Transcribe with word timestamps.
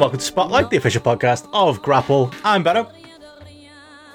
and 0.00 0.04
welcome 0.04 0.18
to 0.18 0.24
Spotlight, 0.24 0.70
the 0.70 0.78
official 0.78 1.02
podcast 1.02 1.46
of 1.52 1.82
Grapple. 1.82 2.32
I'm 2.42 2.62
Benno. 2.62 2.90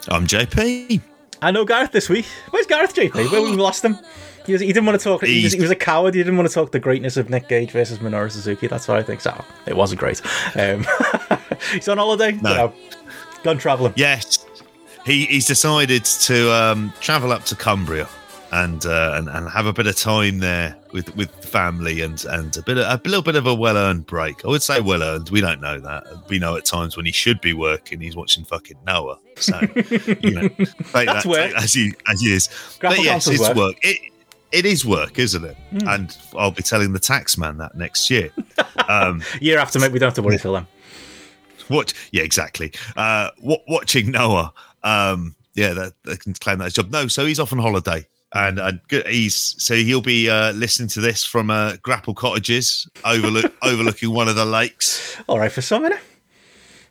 I'm 0.07 0.25
JP. 0.25 0.99
I 1.43 1.51
know 1.51 1.63
Gareth 1.63 1.91
this 1.91 2.09
week. 2.09 2.25
Where's 2.49 2.65
Gareth, 2.65 2.95
JP? 2.95 3.31
Where 3.31 3.43
we 3.43 3.51
lost 3.51 3.85
him? 3.85 3.99
He, 4.47 4.53
was, 4.53 4.61
he 4.61 4.67
didn't 4.69 4.87
want 4.87 4.99
to 4.99 5.03
talk. 5.03 5.23
He 5.23 5.43
was, 5.43 5.53
he 5.53 5.61
was, 5.61 5.69
a 5.69 5.75
coward. 5.75 6.15
He 6.15 6.21
didn't 6.21 6.37
want 6.37 6.49
to 6.49 6.53
talk 6.55 6.71
the 6.71 6.79
greatness 6.79 7.17
of 7.17 7.29
Nick 7.29 7.47
Gage 7.49 7.69
versus 7.69 7.99
Minoru 7.99 8.31
Suzuki. 8.31 8.65
That's 8.65 8.87
what 8.87 8.97
I 8.97 9.03
think. 9.03 9.21
So 9.21 9.45
it 9.67 9.77
wasn't 9.77 9.99
great. 9.99 10.23
Um, 10.55 10.87
he's 11.71 11.87
on 11.87 11.99
holiday. 11.99 12.31
No. 12.31 12.49
You 12.49 12.55
know, 12.55 12.73
gone 13.43 13.59
travelling. 13.59 13.93
Yes, 13.95 14.43
he, 15.05 15.27
he's 15.27 15.45
decided 15.45 16.03
to 16.03 16.51
um, 16.51 16.93
travel 16.99 17.31
up 17.31 17.43
to 17.45 17.55
Cumbria 17.55 18.09
and, 18.51 18.83
uh, 18.87 19.13
and 19.17 19.29
and 19.29 19.49
have 19.49 19.67
a 19.67 19.73
bit 19.73 19.85
of 19.85 19.95
time 19.95 20.39
there 20.39 20.77
with 20.95 21.13
with 21.15 21.29
family 21.43 22.01
and 22.01 22.23
and 22.25 22.55
a 22.55 22.61
bit 22.61 22.77
of, 22.77 22.85
a 22.85 23.03
little 23.03 23.21
bit 23.21 23.35
of 23.35 23.45
a 23.45 23.53
well 23.53 23.77
earned 23.77 24.05
break. 24.05 24.43
I 24.45 24.47
would 24.47 24.63
say 24.63 24.79
well 24.79 25.03
earned. 25.03 25.29
We 25.29 25.41
don't 25.41 25.59
know 25.59 25.77
that. 25.79 26.05
We 26.29 26.39
know 26.39 26.55
at 26.55 26.65
times 26.65 26.95
when 26.95 27.05
he 27.05 27.11
should 27.11 27.41
be 27.41 27.53
working, 27.53 27.99
he's 27.99 28.15
watching 28.15 28.45
fucking 28.45 28.77
Noah. 28.87 29.19
So 29.35 29.59
you 30.21 30.31
know, 30.31 30.49
That's 30.57 30.91
that 30.93 31.25
work. 31.25 31.51
as 31.57 31.73
he 31.73 31.93
as 32.07 32.21
he 32.21 32.33
is. 32.33 32.49
Grapple 32.79 32.97
but 32.97 33.05
yes, 33.05 33.27
it's 33.27 33.41
work. 33.41 33.55
work. 33.57 33.75
It, 33.81 34.11
it 34.51 34.65
is 34.65 34.85
work, 34.85 35.19
isn't 35.19 35.43
it? 35.43 35.57
Mm. 35.73 35.93
And 35.93 36.17
I'll 36.37 36.51
be 36.51 36.63
telling 36.63 36.93
the 36.93 36.99
tax 36.99 37.37
man 37.37 37.57
that 37.57 37.75
next 37.75 38.09
year. 38.09 38.31
Um, 38.87 39.21
year 39.41 39.59
after, 39.59 39.79
mate, 39.79 39.91
we 39.91 39.99
don't 39.99 40.07
have 40.07 40.13
to 40.13 40.21
worry 40.21 40.37
till 40.37 40.53
then. 40.53 40.65
What? 41.67 41.93
Yeah, 42.11 42.23
exactly. 42.23 42.71
Uh, 42.95 43.31
watching 43.41 44.11
Noah. 44.11 44.53
Um, 44.81 45.35
yeah, 45.55 45.73
that, 45.73 45.93
they 46.05 46.15
can 46.15 46.33
claim 46.35 46.59
that 46.59 46.71
job. 46.73 46.89
No, 46.89 47.07
so 47.07 47.25
he's 47.25 47.39
off 47.39 47.51
on 47.51 47.59
holiday 47.59 48.07
and 48.35 48.59
uh, 48.59 48.73
he's 49.07 49.55
so 49.57 49.73
he'll 49.75 50.01
be 50.01 50.29
uh, 50.29 50.51
listening 50.51 50.89
to 50.89 50.99
this 50.99 51.23
from 51.23 51.49
uh, 51.49 51.77
Grapple 51.81 52.13
Cottages, 52.13 52.87
overlook, 53.05 53.51
overlooking 53.63 54.13
one 54.13 54.27
of 54.27 54.35
the 54.35 54.45
lakes. 54.45 55.17
All 55.27 55.39
right 55.39 55.51
for 55.51 55.61
some 55.61 55.89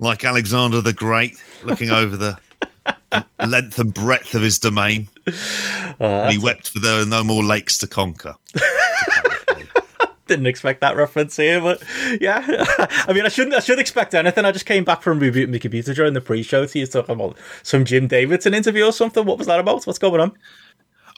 like 0.00 0.24
Alexander 0.24 0.80
the 0.80 0.92
Great, 0.92 1.36
looking 1.62 1.90
over 1.90 2.16
the 2.16 2.38
length 3.46 3.78
and 3.78 3.92
breadth 3.92 4.34
of 4.34 4.42
his 4.42 4.58
domain. 4.58 5.08
Uh, 6.00 6.30
he 6.30 6.38
wept 6.38 6.70
for 6.70 6.80
there 6.80 7.00
are 7.00 7.06
no 7.06 7.22
more 7.22 7.44
lakes 7.44 7.78
to 7.78 7.86
conquer. 7.86 8.34
Didn't 10.26 10.46
expect 10.46 10.80
that 10.80 10.96
reference 10.96 11.36
here, 11.36 11.60
but 11.60 11.82
yeah. 12.18 12.42
I 13.06 13.12
mean, 13.12 13.26
I 13.26 13.28
shouldn't. 13.28 13.54
I 13.54 13.60
should 13.60 13.78
expect 13.78 14.14
anything. 14.14 14.46
I 14.46 14.52
just 14.52 14.64
came 14.64 14.82
back 14.82 15.02
from 15.02 15.20
rebooting 15.20 15.50
my 15.50 15.58
computer 15.58 15.92
during 15.92 16.14
the 16.14 16.22
pre-show. 16.22 16.64
So 16.64 16.78
you 16.78 16.86
talking 16.86 17.14
about 17.14 17.36
some 17.62 17.84
Jim 17.84 18.06
Davidson 18.08 18.54
interview 18.54 18.86
or 18.86 18.92
something. 18.92 19.26
What 19.26 19.36
was 19.36 19.48
that 19.48 19.60
about? 19.60 19.86
What's 19.86 19.98
going 19.98 20.22
on? 20.22 20.32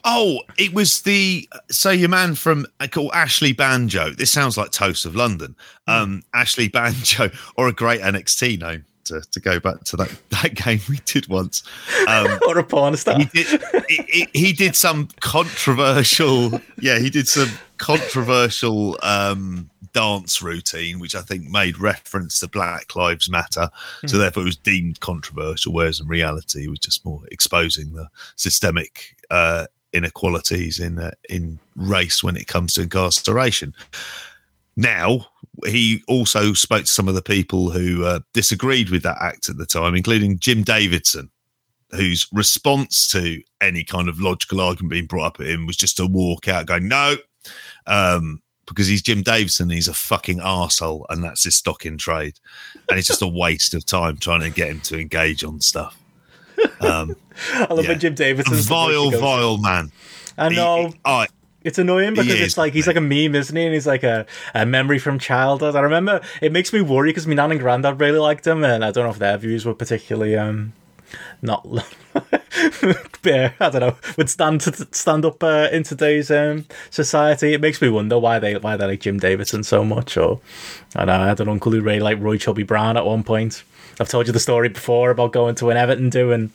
Oh, 0.09 0.39
it 0.57 0.73
was 0.73 1.01
the 1.01 1.49
so 1.69 1.89
your 1.89 2.07
man 2.07 2.35
from 2.35 2.65
uh, 2.79 2.87
called 2.89 3.11
Ashley 3.13 3.51
Banjo. 3.51 4.11
This 4.11 4.31
sounds 4.31 4.57
like 4.57 4.71
Toast 4.71 5.05
of 5.05 5.17
London. 5.17 5.53
Hmm. 5.85 5.93
Um, 5.93 6.23
Ashley 6.33 6.69
Banjo, 6.69 7.29
or 7.57 7.67
a 7.67 7.73
great 7.73 7.99
NXT 7.99 8.61
name 8.61 8.85
to, 9.03 9.21
to 9.31 9.39
go 9.41 9.59
back 9.59 9.83
to 9.83 9.97
that, 9.97 10.09
that 10.29 10.53
game 10.55 10.79
we 10.87 10.99
did 11.03 11.27
once. 11.27 11.61
Um, 12.07 12.39
or 12.47 12.57
a 12.57 12.63
porn 12.63 12.95
star. 12.95 13.19
He 13.19 13.25
did, 13.25 13.61
he, 13.89 14.03
he, 14.07 14.27
he 14.33 14.53
did 14.53 14.77
some 14.77 15.09
controversial. 15.19 16.61
Yeah, 16.79 16.99
he 16.99 17.09
did 17.09 17.27
some 17.27 17.49
controversial 17.77 18.97
um, 19.03 19.69
dance 19.91 20.41
routine, 20.41 20.99
which 20.99 21.15
I 21.15 21.21
think 21.21 21.49
made 21.49 21.79
reference 21.79 22.39
to 22.39 22.47
Black 22.47 22.95
Lives 22.95 23.29
Matter. 23.29 23.69
Mm. 24.03 24.09
So 24.09 24.15
hmm. 24.15 24.21
therefore, 24.21 24.43
it 24.43 24.45
was 24.45 24.55
deemed 24.55 25.01
controversial. 25.01 25.73
Whereas 25.73 25.99
in 25.99 26.07
reality, 26.07 26.63
it 26.63 26.69
was 26.69 26.79
just 26.79 27.03
more 27.03 27.23
exposing 27.29 27.91
the 27.91 28.07
systemic 28.37 29.17
uh, 29.29 29.67
inequalities 29.93 30.79
in 30.79 30.99
uh, 30.99 31.11
in 31.29 31.59
race 31.75 32.23
when 32.23 32.37
it 32.37 32.47
comes 32.47 32.73
to 32.73 32.81
incarceration. 32.81 33.73
Now, 34.75 35.25
he 35.65 36.03
also 36.07 36.53
spoke 36.53 36.85
to 36.85 36.91
some 36.91 37.07
of 37.07 37.15
the 37.15 37.21
people 37.21 37.71
who 37.71 38.05
uh, 38.05 38.19
disagreed 38.33 38.91
with 38.91 39.01
that 39.03 39.17
act 39.19 39.49
at 39.49 39.57
the 39.57 39.65
time, 39.65 39.95
including 39.95 40.37
Jim 40.37 40.61
Davidson, 40.61 41.31
whose 41.91 42.27
response 42.31 43.07
to 43.07 43.41
any 43.59 43.83
kind 43.83 44.07
of 44.07 44.21
logical 44.21 44.61
argument 44.61 44.91
being 44.91 45.07
brought 45.07 45.25
up 45.25 45.39
at 45.39 45.47
him 45.47 45.65
was 45.65 45.77
just 45.77 45.97
to 45.97 46.05
walk 46.05 46.47
out 46.47 46.67
going, 46.67 46.87
no, 46.87 47.15
um, 47.87 48.41
because 48.67 48.87
he's 48.87 49.01
Jim 49.01 49.23
Davidson, 49.23 49.69
he's 49.69 49.87
a 49.87 49.93
fucking 49.93 50.41
asshole, 50.43 51.07
and 51.09 51.23
that's 51.23 51.45
his 51.45 51.55
stock 51.55 51.85
in 51.85 51.97
trade. 51.97 52.37
And 52.89 52.99
it's 52.99 53.07
just 53.07 53.21
a 53.21 53.27
waste 53.27 53.73
of 53.73 53.85
time 53.85 54.17
trying 54.17 54.41
to 54.41 54.49
get 54.49 54.69
him 54.69 54.81
to 54.81 54.99
engage 54.99 55.43
on 55.43 55.59
stuff. 55.61 55.97
Um, 56.81 57.15
I 57.53 57.73
love 57.73 57.85
yeah. 57.85 57.93
Jim 57.95 58.15
Davidson. 58.15 58.55
Vile, 58.55 59.11
vile 59.11 59.57
man. 59.57 59.91
I 60.37 60.49
know. 60.49 60.87
He, 60.87 60.99
I, 61.05 61.27
it's 61.63 61.77
annoying 61.77 62.13
because 62.13 62.39
it's 62.39 62.57
like 62.57 62.73
he's 62.73 62.87
like 62.87 62.95
a 62.95 63.01
meme, 63.01 63.35
isn't 63.35 63.55
he? 63.55 63.65
And 63.65 63.73
he's 63.73 63.87
like 63.87 64.03
a, 64.03 64.25
a 64.53 64.65
memory 64.65 64.99
from 64.99 65.19
childhood. 65.19 65.75
I 65.75 65.81
remember 65.81 66.21
it 66.41 66.51
makes 66.51 66.71
me 66.71 66.81
worry 66.81 67.09
because 67.09 67.27
my 67.27 67.33
nan 67.33 67.51
and 67.51 67.59
granddad 67.59 67.99
really 67.99 68.19
liked 68.19 68.47
him, 68.47 68.63
and 68.63 68.85
I 68.85 68.91
don't 68.91 69.03
know 69.03 69.09
if 69.09 69.19
their 69.19 69.37
views 69.37 69.65
were 69.65 69.73
particularly 69.73 70.37
um 70.37 70.73
not 71.41 71.65
I 73.25 73.51
don't 73.59 73.79
know 73.79 73.95
would 74.17 74.29
stand 74.29 74.61
to 74.61 74.87
stand 74.91 75.25
up 75.25 75.43
uh, 75.43 75.69
in 75.71 75.83
today's 75.83 76.31
um, 76.31 76.65
society. 76.89 77.53
It 77.53 77.61
makes 77.61 77.81
me 77.81 77.89
wonder 77.89 78.17
why 78.17 78.39
they 78.39 78.57
why 78.57 78.77
they 78.77 78.85
like 78.85 79.01
Jim 79.01 79.19
Davidson 79.19 79.63
so 79.63 79.83
much. 79.83 80.17
Or 80.17 80.39
I 80.95 81.05
don't 81.05 81.07
know, 81.07 81.23
I 81.23 81.27
had 81.27 81.39
an 81.39 81.49
uncle 81.49 81.71
who 81.71 81.81
really 81.81 81.99
liked 81.99 82.21
Roy 82.21 82.37
Chubby 82.37 82.63
Brown 82.63 82.97
at 82.97 83.05
one 83.05 83.23
point. 83.23 83.63
I've 83.99 84.09
told 84.09 84.27
you 84.27 84.33
the 84.33 84.39
story 84.39 84.69
before 84.69 85.11
about 85.11 85.33
going 85.33 85.55
to 85.55 85.69
an 85.69 85.77
Everton 85.77 86.09
do 86.09 86.31
and 86.31 86.51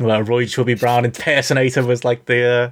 well, 0.00 0.22
Roy 0.22 0.46
Chubby 0.46 0.74
Brown 0.74 1.04
impersonator 1.04 1.84
was 1.84 2.04
like 2.04 2.24
the 2.24 2.42
uh, 2.42 2.70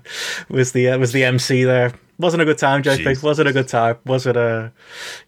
was 0.48 0.72
the 0.72 0.88
uh, 0.88 0.98
was 0.98 1.12
the 1.12 1.24
MC 1.24 1.64
there. 1.64 1.92
Wasn't 2.18 2.40
a 2.40 2.44
good 2.44 2.58
time, 2.58 2.82
JP. 2.82 3.22
Wasn't 3.22 3.48
a 3.48 3.52
good 3.52 3.68
time. 3.68 3.96
Was 4.06 4.26
it 4.26 4.36
a 4.36 4.72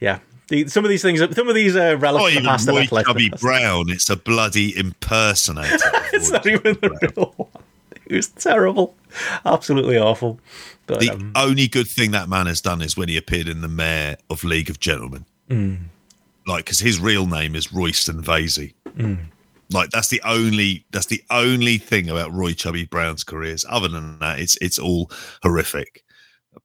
yeah? 0.00 0.18
The, 0.48 0.66
some 0.66 0.84
of 0.84 0.88
these 0.88 1.02
things, 1.02 1.20
some 1.36 1.48
of 1.48 1.54
these 1.54 1.76
uh, 1.76 1.96
relics 1.98 2.24
oh, 2.24 2.28
of 2.28 2.34
the 2.34 2.40
past. 2.40 2.68
Roy 2.68 2.86
Chubby 2.86 3.30
Brown. 3.38 3.90
It's 3.90 4.10
a 4.10 4.16
bloody 4.16 4.76
impersonator. 4.76 5.78
it's 6.12 6.30
not 6.30 6.46
even 6.46 6.78
the 6.80 6.98
real 7.00 7.34
one. 7.36 7.64
It 8.06 8.16
was 8.16 8.28
terrible, 8.28 8.96
absolutely 9.44 9.96
awful. 9.96 10.40
But, 10.88 10.98
the 10.98 11.10
um, 11.10 11.32
only 11.36 11.68
good 11.68 11.86
thing 11.86 12.10
that 12.10 12.28
man 12.28 12.46
has 12.46 12.60
done 12.60 12.82
is 12.82 12.96
when 12.96 13.08
he 13.08 13.16
appeared 13.16 13.46
in 13.46 13.60
the 13.60 13.68
Mayor 13.68 14.16
of 14.28 14.42
League 14.42 14.68
of 14.68 14.80
Gentlemen. 14.80 15.26
Mm. 15.48 15.78
Like, 16.46 16.64
because 16.64 16.80
his 16.80 16.98
real 16.98 17.26
name 17.26 17.54
is 17.54 17.72
Royston 17.72 18.22
Vasey. 18.22 18.74
Mm. 18.96 19.18
Like 19.72 19.90
that's 19.90 20.08
the 20.08 20.20
only 20.24 20.84
that's 20.90 21.06
the 21.06 21.22
only 21.30 21.78
thing 21.78 22.10
about 22.10 22.32
Roy 22.32 22.52
Chubby 22.52 22.86
Brown's 22.86 23.22
careers. 23.22 23.64
Other 23.68 23.88
than 23.88 24.18
that, 24.18 24.40
it's 24.40 24.56
it's 24.60 24.78
all 24.78 25.10
horrific. 25.42 26.02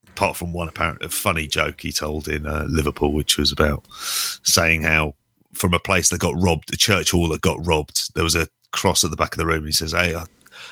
Apart 0.10 0.38
from 0.38 0.54
one 0.54 0.70
apparent 0.70 1.12
funny 1.12 1.46
joke 1.46 1.82
he 1.82 1.92
told 1.92 2.28
in 2.28 2.48
uh, 2.48 2.66
Liverpool, 2.68 3.12
which 3.12 3.38
was 3.38 3.52
about 3.52 3.86
saying 4.44 4.82
how 4.82 5.14
from 5.54 5.74
a 5.74 5.80
place 5.80 6.10
that 6.10 6.20
got 6.20 6.34
robbed, 6.42 6.74
a 6.74 6.78
church 6.78 7.12
hall 7.12 7.28
that 7.30 7.42
got 7.42 7.64
robbed, 7.66 8.14
there 8.16 8.24
was 8.24 8.36
a 8.36 8.48
cross 8.72 9.04
at 9.04 9.12
the 9.12 9.18
back 9.18 9.34
of 9.34 9.38
the 9.38 9.46
room. 9.46 9.66
He 9.66 9.72
says, 9.72 9.92
"Hey, 9.92 10.16
I 10.16 10.26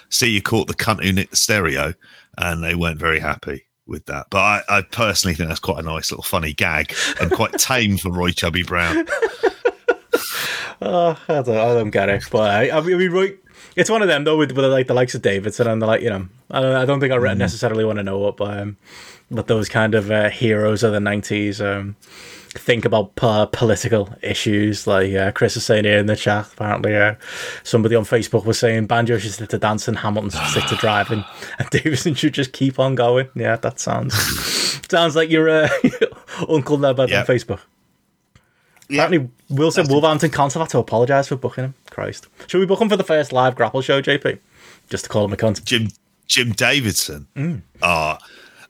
see 0.09 0.29
you 0.29 0.41
caught 0.41 0.67
the 0.67 0.73
cunt 0.73 1.03
who 1.03 1.11
nicked 1.13 1.31
the 1.31 1.37
stereo," 1.37 1.93
and 2.37 2.63
they 2.63 2.73
weren't 2.73 2.99
very 2.99 3.19
happy 3.19 3.65
with 3.85 4.05
that. 4.05 4.27
But 4.29 4.39
I, 4.39 4.61
I 4.69 4.81
personally 4.81 5.35
think 5.35 5.49
that's 5.49 5.59
quite 5.59 5.79
a 5.79 5.83
nice 5.83 6.11
little 6.11 6.23
funny 6.23 6.53
gag 6.53 6.93
and 7.19 7.31
quite 7.31 7.53
tame 7.53 7.97
for 7.97 8.11
Roy 8.11 8.31
Chubby 8.31 8.63
Brown. 8.63 9.05
Oh, 10.85 11.17
I 11.29 11.41
don't, 11.41 11.49
I 11.49 11.73
don't 11.73 11.91
get 11.91 12.09
it. 12.09 12.25
But 12.29 12.49
I, 12.49 12.77
I 12.77 12.81
mean, 12.81 13.11
right, 13.11 13.37
it's 13.75 13.89
one 13.89 14.01
of 14.01 14.09
them 14.09 14.25
though 14.25 14.37
with, 14.37 14.51
with 14.51 14.65
like 14.65 14.87
the 14.87 14.93
likes 14.93 15.15
of 15.15 15.21
Davidson 15.21 15.67
and 15.67 15.81
the 15.81 15.85
like. 15.85 16.01
You 16.01 16.09
know, 16.09 16.27
I 16.51 16.61
don't, 16.61 16.75
I 16.75 16.85
don't 16.85 16.99
think 16.99 17.13
I 17.13 17.17
mm. 17.17 17.37
necessarily 17.37 17.85
want 17.85 17.99
to 17.99 18.03
know 18.03 18.19
what, 18.19 18.35
but 18.35 18.59
um, 18.59 18.77
but 19.31 19.47
those 19.47 19.69
kind 19.69 19.95
of 19.95 20.11
uh, 20.11 20.29
heroes 20.29 20.83
of 20.83 20.91
the 20.91 20.99
nineties 20.99 21.61
um, 21.61 21.95
think 22.53 22.85
about 22.85 23.11
uh, 23.21 23.45
political 23.47 24.09
issues. 24.21 24.87
Like 24.87 25.13
uh, 25.13 25.31
Chris 25.31 25.57
is 25.57 25.65
saying 25.65 25.85
here 25.85 25.97
in 25.97 26.05
the 26.05 26.15
chat, 26.15 26.51
apparently 26.53 26.95
uh, 26.95 27.15
somebody 27.63 27.95
on 27.95 28.03
Facebook 28.03 28.45
was 28.45 28.59
saying 28.59 28.87
Banjo 28.87 29.17
should 29.17 29.33
stick 29.33 29.49
to 29.49 29.57
dancing, 29.57 29.95
Hamilton 29.95 30.31
should 30.31 30.49
stick 30.49 30.65
to 30.65 30.75
driving, 30.75 31.23
and 31.59 31.69
Davidson 31.71 32.13
should 32.13 32.33
just 32.33 32.53
keep 32.53 32.79
on 32.79 32.95
going. 32.95 33.29
Yeah, 33.35 33.55
that 33.57 33.79
sounds 33.79 34.13
sounds 34.89 35.15
like 35.15 35.29
your 35.29 35.49
uh, 35.49 35.69
uncle 36.49 36.77
there 36.77 36.91
yep. 36.91 36.99
on 36.99 37.35
Facebook. 37.35 37.59
Apparently, 38.89 39.29
Wilson 39.49 39.87
Wolverhampton 39.87 40.29
Council 40.29 40.61
had 40.61 40.69
to 40.69 40.77
apologise 40.77 41.27
for 41.27 41.35
booking 41.35 41.63
him. 41.63 41.73
Christ. 41.89 42.27
Should 42.47 42.59
we 42.59 42.65
book 42.65 42.81
him 42.81 42.89
for 42.89 42.97
the 42.97 43.03
first 43.03 43.31
live 43.31 43.55
grapple 43.55 43.81
show, 43.81 44.01
JP? 44.01 44.39
Just 44.89 45.05
to 45.05 45.09
call 45.09 45.25
him 45.25 45.33
a 45.33 45.37
cunt. 45.37 45.63
Jim 45.63 45.89
Jim 46.27 46.51
Davidson. 46.51 47.27
Mm. 47.35 47.61
Uh, 47.81 48.17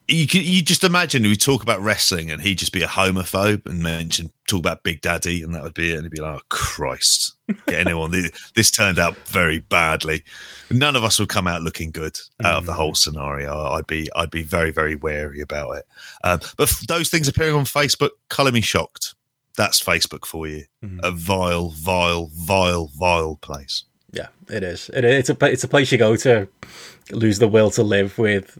you 0.08 0.28
can 0.28 0.42
you 0.44 0.62
just 0.62 0.84
imagine 0.84 1.24
we 1.24 1.36
talk 1.36 1.64
about 1.64 1.82
wrestling 1.82 2.30
and 2.30 2.42
he'd 2.42 2.58
just 2.58 2.74
be 2.74 2.84
a 2.84 2.88
homophobe 2.88 3.66
and 3.66 3.82
mention 3.82 4.32
talk 4.48 4.60
about 4.60 4.84
Big 4.84 5.02
Daddy 5.02 5.44
and 5.44 5.56
that 5.56 5.64
would 5.64 5.74
be 5.74 5.92
it 5.92 5.96
and 5.96 6.04
he'd 6.04 6.12
be 6.12 6.22
like, 6.22 6.40
oh, 6.40 6.46
Christ, 6.50 7.36
get 7.68 7.80
anyone. 7.80 8.12
this 8.56 8.72
turned 8.72 9.00
out 9.00 9.16
very 9.28 9.60
badly. 9.60 10.24
None 10.70 10.96
of 10.96 11.04
us 11.04 11.20
would 11.20 11.30
come 11.30 11.48
out 11.48 11.62
looking 11.62 11.92
good 11.92 12.20
out 12.44 12.58
of 12.58 12.66
the 12.66 12.74
whole 12.74 12.96
scenario. 12.96 13.58
I'd 13.72 13.88
be 13.88 14.10
I'd 14.16 14.32
be 14.32 14.44
very 14.44 14.72
very 14.72 14.96
wary 14.96 15.42
about 15.42 15.78
it. 15.78 15.86
Um, 16.24 16.40
but 16.58 16.74
those 16.88 17.10
things 17.10 17.28
appearing 17.28 17.56
on 17.56 17.66
Facebook 17.66 18.12
color 18.30 18.52
me 18.52 18.62
shocked 18.62 19.16
that's 19.56 19.82
Facebook 19.82 20.26
for 20.26 20.48
you. 20.48 20.66
Mm-hmm. 20.84 21.00
A 21.04 21.12
vile, 21.12 21.70
vile, 21.70 22.30
vile, 22.34 22.88
vile 22.96 23.36
place. 23.38 23.84
Yeah, 24.12 24.28
it 24.50 24.64
is. 24.64 24.90
It, 24.90 25.04
it's 25.06 25.30
a 25.30 25.38
it's 25.46 25.64
a 25.64 25.68
place 25.68 25.92
you 25.92 25.98
go 25.98 26.16
to 26.18 26.48
lose 27.12 27.40
the 27.40 27.48
will 27.48 27.72
to 27.72 27.84
live 27.84 28.18
with 28.18 28.58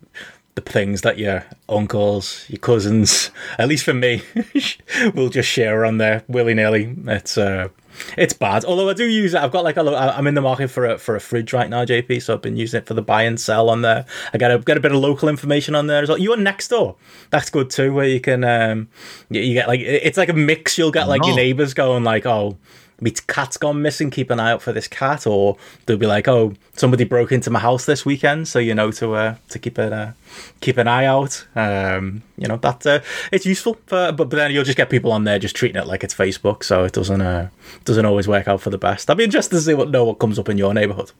the 0.56 0.62
things 0.62 1.02
that 1.02 1.18
your 1.18 1.46
uncles, 1.68 2.46
your 2.48 2.60
cousins, 2.60 3.32
at 3.58 3.68
least 3.68 3.86
for 3.86 3.94
me, 3.94 4.22
will 5.16 5.30
just 5.30 5.50
share 5.50 5.86
on 5.86 5.98
there 5.98 6.24
willy 6.28 6.54
nilly. 6.54 6.96
It's 7.08 7.38
uh, 7.38 7.70
it's 8.18 8.34
bad. 8.34 8.66
Although 8.66 8.90
I 8.90 8.94
do 8.94 9.06
use 9.06 9.34
it. 9.34 9.42
I've 9.42 9.52
got 9.52 9.64
like 9.64 9.78
a. 9.78 9.82
I'm 9.82 10.28
in 10.28 10.36
the 10.36 10.42
market 10.42 10.70
for 10.70 10.86
a 10.86 10.98
for 10.98 11.16
a 11.16 11.20
fridge 11.20 11.54
right 11.54 11.70
now, 11.70 11.86
JP. 11.86 12.22
So 12.22 12.34
I've 12.34 12.42
been 12.42 12.58
using 12.58 12.80
it 12.80 12.88
for 12.88 12.94
the 12.94 13.02
buy 13.02 13.24
and 13.24 13.40
sell 13.40 13.70
on 13.70 13.82
there. 13.82 14.06
I 14.34 14.38
got 14.38 14.52
a 14.52 14.60
get 14.60 14.78
a 14.78 14.80
bit 14.80 14.92
of 14.92 15.00
local 15.00 15.30
information 15.30 15.76
on 15.76 15.88
there 15.88 16.04
as 16.04 16.10
well. 16.10 16.18
You 16.18 16.34
are 16.34 16.38
next 16.38 16.68
door. 16.70 16.96
That's 17.30 17.50
good 17.50 17.70
too, 17.70 17.94
where 17.94 18.08
you 18.08 18.20
can 18.20 18.44
um, 18.44 18.90
you, 19.30 19.42
you 19.42 19.54
get 19.54 19.68
like 19.68 19.80
it's 19.80 20.18
like 20.18 20.30
a 20.30 20.34
mix. 20.34 20.78
You'll 20.78 20.92
get 20.92 21.08
like 21.08 21.26
your 21.26 21.36
neighbors 21.36 21.74
going 21.74 22.04
like, 22.04 22.26
oh 22.26 22.58
my 23.04 23.14
cat's 23.28 23.58
gone 23.58 23.82
missing, 23.82 24.10
keep 24.10 24.30
an 24.32 24.40
eye 24.40 24.52
out 24.52 24.62
for 24.62 24.72
this 24.72 24.88
cat, 24.88 25.28
or 25.28 25.58
they'll 25.86 25.98
be 25.98 26.08
like, 26.08 26.28
oh, 26.28 26.54
somebody 26.76 27.04
broke 27.04 27.32
into 27.32 27.50
my 27.50 27.60
house 27.60 27.86
this 27.86 28.06
weekend, 28.06 28.48
so 28.48 28.60
you 28.60 28.74
know 28.74 28.92
to 28.92 29.14
uh, 29.14 29.36
to 29.50 29.60
keep 29.60 29.78
it 29.78 29.92
uh, 29.92 30.12
keep 30.62 30.78
an 30.78 30.88
eye 30.88 31.06
out. 31.06 31.46
Um, 31.56 32.24
you 32.38 32.48
know 32.48 32.58
that 32.58 32.86
uh, 32.86 33.02
it's 33.32 33.46
useful, 33.46 33.76
for, 33.86 34.12
but, 34.12 34.30
but 34.30 34.30
then 34.32 34.52
you'll 34.52 34.64
just 34.64 34.78
get 34.78 34.90
people 34.90 35.12
on 35.12 35.26
there 35.26 35.38
just 35.38 35.56
treating 35.56 35.82
it 35.82 35.88
like 35.88 36.04
it's 36.04 36.14
Facebook, 36.14 36.64
so 36.64 36.86
it 36.86 36.94
doesn't 36.94 37.22
uh, 37.22 37.50
doesn't 37.84 38.06
always 38.06 38.28
work 38.28 38.48
out 38.48 38.62
for 38.62 38.70
the 38.70 38.78
best. 38.78 39.10
I'd 39.10 39.18
be 39.18 39.26
interested 39.26 39.56
to 39.56 39.62
see 39.62 39.74
what 39.74 39.90
know 39.90 40.06
what 40.06 40.20
comes 40.20 40.40
up 40.40 40.48
in 40.48 40.58
your 40.58 40.74
neighborhood. 40.74 41.12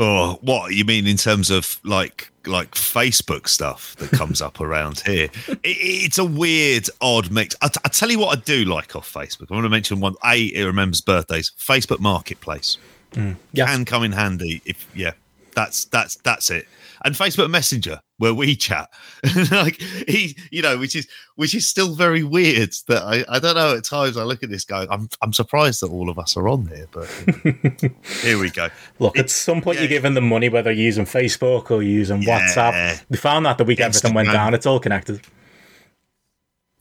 Oh, 0.00 0.38
what 0.42 0.74
you 0.74 0.84
mean 0.84 1.08
in 1.08 1.16
terms 1.16 1.50
of 1.50 1.80
like 1.82 2.30
like 2.46 2.70
Facebook 2.70 3.48
stuff 3.48 3.96
that 3.96 4.10
comes 4.10 4.40
up 4.40 4.60
around 4.60 5.00
here? 5.06 5.28
It, 5.48 5.58
it's 5.64 6.18
a 6.18 6.24
weird, 6.24 6.88
odd 7.00 7.32
mix. 7.32 7.56
I, 7.62 7.68
t- 7.68 7.80
I 7.84 7.88
tell 7.88 8.08
you 8.08 8.20
what, 8.20 8.38
I 8.38 8.40
do 8.40 8.64
like 8.64 8.94
off 8.94 9.12
Facebook. 9.12 9.50
I 9.50 9.54
want 9.54 9.64
to 9.64 9.70
mention 9.70 9.98
one. 9.98 10.14
A, 10.24 10.44
it 10.54 10.62
remembers 10.62 11.00
birthdays. 11.00 11.50
Facebook 11.58 11.98
Marketplace 11.98 12.78
mm, 13.12 13.34
yes. 13.52 13.68
can 13.68 13.84
come 13.84 14.04
in 14.04 14.12
handy 14.12 14.62
if 14.64 14.86
yeah. 14.94 15.12
That's 15.56 15.86
that's 15.86 16.14
that's 16.16 16.50
it 16.50 16.68
and 17.04 17.14
Facebook 17.14 17.50
Messenger 17.50 18.00
where 18.18 18.34
we 18.34 18.56
chat. 18.56 18.88
like 19.50 19.80
he, 19.80 20.36
you 20.50 20.62
know, 20.62 20.78
which 20.78 20.94
is 20.94 21.08
which 21.36 21.54
is 21.54 21.68
still 21.68 21.94
very 21.94 22.22
weird. 22.22 22.74
That 22.88 23.02
I, 23.02 23.24
I 23.28 23.38
don't 23.38 23.54
know. 23.54 23.76
At 23.76 23.84
times 23.84 24.16
I 24.16 24.24
look 24.24 24.42
at 24.42 24.50
this 24.50 24.64
guy. 24.64 24.86
I'm 24.90 25.08
I'm 25.22 25.32
surprised 25.32 25.82
that 25.82 25.90
all 25.90 26.10
of 26.10 26.18
us 26.18 26.36
are 26.36 26.48
on 26.48 26.66
here, 26.66 26.86
but 26.90 27.06
here 28.22 28.38
we 28.38 28.50
go. 28.50 28.68
Look, 28.98 29.16
it, 29.16 29.20
at 29.20 29.30
some 29.30 29.60
point 29.60 29.76
yeah, 29.76 29.82
you're 29.82 29.88
giving 29.88 30.14
them 30.14 30.28
money 30.28 30.48
whether 30.48 30.70
you're 30.70 30.84
using 30.84 31.04
Facebook 31.04 31.70
or 31.70 31.82
using 31.82 32.22
yeah, 32.22 32.40
WhatsApp. 32.40 33.04
We 33.08 33.16
found 33.16 33.46
that 33.46 33.58
the 33.58 33.64
week 33.64 33.78
Instagram. 33.78 33.84
everything 33.86 34.14
went 34.14 34.32
down. 34.32 34.54
It's 34.54 34.66
all 34.66 34.80
connected. 34.80 35.20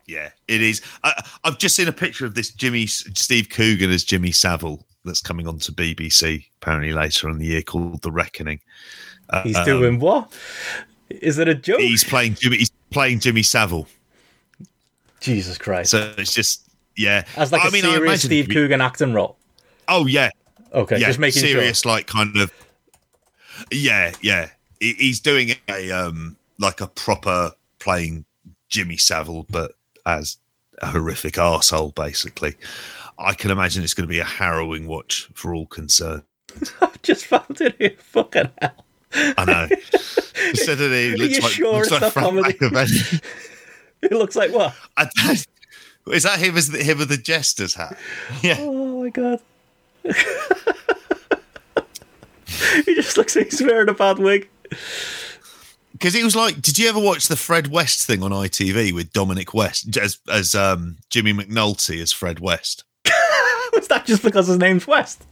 Yeah, 0.08 0.30
it 0.48 0.62
is. 0.62 0.82
I, 1.04 1.22
I've 1.44 1.58
just 1.58 1.76
seen 1.76 1.90
a 1.90 1.94
picture 1.94 2.26
of 2.26 2.34
this 2.34 2.50
Jimmy 2.52 2.88
Steve 2.88 3.50
Coogan 3.50 3.92
as 3.92 4.06
Jimmy 4.06 4.32
Savile 4.32 4.86
that's 5.04 5.22
coming 5.22 5.48
on 5.48 5.60
to 5.60 5.72
BBC 5.72 6.46
apparently 6.62 6.94
later 6.94 7.30
in 7.30 7.40
the 7.40 7.46
year 7.46 7.62
called 7.62 8.02
The 8.02 8.12
Reckoning. 8.12 8.60
He's 9.44 9.58
um, 9.58 9.66
doing 9.66 10.00
what? 10.00 10.32
Is 11.10 11.38
it 11.38 11.48
a 11.48 11.56
joke? 11.56 11.80
He's 11.80 12.04
playing 12.04 12.36
Jimmy. 12.36 12.58
He's 12.58 12.72
playing 12.92 13.20
Jimmy 13.20 13.44
Savile. 13.44 13.88
Jesus 15.20 15.58
Christ! 15.58 15.92
So 15.92 16.14
it's 16.18 16.34
just 16.34 16.70
yeah. 16.96 17.26
As 17.36 17.52
like 17.52 17.64
I 17.64 17.70
a 17.70 17.72
mean, 17.72 17.84
serious 17.84 18.24
Steve 18.24 18.50
Coogan 18.50 18.82
acting 18.82 19.14
role. 19.14 19.38
Oh 19.88 20.06
yeah. 20.06 20.30
Okay, 20.74 21.00
yeah, 21.00 21.08
just 21.08 21.20
making 21.20 21.42
serious, 21.42 21.82
sure. 21.82 21.94
like 21.94 22.08
kind 22.08 22.36
of. 22.38 22.52
Yeah, 23.72 24.14
yeah. 24.22 24.50
He's 24.80 25.20
doing 25.20 25.52
a 25.68 25.92
um 25.92 26.38
like 26.60 26.82
a 26.82 26.88
proper 26.88 27.54
playing 27.80 28.26
Jimmy 28.70 28.98
Savile, 28.98 29.46
but 29.50 29.74
as 30.06 30.38
a 30.82 30.88
horrific 30.88 31.38
asshole, 31.38 31.92
basically. 31.92 32.56
I 33.20 33.34
can 33.34 33.50
imagine 33.50 33.84
it's 33.84 33.96
going 33.96 34.08
to 34.08 34.12
be 34.12 34.20
a 34.20 34.26
harrowing 34.26 34.88
watch 34.88 35.28
for 35.34 35.56
all 35.56 35.66
concerned. 35.66 36.24
I 36.82 36.92
just 37.02 37.26
found 37.26 37.60
it 37.62 37.76
here. 37.80 37.96
Fucking 37.98 38.52
hell. 38.62 38.86
I 39.38 39.46
know. 39.46 39.68
Suddenly, 40.54 41.14
it 41.14 41.20
looks 41.20 41.42
like, 41.42 41.52
sure 41.52 41.74
looks 41.74 41.92
like 41.92 42.14
Frank 42.14 42.62
it 44.02 44.12
looks 44.12 44.36
like 44.36 44.52
what? 44.52 44.76
Is 46.12 46.24
that 46.24 46.40
him 46.40 46.56
the, 46.56 46.84
him 46.84 47.00
with 47.00 47.10
the 47.10 47.18
jester's 47.18 47.76
hat? 47.76 47.98
Yeah. 48.42 48.58
Oh 48.60 49.04
my 49.04 49.10
god. 49.10 49.42
he 52.86 52.96
just 52.96 53.18
looks 53.18 53.36
like 53.36 53.50
he's 53.50 53.62
wearing 53.62 53.90
a 53.90 53.94
bad 53.94 54.20
wig. 54.20 54.48
Because 55.92 56.16
it 56.16 56.24
was 56.24 56.36
like, 56.36 56.62
did 56.62 56.78
you 56.78 56.88
ever 56.90 57.00
watch 57.00 57.28
the 57.28 57.36
Fred 57.36 57.68
West 57.68 58.06
thing 58.06 58.22
on 58.22 58.32
ITV 58.32 58.94
with 58.94 59.12
Dominic 59.14 59.54
West 59.54 59.98
as 59.98 60.20
as 60.30 60.54
um, 60.56 60.98
Jimmy 61.10 61.34
McNulty 61.34 62.02
as 62.02 62.12
Fred 62.12 62.40
West? 62.40 62.84
was 63.74 63.88
that 63.88 64.06
just 64.06 64.24
because 64.24 64.48
his 64.48 64.58
name's 64.58 64.88
West? 64.88 65.26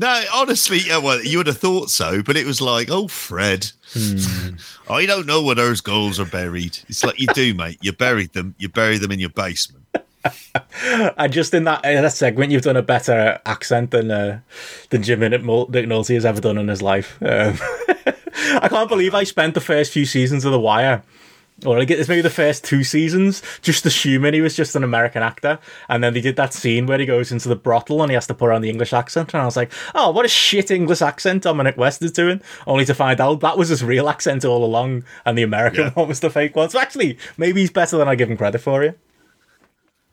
No, 0.00 0.22
honestly, 0.32 0.78
yeah, 0.78 0.98
well, 0.98 1.20
you 1.20 1.38
would 1.38 1.48
have 1.48 1.58
thought 1.58 1.90
so, 1.90 2.22
but 2.22 2.36
it 2.36 2.46
was 2.46 2.60
like, 2.60 2.88
oh, 2.88 3.08
Fred, 3.08 3.72
hmm. 3.92 4.54
I 4.88 5.04
don't 5.06 5.26
know 5.26 5.42
where 5.42 5.56
those 5.56 5.80
goals 5.80 6.20
are 6.20 6.24
buried. 6.24 6.78
It's 6.88 7.04
like 7.04 7.18
you 7.18 7.26
do, 7.34 7.52
mate. 7.52 7.78
You 7.82 7.90
buried 7.92 8.32
them. 8.32 8.54
You 8.58 8.68
bury 8.68 8.98
them 8.98 9.10
in 9.10 9.18
your 9.18 9.30
basement. 9.30 9.84
and 10.84 11.32
just 11.32 11.52
in 11.52 11.64
that, 11.64 11.84
in 11.84 12.02
that 12.02 12.12
segment, 12.12 12.52
you've 12.52 12.62
done 12.62 12.76
a 12.76 12.82
better 12.82 13.40
accent 13.44 13.90
than 13.90 14.12
uh, 14.12 14.40
than 14.90 15.02
Jim 15.02 15.20
McNulty 15.20 16.14
has 16.14 16.24
ever 16.24 16.40
done 16.40 16.58
in 16.58 16.68
his 16.68 16.80
life. 16.80 17.18
Um, 17.20 17.58
I 18.62 18.68
can't 18.68 18.88
believe 18.88 19.14
I 19.14 19.24
spent 19.24 19.54
the 19.54 19.60
first 19.60 19.92
few 19.92 20.06
seasons 20.06 20.44
of 20.44 20.52
The 20.52 20.60
Wire 20.60 21.02
or 21.66 21.78
like 21.78 21.90
it's 21.90 22.08
maybe 22.08 22.22
the 22.22 22.30
first 22.30 22.64
two 22.64 22.84
seasons, 22.84 23.42
just 23.62 23.84
assuming 23.84 24.34
he 24.34 24.40
was 24.40 24.54
just 24.54 24.76
an 24.76 24.84
American 24.84 25.22
actor. 25.22 25.58
And 25.88 26.04
then 26.04 26.14
they 26.14 26.20
did 26.20 26.36
that 26.36 26.54
scene 26.54 26.86
where 26.86 26.98
he 26.98 27.06
goes 27.06 27.32
into 27.32 27.48
the 27.48 27.56
brothel 27.56 28.02
and 28.02 28.10
he 28.10 28.14
has 28.14 28.26
to 28.28 28.34
put 28.34 28.52
on 28.52 28.62
the 28.62 28.70
English 28.70 28.92
accent. 28.92 29.34
And 29.34 29.42
I 29.42 29.44
was 29.44 29.56
like, 29.56 29.72
oh, 29.94 30.10
what 30.10 30.24
a 30.24 30.28
shit 30.28 30.70
English 30.70 31.02
accent 31.02 31.42
Dominic 31.42 31.76
West 31.76 32.02
is 32.02 32.12
doing. 32.12 32.40
Only 32.66 32.84
to 32.84 32.94
find 32.94 33.20
out 33.20 33.40
that 33.40 33.58
was 33.58 33.70
his 33.70 33.82
real 33.82 34.08
accent 34.08 34.44
all 34.44 34.64
along 34.64 35.04
and 35.24 35.36
the 35.36 35.42
American 35.42 35.86
yeah. 35.86 35.90
one 35.94 36.08
was 36.08 36.20
the 36.20 36.30
fake 36.30 36.54
one. 36.54 36.70
So 36.70 36.78
actually, 36.78 37.18
maybe 37.36 37.60
he's 37.60 37.70
better 37.70 37.96
than 37.96 38.08
I 38.08 38.14
give 38.14 38.30
him 38.30 38.36
credit 38.36 38.60
for 38.60 38.84
you. 38.84 38.94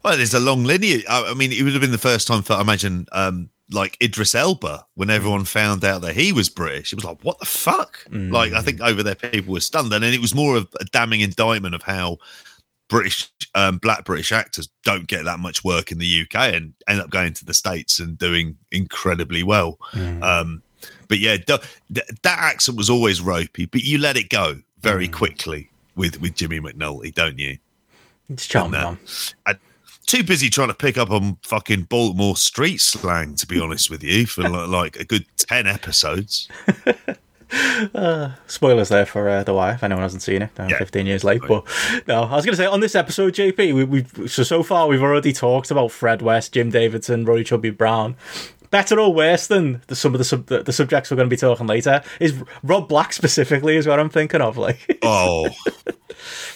Well, 0.03 0.17
there's 0.17 0.35
a 0.35 0.39
long 0.39 0.63
lineage. 0.63 1.03
I 1.09 1.33
mean, 1.33 1.51
it 1.51 1.63
would 1.63 1.73
have 1.73 1.81
been 1.81 1.91
the 1.91 1.97
first 1.97 2.27
time 2.27 2.43
for, 2.43 2.53
I 2.53 2.61
imagine, 2.61 3.07
um, 3.11 3.49
like 3.71 3.97
Idris 4.01 4.35
Elba 4.35 4.85
when 4.95 5.09
everyone 5.09 5.45
found 5.45 5.83
out 5.83 6.01
that 6.01 6.15
he 6.15 6.31
was 6.31 6.49
British. 6.49 6.93
It 6.93 6.97
was 6.97 7.05
like, 7.05 7.21
what 7.23 7.39
the 7.39 7.45
fuck? 7.45 8.05
Mm. 8.09 8.31
Like, 8.31 8.53
I 8.53 8.61
think 8.61 8.81
over 8.81 9.01
there 9.01 9.15
people 9.15 9.53
were 9.53 9.59
stunned. 9.59 9.91
And 9.91 10.03
then 10.03 10.13
it 10.13 10.21
was 10.21 10.35
more 10.35 10.55
of 10.55 10.67
a 10.79 10.85
damning 10.85 11.21
indictment 11.21 11.73
of 11.73 11.81
how 11.81 12.17
British, 12.87 13.29
um, 13.55 13.77
black 13.77 14.05
British 14.05 14.31
actors 14.31 14.69
don't 14.83 15.07
get 15.07 15.25
that 15.25 15.39
much 15.39 15.63
work 15.63 15.91
in 15.91 15.97
the 15.97 16.21
UK 16.21 16.53
and 16.53 16.73
end 16.87 17.01
up 17.01 17.09
going 17.09 17.33
to 17.33 17.45
the 17.45 17.53
States 17.53 17.99
and 17.99 18.17
doing 18.17 18.57
incredibly 18.71 19.41
well. 19.41 19.79
Mm. 19.93 20.21
Um, 20.23 20.61
but 21.07 21.17
yeah, 21.17 21.37
th- 21.37 21.61
th- 21.93 22.07
that 22.21 22.39
accent 22.39 22.77
was 22.77 22.89
always 22.89 23.21
ropey, 23.21 23.65
but 23.65 23.81
you 23.83 23.97
let 23.97 24.17
it 24.17 24.29
go 24.29 24.61
very 24.81 25.07
mm. 25.07 25.13
quickly 25.13 25.69
with, 25.95 26.21
with 26.21 26.35
Jimmy 26.35 26.59
McNulty, 26.59 27.13
don't 27.13 27.39
you? 27.39 27.57
It's 28.29 28.45
charming 28.45 28.99
too 30.05 30.23
busy 30.23 30.49
trying 30.49 30.67
to 30.69 30.73
pick 30.73 30.97
up 30.97 31.09
on 31.09 31.37
fucking 31.43 31.83
Baltimore 31.83 32.37
street 32.37 32.81
slang, 32.81 33.35
to 33.35 33.47
be 33.47 33.59
honest 33.59 33.89
with 33.89 34.03
you, 34.03 34.25
for 34.25 34.47
like 34.67 34.95
a 34.97 35.05
good 35.05 35.25
10 35.37 35.67
episodes. 35.67 36.47
Uh, 37.93 38.31
spoilers 38.47 38.89
there 38.89 39.05
for 39.05 39.29
uh, 39.29 39.43
The 39.43 39.53
Wire 39.53 39.75
if 39.75 39.83
anyone 39.83 40.01
hasn't 40.01 40.23
seen 40.23 40.41
it. 40.41 40.49
Uh, 40.59 40.67
yeah. 40.69 40.77
15 40.77 41.05
years 41.05 41.23
late. 41.23 41.41
But 41.47 41.63
no, 42.07 42.23
I 42.23 42.35
was 42.35 42.43
going 42.43 42.53
to 42.53 42.57
say 42.57 42.65
on 42.65 42.79
this 42.79 42.95
episode, 42.95 43.33
JP, 43.33 43.73
we, 43.73 43.83
we've 43.83 44.29
so 44.29 44.43
so 44.43 44.63
far 44.63 44.87
we've 44.87 45.01
already 45.01 45.31
talked 45.31 45.71
about 45.71 45.91
Fred 45.91 46.21
West, 46.21 46.53
Jim 46.53 46.71
Davidson, 46.71 47.23
Roy 47.23 47.43
Chubby 47.43 47.69
Brown. 47.69 48.15
Better 48.71 48.99
or 48.99 49.13
worse 49.13 49.47
than 49.47 49.81
the, 49.87 49.95
some 49.95 50.13
of 50.13 50.17
the, 50.17 50.25
sub, 50.25 50.47
the, 50.47 50.63
the 50.63 50.73
subjects 50.73 51.11
we're 51.11 51.17
going 51.17 51.29
to 51.29 51.33
be 51.33 51.39
talking 51.39 51.67
later 51.67 52.01
is 52.19 52.33
Rob 52.63 52.89
Black 52.89 53.13
specifically 53.13 53.77
is 53.77 53.87
what 53.87 53.99
I'm 53.99 54.09
thinking 54.09 54.41
of. 54.41 54.57
Like, 54.57 54.99
oh, 55.03 55.47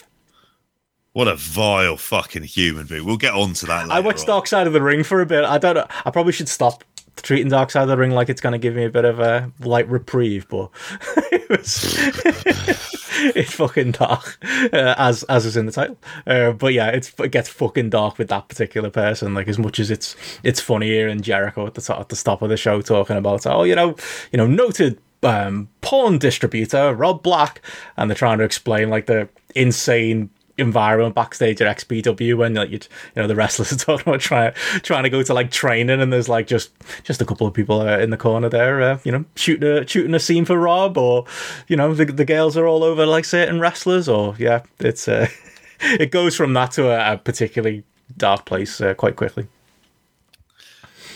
What 1.14 1.28
a 1.28 1.36
vile 1.36 1.98
fucking 1.98 2.44
human 2.44 2.86
being. 2.86 3.04
We'll 3.04 3.18
get 3.18 3.34
on 3.34 3.54
to 3.54 3.66
that. 3.66 3.90
I 3.90 4.00
watched 4.00 4.22
on. 4.22 4.28
Dark 4.28 4.48
Side 4.48 4.68
of 4.68 4.74
the 4.74 4.82
Ring 4.82 5.04
for 5.04 5.22
a 5.22 5.26
bit. 5.26 5.44
I 5.44 5.58
don't 5.58 5.76
know. 5.76 5.88
I 6.06 6.12
probably 6.12 6.34
should 6.34 6.50
stop 6.50 6.84
treating 7.22 7.50
Dark 7.50 7.72
Side 7.72 7.84
of 7.84 7.90
the 7.90 7.98
Ring 7.98 8.12
like 8.12 8.30
it's 8.30 8.42
going 8.42 8.54
to 8.54 8.60
give 8.60 8.76
me 8.76 8.86
a 8.86 8.90
bit 8.90 9.06
of 9.06 9.20
a 9.20 9.52
light 9.60 9.90
reprieve, 9.90 10.48
but 10.50 10.70
it 11.32 11.50
was 11.50 11.96
it's 13.36 13.54
fucking 13.54 13.92
dark 13.92 14.38
uh, 14.44 14.96
as 14.98 15.24
as 15.24 15.46
is 15.46 15.58
in 15.58 15.66
the 15.66 15.72
title. 15.72 15.98
Uh, 16.26 16.52
but 16.52 16.74
yeah, 16.74 16.90
it's 16.90 17.14
it 17.20 17.32
gets 17.32 17.50
fucking 17.50 17.90
dark 17.90 18.18
with 18.18 18.30
that 18.30 18.48
particular 18.48 18.90
person. 18.90 19.34
Like 19.34 19.48
as 19.48 19.60
much 19.60 19.80
as 19.80 19.92
it's 19.92 20.16
it's 20.44 20.62
funnier 20.62 21.08
in 21.08 21.22
Jericho 21.22 21.66
at 21.66 21.74
the 21.74 21.82
top, 21.82 22.00
at 22.00 22.10
the 22.10 22.16
stop 22.16 22.42
of 22.42 22.50
the 22.50 22.58
show 22.58 22.82
talking 22.82 23.18
about 23.18 23.46
oh 23.46 23.64
you 23.64 23.76
know 23.76 23.96
you 24.32 24.38
know 24.38 24.48
noted 24.48 25.00
um, 25.24 25.70
porn 25.82 26.18
distributor 26.18 26.94
Rob 26.94 27.24
Black, 27.24 27.62
and 27.98 28.10
they're 28.10 28.16
trying 28.16 28.38
to 28.38 28.44
explain 28.44 28.90
like 28.90 29.08
the 29.08 29.28
insane 29.56 30.30
environment 30.60 31.16
backstage 31.16 31.62
at 31.62 31.78
XPW 31.78 32.38
when 32.38 32.54
like 32.54 32.70
you, 32.70 32.80
you 33.16 33.22
know 33.22 33.28
the 33.28 33.36
wrestlers 33.36 33.72
are 33.74 33.78
talking 33.78 34.08
about 34.08 34.22
trying 34.22 34.54
trying 34.82 35.04
to 35.04 35.10
go 35.10 35.24
to 35.24 35.34
like 35.34 35.52
training 35.52 36.02
and 36.02 36.12
there's 36.12 36.30
like 36.30 36.48
just 36.48 36.72
just 37.04 37.22
a 37.22 37.26
couple 37.26 37.48
of 37.48 37.54
people 37.54 37.82
uh, 37.82 37.98
in 37.98 38.10
the 38.10 38.18
corner 38.18 38.50
there 38.50 38.82
uh, 38.82 39.00
you 39.04 39.12
know 39.12 39.26
shooting 39.36 39.68
a 39.68 39.88
shooting 39.88 40.14
a 40.14 40.20
scene 40.20 40.46
for 40.46 40.58
Rob 40.58 40.98
or 40.98 41.26
you 41.68 41.76
know 41.76 41.94
the 41.94 42.06
the 42.06 42.26
girls 42.26 42.58
are 42.58 42.68
all 42.68 42.84
over 42.84 43.06
like 43.06 43.26
certain 43.26 43.60
wrestlers 43.60 44.08
or 44.08 44.36
yeah 44.38 44.62
it's 44.80 45.08
uh, 45.08 45.28
it 45.82 46.12
goes 46.12 46.36
from 46.36 46.54
that 46.54 46.72
to 46.72 46.90
a, 46.90 47.14
a 47.14 47.18
particularly 47.18 47.84
dark 48.18 48.46
place 48.46 48.82
uh, 48.82 48.94
quite 48.94 49.16
quickly. 49.16 49.48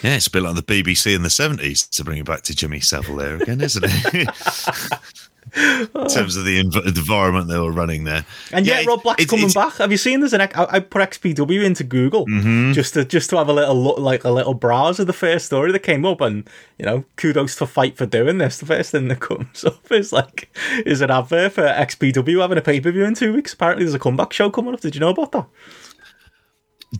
Yeah, 0.01 0.15
it's 0.15 0.27
a 0.27 0.31
bit 0.31 0.43
like 0.43 0.55
the 0.55 0.63
BBC 0.63 1.15
in 1.15 1.23
the 1.23 1.29
70s 1.29 1.89
to 1.91 2.03
bring 2.03 2.17
it 2.17 2.25
back 2.25 2.41
to 2.43 2.55
Jimmy 2.55 2.81
Savile 2.81 3.15
there 3.15 3.35
again, 3.37 3.61
isn't 3.61 3.85
it? 3.87 4.29
in 5.55 6.07
terms 6.07 6.35
of 6.35 6.45
the 6.45 6.59
environment 6.59 7.47
they 7.47 7.59
were 7.59 7.71
running 7.71 8.03
there. 8.05 8.25
And 8.51 8.65
yeah, 8.65 8.79
yet, 8.79 8.87
Rob 8.87 9.03
Black's 9.03 9.23
it, 9.23 9.29
coming 9.29 9.49
back. 9.49 9.75
Have 9.75 9.91
you 9.91 9.97
seen? 9.97 10.19
There's 10.19 10.33
an 10.33 10.41
I, 10.41 10.49
I 10.55 10.79
put 10.79 11.01
XPW 11.09 11.63
into 11.63 11.83
Google 11.83 12.25
mm-hmm. 12.25 12.73
just 12.73 12.95
to 12.95 13.05
just 13.05 13.29
to 13.29 13.37
have 13.37 13.49
a 13.49 13.53
little 13.53 13.75
look, 13.75 13.99
like 13.99 14.23
a 14.23 14.31
little 14.31 14.53
browse 14.53 14.99
of 14.99 15.07
the 15.07 15.13
first 15.13 15.45
story 15.45 15.71
that 15.71 15.79
came 15.79 16.05
up, 16.05 16.21
and 16.21 16.49
you 16.77 16.85
know, 16.85 17.05
kudos 17.17 17.55
to 17.57 17.67
Fight 17.67 17.97
for 17.97 18.05
doing 18.05 18.39
this. 18.39 18.57
The 18.57 18.65
first 18.65 18.91
thing 18.91 19.07
that 19.09 19.19
comes 19.19 19.63
up 19.63 19.91
is 19.91 20.11
like 20.11 20.55
is 20.85 21.01
an 21.01 21.11
advert 21.11 21.53
for 21.53 21.63
XPW 21.63 22.41
having 22.41 22.57
a 22.57 22.61
pay 22.61 22.79
per 22.79 22.91
view 22.91 23.05
in 23.05 23.13
two 23.13 23.33
weeks. 23.33 23.53
Apparently, 23.53 23.85
there's 23.85 23.95
a 23.95 23.99
comeback 23.99 24.33
show 24.33 24.49
coming 24.49 24.73
up. 24.73 24.81
Did 24.81 24.95
you 24.95 25.01
know 25.01 25.09
about 25.09 25.31
that? 25.33 25.47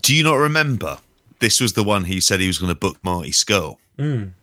Do 0.02 0.16
you 0.16 0.24
not 0.24 0.36
remember? 0.36 1.00
This 1.40 1.60
was 1.60 1.74
the 1.74 1.84
one 1.84 2.06
he 2.06 2.22
said 2.22 2.40
he 2.40 2.48
was 2.48 2.58
going 2.58 2.74
to 2.74 2.80
book 2.80 2.98
Marty 3.04 3.32
Skull. 3.32 3.80
Mm. 3.98 4.34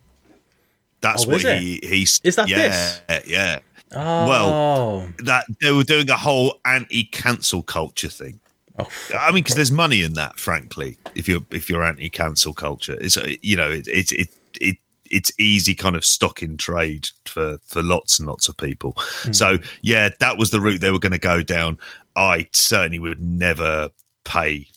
That's 1.01 1.25
oh, 1.25 1.31
what 1.31 1.41
he 1.41 1.79
he's 1.81 2.21
is 2.23 2.35
that 2.35 2.47
yeah, 2.47 2.57
this? 2.57 3.01
Yeah. 3.25 3.59
Oh. 3.93 4.27
Well, 4.27 5.09
that 5.19 5.45
they 5.61 5.71
were 5.71 5.83
doing 5.83 6.09
a 6.09 6.17
whole 6.17 6.59
anti-cancel 6.65 7.63
culture 7.63 8.09
thing. 8.09 8.39
Oh, 8.79 8.87
I 9.17 9.31
mean, 9.31 9.43
because 9.43 9.55
there's 9.55 9.71
money 9.71 10.01
in 10.01 10.13
that. 10.13 10.39
Frankly, 10.39 10.97
if 11.15 11.27
you're 11.27 11.41
if 11.51 11.69
you're 11.69 11.83
anti-cancel 11.83 12.53
culture, 12.53 12.97
it's 13.01 13.17
you 13.41 13.57
know 13.57 13.69
it 13.69 13.87
it 13.87 14.11
it, 14.13 14.29
it 14.59 14.77
it's 15.09 15.31
easy 15.39 15.75
kind 15.75 15.95
of 15.95 16.05
stock 16.05 16.41
in 16.41 16.57
trade 16.57 17.09
for 17.25 17.57
for 17.65 17.83
lots 17.83 18.17
and 18.17 18.27
lots 18.27 18.47
of 18.47 18.55
people. 18.57 18.93
Mm. 18.93 19.35
So 19.35 19.57
yeah, 19.81 20.09
that 20.19 20.37
was 20.37 20.51
the 20.51 20.61
route 20.61 20.79
they 20.79 20.91
were 20.91 20.99
going 20.99 21.11
to 21.11 21.19
go 21.19 21.43
down. 21.43 21.77
I 22.15 22.47
certainly 22.53 22.99
would 22.99 23.21
never 23.21 23.89
pay 24.23 24.67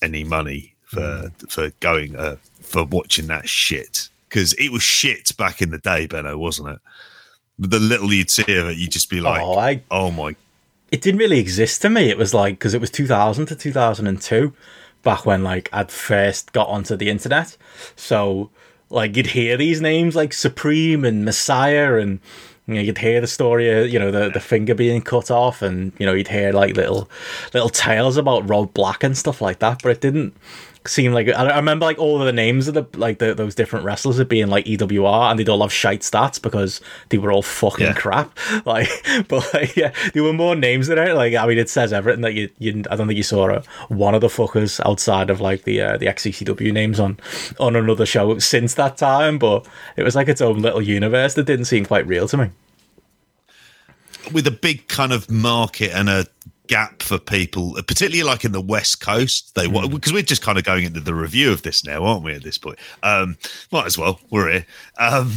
any 0.00 0.24
money 0.24 0.74
for 0.84 1.00
mm. 1.00 1.50
for 1.50 1.70
going 1.80 2.16
uh, 2.16 2.36
for 2.60 2.84
watching 2.84 3.26
that 3.26 3.48
shit 3.48 4.08
because 4.28 4.54
it 4.54 4.70
was 4.70 4.82
shit 4.82 5.36
back 5.36 5.60
in 5.60 5.70
the 5.70 5.78
day, 5.78 6.06
Benno, 6.06 6.38
wasn't 6.38 6.70
it? 6.70 6.78
The 7.58 7.78
little 7.78 8.12
you'd 8.12 8.30
see 8.30 8.56
of 8.56 8.68
it, 8.68 8.78
you'd 8.78 8.92
just 8.92 9.10
be 9.10 9.20
like, 9.20 9.42
"Oh, 9.42 9.58
I, 9.58 9.82
oh 9.90 10.10
my!" 10.10 10.34
It 10.90 11.00
didn't 11.00 11.20
really 11.20 11.38
exist 11.38 11.82
to 11.82 11.90
me. 11.90 12.10
It 12.10 12.18
was 12.18 12.34
like 12.34 12.58
because 12.58 12.74
it 12.74 12.80
was 12.80 12.90
2000 12.90 13.46
to 13.46 13.56
2002, 13.56 14.52
back 15.02 15.26
when 15.26 15.42
like 15.42 15.68
I'd 15.72 15.90
first 15.90 16.52
got 16.52 16.68
onto 16.68 16.96
the 16.96 17.08
internet. 17.08 17.56
So 17.96 18.50
like 18.90 19.16
you'd 19.16 19.28
hear 19.28 19.56
these 19.56 19.80
names 19.80 20.14
like 20.14 20.32
Supreme 20.32 21.04
and 21.04 21.24
Messiah 21.24 21.96
and 21.96 22.20
you 22.66 22.74
know, 22.74 22.80
you'd 22.80 22.98
hear 22.98 23.20
the 23.20 23.26
story 23.26 23.70
of 23.70 23.90
you 23.90 23.98
know 23.98 24.10
the, 24.10 24.30
the 24.30 24.40
finger 24.40 24.74
being 24.74 25.02
cut 25.02 25.30
off 25.30 25.62
and 25.62 25.92
you 25.98 26.06
know 26.06 26.12
you'd 26.12 26.28
hear 26.28 26.52
like 26.52 26.76
little 26.76 27.10
little 27.52 27.68
tales 27.68 28.16
about 28.16 28.48
Rob 28.48 28.72
Black 28.72 29.02
and 29.02 29.16
stuff 29.16 29.40
like 29.40 29.58
that 29.58 29.82
but 29.82 29.90
it 29.90 30.00
didn't 30.00 30.36
seem 30.86 31.12
like 31.12 31.28
I 31.28 31.56
remember 31.56 31.86
like 31.86 31.98
all 31.98 32.20
of 32.20 32.26
the 32.26 32.32
names 32.32 32.68
of 32.68 32.74
the 32.74 32.86
like 32.98 33.18
the, 33.18 33.34
those 33.34 33.54
different 33.54 33.84
wrestlers 33.84 34.18
as 34.18 34.26
being 34.26 34.48
like 34.48 34.64
EWR 34.64 35.30
and 35.30 35.38
they'd 35.38 35.48
all 35.48 35.62
have 35.62 35.72
shite 35.72 36.00
stats 36.00 36.40
because 36.40 36.80
they 37.10 37.18
were 37.18 37.32
all 37.32 37.42
fucking 37.42 37.86
yeah. 37.86 37.94
crap. 37.94 38.38
Like, 38.64 38.88
but 39.28 39.52
like, 39.54 39.76
yeah, 39.76 39.92
there 40.14 40.22
were 40.22 40.32
more 40.32 40.54
names 40.54 40.86
than 40.86 40.98
it. 40.98 41.14
Like, 41.14 41.34
I 41.34 41.46
mean, 41.46 41.58
it 41.58 41.68
says 41.68 41.92
everything 41.92 42.20
that 42.22 42.34
you, 42.34 42.48
you 42.58 42.84
I 42.90 42.96
don't 42.96 43.08
think 43.08 43.16
you 43.16 43.22
saw 43.22 43.50
a, 43.50 43.62
one 43.88 44.14
of 44.14 44.20
the 44.20 44.28
fuckers 44.28 44.80
outside 44.86 45.30
of 45.30 45.40
like 45.40 45.64
the 45.64 45.80
uh, 45.80 45.96
the 45.96 46.06
XCCW 46.06 46.72
names 46.72 47.00
on 47.00 47.18
on 47.58 47.74
another 47.74 48.06
show 48.06 48.38
since 48.38 48.74
that 48.74 48.96
time. 48.96 49.38
But 49.38 49.66
it 49.96 50.04
was 50.04 50.14
like 50.14 50.28
its 50.28 50.40
own 50.40 50.60
little 50.60 50.82
universe 50.82 51.34
that 51.34 51.46
didn't 51.46 51.64
seem 51.64 51.84
quite 51.86 52.06
real 52.06 52.28
to 52.28 52.36
me. 52.36 52.50
With 54.32 54.46
a 54.46 54.52
big 54.52 54.86
kind 54.86 55.12
of 55.12 55.30
market 55.30 55.90
and 55.92 56.08
a 56.08 56.26
gap 56.72 57.02
for 57.02 57.18
people, 57.18 57.74
particularly 57.86 58.22
like 58.22 58.46
in 58.46 58.52
the 58.52 58.60
West 58.60 59.02
Coast. 59.02 59.54
They 59.54 59.66
mm. 59.66 59.90
because 59.90 60.14
we're 60.14 60.22
just 60.22 60.40
kind 60.40 60.56
of 60.56 60.64
going 60.64 60.84
into 60.84 61.00
the 61.00 61.14
review 61.14 61.52
of 61.52 61.62
this 61.62 61.84
now, 61.84 62.02
aren't 62.02 62.24
we? 62.24 62.32
At 62.34 62.42
this 62.42 62.56
point, 62.56 62.78
um, 63.02 63.36
might 63.70 63.84
as 63.84 63.98
well. 63.98 64.18
We're 64.30 64.50
here, 64.50 64.66
um, 64.98 65.32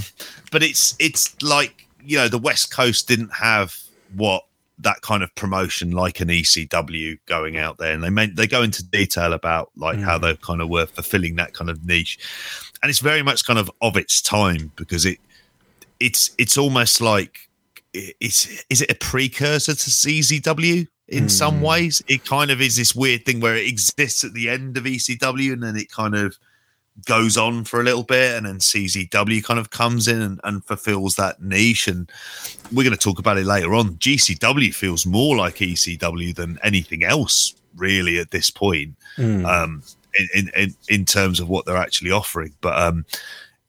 but 0.49 0.63
it's 0.63 0.95
it's 0.97 1.35
like 1.41 1.87
you 2.01 2.15
know 2.17 2.29
the 2.29 2.37
West 2.37 2.73
Coast 2.73 3.09
didn't 3.09 3.33
have 3.33 3.77
what 4.15 4.45
that 4.79 5.01
kind 5.01 5.23
of 5.23 5.35
promotion 5.35 5.91
like 5.91 6.21
an 6.21 6.29
ECW 6.29 7.19
going 7.25 7.57
out 7.57 7.79
there, 7.79 7.91
and 7.91 8.01
they 8.01 8.09
meant 8.09 8.37
they 8.37 8.47
go 8.47 8.63
into 8.63 8.81
detail 8.81 9.33
about 9.33 9.71
like 9.75 9.97
mm. 9.97 10.03
how 10.03 10.17
they 10.17 10.37
kind 10.37 10.61
of 10.61 10.69
were 10.69 10.85
fulfilling 10.85 11.35
that 11.35 11.53
kind 11.53 11.69
of 11.69 11.85
niche, 11.85 12.17
and 12.81 12.89
it's 12.89 12.99
very 12.99 13.21
much 13.21 13.45
kind 13.45 13.59
of 13.59 13.69
of 13.81 13.97
its 13.97 14.21
time 14.21 14.71
because 14.77 15.05
it 15.05 15.19
it's 15.99 16.31
it's 16.37 16.57
almost 16.57 17.01
like 17.01 17.49
it's 17.93 18.63
is 18.69 18.81
it 18.81 18.89
a 18.89 18.95
precursor 18.95 19.73
to 19.73 19.89
CZW 19.89 20.87
in 21.07 21.25
mm. 21.25 21.31
some 21.31 21.61
ways. 21.61 22.03
It 22.07 22.25
kind 22.25 22.51
of 22.51 22.61
is 22.61 22.75
this 22.75 22.95
weird 22.95 23.25
thing 23.25 23.39
where 23.39 23.55
it 23.55 23.67
exists 23.67 24.23
at 24.23 24.33
the 24.33 24.49
end 24.49 24.77
of 24.77 24.83
ECW 24.83 25.53
and 25.53 25.63
then 25.63 25.75
it 25.75 25.91
kind 25.91 26.15
of 26.15 26.37
goes 27.05 27.37
on 27.37 27.65
for 27.65 27.81
a 27.81 27.83
little 27.83 28.03
bit 28.03 28.35
and 28.35 28.45
then 28.45 28.57
CZW 28.59 29.43
kind 29.43 29.59
of 29.59 29.69
comes 29.69 30.07
in 30.07 30.21
and, 30.21 30.39
and 30.43 30.63
fulfills 30.63 31.15
that 31.15 31.41
niche. 31.41 31.87
And 31.87 32.09
we're 32.71 32.83
going 32.83 32.95
to 32.95 32.97
talk 32.97 33.19
about 33.19 33.37
it 33.37 33.45
later 33.45 33.75
on. 33.75 33.95
GCW 33.95 34.73
feels 34.73 35.05
more 35.05 35.35
like 35.35 35.55
ECW 35.55 36.35
than 36.35 36.57
anything 36.63 37.03
else, 37.03 37.53
really, 37.75 38.17
at 38.17 38.31
this 38.31 38.49
point. 38.49 38.95
Mm. 39.17 39.45
Um, 39.45 39.83
in, 40.33 40.49
in, 40.55 40.73
in 40.87 41.03
terms 41.03 41.41
of 41.41 41.49
what 41.49 41.65
they're 41.65 41.75
actually 41.75 42.11
offering, 42.11 42.53
but 42.61 42.79
um, 42.81 43.05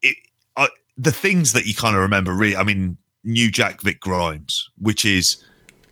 it, 0.00 0.16
I, 0.56 0.68
the 0.96 1.10
things 1.10 1.52
that 1.54 1.66
you 1.66 1.74
kind 1.74 1.96
of 1.96 2.02
remember, 2.02 2.32
really, 2.32 2.56
I 2.56 2.62
mean, 2.62 2.96
New 3.24 3.50
Jack 3.50 3.80
Vic 3.82 3.98
Grimes, 3.98 4.70
which 4.78 5.04
is 5.04 5.44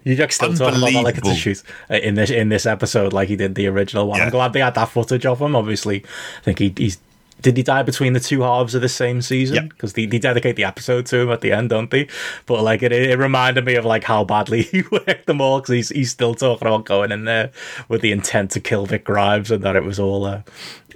you 0.05 0.17
just 0.17 0.37
still 0.37 0.55
talking 0.55 0.79
about 0.79 0.93
that 0.93 1.03
like 1.03 1.19
it's 1.19 1.29
a 1.29 1.35
shoot 1.35 1.63
uh, 1.91 1.95
in 1.95 2.15
this 2.15 2.31
in 2.31 2.51
this 2.51 2.67
episode, 2.67 3.13
like 3.13 3.29
he 3.29 3.37
did 3.37 3.55
the 3.55 3.67
original 3.67 4.07
one. 4.07 4.19
Yeah. 4.19 4.27
I'm 4.27 4.31
glad 4.31 4.53
they 4.53 4.61
had 4.61 4.75
that 4.75 4.91
footage 4.91 5.25
of 5.25 5.41
him. 5.41 5.57
Obviously, 5.57 6.05
I 6.39 6.41
think 6.43 6.59
he, 6.59 6.75
he's 6.77 6.99
did 7.41 7.57
he 7.57 7.63
die 7.63 7.83
between 7.83 8.13
the 8.13 8.21
two 8.21 8.43
halves 8.43 8.75
of 8.75 8.83
the 8.83 8.89
same 8.89 9.21
season? 9.21 9.69
Because 9.69 9.95
they, 9.95 10.07
they, 10.07 10.19
dedicate 10.19 10.57
the 10.57 10.65
episode 10.65 11.05
to 11.07 11.21
him 11.21 11.31
at 11.31 11.41
the 11.41 11.53
end, 11.53 11.71
don't 11.71 11.91
they? 11.91 12.09
But 12.47 12.63
like 12.63 12.83
it, 12.83 12.93
it 12.93 13.19
reminded 13.19 13.65
me 13.65 13.75
of 13.75 13.85
like 13.85 14.05
how 14.05 14.25
badly 14.25 14.63
he 14.63 14.83
worked 14.91 15.27
them 15.27 15.41
all 15.41 15.61
because 15.61 15.75
he's 15.75 15.89
he's 15.91 16.11
still 16.11 16.35
talking 16.35 16.69
about 16.69 16.85
going 16.85 17.13
in 17.13 17.25
there 17.25 17.51
with 17.89 18.01
the 18.01 18.13
intent 18.13 18.51
to 18.53 18.61
kill 18.61 18.87
Vic 18.87 19.05
Grimes 19.05 19.51
and 19.51 19.63
that 19.63 19.77
it 19.77 19.85
was 19.85 19.99
all 19.99 20.27
a 20.27 20.45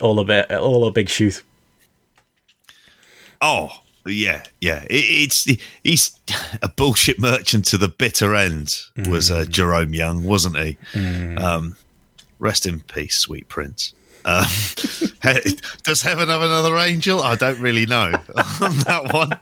all 0.00 0.18
a 0.20 0.24
bit 0.24 0.50
all 0.52 0.86
a 0.86 0.90
big 0.90 1.08
shoot. 1.08 1.42
Oh, 3.40 3.70
yeah, 4.08 4.42
yeah. 4.60 4.84
It, 4.84 5.04
it's 5.04 5.44
he's 5.84 6.18
a 6.62 6.68
bullshit 6.68 7.18
merchant 7.18 7.64
to 7.66 7.78
the 7.78 7.88
bitter 7.88 8.34
end. 8.34 8.76
Mm. 8.96 9.08
Was 9.08 9.30
uh, 9.30 9.44
Jerome 9.44 9.94
Young, 9.94 10.24
wasn't 10.24 10.56
he? 10.56 10.78
Mm. 10.92 11.40
Um, 11.40 11.76
rest 12.38 12.66
in 12.66 12.80
peace, 12.80 13.18
sweet 13.18 13.48
prince. 13.48 13.94
Um, 14.24 14.44
does 15.84 16.02
heaven 16.02 16.28
have 16.28 16.42
another 16.42 16.76
angel? 16.76 17.22
I 17.22 17.36
don't 17.36 17.60
really 17.60 17.86
know 17.86 18.12
on 18.60 18.78
that 18.80 19.10
one. 19.12 19.38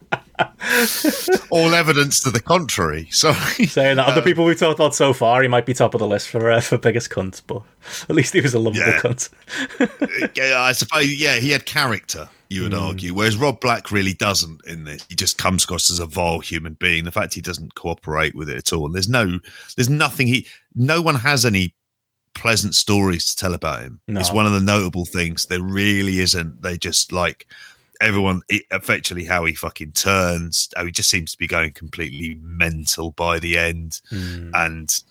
All 1.51 1.75
evidence 1.75 2.21
to 2.23 2.31
the 2.31 2.41
contrary. 2.41 3.09
Sorry. 3.11 3.67
Saying 3.67 3.97
that, 3.97 4.09
of 4.09 4.15
the 4.15 4.23
people 4.23 4.45
we've 4.45 4.59
talked 4.59 4.79
about 4.79 4.95
so 4.95 5.13
far, 5.13 5.43
he 5.43 5.49
might 5.49 5.67
be 5.67 5.75
top 5.75 5.95
of 5.95 5.99
the 5.99 6.07
list 6.07 6.29
for 6.29 6.51
uh, 6.51 6.61
for 6.61 6.79
biggest 6.79 7.11
cunt, 7.11 7.43
but 7.47 7.63
at 8.09 8.15
least 8.15 8.35
he 8.35 8.41
was 8.41 8.55
a 8.55 8.59
lovable 8.59 8.87
yeah. 8.87 9.01
cunt. 9.01 10.37
yeah, 10.37 10.61
I 10.61 10.73
suppose. 10.73 11.21
Yeah, 11.21 11.37
he 11.37 11.51
had 11.51 11.65
character 11.65 12.29
you 12.49 12.63
would 12.63 12.73
mm. 12.73 12.81
argue. 12.81 13.15
Whereas 13.15 13.37
Rob 13.37 13.61
Black 13.61 13.91
really 13.91 14.15
doesn't 14.15 14.65
in 14.67 14.85
this. 14.85 15.05
He 15.09 15.15
just 15.15 15.39
comes 15.39 15.65
across 15.65 15.91
as 15.91 16.01
a 16.01 16.07
vile 16.07 16.41
human 16.41 16.75
being. 16.75 17.05
The 17.05 17.13
fact 17.13 17.35
he 17.35 17.41
doesn't 17.41 17.75
cooperate 17.75 18.35
with 18.35 18.49
it 18.49 18.57
at 18.57 18.73
all. 18.73 18.87
And 18.87 18.95
there's 18.95 19.09
no 19.09 19.39
there's 19.77 19.91
nothing 19.91 20.27
he 20.27 20.47
no 20.75 21.03
one 21.03 21.17
has 21.17 21.45
any 21.45 21.75
pleasant 22.35 22.75
stories 22.75 23.35
to 23.35 23.37
tell 23.37 23.55
about 23.55 23.83
him. 23.83 24.01
No. 24.07 24.21
It's 24.21 24.33
one 24.33 24.47
of 24.47 24.53
the 24.53 24.61
notable 24.61 25.07
things. 25.07 25.47
There 25.47 25.63
really 25.63 26.21
isn't. 26.21 26.63
They 26.63 26.77
just 26.77 27.13
like 27.13 27.47
everyone 28.01 28.43
effectively 28.49 29.25
how 29.25 29.45
he 29.45 29.55
fucking 29.55 29.93
turns, 29.93 30.69
how 30.77 30.85
he 30.85 30.93
just 30.93 31.11
seems 31.11 31.33
to 31.33 31.39
be 31.39 31.47
going 31.47 31.73
completely 31.73 32.39
mental 32.43 33.13
by 33.13 33.39
the 33.39 33.59
end. 33.59 34.01
Mm. 34.13 34.51
And 34.55 35.03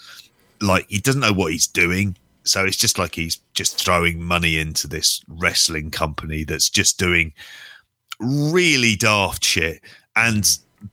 like 0.62 0.86
he 0.88 1.00
doesn't 1.00 1.22
know 1.22 1.34
what 1.34 1.52
he's 1.52 1.68
doing 1.68 2.16
so 2.46 2.64
it's 2.64 2.78
just 2.78 3.00
like 3.00 3.16
he's 3.16 3.40
just 3.54 3.84
throwing 3.84 4.22
money 4.24 4.60
into 4.60 4.88
this 4.88 5.22
wrestling 5.28 5.92
company 5.92 6.44
that's 6.44 6.70
just 6.70 6.98
doing 7.00 7.34
really 8.20 8.96
daft 8.96 9.44
shit. 9.44 9.82
And 10.16 10.44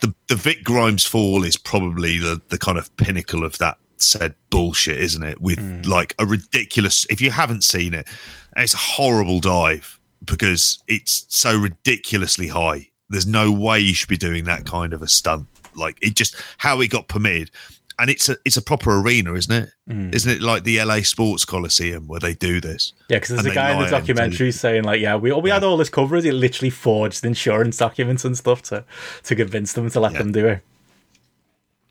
the 0.01 0.15
the 0.29 0.37
Vic 0.37 0.65
Grimes 0.65 1.07
fall 1.07 1.45
is 1.45 1.57
probably 1.57 2.19
the 2.19 2.41
the 2.49 2.59
kind 2.59 2.79
of 2.79 2.95
pinnacle 2.97 3.45
of 3.45 3.59
that 3.59 3.79
said 3.99 4.35
bullshit, 4.51 4.99
isn't 4.99 5.23
it? 5.23 5.41
With 5.41 5.59
mm. 5.59 5.87
like 5.87 6.15
a 6.19 6.27
ridiculous. 6.27 7.07
If 7.11 7.21
you 7.21 7.31
haven't 7.31 7.65
seen 7.65 7.95
it, 7.95 8.09
it's 8.57 8.75
a 8.75 8.79
horrible 8.79 9.41
dive 9.41 9.99
because 10.25 10.83
it's 10.89 11.27
so 11.29 11.57
ridiculously 11.57 12.49
high. 12.49 12.89
There's 13.11 13.27
no 13.27 13.53
way 13.53 13.79
you 13.81 13.95
should 13.95 14.09
be 14.09 14.17
doing 14.17 14.45
that 14.45 14.65
kind 14.65 14.93
of 14.93 15.03
a 15.03 15.09
stunt. 15.09 15.47
Like 15.75 15.99
it 16.03 16.17
just 16.17 16.37
how 16.59 16.81
it 16.81 16.89
got 16.89 17.09
permitted 17.09 17.51
and 17.99 18.11
it's 18.11 18.29
a 18.29 18.37
it's 18.45 18.57
a 18.57 18.63
proper 18.63 18.99
arena, 18.99 19.35
isn't 19.35 19.53
it? 19.53 19.71
Mm. 19.89 20.15
Isn't 20.15 20.31
it 20.31 20.43
like 20.43 20.65
the 20.65 20.83
LA 20.83 21.01
Sports 21.01 21.45
Coliseum 21.45 22.07
where 22.07 22.21
they 22.21 22.35
do 22.35 22.61
this? 22.61 22.93
Yeah, 23.09 23.19
because 23.19 23.31
there's 23.31 23.47
a 23.47 23.55
guy 23.55 23.73
in 23.73 23.81
the 23.81 23.91
documentary 23.91 24.53
saying 24.53 24.85
like, 24.85 25.01
yeah, 25.01 25.17
we 25.17 25.33
we 25.33 25.51
yeah. 25.51 25.55
had 25.55 25.65
all 25.65 25.77
this 25.77 25.91
coverage. 25.91 26.25
It 26.25 26.35
literally 26.35 26.71
forged 26.71 27.25
insurance 27.25 27.77
documents 27.77 28.25
and 28.25 28.37
stuff 28.37 28.63
to 28.63 28.85
to 29.25 29.37
convince 29.37 29.73
them 29.73 29.91
to 29.91 30.01
let 30.01 30.13
yeah. 30.13 30.19
them 30.19 30.33
do 30.33 30.47
it. 30.47 30.63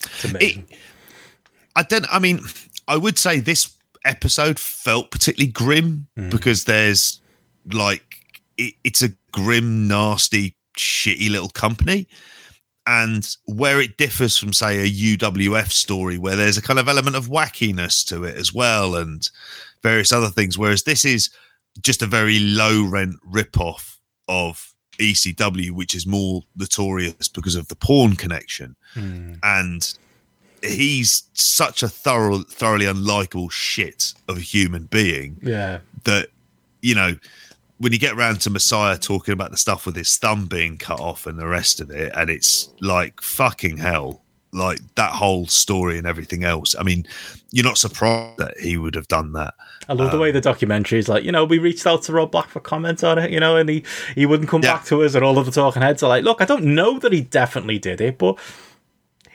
It's 0.04 0.26
amazing. 0.26 0.68
It, 0.70 0.78
I 1.76 1.84
don't. 1.84 2.06
I 2.12 2.20
mean, 2.20 2.42
I 2.88 2.98
would 2.98 3.18
say 3.18 3.40
this 3.40 3.74
episode 4.04 4.60
felt 4.60 5.12
particularly 5.12 5.52
grim 5.52 6.08
mm. 6.18 6.30
because 6.30 6.66
there's 6.66 7.22
like 7.72 8.04
it, 8.58 8.74
it's 8.84 9.02
a 9.02 9.10
grim, 9.32 9.88
nasty, 9.88 10.56
shitty 10.78 11.30
little 11.30 11.50
company 11.50 12.08
and 12.88 13.36
where 13.46 13.80
it 13.80 13.98
differs 13.98 14.38
from 14.38 14.54
say 14.54 14.80
a 14.80 15.18
UWF 15.18 15.72
story 15.72 16.18
where 16.18 16.36
there's 16.36 16.58
a 16.58 16.62
kind 16.62 16.80
of 16.80 16.88
element 16.88 17.16
of 17.16 17.28
wackiness 17.28 18.06
to 18.08 18.24
it 18.24 18.36
as 18.36 18.54
well 18.54 18.96
and 18.96 19.30
various 19.84 20.12
other 20.12 20.30
things 20.30 20.58
whereas 20.58 20.84
this 20.84 21.06
is 21.06 21.30
just 21.82 22.02
a 22.02 22.06
very 22.08 22.40
low 22.40 22.84
rent 22.84 23.16
rip 23.26 23.60
off 23.60 24.00
of 24.28 24.74
ECW 25.00 25.72
which 25.72 25.94
is 25.96 26.06
more 26.08 26.42
notorious 26.56 27.28
because 27.28 27.56
of 27.56 27.68
the 27.68 27.76
porn 27.76 28.16
connection 28.16 28.76
Hmm. 28.94 29.34
and 29.44 29.94
he's 30.64 31.24
such 31.34 31.82
a 31.82 31.88
thorough 31.90 32.40
thoroughly 32.40 32.86
unlikable 32.86 33.52
shit 33.52 34.14
of 34.28 34.38
a 34.38 34.42
human 34.42 34.84
being 34.86 35.38
Yeah. 35.42 35.80
that 36.04 36.30
you 36.82 36.94
know 36.96 37.16
when 37.82 37.92
you 37.92 37.98
get 38.00 38.14
around 38.14 38.40
to 38.42 38.50
Messiah 38.52 38.96
talking 38.96 39.34
about 39.34 39.50
the 39.50 39.58
stuff 39.58 39.88
with 39.88 39.96
his 39.96 40.16
thumb 40.16 40.46
being 40.46 40.78
cut 40.78 41.00
off 41.00 41.26
and 41.26 41.40
the 41.40 41.48
rest 41.48 41.82
of 41.82 41.90
it, 41.90 42.12
and 42.16 42.30
it's 42.30 42.70
like 42.80 43.20
fucking 43.22 43.78
hell, 43.78 44.22
like 44.54 44.80
that 44.96 45.12
whole 45.12 45.48
story 45.48 45.98
and 45.98 46.06
everything 46.06 46.44
else. 46.44 46.76
I 46.78 46.84
mean, 46.84 47.08
you're 47.52 47.66
not 47.66 47.80
surprised 47.80 48.38
that 48.38 48.60
he 48.60 48.78
would 48.78 48.94
have 48.94 49.08
done 49.08 49.34
that. 49.34 49.56
I 49.90 49.94
love 49.94 50.12
the 50.12 50.20
way 50.20 50.30
the 50.32 50.40
documentary 50.40 51.00
is 51.00 51.10
like, 51.10 51.24
you 51.24 51.32
know, 51.32 51.44
we 51.44 51.58
reached 51.58 51.88
out 51.88 52.04
to 52.04 52.14
Rob 52.14 52.30
Black 52.32 52.50
for 52.50 52.60
comment 52.60 53.04
on 53.04 53.18
it, 53.18 53.32
you 53.32 53.40
know, 53.40 53.58
and 53.58 53.68
he, 53.68 53.84
he 54.14 54.28
wouldn't 54.28 54.48
come 54.48 54.62
Yeah. 54.62 54.76
back 54.76 54.86
to 54.86 55.04
us, 55.04 55.16
and 55.16 55.26
all 55.26 55.40
of 55.40 55.48
the 55.48 55.52
talking 55.52 55.82
heads 55.82 56.04
are 56.04 56.10
like, 56.10 56.24
look, 56.24 56.40
I 56.40 56.46
don't 56.46 56.64
know 56.76 57.00
that 57.00 57.12
he 57.12 57.22
definitely 57.22 57.80
did 57.80 58.00
it, 58.00 58.20
but 58.20 58.38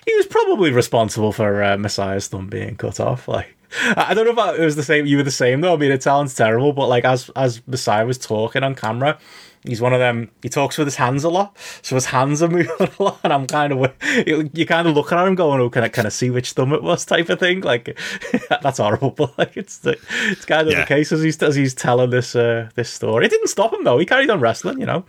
he 0.07 0.15
was 0.15 0.27
probably 0.27 0.71
responsible 0.71 1.33
for 1.33 1.65
uh, 1.65 1.77
Messiah's 1.77 2.29
thumb 2.29 2.47
being 2.47 2.77
cut 2.77 3.01
off. 3.01 3.27
Like, 3.27 3.56
I 3.97 4.15
don't 4.15 4.25
know 4.37 4.51
if 4.55 4.59
it 4.61 4.65
was 4.65 4.77
the 4.77 4.83
same. 4.83 5.07
You 5.07 5.17
were 5.19 5.23
the 5.23 5.31
same 5.31 5.61
though. 5.61 5.75
I 5.75 5.77
mean, 5.77 5.93
it 5.93 6.03
sounds 6.03 6.35
terrible, 6.35 6.73
but 6.73 6.89
like 6.89 7.05
as 7.05 7.31
as 7.37 7.63
Messiah 7.67 8.07
was 8.07 8.19
talking 8.19 8.63
on 8.63 8.75
camera, 8.75 9.19
he's 9.65 9.81
one 9.81 9.93
of 9.93 9.99
them. 9.99 10.31
He 10.43 10.49
talks 10.49 10.79
with 10.79 10.87
his 10.87 10.97
hands 10.97 11.25
a 11.25 11.29
lot, 11.29 11.57
so 11.83 11.95
his 11.97 12.07
hands 12.07 12.43
are 12.43 12.49
moving 12.57 12.71
a 12.81 13.03
lot, 13.03 13.21
and 13.25 13.33
I'm 13.33 13.47
kind 13.47 13.73
of 13.73 13.93
you, 14.27 14.51
you 14.55 14.67
kind 14.67 14.87
of 14.89 14.95
looking 14.95 15.19
at 15.19 15.27
him 15.27 15.35
going, 15.35 15.61
"Oh, 15.61 15.69
can 15.71 15.83
I 15.85 15.89
kind 15.89 16.07
of 16.07 16.13
see 16.13 16.31
which 16.31 16.53
thumb 16.53 16.73
it 16.73 16.83
was?" 16.83 17.05
type 17.05 17.29
of 17.29 17.39
thing. 17.41 17.61
Like 17.63 17.99
that's 18.63 18.79
horrible, 18.79 19.11
but 19.11 19.37
like 19.39 19.57
it's 19.57 19.79
the 19.79 19.99
it's 20.31 20.45
kind 20.45 20.67
of 20.69 20.73
Yeah. 20.73 20.81
the 20.81 20.87
case 20.87 21.13
as 21.13 21.23
he's 21.23 21.43
as 21.43 21.55
he's 21.57 21.75
telling 21.75 22.11
this 22.11 22.35
uh, 22.37 22.69
this 22.75 22.91
story. 22.91 23.27
It 23.27 23.31
didn't 23.31 23.49
stop 23.49 23.73
him 23.73 23.85
though. 23.85 23.99
He 23.99 24.07
carried 24.07 24.31
on 24.31 24.41
wrestling, 24.41 24.81
you 24.81 24.87
know, 24.87 25.05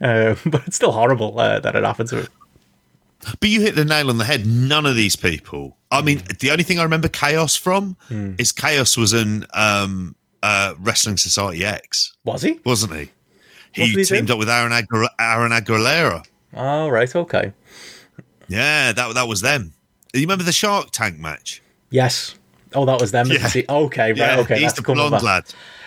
uh, 0.00 0.34
but 0.46 0.66
it's 0.66 0.76
still 0.76 0.92
horrible 0.92 1.38
uh, 1.38 1.60
that 1.60 1.74
it 1.74 1.84
happened 1.84 2.08
to 2.10 2.16
him. 2.22 2.28
But 3.40 3.48
you 3.48 3.60
hit 3.60 3.74
the 3.76 3.84
nail 3.84 4.10
on 4.10 4.18
the 4.18 4.24
head. 4.24 4.46
None 4.46 4.84
of 4.86 4.96
these 4.96 5.16
people. 5.16 5.76
I 5.90 6.02
mean, 6.02 6.22
the 6.40 6.50
only 6.50 6.64
thing 6.64 6.78
I 6.78 6.82
remember 6.82 7.08
Kaos 7.08 7.54
from 7.56 7.96
is 8.10 8.50
Kaos 8.52 8.96
was 8.96 9.12
in 9.12 9.46
um, 9.54 10.16
uh, 10.42 10.74
Wrestling 10.80 11.16
Society 11.18 11.64
X, 11.64 12.16
Was 12.24 12.42
he? 12.42 12.58
wasn't 12.64 12.94
he? 12.94 13.10
He 13.72 13.82
did 13.86 13.88
he 13.90 13.94
do? 14.04 14.04
teamed 14.16 14.30
up 14.30 14.38
with 14.38 14.48
Aaron, 14.50 14.72
Aguil- 14.72 15.08
Aaron 15.18 15.52
Aguilera. 15.52 16.26
Oh 16.54 16.88
right, 16.88 17.14
okay. 17.16 17.52
Yeah, 18.48 18.92
that 18.92 19.14
that 19.14 19.28
was 19.28 19.40
them. 19.40 19.72
You 20.12 20.20
remember 20.22 20.44
the 20.44 20.52
Shark 20.52 20.90
Tank 20.90 21.18
match? 21.18 21.62
Yes. 21.90 22.34
Oh, 22.74 22.84
that 22.86 23.00
was 23.00 23.12
them. 23.12 23.28
Yeah. 23.30 23.46
See- 23.48 23.64
Okay, 23.68 24.08
right. 24.12 24.16
Yeah, 24.18 24.38
okay, 24.40 24.54
he's 24.54 24.62
that's 24.64 24.74
the 24.74 24.82
come 24.82 24.96
blonde 24.96 25.22
lad. 25.22 25.44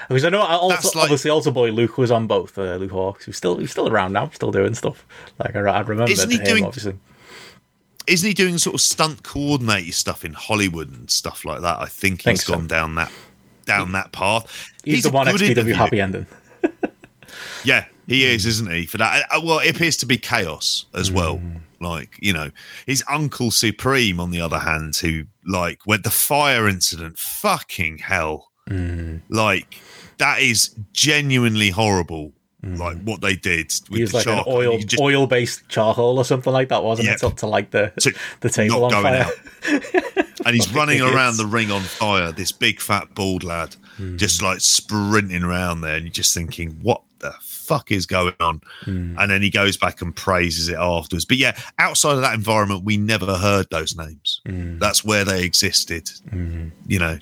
Because 0.07 0.23
I 0.25 0.29
know 0.29 0.41
I 0.41 0.55
also, 0.55 0.89
like- 0.97 1.03
obviously 1.05 1.31
also 1.31 1.51
boy 1.51 1.71
Luke 1.71 1.97
was 1.97 2.11
on 2.11 2.27
both. 2.27 2.57
Uh, 2.57 2.75
Luke 2.75 2.91
Hawx, 2.91 3.23
who's 3.23 3.37
still 3.37 3.57
he's 3.57 3.71
still 3.71 3.87
around 3.87 4.13
now, 4.13 4.29
still 4.33 4.51
doing 4.51 4.73
stuff. 4.73 5.05
Like 5.39 5.55
I, 5.55 5.59
I 5.61 5.81
remember 5.81 6.11
Isn't 6.11 6.29
he 6.31 6.37
him 6.37 6.43
doing- 6.43 6.65
obviously. 6.65 6.95
Isn't 8.07 8.27
he 8.27 8.33
doing 8.33 8.57
sort 8.57 8.75
of 8.75 8.81
stunt 8.81 9.23
coordinator 9.23 9.91
stuff 9.91 10.25
in 10.25 10.33
Hollywood 10.33 10.91
and 10.91 11.09
stuff 11.09 11.45
like 11.45 11.61
that? 11.61 11.79
I 11.79 11.85
think 11.85 12.23
Think 12.23 12.37
he's 12.37 12.45
so. 12.45 12.53
gone 12.53 12.67
down 12.67 12.95
that 12.95 13.11
down 13.65 13.93
that 13.93 14.11
path. 14.11 14.71
He's, 14.83 15.03
the 15.03 15.09
a 15.09 15.11
one 15.11 15.27
XPW 15.27 15.49
interview. 15.49 15.73
happy 15.73 16.01
ending. 16.01 16.27
Yeah, 17.63 17.85
he 18.07 18.25
is, 18.25 18.45
isn't 18.45 18.71
he? 18.71 18.85
For 18.85 18.97
that, 18.97 19.25
uh, 19.31 19.37
uh, 19.37 19.41
well, 19.43 19.59
it 19.59 19.75
appears 19.75 19.97
to 19.97 20.05
be 20.05 20.17
chaos 20.17 20.85
as 20.93 21.11
well. 21.11 21.37
Hmm. 21.37 21.57
Like 21.81 22.17
you 22.21 22.31
know, 22.31 22.51
his 22.85 23.03
uncle 23.09 23.51
Supreme, 23.51 24.19
on 24.19 24.31
the 24.31 24.41
other 24.41 24.59
hand, 24.59 24.95
who 24.95 25.25
like 25.45 25.79
when 25.85 26.01
the 26.03 26.11
fire 26.11 26.67
incident, 26.67 27.19
fucking 27.19 27.97
hell, 27.99 28.51
hmm. 28.67 29.17
like 29.29 29.79
that 30.17 30.39
is 30.41 30.75
genuinely 30.93 31.69
horrible. 31.71 32.31
Like 32.65 33.01
what 33.03 33.21
they 33.21 33.35
did 33.35 33.71
with 33.89 33.97
He 33.97 34.01
was 34.01 34.11
the 34.11 34.17
like 34.17 34.27
an 34.27 34.43
oil 34.47 34.79
just, 34.79 34.99
oil-based 34.99 35.69
charcoal 35.69 36.17
or 36.17 36.25
something 36.25 36.51
like 36.51 36.69
that, 36.69 36.83
wasn't 36.83 37.07
Yep. 37.09 37.15
it? 37.15 37.19
To, 37.19 37.35
to 37.35 37.47
light 37.47 37.69
the 37.71 37.93
To 37.99 38.13
the 38.39 38.49
table 38.49 38.81
not 38.81 38.93
on 38.95 39.03
going 39.03 39.23
fire. 39.23 39.31
out. 40.13 40.25
and 40.45 40.55
he's 40.55 40.73
running 40.73 40.97
idiots. 40.97 41.13
around 41.15 41.37
the 41.37 41.45
ring 41.45 41.69
on 41.71 41.81
fire. 41.81 42.31
This 42.31 42.51
big 42.51 42.79
fat 42.81 43.13
bald 43.13 43.43
lad, 43.43 43.75
Hmm. 43.97 44.17
just 44.17 44.41
like 44.41 44.59
sprinting 44.61 45.43
around 45.43 45.81
there, 45.81 45.95
and 45.95 46.05
you're 46.05 46.11
just 46.11 46.33
thinking, 46.33 46.71
what 46.81 47.01
the 47.19 47.33
fuck 47.39 47.91
is 47.91 48.05
going 48.05 48.35
on? 48.39 48.61
Hmm. 48.83 49.15
And 49.19 49.29
then 49.31 49.41
he 49.41 49.49
goes 49.49 49.77
back 49.77 50.01
and 50.01 50.13
praises 50.15 50.67
it 50.67 50.75
afterwards. 50.77 51.25
But 51.25 51.37
yeah, 51.37 51.55
outside 51.79 52.13
of 52.15 52.21
that 52.21 52.33
environment, 52.33 52.83
we 52.83 52.97
never 52.97 53.37
heard 53.37 53.67
those 53.69 53.95
names. 53.95 54.41
Hmm. 54.45 54.79
That's 54.79 55.05
where 55.05 55.23
they 55.23 55.43
existed. 55.43 56.09
You 56.33 56.99
know, 56.99 57.19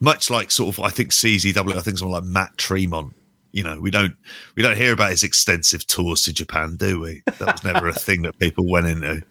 much 0.00 0.28
like 0.28 0.50
sort 0.50 0.76
of 0.76 0.84
I 0.84 0.90
think 0.90 1.10
CZW. 1.10 1.76
I 1.76 1.80
think 1.80 1.98
someone 1.98 2.20
like 2.22 2.30
Matt 2.30 2.56
Tremont. 2.58 3.14
You 3.54 3.62
know, 3.62 3.80
we 3.80 3.92
don't 3.92 4.16
we 4.56 4.64
don't 4.64 4.76
hear 4.76 4.92
about 4.92 5.10
his 5.10 5.22
extensive 5.22 5.86
tours 5.86 6.22
to 6.22 6.32
Japan, 6.32 6.74
do 6.76 6.98
we? 6.98 7.22
That 7.38 7.52
was 7.52 7.62
never 7.62 7.86
a 7.86 7.92
thing 8.06 8.22
that 8.22 8.36
people 8.40 8.68
went 8.68 8.88
into. 8.88 9.22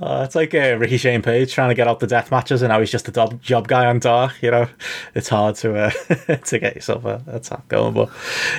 Uh, 0.00 0.22
it's 0.24 0.36
like 0.36 0.54
uh, 0.54 0.76
Ricky 0.78 0.96
Shane 0.96 1.20
Page 1.20 1.52
trying 1.52 1.68
to 1.68 1.74
get 1.74 1.88
out 1.88 1.98
the 1.98 2.06
death 2.06 2.30
matches, 2.30 2.62
and 2.62 2.68
now 2.68 2.78
he's 2.78 2.92
just 2.92 3.08
a 3.08 3.10
job, 3.12 3.42
job 3.42 3.66
guy 3.66 3.86
on 3.86 3.98
Dark. 3.98 4.40
You 4.40 4.52
know, 4.52 4.68
it's 5.16 5.28
hard 5.28 5.56
to 5.56 5.74
uh, 5.74 5.90
to 6.44 6.58
get 6.60 6.76
yourself 6.76 7.04
a, 7.04 7.24
a 7.26 7.40
tap 7.40 7.66
going. 7.66 7.92
But 7.92 8.10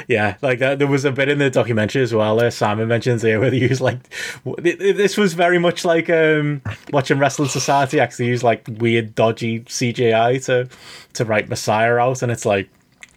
yeah, 0.09 0.35
like 0.41 0.59
there 0.59 0.87
was 0.87 1.05
a 1.05 1.11
bit 1.13 1.29
in 1.29 1.39
the 1.39 1.49
documentary 1.49 2.01
as 2.01 2.13
well. 2.13 2.41
Uh, 2.41 2.49
Simon 2.49 2.89
mentions 2.89 3.21
here 3.21 3.39
where 3.39 3.49
they 3.49 3.59
use 3.59 3.79
like 3.79 3.99
w- 4.43 4.77
this 4.77 5.15
was 5.15 5.35
very 5.35 5.57
much 5.57 5.85
like 5.85 6.09
um, 6.09 6.61
watching 6.91 7.17
Wrestling 7.17 7.47
Society. 7.47 8.01
Actually, 8.01 8.27
use 8.27 8.43
like 8.43 8.67
weird, 8.67 9.15
dodgy 9.15 9.61
CGI 9.61 10.43
to 10.47 10.67
to 11.13 11.23
write 11.23 11.47
Messiah 11.47 11.95
out, 11.95 12.21
and 12.21 12.29
it's 12.29 12.45
like. 12.45 12.69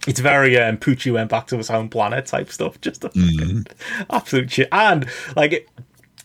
It's 0.07 0.21
very 0.21 0.59
um, 0.59 0.77
Poochie 0.77 1.13
went 1.13 1.31
back 1.31 1.47
to 1.49 1.57
his 1.57 1.69
home 1.69 1.89
planet 1.89 2.27
type 2.27 2.51
stuff. 2.51 2.81
Just 2.81 3.05
a 3.05 3.09
fucking 3.11 3.67
absolute 4.11 4.51
shit. 4.51 4.69
And 4.71 5.09
like 5.35 5.53
it, 5.53 5.69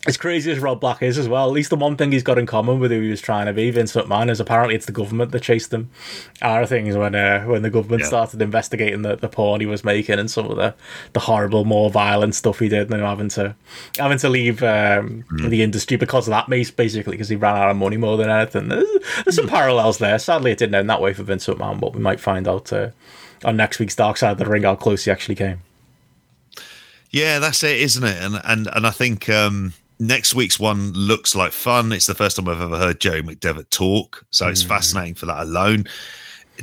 as 0.07 0.15
crazy 0.15 0.49
as 0.49 0.59
Rob 0.59 0.79
Black 0.79 1.01
is 1.03 1.17
as 1.17 1.27
well, 1.27 1.45
at 1.47 1.51
least 1.51 1.69
the 1.69 1.75
one 1.75 1.97
thing 1.97 2.11
he's 2.13 2.23
got 2.23 2.37
in 2.37 2.45
common 2.45 2.79
with 2.79 2.89
who 2.89 3.01
he 3.01 3.09
was 3.09 3.19
trying 3.21 3.47
to 3.47 3.53
be, 3.53 3.69
Vince 3.69 3.93
McMahon, 3.93 4.29
is 4.29 4.39
apparently 4.39 4.73
it's 4.75 4.85
the 4.85 4.93
government 4.93 5.31
that 5.31 5.41
chased 5.43 5.73
him. 5.73 5.89
Our 6.41 6.65
thing 6.65 6.87
is 6.87 6.95
when 6.97 7.15
uh, 7.15 7.43
when 7.45 7.61
the 7.63 7.69
government 7.69 8.01
Yeah. 8.03 8.07
started 8.07 8.41
investigating 8.41 9.01
the, 9.01 9.17
the 9.17 9.27
porn 9.27 9.59
he 9.61 9.65
was 9.67 9.83
making 9.83 10.17
and 10.17 10.31
some 10.31 10.45
of 10.49 10.55
the, 10.55 10.73
the 11.13 11.19
horrible, 11.21 11.63
more 11.65 11.89
violent 11.89 12.35
stuff 12.35 12.59
he 12.59 12.69
did, 12.69 12.91
and 12.91 13.01
having 13.01 13.29
to 13.29 13.55
having 13.97 14.17
to 14.19 14.29
leave 14.29 14.63
um, 14.63 15.25
the 15.47 15.61
industry 15.63 15.97
because 15.97 16.27
of 16.27 16.31
that, 16.31 16.49
basically, 16.75 17.11
because 17.11 17.29
he 17.29 17.35
ran 17.35 17.57
out 17.57 17.69
of 17.69 17.77
money 17.77 17.97
more 17.97 18.15
than 18.17 18.29
anything. 18.29 18.69
There's, 18.69 18.87
there's 19.25 19.35
some 19.35 19.47
parallels 19.47 19.97
there. 19.99 20.17
Sadly, 20.17 20.51
it 20.51 20.57
didn't 20.57 20.75
end 20.75 20.89
that 20.89 21.01
way 21.01 21.13
for 21.13 21.23
Vince 21.23 21.45
McMahon, 21.47 21.79
but 21.79 21.93
we 21.93 21.99
might 22.01 22.21
find 22.21 22.47
out 22.47 22.71
uh, 22.71 22.89
on 23.43 23.57
next 23.57 23.79
week's 23.79 23.95
Dark 23.95 24.17
Side 24.17 24.31
of 24.31 24.37
the 24.37 24.45
Ring 24.45 24.63
how 24.63 24.75
close 24.75 25.05
he 25.05 25.11
actually 25.11 25.35
came. 25.35 25.61
Yeah, 27.11 27.39
that's 27.39 27.63
it, 27.63 27.79
isn't 27.79 28.03
it? 28.03 28.21
And 28.21 28.41
and 28.43 28.67
and 28.73 28.85
I 28.85 28.91
think 28.91 29.29
um, 29.29 29.73
next 29.99 30.35
week's 30.35 30.59
one 30.59 30.93
looks 30.93 31.35
like 31.35 31.51
fun. 31.51 31.91
It's 31.91 32.05
the 32.05 32.15
first 32.15 32.35
time 32.35 32.47
I've 32.47 32.61
ever 32.61 32.77
heard 32.77 32.99
Joe 32.99 33.21
McDevitt 33.21 33.69
talk, 33.69 34.25
so 34.29 34.47
it's 34.47 34.63
fascinating 34.63 35.15
for 35.15 35.25
that 35.25 35.41
alone. 35.41 35.85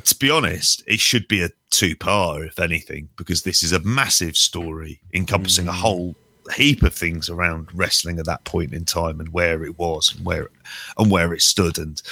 To 0.02 0.14
be 0.16 0.30
honest, 0.30 0.84
it 0.86 1.00
should 1.00 1.26
be 1.26 1.42
a 1.42 1.48
two-par, 1.70 2.44
if 2.44 2.58
anything, 2.58 3.08
because 3.16 3.42
this 3.42 3.62
is 3.62 3.72
a 3.72 3.80
massive 3.80 4.36
story 4.36 5.00
encompassing 5.14 5.68
a 5.68 5.72
whole 5.72 6.14
heap 6.54 6.82
of 6.82 6.94
things 6.94 7.28
around 7.28 7.68
wrestling 7.74 8.18
at 8.18 8.26
that 8.26 8.44
point 8.44 8.72
in 8.72 8.84
time 8.84 9.20
and 9.20 9.32
where 9.32 9.64
it 9.64 9.78
was 9.78 10.14
and 10.14 10.24
where 10.24 10.48
and 10.98 11.10
where 11.10 11.32
it 11.32 11.42
stood 11.42 11.78
and 11.78 12.02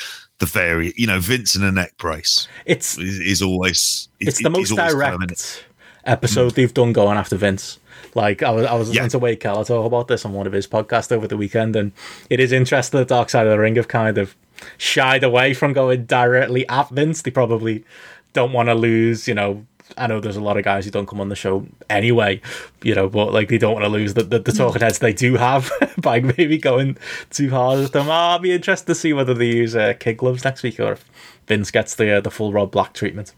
the 0.44 0.50
very 0.50 0.92
you 0.96 1.07
know 1.07 1.20
Vince 1.20 1.54
in 1.57 1.62
a 1.62 1.72
neck 1.72 1.96
brace 1.96 2.48
It's 2.66 2.98
is, 2.98 3.18
is 3.20 3.42
always 3.42 4.09
it's 4.20 4.42
the 4.42 4.50
most 4.50 4.74
direct 4.74 5.11
kind 5.11 5.14
of 5.14 5.22
in 5.22 5.30
it. 5.33 5.64
episode 6.04 6.54
they've 6.54 6.74
done 6.74 6.92
going 6.92 7.16
after 7.16 7.37
Vince. 7.37 7.78
Like 8.14 8.42
I 8.42 8.50
was, 8.50 8.66
I 8.66 8.74
was 8.74 8.88
listening 8.88 9.04
Yeah. 9.04 9.09
to 9.09 9.18
Wade 9.18 9.40
Keller 9.40 9.64
talk 9.64 9.87
about 9.87 10.09
this 10.09 10.24
on 10.24 10.33
one 10.33 10.46
of 10.46 10.52
his 10.52 10.66
podcasts 10.66 11.11
over 11.11 11.26
the 11.26 11.37
weekend, 11.37 11.74
and 11.76 11.90
it 12.30 12.38
is 12.40 12.52
interesting 12.52 12.98
The 13.00 13.04
Dark 13.07 13.28
Side 13.30 13.46
of 13.46 13.50
the 13.52 13.59
Ring 13.59 13.74
have 13.76 13.88
kind 13.88 14.18
of 14.18 14.37
shied 14.78 15.24
away 15.24 15.52
from 15.54 15.72
going 15.72 16.04
directly 16.04 16.68
at 16.68 16.88
Vince. 16.90 17.22
They 17.22 17.30
probably 17.33 17.85
don't 18.33 18.52
want 18.52 18.68
to 18.68 18.74
lose, 18.74 19.26
you 19.26 19.35
know. 19.35 19.66
I 19.97 20.07
know 20.07 20.18
there's 20.20 20.37
a 20.37 20.40
lot 20.40 20.57
of 20.57 20.64
guys 20.64 20.85
who 20.85 20.90
don't 20.90 21.07
come 21.07 21.20
on 21.20 21.29
the 21.29 21.37
show 21.37 21.66
anyway, 21.90 22.40
you 22.83 22.94
know, 22.94 23.09
but 23.09 23.33
like 23.33 23.49
they 23.49 23.59
don't 23.59 23.75
want 23.75 23.85
to 23.85 23.88
lose 23.90 24.14
the, 24.14 24.23
the, 24.23 24.38
the 24.38 24.53
talking 24.53 24.81
heads 24.81 24.99
they 24.99 25.12
do 25.12 25.37
have 25.37 25.70
by 25.99 26.20
maybe 26.20 26.59
going 26.59 26.97
too 27.31 27.51
hard 27.51 27.81
at 27.81 27.92
them. 27.92 28.11
I'll 28.11 28.38
be 28.38 28.53
interested 28.53 28.87
to 28.87 28.94
see 28.94 29.12
whether 29.12 29.35
they 29.35 29.47
use 29.47 29.77
uh, 29.77 29.94
kid 29.99 30.16
gloves 30.16 30.44
next 30.44 30.62
week 30.62 30.81
or 30.81 30.92
if 30.92 31.05
Vince 31.47 31.70
gets 31.70 31.94
the 31.94 32.16
uh, 32.16 32.20
the 32.20 32.31
full 32.31 32.53
Rob 32.53 32.70
Black 32.70 32.94
treatment. 32.94 33.35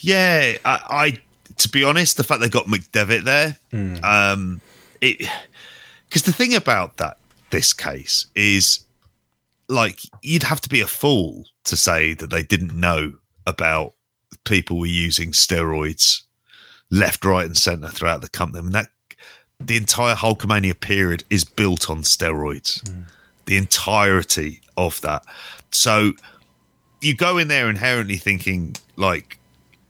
Yeah, 0.00 0.56
I, 0.64 0.80
I 0.88 1.20
to 1.58 1.68
be 1.68 1.84
honest, 1.84 2.16
the 2.16 2.24
fact 2.24 2.40
they 2.40 2.48
got 2.48 2.66
McDevitt 2.66 3.24
there, 3.24 3.58
um, 4.02 4.60
it 5.00 5.28
because 6.08 6.22
the 6.22 6.32
thing 6.32 6.54
about 6.54 6.96
that 6.96 7.18
this 7.50 7.72
case 7.72 8.26
is 8.34 8.80
like 9.68 10.00
you'd 10.22 10.44
have 10.44 10.60
to 10.62 10.68
be 10.68 10.80
a 10.80 10.86
fool 10.86 11.44
to 11.64 11.76
say 11.76 12.14
that 12.14 12.30
they 12.30 12.42
didn't 12.42 12.74
know 12.74 13.14
about 13.46 13.94
people 14.48 14.78
were 14.78 14.86
using 14.86 15.32
steroids 15.32 16.22
left, 16.90 17.24
right, 17.24 17.46
and 17.46 17.56
centre 17.56 17.88
throughout 17.88 18.22
the 18.22 18.28
company. 18.28 18.60
I 18.60 18.62
mean, 18.62 18.72
that 18.72 18.88
the 19.60 19.76
entire 19.76 20.14
Hulkamania 20.14 20.78
period 20.78 21.24
is 21.30 21.44
built 21.44 21.90
on 21.90 22.02
steroids. 22.02 22.82
Mm. 22.84 23.04
The 23.46 23.56
entirety 23.56 24.60
of 24.76 25.00
that. 25.02 25.24
So 25.70 26.12
you 27.00 27.14
go 27.14 27.38
in 27.38 27.48
there 27.48 27.68
inherently 27.68 28.16
thinking 28.16 28.76
like 28.96 29.38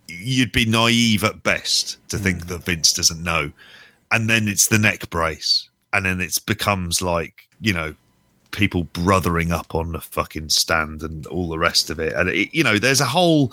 you'd 0.07 0.53
be 0.53 0.65
naive 0.65 1.25
at 1.25 1.43
best 1.43 1.99
to 2.09 2.19
think 2.19 2.45
mm. 2.45 2.49
that 2.49 2.65
Vince 2.65 2.93
doesn't 2.93 3.23
know. 3.23 3.53
And 4.11 4.29
then 4.29 4.49
it's 4.49 4.69
the 4.69 4.79
neck 4.79 5.11
brace. 5.11 5.69
And 5.93 6.07
then 6.07 6.21
it 6.21 6.39
becomes 6.47 7.03
like, 7.03 7.49
you 7.61 7.73
know, 7.73 7.95
people 8.51 8.85
brothering 8.85 9.53
up 9.53 9.75
on 9.75 9.93
the 9.93 10.01
fucking 10.01 10.49
stand 10.49 11.03
and 11.03 11.27
all 11.27 11.49
the 11.49 11.59
rest 11.59 11.91
of 11.91 11.99
it. 11.99 12.15
And 12.15 12.29
it, 12.31 12.55
you 12.55 12.65
know, 12.65 12.79
there's 12.79 13.01
a 13.01 13.07
whole 13.07 13.53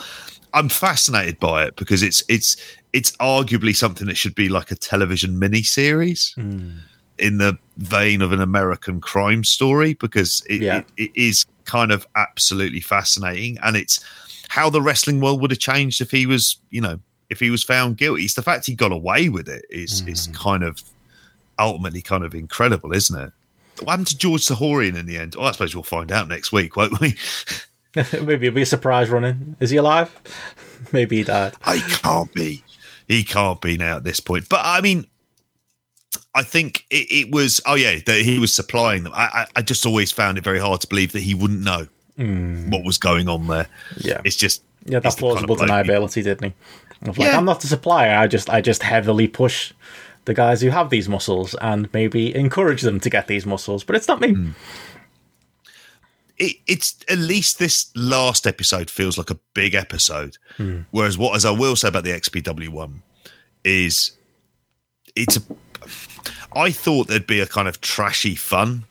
I'm 0.56 0.70
fascinated 0.70 1.40
by 1.40 1.66
it 1.66 1.76
because 1.76 2.02
it's 2.02 2.24
it's 2.30 2.56
it's 2.94 3.12
arguably 3.18 3.76
something 3.76 4.08
that 4.08 4.18
should 4.18 4.34
be 4.34 4.48
like 4.48 4.72
a 4.72 4.76
television 4.76 5.40
miniseries 5.40 6.34
mm. 6.36 6.80
in 7.20 7.38
the 7.38 7.58
vein 7.78 8.22
of 8.22 8.32
an 8.32 8.40
American 8.40 9.02
crime 9.02 9.44
story 9.44 9.96
because 9.96 10.42
it, 10.50 10.62
yeah. 10.62 10.78
it, 10.78 10.86
it 10.98 11.12
is 11.14 11.46
kind 11.66 11.92
of 11.92 12.08
absolutely 12.16 12.80
fascinating 12.80 13.58
and 13.64 13.76
it's 13.76 14.00
how 14.48 14.70
the 14.70 14.82
wrestling 14.82 15.20
world 15.20 15.42
would 15.42 15.52
have 15.52 15.60
changed 15.60 16.00
if 16.00 16.10
he 16.10 16.26
was, 16.26 16.58
you 16.70 16.80
know, 16.80 16.98
if 17.30 17.42
he 17.42 17.50
was 17.50 17.64
found 17.64 17.98
guilty. 17.98 18.24
It's 18.24 18.36
the 18.36 18.42
fact 18.42 18.66
he 18.66 18.76
got 18.76 18.94
away 18.94 19.28
with 19.28 19.50
it 19.50 19.66
is 19.70 20.04
mm. 20.04 20.08
is 20.08 20.28
kind 20.28 20.64
of 20.64 20.82
ultimately 21.60 22.02
kind 22.02 22.24
of 22.24 22.34
incredible, 22.34 22.94
isn't 22.94 23.20
it? 23.20 23.34
What 23.82 23.92
happened 23.92 24.08
to 24.08 24.18
George 24.18 24.44
Zahorian 24.44 24.98
in 24.98 25.06
the 25.06 25.18
end? 25.18 25.36
Oh, 25.38 25.44
I 25.44 25.52
suppose 25.52 25.76
we'll 25.76 25.84
find 25.84 26.14
out 26.14 26.30
next 26.30 26.54
week, 26.54 26.78
won't 26.78 26.98
we? 27.02 27.18
Maybe 28.14 28.48
it'll 28.48 28.56
be 28.56 28.62
a 28.62 28.66
surprise 28.66 29.10
running. 29.10 29.56
Is 29.60 29.70
he 29.70 29.78
alive? 29.78 30.14
Maybe 30.92 31.18
he 31.18 31.24
died. 31.24 31.54
He 31.74 31.82
can't 31.82 32.34
be. 32.34 32.64
He 33.08 33.24
can't 33.24 33.62
be 33.62 33.78
now 33.78 33.98
at 33.98 34.04
this 34.04 34.20
point. 34.20 34.50
But 34.50 34.62
I 34.64 34.82
mean, 34.82 35.08
I 36.34 36.44
think 36.44 36.86
it, 36.90 37.08
it 37.10 37.32
was. 37.32 37.62
Oh 37.66 37.76
yeah, 37.76 38.00
that 38.06 38.22
he 38.22 38.40
was 38.40 38.54
supplying 38.54 39.04
them. 39.04 39.14
I, 39.16 39.30
I, 39.34 39.48
I, 39.58 39.62
just 39.62 39.86
always 39.86 40.12
found 40.12 40.38
it 40.38 40.44
very 40.44 40.60
hard 40.60 40.82
to 40.82 40.88
believe 40.88 41.14
that 41.14 41.22
he 41.22 41.34
wouldn't 41.34 41.62
know 41.62 41.88
mm. 42.18 42.70
what 42.70 42.84
was 42.84 42.98
going 42.98 43.30
on 43.30 43.48
there. 43.48 43.68
Yeah, 43.98 44.22
it's 44.26 44.36
just 44.36 44.64
yeah, 44.86 45.00
that 45.00 45.16
plausible 45.16 45.56
kind 45.56 45.72
of 45.72 45.86
deniability, 45.86 46.24
didn't 46.24 46.44
he? 46.44 47.08
Of 47.08 47.18
like, 47.18 47.28
yeah. 47.30 47.38
I'm 47.38 47.46
not 47.46 47.62
the 47.62 47.68
supplier. 47.68 48.16
I 48.18 48.28
just 48.28 48.50
I 48.50 48.60
just 48.60 48.84
heavily 48.84 49.28
push 49.28 49.74
the 50.26 50.34
guys 50.34 50.62
who 50.62 50.70
have 50.70 50.90
these 50.90 51.08
muscles 51.08 51.56
and 51.62 51.88
maybe 51.94 52.36
encourage 52.36 52.82
them 52.82 53.00
to 53.00 53.10
get 53.10 53.28
these 53.28 53.46
muscles, 53.46 53.84
but 53.84 53.96
it's 53.96 54.08
not 54.08 54.20
me. 54.20 54.30
Mm 54.30 54.54
it, 56.38 56.58
it's 56.68 56.96
at 57.10 57.18
least 57.18 57.60
this 57.60 57.92
last 57.96 58.46
episode 58.46 58.90
feels 58.90 59.18
like 59.18 59.30
a 59.30 59.40
big 59.54 59.74
episode. 59.74 60.38
Mm. 60.58 60.86
Whereas 60.92 61.18
what, 61.18 61.36
as 61.36 61.46
I 61.46 61.52
will 61.52 61.76
say 61.76 61.88
about 61.88 62.04
the 62.04 62.12
XPW 62.12 62.70
one, 62.70 63.02
is 63.64 64.12
it's 65.16 65.38
a. 65.38 65.42
I 66.54 66.72
thought 66.72 67.08
there'd 67.08 67.28
be 67.28 67.42
a 67.42 67.48
kind 67.48 67.68
of 67.68 67.82
trashy 67.82 68.36
fun 68.36 68.86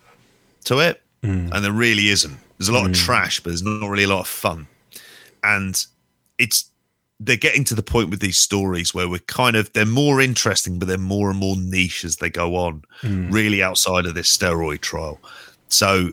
to 0.64 0.80
it, 0.80 1.02
mm. 1.22 1.50
and 1.52 1.64
there 1.64 1.72
really 1.72 2.08
isn't. 2.08 2.38
There's 2.58 2.68
a 2.68 2.72
lot 2.72 2.84
mm. 2.84 2.90
of 2.90 2.96
hmm. 2.96 3.04
trash, 3.04 3.40
but 3.40 3.50
there's 3.50 3.62
not 3.62 3.88
really 3.88 4.04
a 4.04 4.08
lot 4.08 4.20
of 4.20 4.28
fun, 4.28 4.66
and 5.42 5.84
it's 6.38 6.70
they're 7.20 7.36
getting 7.36 7.64
to 7.64 7.74
the 7.74 7.82
point 7.82 8.10
with 8.10 8.20
these 8.20 8.38
stories 8.38 8.92
where 8.92 9.08
we're 9.08 9.18
kind 9.20 9.56
of 9.56 9.72
they're 9.72 9.86
more 9.86 10.20
interesting, 10.20 10.78
but 10.78 10.88
they're 10.88 10.98
more 10.98 11.30
and 11.30 11.38
more 11.38 11.56
niche 11.56 12.04
as 12.04 12.16
they 12.16 12.30
go 12.30 12.56
on, 12.56 12.82
hmm. 13.00 13.30
really 13.30 13.62
outside 13.62 14.06
of 14.06 14.14
this 14.14 14.34
steroid 14.34 14.80
trial. 14.80 15.20
So 15.68 16.12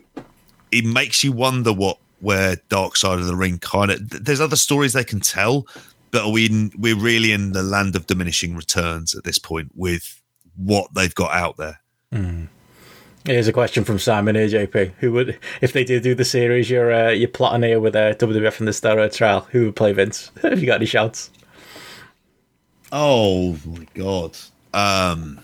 it 0.72 0.84
makes 0.84 1.22
you 1.22 1.32
wonder 1.32 1.72
what 1.72 1.98
where 2.20 2.56
Dark 2.68 2.96
Side 2.96 3.18
of 3.18 3.26
the 3.26 3.36
Ring 3.36 3.58
kind 3.58 3.90
of. 3.90 4.08
There's 4.08 4.40
other 4.40 4.56
stories 4.56 4.92
they 4.92 5.04
can 5.04 5.20
tell, 5.20 5.66
but 6.10 6.22
are 6.22 6.30
we 6.30 6.46
in, 6.46 6.72
we're 6.78 6.98
really 6.98 7.32
in 7.32 7.52
the 7.52 7.62
land 7.62 7.96
of 7.96 8.06
diminishing 8.06 8.56
returns 8.56 9.14
at 9.14 9.24
this 9.24 9.38
point 9.38 9.72
with 9.74 10.20
what 10.56 10.94
they've 10.94 11.14
got 11.14 11.32
out 11.32 11.56
there. 11.56 11.80
Mm. 12.12 12.48
Here's 13.24 13.46
a 13.46 13.52
question 13.52 13.84
from 13.84 13.98
Simon 13.98 14.34
AJP. 14.34 14.92
Who 14.98 15.12
would, 15.12 15.38
if 15.60 15.72
they 15.72 15.84
did 15.84 16.02
do 16.02 16.14
the 16.14 16.24
series, 16.24 16.68
you're 16.68 16.92
uh, 16.92 17.10
you're 17.10 17.28
plotting 17.28 17.62
here 17.62 17.78
with 17.78 17.94
uh, 17.94 18.14
WWF 18.14 18.58
and 18.58 18.68
the 18.68 18.72
steroid 18.72 19.14
trial? 19.14 19.46
Who 19.50 19.66
would 19.66 19.76
play 19.76 19.92
Vince? 19.92 20.32
Have 20.42 20.60
you 20.60 20.66
got 20.66 20.76
any 20.76 20.86
shouts? 20.86 21.30
Oh 22.90 23.56
my 23.64 23.86
god. 23.94 24.36
Um, 24.74 25.40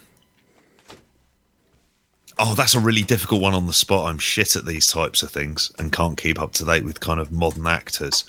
Oh, 2.39 2.55
that's 2.55 2.75
a 2.75 2.81
really 2.81 3.03
difficult 3.03 3.41
one 3.43 3.55
on 3.55 3.67
the 3.67 3.73
spot. 3.73 4.09
I'm 4.09 4.19
shit 4.19 4.55
at 4.57 4.65
these 4.65 4.87
types 4.87 5.23
of 5.23 5.31
things 5.31 5.73
and 5.79 5.93
can't 5.93 6.17
keep 6.17 6.41
up 6.41 6.53
to 6.55 6.65
date 6.65 6.85
with 6.85 7.01
kind 7.01 7.19
of 7.21 7.33
modern 7.33 7.67
actors. 7.67 8.25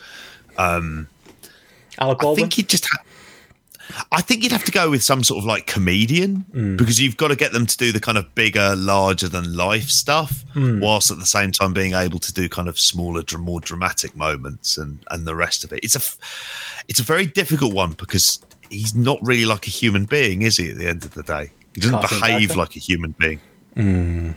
Um, 0.57 1.07
Alec 1.99 2.19
Baldwin? 2.19 2.45
I 2.45 2.47
think 2.47 2.57
you 2.57 2.63
just. 2.63 2.85
Ha- 2.85 3.03
I 4.11 4.21
think 4.21 4.43
you'd 4.43 4.51
have 4.51 4.63
to 4.65 4.71
go 4.71 4.91
with 4.91 5.01
some 5.01 5.23
sort 5.23 5.39
of 5.39 5.45
like 5.45 5.65
comedian 5.65 6.45
mm. 6.53 6.77
because 6.77 7.01
you've 7.01 7.17
got 7.17 7.29
to 7.29 7.35
get 7.35 7.53
them 7.53 7.65
to 7.65 7.77
do 7.77 7.91
the 7.91 7.99
kind 7.99 8.17
of 8.19 8.33
bigger, 8.35 8.75
larger 8.75 9.27
than 9.27 9.55
life 9.55 9.89
stuff, 9.89 10.45
mm. 10.53 10.79
whilst 10.79 11.09
at 11.09 11.17
the 11.17 11.25
same 11.25 11.51
time 11.51 11.73
being 11.73 11.93
able 11.93 12.19
to 12.19 12.31
do 12.31 12.47
kind 12.47 12.69
of 12.69 12.79
smaller, 12.79 13.23
more 13.37 13.59
dramatic 13.59 14.15
moments 14.15 14.77
and 14.77 14.99
and 15.09 15.25
the 15.25 15.35
rest 15.35 15.63
of 15.63 15.73
it. 15.73 15.79
It's 15.83 15.95
a 15.95 16.01
it's 16.87 16.99
a 16.99 17.03
very 17.03 17.25
difficult 17.25 17.73
one 17.73 17.93
because 17.93 18.39
he's 18.69 18.93
not 18.93 19.19
really 19.21 19.45
like 19.45 19.65
a 19.65 19.71
human 19.71 20.05
being, 20.05 20.43
is 20.43 20.57
he? 20.57 20.69
At 20.69 20.77
the 20.77 20.87
end 20.87 21.03
of 21.03 21.13
the 21.15 21.23
day, 21.23 21.51
he 21.73 21.81
doesn't 21.81 22.01
behave 22.01 22.55
like 22.55 22.75
a 22.75 22.79
human 22.79 23.15
being. 23.19 23.39
Mm. 23.75 24.35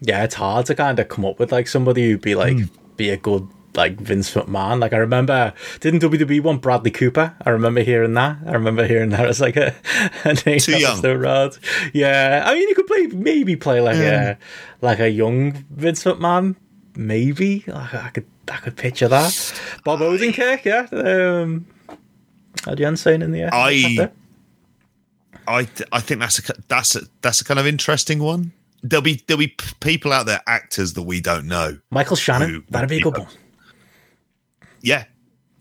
Yeah, 0.00 0.24
it's 0.24 0.34
hard 0.34 0.66
to 0.66 0.74
kind 0.74 0.98
of 0.98 1.08
come 1.08 1.24
up 1.24 1.38
with 1.38 1.52
like 1.52 1.68
somebody 1.68 2.10
who'd 2.10 2.20
be 2.20 2.34
like 2.34 2.56
mm. 2.56 2.70
be 2.96 3.10
a 3.10 3.16
good 3.16 3.48
like 3.76 4.00
Vince 4.00 4.34
McMahon. 4.34 4.80
Like 4.80 4.92
I 4.92 4.98
remember, 4.98 5.52
didn't 5.80 6.02
WWE 6.02 6.42
want 6.42 6.62
Bradley 6.62 6.90
Cooper? 6.90 7.34
I 7.44 7.50
remember 7.50 7.82
hearing 7.82 8.14
that. 8.14 8.38
I 8.46 8.52
remember 8.52 8.86
hearing 8.86 9.10
that 9.10 9.26
as 9.26 9.40
like 9.40 9.56
a, 9.56 9.74
a 10.24 10.34
name 10.46 10.58
Too 10.58 10.78
young. 10.78 11.00
so 11.00 11.14
rad. 11.14 11.56
Yeah, 11.92 12.42
I 12.44 12.54
mean, 12.54 12.68
you 12.68 12.74
could 12.74 12.86
play 12.86 13.06
maybe 13.06 13.56
play 13.56 13.80
like 13.80 13.96
a 13.96 14.38
like 14.80 14.98
a 15.00 15.10
young 15.10 15.52
Vince 15.70 16.04
McMahon. 16.04 16.56
Maybe 16.94 17.64
like, 17.66 17.94
I 17.94 18.08
could 18.10 18.26
I 18.50 18.56
could 18.56 18.76
picture 18.76 19.08
that. 19.08 19.54
Bob 19.84 20.00
Odenkirk, 20.00 20.64
yeah. 20.64 20.86
Um, 20.92 21.66
had 22.64 22.78
you 22.78 22.96
saying 22.96 23.22
in 23.22 23.32
the 23.32 23.42
air? 23.42 23.50
I 23.52 24.10
I 25.46 25.64
th- 25.64 25.88
I 25.92 26.00
think 26.00 26.20
that's 26.20 26.38
a 26.38 26.52
that's 26.68 26.96
a 26.96 27.02
that's 27.20 27.40
a 27.40 27.44
kind 27.44 27.58
of 27.58 27.66
interesting 27.66 28.22
one. 28.22 28.52
There'll 28.82 29.02
be 29.02 29.22
there'll 29.26 29.38
be 29.38 29.54
people 29.80 30.12
out 30.12 30.26
there, 30.26 30.40
actors 30.46 30.94
that 30.94 31.02
we 31.02 31.20
don't 31.20 31.46
know. 31.46 31.78
Michael 31.90 32.16
Shannon, 32.16 32.64
that'd 32.70 32.88
be 32.88 32.98
a 32.98 33.00
good 33.00 33.18
one. 33.18 33.28
Yeah, 34.80 35.04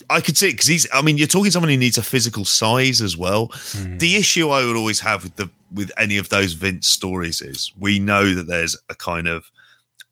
I 0.10 0.22
could 0.22 0.38
see 0.38 0.50
it 0.50 0.54
because 0.54 0.68
he's. 0.68 0.88
I 0.94 1.02
mean, 1.02 1.18
you're 1.18 1.28
talking 1.28 1.52
someone 1.52 1.70
who 1.70 1.78
needs 1.78 1.98
a 1.98 2.04
physical 2.04 2.46
size 2.46 3.02
as 3.02 3.16
well. 3.16 3.48
Mm. 3.48 4.00
The 4.00 4.16
issue 4.16 4.50
I 4.50 4.66
would 4.66 4.76
always 4.76 5.00
have 5.00 5.24
with 5.24 5.36
the 5.36 5.50
with 5.74 5.92
any 5.98 6.18
of 6.18 6.30
those 6.30 6.54
Vince 6.54 6.88
stories 6.88 7.42
is 7.42 7.72
we 7.80 8.00
know 8.00 8.34
that 8.34 8.48
there's 8.48 8.78
a 8.90 8.96
kind 8.96 9.28
of 9.28 9.52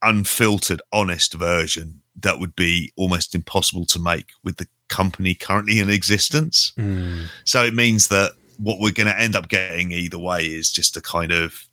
unfiltered, 0.02 0.82
honest 0.94 1.34
version 1.34 2.02
that 2.22 2.40
would 2.40 2.56
be 2.56 2.92
almost 2.96 3.36
impossible 3.36 3.86
to 3.86 4.00
make 4.00 4.28
with 4.44 4.58
the 4.58 4.68
company 4.88 5.36
currently 5.36 5.80
in 5.80 5.90
existence. 5.90 6.74
Mm. 6.78 7.26
So 7.44 7.64
it 7.64 7.74
means 7.74 8.08
that 8.08 8.34
what 8.60 8.80
we're 8.80 8.92
going 8.92 9.08
to 9.08 9.20
end 9.20 9.36
up 9.36 9.48
getting 9.48 9.92
either 9.92 10.20
way 10.20 10.46
is 10.46 10.72
just 10.72 10.98
a 10.98 11.02
kind 11.02 11.32
of 11.32 11.68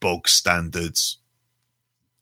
bog 0.00 0.28
standards 0.28 1.18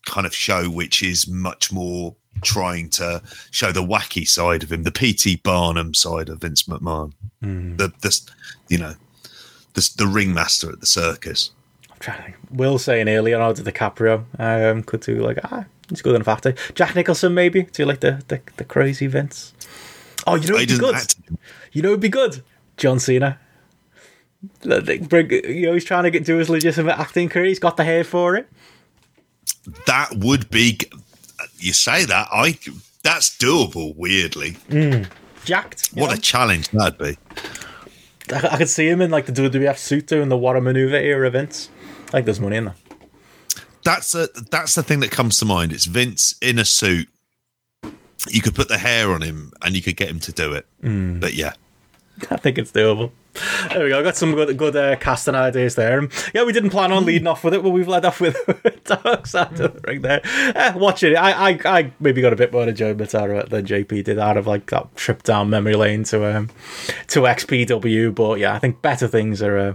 kind 0.07 0.27
of 0.27 0.35
show, 0.35 0.70
which 0.70 1.03
is 1.03 1.29
much 1.29 1.73
more 1.73 2.16
trying 2.42 2.88
to 2.90 3.23
show 3.51 3.73
the 3.73 3.83
wacky 3.83 4.27
side 4.27 4.62
of 4.62 4.73
him, 4.73 4.83
the 4.83 4.90
PT 4.90 5.42
Barnum 5.42 5.94
side 5.94 6.29
of 6.29 6.40
Vince 6.40 6.64
McMahon, 6.64 7.12
mm. 7.42 7.77
the 7.77 7.92
the 8.01 8.33
you 8.68 8.79
know 8.79 8.94
the 9.75 9.90
the 9.97 10.07
ringmaster 10.07 10.70
at 10.70 10.81
the 10.81 10.87
circus. 10.87 11.51
I'm 11.90 11.99
trying. 12.01 12.33
To, 12.33 12.38
Will 12.51 12.79
saying 12.79 13.09
earlier, 13.09 13.38
Leonardo 13.38 13.62
DiCaprio 13.62 14.25
um, 14.38 14.83
could 14.83 15.01
do 15.01 15.16
like 15.16 15.38
ah, 15.44 15.64
he's 15.88 16.03
good 16.03 16.14
enough 16.14 16.29
actor. 16.29 16.55
Jack 16.75 16.94
Nicholson 16.94 17.35
maybe 17.35 17.64
do 17.64 17.85
like 17.85 18.01
the, 18.01 18.23
the 18.29 18.40
the 18.57 18.64
crazy 18.64 19.07
Vince. 19.07 19.53
Oh, 20.27 20.37
you 20.37 20.49
know, 20.49 20.57
it'd 20.57 20.68
be 20.68 20.79
good. 20.79 21.14
You 21.73 21.83
know, 21.83 21.88
it'd 21.90 22.01
be 22.01 22.09
good. 22.09 22.42
John 22.77 22.99
Cena 22.99 23.38
bring, 25.09 25.30
you 25.30 25.66
know, 25.66 25.74
he's 25.74 25.85
trying 25.85 26.04
to 26.04 26.11
get 26.11 26.26
to 26.26 26.37
his 26.37 26.48
legitimate 26.48 26.98
acting 26.98 27.28
career. 27.28 27.46
He's 27.46 27.59
got 27.59 27.76
the 27.76 27.85
hair 27.85 28.04
for 28.04 28.37
it. 28.37 28.48
That 29.87 30.16
would 30.16 30.50
be. 30.50 30.78
You 31.59 31.72
say 31.72 32.04
that 32.04 32.28
I. 32.33 32.59
That's 33.02 33.37
doable. 33.37 33.94
Weirdly, 33.96 34.52
mm. 34.68 35.09
jacked. 35.44 35.90
What 35.94 36.09
know? 36.09 36.14
a 36.14 36.18
challenge 36.18 36.68
that'd 36.68 36.98
be. 36.98 37.18
I, 38.33 38.48
I, 38.52 38.59
could 38.59 38.68
see 38.68 38.88
him 38.88 39.00
in 39.00 39.11
like 39.11 39.26
the 39.26 39.33
WWF 39.33 39.76
suit 39.76 40.07
doing 40.07 40.28
the 40.28 40.37
water 40.38 40.61
Maneuver 40.61 40.96
era 40.96 41.26
events. 41.26 41.70
Like 42.12 42.24
there's 42.24 42.40
money 42.40 42.57
in 42.57 42.66
there. 42.66 42.74
That's 43.85 44.14
a 44.14 44.28
that's 44.50 44.74
the 44.74 44.83
thing 44.83 45.00
that 45.00 45.11
comes 45.11 45.38
to 45.40 45.44
mind. 45.44 45.72
It's 45.72 45.85
Vince 45.85 46.35
in 46.40 46.59
a 46.59 46.64
suit. 46.64 47.09
You 48.30 48.40
could 48.40 48.54
put 48.54 48.68
the 48.68 48.78
hair 48.78 49.12
on 49.12 49.20
him 49.20 49.52
and 49.62 49.76
you 49.76 49.83
could 49.83 49.96
get 49.96 50.09
him 50.09 50.20
to 50.20 50.33
do 50.33 50.54
it. 50.54 50.66
Mm. 50.83 51.20
But 51.20 51.35
yeah, 51.35 51.52
I 52.30 52.37
think 52.37 52.57
it's 52.59 52.72
doable. 52.72 53.11
There 53.70 53.85
we 53.85 53.90
go. 53.90 53.99
I 53.99 54.03
got 54.03 54.16
some 54.16 54.33
good, 54.35 54.57
good 54.57 54.77
uh, 54.77 54.97
casting 54.97 55.35
ideas 55.35 55.75
there. 55.75 56.09
Yeah, 56.33 56.44
we 56.44 56.53
didn't 56.53 56.70
plan 56.70 56.92
on 56.92 57.05
leading 57.05 57.27
off 57.27 57.42
with 57.42 57.55
it, 57.55 57.62
but 57.62 57.70
we've 57.70 57.88
led 57.88 58.05
off 58.05 58.20
with 58.20 58.37
Dark 58.85 59.27
Side 59.27 59.59
of 59.61 59.75
the 59.75 59.81
Ring 59.88 60.03
there. 60.03 60.20
Uh, 60.55 60.73
watch 60.77 61.03
it. 61.03 61.16
I, 61.16 61.51
I, 61.51 61.61
I 61.64 61.92
maybe 61.99 62.20
got 62.20 62.33
a 62.33 62.37
bit 62.37 62.53
more 62.53 62.68
enjoyment 62.68 63.14
out 63.14 63.31
of 63.31 63.37
it 63.37 63.51
than 63.51 63.66
JP 63.66 64.05
did 64.05 64.18
out 64.18 64.37
of 64.37 64.47
like 64.47 64.70
that 64.70 64.94
trip 64.97 65.23
down 65.25 65.51
memory 65.51 65.75
lane 65.75 66.05
to 66.05 66.37
um 66.37 66.51
to 67.09 67.20
XPW. 67.20 68.14
But 68.14 68.38
yeah, 68.38 68.55
I 68.55 68.59
think 68.59 68.83
better 68.83 69.09
things 69.09 69.42
are 69.42 69.59
uh, 69.59 69.75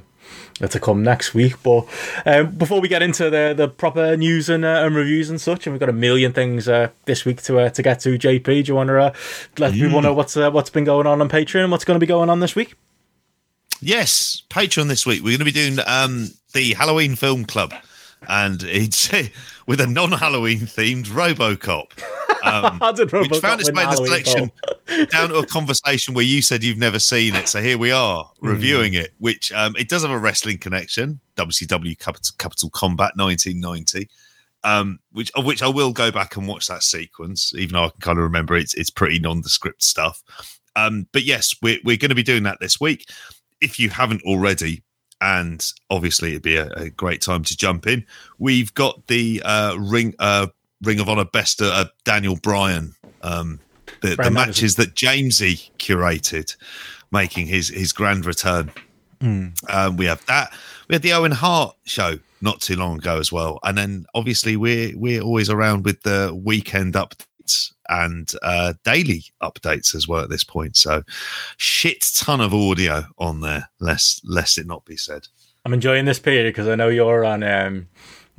to 0.68 0.80
come 0.80 1.04
next 1.04 1.34
week. 1.34 1.62
But 1.64 1.88
um, 2.26 2.52
before 2.52 2.82
we 2.82 2.88
get 2.88 3.02
into 3.02 3.30
the 3.30 3.54
the 3.56 3.68
proper 3.68 4.16
news 4.16 4.50
and, 4.50 4.64
uh, 4.64 4.84
and 4.86 4.96
reviews 4.96 5.30
and 5.30 5.40
such, 5.40 5.68
and 5.68 5.74
we've 5.74 5.80
got 5.80 5.90
a 5.90 5.94
million 5.94 6.34
things 6.34 6.68
uh, 6.68 6.90
this 7.06 7.26
week 7.26 7.42
to 7.44 7.60
uh, 7.60 7.70
to 7.70 7.82
get 7.82 8.00
to. 8.02 8.18
JP, 8.18 8.44
do 8.46 8.60
you 8.60 8.76
want 8.76 8.88
to 8.88 9.02
uh, 9.02 9.14
let 9.58 9.74
mm. 9.74 9.80
people 9.80 10.02
know 10.02 10.14
what's 10.14 10.38
uh, 10.38 10.50
what's 10.52 10.70
been 10.70 10.84
going 10.84 11.08
on 11.08 11.22
on 11.22 11.30
Patreon 11.30 11.70
what's 11.70 11.86
going 11.86 11.96
to 11.96 12.04
be 12.04 12.08
going 12.08 12.30
on 12.30 12.40
this 12.40 12.56
week? 12.56 12.76
Yes, 13.82 14.44
Patreon 14.50 14.90
this 14.90 15.06
week. 15.06 15.24
We're 15.24 15.38
going 15.38 15.40
to 15.40 15.46
be 15.46 15.52
doing 15.52 15.80
um, 15.88 16.32
the 16.54 16.74
Halloween 16.74 17.16
Film 17.16 17.46
Club, 17.46 17.74
and 18.28 18.62
it's 18.64 19.10
with 19.68 19.80
a 19.80 19.88
non-Halloween 19.88 20.60
themed 20.60 21.06
RoboCop. 21.06 21.92
Um, 22.44 22.80
RoboCop 22.80 23.32
which 23.32 23.40
found 23.40 23.62
its 23.62 23.72
way 23.72 23.84
in 23.84 23.90
the 23.90 23.96
selection 23.96 24.52
down 25.12 25.30
to 25.30 25.38
a 25.38 25.46
conversation 25.46 26.14
where 26.14 26.26
you 26.26 26.42
said 26.42 26.62
you've 26.62 26.78
never 26.78 27.00
seen 27.00 27.36
it. 27.36 27.48
So 27.48 27.62
here 27.62 27.78
we 27.78 27.92
are 27.92 28.30
reviewing 28.42 28.94
mm. 28.94 29.04
it, 29.04 29.14
which 29.20 29.52
um, 29.54 29.76
it 29.78 29.88
does 29.88 30.02
have 30.02 30.12
a 30.12 30.18
wrestling 30.18 30.58
connection. 30.58 31.22
WCW 31.38 31.98
Capital, 31.98 32.36
Capital 32.38 32.70
Combat 32.72 33.14
1990. 33.16 34.10
Um, 34.66 35.00
which 35.14 35.32
of 35.36 35.46
which 35.46 35.64
I 35.64 35.70
will 35.70 35.94
go 35.94 36.12
back 36.12 36.36
and 36.36 36.46
watch 36.46 36.68
that 36.68 36.84
sequence, 36.84 37.54
even 37.56 37.76
though 37.76 37.86
I 37.86 37.90
can 37.92 38.02
kind 38.02 38.18
of 38.18 38.24
remember 38.24 38.58
it's 38.58 38.74
it's 38.74 38.90
pretty 38.90 39.18
nondescript 39.18 39.82
stuff. 39.82 40.22
Um, 40.76 41.08
but 41.14 41.24
yes, 41.24 41.56
we're 41.62 41.80
we're 41.86 41.96
going 41.96 42.10
to 42.10 42.16
be 42.16 42.24
doing 42.24 42.44
that 42.44 42.60
this 42.60 42.78
week 42.78 43.06
if 43.62 43.80
you 43.80 43.90
haven't 43.90 44.22
already, 44.24 44.84
and 45.22 45.66
obviously 45.90 46.32
it'd 46.32 46.42
be 46.42 46.56
a, 46.56 46.70
a 46.72 46.90
great 46.90 47.22
time 47.22 47.44
to 47.44 47.58
jump 47.58 47.88
in. 47.88 48.06
We've 48.38 48.74
got 48.74 49.08
the 49.08 49.42
uh, 49.44 49.76
ring 49.80 50.16
uh, 50.20 50.48
Ring 50.82 51.00
of 51.00 51.10
Honor 51.10 51.26
best 51.26 51.62
uh, 51.62 51.86
Daniel 52.06 52.38
Bryan, 52.38 52.96
um, 53.22 53.60
the, 54.02 54.16
the 54.16 54.32
matches 54.32 54.76
that 54.78 54.96
Jamesy 54.96 55.72
curated, 55.78 56.56
making 57.12 57.48
his 57.48 57.70
his 57.70 57.92
grand 57.92 58.26
return. 58.26 58.72
Mm. 59.20 59.54
Um, 59.74 59.98
we 59.98 60.06
have 60.06 60.26
that. 60.28 60.54
We 60.88 60.96
had 60.96 61.02
the 61.02 61.14
Owen 61.14 61.34
Hart 61.34 61.76
show 61.84 62.20
not 62.42 62.62
too 62.62 62.78
long 62.78 62.98
ago 62.98 63.20
as 63.20 63.32
well, 63.32 63.60
and 63.64 63.78
then 63.78 64.06
obviously 64.16 64.56
we're 64.56 64.98
we're 64.98 65.22
always 65.22 65.50
around 65.50 65.84
with 65.84 66.02
the 66.04 66.38
weekend 66.44 66.94
updates 66.94 67.74
and 67.90 68.32
uh, 68.42 68.74
daily 68.84 69.26
updates 69.42 69.94
as 69.96 70.08
well 70.08 70.24
at 70.24 70.30
this 70.30 70.44
point. 70.44 70.78
So, 70.78 71.04
shit 71.58 72.02
ton 72.16 72.40
of 72.40 72.54
audio 72.54 73.06
on 73.18 73.42
there. 73.42 73.70
Lest 73.80 74.22
lest 74.26 74.58
it 74.58 74.68
not 74.68 74.86
be 74.86 74.96
said. 74.96 75.28
I'm 75.66 75.74
enjoying 75.74 76.06
this 76.06 76.20
period 76.20 76.50
because 76.50 76.68
I 76.68 76.76
know 76.76 76.88
you're 76.88 77.26
on. 77.26 77.44
Um, 77.44 77.88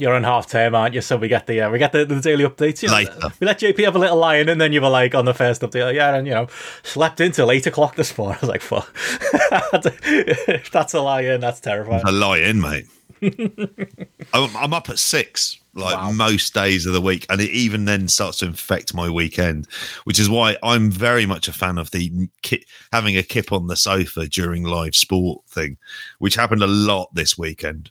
you're 0.00 0.14
on 0.14 0.24
half 0.24 0.46
term, 0.46 0.74
aren't 0.74 0.94
you? 0.94 1.02
So 1.02 1.16
we 1.16 1.28
get 1.28 1.46
the 1.46 1.60
uh, 1.60 1.70
we 1.70 1.78
get 1.78 1.92
the, 1.92 2.04
the 2.04 2.20
daily 2.20 2.44
updates. 2.44 2.82
You 2.82 2.88
know, 2.88 2.94
Later. 2.94 3.32
We 3.38 3.46
let 3.46 3.60
JP 3.60 3.84
have 3.84 3.96
a 3.96 3.98
little 3.98 4.16
lie 4.16 4.36
in, 4.36 4.48
and 4.48 4.60
then 4.60 4.72
you 4.72 4.80
were 4.80 4.88
like 4.88 5.14
on 5.14 5.26
the 5.26 5.34
first 5.34 5.60
update, 5.60 5.84
like, 5.84 5.96
yeah, 5.96 6.14
and 6.14 6.26
you 6.26 6.32
know, 6.32 6.46
slept 6.82 7.20
until 7.20 7.50
eight 7.50 7.66
o'clock 7.66 7.96
this 7.96 8.16
morning. 8.16 8.38
I 8.42 8.46
was 8.46 8.48
like, 8.48 8.62
fuck. 8.62 8.90
if 8.94 10.70
that's 10.70 10.94
a 10.94 11.00
lie 11.00 11.22
in, 11.22 11.40
that's 11.40 11.60
terrifying. 11.60 12.02
A 12.06 12.12
lie 12.12 12.38
in, 12.38 12.60
mate. 12.60 12.86
I'm, 14.32 14.56
I'm 14.56 14.74
up 14.74 14.88
at 14.88 14.98
six 14.98 15.58
like 15.74 15.96
wow. 15.96 16.10
most 16.10 16.52
days 16.52 16.86
of 16.86 16.92
the 16.92 17.00
week, 17.00 17.26
and 17.30 17.40
it 17.40 17.50
even 17.50 17.84
then 17.84 18.08
starts 18.08 18.38
to 18.38 18.46
infect 18.46 18.94
my 18.94 19.08
weekend, 19.08 19.68
which 20.04 20.18
is 20.18 20.28
why 20.28 20.56
I'm 20.62 20.90
very 20.90 21.26
much 21.26 21.48
a 21.48 21.52
fan 21.52 21.78
of 21.78 21.90
the 21.90 22.28
ki- 22.42 22.64
having 22.92 23.16
a 23.16 23.22
kip 23.22 23.52
on 23.52 23.66
the 23.66 23.76
sofa 23.76 24.26
during 24.26 24.64
live 24.64 24.96
sport 24.96 25.44
thing, 25.48 25.76
which 26.18 26.34
happened 26.34 26.62
a 26.62 26.66
lot 26.66 27.14
this 27.14 27.38
weekend. 27.38 27.90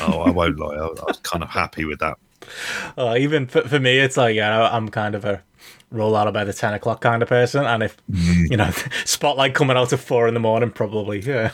oh, 0.00 0.20
I 0.20 0.30
won't 0.30 0.58
lie, 0.58 0.76
I, 0.76 0.86
I 0.86 1.04
was 1.06 1.20
kind 1.22 1.44
of 1.44 1.50
happy 1.50 1.84
with 1.84 2.00
that. 2.00 2.18
Uh, 2.96 3.16
even 3.18 3.46
for, 3.46 3.62
for 3.62 3.78
me, 3.78 3.98
it's 3.98 4.16
like 4.16 4.34
yeah, 4.34 4.68
I'm 4.70 4.88
kind 4.88 5.14
of 5.14 5.24
a 5.24 5.42
roll 5.90 6.16
out 6.16 6.28
of 6.28 6.34
bed 6.34 6.48
at 6.48 6.56
10 6.56 6.74
o'clock 6.74 7.00
kind 7.00 7.22
of 7.22 7.28
person. 7.28 7.64
And 7.64 7.82
if, 7.82 7.96
mm. 8.10 8.50
you 8.50 8.56
know, 8.56 8.70
spotlight 9.04 9.54
coming 9.54 9.76
out 9.76 9.92
at 9.92 9.98
four 9.98 10.28
in 10.28 10.34
the 10.34 10.40
morning, 10.40 10.70
probably, 10.70 11.20
yeah. 11.20 11.50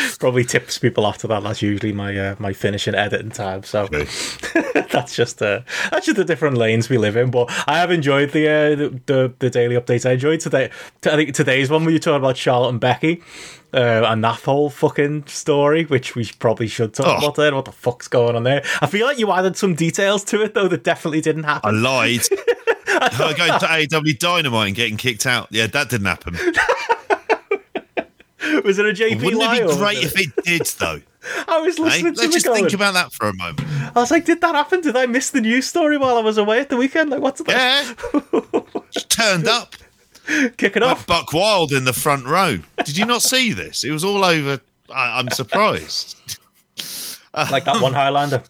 probably 0.18 0.44
tips 0.44 0.78
people 0.78 1.04
off 1.04 1.18
to 1.18 1.26
that. 1.28 1.42
That's 1.42 1.62
usually 1.62 1.92
my 1.92 2.16
uh, 2.16 2.36
my 2.38 2.52
finishing 2.52 2.94
editing 2.94 3.30
time. 3.30 3.62
So 3.62 3.86
that's 4.90 5.14
just 5.14 5.42
uh, 5.42 5.60
that's 5.90 6.06
just 6.06 6.16
the 6.16 6.24
different 6.24 6.56
lanes 6.56 6.88
we 6.88 6.98
live 6.98 7.16
in. 7.16 7.30
But 7.30 7.50
I 7.68 7.78
have 7.78 7.90
enjoyed 7.90 8.30
the 8.30 8.48
uh, 8.48 8.76
the, 9.06 9.34
the, 9.38 9.50
daily 9.50 9.76
updates. 9.76 10.08
I 10.08 10.12
enjoyed 10.12 10.40
today. 10.40 10.70
I 11.04 11.16
think 11.16 11.34
today's 11.34 11.70
one 11.70 11.84
where 11.84 11.92
you 11.92 11.98
talking 11.98 12.16
about 12.16 12.36
Charlotte 12.36 12.70
and 12.70 12.80
Becky. 12.80 13.22
Uh, 13.74 14.04
and 14.06 14.22
that 14.22 14.40
whole 14.40 14.68
fucking 14.68 15.26
story, 15.26 15.84
which 15.84 16.14
we 16.14 16.26
probably 16.38 16.66
should 16.66 16.92
talk 16.92 17.06
oh. 17.06 17.16
about 17.16 17.36
there. 17.36 17.54
What 17.54 17.64
the 17.64 17.72
fuck's 17.72 18.06
going 18.06 18.36
on 18.36 18.42
there? 18.42 18.62
I 18.82 18.86
feel 18.86 19.06
like 19.06 19.18
you 19.18 19.32
added 19.32 19.56
some 19.56 19.74
details 19.74 20.24
to 20.24 20.42
it 20.42 20.52
though 20.52 20.68
that 20.68 20.84
definitely 20.84 21.22
didn't 21.22 21.44
happen. 21.44 21.74
I 21.74 21.78
lied. 21.78 22.20
I 22.86 23.34
going 23.36 23.58
to 23.58 23.66
AEW 23.66 24.18
Dynamite 24.18 24.66
and 24.68 24.76
getting 24.76 24.98
kicked 24.98 25.24
out. 25.26 25.48
Yeah, 25.50 25.66
that 25.68 25.88
didn't 25.88 26.06
happen. 26.06 26.36
was 28.64 28.78
it 28.78 28.86
a 28.86 28.92
JP? 28.92 29.22
Wouldn't 29.22 29.42
it 29.42 29.68
be 29.68 29.76
great 29.76 29.98
if 29.98 30.18
it 30.18 30.44
did, 30.44 30.66
though? 30.78 31.00
I 31.48 31.60
was 31.60 31.78
listening 31.78 32.06
hey, 32.06 32.12
to 32.14 32.20
Let's 32.22 32.34
just 32.34 32.46
going. 32.46 32.62
think 32.62 32.72
about 32.72 32.94
that 32.94 33.12
for 33.12 33.28
a 33.28 33.34
moment. 33.34 33.62
I 33.94 34.00
was 34.00 34.10
like, 34.10 34.24
did 34.24 34.40
that 34.40 34.54
happen? 34.54 34.80
Did 34.80 34.96
I 34.96 35.06
miss 35.06 35.30
the 35.30 35.40
news 35.40 35.66
story 35.66 35.96
while 35.96 36.16
I 36.16 36.20
was 36.20 36.38
away 36.38 36.60
at 36.60 36.68
the 36.68 36.76
weekend? 36.76 37.10
Like, 37.10 37.20
what's 37.20 37.42
that? 37.42 37.94
Yeah. 38.42 38.60
just 38.90 39.10
turned 39.10 39.46
up. 39.46 39.76
Kick 40.56 40.76
it 40.76 40.82
off. 40.82 41.06
Buck 41.06 41.32
Wild 41.32 41.72
in 41.72 41.84
the 41.84 41.92
front 41.92 42.26
row. 42.26 42.58
Did 42.84 42.96
you 42.96 43.04
not 43.04 43.22
see 43.22 43.52
this? 43.52 43.84
It 43.84 43.90
was 43.90 44.04
all 44.04 44.24
over. 44.24 44.60
I, 44.90 45.20
am 45.20 45.30
surprised. 45.30 46.38
like 47.34 47.64
that 47.64 47.80
one 47.80 47.92
Highlander. 47.92 48.42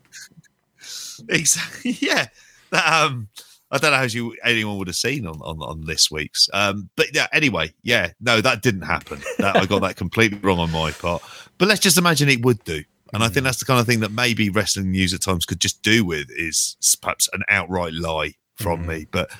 Exactly. 1.28 1.96
Yeah. 2.00 2.28
Um, 2.72 3.28
I 3.73 3.79
don't 3.79 3.91
know 3.91 3.97
how 3.97 4.03
you 4.05 4.37
anyone 4.45 4.77
would 4.77 4.89
have 4.89 4.97
seen 4.97 5.27
on 5.27 5.41
on, 5.41 5.61
on 5.63 5.85
this 5.87 6.11
week's. 6.11 6.49
Um, 6.53 6.91
but 6.95 7.15
yeah, 7.15 7.27
anyway, 7.33 7.73
yeah, 7.83 8.13
no, 8.21 8.41
that 8.43 8.63
didn't 8.63 8.83
happen. 8.83 9.21
That, 9.39 9.57
I 9.57 9.65
got 9.65 9.81
that 9.81 9.97
completely 9.97 10.39
wrong 10.39 10.59
on 10.59 10.71
my 10.71 10.91
part. 10.91 11.23
But 11.57 11.69
let's 11.69 11.81
just 11.81 11.99
imagine 11.99 12.29
it 12.29 12.45
would 12.45 12.63
do. 12.65 12.85
And 13.15 13.23
I 13.23 13.29
think 13.29 13.43
mm. 13.43 13.45
that's 13.45 13.59
the 13.59 13.65
kind 13.65 13.81
of 13.81 13.87
thing 13.87 14.01
that 14.01 14.13
maybe 14.13 14.51
wrestling 14.51 14.91
news 14.91 15.13
at 15.13 15.23
times 15.23 15.45
could 15.45 15.61
just 15.61 15.83
do 15.83 16.05
with 16.05 16.29
is 16.31 16.77
perhaps 17.01 17.29
an 17.33 17.43
outright 17.49 17.93
lie 17.95 18.35
from 18.57 18.85
mm. 18.85 18.89
me. 18.89 19.07
But 19.11 19.31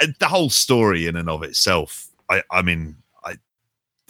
uh, 0.00 0.06
the 0.18 0.28
whole 0.28 0.50
story 0.50 1.06
in 1.06 1.16
and 1.16 1.28
of 1.28 1.42
itself, 1.42 2.08
I, 2.28 2.42
I 2.50 2.62
mean, 2.62 2.96
I, 3.24 3.36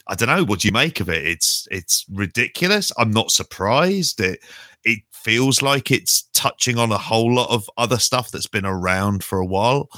I 0.06 0.14
don't 0.14 0.28
know. 0.28 0.44
What 0.44 0.60
do 0.60 0.68
you 0.68 0.72
make 0.72 1.00
of 1.00 1.08
it? 1.08 1.26
It's 1.26 1.68
it's 1.70 2.04
ridiculous. 2.10 2.92
I'm 2.98 3.10
not 3.10 3.30
surprised. 3.30 4.20
It 4.20 4.40
feels 5.22 5.62
like 5.62 5.90
it's 5.90 6.22
touching 6.32 6.78
on 6.78 6.90
a 6.90 6.98
whole 6.98 7.32
lot 7.34 7.50
of 7.50 7.68
other 7.76 7.98
stuff 7.98 8.30
that's 8.30 8.46
been 8.46 8.66
around 8.66 9.22
for 9.22 9.38
a 9.38 9.46
while. 9.46 9.88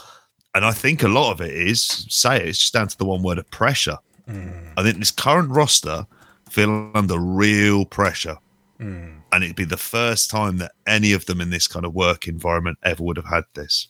And 0.54 0.64
I 0.64 0.72
think 0.72 1.02
a 1.02 1.08
lot 1.08 1.32
of 1.32 1.40
it 1.40 1.54
is, 1.54 2.06
say 2.10 2.36
it, 2.36 2.48
it's 2.48 2.58
just 2.58 2.74
down 2.74 2.88
to 2.88 2.98
the 2.98 3.04
one 3.04 3.22
word 3.22 3.38
of 3.38 3.50
pressure. 3.50 3.98
Mm. 4.28 4.72
I 4.76 4.82
think 4.82 4.98
this 4.98 5.10
current 5.10 5.50
roster 5.50 6.06
feel 6.50 6.90
under 6.94 7.18
real 7.18 7.84
pressure. 7.84 8.36
Mm. 8.78 9.20
And 9.32 9.44
it'd 9.44 9.56
be 9.56 9.64
the 9.64 9.76
first 9.76 10.30
time 10.30 10.58
that 10.58 10.72
any 10.86 11.12
of 11.12 11.24
them 11.24 11.40
in 11.40 11.50
this 11.50 11.66
kind 11.66 11.86
of 11.86 11.94
work 11.94 12.28
environment 12.28 12.78
ever 12.82 13.02
would 13.02 13.16
have 13.16 13.26
had 13.26 13.44
this. 13.54 13.88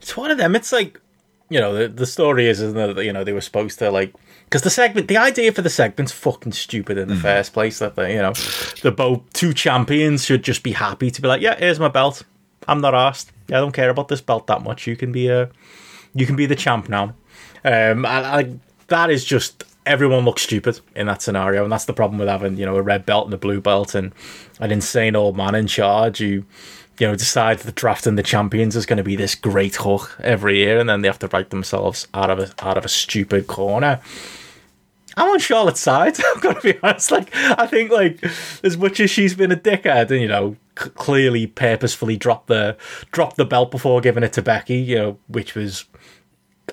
It's 0.00 0.16
one 0.16 0.30
of 0.30 0.38
them. 0.38 0.56
It's 0.56 0.72
like, 0.72 0.98
you 1.50 1.60
know, 1.60 1.74
the, 1.74 1.88
the 1.88 2.06
story 2.06 2.48
is, 2.48 2.60
isn't 2.60 2.78
it, 2.78 2.94
that, 2.94 3.04
you 3.04 3.12
know, 3.12 3.24
they 3.24 3.34
were 3.34 3.40
supposed 3.40 3.78
to, 3.80 3.90
like, 3.90 4.14
because 4.46 4.62
the 4.62 4.70
segment, 4.70 5.08
the 5.08 5.16
idea 5.16 5.50
for 5.52 5.62
the 5.62 5.70
segment's 5.70 6.12
fucking 6.12 6.52
stupid 6.52 6.98
in 6.98 7.08
the 7.08 7.14
mm. 7.14 7.22
first 7.22 7.52
place. 7.52 7.80
That 7.80 7.96
they, 7.96 8.14
you 8.14 8.22
know, 8.22 8.32
the 8.82 8.92
both 8.92 9.20
two 9.32 9.52
champions 9.52 10.24
should 10.24 10.42
just 10.42 10.62
be 10.62 10.72
happy 10.72 11.10
to 11.10 11.20
be 11.20 11.28
like, 11.28 11.42
yeah, 11.42 11.58
here's 11.58 11.80
my 11.80 11.88
belt. 11.88 12.22
I'm 12.68 12.80
not 12.80 12.94
asked. 12.94 13.32
Yeah, 13.48 13.58
I 13.58 13.60
don't 13.60 13.72
care 13.72 13.90
about 13.90 14.08
this 14.08 14.20
belt 14.20 14.46
that 14.46 14.62
much. 14.62 14.86
You 14.86 14.96
can 14.96 15.12
be 15.12 15.28
a, 15.28 15.50
you 16.14 16.26
can 16.26 16.36
be 16.36 16.46
the 16.46 16.54
champ 16.54 16.88
now. 16.88 17.14
Um, 17.64 18.04
and 18.04 18.06
I, 18.06 18.52
that 18.86 19.10
is 19.10 19.24
just 19.24 19.64
everyone 19.84 20.24
looks 20.24 20.42
stupid 20.42 20.80
in 20.94 21.06
that 21.06 21.22
scenario, 21.22 21.64
and 21.64 21.72
that's 21.72 21.86
the 21.86 21.92
problem 21.92 22.18
with 22.18 22.28
having 22.28 22.56
you 22.56 22.66
know 22.66 22.76
a 22.76 22.82
red 22.82 23.04
belt 23.04 23.26
and 23.26 23.34
a 23.34 23.38
blue 23.38 23.60
belt 23.60 23.94
and 23.94 24.12
an 24.60 24.70
insane 24.70 25.16
old 25.16 25.36
man 25.36 25.56
in 25.56 25.66
charge 25.66 26.18
who 26.18 26.44
you 26.98 27.06
know, 27.06 27.14
decide 27.14 27.58
that 27.60 27.74
drafting 27.74 28.16
the 28.16 28.22
champions 28.22 28.76
is 28.76 28.86
going 28.86 28.96
to 28.96 29.02
be 29.02 29.16
this 29.16 29.34
great 29.34 29.76
hook 29.76 30.16
every 30.22 30.58
year, 30.58 30.78
and 30.78 30.88
then 30.88 31.02
they 31.02 31.08
have 31.08 31.18
to 31.20 31.28
write 31.28 31.50
themselves 31.50 32.06
out 32.14 32.30
of 32.30 32.38
a 32.38 32.50
out 32.66 32.78
of 32.78 32.84
a 32.84 32.88
stupid 32.88 33.46
corner. 33.46 34.00
I'm 35.16 35.30
on 35.30 35.38
Charlotte's 35.38 35.80
side. 35.80 36.18
I'm 36.34 36.40
gonna 36.40 36.60
be 36.60 36.78
honest. 36.82 37.10
Like, 37.10 37.34
I 37.34 37.66
think 37.66 37.90
like 37.90 38.22
as 38.62 38.76
much 38.76 39.00
as 39.00 39.10
she's 39.10 39.34
been 39.34 39.52
a 39.52 39.56
dickhead 39.56 40.10
and 40.10 40.20
you 40.20 40.28
know 40.28 40.56
c- 40.78 40.90
clearly 40.90 41.46
purposefully 41.46 42.16
dropped 42.16 42.48
the 42.48 42.76
dropped 43.12 43.36
the 43.36 43.46
belt 43.46 43.70
before 43.70 44.00
giving 44.00 44.22
it 44.22 44.32
to 44.34 44.42
Becky, 44.42 44.76
you 44.76 44.96
know, 44.96 45.18
which 45.28 45.54
was 45.54 45.86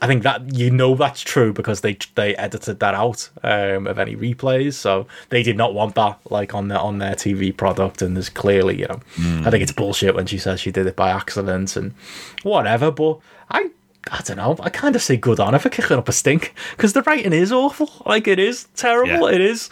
I 0.01 0.07
think 0.07 0.23
that 0.23 0.55
you 0.55 0.71
know 0.71 0.95
that's 0.95 1.21
true 1.21 1.53
because 1.53 1.81
they 1.81 1.97
they 2.15 2.35
edited 2.35 2.79
that 2.79 2.95
out 2.95 3.29
um, 3.43 3.85
of 3.85 3.99
any 3.99 4.15
replays, 4.15 4.73
so 4.73 5.05
they 5.29 5.43
did 5.43 5.55
not 5.55 5.73
want 5.73 5.95
that 5.95 6.19
like 6.29 6.55
on 6.55 6.67
their 6.67 6.79
on 6.79 6.97
their 6.97 7.13
TV 7.13 7.55
product. 7.55 8.01
And 8.01 8.15
there's 8.15 8.29
clearly, 8.29 8.79
you 8.79 8.87
know, 8.87 8.99
mm. 9.15 9.45
I 9.45 9.51
think 9.51 9.61
it's 9.61 9.71
bullshit 9.71 10.15
when 10.15 10.25
she 10.25 10.39
says 10.39 10.59
she 10.59 10.71
did 10.71 10.87
it 10.87 10.95
by 10.95 11.11
accident 11.11 11.75
and 11.75 11.93
whatever. 12.41 12.89
But 12.89 13.19
I 13.51 13.69
I 14.11 14.21
don't 14.23 14.37
know. 14.37 14.57
I 14.61 14.69
kind 14.69 14.95
of 14.95 15.01
say 15.01 15.15
good 15.15 15.39
on 15.39 15.53
her 15.53 15.59
for 15.59 15.69
kicking 15.69 15.97
up 15.97 16.09
a 16.09 16.11
stink 16.11 16.55
because 16.71 16.93
the 16.93 17.03
writing 17.03 17.33
is 17.33 17.51
awful. 17.51 17.89
Like 18.05 18.27
it 18.27 18.39
is 18.39 18.67
terrible. 18.75 19.29
Yeah. 19.29 19.35
It 19.35 19.41
is 19.41 19.69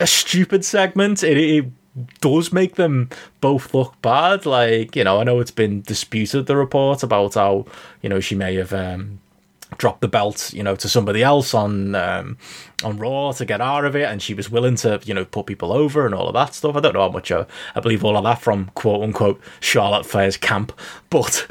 a 0.00 0.06
stupid 0.06 0.64
segment. 0.64 1.22
It, 1.22 1.38
it 1.38 1.66
does 2.20 2.52
make 2.52 2.74
them 2.74 3.08
both 3.40 3.72
look 3.72 4.00
bad. 4.02 4.46
Like 4.46 4.96
you 4.96 5.04
know, 5.04 5.20
I 5.20 5.24
know 5.24 5.38
it's 5.38 5.50
been 5.52 5.82
disputed 5.82 6.46
the 6.46 6.56
report 6.56 7.02
about 7.02 7.34
how 7.34 7.66
you 8.02 8.08
know 8.08 8.20
she 8.20 8.34
may 8.34 8.56
have 8.56 8.72
um, 8.72 9.20
drop 9.76 10.00
the 10.00 10.08
belt, 10.08 10.52
you 10.52 10.62
know, 10.62 10.74
to 10.76 10.88
somebody 10.88 11.22
else 11.22 11.54
on 11.54 11.94
um, 11.94 12.38
on 12.82 12.98
Raw 12.98 13.32
to 13.32 13.44
get 13.44 13.60
out 13.60 13.84
of 13.84 13.94
it, 13.94 14.04
and 14.04 14.22
she 14.22 14.34
was 14.34 14.50
willing 14.50 14.76
to, 14.76 15.00
you 15.04 15.14
know, 15.14 15.24
put 15.24 15.46
people 15.46 15.72
over 15.72 16.06
and 16.06 16.14
all 16.14 16.28
of 16.28 16.34
that 16.34 16.54
stuff. 16.54 16.76
I 16.76 16.80
don't 16.80 16.94
know 16.94 17.02
how 17.02 17.10
much 17.10 17.30
I, 17.30 17.46
I 17.74 17.80
believe 17.80 18.04
all 18.04 18.16
of 18.16 18.24
that 18.24 18.40
from 18.40 18.70
quote 18.74 19.02
unquote 19.02 19.40
Charlotte 19.60 20.06
Flair's 20.06 20.36
camp, 20.36 20.72
but 21.10 21.46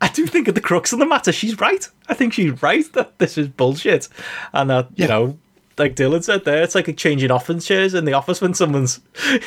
I 0.00 0.08
do 0.08 0.26
think 0.26 0.48
at 0.48 0.54
the 0.54 0.60
crux 0.60 0.92
of 0.92 0.98
the 0.98 1.06
matter, 1.06 1.32
she's 1.32 1.58
right. 1.60 1.86
I 2.08 2.14
think 2.14 2.32
she's 2.32 2.62
right 2.62 2.90
that 2.92 3.18
this 3.18 3.36
is 3.36 3.48
bullshit, 3.48 4.08
and 4.52 4.70
that 4.70 4.88
you 4.94 5.08
know 5.08 5.38
like 5.80 5.96
Dylan 5.96 6.22
said 6.22 6.44
there, 6.44 6.62
it's 6.62 6.74
like 6.74 6.88
a 6.88 6.92
changing 6.92 7.30
office 7.30 7.66
chairs 7.66 7.94
in 7.94 8.04
the 8.04 8.12
office 8.12 8.40
when 8.40 8.52
someone's 8.52 9.00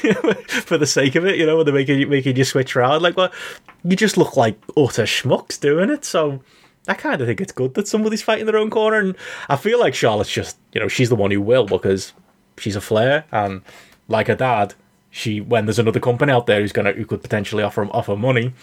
you 0.03 0.13
know, 0.23 0.33
for 0.47 0.77
the 0.77 0.87
sake 0.87 1.15
of 1.15 1.25
it, 1.25 1.37
you 1.37 1.45
know, 1.45 1.57
when 1.57 1.65
they're 1.65 1.75
making 1.75 1.99
you 1.99 2.07
making 2.07 2.35
you 2.35 2.43
switch 2.43 2.75
around. 2.75 3.03
Like, 3.03 3.15
well, 3.15 3.31
you 3.83 3.95
just 3.95 4.17
look 4.17 4.35
like 4.35 4.59
utter 4.75 5.03
schmucks 5.03 5.59
doing 5.59 5.89
it. 5.89 6.03
So 6.03 6.41
I 6.87 6.93
kind 6.95 7.21
of 7.21 7.27
think 7.27 7.39
it's 7.39 7.51
good 7.51 7.75
that 7.75 7.87
somebody's 7.87 8.21
fighting 8.21 8.45
their 8.45 8.57
own 8.57 8.69
corner, 8.69 8.97
and 8.99 9.15
I 9.47 9.55
feel 9.55 9.79
like 9.79 9.95
Charlotte's 9.95 10.31
just, 10.31 10.57
you 10.73 10.81
know, 10.81 10.87
she's 10.87 11.09
the 11.09 11.15
one 11.15 11.31
who 11.31 11.41
will 11.41 11.65
because 11.65 12.13
she's 12.57 12.75
a 12.75 12.81
flair, 12.81 13.25
and 13.31 13.61
like 14.07 14.27
her 14.27 14.35
dad, 14.35 14.73
she 15.09 15.39
when 15.39 15.65
there's 15.65 15.79
another 15.79 15.99
company 15.99 16.31
out 16.31 16.47
there 16.47 16.59
who's 16.59 16.73
gonna 16.73 16.91
who 16.91 17.05
could 17.05 17.21
potentially 17.21 17.63
offer 17.63 17.85
offer 17.87 18.15
money. 18.15 18.53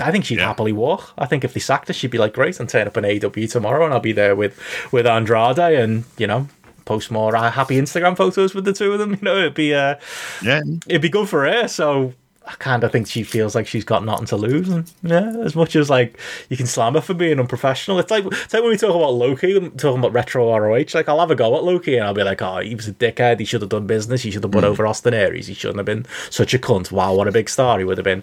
I 0.00 0.10
think 0.10 0.24
she'd 0.24 0.38
yeah. 0.38 0.46
happily 0.46 0.72
walk. 0.72 1.12
I 1.16 1.26
think 1.26 1.44
if 1.44 1.54
they 1.54 1.60
sacked 1.60 1.88
her, 1.88 1.94
she'd 1.94 2.10
be 2.10 2.18
like, 2.18 2.34
"Great, 2.34 2.58
and 2.60 2.68
turn 2.68 2.86
up 2.86 2.96
an 2.96 3.04
AW 3.04 3.46
tomorrow, 3.46 3.84
and 3.84 3.94
I'll 3.94 4.00
be 4.00 4.12
there 4.12 4.36
with 4.36 4.60
with 4.92 5.06
Andrade, 5.06 5.58
and 5.58 6.04
you 6.18 6.26
know, 6.26 6.48
post 6.84 7.10
more 7.10 7.34
uh, 7.34 7.50
happy 7.50 7.76
Instagram 7.76 8.16
photos 8.16 8.54
with 8.54 8.64
the 8.64 8.72
two 8.72 8.92
of 8.92 8.98
them. 8.98 9.14
You 9.14 9.22
know, 9.22 9.38
it'd 9.38 9.54
be 9.54 9.74
uh, 9.74 9.96
yeah, 10.42 10.62
it'd 10.86 11.02
be 11.02 11.08
good 11.08 11.28
for 11.28 11.46
her. 11.46 11.68
So 11.68 12.14
I 12.46 12.52
kind 12.56 12.84
of 12.84 12.92
think 12.92 13.06
she 13.06 13.22
feels 13.22 13.54
like 13.54 13.66
she's 13.66 13.84
got 13.84 14.04
nothing 14.04 14.26
to 14.26 14.36
lose, 14.36 14.68
and 14.68 14.90
yeah, 15.02 15.34
as 15.42 15.56
much 15.56 15.74
as 15.76 15.88
like 15.88 16.18
you 16.50 16.56
can 16.56 16.66
slam 16.66 16.94
her 16.94 17.00
for 17.00 17.14
being 17.14 17.40
unprofessional, 17.40 17.98
it's 17.98 18.10
like 18.10 18.24
it's 18.26 18.52
like 18.52 18.62
when 18.62 18.70
we 18.70 18.76
talk 18.76 18.94
about 18.94 19.14
Low 19.14 19.34
Ki, 19.34 19.54
talking 19.76 19.98
about 19.98 20.12
retro 20.12 20.54
ROH. 20.54 20.84
Like 20.92 21.08
I'll 21.08 21.20
have 21.20 21.30
a 21.30 21.34
go 21.34 21.56
at 21.56 21.64
Low 21.64 21.78
Ki, 21.78 21.96
and 21.96 22.04
I'll 22.04 22.14
be 22.14 22.22
like, 22.22 22.42
oh, 22.42 22.58
he 22.58 22.74
was 22.74 22.86
a 22.86 22.92
dickhead. 22.92 23.38
He 23.38 23.46
should 23.46 23.62
have 23.62 23.70
done 23.70 23.86
business. 23.86 24.22
He 24.22 24.30
should 24.30 24.42
have 24.42 24.52
put 24.52 24.64
mm. 24.64 24.68
over 24.68 24.86
Austin 24.86 25.14
Aries. 25.14 25.46
He 25.46 25.54
shouldn't 25.54 25.78
have 25.78 25.86
been 25.86 26.06
such 26.30 26.52
a 26.52 26.58
cunt. 26.58 26.92
Wow, 26.92 27.14
what 27.14 27.28
a 27.28 27.32
big 27.32 27.48
star 27.48 27.78
he 27.78 27.84
would 27.84 27.98
have 27.98 28.04
been. 28.04 28.22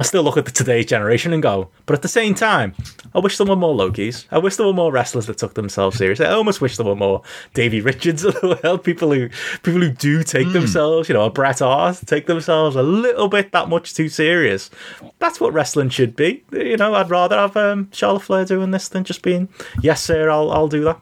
I 0.00 0.02
still 0.02 0.22
look 0.22 0.38
at 0.38 0.46
the 0.46 0.50
today's 0.50 0.86
generation 0.86 1.34
and 1.34 1.42
go, 1.42 1.68
but 1.84 1.92
at 1.92 2.00
the 2.00 2.08
same 2.08 2.34
time, 2.34 2.74
I 3.14 3.18
wish 3.18 3.36
there 3.36 3.46
were 3.46 3.54
more 3.54 3.74
Low 3.74 3.92
Kis. 3.92 4.26
I 4.30 4.38
wish 4.38 4.56
there 4.56 4.64
were 4.64 4.72
more 4.72 4.90
wrestlers 4.90 5.26
that 5.26 5.36
took 5.36 5.52
themselves 5.52 5.98
seriously. 5.98 6.24
I 6.24 6.32
almost 6.32 6.62
wish 6.62 6.78
there 6.78 6.86
were 6.86 6.96
more 6.96 7.20
Davey 7.52 7.82
Richards 7.82 8.24
of 8.24 8.32
the 8.40 8.58
world, 8.64 8.82
people 8.82 9.12
who 9.12 9.28
people 9.62 9.82
who 9.82 9.90
do 9.90 10.22
take 10.22 10.46
mm. 10.46 10.52
themselves, 10.54 11.10
you 11.10 11.12
know, 11.12 11.26
a 11.26 11.30
Bret 11.30 11.58
Hart, 11.58 12.00
take 12.06 12.26
themselves 12.26 12.76
a 12.76 12.82
little 12.82 13.28
bit 13.28 13.52
that 13.52 13.68
much 13.68 13.92
too 13.92 14.08
serious. 14.08 14.70
That's 15.18 15.38
what 15.38 15.52
wrestling 15.52 15.90
should 15.90 16.16
be. 16.16 16.44
You 16.50 16.78
know, 16.78 16.94
I'd 16.94 17.10
rather 17.10 17.36
have 17.36 17.54
um, 17.58 17.90
Charlotte 17.92 18.22
Flair 18.22 18.46
doing 18.46 18.70
this 18.70 18.88
than 18.88 19.04
just 19.04 19.20
being, 19.20 19.50
yes, 19.82 20.02
sir, 20.02 20.30
I'll 20.30 20.50
I'll 20.50 20.68
do 20.68 20.82
that. 20.84 20.98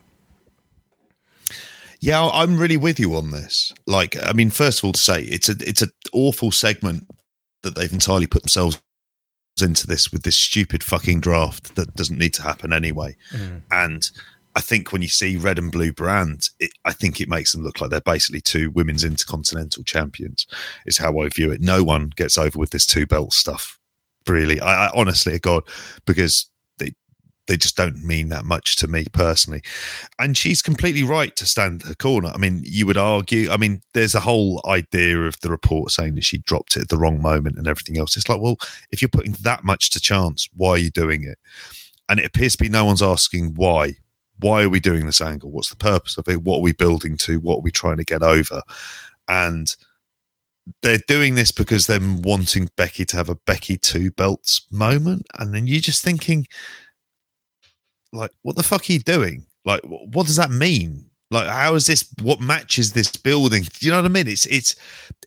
Yeah, 2.00 2.28
I'm 2.32 2.58
really 2.58 2.76
with 2.76 2.98
you 2.98 3.14
on 3.14 3.30
this. 3.30 3.72
Like, 3.86 4.16
I 4.20 4.32
mean, 4.32 4.50
first 4.50 4.80
of 4.80 4.86
all, 4.86 4.92
to 4.92 5.00
say 5.00 5.22
it's 5.22 5.48
a 5.48 5.54
it's 5.60 5.82
an 5.82 5.92
awful 6.12 6.50
segment 6.50 7.06
that 7.62 7.76
they've 7.76 7.92
entirely 7.92 8.26
put 8.26 8.42
themselves 8.42 8.80
into 9.62 9.86
this 9.86 10.12
with 10.12 10.22
this 10.22 10.36
stupid 10.36 10.82
fucking 10.82 11.20
draft 11.20 11.74
that 11.76 11.94
doesn't 11.94 12.18
need 12.18 12.34
to 12.34 12.42
happen 12.42 12.72
anyway. 12.72 13.16
Mm. 13.32 13.62
And 13.70 14.10
I 14.54 14.60
think 14.60 14.92
when 14.92 15.02
you 15.02 15.08
see 15.08 15.36
red 15.36 15.58
and 15.58 15.70
blue 15.70 15.92
brand, 15.92 16.48
it, 16.58 16.70
I 16.84 16.92
think 16.92 17.20
it 17.20 17.28
makes 17.28 17.52
them 17.52 17.62
look 17.62 17.80
like 17.80 17.90
they're 17.90 18.00
basically 18.00 18.40
two 18.40 18.70
women's 18.70 19.04
intercontinental 19.04 19.84
champions. 19.84 20.46
Is 20.86 20.98
how 20.98 21.18
I 21.18 21.28
view 21.28 21.52
it. 21.52 21.60
No 21.60 21.84
one 21.84 22.12
gets 22.16 22.36
over 22.36 22.58
with 22.58 22.70
this 22.70 22.86
two 22.86 23.06
belt 23.06 23.32
stuff. 23.32 23.78
Really, 24.26 24.60
I, 24.60 24.86
I 24.86 24.90
honestly, 24.94 25.38
God, 25.38 25.62
because 26.06 26.50
they 27.48 27.56
just 27.56 27.76
don't 27.76 28.04
mean 28.04 28.28
that 28.28 28.44
much 28.44 28.76
to 28.76 28.86
me 28.86 29.06
personally. 29.12 29.62
And 30.18 30.36
she's 30.36 30.62
completely 30.62 31.02
right 31.02 31.34
to 31.36 31.46
stand 31.46 31.82
her 31.82 31.94
corner. 31.94 32.30
I 32.32 32.38
mean, 32.38 32.62
you 32.64 32.86
would 32.86 32.98
argue, 32.98 33.50
I 33.50 33.56
mean, 33.56 33.80
there's 33.94 34.14
a 34.14 34.20
whole 34.20 34.62
idea 34.66 35.22
of 35.22 35.40
the 35.40 35.50
report 35.50 35.90
saying 35.90 36.14
that 36.14 36.24
she 36.24 36.38
dropped 36.38 36.76
it 36.76 36.82
at 36.82 36.88
the 36.90 36.98
wrong 36.98 37.20
moment 37.20 37.56
and 37.56 37.66
everything 37.66 37.98
else. 37.98 38.16
It's 38.16 38.28
like, 38.28 38.40
well, 38.40 38.58
if 38.90 39.00
you're 39.02 39.08
putting 39.08 39.32
that 39.42 39.64
much 39.64 39.90
to 39.90 40.00
chance, 40.00 40.48
why 40.54 40.70
are 40.70 40.78
you 40.78 40.90
doing 40.90 41.24
it? 41.24 41.38
And 42.08 42.20
it 42.20 42.26
appears 42.26 42.52
to 42.52 42.62
be 42.62 42.68
no 42.68 42.84
one's 42.84 43.02
asking 43.02 43.54
why. 43.54 43.94
Why 44.40 44.62
are 44.62 44.68
we 44.68 44.78
doing 44.78 45.06
this 45.06 45.20
angle? 45.20 45.50
What's 45.50 45.70
the 45.70 45.76
purpose 45.76 46.16
of 46.16 46.28
it? 46.28 46.42
What 46.42 46.58
are 46.58 46.62
we 46.62 46.72
building 46.72 47.16
to? 47.18 47.40
What 47.40 47.56
are 47.56 47.62
we 47.62 47.72
trying 47.72 47.96
to 47.96 48.04
get 48.04 48.22
over? 48.22 48.62
And 49.26 49.74
they're 50.82 51.00
doing 51.08 51.34
this 51.34 51.50
because 51.50 51.86
they're 51.86 51.98
wanting 52.00 52.68
Becky 52.76 53.04
to 53.06 53.16
have 53.16 53.30
a 53.30 53.34
Becky 53.34 53.78
two 53.78 54.10
belts 54.10 54.66
moment. 54.70 55.26
And 55.38 55.54
then 55.54 55.66
you're 55.66 55.80
just 55.80 56.04
thinking, 56.04 56.46
like, 58.12 58.30
what 58.42 58.56
the 58.56 58.62
fuck 58.62 58.88
are 58.88 58.92
you 58.92 58.98
doing? 59.00 59.44
Like, 59.64 59.82
what 59.84 60.26
does 60.26 60.36
that 60.36 60.50
mean? 60.50 61.04
Like, 61.30 61.46
how 61.46 61.74
is 61.74 61.86
this? 61.86 62.08
What 62.22 62.40
matches 62.40 62.92
this 62.92 63.14
building? 63.14 63.62
Do 63.64 63.86
you 63.86 63.92
know 63.92 63.98
what 63.98 64.10
I 64.10 64.14
mean? 64.14 64.28
It's 64.28 64.46
it's 64.46 64.76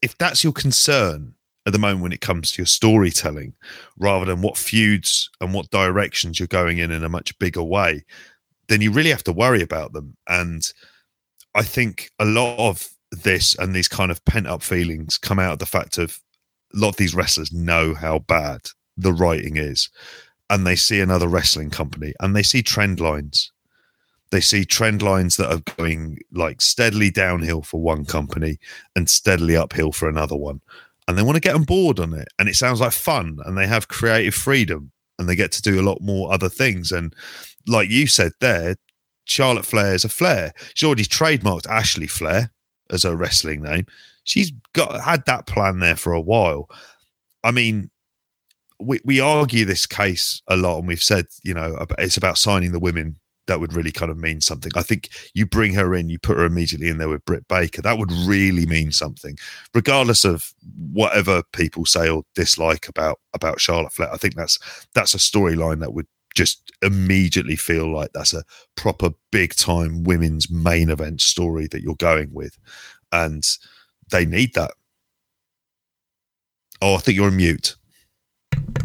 if 0.02 0.18
that's 0.18 0.44
your 0.44 0.54
concern 0.54 1.36
at 1.68 1.74
the 1.74 1.80
moment 1.80 2.02
when 2.02 2.12
it 2.12 2.22
comes 2.22 2.52
to 2.52 2.62
your 2.62 2.66
storytelling, 2.66 3.54
rather 4.00 4.26
than 4.26 4.42
what 4.42 4.58
feuds 4.58 5.30
and 5.40 5.54
what 5.54 5.70
directions 5.70 6.40
you're 6.40 6.48
going 6.48 6.80
in 6.80 6.90
in 6.90 7.04
a 7.04 7.10
much 7.10 7.38
bigger 7.38 7.62
way, 7.62 8.04
then 8.68 8.82
you 8.82 8.92
really 8.92 9.12
have 9.12 9.24
to 9.26 9.32
worry 9.32 9.62
about 9.62 9.94
them. 9.94 10.18
And 10.28 10.64
I 11.54 11.62
think 11.62 12.10
a 12.18 12.26
lot 12.26 12.58
of 12.58 12.90
this 13.12 13.56
and 13.60 13.76
these 13.76 13.88
kind 13.88 14.10
of 14.10 14.24
pent 14.26 14.48
up 14.48 14.64
feelings 14.64 15.20
come 15.20 15.38
out 15.38 15.54
of 15.54 15.60
the 15.60 15.66
fact 15.68 16.00
of 16.00 16.20
a 16.74 16.80
lot 16.80 16.90
of 16.90 16.96
these 16.96 17.14
wrestlers 17.14 17.52
know 17.52 17.94
how 17.94 18.20
bad 18.20 18.62
the 18.98 19.14
writing 19.14 19.58
is 19.58 19.90
and 20.52 20.68
they 20.68 20.76
see 20.76 21.00
another 21.00 21.30
wrestling 21.30 21.70
company 21.70 22.14
and 22.20 22.36
they 22.36 22.44
see 22.44 22.62
trend 22.62 23.00
lines. 23.00 23.54
They 24.32 24.42
see 24.42 24.66
trend 24.66 25.02
lines 25.02 25.38
that 25.38 25.52
are 25.52 25.76
going 25.78 26.20
like 26.34 26.62
steadily 26.62 27.10
downhill 27.10 27.62
for 27.62 27.82
one 27.82 28.04
company 28.04 28.60
and 28.96 29.10
steadily 29.10 29.56
uphill 29.56 29.94
for 29.94 30.10
another 30.10 30.36
one. 30.36 30.62
And 31.08 31.18
they 31.18 31.24
want 31.24 31.38
to 31.38 31.42
get 31.42 31.56
on 31.56 31.64
board 31.64 32.02
on 32.02 32.14
it. 32.14 32.28
And 32.38 32.50
it 32.50 32.56
sounds 32.56 32.82
like 32.82 32.92
fun 32.92 33.40
and 33.46 33.58
they 33.58 33.66
have 33.66 33.88
creative 33.88 34.36
freedom 34.36 34.92
and 35.18 35.28
they 35.28 35.38
get 35.38 35.54
to 35.54 35.62
do 35.62 35.80
a 35.80 35.88
lot 35.88 36.02
more 36.02 36.34
other 36.34 36.50
things. 36.50 36.92
And 36.92 37.16
like 37.66 37.90
you 37.90 38.06
said 38.06 38.34
there, 38.42 38.76
Charlotte 39.24 39.66
Flair 39.66 39.94
is 39.94 40.04
a 40.04 40.10
Flair. 40.10 40.52
She's 40.74 40.86
already 40.86 41.06
trademarked 41.06 41.68
Ashley 41.68 42.08
Flair 42.08 42.52
as 42.90 43.04
her 43.04 43.16
wrestling 43.16 43.62
name. 43.62 43.86
She's 44.26 44.52
got 44.74 45.00
had 45.00 45.26
that 45.28 45.48
plan 45.48 45.80
there 45.80 45.96
for 45.96 46.12
a 46.12 46.22
while. 46.22 46.70
I 47.42 47.52
mean, 47.52 47.90
we, 48.82 49.00
we 49.06 49.20
argue 49.20 49.66
this 49.66 49.86
case 49.86 50.42
a 50.48 50.56
lot 50.56 50.80
and 50.80 50.88
we've 50.88 51.04
said 51.04 51.26
you 51.44 51.54
know 51.54 51.86
it's 51.98 52.18
about 52.18 52.38
signing 52.38 52.72
the 52.72 52.80
women 52.80 53.18
that 53.48 53.60
would 53.60 53.74
really 53.74 53.92
kind 53.92 54.12
of 54.12 54.18
mean 54.18 54.40
something. 54.40 54.72
I 54.76 54.82
think 54.82 55.10
you 55.34 55.46
bring 55.46 55.74
her 55.74 55.94
in, 55.96 56.10
you 56.10 56.20
put 56.20 56.38
her 56.38 56.46
immediately 56.46 56.88
in 56.88 56.98
there 57.00 57.10
with 57.10 57.26
Britt 57.26 57.48
Baker. 57.48 57.82
That 57.82 57.98
would 57.98 58.12
really 58.12 58.66
mean 58.66 58.92
something, 58.92 59.38
regardless 59.74 60.24
of 60.24 60.54
whatever 60.92 61.44
people 61.52 61.86
say 61.86 62.10
or 62.10 62.24
dislike 62.36 62.88
about 62.88 63.20
about 63.34 63.60
Charlotte 63.60 63.94
Flair. 63.94 64.14
I 64.14 64.18
think 64.18 64.36
that's 64.36 64.58
that's 64.94 65.14
a 65.14 65.18
storyline 65.18 65.80
that 65.82 65.94
would 65.94 66.08
just 66.36 66.72
immediately 66.82 67.58
feel 67.58 67.92
like 67.92 68.12
that's 68.14 68.34
a 68.34 68.46
proper 68.76 69.10
big 69.32 69.54
time 69.56 70.04
women's 70.04 70.50
main 70.50 70.90
event 70.90 71.20
story 71.20 71.68
that 71.68 71.82
you're 71.82 71.96
going 71.96 72.30
with, 72.34 72.58
and 73.12 73.44
they 74.12 74.26
need 74.26 74.54
that. 74.54 74.72
Oh, 76.82 76.96
I 76.96 77.00
think 77.00 77.18
you're 77.18 77.28
on 77.28 77.36
mute 77.36 77.76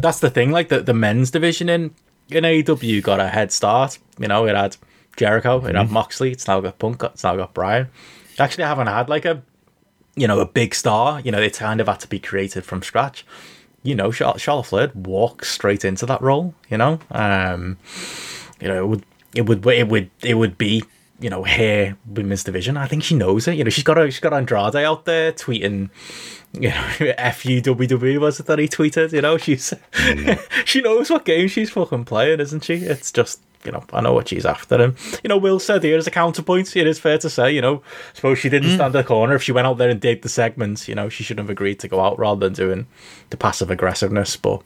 that's 0.01 0.19
the 0.19 0.29
thing. 0.29 0.51
Like 0.51 0.69
the, 0.69 0.81
the 0.81 0.93
men's 0.93 1.31
division 1.31 1.69
in 1.69 1.93
in 2.29 2.43
AEW 2.43 3.01
got 3.03 3.19
a 3.19 3.27
head 3.27 3.51
start. 3.51 3.99
You 4.19 4.27
know, 4.27 4.45
it 4.45 4.55
had 4.55 4.77
Jericho, 5.15 5.57
it 5.57 5.63
mm-hmm. 5.63 5.77
had 5.77 5.91
Moxley. 5.91 6.31
It's 6.31 6.47
now 6.47 6.59
got 6.59 6.79
Punk. 6.79 7.03
It's 7.03 7.23
now 7.23 7.35
got 7.35 7.53
Bryan. 7.53 7.89
Actually, 8.39 8.65
I 8.65 8.67
haven't 8.67 8.87
had 8.87 9.09
like 9.09 9.25
a 9.25 9.41
you 10.15 10.27
know 10.27 10.39
a 10.39 10.45
big 10.45 10.75
star. 10.75 11.21
You 11.21 11.31
know, 11.31 11.41
it's 11.41 11.59
kind 11.59 11.81
of 11.81 11.87
had 11.87 11.99
to 12.01 12.07
be 12.07 12.19
created 12.19 12.65
from 12.65 12.81
scratch. 12.83 13.25
You 13.83 13.95
know, 13.95 14.11
Charlotte, 14.11 14.41
Charlotte 14.41 14.65
Flair 14.65 14.91
walks 14.93 15.49
straight 15.49 15.85
into 15.85 16.05
that 16.07 16.21
role. 16.21 16.53
You 16.69 16.77
know, 16.77 16.99
um, 17.11 17.77
you 18.59 18.67
know 18.67 18.83
it 18.83 18.87
would 18.87 19.05
it 19.35 19.45
would 19.45 19.65
it 19.65 19.87
would 19.87 20.09
it 20.21 20.33
would 20.35 20.57
be 20.57 20.83
you 21.19 21.29
know 21.29 21.43
her 21.43 21.97
women's 22.05 22.43
division. 22.43 22.77
I 22.77 22.87
think 22.87 23.03
she 23.03 23.15
knows 23.15 23.47
it. 23.47 23.55
You 23.55 23.63
know, 23.63 23.69
she's 23.69 23.83
got 23.83 23.97
a, 23.97 24.09
she's 24.11 24.19
got 24.19 24.33
Andrade 24.33 24.75
out 24.75 25.05
there 25.05 25.31
tweeting 25.31 25.89
you 26.53 26.69
know, 26.69 26.75
FUWW 26.99 28.19
was 28.19 28.39
it 28.39 28.45
that 28.45 28.59
he 28.59 28.67
tweeted? 28.67 29.13
You 29.13 29.21
know, 29.21 29.37
she's 29.37 29.73
mm. 29.93 30.39
she 30.65 30.81
knows 30.81 31.09
what 31.09 31.25
game 31.25 31.47
she's 31.47 31.69
fucking 31.69 32.05
playing, 32.05 32.39
isn't 32.39 32.63
she? 32.63 32.75
It's 32.75 33.11
just 33.11 33.41
you 33.65 33.71
know, 33.71 33.83
I 33.91 34.01
know 34.01 34.13
what 34.13 34.29
she's 34.29 34.45
after. 34.45 34.81
him. 34.81 34.95
you 35.23 35.27
know, 35.27 35.37
Will 35.37 35.59
said 35.59 35.83
here 35.83 35.97
as 35.97 36.07
a 36.07 36.11
counterpoint, 36.11 36.75
it 36.75 36.87
is 36.87 36.99
fair 36.99 37.17
to 37.17 37.29
say, 37.29 37.51
you 37.51 37.61
know, 37.61 37.81
suppose 38.13 38.39
she 38.39 38.49
didn't 38.49 38.69
mm. 38.69 38.75
stand 38.75 38.93
the 38.93 39.03
corner. 39.03 39.35
If 39.35 39.43
she 39.43 39.51
went 39.51 39.67
out 39.67 39.77
there 39.77 39.89
and 39.89 39.99
did 39.99 40.21
the 40.21 40.29
segments, 40.29 40.87
you 40.87 40.95
know, 40.95 41.09
she 41.09 41.23
shouldn't 41.23 41.45
have 41.45 41.49
agreed 41.49 41.79
to 41.81 41.87
go 41.87 41.99
out 41.99 42.17
rather 42.17 42.39
than 42.39 42.53
doing 42.53 42.87
the 43.29 43.37
passive 43.37 43.69
aggressiveness. 43.69 44.37
But 44.37 44.61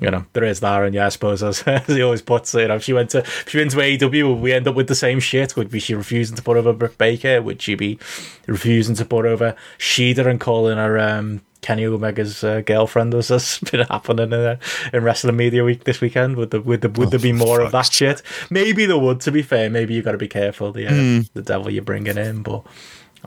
you 0.00 0.10
know, 0.10 0.26
there 0.34 0.44
is 0.44 0.60
that, 0.60 0.82
and 0.82 0.94
yeah, 0.94 1.06
I 1.06 1.08
suppose 1.08 1.42
as, 1.42 1.62
as 1.66 1.86
he 1.86 2.02
always 2.02 2.22
puts 2.22 2.54
it, 2.54 2.62
you 2.62 2.68
know, 2.68 2.76
if 2.76 2.84
she 2.84 2.92
went 2.92 3.10
to 3.10 3.18
if 3.18 3.48
she 3.48 3.58
went 3.58 3.70
to 3.70 3.78
AEW, 3.78 4.38
we 4.40 4.52
end 4.52 4.68
up 4.68 4.74
with 4.74 4.88
the 4.88 4.94
same 4.94 5.20
shit. 5.20 5.56
Would 5.56 5.70
be 5.70 5.80
she 5.80 5.94
refusing 5.94 6.36
to 6.36 6.42
put 6.42 6.56
over 6.56 6.72
Britt 6.72 6.98
Baker? 6.98 7.40
Would 7.40 7.62
she 7.62 7.74
be 7.74 7.98
refusing 8.46 8.94
to 8.96 9.04
put 9.04 9.24
over 9.24 9.56
Shida 9.78 10.26
and 10.26 10.38
calling 10.38 10.76
her 10.76 10.98
um, 10.98 11.40
Kenny 11.62 11.86
Omega's 11.86 12.44
uh, 12.44 12.60
girlfriend 12.60 13.14
As 13.14 13.28
has 13.28 13.58
been 13.70 13.86
happening 13.86 14.32
in, 14.32 14.34
uh, 14.34 14.56
in 14.92 15.02
wrestling 15.02 15.36
media 15.36 15.64
week 15.64 15.84
this 15.84 16.00
weekend. 16.00 16.36
Would 16.36 16.50
the 16.50 16.60
would 16.60 16.82
the, 16.82 16.88
would 16.90 17.08
oh, 17.08 17.10
there 17.10 17.18
be 17.18 17.32
more 17.32 17.60
of 17.60 17.72
that 17.72 17.92
shit? 17.92 18.22
Maybe 18.50 18.86
there 18.86 18.98
would. 18.98 19.20
To 19.22 19.32
be 19.32 19.42
fair, 19.42 19.70
maybe 19.70 19.94
you 19.94 20.02
got 20.02 20.12
to 20.12 20.18
be 20.18 20.28
careful 20.28 20.72
the 20.72 20.86
uh, 20.86 20.92
mm. 20.92 21.28
the 21.32 21.42
devil 21.42 21.70
you're 21.70 21.82
bringing 21.82 22.18
in, 22.18 22.42
but 22.42 22.64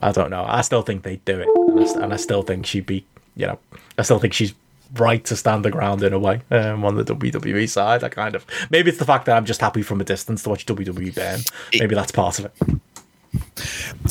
I 0.01 0.11
don't 0.11 0.29
know. 0.29 0.45
I 0.47 0.61
still 0.61 0.83
think 0.83 1.03
they'd 1.03 1.23
do 1.25 1.39
it, 1.39 1.47
and 1.47 1.79
I, 1.79 2.03
and 2.03 2.13
I 2.13 2.17
still 2.17 2.43
think 2.43 2.65
she'd 2.65 2.85
be. 2.85 3.05
You 3.35 3.47
know, 3.47 3.59
I 3.97 4.03
still 4.03 4.19
think 4.19 4.33
she's 4.33 4.53
right 4.95 5.23
to 5.25 5.35
stand 5.35 5.65
the 5.65 5.71
ground 5.71 6.03
in 6.03 6.13
a 6.13 6.19
way 6.19 6.41
um, 6.51 6.83
on 6.85 6.95
the 6.95 7.03
WWE 7.03 7.69
side. 7.69 8.03
I 8.03 8.09
kind 8.09 8.35
of 8.35 8.45
maybe 8.69 8.89
it's 8.89 8.99
the 8.99 9.05
fact 9.05 9.25
that 9.25 9.37
I'm 9.37 9.45
just 9.45 9.61
happy 9.61 9.81
from 9.81 10.01
a 10.01 10.03
distance 10.03 10.43
to 10.43 10.49
watch 10.49 10.65
WWE 10.65 11.13
then. 11.13 11.41
Maybe 11.73 11.95
that's 11.95 12.11
part 12.11 12.39
of 12.39 12.45
it. 12.45 12.53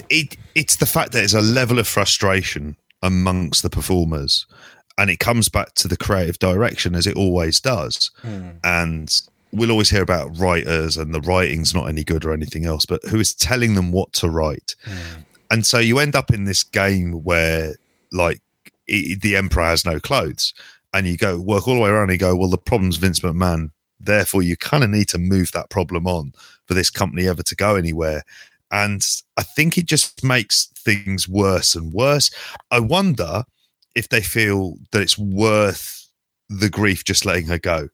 It 0.08 0.36
it's 0.54 0.76
the 0.76 0.86
fact 0.86 1.12
that 1.12 1.18
there's 1.18 1.34
a 1.34 1.40
level 1.40 1.78
of 1.78 1.86
frustration 1.88 2.76
amongst 3.02 3.62
the 3.62 3.70
performers, 3.70 4.46
and 4.96 5.10
it 5.10 5.18
comes 5.18 5.48
back 5.48 5.74
to 5.74 5.88
the 5.88 5.96
creative 5.96 6.38
direction 6.38 6.94
as 6.94 7.06
it 7.06 7.16
always 7.16 7.60
does. 7.60 8.10
Mm. 8.22 8.56
And 8.64 9.20
we'll 9.52 9.70
always 9.70 9.90
hear 9.90 10.02
about 10.02 10.36
writers 10.38 10.96
and 10.96 11.14
the 11.14 11.20
writing's 11.20 11.74
not 11.74 11.88
any 11.88 12.04
good 12.04 12.24
or 12.24 12.32
anything 12.32 12.66
else, 12.66 12.84
but 12.84 13.02
who 13.04 13.18
is 13.18 13.34
telling 13.34 13.74
them 13.74 13.92
what 13.92 14.12
to 14.12 14.28
write? 14.28 14.74
Mm. 14.84 15.24
And 15.50 15.66
so 15.66 15.78
you 15.78 15.98
end 15.98 16.14
up 16.14 16.30
in 16.30 16.44
this 16.44 16.62
game 16.62 17.24
where 17.24 17.74
like 18.12 18.40
it, 18.89 19.20
the 19.20 19.36
emperor 19.36 19.64
has 19.64 19.84
no 19.84 20.01
clothes, 20.01 20.53
and 20.93 21.07
you 21.07 21.16
go 21.16 21.39
work 21.39 21.68
all 21.68 21.74
the 21.74 21.80
way 21.80 21.91
around. 21.91 22.11
And 22.11 22.12
you 22.12 22.18
go, 22.18 22.34
well, 22.34 22.49
the 22.49 22.59
problem's 22.59 22.97
Vince 22.97 23.20
McMahon. 23.20 23.70
Therefore, 24.01 24.43
you 24.43 24.57
kind 24.57 24.84
of 24.84 24.91
need 24.91 25.09
to 25.09 25.18
move 25.18 25.53
that 25.53 25.70
problem 25.70 26.07
on 26.07 26.32
for 26.66 26.74
this 26.74 26.91
company 26.91 27.28
ever 27.28 27.43
to 27.43 27.57
go 27.57 27.74
anywhere. 27.74 28.22
And 28.70 29.05
I 29.36 29.43
think 29.43 29.76
it 29.76 29.86
just 29.86 30.22
makes 30.22 30.66
things 30.76 31.28
worse 31.28 31.74
and 31.74 31.93
worse. 31.93 32.30
I 32.70 32.80
wonder 32.80 33.45
if 33.95 34.09
they 34.09 34.20
feel 34.20 34.76
that 34.93 35.03
it's 35.03 35.18
worth 35.18 36.07
the 36.49 36.70
grief 36.70 37.05
just 37.05 37.24
letting 37.24 37.47
her 37.47 37.59
go. 37.59 37.89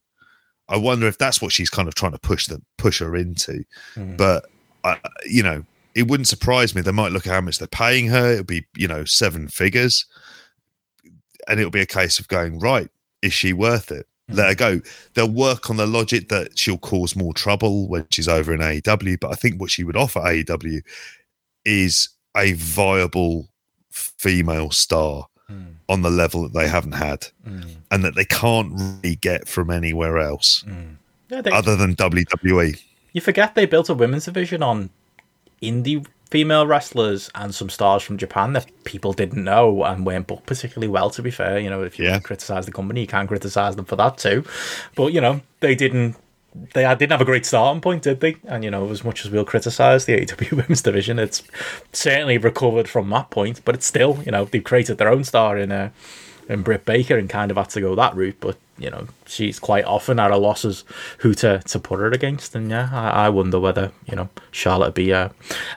I 0.69 0.77
wonder 0.77 1.07
if 1.07 1.19
that's 1.19 1.41
what 1.41 1.53
she's 1.53 1.71
kind 1.71 1.89
of 1.89 1.95
trying 1.95 2.13
to 2.13 2.19
push 2.19 2.47
them, 2.47 2.65
push 2.79 3.01
her 3.01 3.17
into. 3.17 3.65
Mm. 3.95 4.17
But 4.17 4.47
uh, 4.83 4.97
you 5.25 5.43
know, 5.43 5.65
it 5.95 6.09
wouldn't 6.09 6.29
surprise 6.29 6.75
me. 6.75 6.83
They 6.83 6.93
might 6.93 7.13
look 7.13 7.27
at 7.27 7.33
how 7.33 7.41
much 7.41 7.59
they're 7.59 7.69
paying 7.69 8.09
her. 8.09 8.33
It'd 8.33 8.47
be 8.47 8.67
you 8.77 8.89
know 8.89 9.05
seven 9.05 9.49
figures 9.49 10.07
and 11.49 11.61
it'll 11.61 11.71
be 11.71 11.81
a 11.81 11.87
case 11.87 12.19
of 12.19 12.29
going 12.29 12.59
right. 12.59 12.91
Is 13.23 13.33
she 13.33 13.53
worth 13.53 13.91
it? 13.91 14.07
Mm-hmm. 14.31 14.39
Let 14.39 14.49
her 14.49 14.55
go. 14.55 14.81
They'll 15.15 15.31
work 15.31 15.71
on 15.71 15.77
the 15.77 15.87
logic 15.87 16.29
that 16.31 16.59
she'll 16.59 16.79
cause 16.79 17.15
more 17.15 17.35
trouble 17.35 17.89
when 17.89 18.07
she's 18.11 18.29
over 18.29 18.55
in 18.55 18.61
AEW. 18.61 19.21
But 19.21 19.33
I 19.33 19.35
think 19.35 19.61
what 19.61 19.71
she 19.71 19.85
would 19.85 19.97
offer 19.97 20.21
AEW 20.21 20.83
is 21.65 22.09
a 22.37 22.53
viable 22.55 23.49
female 23.91 24.71
star 24.71 25.29
mm. 25.51 25.75
on 25.89 26.03
the 26.03 26.11
level 26.11 26.43
that 26.43 26.53
they 26.53 26.69
haven't 26.69 26.93
had, 26.93 27.29
mm. 27.47 27.77
and 27.91 28.05
that 28.05 28.15
they 28.15 28.25
can't 28.25 28.73
really 28.75 29.17
get 29.17 29.49
from 29.49 29.71
anywhere 29.71 30.19
else 30.19 30.65
mm. 30.67 30.97
yeah, 31.29 31.41
they, 31.41 31.51
other 31.51 31.77
than 31.77 31.95
WWE. 31.95 32.81
You 33.13 33.21
forget 33.21 33.55
they 33.55 33.67
built 33.67 33.89
a 33.89 33.95
women's 33.95 34.25
division 34.25 34.63
on 34.63 34.91
indie 35.63 36.05
female 36.35 36.67
wrestlers 36.67 37.31
and 37.37 37.55
some 37.55 37.71
stars 37.71 38.03
from 38.03 38.19
Japan 38.19 38.55
that 38.55 38.67
people 38.83 39.13
didn't 39.13 39.45
know 39.45 39.85
and 39.85 40.05
weren't 40.05 40.27
booked 40.27 40.47
particularly 40.47 40.89
well. 40.89 41.09
To 41.09 41.23
be 41.23 41.31
fair, 41.31 41.61
you 41.61 41.71
know, 41.71 41.85
if 41.85 41.97
you 41.97 42.07
yeah. 42.07 42.19
criticize 42.19 42.67
the 42.67 42.73
company, 42.73 43.03
you 43.03 43.07
can 43.07 43.29
criticize 43.29 43.77
them 43.77 43.85
for 43.85 43.95
that 43.95 44.19
too. 44.19 44.45
But 44.97 45.13
you 45.13 45.21
know, 45.21 45.43
they 45.61 45.77
didn't. 45.77 46.17
They 46.73 46.83
didn't 46.83 47.13
have 47.13 47.21
a 47.21 47.25
great 47.25 47.47
starting 47.47 47.81
point, 47.81 48.03
did 48.03 48.19
they? 48.19 48.35
And 48.49 48.65
you 48.65 48.71
know, 48.73 48.91
as 48.91 49.05
much 49.05 49.25
as 49.25 49.31
we'll 49.31 49.45
criticize 49.45 50.07
the 50.07 50.15
AEW 50.19 50.51
Women's 50.57 50.83
Division, 50.83 51.21
it's 51.21 51.45
certainly 51.93 52.37
recovered 52.37 52.89
from 52.89 53.09
that 53.11 53.31
point. 53.31 53.65
But 53.65 53.77
it's 53.77 53.87
still, 53.87 54.21
you 54.27 54.33
know, 54.33 54.47
they've 54.47 54.65
created 54.65 54.99
their 54.99 55.11
own 55.11 55.23
star 55.23 55.57
in 55.57 55.71
a. 55.71 55.77
Uh, 55.77 55.89
in 56.47 56.61
Britt 56.61 56.85
Baker 56.85 57.17
and 57.17 57.31
kind 57.31 57.51
of 57.51 57.57
had 57.57 57.71
to 57.71 57.81
go 57.81 57.95
that 57.95 58.15
route. 58.15 58.37
But 58.39 58.59
you 58.79 58.91
know, 58.91 59.07
she's 59.27 59.59
quite 59.59 59.85
often 59.85 60.19
at 60.19 60.31
a 60.31 60.37
loss 60.37 60.65
as 60.65 60.85
who 61.19 61.35
to, 61.35 61.61
to 61.61 61.79
put 61.79 62.01
her 62.01 62.11
against. 62.11 62.55
And 62.55 62.71
yeah, 62.71 62.89
I, 62.93 63.27
I 63.27 63.29
wonder 63.29 63.61
whether 63.61 63.93
you 64.07 64.17
know 64.17 64.29
Charlotte 64.51 64.89
would 64.89 64.95
be 64.95 65.13
uh, 65.13 65.29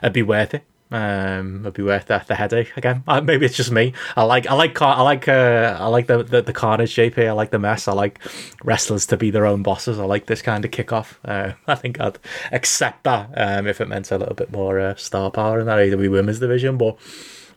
would 0.02 0.12
be 0.12 0.22
worth 0.22 0.54
it. 0.54 0.64
Um, 0.90 1.60
it'd 1.60 1.74
be 1.74 1.82
worth 1.82 2.06
the, 2.06 2.24
the 2.26 2.34
headache 2.34 2.74
again. 2.76 3.02
Uh, 3.06 3.20
maybe 3.20 3.44
it's 3.44 3.56
just 3.56 3.70
me. 3.70 3.92
I 4.16 4.24
like 4.24 4.46
I 4.46 4.54
like 4.54 4.80
I 4.80 5.02
like 5.02 5.28
uh, 5.28 5.76
I 5.78 5.86
like 5.88 6.06
the, 6.06 6.22
the, 6.22 6.42
the 6.42 6.52
carnage 6.52 6.94
JP. 6.94 7.28
I 7.28 7.32
like 7.32 7.50
the 7.50 7.58
mess. 7.58 7.88
I 7.88 7.92
like 7.92 8.20
wrestlers 8.64 9.06
to 9.06 9.16
be 9.16 9.30
their 9.30 9.46
own 9.46 9.62
bosses. 9.62 9.98
I 9.98 10.04
like 10.04 10.26
this 10.26 10.40
kind 10.40 10.64
of 10.64 10.70
kickoff. 10.70 11.16
Uh, 11.24 11.52
I 11.66 11.74
think 11.74 12.00
I'd 12.00 12.18
accept 12.52 13.04
that 13.04 13.30
um, 13.36 13.66
if 13.66 13.80
it 13.80 13.88
meant 13.88 14.10
a 14.10 14.18
little 14.18 14.34
bit 14.34 14.50
more 14.50 14.80
uh, 14.80 14.94
star 14.94 15.30
power 15.30 15.60
in 15.60 15.66
that 15.66 15.78
AEW 15.78 16.10
Women's 16.10 16.40
division. 16.40 16.78
But 16.78 16.96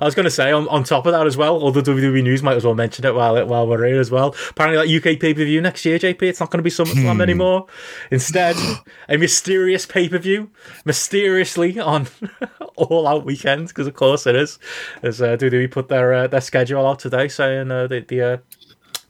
I 0.02 0.06
was 0.06 0.16
going 0.16 0.24
to 0.24 0.32
say 0.32 0.52
on, 0.52 0.68
on 0.70 0.84
top 0.84 1.06
of 1.06 1.12
that 1.12 1.28
as 1.28 1.38
well, 1.38 1.56
all 1.58 1.72
the 1.72 1.82
WWE 1.82 2.24
news 2.24 2.42
might 2.42 2.58
as 2.58 2.66
well 2.66 2.74
mention 2.74 3.06
it 3.06 3.14
while 3.14 3.46
while 3.46 3.68
we're 3.68 3.86
here 3.86 4.00
as 4.00 4.10
well. 4.10 4.36
Apparently, 4.50 5.00
that 5.00 5.14
UK 5.14 5.20
pay 5.20 5.34
per 5.34 5.46
view 5.46 5.62
next 5.62 5.86
year, 5.86 6.00
JP, 6.00 6.24
it's 6.24 6.40
not 6.40 6.50
going 6.50 6.58
to 6.58 6.64
be 6.64 6.72
SummerSlam 6.72 7.16
hmm. 7.16 7.22
anymore. 7.22 7.68
Instead, 8.10 8.56
a 9.08 9.18
mysterious 9.18 9.86
pay 9.86 10.10
per 10.10 10.18
view, 10.18 10.50
mysteriously 10.86 11.80
on 11.80 12.08
All 12.76 13.08
Out 13.08 13.26
weekend, 13.26 13.68
because 13.68 13.86
of 13.86 13.94
course 13.94 14.26
it 14.26 14.36
is. 14.36 14.58
As 15.04 15.22
uh, 15.22 15.38
WWE 15.38 15.70
put 15.70 15.88
their 15.88 16.14
uh, 16.14 16.28
their 16.28 16.42
schedule 16.42 16.88
out 16.88 16.98
today, 16.98 17.28
saying 17.28 17.70
uh, 17.70 17.86
the 17.86 18.00
the 18.00 18.22
uh, 18.22 18.38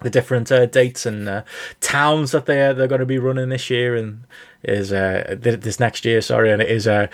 the 0.01 0.09
different 0.09 0.51
uh, 0.51 0.65
dates 0.65 1.05
and 1.05 1.27
uh, 1.27 1.43
towns 1.79 2.31
that 2.31 2.45
they 2.45 2.55
they're 2.73 2.87
going 2.87 2.99
to 2.99 3.05
be 3.05 3.19
running 3.19 3.49
this 3.49 3.69
year 3.69 3.95
and 3.95 4.23
is 4.63 4.91
uh, 4.93 5.35
this 5.39 5.79
next 5.79 6.05
year. 6.05 6.21
Sorry, 6.21 6.51
and 6.51 6.61
it 6.61 6.69
is 6.69 6.87
uh, 6.87 7.07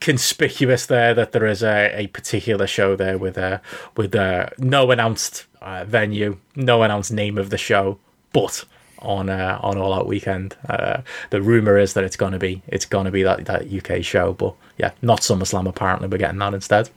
conspicuous 0.00 0.86
there 0.86 1.14
that 1.14 1.32
there 1.32 1.46
is 1.46 1.62
a, 1.62 1.92
a 1.94 2.06
particular 2.08 2.66
show 2.66 2.96
there 2.96 3.18
with 3.18 3.36
uh, 3.38 3.58
with 3.96 4.14
uh, 4.14 4.48
no 4.58 4.90
announced 4.90 5.46
uh, 5.60 5.84
venue, 5.84 6.38
no 6.56 6.82
announced 6.82 7.12
name 7.12 7.38
of 7.38 7.50
the 7.50 7.58
show, 7.58 7.98
but 8.32 8.64
on 9.00 9.28
uh, 9.28 9.58
on 9.62 9.76
All 9.78 9.92
Out 9.92 10.06
Weekend. 10.06 10.56
Uh, 10.68 11.02
the 11.30 11.42
rumor 11.42 11.78
is 11.78 11.94
that 11.94 12.04
it's 12.04 12.16
gonna 12.16 12.38
be 12.38 12.62
it's 12.66 12.86
gonna 12.86 13.10
be 13.10 13.22
that 13.22 13.44
that 13.46 13.72
UK 13.72 14.02
show, 14.02 14.32
but 14.32 14.54
yeah, 14.78 14.92
not 15.02 15.20
SummerSlam. 15.20 15.68
Apparently, 15.68 16.08
we're 16.08 16.18
getting 16.18 16.38
that 16.38 16.54
instead. 16.54 16.90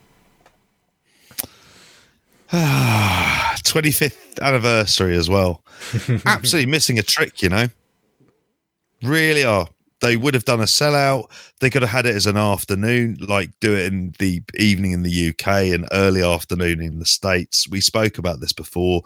25th 3.68 4.27
anniversary 4.40 5.16
as 5.16 5.28
well. 5.28 5.62
Absolutely 6.24 6.70
missing 6.70 6.98
a 6.98 7.02
trick, 7.02 7.42
you 7.42 7.48
know. 7.48 7.68
Really 9.02 9.44
are 9.44 9.68
they 10.00 10.16
would 10.16 10.34
have 10.34 10.44
done 10.44 10.60
a 10.60 10.64
sellout. 10.64 11.30
They 11.60 11.70
could 11.70 11.82
have 11.82 11.90
had 11.90 12.06
it 12.06 12.14
as 12.14 12.26
an 12.26 12.36
afternoon, 12.36 13.18
like 13.20 13.50
do 13.60 13.74
it 13.74 13.86
in 13.86 14.14
the 14.18 14.42
evening 14.56 14.92
in 14.92 15.02
the 15.02 15.28
UK 15.30 15.72
and 15.74 15.88
early 15.92 16.22
afternoon 16.22 16.80
in 16.80 16.98
the 16.98 17.06
States. 17.06 17.68
We 17.68 17.80
spoke 17.80 18.18
about 18.18 18.40
this 18.40 18.52
before. 18.52 19.02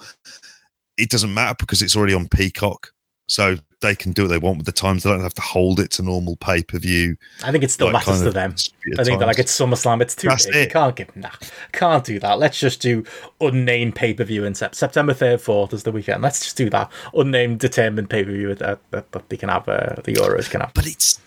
It 0.99 1.09
doesn't 1.09 1.33
matter 1.33 1.57
because 1.59 1.83
it's 1.83 1.97
already 1.97 2.15
on 2.15 2.29
Peacock. 2.29 2.93
So 3.33 3.57
they 3.81 3.95
can 3.95 4.13
do 4.13 4.25
what 4.25 4.29
they 4.29 4.37
want 4.37 4.59
with 4.59 4.67
the 4.67 4.73
times. 4.73 5.05
They 5.05 5.11
don't 5.11 5.23
have 5.23 5.33
to 5.33 5.41
hold 5.41 5.81
it 5.81 5.91
to 5.93 6.03
normal 6.03 6.37
pay 6.37 6.63
per 6.63 6.79
view. 6.79 7.17
I 7.43 7.51
think 7.51 7.65
it 7.65 7.71
still 7.71 7.87
like 7.87 8.07
matters 8.07 8.21
to 8.21 8.31
them. 8.31 8.55
I 8.99 9.05
think 9.05 9.21
that 9.21 9.27
like 9.27 9.39
it's 9.39 9.59
SummerSlam, 9.59 10.03
it's 10.03 10.15
too 10.15 10.29
That's 10.29 10.45
big. 10.45 10.55
It. 10.55 10.65
You 10.65 10.71
can't 10.71 10.97
give 10.97 11.17
nah, 11.17 11.31
can't 11.73 12.05
do 12.05 12.19
that. 12.19 12.39
Let's 12.39 12.61
just 12.61 12.83
do 12.83 13.05
unnamed 13.41 13.95
pay 13.95 14.13
per 14.13 14.25
view 14.25 14.45
in 14.45 14.55
September 14.55 15.15
third, 15.15 15.41
fourth 15.41 15.73
is 15.73 15.85
the 15.85 15.93
weekend. 15.93 16.21
Let's 16.23 16.41
just 16.41 16.59
do 16.59 16.69
that 16.71 16.93
unnamed 17.15 17.61
determined 17.61 18.11
pay 18.11 18.23
per 18.23 18.33
view 18.33 18.55
that, 18.55 18.81
that, 18.91 19.11
that, 19.13 19.29
they 19.31 19.39
can 19.39 19.49
have. 19.49 19.67
Uh, 19.67 19.95
the 20.05 20.13
Euros 20.13 20.51
can 20.51 20.61
have. 20.61 20.75
But 20.75 20.87
it's 20.87 21.19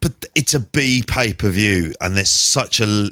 but 0.00 0.26
it's 0.36 0.54
a 0.54 0.60
B 0.60 1.02
pay 1.04 1.32
per 1.32 1.48
view, 1.48 1.92
and 2.00 2.16
there's 2.16 2.30
such 2.30 2.78
a 2.78 3.10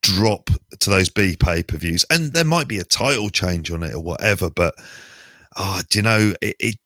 drop 0.00 0.48
to 0.80 0.88
those 0.88 1.10
B 1.10 1.36
pay 1.36 1.62
per 1.62 1.76
views, 1.76 2.06
and 2.08 2.32
there 2.32 2.42
might 2.42 2.68
be 2.68 2.78
a 2.78 2.84
title 2.84 3.28
change 3.28 3.70
on 3.70 3.82
it 3.82 3.92
or 3.92 4.00
whatever, 4.00 4.48
but. 4.48 4.74
Oh, 5.58 5.80
do 5.88 5.98
you 5.98 6.02
know 6.02 6.34
it, 6.42 6.54
it 6.60 6.76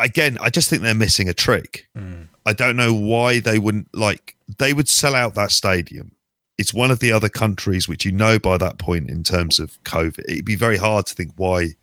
again, 0.00 0.38
I 0.40 0.50
just 0.50 0.70
think 0.70 0.82
they're 0.82 0.94
missing 0.94 1.28
a 1.28 1.34
trick. 1.34 1.88
Mm. 1.96 2.28
I 2.46 2.52
don't 2.52 2.76
know 2.76 2.94
why 2.94 3.40
they 3.40 3.58
wouldn't 3.58 3.88
like 3.94 4.36
they 4.58 4.72
would 4.72 4.88
sell 4.88 5.14
out 5.14 5.34
that 5.34 5.52
stadium. 5.52 6.12
It's 6.56 6.74
one 6.74 6.90
of 6.90 6.98
the 6.98 7.12
other 7.12 7.28
countries 7.28 7.88
which 7.88 8.04
you 8.04 8.12
know 8.12 8.38
by 8.38 8.58
that 8.58 8.78
point 8.78 9.10
in 9.10 9.22
terms 9.22 9.58
of 9.58 9.82
COVID. 9.84 10.24
It'd 10.28 10.44
be 10.44 10.56
very 10.56 10.76
hard 10.76 11.06
to 11.06 11.14
think 11.14 11.32
why 11.36 11.74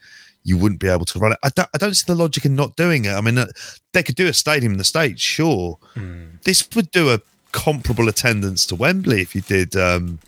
you 0.43 0.57
wouldn't 0.57 0.81
be 0.81 0.87
able 0.87 1.05
to 1.05 1.19
run 1.19 1.31
it. 1.31 1.39
I 1.43 1.49
don't, 1.49 1.69
I 1.73 1.77
don't 1.77 1.93
see 1.93 2.05
the 2.05 2.15
logic 2.15 2.45
in 2.45 2.55
not 2.55 2.75
doing 2.75 3.05
it. 3.05 3.13
I 3.13 3.21
mean, 3.21 3.37
uh, 3.37 3.47
they 3.93 4.03
could 4.03 4.15
do 4.15 4.27
a 4.27 4.33
stadium 4.33 4.73
in 4.73 4.77
the 4.77 4.83
States, 4.83 5.21
sure. 5.21 5.79
Mm. 5.95 6.41
This 6.43 6.67
would 6.75 6.91
do 6.91 7.11
a 7.11 7.21
comparable 7.51 8.09
attendance 8.09 8.65
to 8.67 8.75
Wembley 8.75 9.21
if 9.21 9.33
you 9.33 9.41
did 9.41 9.75
um, 9.75 10.19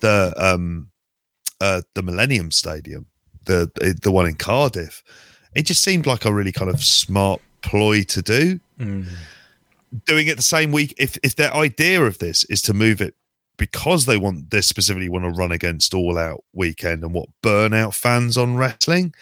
the 0.00 0.32
um, 0.36 0.90
uh, 1.60 1.82
the 1.94 2.02
Millennium 2.02 2.50
Stadium, 2.50 3.06
the 3.44 3.70
the 4.02 4.12
one 4.12 4.26
in 4.26 4.34
Cardiff 4.34 5.02
it 5.54 5.66
just 5.66 5.82
seemed 5.82 6.06
like 6.06 6.24
a 6.24 6.32
really 6.32 6.52
kind 6.52 6.70
of 6.70 6.82
smart 6.82 7.40
ploy 7.62 8.02
to 8.04 8.22
do. 8.22 8.60
Mm. 8.78 9.06
Doing 10.06 10.28
it 10.28 10.36
the 10.36 10.42
same 10.42 10.70
week, 10.72 10.94
if 10.98 11.18
if 11.22 11.36
their 11.36 11.52
idea 11.54 12.02
of 12.02 12.18
this 12.18 12.44
is 12.44 12.62
to 12.62 12.74
move 12.74 13.00
it 13.00 13.14
because 13.56 14.06
they 14.06 14.16
want 14.16 14.50
they 14.50 14.62
specifically 14.62 15.08
want 15.08 15.24
to 15.24 15.30
run 15.30 15.52
against 15.52 15.92
All 15.92 16.16
Out 16.16 16.44
Weekend 16.54 17.04
and 17.04 17.12
what 17.12 17.28
burnout 17.42 17.94
fans 17.94 18.38
on 18.38 18.56
wrestling. 18.56 19.14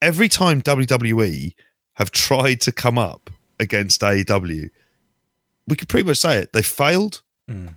Every 0.00 0.28
time 0.28 0.62
WWE 0.62 1.54
have 1.94 2.10
tried 2.12 2.60
to 2.62 2.72
come 2.72 2.96
up 2.96 3.28
against 3.58 4.00
AEW, 4.02 4.70
we 5.66 5.76
could 5.76 5.88
pretty 5.88 6.06
much 6.06 6.18
say 6.18 6.38
it. 6.38 6.52
They 6.52 6.62
failed 6.62 7.22
mm. 7.50 7.74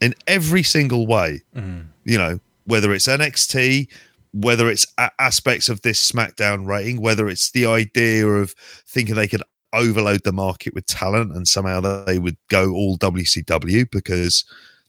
in 0.00 0.14
every 0.26 0.62
single 0.62 1.06
way. 1.06 1.42
Mm. 1.54 1.86
You 2.04 2.18
know, 2.18 2.40
whether 2.64 2.92
it's 2.92 3.08
NXT, 3.08 3.88
whether 4.32 4.68
it's 4.68 4.86
a- 4.98 5.10
aspects 5.18 5.68
of 5.68 5.82
this 5.82 6.10
SmackDown 6.10 6.66
rating, 6.66 7.00
whether 7.00 7.28
it's 7.28 7.50
the 7.50 7.66
idea 7.66 8.26
of 8.26 8.54
thinking 8.86 9.14
they 9.14 9.28
could 9.28 9.42
overload 9.72 10.24
the 10.24 10.32
market 10.32 10.74
with 10.74 10.86
talent 10.86 11.34
and 11.34 11.46
somehow 11.46 11.80
they 12.04 12.18
would 12.18 12.36
go 12.48 12.72
all 12.72 12.96
WCW 12.98 13.90
because 13.90 14.44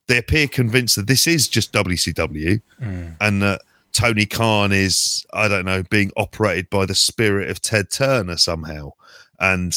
they 0.07 0.17
appear 0.17 0.47
convinced 0.47 0.95
that 0.95 1.07
this 1.07 1.27
is 1.27 1.47
just 1.47 1.73
WCW 1.73 2.61
mm. 2.81 3.15
and 3.19 3.41
that 3.41 3.61
Tony 3.91 4.25
Khan 4.25 4.71
is, 4.71 5.25
I 5.33 5.47
don't 5.47 5.65
know, 5.65 5.83
being 5.83 6.11
operated 6.15 6.69
by 6.69 6.85
the 6.85 6.95
spirit 6.95 7.49
of 7.49 7.61
Ted 7.61 7.91
Turner 7.91 8.37
somehow. 8.37 8.91
And 9.39 9.75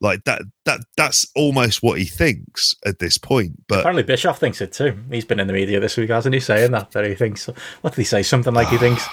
like 0.00 0.24
that 0.24 0.42
that 0.64 0.80
that's 0.96 1.26
almost 1.34 1.82
what 1.82 1.98
he 1.98 2.04
thinks 2.04 2.74
at 2.84 2.98
this 2.98 3.18
point. 3.18 3.62
But 3.68 3.80
apparently 3.80 4.02
Bischoff 4.02 4.38
thinks 4.38 4.60
it 4.60 4.72
too. 4.72 4.98
He's 5.10 5.24
been 5.24 5.40
in 5.40 5.46
the 5.46 5.52
media 5.52 5.80
this 5.80 5.96
week, 5.96 6.10
hasn't 6.10 6.34
he, 6.34 6.40
saying 6.40 6.72
that 6.72 6.90
that 6.92 7.04
he 7.04 7.14
thinks 7.14 7.46
what 7.80 7.94
did 7.94 8.00
he 8.00 8.04
say? 8.04 8.22
Something 8.22 8.54
like 8.54 8.68
he 8.68 8.78
thinks 8.78 9.06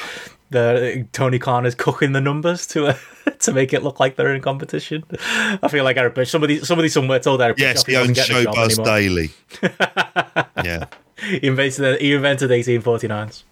the 0.51 1.07
Tony 1.13 1.39
Khan 1.39 1.65
is 1.65 1.75
cooking 1.75 2.11
the 2.11 2.21
numbers 2.21 2.67
to 2.67 2.87
uh, 2.87 2.97
to 3.39 3.53
make 3.53 3.73
it 3.73 3.83
look 3.83 3.99
like 3.99 4.17
they're 4.17 4.35
in 4.35 4.41
competition. 4.41 5.03
I 5.19 5.67
feel 5.69 5.83
like 5.83 5.97
Eric 5.97 6.15
Bush. 6.15 6.29
Somebody 6.29 6.59
somebody 6.59 6.89
somewhere 6.89 7.19
told 7.19 7.41
Eric 7.41 7.57
yes, 7.57 7.85
he 7.85 7.95
owns 7.95 8.17
Showbuzz 8.17 8.83
Daily. 8.83 9.31
yeah, 10.63 10.85
he 11.19 11.47
invented 11.47 12.01
he 12.01 12.13
invented 12.13 12.51
1849s. 12.51 13.43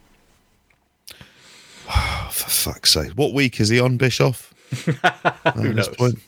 For 2.31 2.49
fuck's 2.49 2.91
sake! 2.91 3.13
What 3.13 3.33
week 3.33 3.59
is 3.59 3.69
he 3.69 3.79
on, 3.79 3.97
Bischoff? 3.97 4.53
Who 5.55 5.73
knows? 5.73 5.87
Point? 5.89 6.19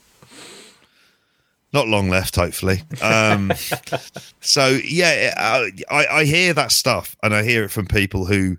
Not 1.73 1.87
long 1.87 2.09
left, 2.09 2.35
hopefully. 2.35 2.83
Um, 3.01 3.51
so 4.41 4.79
yeah, 4.83 5.33
I, 5.89 6.05
I 6.07 6.25
hear 6.25 6.53
that 6.53 6.71
stuff, 6.71 7.15
and 7.23 7.33
I 7.33 7.43
hear 7.43 7.63
it 7.63 7.71
from 7.71 7.85
people 7.85 8.25
who, 8.25 8.57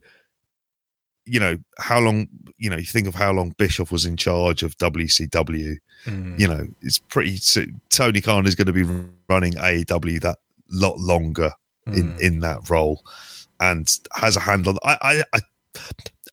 you 1.26 1.38
know, 1.38 1.58
how 1.78 2.00
long, 2.00 2.28
you 2.56 2.70
know, 2.70 2.76
you 2.76 2.84
think 2.84 3.06
of 3.06 3.14
how 3.14 3.32
long 3.32 3.54
Bischoff 3.58 3.92
was 3.92 4.06
in 4.06 4.16
charge 4.16 4.62
of 4.62 4.76
WCW. 4.78 5.76
Mm. 6.06 6.40
You 6.40 6.48
know, 6.48 6.66
it's 6.80 6.98
pretty. 6.98 7.38
Tony 7.90 8.20
Khan 8.20 8.46
is 8.46 8.54
going 8.54 8.66
to 8.66 8.72
be 8.72 8.84
running 9.28 9.52
AEW 9.54 10.20
that 10.22 10.38
lot 10.70 10.98
longer 10.98 11.52
mm. 11.86 11.96
in 11.96 12.16
in 12.18 12.40
that 12.40 12.70
role, 12.70 13.04
and 13.60 13.98
has 14.14 14.36
a 14.36 14.40
handle. 14.40 14.78
I, 14.84 14.96
I, 15.02 15.38
I 15.38 15.40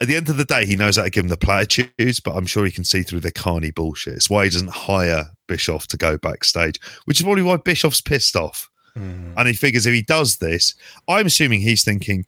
at 0.01 0.07
the 0.07 0.15
end 0.15 0.29
of 0.29 0.37
the 0.37 0.45
day, 0.45 0.65
he 0.65 0.75
knows 0.75 0.95
how 0.95 1.03
to 1.03 1.09
give 1.09 1.25
him 1.25 1.29
the 1.29 1.37
platitudes, 1.37 2.19
but 2.19 2.35
I'm 2.35 2.45
sure 2.45 2.65
he 2.65 2.71
can 2.71 2.85
see 2.85 3.03
through 3.03 3.19
the 3.19 3.31
carny 3.31 3.71
bullshit. 3.71 4.13
It's 4.13 4.29
why 4.29 4.45
he 4.45 4.49
doesn't 4.49 4.69
hire 4.69 5.29
Bischoff 5.47 5.87
to 5.87 5.97
go 5.97 6.17
backstage, 6.17 6.79
which 7.05 7.19
is 7.19 7.23
probably 7.23 7.43
why 7.43 7.57
Bischoff's 7.57 7.99
pissed 7.99 8.35
off. 8.35 8.69
Mm. 8.97 9.33
And 9.35 9.47
he 9.47 9.53
figures 9.53 9.85
if 9.85 9.93
he 9.93 10.01
does 10.01 10.37
this, 10.37 10.73
I'm 11.07 11.25
assuming 11.25 11.61
he's 11.61 11.83
thinking, 11.83 12.25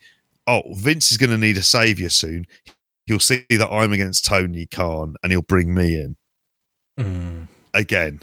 oh, 0.47 0.63
Vince 0.73 1.11
is 1.11 1.17
going 1.17 1.29
to 1.29 1.37
need 1.37 1.57
a 1.57 1.63
savior 1.63 2.09
soon. 2.09 2.45
He'll 3.05 3.19
see 3.19 3.45
that 3.49 3.69
I'm 3.71 3.93
against 3.93 4.25
Tony 4.25 4.65
Khan 4.65 5.15
and 5.23 5.31
he'll 5.31 5.41
bring 5.41 5.73
me 5.73 5.95
in 5.95 6.15
mm. 6.99 7.47
again 7.73 8.21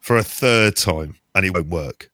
for 0.00 0.16
a 0.16 0.22
third 0.22 0.76
time 0.76 1.16
and 1.34 1.46
it 1.46 1.54
won't 1.54 1.68
work. 1.68 2.10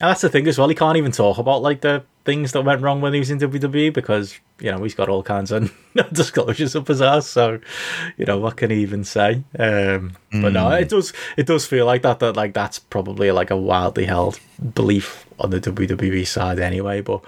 And 0.00 0.08
that's 0.08 0.22
the 0.22 0.30
thing 0.30 0.46
as 0.48 0.58
well. 0.58 0.68
He 0.68 0.74
can't 0.74 0.96
even 0.96 1.12
talk 1.12 1.36
about 1.36 1.60
like 1.60 1.82
the 1.82 2.02
things 2.24 2.52
that 2.52 2.62
went 2.62 2.80
wrong 2.80 3.00
when 3.00 3.12
he 3.12 3.18
was 3.18 3.30
in 3.30 3.38
WWE 3.38 3.92
because 3.92 4.38
you 4.58 4.70
know 4.70 4.82
he's 4.82 4.94
got 4.94 5.08
all 5.08 5.22
kinds 5.22 5.52
of 5.52 5.74
disclosures 6.12 6.74
up 6.74 6.88
his 6.88 7.02
ass. 7.02 7.26
So 7.26 7.60
you 8.16 8.24
know 8.24 8.38
what 8.38 8.56
can 8.56 8.70
he 8.70 8.80
even 8.80 9.04
say? 9.04 9.42
Um, 9.58 10.16
mm. 10.32 10.42
But 10.42 10.52
no, 10.54 10.70
it 10.70 10.84
hmm. 10.84 10.88
does 10.88 11.12
it 11.36 11.46
does 11.46 11.66
feel 11.66 11.84
like 11.84 12.00
that. 12.02 12.18
That 12.20 12.34
like 12.34 12.54
that's 12.54 12.78
probably 12.78 13.30
like 13.30 13.50
a 13.50 13.56
wildly 13.56 14.06
held 14.06 14.40
belief 14.74 15.26
on 15.38 15.50
the 15.50 15.60
WWE 15.60 16.26
side 16.26 16.58
anyway. 16.58 17.02
But 17.02 17.22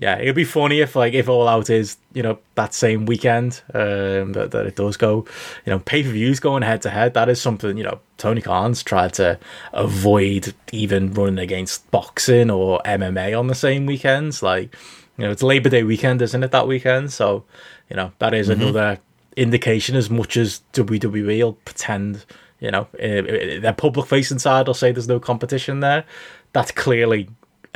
yeah, 0.00 0.16
it'd 0.18 0.36
be 0.36 0.44
funny 0.44 0.80
if 0.80 0.94
like 0.94 1.12
if 1.12 1.28
All 1.28 1.48
Out 1.48 1.70
is 1.70 1.96
you 2.12 2.22
know 2.22 2.38
that 2.54 2.72
same 2.72 3.04
weekend 3.04 3.62
um, 3.74 4.32
that 4.32 4.52
that 4.52 4.64
it 4.66 4.76
does 4.76 4.96
go, 4.96 5.26
you 5.66 5.70
know, 5.72 5.80
pay 5.80 6.04
per 6.04 6.10
views 6.10 6.38
going 6.38 6.62
head 6.62 6.82
to 6.82 6.90
head. 6.90 7.14
That 7.14 7.28
is 7.28 7.40
something 7.40 7.76
you 7.76 7.82
know 7.82 7.98
Tony 8.16 8.40
Khan's 8.40 8.84
tried 8.84 9.14
to 9.14 9.40
avoid 9.72 10.54
even 10.70 11.12
running 11.12 11.40
against 11.40 11.90
boxing 11.90 12.48
or 12.48 12.80
MMA 12.84 13.36
on 13.36 13.48
the 13.48 13.56
same 13.56 13.86
weekends. 13.86 14.40
Like 14.40 14.72
you 15.16 15.24
know, 15.24 15.32
it's 15.32 15.42
Labor 15.42 15.68
Day 15.68 15.82
weekend, 15.82 16.22
isn't 16.22 16.44
it? 16.44 16.52
That 16.52 16.68
weekend, 16.68 17.12
so 17.12 17.42
you 17.90 17.96
know 17.96 18.12
that 18.20 18.34
is 18.34 18.48
mm-hmm. 18.48 18.62
another 18.62 19.00
indication. 19.36 19.96
As 19.96 20.08
much 20.08 20.36
as 20.36 20.62
WWE 20.74 21.42
will 21.42 21.54
pretend, 21.54 22.24
you 22.60 22.70
know, 22.70 22.86
their 22.92 23.72
public 23.72 24.06
facing 24.06 24.38
side 24.38 24.68
will 24.68 24.74
say 24.74 24.92
there's 24.92 25.08
no 25.08 25.18
competition 25.18 25.80
there. 25.80 26.04
That's 26.52 26.70
clearly 26.70 27.28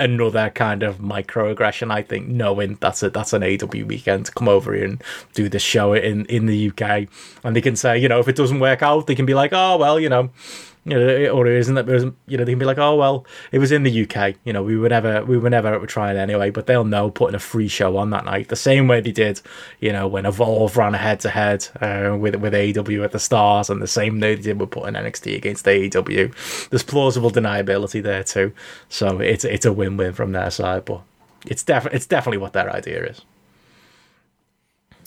another 0.03 0.51
kind 0.51 0.83
of 0.83 0.99
microaggression. 0.99 1.93
I 1.93 2.03
think 2.03 2.29
knowing 2.29 2.77
that's 2.81 3.03
a 3.03 3.11
that's 3.11 3.33
an 3.33 3.43
AW 3.43 3.87
weekend 3.87 4.35
come 4.35 4.49
over 4.49 4.75
here 4.75 4.85
and 4.85 5.03
do 5.35 5.49
this 5.49 5.63
show 5.63 5.93
in 5.95 6.27
in 6.27 6.47
the 6.47 6.71
UK, 6.71 7.09
and 7.45 7.55
they 7.57 7.61
can 7.61 7.77
say, 7.77 7.99
you 7.99 8.09
know, 8.09 8.21
if 8.21 8.29
it 8.29 8.37
doesn't 8.37 8.61
work 8.61 8.83
out, 8.83 9.07
they 9.07 9.15
can 9.15 9.27
be 9.27 9.35
like, 9.35 9.53
oh 9.53 9.77
well, 9.77 9.99
you 10.01 10.09
know, 10.09 10.31
you 10.85 10.99
know, 10.99 11.29
or 11.29 11.47
isn't 11.47 11.77
that 11.77 11.87
you 12.27 12.37
know 12.37 12.45
they 12.45 12.53
can 12.53 12.59
be 12.59 12.65
like, 12.65 12.79
oh 12.79 12.97
well, 12.97 13.25
it 13.53 13.61
was 13.61 13.71
in 13.71 13.85
the 13.85 14.03
UK, 14.03 14.35
you 14.45 14.53
know, 14.53 14.65
we 14.65 14.77
were 14.77 14.89
never 14.89 15.25
we 15.25 15.39
were 15.39 15.51
never 15.51 15.87
trying 15.87 16.17
anyway, 16.17 16.51
but 16.51 16.67
they'll 16.67 16.85
know 16.85 17.09
putting 17.09 17.37
a 17.37 17.39
free 17.39 17.69
show 17.69 17.97
on 17.97 18.11
that 18.11 18.25
night 18.25 18.49
the 18.49 18.57
same 18.57 18.89
way 18.89 19.01
they 19.01 19.13
did, 19.13 19.41
you 19.79 19.93
know, 19.93 20.09
when 20.09 20.27
Evolve 20.27 20.77
ran 20.77 20.95
head 20.95 21.21
to 21.21 21.31
head 21.31 21.69
uh, 21.81 22.17
with 22.19 22.35
with 22.37 22.53
AEW 22.53 23.05
at 23.05 23.13
the 23.13 23.21
Stars, 23.21 23.71
and 23.71 23.81
the 23.81 23.87
same 23.87 24.19
way 24.19 24.35
they 24.35 24.43
did 24.43 24.59
with 24.59 24.73
putting 24.73 24.95
NXT 24.95 25.37
against 25.37 25.67
AEW. 25.67 26.69
There's 26.71 26.83
plausible 26.83 27.31
deniability 27.31 28.03
there 28.03 28.25
too, 28.25 28.53
so 28.89 29.21
it's 29.21 29.45
it's 29.45 29.65
a 29.65 29.73
win 29.73 29.97
win 29.97 30.15
from 30.15 30.33
their 30.33 30.51
side, 30.51 30.85
but 30.85 31.03
it's 31.47 31.63
definitely 31.63 31.97
it's 31.97 32.07
definitely 32.07 32.39
what 32.39 32.55
their 32.55 32.75
idea 32.75 33.05
is. 33.05 33.21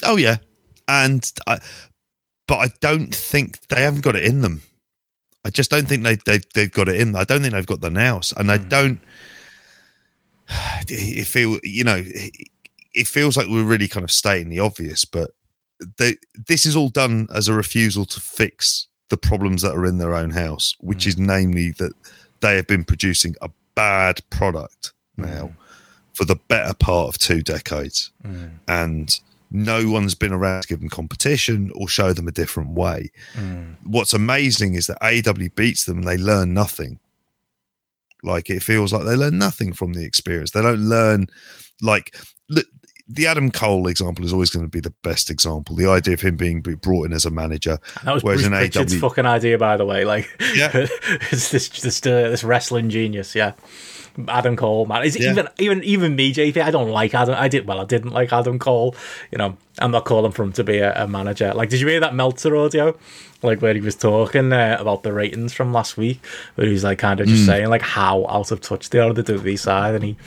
Oh 0.03 0.15
yeah, 0.15 0.37
and 0.87 1.29
I, 1.45 1.59
but 2.47 2.59
I 2.59 2.67
don't 2.79 3.13
think 3.13 3.67
they 3.67 3.81
haven't 3.81 4.01
got 4.01 4.15
it 4.15 4.23
in 4.23 4.39
them 4.39 4.61
I 5.45 5.51
just 5.51 5.69
don't 5.69 5.87
think 5.87 6.03
they, 6.03 6.17
they 6.25 6.39
they've 6.55 6.71
got 6.71 6.89
it 6.89 6.99
in. 6.99 7.15
I 7.15 7.23
don't 7.23 7.41
think 7.41 7.53
they've 7.53 7.65
got 7.65 7.79
the 7.79 7.91
nous, 7.91 8.33
and 8.35 8.51
I 8.51 8.57
hmm. 8.57 8.67
don't. 8.67 8.99
It 10.87 11.25
feel 11.25 11.59
you 11.63 11.83
know, 11.83 12.03
it 12.93 13.07
feels 13.07 13.35
like 13.35 13.47
we're 13.47 13.63
really 13.63 13.87
kind 13.87 14.03
of 14.03 14.11
stating 14.11 14.49
the 14.49 14.59
obvious, 14.59 15.03
but 15.03 15.31
they, 15.97 16.17
this 16.47 16.65
is 16.65 16.75
all 16.75 16.89
done 16.89 17.27
as 17.33 17.47
a 17.47 17.53
refusal 17.53 18.05
to 18.05 18.19
fix 18.19 18.87
the 19.09 19.17
problems 19.17 19.61
that 19.63 19.73
are 19.73 19.85
in 19.85 19.97
their 19.97 20.13
own 20.13 20.29
house, 20.29 20.75
which 20.79 21.05
mm. 21.05 21.07
is 21.07 21.17
namely 21.17 21.71
that 21.71 21.93
they 22.41 22.55
have 22.55 22.67
been 22.67 22.83
producing 22.83 23.35
a 23.41 23.49
bad 23.73 24.21
product 24.29 24.93
now 25.17 25.47
mm. 25.47 25.55
for 26.13 26.25
the 26.25 26.35
better 26.47 26.73
part 26.75 27.09
of 27.09 27.17
two 27.17 27.41
decades, 27.41 28.11
mm. 28.23 28.51
and 28.67 29.19
no 29.55 29.89
one's 29.89 30.15
been 30.15 30.33
around 30.33 30.61
to 30.61 30.67
give 30.67 30.79
them 30.79 30.89
competition 30.89 31.71
or 31.75 31.87
show 31.87 32.13
them 32.13 32.27
a 32.27 32.31
different 32.31 32.71
way. 32.71 33.11
Mm. 33.33 33.75
What's 33.83 34.13
amazing 34.13 34.73
is 34.75 34.87
that 34.87 35.01
AW 35.01 35.47
beats 35.55 35.85
them 35.85 35.99
and 35.99 36.07
they 36.07 36.17
learn 36.17 36.53
nothing. 36.53 36.99
Like 38.23 38.49
it 38.49 38.63
feels 38.63 38.91
like 38.91 39.05
they 39.05 39.15
learn 39.15 39.37
nothing 39.37 39.73
from 39.73 39.93
the 39.93 40.03
experience. 40.03 40.51
They 40.51 40.61
don't 40.61 40.79
learn 40.79 41.27
like 41.81 42.15
the 43.07 43.27
Adam 43.27 43.51
Cole 43.51 43.87
example 43.87 44.25
is 44.25 44.33
always 44.33 44.49
going 44.49 44.65
to 44.65 44.69
be 44.69 44.79
the 44.79 44.93
best 45.03 45.29
example. 45.29 45.75
The 45.75 45.87
idea 45.87 46.15
of 46.15 46.21
him 46.21 46.37
being 46.37 46.61
brought 46.61 47.05
in 47.05 47.13
as 47.13 47.25
a 47.25 47.29
manager. 47.29 47.77
That 48.03 48.13
was 48.15 48.23
Bruce 48.23 48.47
Pritchard's 48.47 48.95
AW... 48.95 49.09
fucking 49.09 49.25
idea, 49.25 49.57
by 49.57 49.77
the 49.77 49.85
way. 49.85 50.05
Like, 50.05 50.29
yeah, 50.55 50.71
it's 51.31 51.51
this 51.51 51.69
this 51.69 52.05
uh, 52.05 52.29
this 52.29 52.43
wrestling 52.43 52.89
genius. 52.89 53.35
Yeah. 53.35 53.53
Adam 54.27 54.55
Cole, 54.55 54.85
man. 54.85 55.03
Is 55.03 55.19
yeah. 55.19 55.31
even 55.31 55.47
even 55.59 55.83
even 55.83 56.15
me, 56.15 56.33
JP? 56.33 56.61
I 56.61 56.71
don't 56.71 56.89
like 56.89 57.13
Adam. 57.13 57.35
I 57.37 57.47
did 57.47 57.67
well. 57.67 57.79
I 57.79 57.85
didn't 57.85 58.11
like 58.11 58.31
Adam 58.31 58.59
Cole. 58.59 58.95
You 59.31 59.37
know, 59.37 59.57
I'm 59.79 59.91
not 59.91 60.05
calling 60.05 60.31
for 60.31 60.43
him 60.43 60.53
to 60.53 60.63
be 60.63 60.77
a, 60.77 61.03
a 61.03 61.07
manager. 61.07 61.53
Like, 61.53 61.69
did 61.69 61.81
you 61.81 61.87
hear 61.87 61.99
that 61.99 62.15
Meltzer 62.15 62.55
audio? 62.55 62.97
Like 63.41 63.61
where 63.61 63.73
he 63.73 63.81
was 63.81 63.95
talking 63.95 64.51
uh, 64.53 64.77
about 64.79 65.03
the 65.03 65.13
ratings 65.13 65.53
from 65.53 65.71
last 65.71 65.97
week, 65.97 66.25
where 66.55 66.65
he's 66.65 66.83
like 66.83 66.97
kind 66.97 67.19
of 67.19 67.27
just 67.27 67.43
mm. 67.43 67.45
saying 67.45 67.69
like 67.69 67.81
how 67.81 68.25
out 68.27 68.49
of 68.49 68.61
touch 68.61 68.89
they 68.89 68.99
are 68.99 69.13
the 69.13 69.23
WWE 69.23 69.59
side, 69.59 69.93
and 69.93 70.03
he 70.03 70.17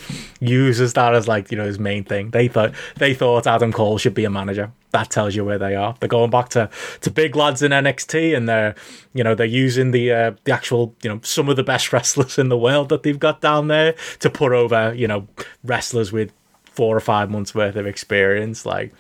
uses 0.41 0.93
that 0.93 1.15
as 1.15 1.27
like 1.27 1.51
you 1.51 1.57
know 1.57 1.65
his 1.65 1.79
main 1.79 2.05
thing. 2.05 2.31
They 2.31 2.47
thought 2.47 2.75
they 2.97 3.15
thought 3.15 3.47
Adam 3.47 3.73
Cole 3.73 3.99
should 3.99 4.15
be 4.15 4.25
a 4.25 4.31
manager. 4.31 4.71
That 4.91 5.11
tells 5.11 5.35
you 5.35 5.45
where 5.45 5.59
they 5.59 5.75
are. 5.75 5.97
They're 5.99 6.09
going 6.09 6.31
back 6.31 6.51
to, 6.51 6.71
to 7.01 7.11
big 7.11 7.35
lads 7.35 7.61
in 7.63 7.73
NXT, 7.73 8.37
and 8.37 8.49
they're 8.49 8.75
you 9.15 9.25
know 9.25 9.35
they're 9.35 9.47
using 9.47 9.91
the 9.91 10.13
uh, 10.13 10.33
the 10.45 10.53
actual 10.53 10.95
you 11.03 11.11
know 11.11 11.21
some 11.25 11.49
of 11.49 11.57
the 11.57 11.65
best 11.65 11.93
wrestlers 11.93 12.39
in 12.39 12.51
the 12.51 12.59
world 12.59 12.91
that 12.91 13.03
they've 13.03 13.19
got 13.19 13.41
down 13.41 13.69
there 13.69 13.97
to 14.21 14.31
put 14.31 14.53
over 14.53 14.95
you 14.95 15.09
know 15.09 15.27
wrestlers 15.65 16.13
with 16.13 16.31
four 16.67 16.97
or 16.97 17.01
five 17.01 17.31
months 17.31 17.55
worth 17.55 17.75
of 17.75 17.87
experience. 17.87 18.65
Like 18.65 18.95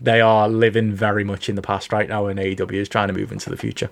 they 0.00 0.20
are 0.20 0.48
living 0.48 0.92
very 0.92 1.24
much 1.24 1.48
in 1.48 1.54
the 1.54 1.62
past 1.62 1.92
right 1.92 2.08
now, 2.08 2.26
and 2.26 2.38
AEW 2.38 2.74
is 2.74 2.88
trying 2.88 3.08
to 3.08 3.14
move 3.14 3.32
into 3.32 3.50
the 3.50 3.56
future. 3.56 3.90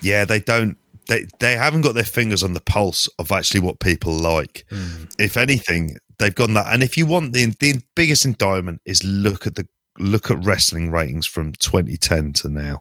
Yeah, 0.00 0.24
they 0.24 0.40
don't. 0.40 0.76
They 1.08 1.26
they 1.40 1.56
haven't 1.56 1.82
got 1.82 1.94
their 1.94 2.04
fingers 2.04 2.42
on 2.42 2.54
the 2.54 2.60
pulse 2.60 3.08
of 3.18 3.30
actually 3.32 3.60
what 3.60 3.80
people 3.80 4.12
like. 4.12 4.64
Mm. 4.70 5.14
If 5.18 5.36
anything, 5.36 5.96
they've 6.18 6.34
gone 6.34 6.54
that. 6.54 6.72
And 6.72 6.82
if 6.82 6.96
you 6.96 7.06
want 7.06 7.32
the 7.32 7.54
the 7.60 7.80
biggest 7.94 8.24
endowment 8.24 8.80
is 8.84 9.04
look 9.04 9.46
at 9.46 9.56
the 9.56 9.68
look 9.98 10.30
at 10.30 10.44
wrestling 10.44 10.90
ratings 10.90 11.26
from 11.26 11.52
2010 11.52 12.32
to 12.34 12.48
now. 12.48 12.80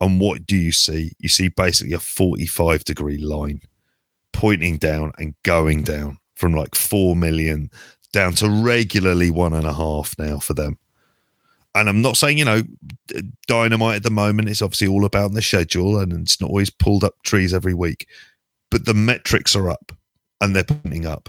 And 0.00 0.20
what 0.20 0.46
do 0.46 0.56
you 0.56 0.72
see? 0.72 1.12
You 1.18 1.28
see 1.28 1.48
basically 1.48 1.94
a 1.94 1.98
45 1.98 2.84
degree 2.84 3.18
line 3.18 3.60
pointing 4.32 4.76
down 4.76 5.12
and 5.18 5.34
going 5.42 5.82
down 5.82 6.18
from 6.34 6.52
like 6.52 6.74
4 6.74 7.16
million 7.16 7.70
down 8.12 8.32
to 8.34 8.48
regularly 8.48 9.30
one 9.30 9.52
and 9.52 9.66
a 9.66 9.72
half 9.72 10.18
now 10.18 10.38
for 10.38 10.54
them. 10.54 10.78
and 11.74 11.88
I'm 11.88 12.00
not 12.00 12.16
saying, 12.16 12.38
you 12.38 12.44
know, 12.44 12.62
dynamite 13.46 13.96
at 13.96 14.02
the 14.02 14.10
moment 14.10 14.48
is 14.48 14.62
obviously 14.62 14.88
all 14.88 15.04
about 15.04 15.32
the 15.32 15.42
schedule 15.42 15.98
and 15.98 16.12
it's 16.12 16.40
not 16.40 16.48
always 16.48 16.70
pulled 16.70 17.04
up 17.04 17.14
trees 17.22 17.52
every 17.52 17.74
week, 17.74 18.06
but 18.70 18.86
the 18.86 18.94
metrics 18.94 19.54
are 19.54 19.68
up 19.68 19.92
and 20.40 20.56
they're 20.56 20.64
pointing 20.64 21.06
up 21.06 21.28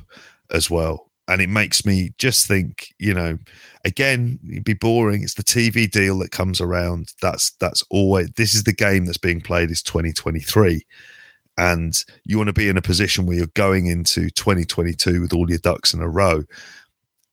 as 0.51 0.69
well. 0.69 1.11
And 1.27 1.41
it 1.41 1.49
makes 1.49 1.85
me 1.85 2.13
just 2.17 2.47
think, 2.47 2.93
you 2.99 3.13
know, 3.13 3.37
again, 3.83 4.39
it'd 4.49 4.63
be 4.63 4.73
boring. 4.73 5.23
It's 5.23 5.33
the 5.33 5.43
TV 5.43 5.91
deal 5.91 6.17
that 6.19 6.31
comes 6.31 6.61
around. 6.61 7.13
That's 7.21 7.51
that's 7.59 7.83
always 7.89 8.29
this 8.37 8.55
is 8.55 8.63
the 8.63 8.71
game 8.71 9.05
that's 9.05 9.17
being 9.17 9.41
played 9.41 9.69
is 9.69 9.83
2023. 9.83 10.85
And 11.57 11.95
you 12.23 12.37
want 12.37 12.47
to 12.47 12.53
be 12.53 12.69
in 12.69 12.77
a 12.77 12.81
position 12.81 13.25
where 13.25 13.37
you're 13.37 13.47
going 13.47 13.87
into 13.87 14.29
2022 14.29 15.21
with 15.21 15.33
all 15.33 15.49
your 15.49 15.57
ducks 15.57 15.93
in 15.93 16.01
a 16.01 16.07
row 16.07 16.43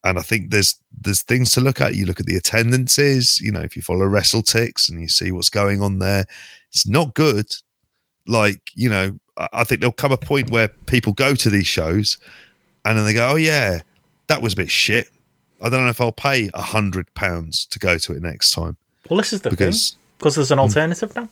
and 0.05 0.19
I 0.19 0.23
think 0.23 0.51
there's 0.51 0.79
there's 1.01 1.23
things 1.23 1.51
to 1.53 1.61
look 1.61 1.81
at. 1.81 1.97
You 1.97 2.07
look 2.07 2.21
at 2.21 2.27
the 2.27 2.37
attendances, 2.37 3.41
you 3.41 3.51
know, 3.51 3.61
if 3.61 3.75
you 3.75 3.83
follow 3.83 4.07
WrestleTix 4.07 4.89
and 4.89 5.01
you 5.01 5.09
see 5.09 5.33
what's 5.33 5.49
going 5.49 5.83
on 5.83 5.99
there, 5.99 6.27
it's 6.71 6.87
not 6.87 7.15
good. 7.15 7.47
Like, 8.27 8.71
you 8.75 8.89
know, 8.89 9.19
I 9.53 9.65
think 9.65 9.81
there'll 9.81 9.93
come 9.93 10.13
a 10.13 10.19
point 10.19 10.51
where 10.51 10.69
people 10.69 11.15
go 11.15 11.35
to 11.35 11.51
these 11.51 11.67
shows 11.67 12.19
and 12.85 12.97
then 12.97 13.07
they 13.07 13.15
go, 13.15 13.31
Oh 13.31 13.37
yeah, 13.37 13.81
that 14.29 14.43
was 14.43 14.53
a 14.53 14.57
bit 14.57 14.71
shit. 14.71 15.09
I 15.63 15.71
don't 15.71 15.85
know 15.85 15.91
if 15.91 16.01
I'll 16.01 16.13
pay 16.13 16.51
a 16.53 16.63
hundred 16.63 17.13
pounds 17.15 17.65
to 17.67 17.79
go 17.79 17.97
to 17.97 18.13
it 18.13 18.23
next 18.23 18.53
time. 18.53 18.77
Well 19.09 19.17
this 19.17 19.33
is 19.33 19.41
the 19.41 19.51
because, 19.51 19.91
thing. 19.91 19.99
Because 20.19 20.35
there's 20.35 20.51
an 20.51 20.59
hmm. 20.59 20.65
alternative 20.65 21.17
now. 21.17 21.29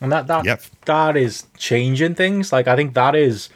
And 0.00 0.12
that 0.12 0.26
that 0.28 0.44
yep. 0.44 0.62
that 0.84 1.16
is 1.16 1.46
changing 1.56 2.14
things. 2.14 2.52
Like 2.52 2.68
I 2.68 2.76
think 2.76 2.94
that 2.94 3.14
is 3.14 3.48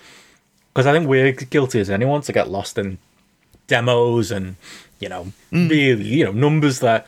because 0.72 0.86
I 0.86 0.92
think 0.92 1.08
we're 1.08 1.32
guilty 1.32 1.80
as 1.80 1.90
anyone 1.90 2.22
to 2.22 2.32
get 2.32 2.50
lost 2.50 2.78
in 2.78 2.98
demos 3.68 4.30
and 4.30 4.56
you 4.98 5.08
know 5.08 5.32
mm. 5.52 5.70
really 5.70 6.04
you 6.04 6.24
know 6.24 6.32
numbers 6.32 6.80
that 6.80 7.06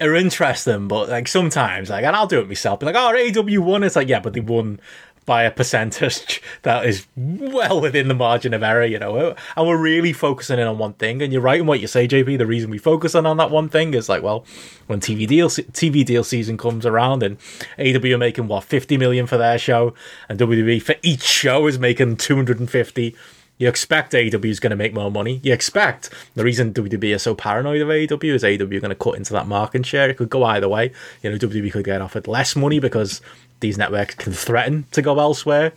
are 0.00 0.14
interesting, 0.14 0.88
but 0.88 1.08
like 1.08 1.28
sometimes 1.28 1.90
like 1.90 2.04
and 2.04 2.14
I'll 2.14 2.26
do 2.26 2.40
it 2.40 2.48
myself. 2.48 2.80
Be 2.80 2.86
like, 2.86 2.96
oh, 2.96 3.40
AW 3.40 3.62
won. 3.62 3.82
It's 3.82 3.96
like 3.96 4.08
yeah, 4.08 4.20
but 4.20 4.32
they 4.34 4.40
won 4.40 4.80
by 5.26 5.42
a 5.42 5.50
percentage 5.50 6.42
that 6.62 6.84
is 6.84 7.06
well 7.16 7.80
within 7.80 8.08
the 8.08 8.14
margin 8.14 8.54
of 8.54 8.62
error, 8.62 8.84
you 8.84 8.98
know. 8.98 9.34
And 9.56 9.68
we're 9.68 9.80
really 9.80 10.12
focusing 10.12 10.58
in 10.58 10.66
on 10.66 10.78
one 10.78 10.94
thing. 10.94 11.22
And 11.22 11.32
you're 11.32 11.42
right 11.42 11.60
in 11.60 11.66
what 11.66 11.80
you 11.80 11.86
say, 11.86 12.08
JP. 12.08 12.38
The 12.38 12.46
reason 12.46 12.70
we 12.70 12.78
focus 12.78 13.14
on, 13.14 13.26
on 13.26 13.36
that 13.36 13.50
one 13.50 13.68
thing 13.68 13.94
is 13.94 14.08
like, 14.08 14.22
well, 14.22 14.44
when 14.86 15.00
TV 15.00 15.26
deal 15.26 15.48
TV 15.48 16.04
deal 16.04 16.24
season 16.24 16.56
comes 16.56 16.86
around 16.86 17.22
and 17.22 17.36
AW 17.78 18.14
are 18.14 18.18
making 18.18 18.48
what 18.48 18.64
50 18.64 18.96
million 18.96 19.26
for 19.26 19.36
their 19.36 19.58
show, 19.58 19.94
and 20.28 20.38
WWE 20.38 20.82
for 20.82 20.96
each 21.02 21.22
show 21.22 21.66
is 21.66 21.78
making 21.78 22.16
250 22.16 23.16
you 23.60 23.68
expect 23.68 24.14
AEW 24.14 24.46
is 24.46 24.58
going 24.58 24.70
to 24.70 24.76
make 24.76 24.94
more 24.94 25.10
money. 25.10 25.38
You 25.42 25.52
expect 25.52 26.08
the 26.34 26.42
reason 26.42 26.72
WWE 26.72 27.14
is 27.14 27.22
so 27.22 27.34
paranoid 27.34 27.82
of 27.82 27.88
AEW 27.88 28.32
is 28.32 28.42
AEW 28.42 28.80
going 28.80 28.88
to 28.88 28.94
cut 28.94 29.16
into 29.16 29.34
that 29.34 29.46
market 29.46 29.84
share. 29.84 30.08
It 30.08 30.16
could 30.16 30.30
go 30.30 30.44
either 30.44 30.66
way. 30.66 30.92
You 31.22 31.30
know, 31.30 31.36
WWE 31.36 31.70
could 31.70 31.84
get 31.84 32.00
offered 32.00 32.26
less 32.26 32.56
money 32.56 32.78
because 32.78 33.20
these 33.60 33.78
networks 33.78 34.14
can 34.14 34.32
threaten 34.32 34.86
to 34.92 35.02
go 35.02 35.18
elsewhere. 35.18 35.72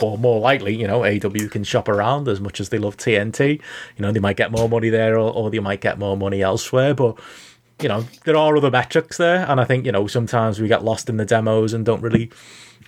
Or 0.00 0.18
more 0.18 0.40
likely, 0.40 0.74
you 0.74 0.88
know, 0.88 1.00
AEW 1.00 1.52
can 1.52 1.62
shop 1.62 1.88
around 1.88 2.26
as 2.26 2.40
much 2.40 2.58
as 2.58 2.70
they 2.70 2.78
love 2.78 2.96
TNT. 2.96 3.60
You 3.96 4.02
know, 4.02 4.10
they 4.10 4.18
might 4.18 4.36
get 4.36 4.50
more 4.50 4.68
money 4.68 4.88
there 4.88 5.16
or, 5.16 5.32
or 5.32 5.50
they 5.50 5.60
might 5.60 5.80
get 5.80 6.00
more 6.00 6.16
money 6.16 6.42
elsewhere. 6.42 6.94
But 6.94 7.16
you 7.80 7.88
know, 7.88 8.04
there 8.24 8.36
are 8.36 8.56
other 8.56 8.70
metrics 8.70 9.18
there, 9.18 9.46
and 9.48 9.60
I 9.60 9.64
think 9.64 9.86
you 9.86 9.92
know 9.92 10.06
sometimes 10.06 10.60
we 10.60 10.68
get 10.68 10.84
lost 10.84 11.08
in 11.08 11.16
the 11.16 11.24
demos 11.24 11.72
and 11.72 11.84
don't 11.84 12.02
really 12.02 12.30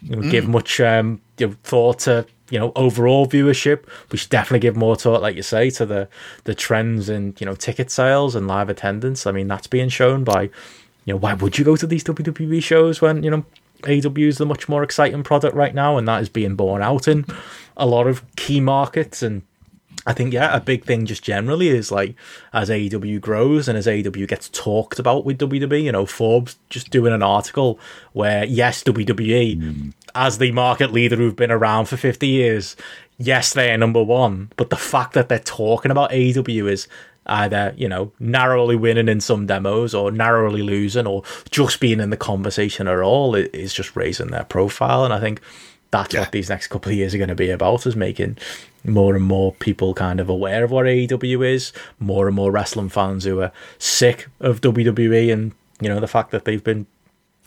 you 0.02 0.16
know, 0.16 0.22
mm. 0.22 0.30
give 0.30 0.48
much 0.48 0.80
um, 0.80 1.20
you 1.38 1.48
know, 1.48 1.54
thought 1.62 2.00
to 2.00 2.26
you 2.50 2.58
know 2.58 2.72
overall 2.76 3.26
viewership 3.26 3.84
we 4.12 4.18
should 4.18 4.30
definitely 4.30 4.60
give 4.60 4.76
more 4.76 4.94
thought 4.94 5.20
like 5.20 5.34
you 5.34 5.42
say 5.42 5.68
to 5.68 5.84
the 5.84 6.08
the 6.44 6.54
trends 6.54 7.08
in 7.08 7.34
you 7.38 7.46
know 7.46 7.56
ticket 7.56 7.90
sales 7.90 8.36
and 8.36 8.46
live 8.46 8.68
attendance 8.68 9.26
i 9.26 9.32
mean 9.32 9.48
that's 9.48 9.66
being 9.66 9.88
shown 9.88 10.22
by 10.22 10.42
you 10.42 11.12
know 11.12 11.16
why 11.16 11.34
would 11.34 11.58
you 11.58 11.64
go 11.64 11.74
to 11.74 11.88
these 11.88 12.04
wwe 12.04 12.62
shows 12.62 13.00
when 13.00 13.24
you 13.24 13.30
know 13.30 13.44
AEW 13.82 14.28
is 14.28 14.38
the 14.38 14.46
much 14.46 14.68
more 14.68 14.82
exciting 14.82 15.22
product 15.22 15.54
right 15.54 15.74
now 15.74 15.98
and 15.98 16.06
that 16.08 16.22
is 16.22 16.28
being 16.28 16.56
borne 16.56 16.82
out 16.82 17.08
in 17.08 17.24
a 17.76 17.86
lot 17.86 18.06
of 18.06 18.24
key 18.36 18.60
markets 18.60 19.22
and 19.22 19.42
I 20.06 20.12
think 20.12 20.32
yeah, 20.32 20.54
a 20.54 20.60
big 20.60 20.84
thing 20.84 21.04
just 21.04 21.24
generally 21.24 21.68
is 21.68 21.90
like 21.90 22.14
as 22.52 22.70
AW 22.70 23.18
grows 23.20 23.66
and 23.66 23.76
as 23.76 23.88
AW 23.88 24.26
gets 24.26 24.48
talked 24.50 25.00
about 25.00 25.24
with 25.24 25.38
WWE, 25.38 25.82
you 25.82 25.92
know, 25.92 26.06
Forbes 26.06 26.56
just 26.70 26.90
doing 26.90 27.12
an 27.12 27.24
article 27.24 27.80
where 28.12 28.44
yes, 28.44 28.84
WWE 28.84 29.58
mm. 29.60 29.92
as 30.14 30.38
the 30.38 30.52
market 30.52 30.92
leader 30.92 31.16
who've 31.16 31.34
been 31.34 31.50
around 31.50 31.86
for 31.86 31.96
50 31.96 32.26
years, 32.26 32.76
yes, 33.18 33.52
they're 33.52 33.76
number 33.76 34.02
one, 34.02 34.52
but 34.56 34.70
the 34.70 34.76
fact 34.76 35.14
that 35.14 35.28
they're 35.28 35.40
talking 35.40 35.90
about 35.90 36.12
AW 36.12 36.66
is 36.66 36.86
either, 37.26 37.74
you 37.76 37.88
know, 37.88 38.12
narrowly 38.18 38.76
winning 38.76 39.08
in 39.08 39.20
some 39.20 39.46
demos 39.46 39.94
or 39.94 40.10
narrowly 40.10 40.62
losing 40.62 41.06
or 41.06 41.22
just 41.50 41.80
being 41.80 42.00
in 42.00 42.10
the 42.10 42.16
conversation 42.16 42.88
at 42.88 42.98
all 43.00 43.34
is 43.34 43.74
just 43.74 43.96
raising 43.96 44.28
their 44.28 44.44
profile. 44.44 45.04
And 45.04 45.12
I 45.12 45.20
think 45.20 45.40
that's 45.90 46.14
yeah. 46.14 46.20
what 46.20 46.32
these 46.32 46.48
next 46.48 46.68
couple 46.68 46.90
of 46.90 46.98
years 46.98 47.14
are 47.14 47.18
going 47.18 47.28
to 47.28 47.34
be 47.34 47.50
about 47.50 47.86
is 47.86 47.96
making 47.96 48.38
more 48.84 49.14
and 49.14 49.24
more 49.24 49.52
people 49.52 49.94
kind 49.94 50.20
of 50.20 50.28
aware 50.28 50.64
of 50.64 50.70
what 50.70 50.86
AEW 50.86 51.46
is, 51.46 51.72
more 51.98 52.26
and 52.26 52.36
more 52.36 52.50
wrestling 52.50 52.88
fans 52.88 53.24
who 53.24 53.40
are 53.40 53.52
sick 53.78 54.28
of 54.40 54.60
WWE 54.60 55.32
and 55.32 55.52
you 55.80 55.88
know 55.88 56.00
the 56.00 56.08
fact 56.08 56.30
that 56.30 56.44
they've 56.44 56.64
been 56.64 56.86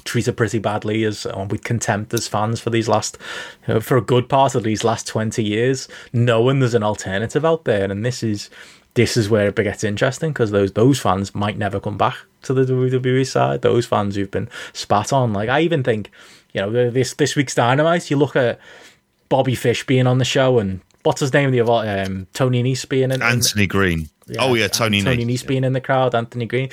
treated 0.04 0.38
pretty 0.38 0.60
badly 0.60 1.04
as 1.04 1.26
uh, 1.26 1.46
with 1.50 1.64
contempt 1.64 2.14
as 2.14 2.28
fans 2.28 2.60
for 2.60 2.70
these 2.70 2.88
last 2.88 3.18
you 3.68 3.74
know, 3.74 3.80
for 3.80 3.98
a 3.98 4.02
good 4.02 4.30
part 4.30 4.56
of 4.56 4.64
these 4.64 4.84
last 4.84 5.06
20 5.08 5.44
years 5.44 5.88
knowing 6.14 6.60
there's 6.60 6.74
an 6.74 6.84
alternative 6.84 7.44
out 7.44 7.66
there 7.66 7.92
and 7.92 8.06
this 8.06 8.24
is 8.24 8.50
this 8.96 9.16
is 9.16 9.30
where 9.30 9.48
it 9.48 9.56
gets 9.56 9.84
interesting 9.84 10.32
because 10.32 10.52
those 10.52 10.74
those 10.74 11.00
fans 11.00 11.34
might 11.36 11.58
never 11.58 11.80
come 11.80 11.98
back 11.98 12.18
to 12.42 12.54
the 12.54 12.66
WWE 12.66 13.26
side 13.28 13.62
those 13.62 13.86
fans 13.86 14.16
who've 14.16 14.32
been 14.32 14.50
spat 14.74 15.14
on 15.14 15.34
like 15.34 15.50
I 15.50 15.62
even 15.62 15.84
think 15.84 16.12
you 16.54 16.62
know 16.62 16.90
this 16.90 17.14
this 17.14 17.36
week's 17.36 17.56
Dynamite 17.56 18.10
you 18.10 18.18
look 18.18 18.36
at 18.36 18.60
Bobby 19.30 19.56
Fish 19.56 19.86
being 19.86 20.08
on 20.08 20.18
the 20.18 20.26
show 20.26 20.60
and 20.60 20.82
what's 21.04 21.22
his 21.22 21.34
name? 21.34 21.52
The 21.52 21.62
um, 21.62 22.28
Tony 22.34 22.64
Nese 22.64 22.88
being 22.88 23.12
in 23.12 23.22
Anthony 23.22 23.64
in, 23.64 23.70
Green. 23.70 24.10
Yeah, 24.28 24.44
oh 24.44 24.54
yeah, 24.54 24.68
Tony 24.68 25.02
Tony 25.02 25.26
Nese 25.26 25.46
being 25.46 25.64
in 25.64 25.74
the 25.74 25.82
crowd. 25.82 26.16
Anthony 26.16 26.46
Green. 26.46 26.70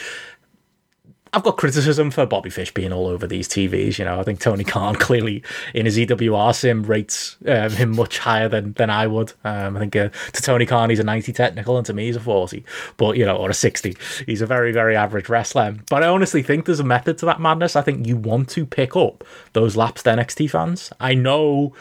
I've 1.37 1.43
got 1.43 1.59
criticism 1.59 2.11
for 2.11 2.24
Bobby 2.24 2.49
Fish 2.49 2.72
being 2.72 2.95
all 2.95 3.07
over 3.07 3.26
these 3.26 3.47
TVs. 3.47 3.99
You 3.99 4.07
know, 4.07 4.18
I 4.18 4.22
think 4.22 4.41
Tony 4.41 4.64
Khan 4.64 4.95
clearly 4.97 5.43
in 5.74 5.84
his 5.84 5.99
EWR 5.99 6.55
sim 6.55 6.82
rates 6.84 7.37
um, 7.47 7.68
him 7.72 7.95
much 7.95 8.18
higher 8.18 8.49
than 8.49 8.72
than 8.72 8.89
I 8.89 9.07
would. 9.07 9.34
Um, 9.45 9.76
I 9.76 9.80
think 9.80 9.97
uh, 9.97 10.09
to 10.32 10.43
Tony 10.43 10.64
Khan 10.64 10.89
he's 10.89 10.99
a 10.99 11.05
90 11.05 11.34
technical, 11.34 11.76
and 11.76 11.84
to 11.84 11.93
me 11.93 12.07
he's 12.07 12.16
a 12.16 12.20
40, 12.20 12.64
but 12.97 13.18
you 13.18 13.26
know, 13.26 13.37
or 13.37 13.51
a 13.51 13.55
60. 13.55 13.95
He's 14.24 14.41
a 14.41 14.47
very 14.47 14.72
very 14.72 14.97
average 14.97 15.28
wrestler. 15.28 15.76
But 15.91 16.03
I 16.03 16.09
honestly 16.09 16.43
think 16.43 16.64
there's 16.64 16.80
a 16.80 16.84
method 16.84 17.18
to 17.18 17.26
that 17.26 17.39
madness. 17.39 17.76
I 17.76 17.82
think 17.82 18.07
you 18.07 18.16
want 18.16 18.49
to 18.51 18.64
pick 18.64 18.97
up 18.97 19.22
those 19.53 19.76
lapsed 19.76 20.07
NXT 20.07 20.49
fans. 20.49 20.91
I 21.01 21.12
know 21.12 21.74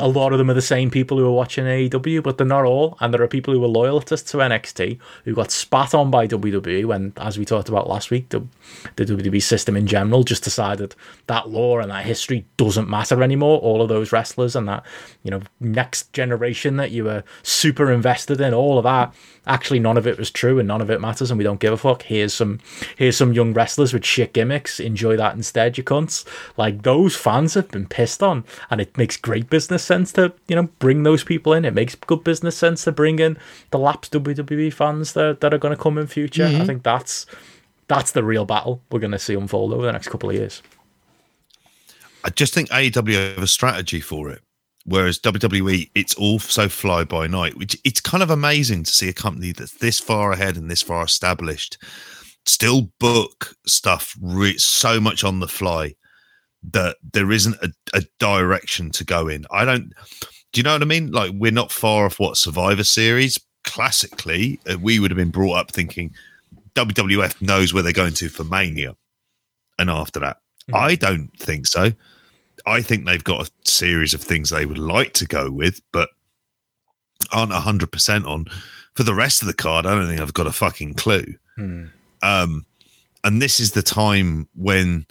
a 0.00 0.08
lot 0.08 0.32
of 0.32 0.38
them 0.38 0.48
are 0.50 0.54
the 0.54 0.62
same 0.62 0.90
people 0.90 1.18
who 1.18 1.26
are 1.26 1.32
watching 1.32 1.66
AEW, 1.66 2.22
but 2.22 2.38
they're 2.38 2.46
not 2.46 2.64
all. 2.64 2.96
And 3.00 3.12
there 3.12 3.22
are 3.22 3.28
people 3.28 3.52
who 3.52 3.62
are 3.64 3.68
loyalists 3.68 4.30
to 4.30 4.38
NXT 4.38 4.98
who 5.24 5.34
got 5.34 5.50
spat 5.50 5.94
on 5.94 6.10
by 6.10 6.26
WWE 6.26 6.86
when, 6.86 7.12
as 7.18 7.38
we 7.38 7.44
talked 7.44 7.68
about 7.68 7.88
last 7.88 8.10
week, 8.10 8.30
the, 8.30 8.46
the 8.96 9.04
WWE 9.04 9.42
system 9.42 9.76
in 9.76 9.86
general 9.86 10.22
just 10.22 10.42
decided 10.42 10.94
that 11.26 11.50
lore 11.50 11.82
and 11.82 11.90
that 11.90 12.06
history 12.06 12.46
doesn't 12.56 12.88
matter 12.88 13.22
anymore. 13.22 13.58
All 13.58 13.82
of 13.82 13.90
those 13.90 14.10
wrestlers 14.10 14.56
and 14.56 14.66
that, 14.68 14.84
you 15.22 15.30
know, 15.30 15.42
next 15.60 16.12
generation 16.14 16.76
that 16.76 16.90
you 16.90 17.04
were 17.04 17.22
super 17.42 17.92
invested 17.92 18.40
in, 18.40 18.54
all 18.54 18.78
of 18.78 18.84
that 18.84 19.12
actually 19.46 19.78
none 19.78 19.96
of 19.96 20.06
it 20.06 20.18
was 20.18 20.30
true 20.30 20.58
and 20.58 20.68
none 20.68 20.80
of 20.80 20.90
it 20.90 21.00
matters 21.00 21.30
and 21.30 21.38
we 21.38 21.44
don't 21.44 21.60
give 21.60 21.72
a 21.72 21.76
fuck. 21.76 22.02
Here's 22.02 22.34
some 22.34 22.60
here's 22.96 23.16
some 23.16 23.32
young 23.32 23.52
wrestlers 23.52 23.92
with 23.92 24.04
shit 24.04 24.32
gimmicks. 24.32 24.80
Enjoy 24.80 25.16
that 25.16 25.34
instead, 25.34 25.76
you 25.76 25.84
cunts. 25.84 26.26
Like 26.56 26.82
those 26.82 27.16
fans 27.16 27.54
have 27.54 27.68
been 27.68 27.86
pissed 27.86 28.22
on 28.22 28.44
and 28.70 28.80
it 28.80 28.96
makes 28.96 29.16
great 29.16 29.50
business 29.50 29.82
sense 29.82 30.12
to, 30.12 30.32
you 30.48 30.56
know, 30.56 30.68
bring 30.78 31.02
those 31.02 31.24
people 31.24 31.52
in. 31.52 31.64
It 31.64 31.74
makes 31.74 31.94
good 31.94 32.24
business 32.24 32.56
sense 32.56 32.84
to 32.84 32.92
bring 32.92 33.18
in 33.18 33.38
the 33.70 33.78
lapsed 33.78 34.12
WWE 34.12 34.72
fans 34.72 35.12
that, 35.12 35.40
that 35.40 35.52
are 35.52 35.58
gonna 35.58 35.76
come 35.76 35.98
in 35.98 36.06
future. 36.06 36.46
Mm-hmm. 36.46 36.62
I 36.62 36.66
think 36.66 36.82
that's 36.82 37.26
that's 37.86 38.12
the 38.12 38.24
real 38.24 38.44
battle 38.44 38.80
we're 38.90 39.00
gonna 39.00 39.18
see 39.18 39.34
unfold 39.34 39.72
over 39.72 39.86
the 39.86 39.92
next 39.92 40.08
couple 40.08 40.30
of 40.30 40.36
years. 40.36 40.62
I 42.24 42.30
just 42.30 42.54
think 42.54 42.70
AEW 42.70 43.34
have 43.34 43.42
a 43.42 43.46
strategy 43.46 44.00
for 44.00 44.30
it. 44.30 44.40
Whereas 44.86 45.18
WWE, 45.18 45.90
it's 45.94 46.14
all 46.14 46.38
so 46.38 46.68
fly 46.68 47.04
by 47.04 47.26
night, 47.26 47.56
which 47.56 47.78
it's 47.84 48.00
kind 48.00 48.22
of 48.22 48.30
amazing 48.30 48.84
to 48.84 48.90
see 48.90 49.08
a 49.08 49.14
company 49.14 49.52
that's 49.52 49.78
this 49.78 49.98
far 49.98 50.32
ahead 50.32 50.56
and 50.56 50.70
this 50.70 50.82
far 50.82 51.04
established 51.04 51.78
still 52.46 52.90
book 53.00 53.54
stuff 53.66 54.14
re- 54.20 54.58
so 54.58 55.00
much 55.00 55.24
on 55.24 55.40
the 55.40 55.48
fly 55.48 55.94
that 56.72 56.96
there 57.12 57.32
isn't 57.32 57.56
a, 57.62 57.72
a 57.94 58.02
direction 58.18 58.90
to 58.90 59.04
go 59.04 59.28
in. 59.28 59.46
I 59.50 59.64
don't, 59.64 59.92
do 60.52 60.60
you 60.60 60.62
know 60.62 60.72
what 60.74 60.82
I 60.82 60.86
mean? 60.86 61.10
Like, 61.10 61.32
we're 61.34 61.50
not 61.50 61.72
far 61.72 62.04
off 62.04 62.20
what 62.20 62.36
Survivor 62.36 62.84
Series 62.84 63.38
classically, 63.64 64.60
uh, 64.70 64.78
we 64.78 64.98
would 64.98 65.10
have 65.10 65.16
been 65.16 65.30
brought 65.30 65.56
up 65.56 65.70
thinking 65.70 66.12
WWF 66.74 67.40
knows 67.40 67.72
where 67.72 67.82
they're 67.82 67.92
going 67.92 68.14
to 68.14 68.28
for 68.28 68.44
Mania 68.44 68.94
and 69.78 69.90
after 69.90 70.20
that. 70.20 70.38
Mm-hmm. 70.68 70.74
I 70.76 70.94
don't 70.94 71.30
think 71.38 71.66
so. 71.66 71.92
I 72.66 72.82
think 72.82 73.04
they've 73.04 73.22
got 73.22 73.48
a 73.48 73.52
series 73.64 74.14
of 74.14 74.22
things 74.22 74.50
they 74.50 74.66
would 74.66 74.78
like 74.78 75.12
to 75.14 75.26
go 75.26 75.50
with, 75.50 75.80
but 75.92 76.10
aren't 77.32 77.52
hundred 77.52 77.92
percent 77.92 78.26
on. 78.26 78.46
For 78.94 79.02
the 79.02 79.14
rest 79.14 79.42
of 79.42 79.48
the 79.48 79.54
card, 79.54 79.86
I 79.86 79.94
don't 79.94 80.06
think 80.06 80.20
I've 80.20 80.34
got 80.34 80.46
a 80.46 80.52
fucking 80.52 80.94
clue. 80.94 81.34
Hmm. 81.56 81.86
Um, 82.22 82.64
and 83.24 83.42
this 83.42 83.58
is 83.58 83.72
the 83.72 83.82
time 83.82 84.48
when 84.54 85.06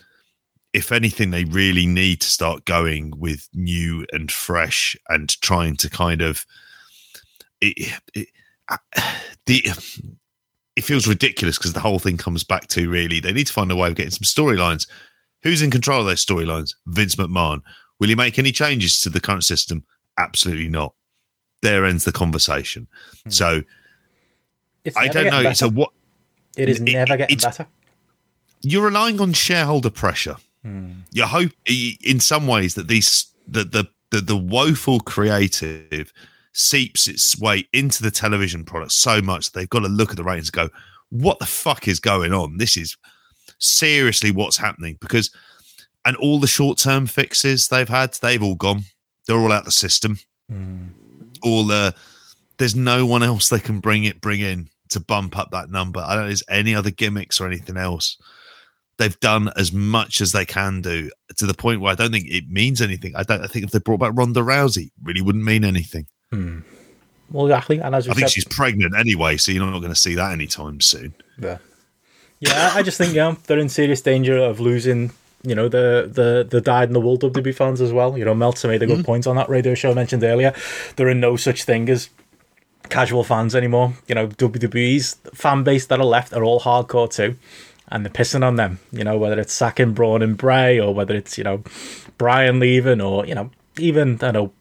if 0.73 0.91
anything, 0.91 1.29
they 1.29 1.45
really 1.45 1.85
need 1.85 2.19
to 2.21 2.27
start 2.27 2.65
going 2.65 3.13
with 3.17 3.47
new 3.53 4.05
and 4.11 4.31
fresh 4.31 4.97
and 5.07 5.29
trying 5.41 5.75
to 5.77 5.89
kind 5.89 6.21
of 6.21 6.45
it, 7.61 7.93
it, 8.15 8.27
uh, 8.69 8.77
the 9.45 9.63
it 10.75 10.83
feels 10.83 11.07
ridiculous 11.07 11.57
because 11.57 11.73
the 11.73 11.79
whole 11.79 11.99
thing 11.99 12.17
comes 12.17 12.43
back 12.43 12.67
to 12.67 12.89
really 12.89 13.19
they 13.19 13.31
need 13.31 13.47
to 13.47 13.53
find 13.53 13.71
a 13.71 13.75
way 13.75 13.87
of 13.87 13.95
getting 13.95 14.11
some 14.11 14.23
storylines. 14.23 14.87
Who's 15.43 15.61
in 15.61 15.71
control 15.71 16.01
of 16.01 16.05
those 16.05 16.25
storylines? 16.25 16.73
Vince 16.87 17.15
McMahon. 17.15 17.61
Will 17.99 18.07
he 18.07 18.15
make 18.15 18.39
any 18.39 18.51
changes 18.51 18.99
to 19.01 19.09
the 19.09 19.19
current 19.19 19.43
system? 19.43 19.83
Absolutely 20.17 20.69
not. 20.69 20.93
There 21.61 21.85
ends 21.85 22.05
the 22.05 22.11
conversation. 22.11 22.87
Hmm. 23.23 23.29
So 23.29 23.61
it's 24.83 24.97
I 24.97 25.07
don't 25.07 25.25
know. 25.25 25.43
Better. 25.43 25.55
So 25.55 25.69
what? 25.69 25.91
It 26.57 26.69
is 26.69 26.81
never 26.81 27.13
it, 27.13 27.17
getting 27.17 27.37
better. 27.37 27.67
You're 28.61 28.85
relying 28.85 29.19
on 29.19 29.33
shareholder 29.33 29.89
pressure. 29.89 30.37
Hmm. 30.63 30.91
You 31.11 31.25
hope, 31.25 31.51
in 31.65 32.19
some 32.19 32.47
ways, 32.47 32.75
that 32.75 32.87
these 32.87 33.27
that 33.47 33.71
the, 33.71 33.87
the 34.11 34.21
the 34.21 34.37
woeful 34.37 34.99
creative 35.01 36.13
seeps 36.53 37.07
its 37.07 37.37
way 37.39 37.67
into 37.73 38.03
the 38.03 38.11
television 38.11 38.63
product 38.63 38.91
so 38.91 39.21
much 39.21 39.51
they've 39.51 39.69
got 39.69 39.79
to 39.79 39.87
look 39.87 40.11
at 40.11 40.17
the 40.17 40.23
ratings 40.23 40.49
and 40.49 40.69
go, 40.69 40.75
"What 41.09 41.39
the 41.39 41.45
fuck 41.45 41.87
is 41.87 41.99
going 41.99 42.31
on? 42.31 42.57
This 42.57 42.77
is 42.77 42.95
seriously 43.59 44.31
what's 44.31 44.57
happening." 44.57 44.97
Because 44.99 45.31
and 46.05 46.15
all 46.17 46.39
the 46.39 46.47
short 46.47 46.77
term 46.77 47.07
fixes 47.07 47.67
they've 47.67 47.89
had, 47.89 48.13
they've 48.21 48.43
all 48.43 48.55
gone. 48.55 48.83
They're 49.27 49.37
all 49.37 49.51
out 49.51 49.65
the 49.65 49.71
system. 49.71 50.19
Mm. 50.51 50.89
All 51.41 51.65
the 51.65 51.95
there's 52.57 52.75
no 52.75 53.05
one 53.05 53.23
else 53.23 53.49
they 53.49 53.59
can 53.59 53.79
bring 53.79 54.03
it 54.03 54.21
bring 54.21 54.41
in 54.41 54.69
to 54.89 54.99
bump 54.99 55.37
up 55.37 55.51
that 55.51 55.69
number. 55.69 55.99
I 55.99 56.13
don't 56.13 56.23
know 56.23 56.27
there's 56.27 56.43
any 56.49 56.75
other 56.75 56.91
gimmicks 56.91 57.41
or 57.41 57.47
anything 57.47 57.77
else 57.77 58.17
they've 58.97 59.19
done 59.19 59.49
as 59.57 59.71
much 59.71 60.21
as 60.21 60.31
they 60.31 60.45
can 60.45 60.81
do 60.81 61.09
to 61.37 61.45
the 61.45 61.53
point 61.53 61.81
where 61.81 61.91
I 61.91 61.95
don't 61.95 62.11
think 62.11 62.27
it 62.29 62.49
means 62.49 62.81
anything. 62.81 63.15
I 63.15 63.23
don't. 63.23 63.43
I 63.43 63.47
think 63.47 63.65
if 63.65 63.71
they 63.71 63.79
brought 63.79 63.99
back 63.99 64.11
Ronda 64.15 64.41
Rousey, 64.41 64.91
really 65.03 65.21
wouldn't 65.21 65.43
mean 65.43 65.63
anything. 65.63 66.07
Hmm. 66.31 66.59
Well, 67.31 67.47
exactly. 67.47 67.79
And 67.79 67.95
as 67.95 68.07
I 68.07 68.13
think 68.13 68.29
she's 68.29 68.45
pregnant 68.45 68.95
anyway, 68.95 69.37
so 69.37 69.51
you're 69.51 69.65
not 69.65 69.79
going 69.79 69.93
to 69.93 69.99
see 69.99 70.15
that 70.15 70.31
anytime 70.31 70.79
soon. 70.81 71.15
Yeah. 71.39 71.57
Yeah, 72.47 72.71
I 72.73 72.83
just 72.83 72.97
think 72.97 73.13
yeah, 73.13 73.35
they're 73.47 73.59
in 73.59 73.69
serious 73.69 74.01
danger 74.01 74.37
of 74.37 74.59
losing. 74.59 75.11
You 75.43 75.55
know 75.55 75.67
the 75.67 76.09
the 76.11 76.47
the 76.49 76.61
dyed 76.61 76.89
in 76.89 76.93
the 76.93 77.01
wool 77.01 77.17
WWE 77.17 77.53
fans 77.53 77.81
as 77.81 77.91
well. 77.91 78.17
You 78.17 78.25
know, 78.25 78.33
Meltzer 78.33 78.67
made 78.67 78.81
a 78.81 78.85
good 78.85 78.99
mm-hmm. 78.99 79.05
point 79.05 79.27
on 79.27 79.35
that 79.35 79.49
radio 79.49 79.73
show 79.75 79.91
I 79.91 79.93
mentioned 79.93 80.23
earlier. 80.23 80.53
There 80.95 81.07
are 81.07 81.13
no 81.13 81.35
such 81.35 81.63
thing 81.63 81.89
as 81.89 82.09
casual 82.89 83.23
fans 83.23 83.55
anymore. 83.55 83.93
You 84.07 84.15
know, 84.15 84.27
WWE's 84.27 85.15
fan 85.33 85.63
base 85.63 85.85
that 85.87 85.99
are 85.99 86.05
left 86.05 86.33
are 86.33 86.43
all 86.43 86.61
hardcore 86.61 87.09
too 87.09 87.35
and 87.89 88.05
they're 88.05 88.11
pissing 88.11 88.45
on 88.45 88.55
them. 88.55 88.79
You 88.91 89.03
know, 89.03 89.17
whether 89.17 89.39
it's 89.39 89.53
sacking 89.53 89.93
Braun 89.93 90.21
and 90.21 90.37
Bray 90.37 90.79
or 90.79 90.93
whether 90.93 91.15
it's 91.15 91.37
you 91.37 91.43
know 91.43 91.63
Bryan 92.17 92.59
leaving 92.59 93.01
or 93.01 93.25
you 93.25 93.35
know 93.35 93.51
even 93.77 94.19
I 94.21 94.31
know 94.31 94.51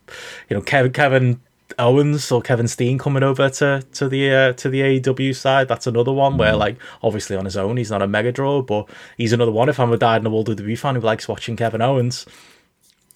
you 0.48 0.56
know 0.56 0.62
Kevin 0.62 0.92
Kevin 0.92 1.40
Owens 1.78 2.30
or 2.30 2.42
Kevin 2.42 2.68
Steen 2.68 2.98
coming 2.98 3.22
over 3.22 3.48
to 3.48 3.84
to 3.92 4.08
the 4.08 4.30
uh, 4.30 4.52
to 4.54 4.68
the 4.68 4.80
AEW 4.80 5.34
side. 5.34 5.68
That's 5.68 5.86
another 5.86 6.12
one 6.12 6.36
where 6.36 6.54
mm. 6.54 6.58
like 6.58 6.76
obviously 7.02 7.36
on 7.36 7.44
his 7.44 7.56
own 7.56 7.76
he's 7.76 7.90
not 7.90 8.02
a 8.02 8.08
mega 8.08 8.32
draw, 8.32 8.62
but 8.62 8.88
he's 9.16 9.32
another 9.32 9.52
one. 9.52 9.68
If 9.68 9.80
I'm 9.80 9.92
a 9.92 9.96
dyed 9.96 10.18
in 10.18 10.24
the 10.24 10.30
world 10.30 10.48
WWE 10.48 10.78
fan 10.78 10.94
who 10.94 11.00
likes 11.00 11.28
watching 11.28 11.56
Kevin 11.56 11.82
Owens, 11.82 12.26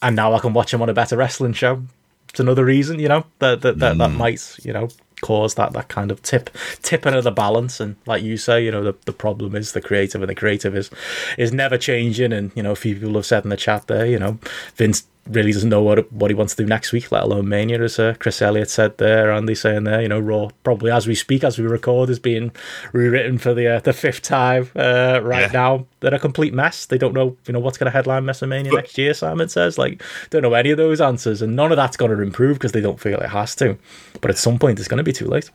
and 0.02 0.16
now 0.16 0.32
I 0.32 0.38
can 0.38 0.52
watch 0.52 0.72
him 0.72 0.82
on 0.82 0.88
a 0.88 0.94
better 0.94 1.16
wrestling 1.16 1.52
show. 1.52 1.82
It's 2.28 2.40
another 2.40 2.64
reason, 2.64 2.98
you 2.98 3.08
know, 3.08 3.24
that 3.38 3.62
that 3.62 3.78
that, 3.78 3.94
mm. 3.94 3.98
that 3.98 4.10
might 4.10 4.56
you 4.64 4.72
know 4.72 4.88
cause 5.22 5.54
that 5.54 5.72
that 5.72 5.88
kind 5.88 6.10
of 6.10 6.22
tip 6.22 6.50
tipping 6.82 7.14
of 7.14 7.24
the 7.24 7.30
balance 7.30 7.80
and 7.80 7.96
like 8.04 8.22
you 8.22 8.36
say 8.36 8.62
you 8.62 8.70
know 8.70 8.84
the, 8.84 8.94
the 9.06 9.12
problem 9.12 9.56
is 9.56 9.72
the 9.72 9.80
creative 9.80 10.20
and 10.20 10.28
the 10.28 10.34
creative 10.34 10.76
is 10.76 10.90
is 11.38 11.52
never 11.52 11.78
changing 11.78 12.32
and 12.34 12.52
you 12.54 12.62
know 12.62 12.72
a 12.72 12.76
few 12.76 12.94
people 12.94 13.14
have 13.14 13.24
said 13.24 13.42
in 13.42 13.48
the 13.48 13.56
chat 13.56 13.86
there 13.86 14.04
you 14.04 14.18
know 14.18 14.38
vince 14.74 15.06
really 15.28 15.52
doesn't 15.52 15.68
know 15.68 15.82
what 15.82 16.10
what 16.12 16.30
he 16.30 16.34
wants 16.34 16.54
to 16.54 16.62
do 16.62 16.68
next 16.68 16.92
week, 16.92 17.10
let 17.10 17.24
alone 17.24 17.48
Mania, 17.48 17.82
as 17.82 17.98
uh, 17.98 18.14
Chris 18.18 18.40
Elliott 18.40 18.70
said 18.70 18.98
there. 18.98 19.30
Andy 19.30 19.54
saying 19.54 19.84
there, 19.84 20.00
you 20.00 20.08
know, 20.08 20.20
Raw 20.20 20.50
probably 20.62 20.90
as 20.90 21.06
we 21.06 21.14
speak, 21.14 21.44
as 21.44 21.58
we 21.58 21.66
record, 21.66 22.10
is 22.10 22.18
being 22.18 22.52
rewritten 22.92 23.38
for 23.38 23.54
the 23.54 23.76
uh, 23.76 23.80
the 23.80 23.92
fifth 23.92 24.22
time 24.22 24.70
uh, 24.76 25.20
right 25.22 25.42
yeah. 25.42 25.52
now. 25.52 25.86
They're 26.00 26.14
a 26.14 26.18
complete 26.18 26.54
mess. 26.54 26.86
They 26.86 26.98
don't 26.98 27.14
know, 27.14 27.36
you 27.46 27.52
know, 27.52 27.60
what's 27.60 27.78
going 27.78 27.86
to 27.86 27.90
headline 27.90 28.24
WrestleMania 28.24 28.72
next 28.72 28.98
year. 28.98 29.14
Simon 29.14 29.48
says, 29.48 29.78
like, 29.78 30.02
don't 30.30 30.42
know 30.42 30.54
any 30.54 30.70
of 30.70 30.76
those 30.76 31.00
answers, 31.00 31.42
and 31.42 31.56
none 31.56 31.72
of 31.72 31.76
that's 31.76 31.96
going 31.96 32.14
to 32.14 32.22
improve 32.22 32.56
because 32.56 32.72
they 32.72 32.80
don't 32.80 33.00
feel 33.00 33.18
it 33.18 33.30
has 33.30 33.54
to. 33.56 33.76
But 34.20 34.30
at 34.30 34.38
some 34.38 34.58
point, 34.58 34.78
it's 34.78 34.88
going 34.88 34.98
to 34.98 35.04
be 35.04 35.12
too 35.12 35.26
late. 35.26 35.50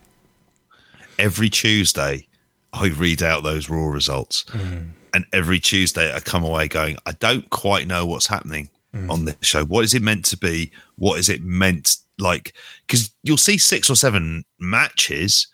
Every 1.18 1.50
Tuesday, 1.50 2.28
I 2.74 2.88
read 2.88 3.22
out 3.22 3.44
those 3.44 3.70
Raw 3.70 3.88
results. 3.88 4.44
Mm. 4.50 4.92
And 5.14 5.26
every 5.34 5.60
Tuesday, 5.60 6.14
I 6.14 6.22
come 6.22 6.44
away 6.44 6.70
going, 6.70 6.98
I 7.06 7.12
don't 7.12 7.50
quite 7.50 7.86
know 7.86 8.06
what's 8.06 8.28
happening 8.28 8.70
mm. 9.08 9.10
on 9.10 9.26
this 9.26 9.36
show? 9.42 9.66
What 9.66 9.84
is 9.84 9.94
it 9.94 10.02
meant 10.02 10.26
to 10.26 10.38
be? 10.38 10.72
What 10.96 11.20
is 11.20 11.30
it 11.30 11.44
meant 11.44 11.98
like? 12.18 12.54
Because 12.88 13.12
you'll 13.24 13.38
see 13.38 13.58
six 13.58 13.90
or 13.90 13.96
seven 13.96 14.44
matches, 14.60 15.48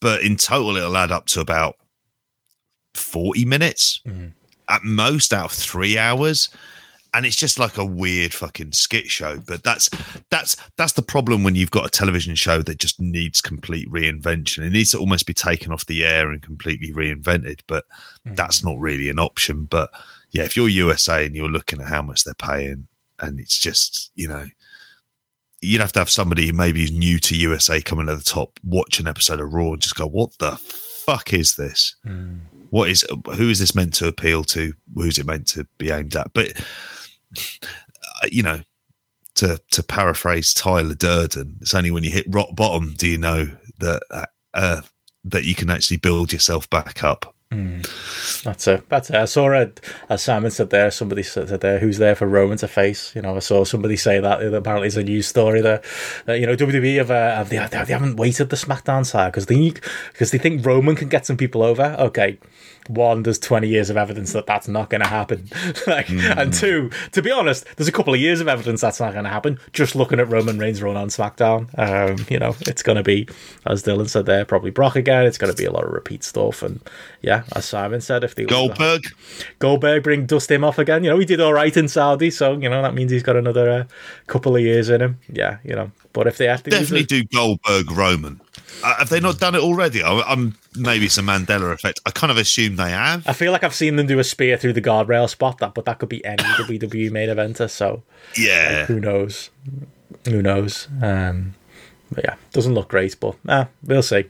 but 0.00 0.22
in 0.22 0.36
total, 0.36 0.76
it'll 0.76 0.96
add 0.96 1.12
up 1.12 1.26
to 1.26 1.40
about 1.40 1.76
40 2.94 3.44
minutes 3.44 4.00
mm. 4.06 4.32
at 4.68 4.82
most 4.84 5.32
out 5.32 5.46
of 5.46 5.52
three 5.52 5.98
hours 5.98 6.48
and 7.16 7.24
it's 7.24 7.36
just 7.36 7.58
like 7.58 7.78
a 7.78 7.84
weird 7.84 8.32
fucking 8.34 8.72
skit 8.72 9.06
show 9.06 9.38
but 9.46 9.62
that's 9.62 9.88
that's 10.30 10.56
that's 10.76 10.92
the 10.92 11.02
problem 11.02 11.42
when 11.42 11.54
you've 11.54 11.70
got 11.70 11.86
a 11.86 11.90
television 11.90 12.34
show 12.34 12.62
that 12.62 12.78
just 12.78 13.00
needs 13.00 13.40
complete 13.40 13.90
reinvention 13.90 14.64
it 14.64 14.72
needs 14.72 14.90
to 14.90 14.98
almost 14.98 15.26
be 15.26 15.34
taken 15.34 15.72
off 15.72 15.86
the 15.86 16.04
air 16.04 16.30
and 16.30 16.42
completely 16.42 16.92
reinvented 16.92 17.60
but 17.66 17.84
mm. 18.26 18.36
that's 18.36 18.64
not 18.64 18.78
really 18.78 19.08
an 19.08 19.18
option 19.18 19.64
but 19.64 19.90
yeah, 20.30 20.44
if 20.44 20.56
you're 20.56 20.68
USA 20.68 21.26
and 21.26 21.34
you're 21.34 21.48
looking 21.48 21.80
at 21.80 21.88
how 21.88 22.02
much 22.02 22.24
they're 22.24 22.34
paying, 22.34 22.88
and 23.20 23.40
it's 23.40 23.58
just 23.58 24.10
you 24.14 24.28
know, 24.28 24.46
you'd 25.60 25.80
have 25.80 25.92
to 25.92 26.00
have 26.00 26.10
somebody 26.10 26.46
who 26.46 26.52
maybe 26.52 26.84
is 26.84 26.92
new 26.92 27.18
to 27.20 27.36
USA 27.36 27.80
coming 27.80 28.06
to 28.06 28.16
the 28.16 28.22
top, 28.22 28.58
watch 28.64 29.00
an 29.00 29.08
episode 29.08 29.40
of 29.40 29.52
Raw, 29.52 29.72
and 29.72 29.82
just 29.82 29.96
go, 29.96 30.06
"What 30.06 30.36
the 30.38 30.56
fuck 30.56 31.32
is 31.32 31.56
this? 31.56 31.96
Mm. 32.06 32.40
What 32.70 32.88
is 32.88 33.04
who 33.36 33.48
is 33.48 33.58
this 33.58 33.74
meant 33.74 33.94
to 33.94 34.08
appeal 34.08 34.44
to? 34.44 34.72
Who's 34.94 35.18
it 35.18 35.26
meant 35.26 35.46
to 35.48 35.66
be 35.78 35.90
aimed 35.90 36.16
at?" 36.16 36.32
But 36.34 36.52
uh, 37.36 38.28
you 38.30 38.42
know, 38.42 38.60
to 39.36 39.60
to 39.70 39.82
paraphrase 39.82 40.52
Tyler 40.52 40.94
Durden, 40.94 41.58
it's 41.60 41.74
only 41.74 41.90
when 41.90 42.04
you 42.04 42.10
hit 42.10 42.26
rock 42.28 42.48
bottom 42.54 42.94
do 42.96 43.08
you 43.08 43.18
know 43.18 43.48
that 43.78 44.02
uh 44.54 44.82
that 45.24 45.44
you 45.44 45.54
can 45.54 45.70
actually 45.70 45.98
build 45.98 46.32
yourself 46.32 46.68
back 46.70 47.02
up. 47.02 47.34
Mm. 47.52 48.42
That's 48.42 48.66
it. 48.66 48.88
That's 48.88 49.10
it. 49.10 49.16
I 49.16 49.24
saw 49.24 49.52
it, 49.52 49.80
as 50.08 50.22
Simon 50.22 50.50
said 50.50 50.70
there, 50.70 50.90
somebody 50.90 51.22
said 51.22 51.48
there, 51.48 51.78
who's 51.78 51.98
there 51.98 52.14
for 52.14 52.26
Roman 52.26 52.58
to 52.58 52.68
face? 52.68 53.14
You 53.14 53.22
know, 53.22 53.36
I 53.36 53.38
saw 53.38 53.64
somebody 53.64 53.96
say 53.96 54.18
that. 54.20 54.42
Apparently, 54.42 54.88
it's 54.88 54.96
a 54.96 55.02
news 55.02 55.28
story 55.28 55.60
there. 55.60 55.80
That, 56.26 56.40
you 56.40 56.46
know, 56.46 56.56
WWE 56.56 56.96
have, 56.98 57.10
uh, 57.10 57.36
have 57.36 57.48
they, 57.48 57.58
they 57.58 57.92
haven't 57.92 58.16
waited 58.16 58.50
the 58.50 58.56
SmackDown 58.56 59.06
side 59.06 59.32
because 59.32 59.46
they, 59.46 59.72
because 60.12 60.32
they 60.32 60.38
think 60.38 60.66
Roman 60.66 60.96
can 60.96 61.08
get 61.08 61.24
some 61.24 61.36
people 61.36 61.62
over. 61.62 61.96
Okay, 61.98 62.38
one, 62.88 63.22
there's 63.22 63.38
20 63.38 63.68
years 63.68 63.90
of 63.90 63.96
evidence 63.96 64.32
that 64.32 64.46
that's 64.46 64.68
not 64.68 64.90
going 64.90 65.00
to 65.00 65.06
happen. 65.06 65.48
like, 65.86 66.06
mm. 66.06 66.36
And 66.36 66.52
two, 66.52 66.90
to 67.12 67.22
be 67.22 67.30
honest, 67.30 67.64
there's 67.76 67.88
a 67.88 67.92
couple 67.92 68.14
of 68.14 68.20
years 68.20 68.40
of 68.40 68.48
evidence 68.48 68.80
that's 68.80 69.00
not 69.00 69.12
going 69.12 69.24
to 69.24 69.30
happen. 69.30 69.58
Just 69.72 69.94
looking 69.94 70.20
at 70.20 70.28
Roman 70.28 70.58
Reigns' 70.58 70.82
run 70.82 70.96
on 70.96 71.08
SmackDown, 71.08 71.68
um, 71.78 72.26
you 72.28 72.38
know, 72.38 72.54
it's 72.62 72.82
going 72.82 72.96
to 72.96 73.02
be, 73.02 73.28
as 73.66 73.82
Dylan 73.82 74.08
said 74.08 74.26
there, 74.26 74.44
probably 74.44 74.70
Brock 74.70 74.96
again. 74.96 75.24
It's 75.24 75.38
going 75.38 75.52
to 75.52 75.56
be 75.56 75.64
a 75.64 75.72
lot 75.72 75.84
of 75.84 75.92
repeat 75.92 76.24
stuff. 76.24 76.62
And 76.62 76.80
yeah, 77.22 77.44
as 77.54 77.64
Simon 77.64 78.00
said, 78.00 78.24
if 78.24 78.34
they 78.34 78.44
Goldberg, 78.44 79.04
Goldberg, 79.58 80.02
bring 80.02 80.26
dust 80.26 80.50
him 80.50 80.64
off 80.64 80.78
again. 80.78 81.04
You 81.04 81.10
know, 81.10 81.18
he 81.18 81.24
did 81.24 81.40
all 81.40 81.52
right 81.52 81.76
in 81.76 81.88
Saudi, 81.88 82.30
so 82.30 82.52
you 82.52 82.68
know 82.68 82.82
that 82.82 82.94
means 82.94 83.10
he's 83.10 83.22
got 83.22 83.36
another 83.36 83.70
uh, 83.70 83.84
couple 84.26 84.56
of 84.56 84.62
years 84.62 84.88
in 84.88 85.00
him. 85.00 85.18
Yeah, 85.32 85.58
you 85.64 85.74
know, 85.74 85.90
but 86.12 86.26
if 86.26 86.38
they 86.38 86.46
have 86.46 86.62
to 86.64 86.70
definitely 86.70 87.04
do 87.04 87.24
Goldberg 87.24 87.90
Roman. 87.90 88.40
Uh, 88.82 88.96
have 88.98 89.08
they 89.08 89.20
not 89.20 89.38
done 89.38 89.54
it 89.54 89.60
already? 89.60 90.02
I, 90.02 90.32
am 90.32 90.54
maybe 90.76 91.08
some 91.08 91.26
Mandela 91.26 91.72
effect. 91.72 92.00
I 92.06 92.10
kind 92.10 92.30
of 92.30 92.36
assume 92.36 92.76
they 92.76 92.90
have. 92.90 93.26
I 93.26 93.32
feel 93.32 93.52
like 93.52 93.64
I've 93.64 93.74
seen 93.74 93.96
them 93.96 94.06
do 94.06 94.18
a 94.18 94.24
spear 94.24 94.56
through 94.56 94.74
the 94.74 94.82
guardrail 94.82 95.28
spot 95.28 95.58
that, 95.58 95.74
but 95.74 95.84
that 95.84 95.98
could 95.98 96.08
be 96.08 96.24
any 96.24 96.42
WWE 96.42 97.10
main 97.10 97.28
eventer. 97.28 97.68
So 97.68 98.02
yeah, 98.36 98.78
like, 98.80 98.88
who 98.88 99.00
knows? 99.00 99.50
Who 100.26 100.42
knows? 100.42 100.88
Um, 101.02 101.54
but 102.10 102.24
yeah, 102.24 102.36
doesn't 102.52 102.74
look 102.74 102.88
great, 102.88 103.18
but 103.18 103.34
uh, 103.48 103.64
we'll 103.82 104.02
see. 104.02 104.26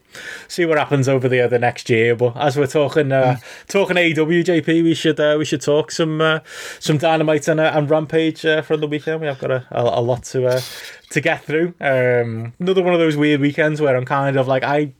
See 0.48 0.64
what 0.64 0.78
happens 0.78 1.08
over 1.08 1.28
the 1.28 1.46
the 1.46 1.58
next 1.58 1.90
year. 1.90 2.16
But 2.16 2.36
as 2.36 2.56
we're 2.56 2.66
talking 2.66 3.12
uh, 3.12 3.36
mm. 3.38 3.66
talking 3.68 3.96
AEW, 3.96 4.44
JP, 4.44 4.82
we 4.82 4.94
should 4.94 5.20
uh, 5.20 5.36
we 5.38 5.44
should 5.44 5.60
talk 5.60 5.90
some 5.90 6.20
uh, 6.20 6.40
some 6.80 6.96
Dynamite 6.96 7.48
and, 7.48 7.60
uh, 7.60 7.72
and 7.74 7.90
Rampage 7.90 8.46
uh, 8.46 8.62
from 8.62 8.80
the 8.80 8.86
weekend. 8.86 9.20
We 9.20 9.26
have 9.26 9.38
got 9.38 9.50
a, 9.50 9.66
a, 9.70 9.82
a 9.82 10.00
lot 10.00 10.24
to 10.24 10.46
uh, 10.46 10.60
to 11.10 11.20
get 11.20 11.44
through. 11.44 11.74
Um, 11.80 12.54
another 12.58 12.82
one 12.82 12.94
of 12.94 13.00
those 13.00 13.16
weird 13.16 13.40
weekends 13.40 13.80
where 13.80 13.94
I'm 13.94 14.06
kind 14.06 14.36
of 14.36 14.48
like 14.48 14.62
I 14.62 14.92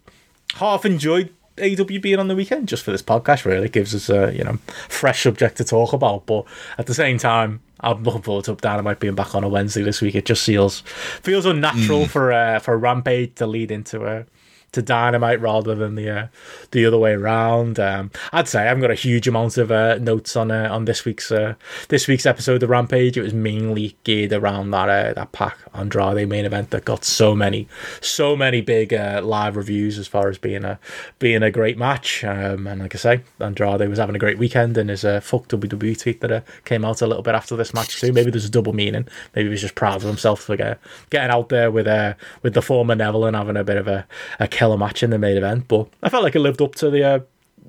half 0.55 0.84
enjoyed 0.84 1.32
AEW 1.57 2.03
being 2.03 2.18
on 2.18 2.28
the 2.28 2.36
weekend 2.36 2.68
just 2.68 2.82
for 2.82 2.90
this 2.90 3.03
podcast. 3.03 3.44
Really 3.44 3.68
gives 3.68 3.94
us 3.94 4.09
a 4.09 4.32
you 4.34 4.44
know 4.44 4.59
fresh 4.88 5.22
subject 5.22 5.57
to 5.59 5.64
talk 5.64 5.92
about, 5.92 6.26
but 6.26 6.44
at 6.78 6.86
the 6.86 6.94
same 6.94 7.18
time 7.18 7.61
I'm 7.80 8.03
looking 8.03 8.22
forward 8.22 8.44
to 8.47 8.55
Dynamite 8.55 9.01
being 9.01 9.14
back 9.14 9.34
on 9.34 9.44
a 9.44 9.49
Wednesday 9.49 9.82
this 9.82 10.01
week. 10.01 10.14
It 10.14 10.26
just 10.26 10.44
feels 10.44 10.80
feels 11.22 11.47
unnatural 11.47 12.05
mm. 12.05 12.09
for 12.09 12.32
uh, 12.32 12.59
for 12.59 12.76
Rampage 12.78 13.34
to 13.36 13.47
lead 13.47 13.70
into 13.70 14.07
a 14.07 14.26
to 14.72 14.82
Dynamite 14.82 15.40
rather 15.40 15.74
than 15.74 15.94
the 15.94 16.10
uh, 16.10 16.26
the 16.70 16.84
other 16.84 16.98
way 16.98 17.12
around. 17.12 17.80
Um, 17.80 18.10
I'd 18.32 18.48
say 18.48 18.62
I 18.62 18.64
haven't 18.64 18.82
got 18.82 18.90
a 18.90 18.94
huge 18.94 19.26
amount 19.26 19.56
of 19.58 19.70
uh, 19.70 19.96
notes 19.98 20.36
on 20.36 20.50
uh, 20.50 20.68
on 20.70 20.84
this 20.84 21.04
week's 21.04 21.32
uh, 21.32 21.54
this 21.88 22.06
week's 22.06 22.26
episode 22.26 22.62
of 22.62 22.70
Rampage. 22.70 23.16
It 23.16 23.22
was 23.22 23.34
mainly 23.34 23.96
geared 24.04 24.32
around 24.32 24.70
that 24.72 24.88
uh, 24.88 25.12
that 25.14 25.32
Pac 25.32 25.58
Andrade 25.74 26.28
main 26.28 26.44
event 26.44 26.70
that 26.70 26.84
got 26.84 27.04
so 27.04 27.34
many 27.34 27.68
so 28.00 28.36
many 28.36 28.60
big 28.60 28.92
uh, 28.92 29.22
live 29.24 29.56
reviews 29.56 29.98
as 29.98 30.06
far 30.06 30.28
as 30.28 30.38
being 30.38 30.64
a 30.64 30.78
being 31.18 31.42
a 31.42 31.50
great 31.50 31.78
match. 31.78 32.24
Um, 32.24 32.66
and 32.66 32.82
like 32.82 32.94
I 32.94 32.98
say, 32.98 33.20
Andrade 33.40 33.88
was 33.88 33.98
having 33.98 34.16
a 34.16 34.20
great 34.20 34.38
weekend, 34.38 34.76
and 34.76 34.90
his 34.90 35.02
fuck 35.02 35.48
WWE 35.48 36.00
tweet 36.00 36.20
that 36.20 36.44
came 36.64 36.84
out 36.84 37.02
a 37.02 37.06
little 37.06 37.22
bit 37.22 37.34
after 37.34 37.56
this 37.56 37.72
match 37.72 38.00
too. 38.00 38.12
Maybe 38.12 38.30
there's 38.30 38.44
a 38.44 38.50
double 38.50 38.72
meaning. 38.72 39.08
Maybe 39.34 39.46
he 39.46 39.50
was 39.50 39.60
just 39.60 39.74
proud 39.74 39.96
of 39.96 40.02
himself 40.02 40.40
for 40.42 40.56
getting 40.56 41.30
out 41.30 41.48
there 41.48 41.70
with 41.70 41.86
uh, 41.86 42.14
with 42.42 42.54
the 42.54 42.62
former 42.62 42.94
Neville 42.94 43.26
and 43.26 43.36
having 43.36 43.56
a 43.56 43.64
bit 43.64 43.76
of 43.76 43.88
a, 43.88 44.06
a 44.38 44.48
killer 44.57 44.78
match 44.78 45.02
in 45.02 45.11
the 45.11 45.18
main 45.18 45.36
event. 45.36 45.68
But 45.68 45.88
I 46.02 46.09
felt 46.09 46.24
like 46.24 46.34
it 46.34 46.40
lived 46.40 46.62
up 46.62 46.74
to 46.76 46.90
the 46.90 47.04
uh, 47.04 47.20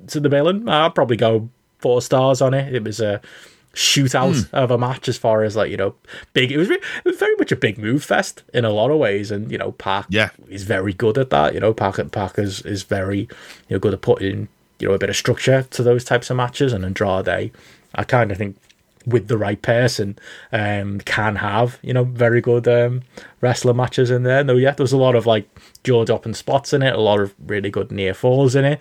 to 0.08 0.20
the 0.20 0.30
billing. 0.30 0.68
I'd 0.68 0.96
probably 0.96 1.18
go 1.18 1.50
four 1.80 2.02
stars 2.02 2.42
on 2.42 2.54
it. 2.54 2.74
It 2.74 2.84
was 2.84 3.00
a 3.00 3.22
shootout 3.74 4.34
mm. 4.34 4.54
of 4.54 4.72
a 4.72 4.78
match 4.78 5.08
as 5.08 5.18
far 5.18 5.44
as 5.44 5.56
like 5.56 5.70
you 5.70 5.78
know 5.78 5.96
big. 6.34 6.52
It 6.52 6.58
was, 6.58 6.70
it 6.70 6.82
was 7.06 7.18
very 7.18 7.36
much 7.36 7.52
a 7.52 7.56
big 7.56 7.78
move 7.78 8.04
fest 8.04 8.44
in 8.54 8.66
a 8.66 8.72
lot 8.72 8.90
of 8.90 8.98
ways, 8.98 9.32
and 9.32 9.52
you 9.52 9.58
know 9.58 9.74
Park 9.74 10.08
yeah 10.10 10.30
is 10.50 10.64
very 10.64 10.94
good 10.94 11.18
at 11.18 11.30
that. 11.30 11.54
You 11.54 11.60
know 11.60 11.74
Pac 11.74 11.96
Park 12.12 12.40
is 12.40 12.62
is 12.62 12.84
very 12.84 13.20
you 13.20 13.28
know 13.72 13.80
good 13.80 13.94
at 13.94 14.02
putting 14.02 14.48
you 14.80 14.88
know 14.88 14.94
a 14.94 15.00
bit 15.00 15.10
of 15.10 15.16
structure 15.16 15.64
to 15.64 15.84
those 15.84 16.04
types 16.04 16.30
of 16.30 16.38
matches, 16.38 16.74
and 16.74 16.86
Andrade, 16.86 17.52
I 17.96 18.04
kind 18.04 18.32
of 18.32 18.38
think 18.38 18.58
with 19.08 19.30
the 19.30 19.38
right 19.38 19.62
person 19.62 20.20
um, 20.52 21.00
can 21.00 21.38
have 21.38 21.80
you 21.82 21.94
know 21.94 22.04
very 22.04 22.42
good 22.42 22.68
um, 22.68 23.02
wrestler 23.42 23.74
matches 23.74 24.12
in 24.12 24.24
there. 24.24 24.44
No, 24.44 24.56
yeah, 24.56 24.72
there's 24.72 24.92
a 24.92 24.98
lot 24.98 25.16
of 25.16 25.26
like 25.26 25.50
jaw 25.84 26.06
dropping 26.06 26.34
spots 26.36 26.74
in 26.74 26.84
it, 26.84 26.94
a 26.94 27.02
lot 27.02 27.20
of 27.20 27.34
really 27.46 27.72
good 27.72 27.92
near 27.92 28.14
falls 28.14 28.56
in 28.56 28.66
it 28.66 28.80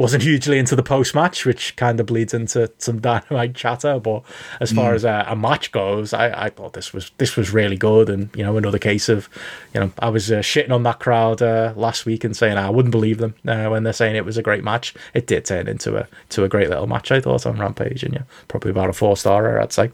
wasn't 0.00 0.22
hugely 0.22 0.58
into 0.58 0.74
the 0.74 0.82
post 0.82 1.14
match, 1.14 1.44
which 1.44 1.76
kind 1.76 2.00
of 2.00 2.06
bleeds 2.06 2.32
into 2.32 2.72
some 2.78 3.00
dynamite 3.02 3.54
chatter. 3.54 4.00
But 4.00 4.22
as 4.58 4.72
far 4.72 4.92
mm. 4.92 4.94
as 4.94 5.04
a, 5.04 5.26
a, 5.28 5.36
match 5.36 5.72
goes, 5.72 6.14
I, 6.14 6.46
I 6.46 6.48
thought 6.48 6.72
this 6.72 6.94
was 6.94 7.10
this 7.18 7.36
was 7.36 7.52
really 7.52 7.76
good, 7.76 8.08
and 8.08 8.34
you 8.34 8.42
know 8.42 8.56
another 8.56 8.78
case 8.78 9.10
of, 9.10 9.28
you 9.74 9.80
know, 9.80 9.92
I 9.98 10.08
was 10.08 10.32
uh, 10.32 10.38
shitting 10.38 10.70
on 10.70 10.84
that 10.84 11.00
crowd 11.00 11.42
uh, 11.42 11.74
last 11.76 12.06
week 12.06 12.24
and 12.24 12.34
saying 12.34 12.56
I 12.56 12.70
wouldn't 12.70 12.92
believe 12.92 13.18
them 13.18 13.34
uh, 13.46 13.68
when 13.68 13.82
they're 13.82 13.92
saying 13.92 14.16
it 14.16 14.24
was 14.24 14.38
a 14.38 14.42
great 14.42 14.64
match. 14.64 14.94
It 15.12 15.26
did 15.26 15.44
turn 15.44 15.68
into 15.68 15.96
a 15.98 16.08
to 16.30 16.44
a 16.44 16.48
great 16.48 16.70
little 16.70 16.86
match. 16.86 17.12
I 17.12 17.20
thought 17.20 17.44
on 17.44 17.58
Rampage, 17.58 18.02
and 18.02 18.14
yeah, 18.14 18.22
probably 18.48 18.70
about 18.70 18.88
a 18.88 18.94
four 18.94 19.18
star, 19.18 19.60
I'd 19.60 19.72
say. 19.72 19.90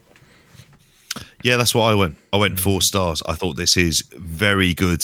Yeah, 1.43 1.57
that's 1.57 1.75
what 1.75 1.83
I 1.83 1.95
went. 1.95 2.15
I 2.31 2.37
went 2.37 2.59
four 2.59 2.81
stars. 2.81 3.21
I 3.27 3.33
thought 3.33 3.57
this 3.57 3.75
is 3.75 4.01
very 4.13 4.73
good 4.73 5.03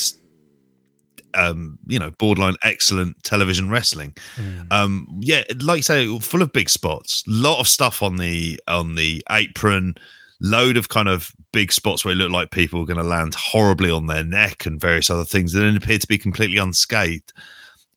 um, 1.35 1.77
you 1.87 1.99
know, 1.99 2.11
borderline 2.11 2.55
excellent 2.63 3.21
television 3.23 3.69
wrestling. 3.69 4.15
Mm. 4.35 4.71
Um, 4.71 5.07
yeah, 5.19 5.43
like 5.61 5.77
you 5.77 5.83
say, 5.83 6.19
full 6.19 6.41
of 6.41 6.51
big 6.53 6.69
spots, 6.69 7.23
lot 7.27 7.59
of 7.59 7.67
stuff 7.67 8.01
on 8.01 8.17
the 8.17 8.59
on 8.67 8.95
the 8.95 9.23
apron, 9.31 9.95
load 10.41 10.77
of 10.77 10.89
kind 10.89 11.07
of 11.07 11.31
big 11.51 11.71
spots 11.71 12.03
where 12.03 12.13
it 12.13 12.17
looked 12.17 12.31
like 12.31 12.51
people 12.51 12.79
were 12.79 12.85
going 12.85 12.97
to 12.97 13.03
land 13.03 13.35
horribly 13.35 13.89
on 13.89 14.07
their 14.07 14.23
neck 14.23 14.65
and 14.65 14.81
various 14.81 15.09
other 15.09 15.25
things 15.25 15.53
that 15.53 15.61
then 15.61 15.77
appeared 15.77 16.01
to 16.01 16.07
be 16.07 16.17
completely 16.17 16.57
unscathed. 16.57 17.31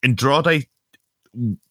Andrade, 0.03 0.67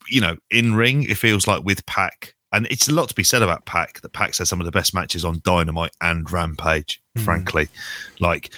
you 0.09 0.21
know, 0.21 0.35
in 0.51 0.75
ring, 0.75 1.03
it 1.03 1.17
feels 1.17 1.47
like 1.47 1.63
with 1.63 1.85
Pac. 1.85 2.35
and 2.51 2.67
it's 2.69 2.89
a 2.89 2.93
lot 2.93 3.09
to 3.09 3.15
be 3.15 3.23
said 3.23 3.41
about 3.41 3.65
Pac. 3.65 4.01
That 4.01 4.13
Pac 4.13 4.35
has 4.37 4.49
some 4.49 4.59
of 4.59 4.65
the 4.65 4.71
best 4.71 4.93
matches 4.93 5.23
on 5.23 5.41
Dynamite 5.43 5.95
and 6.01 6.29
Rampage. 6.29 7.01
Mm. 7.17 7.21
Frankly, 7.21 7.67
like 8.19 8.51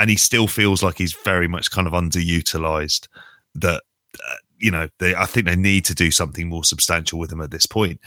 and 0.00 0.08
he 0.08 0.16
still 0.16 0.46
feels 0.46 0.82
like 0.82 0.96
he's 0.96 1.12
very 1.12 1.46
much 1.46 1.70
kind 1.70 1.86
of 1.86 1.92
underutilized. 1.92 3.06
That 3.54 3.82
uh, 4.14 4.34
you 4.58 4.70
know, 4.70 4.88
they, 4.98 5.14
I 5.14 5.26
think 5.26 5.46
they 5.46 5.56
need 5.56 5.84
to 5.86 5.94
do 5.94 6.10
something 6.10 6.48
more 6.48 6.64
substantial 6.64 7.18
with 7.18 7.30
him 7.30 7.42
at 7.42 7.50
this 7.50 7.66
point. 7.66 8.00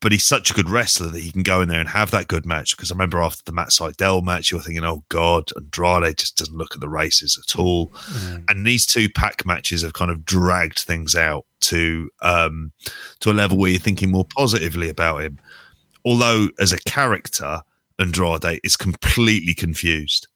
But 0.00 0.12
he's 0.12 0.24
such 0.24 0.50
a 0.50 0.54
good 0.54 0.70
wrestler 0.70 1.08
that 1.08 1.20
he 1.20 1.30
can 1.30 1.42
go 1.42 1.60
in 1.60 1.68
there 1.68 1.78
and 1.78 1.88
have 1.90 2.10
that 2.10 2.28
good 2.28 2.46
match. 2.46 2.74
Because 2.74 2.90
I 2.90 2.94
remember 2.94 3.20
after 3.20 3.42
the 3.44 3.52
Matt 3.52 3.68
Sydal 3.68 4.24
match, 4.24 4.50
you're 4.50 4.62
thinking, 4.62 4.82
"Oh 4.84 5.04
God, 5.10 5.50
Andrade 5.56 6.16
just 6.16 6.38
doesn't 6.38 6.56
look 6.56 6.74
at 6.74 6.80
the 6.80 6.88
races 6.88 7.38
at 7.38 7.58
all." 7.58 7.88
Mm. 7.88 8.44
And 8.48 8.66
these 8.66 8.86
two 8.86 9.10
Pac 9.10 9.44
matches 9.44 9.82
have 9.82 9.92
kind 9.92 10.10
of 10.10 10.24
dragged 10.24 10.78
things 10.78 11.14
out 11.14 11.44
to 11.62 12.08
um, 12.22 12.72
to 13.20 13.30
a 13.30 13.34
level 13.34 13.58
where 13.58 13.70
you're 13.70 13.78
thinking 13.78 14.10
more 14.10 14.26
positively 14.34 14.88
about 14.88 15.22
him. 15.22 15.38
Although 16.06 16.48
as 16.58 16.72
a 16.72 16.78
character, 16.78 17.60
Andrade 17.98 18.60
is 18.64 18.78
completely 18.78 19.52
confused 19.52 20.28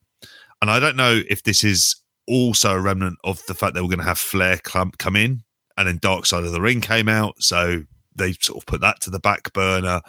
and 0.60 0.70
I 0.70 0.78
don't 0.78 0.96
know 0.96 1.22
if 1.28 1.42
this 1.42 1.64
is 1.64 1.96
also 2.26 2.76
a 2.76 2.80
remnant 2.80 3.18
of 3.24 3.44
the 3.46 3.54
fact 3.54 3.74
that 3.74 3.82
we're 3.82 3.88
going 3.88 3.98
to 3.98 4.04
have 4.04 4.18
Flair 4.18 4.58
come, 4.58 4.92
come 4.98 5.16
in 5.16 5.42
and 5.76 5.88
then 5.88 5.98
Dark 5.98 6.26
Side 6.26 6.44
of 6.44 6.52
the 6.52 6.60
Ring 6.60 6.80
came 6.80 7.08
out. 7.08 7.42
So 7.42 7.84
they 8.14 8.32
sort 8.34 8.58
of 8.58 8.66
put 8.66 8.80
that 8.82 9.00
to 9.02 9.10
the 9.10 9.18
back 9.18 9.52
burner. 9.52 10.00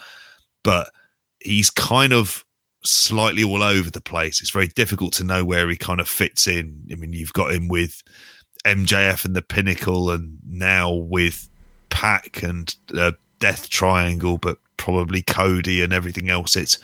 But 0.63 0.91
he's 1.39 1.69
kind 1.69 2.13
of 2.13 2.45
slightly 2.83 3.43
all 3.43 3.63
over 3.63 3.89
the 3.89 4.01
place. 4.01 4.41
It's 4.41 4.51
very 4.51 4.67
difficult 4.67 5.13
to 5.13 5.23
know 5.23 5.45
where 5.45 5.69
he 5.69 5.77
kind 5.77 5.99
of 5.99 6.07
fits 6.07 6.47
in. 6.47 6.87
I 6.91 6.95
mean, 6.95 7.13
you've 7.13 7.33
got 7.33 7.53
him 7.53 7.67
with 7.67 8.03
MJF 8.65 9.25
and 9.25 9.35
the 9.35 9.41
Pinnacle, 9.41 10.11
and 10.11 10.37
now 10.45 10.91
with 10.91 11.49
Pac 11.89 12.43
and 12.43 12.75
uh, 12.95 13.13
Death 13.39 13.69
Triangle, 13.69 14.37
but 14.37 14.57
probably 14.77 15.21
Cody 15.21 15.81
and 15.81 15.93
everything 15.93 16.29
else. 16.29 16.55
It's 16.55 16.77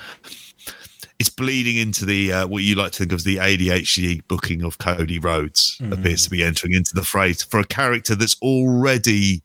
it's 1.20 1.30
bleeding 1.30 1.78
into 1.78 2.06
the 2.06 2.32
uh, 2.32 2.48
what 2.48 2.64
you 2.64 2.76
like 2.76 2.92
to 2.94 3.00
think 3.00 3.12
of 3.12 3.18
as 3.18 3.24
the 3.24 3.38
ADHD 3.38 4.22
booking 4.28 4.64
of 4.64 4.78
Cody 4.78 5.20
Rhodes 5.20 5.78
mm. 5.82 5.92
appears 5.92 6.24
to 6.24 6.30
be 6.30 6.44
entering 6.44 6.74
into 6.74 6.94
the 6.94 7.04
phrase 7.04 7.44
for 7.44 7.60
a 7.60 7.66
character 7.66 8.16
that's 8.16 8.40
already 8.42 9.42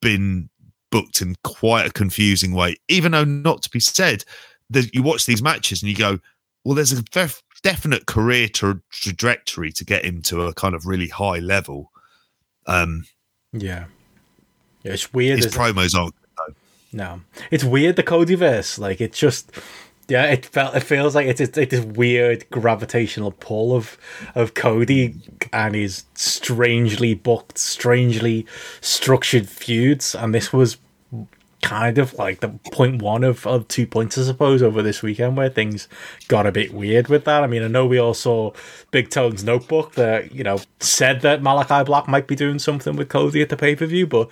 been 0.00 0.48
booked 0.90 1.20
in 1.20 1.36
quite 1.44 1.86
a 1.86 1.92
confusing 1.92 2.52
way. 2.52 2.76
Even 2.88 3.12
though 3.12 3.24
not 3.24 3.62
to 3.62 3.70
be 3.70 3.80
said, 3.80 4.24
that 4.70 4.94
you 4.94 5.02
watch 5.02 5.26
these 5.26 5.42
matches 5.42 5.82
and 5.82 5.90
you 5.90 5.96
go, 5.96 6.18
well, 6.64 6.74
there's 6.74 6.92
a 6.92 7.02
def- 7.02 7.42
definite 7.62 8.06
career 8.06 8.48
tra- 8.48 8.80
trajectory 8.90 9.72
to 9.72 9.84
get 9.84 10.04
him 10.04 10.22
to 10.22 10.42
a 10.42 10.54
kind 10.54 10.74
of 10.74 10.86
really 10.86 11.08
high 11.08 11.38
level. 11.38 11.90
Um, 12.66 13.04
yeah. 13.52 13.86
yeah, 14.82 14.92
it's 14.92 15.12
weird. 15.12 15.42
His 15.42 15.54
promos 15.54 15.94
aren't. 15.94 16.14
No, 16.92 17.20
it's 17.52 17.62
weird 17.62 17.94
the 17.94 18.02
Codyverse. 18.02 18.78
Like 18.78 19.00
it's 19.00 19.18
just 19.18 19.52
yeah, 20.10 20.24
it 20.26 20.44
felt 20.44 20.74
it 20.74 20.82
feels 20.82 21.14
like 21.14 21.26
it's, 21.26 21.40
it's 21.40 21.56
this 21.56 21.84
weird 21.84 22.48
gravitational 22.50 23.32
pull 23.32 23.74
of 23.74 23.96
of 24.34 24.54
Cody 24.54 25.14
and 25.52 25.74
his 25.74 26.04
strangely 26.14 27.14
booked, 27.14 27.58
strangely 27.58 28.46
structured 28.80 29.48
feuds, 29.48 30.14
and 30.14 30.34
this 30.34 30.52
was 30.52 30.78
kind 31.62 31.98
of 31.98 32.14
like 32.14 32.40
the 32.40 32.48
point 32.72 33.02
one 33.02 33.22
of, 33.22 33.46
of 33.46 33.68
two 33.68 33.86
points, 33.86 34.16
I 34.16 34.22
suppose, 34.22 34.62
over 34.62 34.82
this 34.82 35.02
weekend 35.02 35.36
where 35.36 35.50
things 35.50 35.88
got 36.26 36.46
a 36.46 36.52
bit 36.52 36.72
weird 36.72 37.08
with 37.08 37.24
that. 37.26 37.42
I 37.42 37.46
mean, 37.46 37.62
I 37.62 37.68
know 37.68 37.86
we 37.86 37.98
all 37.98 38.14
saw 38.14 38.52
Big 38.90 39.10
Tone's 39.10 39.44
notebook 39.44 39.92
that, 39.94 40.34
you 40.34 40.42
know, 40.42 40.58
said 40.80 41.20
that 41.20 41.42
Malachi 41.42 41.84
Black 41.84 42.08
might 42.08 42.26
be 42.26 42.34
doing 42.34 42.58
something 42.58 42.96
with 42.96 43.08
Cody 43.08 43.42
at 43.42 43.50
the 43.50 43.56
pay 43.56 43.76
per 43.76 43.86
view, 43.86 44.06
but 44.06 44.30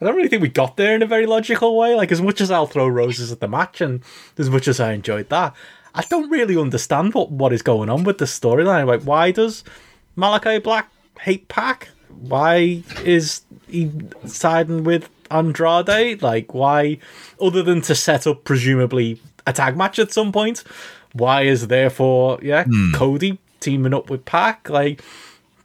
I 0.00 0.04
don't 0.04 0.14
really 0.14 0.28
think 0.28 0.42
we 0.42 0.48
got 0.48 0.76
there 0.76 0.94
in 0.94 1.02
a 1.02 1.06
very 1.06 1.26
logical 1.26 1.76
way. 1.76 1.94
Like, 1.94 2.12
as 2.12 2.22
much 2.22 2.40
as 2.40 2.50
I'll 2.50 2.66
throw 2.66 2.86
roses 2.86 3.32
at 3.32 3.40
the 3.40 3.48
match 3.48 3.80
and 3.80 4.02
as 4.36 4.48
much 4.48 4.68
as 4.68 4.78
I 4.78 4.92
enjoyed 4.92 5.28
that, 5.30 5.54
I 5.94 6.02
don't 6.02 6.30
really 6.30 6.56
understand 6.56 7.14
what, 7.14 7.30
what 7.30 7.52
is 7.52 7.62
going 7.62 7.88
on 7.88 8.04
with 8.04 8.18
the 8.18 8.24
storyline. 8.24 8.86
Like, 8.86 9.02
why 9.02 9.32
does 9.32 9.64
Malachi 10.14 10.58
Black 10.58 10.90
hate 11.20 11.48
Pac? 11.48 11.88
Why 12.08 12.82
is 13.04 13.42
he 13.68 13.90
siding 14.24 14.84
with 14.84 15.08
Andrade? 15.30 16.22
Like, 16.22 16.54
why, 16.54 16.98
other 17.40 17.62
than 17.62 17.80
to 17.82 17.94
set 17.94 18.26
up 18.26 18.44
presumably 18.44 19.20
a 19.46 19.52
tag 19.52 19.76
match 19.76 19.98
at 19.98 20.12
some 20.12 20.30
point, 20.30 20.62
why 21.12 21.42
is 21.42 21.66
therefore, 21.66 22.38
yeah, 22.42 22.64
mm. 22.64 22.94
Cody 22.94 23.38
teaming 23.60 23.94
up 23.94 24.10
with 24.10 24.24
Pac? 24.24 24.68
Like, 24.68 25.02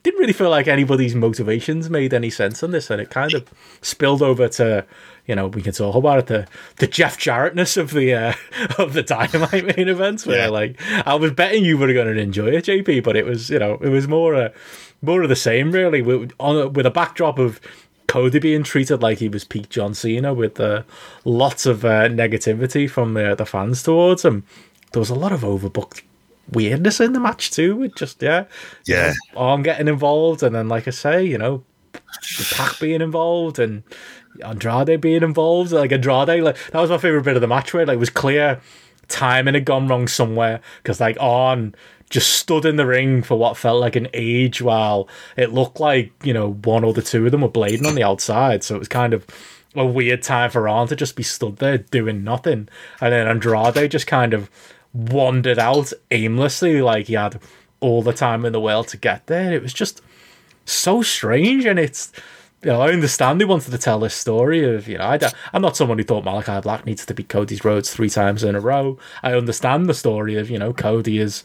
didn't 0.04 0.20
really 0.20 0.34
feel 0.34 0.50
like 0.50 0.68
anybody's 0.68 1.14
motivations 1.14 1.88
made 1.88 2.12
any 2.12 2.28
sense 2.28 2.62
on 2.62 2.70
this, 2.72 2.90
and 2.90 3.00
it 3.00 3.08
kind 3.08 3.32
of 3.32 3.48
spilled 3.80 4.20
over 4.20 4.48
to, 4.48 4.84
you 5.26 5.34
know, 5.34 5.48
we 5.48 5.62
can 5.62 5.72
talk 5.72 5.94
about 5.96 6.18
it 6.18 6.26
the 6.26 6.46
the 6.76 6.86
Jeff 6.86 7.18
Jarrettness 7.18 7.78
of 7.78 7.90
the 7.90 8.12
uh, 8.12 8.34
of 8.78 8.92
the 8.92 9.02
Dynamite 9.02 9.76
main 9.76 9.88
events, 9.88 10.26
where 10.26 10.44
yeah. 10.44 10.48
like 10.48 10.80
I 11.06 11.14
was 11.14 11.32
betting 11.32 11.64
you 11.64 11.78
were 11.78 11.92
going 11.92 12.14
to 12.14 12.20
enjoy 12.20 12.48
it, 12.48 12.66
JP, 12.66 13.02
but 13.02 13.16
it 13.16 13.24
was 13.24 13.48
you 13.48 13.58
know 13.58 13.78
it 13.80 13.88
was 13.88 14.06
more 14.06 14.34
uh, 14.34 14.50
more 15.00 15.22
of 15.22 15.30
the 15.30 15.36
same 15.36 15.72
really, 15.72 16.02
with 16.02 16.32
on 16.38 16.56
a, 16.56 16.68
with 16.68 16.84
a 16.84 16.90
backdrop 16.90 17.38
of 17.38 17.58
Cody 18.06 18.38
being 18.38 18.62
treated 18.62 19.02
like 19.02 19.18
he 19.18 19.30
was 19.30 19.44
peak 19.44 19.70
John 19.70 19.94
Cena 19.94 20.34
with 20.34 20.60
uh, 20.60 20.82
lots 21.24 21.64
of 21.64 21.82
uh, 21.82 22.08
negativity 22.08 22.88
from 22.88 23.14
the 23.14 23.34
the 23.34 23.46
fans 23.46 23.82
towards 23.82 24.22
him. 24.22 24.44
There 24.92 25.00
was 25.00 25.10
a 25.10 25.14
lot 25.14 25.32
of 25.32 25.40
overbooked 25.40 26.02
weirdness 26.50 27.00
in 27.00 27.12
the 27.12 27.20
match 27.20 27.50
too. 27.50 27.76
With 27.76 27.96
just 27.96 28.22
yeah, 28.22 28.44
yeah, 28.86 29.08
you 29.08 29.14
know, 29.34 29.40
Arn 29.40 29.62
getting 29.62 29.88
involved, 29.88 30.42
and 30.42 30.54
then 30.54 30.68
like 30.68 30.88
I 30.88 30.92
say, 30.92 31.24
you 31.24 31.38
know, 31.38 31.64
the 31.92 32.54
Pac 32.54 32.78
being 32.80 33.00
involved 33.00 33.58
and 33.58 33.82
Andrade 34.44 35.00
being 35.00 35.22
involved. 35.22 35.72
Like 35.72 35.92
Andrade, 35.92 36.42
like 36.42 36.56
that 36.70 36.80
was 36.80 36.90
my 36.90 36.98
favorite 36.98 37.24
bit 37.24 37.36
of 37.36 37.40
the 37.40 37.48
match 37.48 37.72
where 37.72 37.86
like 37.86 37.96
it 37.96 37.98
was 37.98 38.10
clear 38.10 38.60
timing 39.08 39.54
had 39.54 39.64
gone 39.64 39.86
wrong 39.86 40.08
somewhere 40.08 40.60
because 40.82 41.00
like 41.00 41.16
Arn 41.20 41.74
just 42.10 42.32
stood 42.32 42.64
in 42.64 42.76
the 42.76 42.86
ring 42.86 43.22
for 43.22 43.38
what 43.38 43.56
felt 43.56 43.80
like 43.80 43.96
an 43.96 44.08
age 44.14 44.62
while 44.62 45.08
it 45.36 45.52
looked 45.52 45.80
like 45.80 46.12
you 46.22 46.32
know 46.32 46.52
one 46.64 46.84
or 46.84 46.92
the 46.92 47.02
two 47.02 47.24
of 47.26 47.32
them 47.32 47.42
were 47.42 47.48
blading 47.48 47.86
on 47.86 47.94
the 47.94 48.04
outside. 48.04 48.62
So 48.62 48.76
it 48.76 48.78
was 48.78 48.88
kind 48.88 49.12
of 49.12 49.26
a 49.74 49.84
weird 49.84 50.22
time 50.22 50.50
for 50.50 50.68
Arn 50.68 50.88
to 50.88 50.96
just 50.96 51.16
be 51.16 51.22
stood 51.22 51.56
there 51.56 51.78
doing 51.78 52.24
nothing, 52.24 52.68
and 53.00 53.12
then 53.12 53.26
Andrade 53.26 53.90
just 53.90 54.06
kind 54.06 54.34
of 54.34 54.50
wandered 54.94 55.58
out 55.58 55.92
aimlessly, 56.10 56.80
like 56.80 57.08
he 57.08 57.14
had 57.14 57.40
all 57.80 58.00
the 58.00 58.12
time 58.12 58.44
in 58.44 58.52
the 58.52 58.60
world 58.60 58.88
to 58.88 58.96
get 58.96 59.26
there. 59.26 59.52
It 59.52 59.62
was 59.62 59.74
just 59.74 60.00
so 60.64 61.02
strange, 61.02 61.66
and 61.66 61.78
it's 61.78 62.12
you 62.64 62.70
know, 62.70 62.80
I 62.80 62.92
understand 62.92 63.40
they 63.40 63.44
wanted 63.44 63.72
to 63.72 63.78
tell 63.78 64.00
this 64.00 64.14
story 64.14 64.64
of, 64.64 64.88
you 64.88 64.96
know, 64.96 65.04
I 65.04 65.18
am 65.52 65.60
not 65.60 65.76
someone 65.76 65.98
who 65.98 66.04
thought 66.04 66.24
Malachi 66.24 66.60
Black 66.62 66.86
needs 66.86 67.04
to 67.04 67.12
beat 67.12 67.28
Cody's 67.28 67.62
Rhodes 67.62 67.92
three 67.92 68.08
times 68.08 68.42
in 68.42 68.54
a 68.54 68.60
row. 68.60 68.98
I 69.22 69.34
understand 69.34 69.86
the 69.86 69.94
story 69.94 70.36
of, 70.38 70.48
you 70.48 70.58
know, 70.58 70.72
Cody 70.72 71.18
has, 71.18 71.42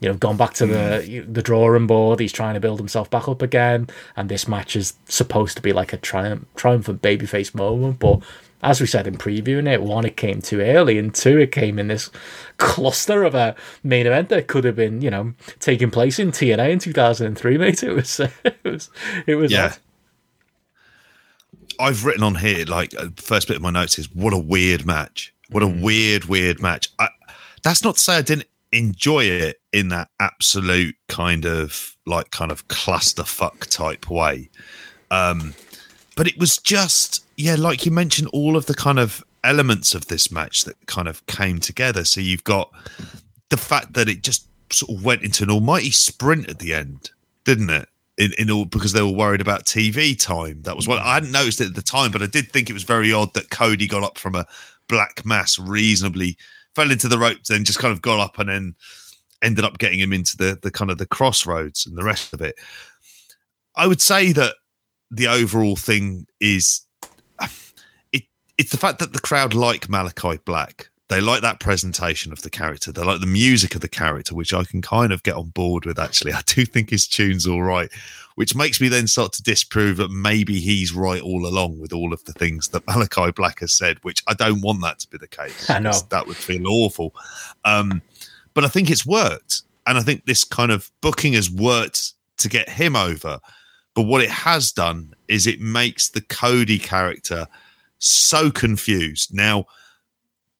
you 0.00 0.08
know, 0.08 0.14
gone 0.14 0.38
back 0.38 0.54
to 0.54 0.66
the 0.66 1.02
hmm. 1.02 1.32
the 1.32 1.42
drawing 1.42 1.86
board. 1.86 2.20
He's 2.20 2.32
trying 2.32 2.54
to 2.54 2.60
build 2.60 2.78
himself 2.78 3.10
back 3.10 3.28
up 3.28 3.42
again, 3.42 3.88
and 4.16 4.30
this 4.30 4.48
match 4.48 4.74
is 4.74 4.94
supposed 5.08 5.56
to 5.56 5.62
be 5.62 5.74
like 5.74 5.92
a 5.92 5.98
triumph, 5.98 6.46
triumphant 6.56 7.02
babyface 7.02 7.54
moment. 7.54 7.98
But 7.98 8.22
as 8.62 8.80
we 8.80 8.86
said 8.86 9.06
in 9.06 9.18
previewing 9.18 9.70
it, 9.70 9.82
one, 9.82 10.06
it 10.06 10.16
came 10.16 10.40
too 10.40 10.60
early, 10.60 10.96
and 10.96 11.14
two, 11.14 11.38
it 11.38 11.52
came 11.52 11.78
in 11.78 11.88
this 11.88 12.10
cluster 12.62 13.24
of 13.24 13.34
a 13.34 13.54
main 13.82 14.06
event 14.06 14.28
that 14.30 14.46
could 14.46 14.64
have 14.64 14.76
been, 14.76 15.02
you 15.02 15.10
know, 15.10 15.34
taking 15.60 15.90
place 15.90 16.18
in 16.18 16.30
TNA 16.30 16.70
in 16.70 16.78
2003, 16.78 17.58
mate. 17.58 17.82
It 17.82 17.92
was, 17.92 18.20
it 18.44 18.64
was, 18.64 18.90
it 19.26 19.34
was. 19.34 19.52
Yeah. 19.52 19.74
I've 21.78 22.04
written 22.04 22.22
on 22.22 22.36
here, 22.36 22.64
like, 22.66 22.94
uh, 22.98 23.08
first 23.16 23.48
bit 23.48 23.56
of 23.56 23.62
my 23.62 23.70
notes 23.70 23.98
is 23.98 24.12
what 24.14 24.32
a 24.32 24.38
weird 24.38 24.86
match. 24.86 25.34
What 25.50 25.62
a 25.62 25.66
mm. 25.66 25.82
weird, 25.82 26.26
weird 26.26 26.62
match. 26.62 26.88
I, 26.98 27.08
that's 27.62 27.82
not 27.82 27.96
to 27.96 28.00
say 28.00 28.16
I 28.16 28.22
didn't 28.22 28.46
enjoy 28.70 29.24
it 29.24 29.60
in 29.72 29.88
that 29.88 30.08
absolute 30.20 30.96
kind 31.08 31.44
of 31.44 31.96
like 32.06 32.30
kind 32.30 32.50
of 32.50 32.68
clusterfuck 32.68 33.66
type 33.68 34.08
way. 34.10 34.50
Um, 35.10 35.54
but 36.16 36.26
it 36.26 36.38
was 36.38 36.58
just 36.58 37.24
yeah, 37.36 37.56
like 37.56 37.84
you 37.84 37.92
mentioned, 37.92 38.28
all 38.32 38.56
of 38.56 38.66
the 38.66 38.74
kind 38.74 38.98
of 38.98 39.24
elements 39.44 39.94
of 39.94 40.06
this 40.06 40.30
match 40.30 40.64
that 40.64 40.86
kind 40.86 41.08
of 41.08 41.24
came 41.26 41.58
together. 41.58 42.04
So 42.04 42.20
you've 42.20 42.44
got 42.44 42.70
the 43.50 43.56
fact 43.56 43.94
that 43.94 44.08
it 44.08 44.22
just 44.22 44.46
sort 44.70 44.96
of 44.96 45.04
went 45.04 45.22
into 45.22 45.42
an 45.44 45.50
almighty 45.50 45.90
sprint 45.90 46.48
at 46.48 46.58
the 46.58 46.74
end, 46.74 47.10
didn't 47.44 47.70
it? 47.70 47.88
In, 48.18 48.32
in 48.38 48.50
all 48.50 48.66
because 48.66 48.92
they 48.92 49.02
were 49.02 49.08
worried 49.08 49.40
about 49.40 49.64
TV 49.64 50.18
time. 50.18 50.62
That 50.62 50.76
was 50.76 50.86
what 50.86 50.98
I 50.98 51.14
hadn't 51.14 51.32
noticed 51.32 51.62
it 51.62 51.68
at 51.68 51.74
the 51.74 51.82
time, 51.82 52.10
but 52.10 52.22
I 52.22 52.26
did 52.26 52.52
think 52.52 52.68
it 52.68 52.74
was 52.74 52.82
very 52.82 53.12
odd 53.12 53.32
that 53.34 53.50
Cody 53.50 53.88
got 53.88 54.02
up 54.02 54.18
from 54.18 54.34
a 54.34 54.46
black 54.86 55.24
mass 55.24 55.58
reasonably 55.58 56.36
fell 56.74 56.90
into 56.90 57.08
the 57.08 57.18
ropes, 57.18 57.48
then 57.48 57.64
just 57.64 57.78
kind 57.78 57.92
of 57.92 58.02
got 58.02 58.20
up 58.20 58.38
and 58.38 58.48
then 58.48 58.74
ended 59.42 59.64
up 59.64 59.78
getting 59.78 59.98
him 59.98 60.12
into 60.12 60.36
the 60.36 60.58
the 60.62 60.70
kind 60.70 60.90
of 60.90 60.98
the 60.98 61.06
crossroads 61.06 61.86
and 61.86 61.96
the 61.96 62.04
rest 62.04 62.32
of 62.32 62.40
it. 62.40 62.54
I 63.76 63.86
would 63.86 64.02
say 64.02 64.32
that 64.32 64.56
the 65.10 65.28
overall 65.28 65.76
thing 65.76 66.26
is 66.40 66.82
it's 68.62 68.70
the 68.70 68.76
fact 68.76 69.00
that 69.00 69.12
the 69.12 69.18
crowd 69.18 69.54
like 69.54 69.88
Malakai 69.88 70.44
Black. 70.44 70.88
They 71.08 71.20
like 71.20 71.42
that 71.42 71.58
presentation 71.58 72.32
of 72.32 72.42
the 72.42 72.48
character. 72.48 72.92
They 72.92 73.02
like 73.02 73.20
the 73.20 73.26
music 73.26 73.74
of 73.74 73.80
the 73.80 73.88
character, 73.88 74.36
which 74.36 74.54
I 74.54 74.62
can 74.62 74.80
kind 74.80 75.12
of 75.12 75.24
get 75.24 75.34
on 75.34 75.48
board 75.48 75.84
with. 75.84 75.98
Actually, 75.98 76.32
I 76.32 76.42
do 76.46 76.64
think 76.64 76.88
his 76.88 77.08
tune's 77.08 77.44
all 77.44 77.64
right, 77.64 77.90
which 78.36 78.54
makes 78.54 78.80
me 78.80 78.86
then 78.86 79.08
start 79.08 79.32
to 79.32 79.42
disprove 79.42 79.96
that 79.96 80.12
maybe 80.12 80.60
he's 80.60 80.94
right 80.94 81.20
all 81.20 81.44
along 81.44 81.80
with 81.80 81.92
all 81.92 82.12
of 82.12 82.22
the 82.22 82.32
things 82.34 82.68
that 82.68 82.86
Malakai 82.86 83.34
Black 83.34 83.58
has 83.58 83.72
said. 83.72 83.98
Which 84.04 84.22
I 84.28 84.34
don't 84.34 84.60
want 84.60 84.80
that 84.82 85.00
to 85.00 85.08
be 85.08 85.18
the 85.18 85.26
case. 85.26 85.68
I 85.68 85.80
know 85.80 85.90
that 86.10 86.28
would 86.28 86.36
feel 86.36 86.68
awful. 86.68 87.16
Um, 87.64 88.00
but 88.54 88.64
I 88.64 88.68
think 88.68 88.92
it's 88.92 89.04
worked, 89.04 89.62
and 89.88 89.98
I 89.98 90.02
think 90.02 90.24
this 90.24 90.44
kind 90.44 90.70
of 90.70 90.88
booking 91.00 91.32
has 91.32 91.50
worked 91.50 92.12
to 92.36 92.48
get 92.48 92.68
him 92.68 92.94
over. 92.94 93.40
But 93.94 94.04
what 94.04 94.22
it 94.22 94.30
has 94.30 94.70
done 94.70 95.14
is 95.26 95.48
it 95.48 95.60
makes 95.60 96.10
the 96.10 96.20
Cody 96.20 96.78
character 96.78 97.48
so 98.02 98.50
confused. 98.50 99.34
Now, 99.34 99.66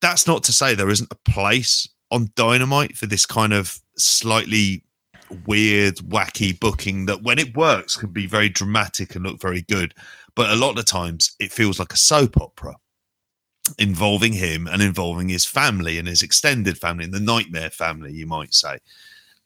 that's 0.00 0.26
not 0.26 0.42
to 0.44 0.52
say 0.52 0.74
there 0.74 0.90
isn't 0.90 1.12
a 1.12 1.30
place 1.30 1.88
on 2.10 2.30
Dynamite 2.36 2.96
for 2.96 3.06
this 3.06 3.26
kind 3.26 3.52
of 3.52 3.80
slightly 3.96 4.84
weird, 5.46 5.96
wacky 5.96 6.58
booking 6.58 7.06
that 7.06 7.22
when 7.22 7.38
it 7.38 7.56
works 7.56 7.96
can 7.96 8.10
be 8.10 8.26
very 8.26 8.48
dramatic 8.48 9.14
and 9.14 9.24
look 9.24 9.40
very 9.40 9.62
good. 9.62 9.94
But 10.34 10.50
a 10.50 10.56
lot 10.56 10.70
of 10.70 10.76
the 10.76 10.82
times 10.82 11.34
it 11.38 11.52
feels 11.52 11.78
like 11.78 11.92
a 11.92 11.98
soap 11.98 12.40
opera 12.40 12.76
involving 13.78 14.32
him 14.32 14.66
and 14.66 14.82
involving 14.82 15.28
his 15.28 15.46
family 15.46 15.98
and 15.98 16.08
his 16.08 16.22
extended 16.22 16.78
family 16.78 17.04
and 17.04 17.14
the 17.14 17.20
nightmare 17.20 17.70
family, 17.70 18.12
you 18.12 18.26
might 18.26 18.54
say. 18.54 18.78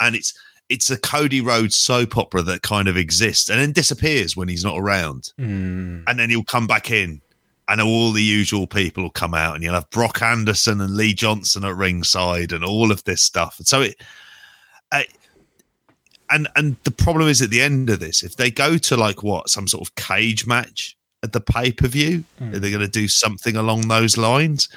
And 0.00 0.16
it's 0.16 0.34
it's 0.68 0.90
a 0.90 0.98
Cody 0.98 1.40
Rhodes 1.40 1.78
soap 1.78 2.16
opera 2.16 2.42
that 2.42 2.62
kind 2.62 2.88
of 2.88 2.96
exists 2.96 3.48
and 3.48 3.60
then 3.60 3.72
disappears 3.72 4.36
when 4.36 4.48
he's 4.48 4.64
not 4.64 4.78
around. 4.78 5.32
Mm. 5.38 6.02
And 6.06 6.18
then 6.18 6.30
he'll 6.30 6.42
come 6.42 6.66
back 6.66 6.90
in 6.90 7.20
and 7.68 7.80
all 7.80 8.12
the 8.12 8.22
usual 8.22 8.66
people 8.66 9.02
will 9.02 9.10
come 9.10 9.34
out 9.34 9.54
and 9.54 9.64
you'll 9.64 9.74
have 9.74 9.90
Brock 9.90 10.22
Anderson 10.22 10.80
and 10.80 10.94
Lee 10.94 11.14
Johnson 11.14 11.64
at 11.64 11.74
ringside 11.74 12.52
and 12.52 12.64
all 12.64 12.92
of 12.92 13.02
this 13.04 13.22
stuff. 13.22 13.58
And 13.58 13.66
so 13.66 13.82
it, 13.82 14.00
uh, 14.92 15.02
and 16.30 16.48
and 16.56 16.76
the 16.84 16.90
problem 16.90 17.28
is 17.28 17.42
at 17.42 17.50
the 17.50 17.62
end 17.62 17.90
of 17.90 18.00
this, 18.00 18.22
if 18.22 18.36
they 18.36 18.50
go 18.50 18.78
to 18.78 18.96
like 18.96 19.22
what 19.22 19.48
some 19.48 19.68
sort 19.68 19.86
of 19.86 19.94
cage 19.94 20.46
match 20.46 20.96
at 21.22 21.32
the 21.32 21.40
pay 21.40 21.72
per 21.72 21.88
view, 21.88 22.24
mm. 22.40 22.54
are 22.54 22.58
they 22.58 22.70
going 22.70 22.80
to 22.80 22.88
do 22.88 23.08
something 23.08 23.56
along 23.56 23.88
those 23.88 24.16
lines? 24.16 24.68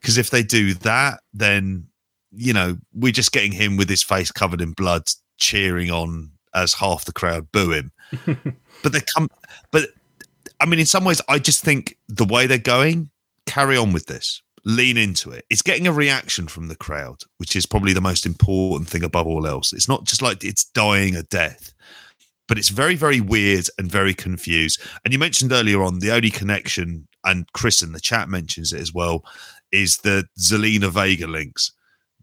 Because 0.00 0.18
if 0.18 0.30
they 0.30 0.42
do 0.42 0.74
that, 0.74 1.20
then 1.32 1.86
you 2.32 2.52
know 2.52 2.76
we're 2.92 3.12
just 3.12 3.32
getting 3.32 3.52
him 3.52 3.76
with 3.76 3.88
his 3.88 4.02
face 4.02 4.30
covered 4.30 4.60
in 4.60 4.72
blood, 4.72 5.08
cheering 5.38 5.90
on 5.90 6.30
as 6.54 6.74
half 6.74 7.04
the 7.04 7.12
crowd 7.12 7.50
boo 7.52 7.72
him. 7.72 7.92
but 8.82 8.92
they 8.92 9.00
come, 9.14 9.28
but 9.72 9.88
I 10.64 10.66
mean, 10.66 10.80
in 10.80 10.86
some 10.86 11.04
ways, 11.04 11.20
I 11.28 11.38
just 11.38 11.62
think 11.62 11.98
the 12.08 12.24
way 12.24 12.46
they're 12.46 12.56
going, 12.56 13.10
carry 13.44 13.76
on 13.76 13.92
with 13.92 14.06
this, 14.06 14.40
lean 14.64 14.96
into 14.96 15.30
it. 15.30 15.44
It's 15.50 15.60
getting 15.60 15.86
a 15.86 15.92
reaction 15.92 16.48
from 16.48 16.68
the 16.68 16.74
crowd, 16.74 17.18
which 17.36 17.54
is 17.54 17.66
probably 17.66 17.92
the 17.92 18.00
most 18.00 18.24
important 18.24 18.88
thing 18.88 19.04
above 19.04 19.26
all 19.26 19.46
else. 19.46 19.74
It's 19.74 19.90
not 19.90 20.04
just 20.04 20.22
like 20.22 20.42
it's 20.42 20.64
dying 20.64 21.16
a 21.16 21.22
death, 21.24 21.74
but 22.48 22.56
it's 22.56 22.70
very, 22.70 22.94
very 22.94 23.20
weird 23.20 23.66
and 23.76 23.92
very 23.92 24.14
confused. 24.14 24.80
And 25.04 25.12
you 25.12 25.18
mentioned 25.18 25.52
earlier 25.52 25.82
on 25.82 25.98
the 25.98 26.12
only 26.12 26.30
connection, 26.30 27.08
and 27.26 27.46
Chris 27.52 27.82
in 27.82 27.92
the 27.92 28.00
chat 28.00 28.30
mentions 28.30 28.72
it 28.72 28.80
as 28.80 28.94
well, 28.94 29.22
is 29.70 29.98
the 29.98 30.24
Zelina 30.40 30.88
Vega 30.88 31.26
links 31.26 31.72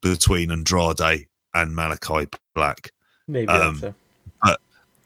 between 0.01 0.49
Andrade 0.49 1.27
and 1.53 1.77
Malakai 1.77 2.33
Black. 2.55 2.91
Maybe 3.27 3.49
um, 3.49 3.77
so. 3.77 3.93
But, 4.41 4.59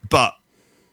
but 0.09 0.35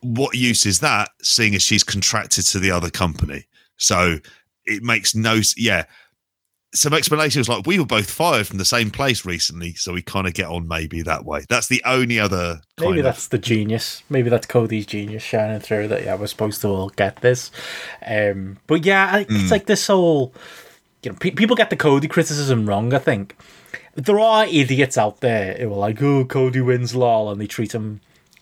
what 0.03 0.37
use 0.37 0.67
is 0.67 0.81
that, 0.81 1.11
seeing 1.23 1.55
as 1.55 1.63
she's 1.63 1.85
contracted 1.85 2.45
to 2.47 2.59
the 2.59 2.71
other 2.71 2.91
company? 2.91 3.47
So 3.77 4.19
it 4.65 4.83
makes 4.83 5.15
no 5.15 5.41
yeah. 5.57 5.85
Some 6.75 6.95
explanation 6.95 7.41
was 7.41 7.49
like 7.49 7.67
we 7.67 7.79
were 7.79 7.87
both 7.87 8.11
fired 8.11 8.47
from 8.47 8.59
the 8.59 8.65
same 8.65 8.91
place 8.91 9.27
recently, 9.27 9.75
so 9.75 9.93
we 9.93 10.01
kind 10.01 10.27
of 10.27 10.35
get 10.35 10.47
on 10.47 10.67
maybe 10.67 11.03
that 11.03 11.25
way. 11.25 11.45
That's 11.49 11.69
the 11.69 11.83
only 11.85 12.19
other. 12.19 12.63
Maybe 12.81 13.03
that's 13.03 13.25
of, 13.25 13.31
the 13.31 13.39
genius. 13.39 14.03
Maybe 14.09 14.31
that's 14.31 14.47
Cody's 14.47 14.87
genius 14.87 15.23
shining 15.23 15.61
through. 15.61 15.89
That 15.89 16.05
yeah, 16.05 16.15
we're 16.15 16.29
supposed 16.29 16.63
to 16.63 16.69
all 16.69 16.89
get 16.91 17.21
this. 17.21 17.51
Um, 18.07 18.59
but 18.67 18.85
yeah, 18.87 19.19
it's 19.19 19.31
mm. 19.31 19.51
like 19.51 19.67
this 19.67 19.87
whole. 19.87 20.35
You 21.03 21.11
know, 21.11 21.19
pe- 21.19 21.33
people 21.33 21.57
get 21.57 21.69
the 21.69 21.77
Cody 21.77 22.09
criticism 22.09 22.67
wrong. 22.67 22.95
I 22.95 22.99
think 22.99 23.37
there 23.95 24.21
are 24.21 24.47
idiots 24.47 24.97
out 24.97 25.21
there 25.21 25.55
who 25.59 25.73
are 25.73 25.77
like, 25.77 26.01
"Oh, 26.01 26.25
Cody 26.25 26.61
wins, 26.61 26.95
lol," 26.95 27.31
and 27.31 27.41
they 27.41 27.47
treat 27.47 27.75
him 27.75 28.01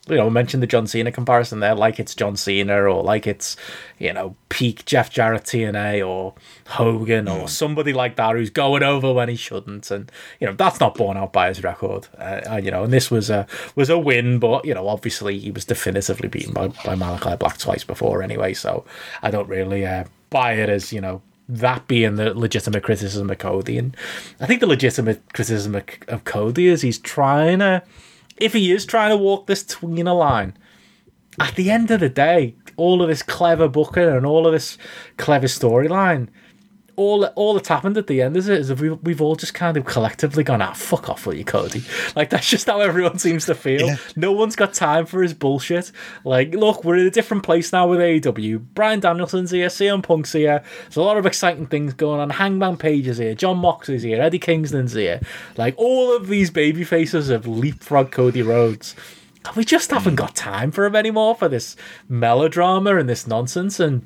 you 0.09 0.17
know, 0.17 0.31
mention 0.31 0.61
the 0.61 0.67
John 0.67 0.87
Cena 0.87 1.13
comparison 1.13 1.61
there, 1.61 1.75
like 1.75 2.01
it's 2.01 2.15
John 2.15 2.35
Cena 2.35 2.83
or 2.83 3.03
like 3.03 3.27
it's, 3.27 3.57
you 3.99 4.13
know, 4.13 4.35
peak 4.49 4.85
Jeff 4.87 5.11
Jarrett 5.11 5.45
TNA 5.45 6.07
or 6.07 6.35
Hogan 6.69 7.29
or 7.29 7.41
hmm. 7.41 7.47
somebody 7.47 7.93
like 7.93 8.17
that 8.17 8.35
who's 8.35 8.51
going 8.51 8.83
over 8.83 9.13
when 9.13 9.29
he 9.29 9.37
shouldn't, 9.37 9.91
and 9.91 10.11
you 10.41 10.47
know 10.47 10.55
that's 10.55 10.81
not 10.81 10.95
borne 10.95 11.17
out 11.17 11.33
by 11.33 11.49
his 11.49 11.63
record. 11.63 12.09
Uh, 12.19 12.61
you 12.63 12.71
know, 12.71 12.85
and 12.85 12.93
this 12.93 13.11
was 13.11 13.29
a 13.29 13.47
was 13.75 13.91
a 13.91 13.99
win, 13.99 14.39
but 14.39 14.65
you 14.65 14.75
know, 14.75 14.89
obviously 14.89 15.39
he 15.39 15.51
was 15.51 15.65
definitively 15.65 16.29
beaten 16.29 16.55
by, 16.55 16.69
by 16.69 16.95
Malakai 16.95 17.39
Black 17.39 17.59
twice 17.59 17.85
before 17.85 18.23
anyway, 18.23 18.55
so 18.55 18.85
I 19.23 19.31
don't 19.31 19.49
really 19.49 19.87
uh, 19.87 20.05
buy 20.31 20.55
it 20.55 20.69
as 20.71 20.93
you 20.93 21.01
know 21.01 21.21
that 21.49 21.87
being 21.89 22.17
the 22.17 22.33
legitimate 22.33 22.83
criticism 22.85 23.29
of 23.29 23.39
Cody. 23.39 23.77
And 23.77 23.97
I 24.41 24.47
think 24.47 24.61
the 24.61 24.67
legitimate 24.67 25.21
criticism 25.33 25.75
of, 25.75 25.85
of 26.09 26.25
Cody 26.25 26.69
is 26.69 26.83
he's 26.83 26.99
trying 26.99 27.59
to 27.59 27.83
if 28.41 28.55
he 28.55 28.73
is 28.73 28.85
trying 28.85 29.11
to 29.11 29.17
walk 29.17 29.47
this 29.47 29.63
tweener 29.63 30.19
line, 30.19 30.57
at 31.39 31.55
the 31.55 31.71
end 31.71 31.91
of 31.91 32.01
the 32.01 32.09
day, 32.09 32.57
all 32.77 33.03
of 33.03 33.09
this 33.09 33.23
clever 33.23 33.69
booking 33.69 34.03
and 34.09 34.27
all 34.27 34.47
of 34.47 34.53
this 34.53 34.79
clever 35.17 35.47
storyline, 35.47 36.29
all 37.01 37.25
all 37.25 37.55
that's 37.55 37.69
happened 37.69 37.97
at 37.97 38.07
the 38.09 38.21
end 38.21 38.37
is 38.37 38.47
it 38.47 38.59
is 38.59 38.75
we 38.75 38.91
we've 38.91 39.23
all 39.23 39.35
just 39.35 39.55
kind 39.55 39.79
of 39.79 39.87
collectively 39.87 40.45
gone 40.45 40.61
ah 40.61 40.75
fuck 40.75 41.09
off 41.09 41.27
with 41.27 41.39
you 41.39 41.45
Cody. 41.45 41.83
Like 42.17 42.29
that's 42.29 42.49
just 42.49 42.67
how 42.67 42.81
everyone 42.81 43.19
seems 43.19 43.47
to 43.47 43.55
feel. 43.55 43.87
Yeah. 43.87 43.97
no 44.17 44.33
one's 44.33 44.57
got 44.57 44.75
time 44.75 45.07
for 45.07 45.23
his 45.23 45.33
bullshit. 45.33 45.93
Like 46.25 46.53
look 46.55 46.85
we're 46.85 46.97
in 46.97 47.07
a 47.07 47.11
different 47.11 47.43
place 47.43 47.73
now 47.73 47.89
with 47.89 48.01
AEW 48.01 48.67
Bryan 48.75 49.01
Danielson's 49.01 49.51
here 49.51 49.69
CM 49.69 50.03
Punk's 50.03 50.33
here. 50.33 50.63
There's 50.83 50.97
a 50.97 51.03
lot 51.03 51.17
of 51.17 51.25
exciting 51.25 51.67
things 51.67 51.95
going 51.95 52.21
on. 52.21 52.31
Hangman 52.31 52.77
Page 52.77 53.07
is 53.07 53.19
here. 53.19 53.35
Jon 53.35 53.59
Moxley's 53.59 54.03
here. 54.03 54.21
Eddie 54.21 54.39
Kingston's 54.39 54.93
here. 54.93 55.21
Like 55.57 55.75
all 55.79 56.15
of 56.15 56.29
these 56.29 56.51
baby 56.51 56.85
faces 56.85 57.29
have 57.29 57.47
leapfrog 57.47 58.11
Cody 58.11 58.43
Rhodes. 58.43 58.95
And 59.47 59.57
we 59.57 59.65
just 59.65 59.91
haven't 59.91 60.17
got 60.17 60.35
time 60.37 60.71
for 60.71 60.85
him 60.85 60.95
anymore 60.95 61.35
for 61.35 61.49
this 61.49 61.77
melodrama 62.09 62.97
and 62.97 63.09
this 63.09 63.27
nonsense. 63.27 63.81
And 63.81 64.03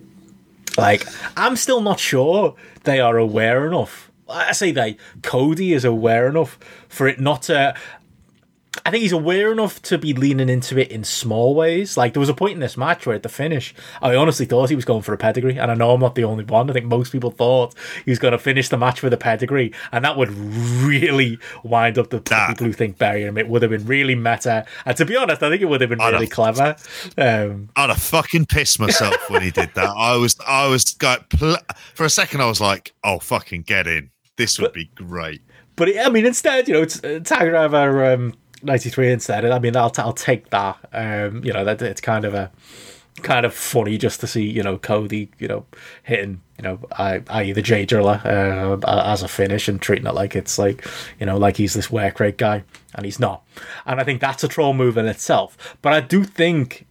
like, 0.77 1.07
I'm 1.37 1.57
still 1.57 1.81
not 1.81 2.01
sure 2.01 2.55
they 2.85 3.01
are 3.01 3.17
aware 3.17 3.67
enough. 3.67 4.11
I 4.29 4.53
say 4.53 4.73
they. 4.73 4.97
Cody 5.23 5.73
is 5.73 5.85
aware 5.85 6.29
enough 6.29 6.59
for 6.89 7.07
it 7.07 7.21
not 7.21 7.43
to 7.43 7.75
I 8.87 8.91
think 8.91 9.01
he's 9.01 9.13
aware 9.13 9.51
enough 9.51 9.81
to 9.83 9.97
be 9.97 10.13
leaning 10.13 10.51
into 10.51 10.79
it 10.79 10.91
in 10.91 11.05
small 11.05 11.55
ways. 11.55 11.97
Like 11.97 12.13
there 12.13 12.21
was 12.21 12.29
a 12.29 12.35
point 12.35 12.53
in 12.53 12.61
this 12.61 12.77
match 12.77 13.07
where 13.07 13.17
at 13.17 13.23
the 13.23 13.31
finish, 13.31 13.75
I 14.03 14.15
honestly 14.15 14.45
thought 14.45 14.69
he 14.69 14.77
was 14.77 14.85
going 14.85 15.01
for 15.01 15.15
a 15.15 15.17
pedigree, 15.17 15.59
and 15.59 15.71
I 15.71 15.75
know 15.75 15.93
I'm 15.93 16.01
not 16.01 16.17
the 16.17 16.25
only 16.25 16.45
one. 16.45 16.69
I 16.69 16.75
think 16.75 16.85
most 16.85 17.11
people 17.11 17.31
thought 17.31 17.75
he 18.05 18.11
was 18.11 18.19
going 18.19 18.33
to 18.33 18.39
finish 18.39 18.69
the 18.69 18.77
match 18.77 19.03
with 19.03 19.15
a 19.15 19.17
pedigree, 19.17 19.73
and 19.91 20.05
that 20.05 20.19
would 20.19 20.31
really 20.31 21.39
wind 21.63 21.97
up 21.97 22.11
the 22.11 22.21
that, 22.21 22.51
people 22.51 22.67
who 22.67 22.75
think 22.75 22.99
burying 22.99 23.29
him. 23.29 23.39
It 23.39 23.49
would 23.49 23.63
have 23.63 23.71
been 23.71 23.87
really 23.87 24.15
meta, 24.15 24.67
and 24.85 24.97
to 24.99 25.07
be 25.07 25.17
honest, 25.17 25.43
I 25.43 25.49
think 25.49 25.63
it 25.63 25.67
would 25.67 25.81
have 25.81 25.89
been 25.89 26.03
I'd 26.03 26.13
really 26.13 26.27
have, 26.27 26.33
clever. 26.33 26.77
Um, 27.17 27.71
I'd 27.77 27.89
have 27.89 28.03
fucking 28.03 28.47
pissed 28.47 28.79
myself 28.79 29.31
when 29.31 29.41
he 29.41 29.51
did 29.51 29.71
that. 29.77 29.95
I 29.97 30.17
was, 30.17 30.37
I 30.47 30.69
was 30.69 30.93
got 30.93 31.33
for 31.33 32.05
a 32.05 32.11
second. 32.11 32.43
I 32.43 32.47
was 32.47 32.61
like, 32.61 32.93
"Oh, 33.03 33.19
fucking 33.19 33.63
get 33.63 33.87
in! 33.87 34.11
This 34.37 34.59
would 34.59 34.67
but, 34.67 34.75
be 34.75 34.91
great." 34.95 35.41
But 35.77 35.89
I 35.99 36.11
mean, 36.11 36.27
instead, 36.27 36.69
you 36.69 36.75
know, 36.75 36.83
it's 36.83 37.03
uh, 37.03 37.21
Tiger 37.25 37.51
Driver. 37.51 38.13
Um, 38.13 38.35
93 38.65 39.13
instead. 39.13 39.45
I 39.45 39.59
mean, 39.59 39.77
I'll, 39.77 39.93
I'll 39.99 40.13
take 40.13 40.51
that. 40.51 40.79
Um, 40.93 41.45
you 41.45 41.53
know, 41.53 41.65
that 41.65 41.83
it's 41.83 42.01
kind 42.01 42.25
of 42.25 42.35
a 42.35 42.51
kind 43.23 43.47
of 43.47 43.55
funny 43.55 43.97
just 43.97 44.21
to 44.21 44.27
see, 44.27 44.45
you 44.45 44.63
know, 44.63 44.77
Cody, 44.77 45.31
you 45.39 45.47
know, 45.47 45.67
hitting, 46.03 46.41
you 46.59 46.63
know, 46.63 46.81
i.e. 46.99 47.53
the 47.53 47.63
J 47.63 47.85
driller 47.85 48.21
uh, 48.25 49.11
as 49.13 49.23
a 49.23 49.29
finish 49.29 49.69
and 49.69 49.81
treating 49.81 50.07
it 50.07 50.15
like 50.15 50.35
it's 50.35 50.59
like, 50.59 50.85
you 51.21 51.27
know, 51.27 51.37
like 51.37 51.57
he's 51.57 51.75
this 51.75 51.91
work 51.91 52.19
rate 52.21 52.39
guy, 52.39 52.65
and 52.95 53.05
he's 53.05 53.21
not. 53.21 53.45
And 53.87 54.01
I 54.01 54.05
think 54.05 54.21
that's 54.21 54.43
a 54.45 54.49
troll 54.49 54.75
move 54.75 54.97
in 54.97 55.07
itself. 55.07 55.77
But 55.83 55.93
I 55.93 56.01
do 56.01 56.25
think 56.25 56.87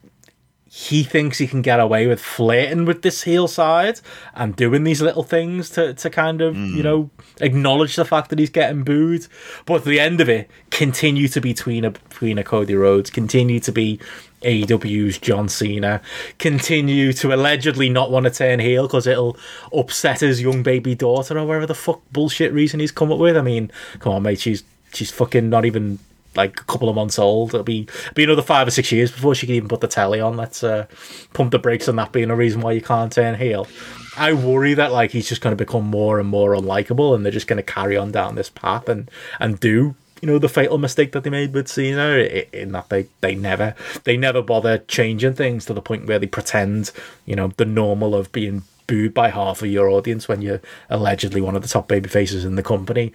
he 0.76 1.04
thinks 1.04 1.38
he 1.38 1.46
can 1.46 1.62
get 1.62 1.80
away 1.80 2.08
with 2.08 2.20
flirting 2.20 2.84
with 2.84 3.04
this 3.04 3.22
heel 3.22 3.48
side 3.48 4.00
and 4.34 4.56
doing 4.56 4.84
these 4.84 5.04
little 5.04 5.22
things 5.22 5.70
to, 5.70 5.94
to 5.94 6.10
kind 6.10 6.42
of, 6.42 6.56
mm. 6.56 6.76
you 6.76 6.82
know, 6.82 7.12
acknowledge 7.42 7.96
the 7.96 8.04
fact 8.04 8.32
that 8.32 8.40
he's 8.40 8.50
getting 8.50 8.84
booed. 8.84 9.28
But 9.68 9.76
at 9.76 9.84
the 9.84 10.00
end 10.00 10.20
of 10.20 10.30
it, 10.30 10.50
continue 10.72 11.28
to 11.28 11.40
be 11.40 11.54
tweener, 11.54 11.96
tweener 12.10 12.44
Cody 12.44 12.74
Rhodes, 12.74 13.12
continue 13.12 13.60
to 13.60 13.72
be 13.72 14.00
AEW's 14.42 15.20
John 15.20 15.48
Cena, 15.48 16.02
continue 16.40 17.14
to 17.14 17.36
allegedly 17.36 17.90
not 17.90 18.10
want 18.10 18.24
to 18.24 18.32
turn 18.32 18.60
heel 18.60 18.88
because 18.88 19.06
it'll 19.06 19.38
upset 19.72 20.22
his 20.22 20.42
young 20.42 20.64
baby 20.64 20.96
daughter 20.96 21.38
or 21.38 21.46
whatever 21.46 21.68
the 21.68 21.76
fuck 21.76 22.02
bullshit 22.12 22.52
reason 22.52 22.80
he's 22.80 22.92
come 22.92 23.12
up 23.12 23.20
with. 23.20 23.38
I 23.38 23.44
mean, 23.44 23.72
come 24.00 24.14
on, 24.14 24.24
mate, 24.24 24.40
she's 24.40 24.64
she's 24.92 25.12
fucking 25.12 25.52
not 25.52 25.66
even 25.66 26.00
like 26.36 26.60
a 26.60 26.64
couple 26.64 26.90
of 26.90 26.96
months 26.96 27.20
old. 27.20 27.50
It'll 27.50 27.64
be 27.64 27.88
be 28.16 28.24
another 28.24 28.42
five 28.42 28.68
or 28.68 28.72
six 28.72 28.92
years 28.92 29.12
before 29.12 29.36
she 29.36 29.46
can 29.46 29.56
even 29.56 29.70
put 29.70 29.82
the 29.82 29.88
telly 29.88 30.20
on. 30.20 30.38
Let's 30.38 30.64
uh, 30.64 30.88
pump 31.34 31.52
the 31.52 31.60
brakes 31.60 31.88
on 31.88 31.96
that 31.98 32.12
being 32.12 32.30
a 32.30 32.36
reason 32.36 32.62
why 32.62 32.74
you 32.74 32.82
can't 32.82 33.12
turn 33.12 33.36
heel. 33.36 33.68
I 34.16 34.34
worry 34.34 34.74
that 34.76 34.92
like 34.92 35.12
he's 35.12 35.28
just 35.28 35.42
going 35.42 35.56
to 35.56 35.64
become 35.64 35.86
more 35.86 36.20
and 36.20 36.30
more 36.30 36.54
unlikable, 36.54 37.16
and 37.16 37.26
they're 37.26 37.32
just 37.32 37.48
going 37.48 37.58
to 37.58 37.64
carry 37.64 37.98
on 37.98 38.12
down 38.12 38.36
this 38.36 38.50
path 38.50 38.88
and 38.90 39.10
and 39.40 39.60
do 39.60 39.96
you 40.24 40.28
know 40.28 40.40
the 40.40 40.48
fatal 40.48 40.78
mistake 40.78 41.12
that 41.12 41.26
they 41.26 41.30
made 41.30 41.54
with 41.54 41.68
Cena 41.68 42.16
in 42.54 42.72
that 42.72 42.88
they 42.88 43.08
they 43.20 43.36
never 43.36 43.76
they 44.06 44.16
never 44.16 44.42
bother 44.42 44.78
changing 44.78 45.34
things 45.34 45.66
to 45.66 45.74
the 45.74 45.82
point 45.82 46.06
where 46.06 46.18
they 46.18 46.28
pretend 46.28 46.92
you 47.26 47.36
know 47.36 47.50
the 47.58 47.66
normal 47.66 48.16
of 48.16 48.32
being 48.32 48.64
booed 48.88 49.14
by 49.14 49.30
half 49.30 49.62
of 49.62 49.70
your 49.70 49.90
audience 49.90 50.30
when 50.30 50.42
you're 50.42 50.62
allegedly 50.90 51.42
one 51.42 51.58
of 51.58 51.62
the 51.62 51.68
top 51.68 51.90
baby 51.90 52.08
faces 52.08 52.46
in 52.46 52.56
the 52.56 52.64
company 52.64 53.12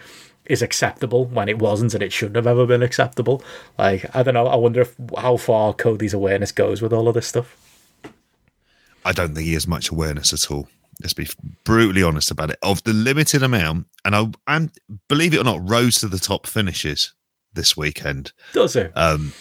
is 0.47 0.63
acceptable 0.63 1.27
when 1.27 1.49
it 1.49 1.59
wasn't 1.59 1.95
and 1.95 2.03
it 2.03 2.13
shouldn't 2.13 2.37
have 2.37 2.47
ever 2.47 2.67
been 2.67 2.83
acceptable. 2.83 3.43
Like 3.79 4.15
I 4.15 4.23
don't 4.23 4.35
know. 4.35 4.47
I 4.47 4.57
wonder 4.57 4.81
if 4.83 4.95
how 5.17 5.37
far 5.37 5.75
Cody's 5.75 6.15
awareness 6.15 6.53
goes 6.53 6.83
with 6.83 6.93
all 6.93 7.09
of 7.09 7.15
this 7.15 7.27
stuff. 7.27 7.57
I 9.05 9.13
don't 9.13 9.35
think 9.35 9.47
he 9.47 9.55
has 9.55 9.67
much 9.67 9.91
awareness 9.91 10.33
at 10.33 10.51
all. 10.51 10.69
Let's 11.01 11.15
be 11.15 11.29
brutally 11.65 12.03
honest 12.03 12.31
about 12.31 12.51
it. 12.51 12.59
Of 12.63 12.83
the 12.83 12.93
limited 12.93 13.43
amount, 13.43 13.87
and 14.05 14.17
I 14.17 14.27
and 14.47 14.71
believe 15.09 15.33
it 15.33 15.41
or 15.41 15.45
not, 15.45 15.69
Rhodes 15.69 16.01
to 16.01 16.09
the 16.09 16.19
Top 16.19 16.47
finishes 16.47 17.13
this 17.53 17.77
weekend. 17.77 18.33
Does 18.53 18.75
it? 18.75 18.93
Um, 18.97 19.33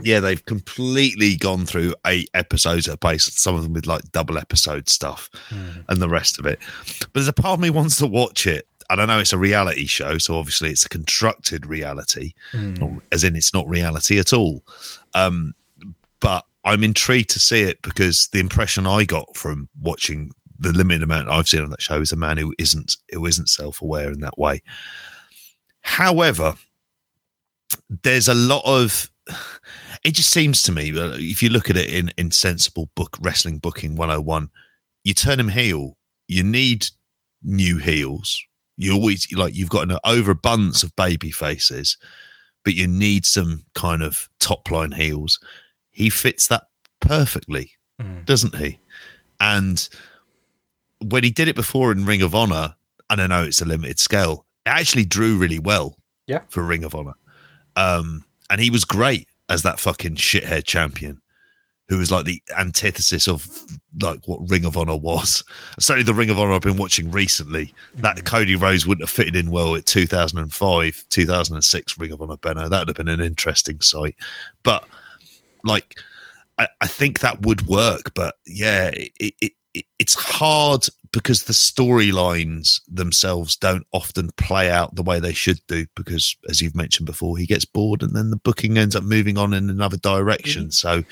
yeah, 0.00 0.20
they've 0.20 0.44
completely 0.44 1.36
gone 1.36 1.66
through 1.66 1.94
eight 2.06 2.30
episodes 2.34 2.88
at 2.88 3.00
base, 3.00 3.24
some 3.24 3.54
of 3.54 3.62
them 3.62 3.72
with 3.72 3.86
like 3.86 4.10
double 4.12 4.38
episode 4.38 4.88
stuff 4.88 5.30
mm. 5.50 5.84
and 5.88 5.98
the 6.00 6.08
rest 6.08 6.38
of 6.38 6.46
it. 6.46 6.58
But 7.00 7.14
there's 7.14 7.28
a 7.28 7.32
part 7.32 7.54
of 7.54 7.60
me 7.60 7.70
wants 7.70 7.96
to 7.98 8.06
watch 8.06 8.46
it 8.46 8.66
and 8.92 9.00
I 9.00 9.06
know 9.06 9.18
it's 9.18 9.32
a 9.32 9.38
reality 9.38 9.86
show, 9.86 10.18
so 10.18 10.36
obviously 10.36 10.70
it's 10.70 10.84
a 10.84 10.88
constructed 10.88 11.66
reality, 11.66 12.34
mm. 12.52 13.00
as 13.10 13.24
in 13.24 13.36
it's 13.36 13.54
not 13.54 13.66
reality 13.68 14.18
at 14.18 14.32
all. 14.32 14.62
Um, 15.14 15.54
but 16.20 16.44
I'm 16.64 16.84
intrigued 16.84 17.30
to 17.30 17.40
see 17.40 17.62
it 17.62 17.80
because 17.82 18.28
the 18.28 18.40
impression 18.40 18.86
I 18.86 19.04
got 19.04 19.36
from 19.36 19.68
watching 19.80 20.30
the 20.58 20.72
limited 20.72 21.02
amount 21.02 21.28
I've 21.28 21.48
seen 21.48 21.62
on 21.62 21.70
that 21.70 21.82
show 21.82 22.00
is 22.00 22.12
a 22.12 22.16
man 22.16 22.36
who 22.36 22.54
isn't 22.58 22.96
who 23.10 23.26
isn't 23.26 23.48
self 23.48 23.82
aware 23.82 24.10
in 24.10 24.20
that 24.20 24.38
way. 24.38 24.62
However, 25.80 26.54
there's 28.02 28.28
a 28.28 28.34
lot 28.34 28.62
of 28.64 29.10
it 30.04 30.12
just 30.12 30.30
seems 30.30 30.62
to 30.62 30.72
me 30.72 30.96
uh, 30.96 31.16
if 31.18 31.42
you 31.42 31.48
look 31.48 31.70
at 31.70 31.76
it 31.76 31.92
in 31.92 32.12
in 32.16 32.30
sensible 32.30 32.90
book 32.94 33.16
wrestling 33.20 33.58
booking 33.58 33.96
101 33.96 34.50
you 35.04 35.14
turn 35.14 35.38
him 35.38 35.48
heel 35.48 35.96
you 36.28 36.42
need 36.42 36.86
new 37.42 37.78
heels 37.78 38.44
you 38.76 38.92
always 38.92 39.30
like 39.32 39.54
you've 39.54 39.68
got 39.68 39.90
an 39.90 39.98
overabundance 40.04 40.82
of 40.82 40.94
baby 40.96 41.30
faces, 41.30 41.96
but 42.64 42.74
you 42.74 42.86
need 42.86 43.24
some 43.26 43.64
kind 43.74 44.02
of 44.02 44.28
top 44.40 44.70
line 44.70 44.92
heels. 44.92 45.38
He 45.90 46.10
fits 46.10 46.46
that 46.48 46.64
perfectly, 47.00 47.72
mm. 48.00 48.24
doesn't 48.24 48.56
he? 48.56 48.78
And 49.40 49.88
when 51.04 51.24
he 51.24 51.30
did 51.30 51.48
it 51.48 51.56
before 51.56 51.92
in 51.92 52.04
Ring 52.04 52.22
of 52.22 52.34
Honor, 52.34 52.74
and 53.10 53.20
I 53.20 53.26
know 53.26 53.44
it's 53.44 53.60
a 53.60 53.66
limited 53.66 53.98
scale, 53.98 54.46
it 54.64 54.70
actually 54.70 55.04
drew 55.04 55.36
really 55.36 55.58
well. 55.58 55.96
Yeah. 56.26 56.42
For 56.48 56.62
Ring 56.62 56.84
of 56.84 56.94
Honor. 56.94 57.14
Um, 57.74 58.24
and 58.48 58.60
he 58.60 58.70
was 58.70 58.84
great 58.84 59.28
as 59.48 59.62
that 59.62 59.80
fucking 59.80 60.16
shithead 60.16 60.64
champion 60.64 61.21
who 61.88 61.98
was 61.98 62.10
like 62.10 62.24
the 62.24 62.42
antithesis 62.58 63.28
of 63.28 63.46
like 64.00 64.26
what 64.26 64.48
Ring 64.48 64.64
of 64.64 64.76
Honor 64.76 64.96
was. 64.96 65.44
Certainly 65.78 66.04
the 66.04 66.14
Ring 66.14 66.30
of 66.30 66.38
Honor 66.38 66.52
I've 66.52 66.62
been 66.62 66.76
watching 66.76 67.10
recently. 67.10 67.74
That 67.96 68.16
mm. 68.16 68.24
Cody 68.24 68.56
Rhodes 68.56 68.86
wouldn't 68.86 69.02
have 69.02 69.14
fitted 69.14 69.36
in 69.36 69.50
well 69.50 69.74
at 69.74 69.86
2005, 69.86 71.04
2006 71.10 71.98
Ring 71.98 72.12
of 72.12 72.22
Honor 72.22 72.36
Benno. 72.36 72.68
That 72.68 72.80
would 72.80 72.88
have 72.88 72.96
been 72.96 73.08
an 73.08 73.20
interesting 73.20 73.80
sight. 73.80 74.16
But 74.62 74.86
like, 75.64 75.96
I, 76.58 76.68
I 76.80 76.86
think 76.86 77.20
that 77.20 77.42
would 77.42 77.66
work. 77.66 78.14
But 78.14 78.36
yeah, 78.46 78.90
it, 78.94 79.12
it, 79.18 79.52
it, 79.74 79.84
it's 79.98 80.14
hard 80.14 80.86
because 81.12 81.42
the 81.42 81.52
storylines 81.52 82.80
themselves 82.88 83.56
don't 83.56 83.86
often 83.92 84.30
play 84.36 84.70
out 84.70 84.94
the 84.94 85.02
way 85.02 85.20
they 85.20 85.32
should 85.32 85.60
do 85.66 85.86
because 85.94 86.36
as 86.48 86.60
you've 86.60 86.74
mentioned 86.74 87.06
before 87.06 87.36
he 87.36 87.46
gets 87.46 87.66
bored 87.66 88.02
and 88.02 88.16
then 88.16 88.30
the 88.30 88.36
booking 88.36 88.78
ends 88.78 88.96
up 88.96 89.04
moving 89.04 89.36
on 89.36 89.52
in 89.52 89.68
another 89.68 89.98
direction 89.98 90.66
mm. 90.66 90.72
so 90.72 91.04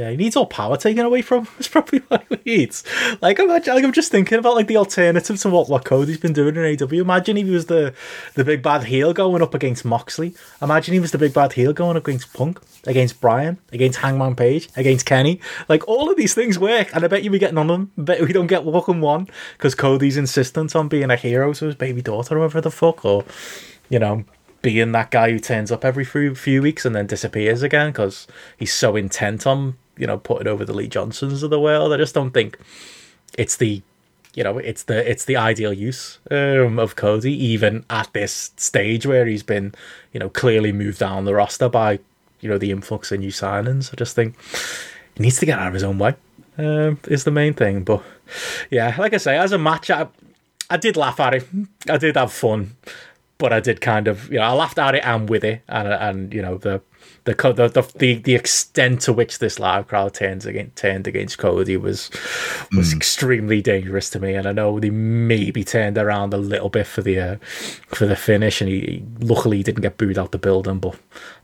yeah, 0.00 0.10
he 0.10 0.16
needs 0.16 0.34
all 0.34 0.46
power 0.46 0.78
taken 0.78 1.04
away 1.04 1.20
from 1.20 1.44
him. 1.44 1.52
It's 1.58 1.68
probably 1.68 1.98
what 2.08 2.24
he 2.30 2.38
needs. 2.46 2.82
Like, 3.20 3.38
imagine, 3.38 3.74
like 3.74 3.84
I'm 3.84 3.92
just 3.92 4.10
thinking 4.10 4.38
about 4.38 4.54
like 4.54 4.66
the 4.66 4.78
alternative 4.78 5.38
to 5.40 5.50
what, 5.50 5.68
what 5.68 5.84
Cody's 5.84 6.16
been 6.16 6.32
doing 6.32 6.56
in 6.56 6.82
AW. 6.82 6.94
Imagine 6.94 7.36
if 7.36 7.46
he 7.46 7.52
was 7.52 7.66
the 7.66 7.92
the 8.34 8.42
big 8.42 8.62
bad 8.62 8.84
heel 8.84 9.12
going 9.12 9.42
up 9.42 9.52
against 9.52 9.84
Moxley. 9.84 10.34
Imagine 10.62 10.94
he 10.94 11.00
was 11.00 11.10
the 11.10 11.18
big 11.18 11.34
bad 11.34 11.52
heel 11.52 11.74
going 11.74 11.98
up 11.98 12.06
against 12.06 12.32
Punk, 12.32 12.60
against 12.86 13.20
Bryan, 13.20 13.58
against 13.72 13.98
Hangman 13.98 14.36
Page, 14.36 14.70
against 14.74 15.04
Kenny. 15.04 15.38
Like 15.68 15.86
all 15.86 16.10
of 16.10 16.16
these 16.16 16.32
things 16.32 16.58
work, 16.58 16.88
and 16.94 17.04
I 17.04 17.08
bet 17.08 17.22
you 17.22 17.30
we 17.30 17.38
get 17.38 17.52
none 17.52 17.68
of 17.68 17.78
them. 17.78 17.92
I 17.98 18.02
bet 18.02 18.22
we 18.22 18.32
don't 18.32 18.46
get 18.46 18.64
fucking 18.64 19.02
one 19.02 19.28
because 19.58 19.74
Cody's 19.74 20.16
insistent 20.16 20.74
on 20.74 20.88
being 20.88 21.10
a 21.10 21.16
hero 21.16 21.52
to 21.52 21.66
his 21.66 21.74
baby 21.74 22.00
daughter, 22.00 22.36
or 22.36 22.38
whatever 22.38 22.62
the 22.62 22.70
fuck, 22.70 23.04
or 23.04 23.26
you 23.90 23.98
know, 23.98 24.24
being 24.62 24.92
that 24.92 25.10
guy 25.10 25.30
who 25.30 25.38
turns 25.38 25.70
up 25.70 25.84
every 25.84 26.04
few, 26.04 26.34
few 26.34 26.62
weeks 26.62 26.86
and 26.86 26.94
then 26.94 27.06
disappears 27.06 27.62
again 27.62 27.90
because 27.90 28.26
he's 28.56 28.72
so 28.72 28.96
intent 28.96 29.46
on 29.46 29.76
you 30.00 30.06
know 30.06 30.18
putting 30.18 30.48
over 30.48 30.64
the 30.64 30.72
Lee 30.72 30.88
Johnsons 30.88 31.42
of 31.42 31.50
the 31.50 31.60
world. 31.60 31.92
I 31.92 31.96
just 31.96 32.14
don't 32.14 32.32
think 32.32 32.58
it's 33.38 33.56
the 33.56 33.82
you 34.34 34.42
know 34.42 34.58
it's 34.58 34.84
the 34.84 35.08
it's 35.08 35.24
the 35.26 35.36
ideal 35.36 35.72
use 35.72 36.18
um, 36.30 36.78
of 36.78 36.96
Cody 36.96 37.32
even 37.32 37.84
at 37.90 38.12
this 38.12 38.52
stage 38.56 39.06
where 39.06 39.26
he's 39.26 39.42
been 39.42 39.74
you 40.12 40.20
know 40.20 40.28
clearly 40.28 40.72
moved 40.72 40.98
down 40.98 41.24
the 41.24 41.34
roster 41.34 41.68
by 41.68 42.00
you 42.40 42.48
know 42.48 42.58
the 42.58 42.70
influx 42.70 43.12
of 43.12 43.20
new 43.20 43.30
signings. 43.30 43.92
I 43.92 43.96
just 43.96 44.16
think 44.16 44.36
he 45.14 45.22
needs 45.22 45.38
to 45.38 45.46
get 45.46 45.58
out 45.58 45.68
of 45.68 45.74
his 45.74 45.84
own 45.84 45.98
way 45.98 46.14
um, 46.58 46.98
is 47.08 47.24
the 47.24 47.30
main 47.30 47.54
thing. 47.54 47.84
But 47.84 48.02
yeah, 48.70 48.94
like 48.98 49.14
I 49.14 49.18
say, 49.18 49.36
as 49.38 49.52
a 49.52 49.58
match, 49.58 49.90
I, 49.90 50.08
I 50.68 50.76
did 50.76 50.96
laugh 50.96 51.20
at 51.20 51.34
it. 51.34 51.46
I 51.88 51.96
did 51.96 52.16
have 52.16 52.32
fun, 52.32 52.76
but 53.38 53.52
I 53.52 53.60
did 53.60 53.80
kind 53.80 54.08
of, 54.08 54.30
you 54.30 54.38
know, 54.38 54.44
I 54.44 54.52
laughed 54.52 54.78
at 54.78 54.94
it 54.94 55.04
and 55.04 55.28
with 55.28 55.44
it, 55.44 55.62
and 55.68 55.88
and 55.88 56.34
you 56.34 56.42
know 56.42 56.58
the 56.58 56.80
the 57.24 57.34
the 57.34 57.92
the, 57.98 58.14
the 58.14 58.34
extent 58.34 59.02
to 59.02 59.12
which 59.12 59.38
this 59.38 59.58
live 59.58 59.88
crowd 59.88 60.14
turns 60.14 60.46
against 60.46 60.76
turned 60.76 61.06
against 61.06 61.38
Cody 61.38 61.76
was 61.76 62.10
was 62.72 62.92
mm. 62.92 62.96
extremely 62.96 63.60
dangerous 63.60 64.10
to 64.10 64.20
me, 64.20 64.34
and 64.34 64.46
I 64.46 64.52
know 64.52 64.80
they 64.80 64.90
maybe 64.90 65.64
turned 65.64 65.98
around 65.98 66.32
a 66.32 66.38
little 66.38 66.68
bit 66.68 66.86
for 66.86 67.02
the 67.02 67.18
uh, 67.18 67.36
for 67.88 68.06
the 68.06 68.16
finish, 68.16 68.60
and 68.60 68.70
he, 68.70 68.80
he 68.80 69.04
luckily 69.20 69.62
didn't 69.62 69.82
get 69.82 69.98
booed 69.98 70.18
out 70.18 70.32
the 70.32 70.38
building, 70.38 70.78
but 70.78 70.94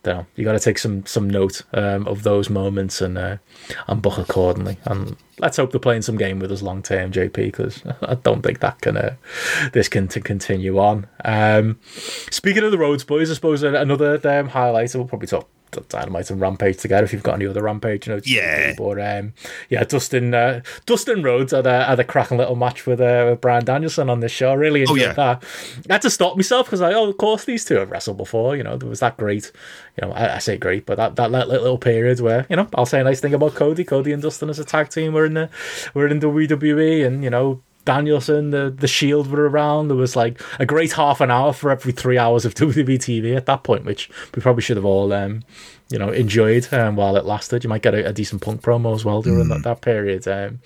you 0.05 0.13
know 0.13 0.27
you 0.35 0.45
got 0.45 0.53
to 0.53 0.61
take 0.61 0.79
some 0.79 1.05
some 1.07 1.29
note 1.29 1.63
um, 1.75 2.07
of 2.07 2.23
those 2.23 2.49
moments 2.49 3.01
and 3.01 3.19
uh, 3.19 3.37
and 3.87 4.03
book 4.03 4.19
accordingly, 4.19 4.79
and 4.85 5.17
let's 5.39 5.57
hope 5.57 5.71
they're 5.71 5.81
playing 5.81 6.03
some 6.03 6.17
game 6.17 6.39
with 6.39 6.51
us 6.51 6.63
long 6.63 6.83
term, 6.83 7.13
JP, 7.13 7.35
because 7.35 7.83
I 8.03 8.15
don't 8.15 8.43
think 8.43 8.61
that 8.61 8.81
can 8.81 8.97
uh, 8.97 9.17
this 9.73 9.89
can 9.89 10.09
to 10.09 10.21
continue 10.21 10.79
on. 10.79 11.07
Um, 11.25 11.79
speaking 12.31 12.65
of 12.65 12.71
the 12.71 12.79
Rhodes, 12.79 13.05
boys, 13.05 13.31
I 13.31 13.35
suppose 13.35 13.63
another 13.63 14.21
um, 14.29 14.49
highlight. 14.49 14.95
We'll 14.95 15.05
probably 15.05 15.29
talk 15.29 15.49
Dynamite 15.81 16.31
and 16.31 16.41
Rampage 16.41 16.79
together 16.79 17.05
if 17.05 17.13
you've 17.13 17.23
got 17.23 17.35
any 17.35 17.47
other 17.47 17.63
Rampage, 17.63 18.07
you 18.07 18.15
know. 18.15 18.21
Yeah. 18.25 18.75
But 18.77 19.01
um, 19.01 19.33
yeah, 19.69 19.85
Dustin 19.85 20.35
uh, 20.35 20.63
Dustin 20.85 21.23
Rhodes 21.23 21.53
had 21.53 21.67
a, 21.67 21.85
had 21.85 22.01
a 22.01 22.05
cracking 22.05 22.39
little 22.39 22.57
match 22.57 22.87
with, 22.87 23.01
uh, 23.01 23.27
with 23.31 23.41
Bryan 23.41 23.65
Danielson 23.65 24.11
on 24.11 24.21
this 24.21 24.33
show. 24.33 24.51
I 24.51 24.55
really 24.55 24.83
enjoyed 24.83 24.99
oh, 24.99 25.05
yeah. 25.07 25.13
that. 25.13 25.45
I 25.91 25.95
had 25.95 26.03
to 26.03 26.11
stop 26.11 26.37
myself 26.37 26.67
because 26.67 26.81
I, 26.81 26.93
oh, 26.93 27.09
of 27.09 27.17
course, 27.17 27.45
these 27.45 27.65
two 27.65 27.77
have 27.77 27.91
wrestled 27.91 28.17
before. 28.17 28.57
You 28.57 28.63
know, 28.63 28.77
there 28.77 28.89
was 28.89 29.01
that 29.01 29.17
great, 29.17 29.53
you 30.01 30.07
know, 30.07 30.13
I, 30.13 30.37
I, 30.37 30.39
say 30.39 30.57
great, 30.57 30.87
but 30.87 30.97
that, 30.97 31.17
that 31.17 31.31
little 31.31 31.79
period 31.79 32.21
where, 32.21 32.47
you 32.49 32.57
know, 32.57 32.69
I'll 32.75 32.87
say 32.87 33.01
a 33.01 33.05
nice 33.05 33.21
thing 33.21 33.35
about 33.35 33.55
Cody. 33.55 33.85
Cody 33.85 34.13
and 34.13 34.23
Dustin 34.23 34.51
as 34.51 34.59
a 34.59 34.65
tag 34.65 34.91
team 34.91 35.13
were 35.13 35.27
in 35.27 35.35
the 35.35 35.51
were 35.95 36.07
in 36.07 36.21
the 36.21 36.27
WWE 36.27 37.07
and, 37.07 37.23
you 37.23 37.31
know, 37.31 37.63
Danielson, 37.87 38.51
the 38.51 38.75
the 38.77 38.87
Shield 38.87 39.29
were 39.29 39.49
around. 39.49 39.89
There 39.89 39.97
was 39.97 40.15
like 40.15 40.43
a 40.59 40.67
great 40.67 40.93
half 40.93 41.23
an 41.23 41.31
hour 41.31 41.55
for 41.55 41.71
every 41.71 41.93
three 41.93 42.19
hours 42.19 42.45
of 42.45 42.55
WWE 42.57 42.99
TV 42.99 43.35
at 43.35 43.47
that 43.47 43.63
point, 43.63 43.87
which 43.87 44.11
we 44.35 44.43
probably 44.43 44.63
should 44.63 44.77
have 44.77 44.85
all, 44.85 45.13
um, 45.15 45.43
you 45.89 45.99
know, 45.99 46.11
enjoyed 46.11 46.71
um, 46.75 46.97
while 46.97 47.17
it 47.17 47.25
lasted. 47.25 47.65
You 47.65 47.71
might 47.71 47.83
get 47.83 47.95
a, 47.95 48.09
a 48.09 48.13
decent 48.13 48.43
punk 48.43 48.61
promo 48.61 48.95
as 48.95 49.05
well 49.05 49.23
during 49.23 49.47
mm. 49.47 49.49
that, 49.49 49.63
that 49.63 49.81
period. 49.81 50.29
Um, 50.29 50.61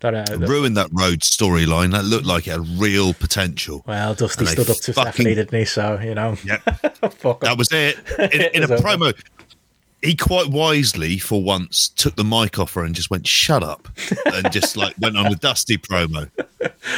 that, 0.00 0.14
uh, 0.14 0.38
ruined 0.38 0.76
that 0.76 0.90
road 0.92 1.20
storyline. 1.20 1.92
That 1.92 2.04
looked 2.04 2.26
like 2.26 2.46
it 2.46 2.50
had 2.52 2.68
real 2.78 3.14
potential. 3.14 3.82
Well, 3.86 4.14
Dusty 4.14 4.44
stood 4.44 4.68
up 4.68 4.76
to 4.76 4.92
fucking, 4.92 5.12
Stephanie, 5.12 5.34
didn't 5.34 5.58
he? 5.58 5.64
So 5.64 5.98
you 6.00 6.14
know, 6.14 6.36
yeah, 6.44 6.58
that 6.66 7.54
was 7.56 7.72
it. 7.72 7.98
In, 8.18 8.42
in 8.62 8.62
a 8.62 8.76
promo, 8.76 9.18
he 10.02 10.14
quite 10.14 10.48
wisely, 10.48 11.18
for 11.18 11.42
once, 11.42 11.88
took 11.88 12.16
the 12.16 12.24
mic 12.24 12.58
off 12.58 12.74
her 12.74 12.84
and 12.84 12.94
just 12.94 13.10
went, 13.10 13.26
"Shut 13.26 13.62
up," 13.62 13.88
and 14.26 14.50
just 14.52 14.76
like 14.76 14.94
went 14.98 15.16
on 15.16 15.26
a 15.26 15.36
Dusty 15.36 15.78
promo, 15.78 16.30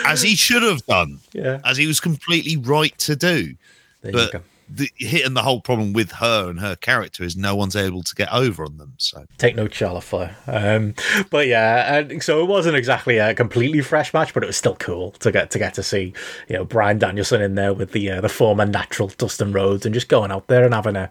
as 0.04 0.22
he 0.22 0.34
should 0.34 0.62
have 0.62 0.84
done. 0.86 1.20
Yeah, 1.32 1.60
as 1.64 1.76
he 1.76 1.86
was 1.86 2.00
completely 2.00 2.56
right 2.56 2.96
to 2.98 3.16
do. 3.16 3.54
There 4.02 4.12
but 4.12 4.42
the 4.70 4.90
hitting 4.96 5.34
the 5.34 5.42
whole 5.42 5.60
problem 5.60 5.92
with 5.92 6.12
her 6.12 6.50
and 6.50 6.60
her 6.60 6.76
character 6.76 7.24
is 7.24 7.36
no 7.36 7.54
one's 7.56 7.74
able 7.74 8.02
to 8.02 8.14
get 8.14 8.30
over 8.32 8.64
on 8.64 8.76
them. 8.76 8.94
So 8.98 9.24
take 9.38 9.56
no 9.56 9.68
Charlotte 9.68 10.02
Flair. 10.02 10.36
Um, 10.46 10.94
but 11.30 11.46
yeah, 11.46 11.96
and 11.96 12.22
so 12.22 12.42
it 12.42 12.46
wasn't 12.46 12.76
exactly 12.76 13.18
a 13.18 13.34
completely 13.34 13.80
fresh 13.80 14.12
match, 14.12 14.34
but 14.34 14.42
it 14.42 14.46
was 14.46 14.56
still 14.56 14.76
cool 14.76 15.12
to 15.12 15.32
get 15.32 15.50
to 15.52 15.58
get 15.58 15.74
to 15.74 15.82
see 15.82 16.12
you 16.48 16.56
know 16.56 16.64
Bryan 16.64 16.98
Danielson 16.98 17.40
in 17.40 17.54
there 17.54 17.72
with 17.72 17.92
the 17.92 18.10
uh, 18.10 18.20
the 18.20 18.28
former 18.28 18.66
natural 18.66 19.08
Dustin 19.08 19.52
Rhodes 19.52 19.86
and 19.86 19.94
just 19.94 20.08
going 20.08 20.30
out 20.30 20.48
there 20.48 20.64
and 20.64 20.74
having 20.74 20.96
a 20.96 21.10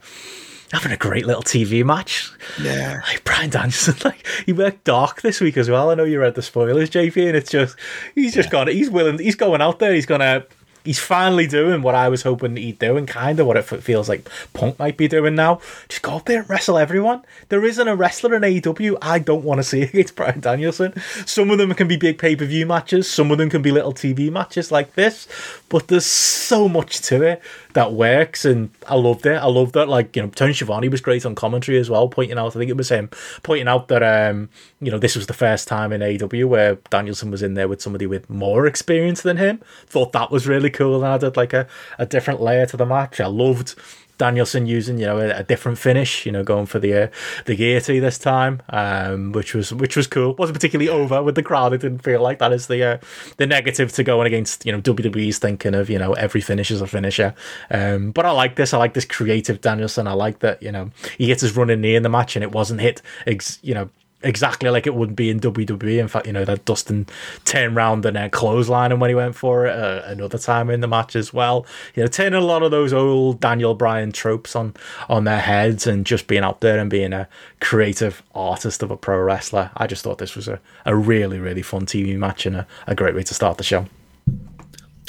having 0.72 0.92
a 0.92 0.98
great 0.98 1.26
little 1.26 1.44
TV 1.44 1.84
match. 1.84 2.32
Yeah. 2.62 3.02
Like 3.08 3.24
Bryan 3.24 3.50
Danielson, 3.50 3.96
like 4.06 4.26
he 4.46 4.54
worked 4.54 4.84
dark 4.84 5.22
this 5.22 5.40
week 5.40 5.58
as 5.58 5.70
well. 5.70 5.90
I 5.90 5.96
know 5.96 6.04
you 6.04 6.20
read 6.20 6.36
the 6.36 6.42
spoilers, 6.42 6.90
JP, 6.90 7.28
and 7.28 7.38
it's 7.38 7.52
just 7.52 7.78
he's 8.16 8.34
just 8.34 8.48
yeah. 8.48 8.52
gone 8.52 8.68
he's 8.68 8.90
willing 8.90 9.20
he's 9.20 9.36
going 9.36 9.62
out 9.62 9.80
there, 9.80 9.94
he's 9.94 10.06
gonna 10.06 10.46
he's 10.88 11.00
finally 11.00 11.46
doing 11.46 11.82
what 11.82 11.96
I 11.96 12.08
was 12.08 12.24
hoping 12.24 12.56
he'd 12.56 12.80
do, 12.80 12.98
and 12.98 13.08
kind 13.08 13.40
of 13.40 13.46
what 13.46 13.58
it 13.58 13.64
feels 13.64 14.08
like 14.08 14.28
Punk 14.54 14.80
might 14.80 14.98
be 14.98 15.08
doing 15.08 15.36
now. 15.36 15.60
Just 15.90 16.02
go 16.02 16.16
up 16.16 16.26
there 16.26 16.40
and 16.40 16.50
wrestle 16.50 16.78
everyone. 16.78 17.24
There 17.50 17.66
isn't 17.66 17.88
a 17.88 17.96
wrestler 17.96 18.34
in 18.36 18.42
AEW 18.42 18.98
I 19.02 19.20
don't 19.20 19.44
want 19.44 19.60
to 19.60 19.64
see 19.64 19.82
against 19.84 20.16
Bryan 20.16 20.40
Danielson. 20.40 20.94
Some 21.26 21.52
of 21.52 21.58
them 21.58 21.74
can 21.74 21.88
be 21.88 21.98
big 21.98 22.18
pay 22.18 22.36
per 22.36 22.46
view 22.46 22.66
matches, 22.66 23.10
some 23.10 23.32
of 23.32 23.38
them 23.38 23.50
can 23.50 23.62
be 23.62 23.72
little 23.72 23.94
TV 23.94 24.32
matches 24.32 24.72
like 24.72 24.96
this, 24.96 25.28
but 25.70 25.90
there's 25.90 26.06
so 26.06 26.70
much 26.70 27.02
to 27.02 27.22
it 27.22 27.42
that 27.78 27.94
works, 27.94 28.44
and 28.44 28.72
I 28.88 28.96
loved 28.96 29.28
it. 29.28 29.36
I 29.36 29.46
loved 29.46 29.76
that. 29.76 29.88
Like 29.88 30.16
you 30.16 30.24
know, 30.24 30.30
Tony 30.30 30.52
Schiavone 30.52 30.90
was 30.90 31.00
great 31.00 31.28
on 31.28 31.36
commentary 31.36 31.78
as 31.78 31.92
well, 31.92 32.10
pointing 32.10 32.36
out. 32.36 32.56
I 32.56 32.60
think 32.60 32.72
it 32.72 32.76
was 32.76 32.90
him 32.90 33.12
pointing 33.44 33.68
out 33.68 33.88
that 33.90 34.02
um, 34.02 34.50
you 34.82 34.90
know 34.90 34.98
this 34.98 35.16
was 35.16 35.28
the 35.28 35.34
first 35.34 35.68
time 35.68 35.94
in 35.94 36.02
AEW 36.02 36.48
where 36.48 36.76
Danielson 36.90 37.30
was 37.30 37.44
in 37.44 37.54
there 37.54 37.68
with 37.68 37.80
somebody 37.80 38.08
with 38.08 38.32
more 38.32 38.66
experience 38.66 39.22
than 39.22 39.38
him. 39.38 39.62
Thought 39.86 40.12
that 40.14 40.32
was 40.32 40.48
really 40.48 40.72
cool, 40.72 40.96
and 40.96 41.06
added 41.06 41.38
like 41.38 41.54
a, 41.54 41.68
a 42.00 42.08
different 42.08 42.42
layer 42.42 42.66
to 42.66 42.78
the 42.78 42.86
match. 42.86 43.20
I 43.20 43.28
loved 43.28 43.76
Danielson 44.18 44.66
using 44.66 44.98
you 44.98 45.06
know 45.06 45.18
a, 45.18 45.40
a, 45.40 45.44
different 45.44 45.78
finish, 45.78 46.26
you 46.26 46.32
know, 46.32 46.44
going 46.44 46.66
for 46.66 46.80
the 46.80 46.94
uh, 46.94 47.08
the 47.46 47.56
Geity 47.56 48.02
this 48.02 48.18
time, 48.18 48.62
um, 48.70 49.32
which 49.32 49.54
was 49.54 49.74
which 49.74 49.96
was 49.96 50.08
cool. 50.08 50.34
wasn't 50.36 50.56
particularly 50.56 50.90
over 50.90 51.22
with 51.24 51.36
the 51.36 51.44
crowd. 51.44 51.74
It 51.74 51.82
didn't 51.82 52.00
feel 52.00 52.22
like 52.22 52.40
that 52.40 52.52
is 52.52 52.68
the 52.68 52.84
uh, 52.84 52.98
the 53.38 53.48
negative 53.48 53.92
to 53.94 54.04
going 54.04 54.28
against 54.28 54.66
you 54.66 54.72
know 54.72 54.82
WWE's 54.82 55.40
thinking 55.40 55.76
of 55.76 55.90
you 55.90 56.00
know 56.00 56.14
every 56.14 56.42
finish 56.42 56.72
is 56.72 56.82
a 56.82 56.88
finisher. 56.88 57.34
Um, 57.70 58.12
but 58.12 58.26
I 58.26 58.32
like 58.32 58.56
this. 58.56 58.74
I 58.74 58.78
like 58.78 58.94
this 58.94 59.06
creative 59.06 59.62
Danielson. 59.62 60.08
I 60.08 60.14
like 60.14 60.40
that 60.40 60.62
you 60.62 60.72
know 60.72 60.92
he 61.18 61.28
gets 61.28 61.42
his 61.42 61.56
running 61.56 61.82
knee 61.82 61.96
in 61.96 62.04
the 62.04 62.10
match 62.10 62.36
and 62.36 62.44
it 62.44 62.52
wasn't 62.52 62.82
hit 62.82 63.02
ex- 63.26 63.60
you 63.62 63.74
know 63.74 63.90
exactly 64.28 64.70
like 64.70 64.86
it 64.86 64.94
would 64.94 65.16
be 65.16 65.30
in 65.30 65.40
WWE. 65.40 66.00
In 66.00 66.08
fact, 66.08 66.28
you 66.28 66.34
know 66.34 66.46
that 66.46 66.66
Dustin 66.66 67.08
turned 67.46 67.76
round 67.76 68.06
and 68.06 68.16
then 68.16 68.30
clothesline 68.30 68.92
him 68.92 69.00
when 69.00 69.10
he 69.10 69.16
went 69.16 69.36
for 69.36 69.66
it 69.66 69.72
uh, 69.72 70.04
another 70.06 70.38
time 70.38 70.70
in 70.70 70.82
the 70.82 70.88
match 70.88 71.16
as 71.16 71.34
well. 71.34 71.66
You 71.96 72.04
know, 72.04 72.08
turning 72.08 72.42
a 72.42 72.46
lot 72.46 72.64
of 72.64 72.72
those 72.72 72.94
old 72.94 73.40
Daniel 73.40 73.74
Bryan 73.74 74.12
tropes 74.12 74.56
on 74.56 74.76
on 75.10 75.24
their 75.24 75.40
heads 75.40 75.88
and 75.88 76.06
just 76.06 76.28
being 76.28 76.44
out 76.44 76.62
there 76.62 76.78
and 76.80 76.90
being 76.90 77.14
a 77.14 77.28
creative 77.62 78.22
artist 78.36 78.84
of 78.84 78.92
a 78.92 78.98
pro 78.98 79.20
wrestler. 79.20 79.72
I 79.78 79.88
just 79.88 80.04
thought 80.04 80.18
this 80.18 80.36
was 80.36 80.48
a, 80.48 80.60
a 80.86 80.96
really 80.96 81.40
really 81.40 81.62
fun 81.62 81.86
TV 81.86 82.18
match 82.18 82.46
and 82.46 82.58
a, 82.58 82.68
a 82.86 82.96
great 82.96 83.16
way 83.16 83.24
to 83.24 83.34
start 83.34 83.58
the 83.58 83.64
show. 83.64 83.86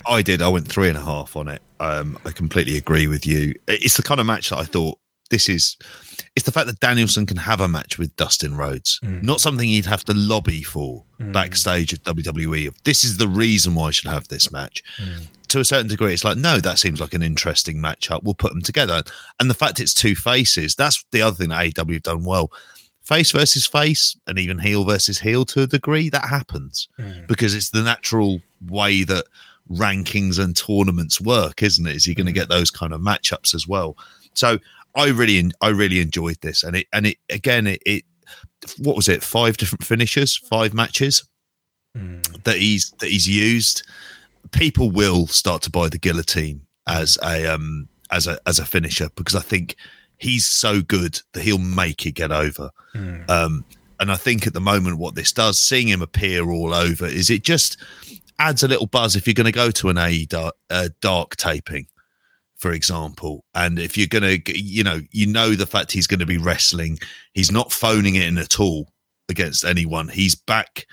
I 0.07 0.23
did. 0.23 0.41
I 0.41 0.49
went 0.49 0.69
three 0.69 0.89
and 0.89 0.97
a 0.97 1.03
half 1.03 1.37
on 1.37 1.49
it. 1.49 1.61
Um, 1.81 2.19
I 2.25 2.31
completely 2.31 2.77
agree 2.77 3.07
with 3.07 3.27
you. 3.27 3.55
It's 3.67 3.97
the 3.97 4.03
kind 4.03 4.21
of 4.21 4.27
match 4.27 4.51
that 4.51 4.59
I 4.59 4.65
thought 4.65 4.99
this 5.31 5.49
is 5.49 5.77
it's 6.35 6.47
the 6.47 6.53
fact 6.53 6.67
that 6.67 6.81
Danielson 6.81 7.27
can 7.27 7.37
have 7.37 7.61
a 7.61 7.69
match 7.69 7.99
with 7.99 8.15
Dustin 8.17 8.57
Rhodes, 8.57 9.01
mm. 9.03 9.23
not 9.23 9.41
something 9.41 9.69
he'd 9.69 9.87
have 9.87 10.05
to 10.05 10.15
lobby 10.15 10.63
for 10.63 11.05
mm. 11.21 11.33
backstage 11.33 11.93
at 11.93 12.03
WWE. 12.05 12.73
This 12.85 13.05
is 13.05 13.17
the 13.17 13.29
reason 13.29 13.75
why 13.75 13.89
I 13.89 13.91
should 13.91 14.11
have 14.11 14.29
this 14.29 14.53
match. 14.53 14.83
Mm. 15.03 15.27
To 15.49 15.61
a 15.61 15.65
certain 15.65 15.89
degree, 15.89 16.13
it's 16.13 16.25
like, 16.25 16.37
no, 16.37 16.59
that 16.59 16.79
seems 16.79 17.01
like 17.01 17.15
an 17.15 17.23
interesting 17.23 17.79
matchup. 17.79 18.23
We'll 18.23 18.35
put 18.35 18.53
them 18.53 18.63
together. 18.63 19.03
And 19.41 19.51
the 19.51 19.55
fact 19.55 19.81
it's 19.81 19.95
two 19.95 20.15
faces, 20.15 20.75
that's 20.75 21.05
the 21.11 21.23
other 21.23 21.35
thing 21.35 21.49
that 21.49 21.75
AEW 21.75 21.95
have 21.95 22.03
done 22.03 22.25
well. 22.25 22.53
Face 23.03 23.31
versus 23.33 23.67
face, 23.67 24.17
and 24.27 24.39
even 24.39 24.59
heel 24.59 24.85
versus 24.85 25.19
heel 25.19 25.47
to 25.47 25.63
a 25.63 25.67
degree, 25.67 26.11
that 26.11 26.29
happens 26.29 26.89
mm. 26.99 27.27
because 27.27 27.55
it's 27.55 27.71
the 27.71 27.83
natural 27.83 28.41
way 28.69 29.03
that 29.05 29.25
rankings 29.71 30.39
and 30.39 30.57
tournaments 30.57 31.21
work, 31.21 31.63
isn't 31.63 31.87
it? 31.87 31.97
Is 31.97 32.07
you're 32.07 32.15
going 32.15 32.27
to 32.27 32.33
mm. 32.33 32.37
get 32.37 32.49
those 32.49 32.71
kind 32.71 32.93
of 32.93 33.01
matchups 33.01 33.55
as 33.55 33.67
well. 33.67 33.97
So 34.35 34.59
I 34.99 35.11
really, 35.11 35.51
I 35.63 35.69
really 35.69 36.01
enjoyed 36.01 36.39
this, 36.43 36.65
and 36.65 36.77
it, 36.77 36.89
and 36.93 37.07
it 37.07 37.19
again, 37.31 37.67
it, 37.69 37.81
it 37.87 38.05
what 38.79 38.97
was 38.97 39.09
it? 39.09 39.23
Five 39.23 39.57
different 39.57 39.85
finishes, 39.85 40.37
five 40.37 40.75
matches 40.75 41.27
mm. 41.97 42.43
that 42.45 42.57
he's 42.57 42.91
that 42.99 43.09
he's 43.09 43.29
used. 43.29 43.87
People 44.51 44.91
will 44.91 45.27
start 45.27 45.63
to 45.63 45.71
buy 45.71 45.89
the 45.89 45.99
guillotine 45.99 46.63
as 46.87 47.17
a 47.23 47.47
um 47.47 47.89
as 48.11 48.27
a 48.27 48.39
as 48.47 48.59
a 48.59 48.65
finisher 48.65 49.09
because 49.15 49.37
I 49.37 49.41
think 49.41 49.77
he's 50.19 50.47
so 50.47 50.81
good 50.81 51.21
that 51.33 51.43
he'll 51.43 51.59
make 51.59 52.05
it 52.05 52.13
get 52.13 52.33
over. 52.33 52.71
Mm. 52.95 53.31
Um, 53.31 53.65
and 54.01 54.11
I 54.11 54.17
think 54.17 54.47
at 54.47 54.53
the 54.53 54.61
moment, 54.61 54.99
what 54.99 55.15
this 55.15 55.33
does, 55.33 55.61
seeing 55.61 55.89
him 55.89 56.03
appear 56.03 56.51
all 56.51 56.75
over, 56.75 57.07
is 57.07 57.31
it 57.31 57.43
just 57.43 57.77
adds 58.39 58.63
a 58.63 58.69
little 58.69 58.87
buzz 58.87 59.17
if 59.17 59.27
you're 59.27 59.35
going 59.35 59.47
to 59.47 59.53
go 59.53 59.71
to 59.73 59.89
an 59.89 59.99
AE 59.99 60.27
dark, 60.27 60.55
uh, 60.71 60.89
dark 61.01 61.37
taping 61.37 61.87
for 62.59 62.73
example. 62.73 63.45
And 63.55 63.79
if 63.79 63.97
you're 63.97 64.07
going 64.07 64.43
to, 64.43 64.59
you 64.59 64.85
know, 64.85 65.01
you 65.11 65.27
know 65.27 65.55
the 65.55 65.67
fact 65.67 65.93
he's 65.93 66.07
going 66.07 66.21
to 66.21 66.27
be 66.27 66.39
wrestling, 66.39 66.99
he's 67.35 67.53
not 67.53 67.73
phoning 67.73 68.17
it 68.17 68.25
in 68.25 68.39
at 68.39 68.61
all 68.61 68.89
against 69.29 69.65
anyone. 69.65 70.09
He's 70.09 70.35
back. 70.35 70.87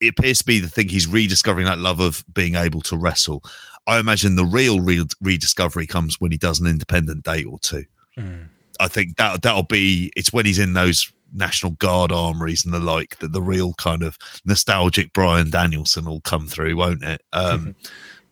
It 0.00 0.18
appears 0.18 0.38
to 0.38 0.44
be 0.44 0.60
the 0.60 0.68
thing 0.68 0.88
he's 0.88 1.06
rediscovering 1.06 1.66
that 1.66 1.78
love 1.78 2.00
of 2.00 2.24
being 2.32 2.54
able 2.54 2.80
to 2.82 2.96
wrestle. 2.96 3.42
I 3.86 3.98
imagine 3.98 4.36
the 4.36 4.44
real, 4.44 4.80
real 4.80 5.06
rediscovery 5.20 5.86
comes 5.86 6.20
when 6.20 6.30
he 6.30 6.38
does 6.38 6.60
an 6.60 6.66
independent 6.66 7.24
date 7.24 7.46
or 7.46 7.58
two. 7.58 7.84
Mm. 8.16 8.48
I 8.78 8.88
think 8.88 9.16
that 9.16 9.42
that'll 9.42 9.62
be 9.64 10.10
it's 10.16 10.32
when 10.32 10.46
he's 10.46 10.58
in 10.58 10.72
those 10.72 11.12
National 11.32 11.72
Guard 11.72 12.12
armories 12.12 12.64
and 12.64 12.72
the 12.74 12.80
like 12.80 13.18
that 13.18 13.32
the 13.32 13.42
real 13.42 13.74
kind 13.74 14.02
of 14.02 14.16
nostalgic 14.44 15.12
Bryan 15.12 15.50
Danielson 15.50 16.06
will 16.06 16.22
come 16.22 16.46
through, 16.46 16.76
won't 16.76 17.04
it? 17.04 17.22
Um, 17.32 17.74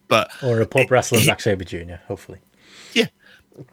but 0.09 0.31
or 0.43 0.61
a 0.61 0.67
pop 0.67 0.91
wrestler 0.91 1.21
Zack 1.21 1.41
Sabre 1.41 1.65
Jr. 1.65 1.97
Hopefully, 2.07 2.41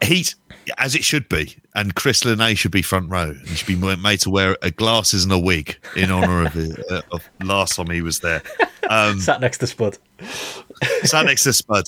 he's 0.02 0.36
as 0.78 0.94
it 0.94 1.04
should 1.04 1.28
be, 1.28 1.56
and 1.74 1.94
Chris 1.94 2.22
LeNay 2.24 2.56
should 2.56 2.72
be 2.72 2.82
front 2.82 3.10
row. 3.10 3.34
He 3.46 3.54
should 3.54 3.66
be 3.66 3.96
made 3.96 4.20
to 4.20 4.30
wear 4.30 4.56
a 4.62 4.70
glasses 4.70 5.24
and 5.24 5.32
a 5.32 5.38
wig 5.38 5.76
in 5.94 6.10
honor 6.10 6.46
of, 6.46 6.56
uh, 6.90 7.02
of 7.12 7.28
last 7.42 7.76
time 7.76 7.90
he 7.90 8.02
was 8.02 8.20
there. 8.20 8.42
Um, 8.88 9.20
Sat 9.20 9.40
next 9.40 9.58
to 9.58 9.66
Spud. 9.66 9.98
sat 11.02 11.26
next 11.26 11.42
to 11.44 11.52
Spud. 11.52 11.86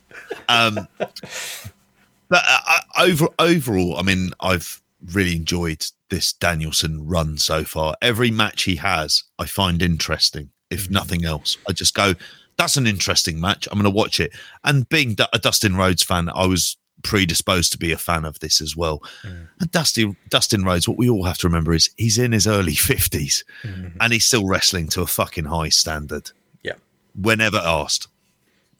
Um, 0.49 0.89
but 0.99 2.43
uh, 2.47 2.81
over 2.99 3.29
overall, 3.39 3.97
I 3.97 4.03
mean, 4.03 4.31
I've 4.41 4.83
really 5.12 5.37
enjoyed 5.37 5.87
this 6.11 6.33
Danielson 6.33 7.07
run 7.07 7.39
so 7.39 7.62
far. 7.62 7.95
Every 8.03 8.31
match 8.31 8.65
he 8.65 8.77
has, 8.77 9.25
I 9.39 9.47
find 9.47 9.83
interesting. 9.83 10.51
If 10.70 10.85
mm-hmm. 10.85 10.95
nothing 10.95 11.25
else, 11.25 11.57
I 11.69 11.73
just 11.73 11.95
go, 11.95 12.15
"That's 12.57 12.77
an 12.77 12.87
interesting 12.87 13.41
match. 13.41 13.69
I'm 13.70 13.79
going 13.79 13.85
to 13.85 13.97
watch 13.97 14.19
it." 14.19 14.33
And 14.65 14.89
being 14.89 15.16
a 15.33 15.39
Dustin 15.39 15.77
Rhodes 15.77 16.03
fan, 16.03 16.29
I 16.35 16.47
was 16.47 16.77
predisposed 17.03 17.73
to 17.73 17.79
be 17.79 17.93
a 17.93 17.99
fan 17.99 18.25
of 18.25 18.39
this 18.41 18.61
as 18.61 18.77
well. 18.77 19.03
Mm. 19.23 19.49
And 19.61 19.70
Dusty, 19.70 20.16
Dustin 20.29 20.65
Rhodes, 20.65 20.89
what 20.89 20.99
we 20.99 21.09
all 21.09 21.25
have 21.25 21.39
to 21.39 21.47
remember 21.47 21.73
is 21.73 21.91
he's 21.97 22.19
in 22.19 22.33
his 22.33 22.47
early 22.47 22.73
50s 22.73 23.45
mm-hmm. 23.62 23.97
and 24.01 24.12
he's 24.12 24.25
still 24.25 24.47
wrestling 24.47 24.89
to 24.89 25.03
a 25.03 25.07
fucking 25.07 25.47
high 25.47 25.69
standard. 25.69 26.31
Yeah. 26.62 26.75
Whenever 27.15 27.59
asked. 27.59 28.09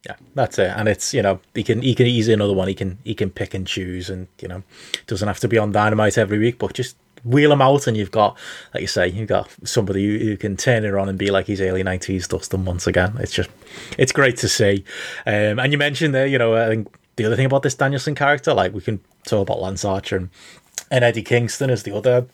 Yeah, 0.07 0.17
that's 0.35 0.59
it. 0.59 0.73
And 0.77 0.89
it's, 0.89 1.13
you 1.13 1.23
know, 1.23 1.41
he 1.55 1.65
can 1.65 1.83
he 1.83 1.95
can 1.95 2.07
easily 2.07 2.35
another 2.35 2.55
one. 2.55 2.69
He 2.69 2.75
can 2.75 2.99
he 3.05 3.15
can 3.15 3.31
pick 3.31 3.53
and 3.53 3.67
choose 3.67 4.09
and, 4.09 4.29
you 4.41 4.47
know, 4.47 4.63
doesn't 5.07 5.27
have 5.27 5.41
to 5.41 5.49
be 5.49 5.59
on 5.59 5.73
dynamite 5.73 6.17
every 6.17 6.39
week, 6.39 6.59
but 6.59 6.73
just 6.73 6.97
wheel 7.25 7.53
him 7.53 7.63
out 7.63 7.87
and 7.87 7.97
you've 7.97 8.11
got 8.11 8.37
like 8.75 8.81
you 8.81 8.87
say 8.87 9.09
you've 9.09 9.29
got 9.29 9.49
somebody 9.65 10.07
who, 10.07 10.25
who 10.25 10.37
can 10.37 10.57
turn 10.57 10.85
it 10.85 10.95
on 10.95 11.09
and 11.09 11.19
be 11.19 11.31
like 11.31 11.47
his 11.47 11.61
early 11.61 11.83
90s 11.83 12.29
dustin 12.29 12.65
once 12.65 12.87
again 12.87 13.15
it's 13.19 13.33
just 13.33 13.51
it's 13.99 14.13
great 14.13 14.37
to 14.37 14.49
see 14.49 14.85
um, 15.27 15.59
and 15.59 15.73
you 15.73 15.79
mentioned 15.79 16.15
there 16.15 16.27
you 16.27 16.39
know 16.39 16.55
i 16.55 16.69
think 16.69 16.89
the 17.19 17.27
other 17.27 17.37
thing 17.37 17.47
about 17.47 17.63
this 17.63 17.75
Danielson 17.75 18.15
character, 18.15 18.55
like 18.55 18.73
we 18.73 18.81
can 18.81 19.01
talk 19.27 19.43
about 19.43 19.61
Lance 19.61 19.85
Archer 19.85 20.17
and, 20.17 20.31
and 20.91 21.05
Eddie 21.05 21.23
Kingston 21.23 21.69
as 21.69 21.83
the 21.83 21.95
other 21.95 22.27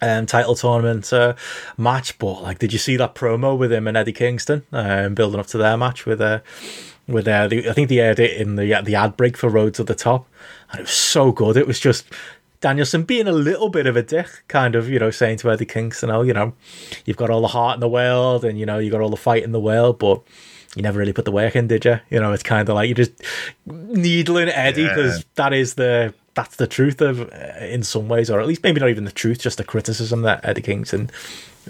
um, 0.00 0.24
title 0.26 0.54
tournament 0.54 1.12
uh, 1.12 1.34
match. 1.76 2.18
But 2.18 2.42
like, 2.42 2.58
did 2.58 2.72
you 2.72 2.78
see 2.78 2.96
that 2.96 3.14
promo 3.14 3.58
with 3.58 3.72
him 3.72 3.86
and 3.86 3.96
Eddie 3.96 4.12
Kingston 4.12 4.64
um, 4.72 5.14
building 5.14 5.38
up 5.38 5.46
to 5.48 5.58
their 5.58 5.76
match 5.76 6.06
with 6.06 6.20
uh, 6.20 6.40
with 7.06 7.28
uh, 7.28 7.48
the, 7.48 7.68
I 7.68 7.72
think 7.72 7.88
they 7.88 7.98
aired 7.98 8.18
it 8.18 8.40
in 8.40 8.56
the 8.56 8.80
the 8.82 8.94
ad 8.94 9.16
break 9.16 9.36
for 9.36 9.50
Rhodes 9.50 9.76
to 9.76 9.84
the 9.84 9.94
Top, 9.94 10.26
and 10.70 10.80
it 10.80 10.84
was 10.84 10.92
so 10.92 11.32
good. 11.32 11.56
It 11.56 11.66
was 11.66 11.80
just 11.80 12.06
Danielson 12.60 13.02
being 13.02 13.26
a 13.26 13.32
little 13.32 13.68
bit 13.68 13.86
of 13.86 13.96
a 13.96 14.02
dick, 14.02 14.44
kind 14.48 14.74
of, 14.74 14.88
you 14.88 14.98
know, 14.98 15.10
saying 15.10 15.38
to 15.38 15.50
Eddie 15.50 15.66
Kingston, 15.66 16.10
"Oh, 16.10 16.22
you 16.22 16.32
know, 16.32 16.54
you've 17.04 17.16
got 17.16 17.30
all 17.30 17.40
the 17.40 17.48
heart 17.48 17.74
in 17.74 17.80
the 17.80 17.88
world, 17.88 18.44
and 18.44 18.58
you 18.58 18.66
know, 18.66 18.78
you've 18.78 18.92
got 18.92 19.00
all 19.00 19.10
the 19.10 19.16
fight 19.16 19.42
in 19.42 19.52
the 19.52 19.60
world, 19.60 19.98
but." 19.98 20.22
You 20.76 20.82
never 20.82 20.98
really 20.98 21.12
put 21.12 21.24
the 21.24 21.32
work 21.32 21.56
in, 21.56 21.66
did 21.66 21.84
you? 21.84 22.00
You 22.10 22.20
know, 22.20 22.32
it's 22.32 22.42
kind 22.42 22.68
of 22.68 22.74
like 22.74 22.88
you 22.88 22.94
just 22.94 23.12
needling 23.66 24.48
Eddie 24.48 24.86
because 24.88 25.18
yeah. 25.18 25.24
that 25.34 25.52
is 25.52 25.74
the 25.74 26.14
that's 26.34 26.56
the 26.56 26.66
truth 26.66 27.00
of 27.00 27.20
uh, 27.20 27.64
in 27.64 27.82
some 27.82 28.08
ways, 28.08 28.30
or 28.30 28.40
at 28.40 28.46
least 28.46 28.62
maybe 28.62 28.80
not 28.80 28.88
even 28.88 29.04
the 29.04 29.12
truth, 29.12 29.40
just 29.40 29.58
a 29.60 29.64
criticism 29.64 30.22
that 30.22 30.44
Eddie 30.44 30.62
Kingston 30.62 31.10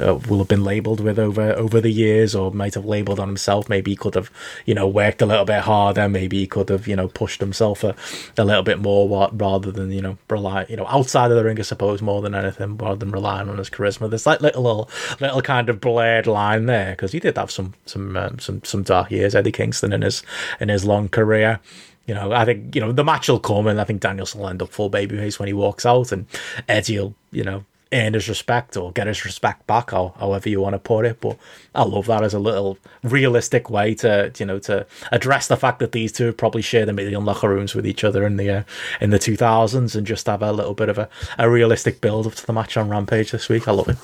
uh, 0.00 0.14
will 0.28 0.38
have 0.38 0.48
been 0.48 0.64
labelled 0.64 1.00
with 1.00 1.18
over 1.18 1.52
over 1.54 1.80
the 1.80 1.90
years, 1.90 2.34
or 2.34 2.52
might 2.52 2.74
have 2.74 2.84
labelled 2.84 3.18
on 3.18 3.28
himself. 3.28 3.68
Maybe 3.68 3.92
he 3.92 3.96
could 3.96 4.14
have, 4.14 4.30
you 4.66 4.74
know, 4.74 4.86
worked 4.86 5.22
a 5.22 5.26
little 5.26 5.44
bit 5.44 5.62
harder. 5.62 6.08
Maybe 6.08 6.38
he 6.38 6.46
could 6.46 6.68
have, 6.68 6.86
you 6.86 6.96
know, 6.96 7.08
pushed 7.08 7.40
himself 7.40 7.82
a, 7.82 7.94
a 8.38 8.44
little 8.44 8.62
bit 8.62 8.78
more, 8.78 9.30
rather 9.32 9.70
than 9.72 9.90
you 9.90 10.02
know 10.02 10.18
rely, 10.28 10.66
you 10.68 10.76
know, 10.76 10.86
outside 10.86 11.30
of 11.30 11.36
the 11.36 11.44
ring, 11.44 11.58
I 11.58 11.62
suppose, 11.62 12.02
more 12.02 12.22
than 12.22 12.34
anything, 12.34 12.76
rather 12.76 12.96
than 12.96 13.10
relying 13.10 13.48
on 13.48 13.58
his 13.58 13.70
charisma. 13.70 14.08
There's 14.08 14.26
like 14.26 14.40
little 14.40 14.62
little, 14.62 14.90
little 15.20 15.42
kind 15.42 15.68
of 15.68 15.80
blurred 15.80 16.26
line 16.26 16.66
there 16.66 16.92
because 16.92 17.12
he 17.12 17.20
did 17.20 17.36
have 17.36 17.50
some 17.50 17.74
some 17.86 18.16
um, 18.16 18.38
some 18.38 18.62
some 18.64 18.82
dark 18.82 19.10
years, 19.10 19.34
Eddie 19.34 19.52
Kingston, 19.52 19.92
in 19.92 20.02
his 20.02 20.22
in 20.60 20.68
his 20.68 20.84
long 20.84 21.08
career 21.08 21.60
you 22.06 22.14
know, 22.14 22.32
I 22.32 22.44
think 22.44 22.74
you 22.74 22.80
know 22.80 22.90
the 22.90 23.04
match 23.04 23.28
will 23.28 23.38
come, 23.38 23.68
and 23.68 23.80
I 23.80 23.84
think 23.84 24.00
Danielson 24.00 24.40
will 24.40 24.48
end 24.48 24.62
up 24.62 24.70
full 24.70 24.90
babyface 24.90 25.38
when 25.38 25.46
he 25.46 25.52
walks 25.52 25.86
out, 25.86 26.10
and 26.10 26.26
Eddie 26.68 26.98
will, 26.98 27.14
you 27.30 27.44
know, 27.44 27.64
earn 27.92 28.14
his 28.14 28.28
respect 28.28 28.76
or 28.76 28.92
get 28.92 29.06
his 29.06 29.24
respect 29.24 29.66
back, 29.66 29.92
or 29.92 30.14
however 30.18 30.48
you 30.48 30.60
want 30.60 30.74
to 30.74 30.78
put 30.78 31.04
it. 31.04 31.20
But 31.20 31.36
I 31.74 31.82
love 31.82 32.06
that 32.06 32.22
as 32.22 32.34
a 32.34 32.38
little 32.38 32.78
realistic 33.02 33.70
way 33.70 33.94
to 33.96 34.32
you 34.38 34.46
know 34.46 34.58
to 34.60 34.86
address 35.12 35.48
the 35.48 35.56
fact 35.56 35.78
that 35.80 35.92
these 35.92 36.12
two 36.12 36.32
probably 36.32 36.62
shared 36.62 36.88
a 36.88 36.92
million 36.92 37.24
locker 37.24 37.48
rooms 37.48 37.74
with 37.74 37.86
each 37.86 38.04
other 38.04 38.26
in 38.26 38.36
the 38.36 38.50
uh, 38.50 38.62
in 39.00 39.10
the 39.10 39.18
two 39.18 39.36
thousands, 39.36 39.96
and 39.96 40.06
just 40.06 40.26
have 40.26 40.42
a 40.42 40.52
little 40.52 40.74
bit 40.74 40.88
of 40.88 40.98
a, 40.98 41.08
a 41.38 41.50
realistic 41.50 42.00
build 42.00 42.26
up 42.26 42.34
to 42.34 42.46
the 42.46 42.52
match 42.52 42.76
on 42.76 42.88
Rampage 42.88 43.30
this 43.30 43.48
week. 43.48 43.68
I 43.68 43.72
love 43.72 43.88
it. 43.88 43.98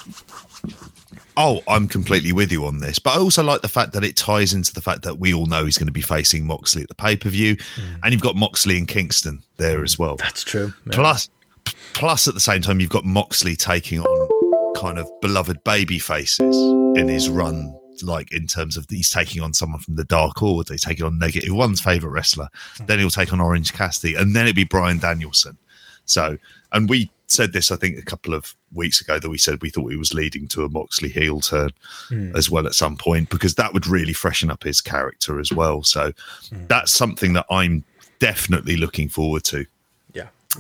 Oh, 1.39 1.61
I'm 1.69 1.87
completely 1.87 2.33
with 2.33 2.51
you 2.51 2.65
on 2.65 2.79
this. 2.79 2.99
But 2.99 3.17
I 3.17 3.19
also 3.19 3.43
like 3.43 3.61
the 3.61 3.69
fact 3.69 3.93
that 3.93 4.03
it 4.03 4.17
ties 4.17 4.55
into 4.55 4.73
the 4.73 4.81
fact 4.81 5.03
that 5.03 5.19
we 5.19 5.35
all 5.35 5.45
know 5.45 5.67
he's 5.67 5.77
going 5.77 5.87
to 5.87 5.93
be 5.93 6.01
facing 6.01 6.47
Moxley 6.47 6.83
at 6.83 6.89
the 6.89 6.95
pay 6.95 7.15
per 7.15 7.29
view, 7.29 7.57
mm. 7.57 8.01
and 8.03 8.13
you've 8.13 8.23
got 8.23 8.37
Moxley 8.37 8.79
and 8.79 8.89
Kingston 8.89 9.43
there 9.59 9.85
as 9.85 9.99
well. 9.99 10.17
That's 10.17 10.43
true. 10.43 10.73
Yeah. 10.87 10.93
Plus, 10.95 11.29
plus 11.95 12.29
at 12.29 12.35
the 12.35 12.41
same 12.41 12.63
time, 12.63 12.81
you've 12.81 12.91
got 12.91 13.05
Moxley 13.05 13.57
taking 13.57 14.01
on 14.01 14.73
kind 14.77 14.99
of 14.99 15.09
beloved 15.21 15.63
baby 15.65 15.99
faces 15.99 16.57
in 16.99 17.09
his 17.09 17.29
run, 17.31 17.75
like 18.03 18.33
in 18.33 18.47
terms 18.47 18.77
of 18.77 18.87
he's 18.89 19.11
taking 19.11 19.43
on 19.43 19.55
someone 19.55 19.81
from 19.81 19.97
the 19.97 20.05
Dark 20.05 20.43
Order, 20.43 20.75
he's 20.75 20.83
taking 20.83 21.07
on 21.07 21.19
Negative 21.19 21.55
One's 21.55 21.81
favorite 21.81 22.11
wrestler, 22.11 22.49
mm. 22.77 22.87
then 22.87 22.99
he'll 22.99 23.11
take 23.11 23.33
on 23.33 23.41
Orange 23.41 23.73
Cassidy, 23.73 24.15
and 24.15 24.35
then 24.37 24.45
it'd 24.45 24.57
be 24.57 24.65
Bryan 24.65 24.99
Danielson. 24.99 25.57
So, 26.05 26.39
and 26.73 26.89
we 26.89 27.11
said 27.27 27.53
this, 27.53 27.71
I 27.71 27.77
think, 27.77 27.99
a 27.99 28.05
couple 28.05 28.35
of 28.35 28.55
weeks 28.73 29.01
ago 29.01 29.19
that 29.19 29.29
we 29.29 29.39
said 29.39 29.61
we 29.63 29.71
thought 29.71 29.91
he 29.91 29.97
was 29.97 30.15
leading 30.15 30.47
to 30.49 30.65
a 30.65 30.69
Moxley 30.69 31.09
heel 31.09 31.41
turn 31.41 31.71
mm. 32.09 32.37
as 32.37 32.51
well 32.51 32.67
at 32.67 32.75
some 32.75 32.97
point 32.97 33.31
because 33.31 33.55
that 33.57 33.73
would 33.73 33.87
really 33.87 34.13
freshen 34.13 34.51
up 34.51 34.63
his 34.63 34.81
character 34.81 35.41
as 35.41 35.53
well. 35.53 35.83
So 35.83 36.13
mm. 36.13 36.69
that's 36.69 36.95
something 36.95 37.33
that 37.33 37.47
I'm 37.51 37.85
definitely 38.19 38.77
looking 38.77 39.09
forward 39.09 39.45
to. 39.45 39.67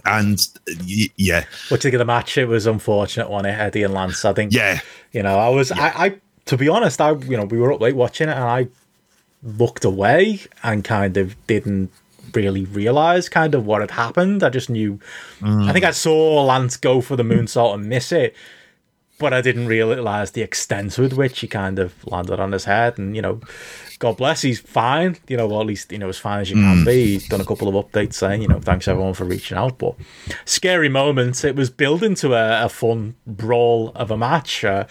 And 0.05 0.39
yeah. 0.85 1.45
What 1.69 1.81
do 1.81 1.89
you 1.89 1.91
think 1.91 1.95
of 1.95 1.99
the 1.99 2.05
match? 2.05 2.37
It 2.39 2.47
was 2.47 2.67
unfortunate 2.67 3.31
one, 3.31 3.47
Eddie 3.47 3.83
and 3.83 3.95
Lance. 3.95 4.25
I 4.25 4.33
think, 4.33 4.53
yeah. 4.53 4.81
You 5.13 5.23
know, 5.23 5.39
I 5.39 5.49
was, 5.49 5.71
yeah. 5.71 5.93
I, 5.97 6.07
I, 6.07 6.17
to 6.47 6.57
be 6.57 6.69
honest, 6.69 7.01
I, 7.01 7.13
you 7.13 7.37
know, 7.37 7.45
we 7.45 7.59
were 7.59 7.73
up 7.73 7.81
late 7.81 7.97
watching 7.97 8.29
it 8.29 8.37
and 8.37 8.45
I 8.45 8.69
looked 9.43 9.85
away 9.85 10.41
and 10.63 10.85
kind 10.85 11.17
of 11.17 11.35
didn't 11.47 11.91
really 12.35 12.65
realize 12.65 13.29
kind 13.29 13.55
of 13.55 13.67
what 13.67 13.81
had 13.81 13.93
happened. 13.93 14.43
I 14.43 14.51
just 14.51 14.69
knew. 14.69 15.01
Mm. 15.41 15.69
I 15.69 15.73
think 15.73 15.85
I 15.85 15.93
saw 15.93 16.43
Lance 16.45 16.77
go 16.77 17.01
for 17.01 17.17
the 17.17 17.23
moonsault 17.23 17.75
and 17.75 17.89
miss 17.89 18.13
it, 18.13 18.35
but 19.19 19.33
I 19.33 19.41
didn't 19.41 19.67
realize 19.67 20.33
the 20.33 20.43
extent 20.43 20.99
with 20.99 21.13
which 21.13 21.41
he 21.41 21.47
kind 21.47 21.79
of 21.79 21.95
landed 22.07 22.41
on 22.41 22.53
his 22.53 22.65
head. 22.65 22.99
And 22.99 23.17
you 23.17 23.23
know, 23.23 23.41
God 23.99 24.19
bless, 24.19 24.43
he's 24.43 24.61
fine. 24.61 25.17
You 25.29 25.37
know, 25.37 25.61
at 25.61 25.67
least 25.67 25.91
you 25.93 25.99
know 25.99 26.09
as 26.09 26.19
fine 26.19 26.41
as 26.41 26.51
you 26.51 26.57
can 26.57 26.83
mm. 26.83 26.87
be. 26.87 27.07
He's 27.15 27.29
done 27.29 27.41
a 27.41 27.45
couple 27.45 27.69
of 27.69 27.75
updates 27.75 28.15
saying, 28.15 28.43
you 28.43 28.49
know, 28.49 28.61
thanks 28.61 28.89
everyone 28.89 29.15
for 29.15 29.25
reaching 29.25 29.57
out. 29.57 29.79
But 29.79 29.95
scary 30.45 30.89
moments. 30.89 31.45
It 31.45 31.57
was 31.57 31.71
building 31.71 32.15
to 32.17 32.35
a, 32.35 32.67
a 32.67 32.69
fun 32.69 33.17
brawl 33.27 33.93
of 33.95 34.11
a 34.11 34.17
match. 34.17 34.65
Uh, 34.65 34.87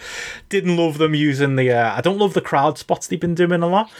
didn't 0.48 0.76
love 0.76 0.98
them 0.98 1.14
using 1.14 1.56
the. 1.56 1.72
Uh, 1.72 1.94
I 1.94 2.00
don't 2.00 2.18
love 2.18 2.34
the 2.34 2.40
crowd 2.40 2.78
spots 2.78 3.06
they've 3.06 3.20
been 3.20 3.34
doing 3.34 3.62
a 3.62 3.68
lot. 3.68 3.90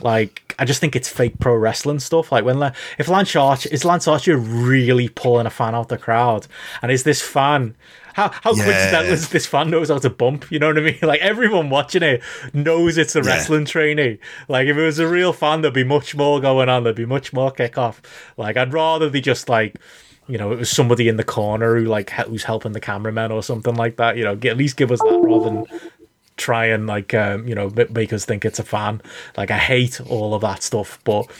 Like, 0.00 0.54
I 0.58 0.64
just 0.64 0.80
think 0.80 0.96
it's 0.96 1.08
fake 1.08 1.38
pro 1.38 1.54
wrestling 1.54 2.00
stuff. 2.00 2.32
Like, 2.32 2.44
when 2.44 2.72
if 2.98 3.08
Lance 3.08 3.36
Archer 3.36 3.68
is 3.70 3.84
Lance 3.84 4.08
Archer 4.08 4.36
really 4.36 5.08
pulling 5.08 5.46
a 5.46 5.50
fan 5.50 5.74
out 5.74 5.88
the 5.88 5.98
crowd, 5.98 6.46
and 6.80 6.90
is 6.90 7.04
this 7.04 7.20
fan 7.20 7.74
how 8.14 8.30
how 8.30 8.54
yeah. 8.54 8.64
coincidental 8.64 9.12
is 9.12 9.28
this 9.30 9.46
fan 9.46 9.70
knows 9.70 9.88
how 9.88 9.98
to 9.98 10.10
bump? 10.10 10.50
You 10.50 10.58
know 10.58 10.68
what 10.68 10.78
I 10.78 10.82
mean? 10.82 10.98
Like 11.02 11.20
everyone 11.20 11.68
watching 11.68 12.02
it 12.02 12.22
knows 12.54 12.96
it's 12.96 13.16
a 13.16 13.20
yeah. 13.20 13.26
wrestling 13.26 13.64
trainee. 13.64 14.18
Like 14.48 14.66
if 14.66 14.76
it 14.76 14.82
was 14.82 14.98
a 14.98 15.06
real 15.06 15.32
fan, 15.32 15.60
there'd 15.60 15.74
be 15.74 15.84
much 15.84 16.14
more 16.14 16.40
going 16.40 16.68
on. 16.68 16.84
There'd 16.84 16.96
be 16.96 17.06
much 17.06 17.32
more 17.32 17.52
kickoff. 17.52 17.98
Like 18.36 18.56
I'd 18.56 18.72
rather 18.72 19.10
they 19.10 19.20
just 19.20 19.48
like 19.48 19.76
you 20.28 20.38
know, 20.38 20.52
it 20.52 20.58
was 20.58 20.70
somebody 20.70 21.08
in 21.08 21.16
the 21.16 21.24
corner 21.24 21.76
who 21.76 21.84
like 21.84 22.10
who's 22.10 22.44
helping 22.44 22.72
the 22.72 22.80
cameraman 22.80 23.32
or 23.32 23.42
something 23.42 23.74
like 23.74 23.96
that. 23.96 24.16
You 24.16 24.24
know, 24.24 24.32
at 24.32 24.56
least 24.56 24.76
give 24.76 24.92
us 24.92 25.00
that 25.00 25.20
rather 25.22 25.44
than 25.44 25.80
try 26.36 26.66
and 26.66 26.86
like 26.86 27.14
um, 27.14 27.46
you 27.46 27.54
know 27.54 27.72
make 27.90 28.12
us 28.12 28.24
think 28.24 28.44
it's 28.44 28.58
a 28.58 28.64
fan. 28.64 29.00
Like 29.36 29.50
I 29.50 29.58
hate 29.58 30.00
all 30.00 30.34
of 30.34 30.42
that 30.42 30.62
stuff, 30.62 30.98
but 31.04 31.30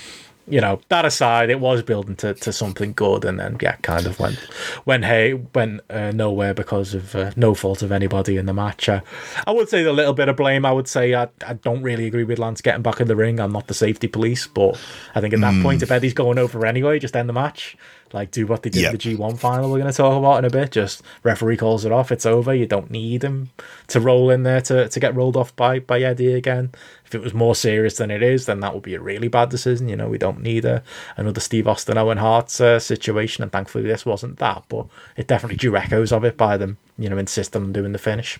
you 0.49 0.61
know 0.61 0.81
that 0.89 1.05
aside, 1.05 1.51
it 1.51 1.61
was 1.61 1.83
building 1.83 2.17
to, 2.17 2.35
to 2.35 2.53
something 2.53 2.93
good, 2.93 3.25
and 3.25 3.39
then 3.39 3.59
yeah, 3.61 3.77
kind 3.77 4.07
of 4.07 4.19
went 4.19 4.39
went 4.85 5.05
hey 5.05 5.35
went 5.35 5.81
uh, 5.89 6.11
nowhere 6.11 6.55
because 6.55 6.95
of 6.95 7.15
uh, 7.15 7.31
no 7.37 7.55
fault 7.55 7.83
of 7.83 7.93
anybody 7.93 8.37
in 8.37 8.47
the 8.47 8.53
match. 8.53 8.89
Uh, 8.89 9.01
I 9.47 9.53
would 9.53 9.69
say 9.69 9.85
a 9.85 9.93
little 9.93 10.15
bit 10.15 10.29
of 10.29 10.37
blame. 10.37 10.67
I 10.67 10.73
would 10.73 10.89
say 10.89 11.15
I, 11.15 11.29
I 11.47 11.55
don't 11.55 11.83
really 11.83 12.07
agree 12.07 12.25
with 12.25 12.39
Lance 12.39 12.61
getting 12.61 12.83
back 12.83 13.01
in 13.01 13.09
the 13.09 13.17
ring. 13.17 13.39
I'm 13.39 13.53
not 13.53 13.69
the 13.69 13.75
safety 13.75 14.09
police, 14.09 14.47
but 14.47 14.79
I 15.15 15.21
think 15.21 15.35
at 15.35 15.41
that 15.41 15.55
mm. 15.55 15.63
point, 15.63 15.83
if 15.83 15.91
Eddie's 15.91 16.15
going 16.15 16.39
over 16.39 16.67
anyway, 16.67 16.99
just 16.99 17.17
end 17.17 17.29
the 17.29 17.35
match 17.35 17.77
like 18.13 18.31
do 18.31 18.47
what 18.47 18.63
they 18.63 18.71
did 18.71 18.83
yep. 18.83 18.93
in 18.93 19.17
the 19.17 19.17
G1 19.17 19.39
final 19.39 19.71
we're 19.71 19.79
going 19.79 19.91
to 19.91 19.97
talk 19.97 20.19
about 20.19 20.39
in 20.39 20.45
a 20.45 20.51
bit. 20.51 20.73
Just 20.73 21.03
referee 21.23 21.57
calls 21.57 21.85
it 21.85 21.93
off, 21.93 22.13
it's 22.13 22.27
over. 22.27 22.55
You 22.55 22.67
don't 22.67 22.91
need 22.91 23.23
him 23.23 23.51
to 23.89 24.01
roll 24.01 24.31
in 24.31 24.43
there 24.43 24.61
to, 24.63 24.89
to 24.89 25.01
get 25.01 25.15
rolled 25.15 25.37
off 25.37 25.55
by, 25.57 25.79
by 25.79 26.01
Eddie 26.01 26.35
again. 26.35 26.73
If 27.13 27.17
it 27.17 27.23
was 27.23 27.35
more 27.35 27.55
serious 27.55 27.97
than 27.97 28.11
it 28.11 28.23
is, 28.23 28.47
then 28.47 28.61
that 28.61 28.75
would 28.75 28.83
be 28.83 28.95
a 28.95 29.01
really 29.01 29.29
bad 29.29 29.51
decision. 29.51 29.89
You 29.89 29.97
know, 29.97 30.09
we 30.09 30.19
don't 30.19 30.43
need 30.43 30.65
a, 30.65 30.83
another 31.17 31.41
Steve 31.41 31.69
Austin 31.69 31.99
Owen 31.99 32.19
Hart 32.19 32.61
uh, 32.61 32.79
situation, 32.79 33.43
and 33.43 33.53
thankfully 33.53 33.85
this 33.85 34.07
wasn't 34.07 34.39
that, 34.39 34.65
but 34.69 34.87
it 35.17 35.27
definitely 35.27 35.57
drew 35.57 35.77
echoes 35.77 36.13
of 36.13 36.25
it 36.25 36.37
by 36.37 36.57
them, 36.57 36.79
you 36.99 37.09
know, 37.09 37.19
insisting 37.19 37.63
on 37.63 37.73
doing 37.73 37.93
the 37.93 37.99
finish. 37.99 38.39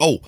Oh, 0.00 0.18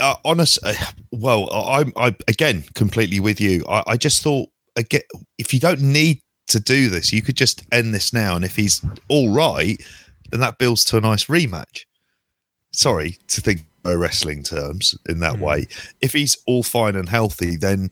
uh, 0.00 0.14
honest, 0.24 0.58
uh, 0.62 0.74
well, 1.10 1.48
I'm 1.52 1.92
I 1.96 2.16
again 2.26 2.64
completely 2.74 3.20
with 3.20 3.40
you. 3.40 3.64
I, 3.68 3.82
I 3.88 3.96
just 3.96 4.22
thought 4.22 4.48
again, 4.76 5.02
if 5.38 5.52
you 5.52 5.60
don't 5.60 5.80
need 5.80 6.20
to 6.48 6.60
do 6.60 6.88
this. 6.88 7.12
You 7.12 7.22
could 7.22 7.36
just 7.36 7.64
end 7.72 7.94
this 7.94 8.12
now, 8.12 8.36
and 8.36 8.44
if 8.44 8.56
he's 8.56 8.84
all 9.08 9.32
right, 9.32 9.80
then 10.30 10.40
that 10.40 10.58
builds 10.58 10.84
to 10.86 10.96
a 10.96 11.00
nice 11.00 11.24
rematch. 11.24 11.84
Sorry 12.72 13.18
to 13.28 13.40
think 13.40 13.64
wrestling 13.92 14.42
terms 14.42 14.94
in 15.08 15.20
that 15.20 15.34
mm. 15.34 15.40
way. 15.40 15.66
If 16.00 16.12
he's 16.12 16.36
all 16.46 16.62
fine 16.62 16.96
and 16.96 17.08
healthy, 17.08 17.56
then 17.56 17.90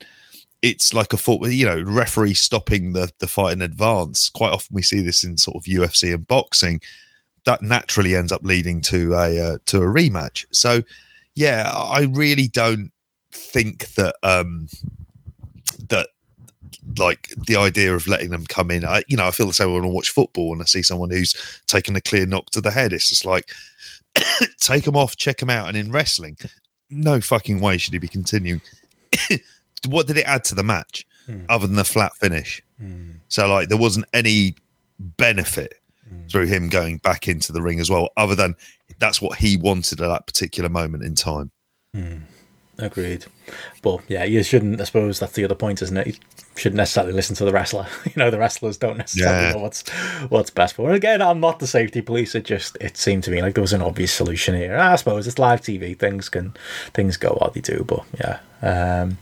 it's 0.63 0.95
like 0.95 1.13
a 1.13 1.17
foot, 1.17 1.51
you 1.51 1.67
know, 1.67 1.83
referee 1.83 2.35
stopping 2.35 2.93
the 2.93 3.11
the 3.19 3.27
fight 3.27 3.53
in 3.53 3.63
advance. 3.63 4.31
Quite 4.31 4.53
often 4.53 4.75
we 4.75 4.83
see 4.83 5.01
this 5.01 5.25
in 5.25 5.37
sort 5.37 5.57
of 5.57 5.65
UFC 5.65 6.15
and 6.15 6.27
boxing. 6.27 6.81
That 7.45 7.63
naturally 7.63 8.15
ends 8.15 8.31
up 8.31 8.45
leading 8.45 8.81
to 8.83 9.15
a 9.15 9.39
uh, 9.41 9.59
to 9.67 9.79
a 9.79 9.87
rematch. 9.87 10.47
So, 10.53 10.83
yeah, 11.35 11.71
I 11.75 12.03
really 12.03 12.49
don't 12.49 12.93
think 13.33 13.95
that 13.95 14.15
um 14.23 14.69
that 15.89 16.09
like 16.99 17.33
the 17.37 17.57
idea 17.57 17.95
of 17.95 18.07
letting 18.07 18.31
them 18.31 18.45
come 18.47 18.71
in. 18.71 18.85
I, 18.85 19.03
you 19.09 19.17
know, 19.17 19.27
I 19.27 19.31
feel 19.31 19.47
the 19.47 19.53
same 19.53 19.73
when 19.73 19.85
I 19.85 19.89
watch 19.89 20.11
football 20.11 20.53
and 20.53 20.63
I 20.63 20.65
see 20.65 20.83
someone 20.83 21.11
who's 21.11 21.35
taken 21.67 21.97
a 21.97 22.01
clear 22.01 22.27
knock 22.27 22.51
to 22.51 22.61
the 22.61 22.71
head. 22.71 22.93
It's 22.93 23.09
just 23.09 23.25
like 23.25 23.51
take 24.61 24.87
him 24.87 24.97
off, 24.97 25.17
check 25.17 25.41
him 25.41 25.51
out. 25.51 25.69
And 25.69 25.77
in 25.77 25.93
wrestling, 25.93 26.37
no 26.91 27.21
fucking 27.21 27.61
way 27.61 27.79
should 27.79 27.93
he 27.93 27.99
be 27.99 28.09
continuing. 28.09 28.61
what 29.89 30.07
did 30.07 30.17
it 30.17 30.27
add 30.27 30.45
to 30.45 30.55
the 30.55 30.63
match 30.63 31.07
mm. 31.29 31.45
other 31.49 31.67
than 31.67 31.77
the 31.77 31.85
flat 31.85 32.15
finish? 32.17 32.63
Mm. 32.83 33.17
So 33.29 33.47
like 33.49 33.69
there 33.69 33.79
wasn't 33.79 34.07
any 34.13 34.57
benefit 34.99 35.75
mm. 36.13 36.31
through 36.31 36.47
him 36.47 36.69
going 36.69 36.99
back 36.99 37.29
into 37.29 37.53
the 37.53 37.63
ring 37.63 37.81
as 37.81 37.91
well, 37.91 38.11
other 38.17 38.35
than 38.35 38.55
that's 38.99 39.21
what 39.21 39.39
he 39.39 39.57
wanted 39.57 40.01
at 40.01 40.09
that 40.09 40.27
particular 40.27 40.69
moment 40.69 41.05
in 41.05 41.15
time. 41.15 41.51
Agreed. 42.83 43.27
But 43.81 44.01
yeah, 44.09 44.25
you 44.25 44.43
shouldn't. 44.43 44.81
I 44.81 44.85
suppose 44.85 45.21
that's 45.21 45.35
the 45.35 45.45
other 45.45 45.55
point, 45.55 45.83
isn't 45.83 45.97
it? 45.97 46.07
You 46.09 46.15
shouldn't 46.57 46.79
necessarily 46.79 47.13
listen 47.13 47.37
to 47.37 47.45
the 47.45 47.53
wrestler. 47.53 47.87
you 48.05 48.13
know, 48.17 48.29
the 48.29 48.41
wrestlers 48.41 48.77
don't 48.77 48.99
necessarily 48.99 49.47
yeah. 49.47 49.53
know 49.53 49.59
what's 49.59 49.89
what's 50.29 50.51
best 50.51 50.75
for. 50.75 50.91
Again, 50.91 51.23
I'm 51.23 51.39
not 51.39 51.61
the 51.61 51.69
safety 51.69 52.03
police. 52.03 52.35
It 52.35 52.45
just 52.45 52.77
it 52.81 52.97
seemed 52.97 53.23
to 53.25 53.31
me 53.31 53.41
like 53.41 53.55
there 53.55 53.63
was 53.63 53.73
an 53.73 53.83
obvious 53.83 54.13
solution 54.13 54.57
here. 54.57 54.77
I 54.77 54.97
suppose 54.97 55.29
it's 55.29 55.39
live 55.39 55.61
TV. 55.61 55.97
Things 55.97 56.29
can 56.29 56.55
things 56.93 57.17
go 57.17 57.35
what 57.35 57.55
they 57.55 57.61
do. 57.61 57.85
But 57.85 58.05
yeah, 58.19 58.41
um, 58.63 59.19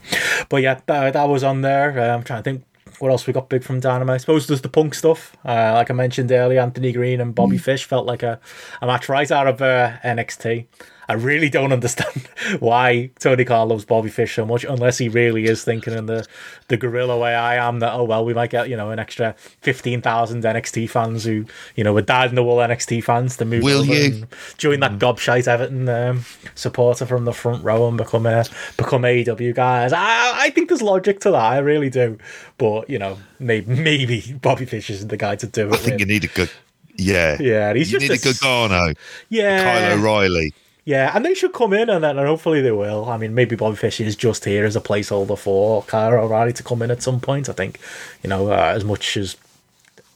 but 0.49 0.63
yeah, 0.63 0.81
that, 0.87 1.13
that 1.13 1.29
was 1.29 1.43
on 1.43 1.61
there. 1.61 1.99
Uh, 1.99 2.15
I'm 2.15 2.23
trying 2.23 2.39
to 2.41 2.49
think 2.49 2.63
what 2.97 3.09
else 3.09 3.27
we 3.27 3.33
got 3.33 3.49
big 3.49 3.63
from 3.63 3.79
Dynamite? 3.79 4.15
I 4.15 4.17
suppose 4.17 4.47
there's 4.47 4.61
the 4.61 4.69
punk 4.69 4.93
stuff. 4.93 5.35
Uh, 5.45 5.73
like 5.73 5.89
I 5.89 5.93
mentioned 5.93 6.31
earlier, 6.31 6.61
Anthony 6.61 6.91
Greene 6.91 7.21
and 7.21 7.33
Bobby 7.33 7.57
mm. 7.57 7.61
Fish 7.61 7.85
felt 7.85 8.05
like 8.05 8.23
a, 8.23 8.39
a 8.81 8.87
match 8.87 9.09
right 9.09 9.29
out 9.31 9.47
of 9.47 9.61
uh, 9.61 9.97
NXT. 10.03 10.65
I 11.11 11.15
really 11.15 11.49
don't 11.49 11.73
understand 11.73 12.29
why 12.61 13.11
Tony 13.19 13.43
Khan 13.43 13.67
loves 13.67 13.83
Bobby 13.83 14.09
Fish 14.09 14.33
so 14.33 14.45
much, 14.45 14.63
unless 14.63 14.97
he 14.97 15.09
really 15.09 15.43
is 15.43 15.61
thinking 15.61 15.93
in 15.93 16.05
the, 16.05 16.25
the 16.69 16.77
gorilla 16.77 17.17
way 17.17 17.35
I 17.35 17.55
am 17.55 17.79
that, 17.79 17.91
oh, 17.91 18.05
well, 18.05 18.23
we 18.23 18.33
might 18.33 18.49
get, 18.49 18.69
you 18.69 18.77
know, 18.77 18.91
an 18.91 18.99
extra 18.99 19.35
15,000 19.59 20.41
NXT 20.41 20.89
fans 20.89 21.25
who, 21.25 21.45
you 21.75 21.83
know, 21.83 21.91
were 21.91 22.01
dyed 22.01 22.29
in 22.29 22.35
the 22.35 22.43
wool 22.45 22.57
NXT 22.59 23.03
fans 23.03 23.35
to 23.37 23.43
move 23.43 23.61
Will 23.61 23.83
you? 23.83 24.05
and 24.05 24.27
join 24.57 24.79
that 24.79 24.99
gobshite 24.99 25.49
Everton 25.49 25.89
um, 25.89 26.23
supporter 26.55 27.05
from 27.05 27.25
the 27.25 27.33
front 27.33 27.61
row 27.61 27.89
and 27.89 27.97
become 27.97 28.25
a, 28.25 28.45
become 28.77 29.01
AEW 29.01 29.53
guys. 29.53 29.91
I, 29.91 30.45
I 30.45 30.49
think 30.51 30.69
there's 30.69 30.81
logic 30.81 31.19
to 31.21 31.31
that. 31.31 31.43
I 31.43 31.57
really 31.57 31.89
do. 31.89 32.17
But, 32.57 32.89
you 32.89 32.99
know, 32.99 33.17
maybe, 33.37 33.75
maybe 33.75 34.33
Bobby 34.41 34.63
Fish 34.63 34.89
isn't 34.89 35.09
the 35.09 35.17
guy 35.17 35.35
to 35.35 35.47
do 35.47 35.67
it. 35.67 35.73
I 35.73 35.77
think 35.77 35.91
with. 35.91 35.99
you 35.99 36.05
need 36.05 36.23
a 36.23 36.27
good 36.27 36.49
yeah, 36.97 37.37
yeah. 37.39 37.73
He's 37.73 37.91
you 37.91 37.99
just 37.99 38.11
need 38.11 38.25
a, 38.25 38.29
a 38.29 38.33
Gargano, 38.33 38.93
yeah, 39.29 39.63
Kyle 39.63 39.99
O'Reilly. 39.99 40.53
Yeah, 40.83 41.11
and 41.15 41.23
they 41.23 41.35
should 41.35 41.53
come 41.53 41.73
in, 41.73 41.89
and 41.91 42.03
then 42.03 42.17
and 42.17 42.27
hopefully 42.27 42.59
they 42.61 42.71
will. 42.71 43.07
I 43.07 43.17
mean, 43.17 43.35
maybe 43.35 43.55
Bobby 43.55 43.75
Fish 43.75 43.99
is 43.99 44.15
just 44.15 44.45
here 44.45 44.65
as 44.65 44.75
a 44.75 44.81
placeholder 44.81 45.37
for 45.37 45.83
Kyle 45.83 46.13
O'Reilly 46.13 46.53
to 46.53 46.63
come 46.63 46.81
in 46.81 46.89
at 46.89 47.03
some 47.03 47.19
point. 47.19 47.49
I 47.49 47.53
think, 47.53 47.79
you 48.23 48.29
know, 48.29 48.51
uh, 48.51 48.73
as 48.75 48.83
much 48.83 49.15
as 49.15 49.37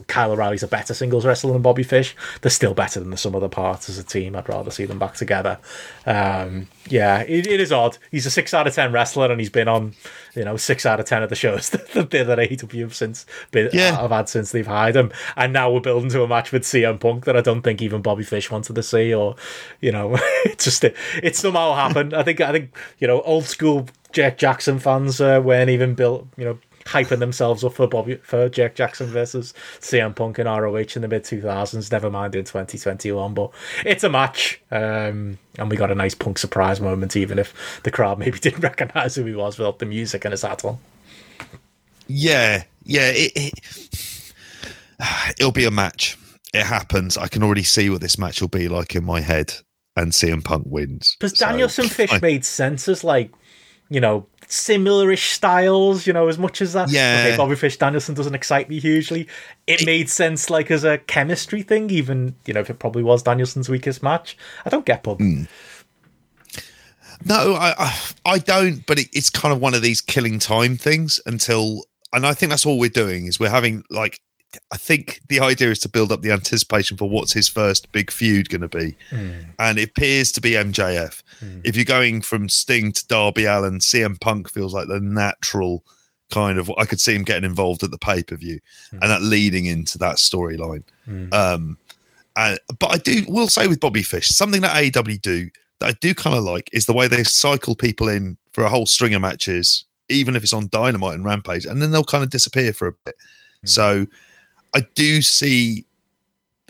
Kyle 0.08 0.32
O'Reilly's 0.32 0.64
a 0.64 0.68
better 0.68 0.94
singles 0.94 1.26
wrestler 1.26 1.54
than 1.54 1.62
Bobby 1.62 1.84
Fish. 1.84 2.16
They're 2.42 2.52
still 2.52 2.74
better 2.74 3.00
than 3.00 3.10
the 3.10 3.18
sum 3.18 3.36
of 3.36 3.42
the 3.42 3.50
parts 3.50 3.90
as 3.90 3.98
a 3.98 4.04
team. 4.04 4.36
I'd 4.36 4.48
rather 4.48 4.72
see 4.72 4.86
them 4.86 5.00
back 5.00 5.16
together. 5.16 5.60
Um, 6.06 6.68
yeah, 6.88 7.22
it, 7.22 7.48
it 7.48 7.60
is 7.60 7.72
odd. 7.72 7.98
He's 8.12 8.26
a 8.26 8.32
six 8.32 8.54
out 8.54 8.68
of 8.68 8.76
ten 8.76 8.92
wrestler, 8.92 9.32
and 9.32 9.40
he's 9.40 9.50
been 9.50 9.68
on, 9.68 9.94
you 10.36 10.46
know, 10.46 10.58
six 10.58 10.86
out 10.86 11.00
of 11.00 11.06
ten 11.06 11.24
of 11.24 11.30
the 11.30 11.36
shows 11.36 11.70
that, 11.72 11.92
that 11.92 12.12
AEW 12.12 12.82
have 12.82 12.96
since 12.96 13.26
been, 13.52 13.70
yeah. 13.74 14.00
have 14.00 14.12
had 14.12 14.30
since 14.30 14.52
they've 14.52 14.68
hired 14.68 14.96
him. 14.96 15.12
And 15.36 15.54
now 15.54 15.72
we're 15.72 15.80
building 15.80 16.10
to 16.12 16.24
a 16.24 16.28
match 16.28 16.52
with 16.52 16.64
CM 16.64 17.00
Punk 17.00 17.26
that 17.26 17.36
I 17.36 17.42
don't 17.42 17.62
think 17.62 17.82
even 17.82 18.02
Bobby 18.02 18.24
Fish 18.24 18.52
wanted 18.52 18.76
to 18.76 18.84
see, 18.84 19.14
or 19.14 19.36
you 19.82 19.92
know, 19.92 20.16
it 20.46 20.60
just 20.60 20.84
it, 20.84 20.96
it 21.24 21.36
somehow 21.36 21.74
happened. 21.74 22.14
I 22.14 22.24
think 22.24 22.42
I 22.42 22.52
think 22.52 22.76
you 23.00 23.08
know 23.08 23.22
old 23.22 23.46
school 23.46 23.88
Jack 24.12 24.38
Jackson 24.38 24.80
fans 24.80 25.20
uh, 25.20 25.42
weren't 25.44 25.70
even 25.70 25.94
built, 25.94 26.28
you 26.38 26.46
know, 26.46 26.58
hyping 26.86 27.20
themselves 27.20 27.64
up 27.64 27.74
for 27.74 27.88
Bobby 27.88 28.16
for 28.18 28.48
Jack 28.48 28.76
Jackson 28.76 29.08
versus 29.08 29.54
CM 29.80 30.16
Punk 30.16 30.40
in 30.40 30.48
ROH 30.48 30.96
in 30.96 31.02
the 31.02 31.08
mid 31.08 31.24
two 31.24 31.42
thousands. 31.42 31.92
Never 31.92 32.10
mind 32.10 32.36
in 32.36 32.46
twenty 32.46 32.78
twenty 32.78 33.12
one, 33.12 33.34
but 33.34 33.52
it's 33.84 34.04
a 34.04 34.10
match, 34.10 34.62
um, 34.72 35.38
and 35.58 35.70
we 35.70 35.78
got 35.78 35.92
a 35.92 35.96
nice 35.96 36.16
Punk 36.16 36.38
surprise 36.38 36.80
moment, 36.80 37.16
even 37.16 37.40
if 37.40 37.82
the 37.84 37.92
crowd 37.92 38.20
maybe 38.20 38.40
didn't 38.40 38.62
recognize 38.62 39.16
who 39.16 39.26
he 39.26 39.36
was 39.36 39.58
without 39.58 39.80
the 39.80 39.86
music 39.86 40.26
and 40.26 40.32
his 40.32 40.44
hat 40.44 40.64
on. 40.64 40.78
Yeah, 42.08 42.64
yeah, 42.84 43.12
it, 43.14 43.32
it 43.36 44.34
it'll 45.40 45.52
be 45.52 45.66
a 45.66 45.72
match. 45.72 46.18
It 46.54 46.66
happens. 46.66 47.18
I 47.18 47.28
can 47.28 47.44
already 47.44 47.64
see 47.64 47.90
what 47.90 48.02
this 48.02 48.18
match 48.18 48.40
will 48.40 48.48
be 48.48 48.70
like 48.70 48.96
in 48.96 49.04
my 49.04 49.22
head, 49.22 49.54
and 49.96 50.12
CM 50.12 50.44
Punk 50.44 50.66
wins. 50.68 51.16
Because 51.20 51.34
Danielson 51.34 51.86
so, 51.86 51.94
Fish 51.94 52.12
I, 52.14 52.20
made 52.20 52.46
sense 52.46 52.88
as 52.88 53.04
like 53.04 53.32
you 53.90 54.00
know 54.00 54.28
similar-ish 54.48 55.32
styles, 55.32 56.06
you 56.08 56.14
know, 56.14 56.28
as 56.28 56.38
much 56.38 56.62
as 56.62 56.74
that. 56.74 56.90
Yeah. 56.90 57.26
Okay, 57.28 57.38
Bobby 57.38 57.56
Fish 57.56 57.78
Danielson 57.78 58.16
doesn't 58.16 58.36
excite 58.36 58.70
me 58.70 58.80
hugely. 58.80 59.28
It, 59.68 59.82
it, 59.82 59.86
made 59.86 60.10
sense, 60.10 60.50
like 60.50 60.72
as 60.72 60.84
a 60.84 60.98
chemistry 61.00 61.62
thing, 61.62 61.90
even 61.90 62.36
you 62.46 62.54
know 62.54 62.60
if 62.60 62.70
it 62.70 62.80
probably 62.80 63.04
was 63.04 63.24
Danielson's 63.24 63.70
weakest 63.70 64.04
match. 64.04 64.38
I 64.66 64.70
don't 64.70 64.86
get 64.86 65.04
Bob. 65.04 65.20
Mm. 65.20 65.48
No, 67.24 67.54
I, 67.54 67.74
I, 67.78 68.00
I 68.26 68.38
don't. 68.40 68.86
But 68.86 69.00
it, 69.00 69.08
it's 69.14 69.30
kind 69.30 69.54
of 69.54 69.62
one 69.62 69.74
of 69.74 69.82
these 69.82 70.02
killing 70.02 70.40
time 70.40 70.78
things 70.78 71.20
until, 71.26 71.84
and 72.14 72.26
I 72.26 72.34
think 72.34 72.50
that's 72.50 72.66
all 72.66 72.78
we're 72.78 72.90
doing 72.90 73.28
is 73.28 73.40
we're 73.40 73.50
having 73.50 73.84
like 73.90 74.20
I 74.72 74.78
think 74.78 75.22
the 75.30 75.40
idea 75.40 75.72
is 75.72 75.80
to 75.80 75.90
build 75.90 76.12
up 76.12 76.22
the 76.22 76.32
anticipation 76.32 76.98
for 76.98 77.10
what's 77.10 77.34
his 77.34 77.48
first 77.48 77.92
big 77.92 78.12
feud 78.12 78.50
going 78.50 78.62
to 78.62 78.68
be, 78.68 78.96
mm. 79.10 79.46
and 79.60 79.78
it 79.78 79.90
appears 79.90 80.32
to 80.34 80.42
be 80.42 80.52
MJF. 80.52 81.22
Mm. 81.42 81.62
If 81.64 81.76
you're 81.76 81.86
going 81.86 82.22
from 82.22 82.50
Sting 82.50 82.92
to 82.92 83.08
Darby 83.08 83.46
Allin, 83.46 83.80
CM 83.80 84.20
Punk 84.20 84.50
feels 84.50 84.74
like 84.74 84.88
the 84.88 85.00
natural 85.00 85.84
kind 86.32 86.58
of. 86.60 86.72
I 86.78 86.86
could 86.86 87.00
see 87.00 87.16
him 87.16 87.24
getting 87.24 87.50
involved 87.50 87.84
at 87.84 87.92
the 87.92 87.98
pay 87.98 88.24
per 88.24 88.36
view, 88.36 88.60
mm. 88.92 89.00
and 89.02 89.12
that 89.12 89.22
leading 89.22 89.66
into 89.66 89.98
that 90.00 90.18
storyline. 90.18 90.84
Hmm. 91.06 91.34
Um, 91.34 91.78
and, 92.36 92.60
but 92.80 92.92
I 92.92 92.98
do 92.98 93.24
will 93.28 93.48
say 93.48 93.68
with 93.68 93.80
Bobby 93.80 94.04
Fish, 94.04 94.28
something 94.28 94.62
that 94.62 94.76
AEW 94.76 95.22
do 95.22 95.50
that 95.80 95.90
I 95.90 95.92
do 95.94 96.14
kind 96.14 96.36
of 96.36 96.44
like 96.44 96.70
is 96.74 96.86
the 96.86 96.94
way 96.94 97.08
they 97.08 97.24
cycle 97.24 97.76
people 97.76 98.08
in 98.08 98.38
for 98.52 98.64
a 98.64 98.70
whole 98.70 98.86
string 98.86 99.14
of 99.14 99.22
matches, 99.22 99.86
even 100.10 100.36
if 100.36 100.44
it's 100.44 100.54
on 100.54 100.68
Dynamite 100.72 101.16
and 101.16 101.26
Rampage, 101.26 101.66
and 101.66 101.82
then 101.82 101.92
they'll 101.92 102.04
kind 102.04 102.24
of 102.24 102.30
disappear 102.30 102.74
for 102.74 102.88
a 102.88 102.94
bit. 103.06 103.16
Hmm. 103.62 103.68
So 103.68 104.08
I 104.76 104.86
do 104.94 105.22
see, 105.22 105.86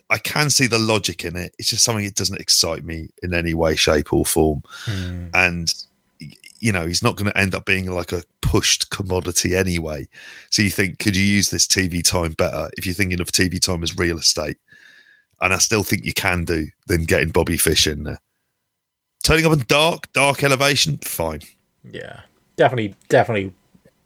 I 0.10 0.20
can 0.20 0.50
see 0.50 0.68
the 0.68 0.80
logic 0.80 1.26
in 1.26 1.36
it. 1.36 1.56
It's 1.58 1.70
just 1.70 1.84
something 1.84 2.06
that 2.06 2.16
doesn't 2.16 2.40
excite 2.40 2.86
me 2.86 3.10
in 3.24 3.34
any 3.34 3.54
way, 3.54 3.76
shape, 3.76 4.14
or 4.14 4.26
form. 4.26 4.62
Mm. 4.86 5.32
And 5.34 5.74
you 6.60 6.72
know, 6.72 6.88
he's 6.88 7.04
not 7.04 7.16
going 7.16 7.30
to 7.30 7.38
end 7.38 7.54
up 7.54 7.66
being 7.66 7.92
like 7.92 8.12
a 8.12 8.24
pushed 8.42 8.90
commodity 8.90 9.56
anyway. 9.56 10.08
So 10.50 10.62
you 10.62 10.70
think, 10.70 11.00
could 11.00 11.16
you 11.16 11.24
use 11.24 11.50
this 11.50 11.68
TV 11.68 12.04
time 12.04 12.32
better 12.32 12.70
if 12.78 12.86
you're 12.86 12.96
thinking 12.96 13.20
of 13.20 13.28
TV 13.28 13.60
time 13.60 13.84
as 13.84 13.98
real 13.98 14.18
estate? 14.18 14.58
And 15.42 15.54
I 15.54 15.58
still 15.58 15.84
think 15.84 16.06
you 16.06 16.14
can 16.14 16.46
do 16.46 16.68
than 16.88 17.04
getting 17.04 17.30
Bobby 17.30 17.58
Fish 17.58 17.88
in 17.88 18.04
there. 18.04 18.20
Turning 19.24 19.46
up 19.46 19.54
in 19.54 19.66
dark, 19.68 20.12
dark 20.14 20.44
elevation, 20.44 20.98
fine. 21.00 21.42
Yeah, 21.92 22.22
definitely, 22.56 22.96
definitely 23.10 23.54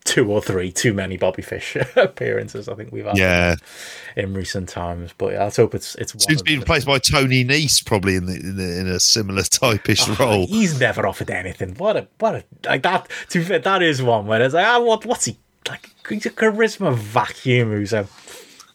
two 0.10 0.32
or 0.32 0.42
three 0.42 0.72
too 0.72 0.92
many 0.92 1.18
Bobby 1.18 1.44
Fish 1.44 1.78
appearances. 1.96 2.68
I 2.68 2.74
think 2.74 2.92
we've 2.92 3.06
had 3.06 3.18
yeah 3.18 3.56
in 4.16 4.34
recent 4.34 4.68
times. 4.68 5.14
But 5.18 5.34
yeah, 5.34 5.44
let's 5.44 5.58
hope 5.58 5.76
it's 5.76 5.96
it's. 5.96 6.26
He's 6.26 6.42
been 6.42 6.60
replaced 6.60 6.88
by 6.88 6.98
Tony 6.98 7.46
Nese, 7.46 7.86
probably 7.86 8.16
in 8.16 8.26
the, 8.26 8.36
in, 8.36 8.56
the, 8.56 8.80
in 8.80 8.88
a 8.88 9.00
similar 9.00 9.44
typish 9.44 10.10
oh, 10.10 10.16
role. 10.20 10.48
He's 10.48 10.80
never 10.80 11.06
offered 11.06 11.30
anything. 11.30 11.76
What 11.76 11.96
a 11.96 12.08
what 12.18 12.36
a 12.36 12.44
like 12.66 12.82
that. 12.84 13.08
To 13.30 13.40
be 13.40 13.46
fair, 13.46 13.60
that 13.60 13.84
is 13.84 14.02
one 14.02 14.26
where 14.26 14.42
it's 14.42 14.56
like, 14.56 14.66
ah, 14.66 14.80
what 14.82 15.06
what's 15.06 15.26
he 15.26 15.38
like? 15.68 15.92
He's 16.08 16.26
a 16.26 16.32
charisma 16.32 16.96
vacuum 16.96 17.70
who's 17.70 17.94
a 17.94 18.08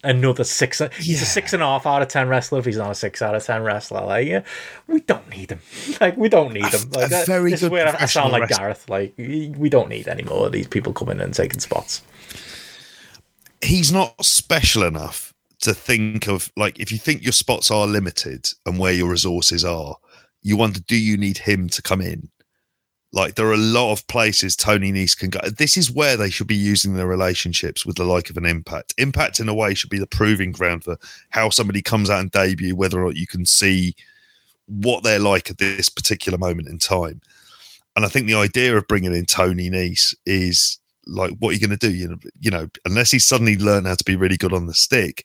another 0.04 0.44
six. 0.44 0.80
He's 0.98 1.22
a 1.22 1.26
six 1.26 1.52
and 1.52 1.62
a 1.62 1.66
half 1.66 1.86
out 1.86 2.02
of 2.02 2.08
ten 2.08 2.28
wrestler. 2.28 2.58
If 2.58 2.66
he's 2.66 2.76
not 2.76 2.90
a 2.90 2.94
six 2.94 3.22
out 3.22 3.34
of 3.34 3.44
ten 3.44 3.62
wrestler, 3.62 4.04
like 4.04 4.26
yeah, 4.26 4.42
we 4.86 5.00
don't 5.00 5.28
need 5.30 5.50
him. 5.50 5.60
Like 6.00 6.16
we 6.16 6.28
don't 6.28 6.52
need 6.52 6.66
him. 6.66 6.90
Like 6.90 7.10
a 7.12 7.24
very 7.24 7.50
this 7.50 7.62
is 7.62 7.70
where 7.70 7.88
I 7.88 8.06
sound 8.06 8.32
like 8.32 8.42
wrestler. 8.42 8.58
Gareth. 8.58 8.90
Like 8.90 9.14
we 9.16 9.68
don't 9.68 9.88
need 9.88 10.08
any 10.08 10.22
more 10.22 10.46
of 10.46 10.52
these 10.52 10.66
people 10.66 10.92
coming 10.92 11.16
in 11.16 11.22
and 11.22 11.34
taking 11.34 11.60
spots. 11.60 12.02
He's 13.62 13.92
not 13.92 14.22
special 14.24 14.82
enough 14.82 15.32
to 15.60 15.72
think 15.72 16.28
of 16.28 16.50
like 16.56 16.78
if 16.78 16.92
you 16.92 16.98
think 16.98 17.22
your 17.22 17.32
spots 17.32 17.70
are 17.70 17.86
limited 17.86 18.48
and 18.66 18.78
where 18.78 18.92
your 18.92 19.08
resources 19.08 19.64
are, 19.64 19.96
you 20.42 20.56
wonder 20.56 20.80
do 20.80 20.96
you 20.96 21.16
need 21.16 21.38
him 21.38 21.68
to 21.68 21.82
come 21.82 22.00
in? 22.00 22.28
Like 23.14 23.36
there 23.36 23.46
are 23.46 23.54
a 23.54 23.56
lot 23.56 23.92
of 23.92 24.04
places 24.08 24.56
Tony 24.56 24.90
Nese 24.90 25.16
can 25.16 25.30
go. 25.30 25.38
This 25.48 25.76
is 25.76 25.88
where 25.88 26.16
they 26.16 26.30
should 26.30 26.48
be 26.48 26.56
using 26.56 26.94
their 26.94 27.06
relationships 27.06 27.86
with 27.86 27.94
the 27.96 28.02
like 28.02 28.28
of 28.28 28.36
an 28.36 28.44
impact. 28.44 28.92
Impact 28.98 29.38
in 29.38 29.48
a 29.48 29.54
way 29.54 29.72
should 29.72 29.88
be 29.88 30.00
the 30.00 30.06
proving 30.08 30.50
ground 30.50 30.82
for 30.82 30.98
how 31.30 31.48
somebody 31.48 31.80
comes 31.80 32.10
out 32.10 32.20
and 32.20 32.32
debut, 32.32 32.74
whether 32.74 33.00
or 33.00 33.06
not 33.06 33.16
you 33.16 33.28
can 33.28 33.46
see 33.46 33.94
what 34.66 35.04
they're 35.04 35.20
like 35.20 35.48
at 35.48 35.58
this 35.58 35.88
particular 35.88 36.36
moment 36.36 36.66
in 36.66 36.76
time. 36.76 37.20
And 37.94 38.04
I 38.04 38.08
think 38.08 38.26
the 38.26 38.34
idea 38.34 38.76
of 38.76 38.88
bringing 38.88 39.14
in 39.14 39.26
Tony 39.26 39.70
Nese 39.70 40.12
is 40.26 40.80
like 41.06 41.34
what 41.38 41.50
are 41.50 41.52
you 41.52 41.60
going 41.60 41.78
to 41.78 41.88
do? 41.88 41.94
You 41.94 42.08
know, 42.08 42.18
you 42.40 42.50
know, 42.50 42.68
unless 42.84 43.12
he's 43.12 43.24
suddenly 43.24 43.56
learned 43.56 43.86
how 43.86 43.94
to 43.94 44.04
be 44.04 44.16
really 44.16 44.36
good 44.36 44.52
on 44.52 44.66
the 44.66 44.74
stick, 44.74 45.24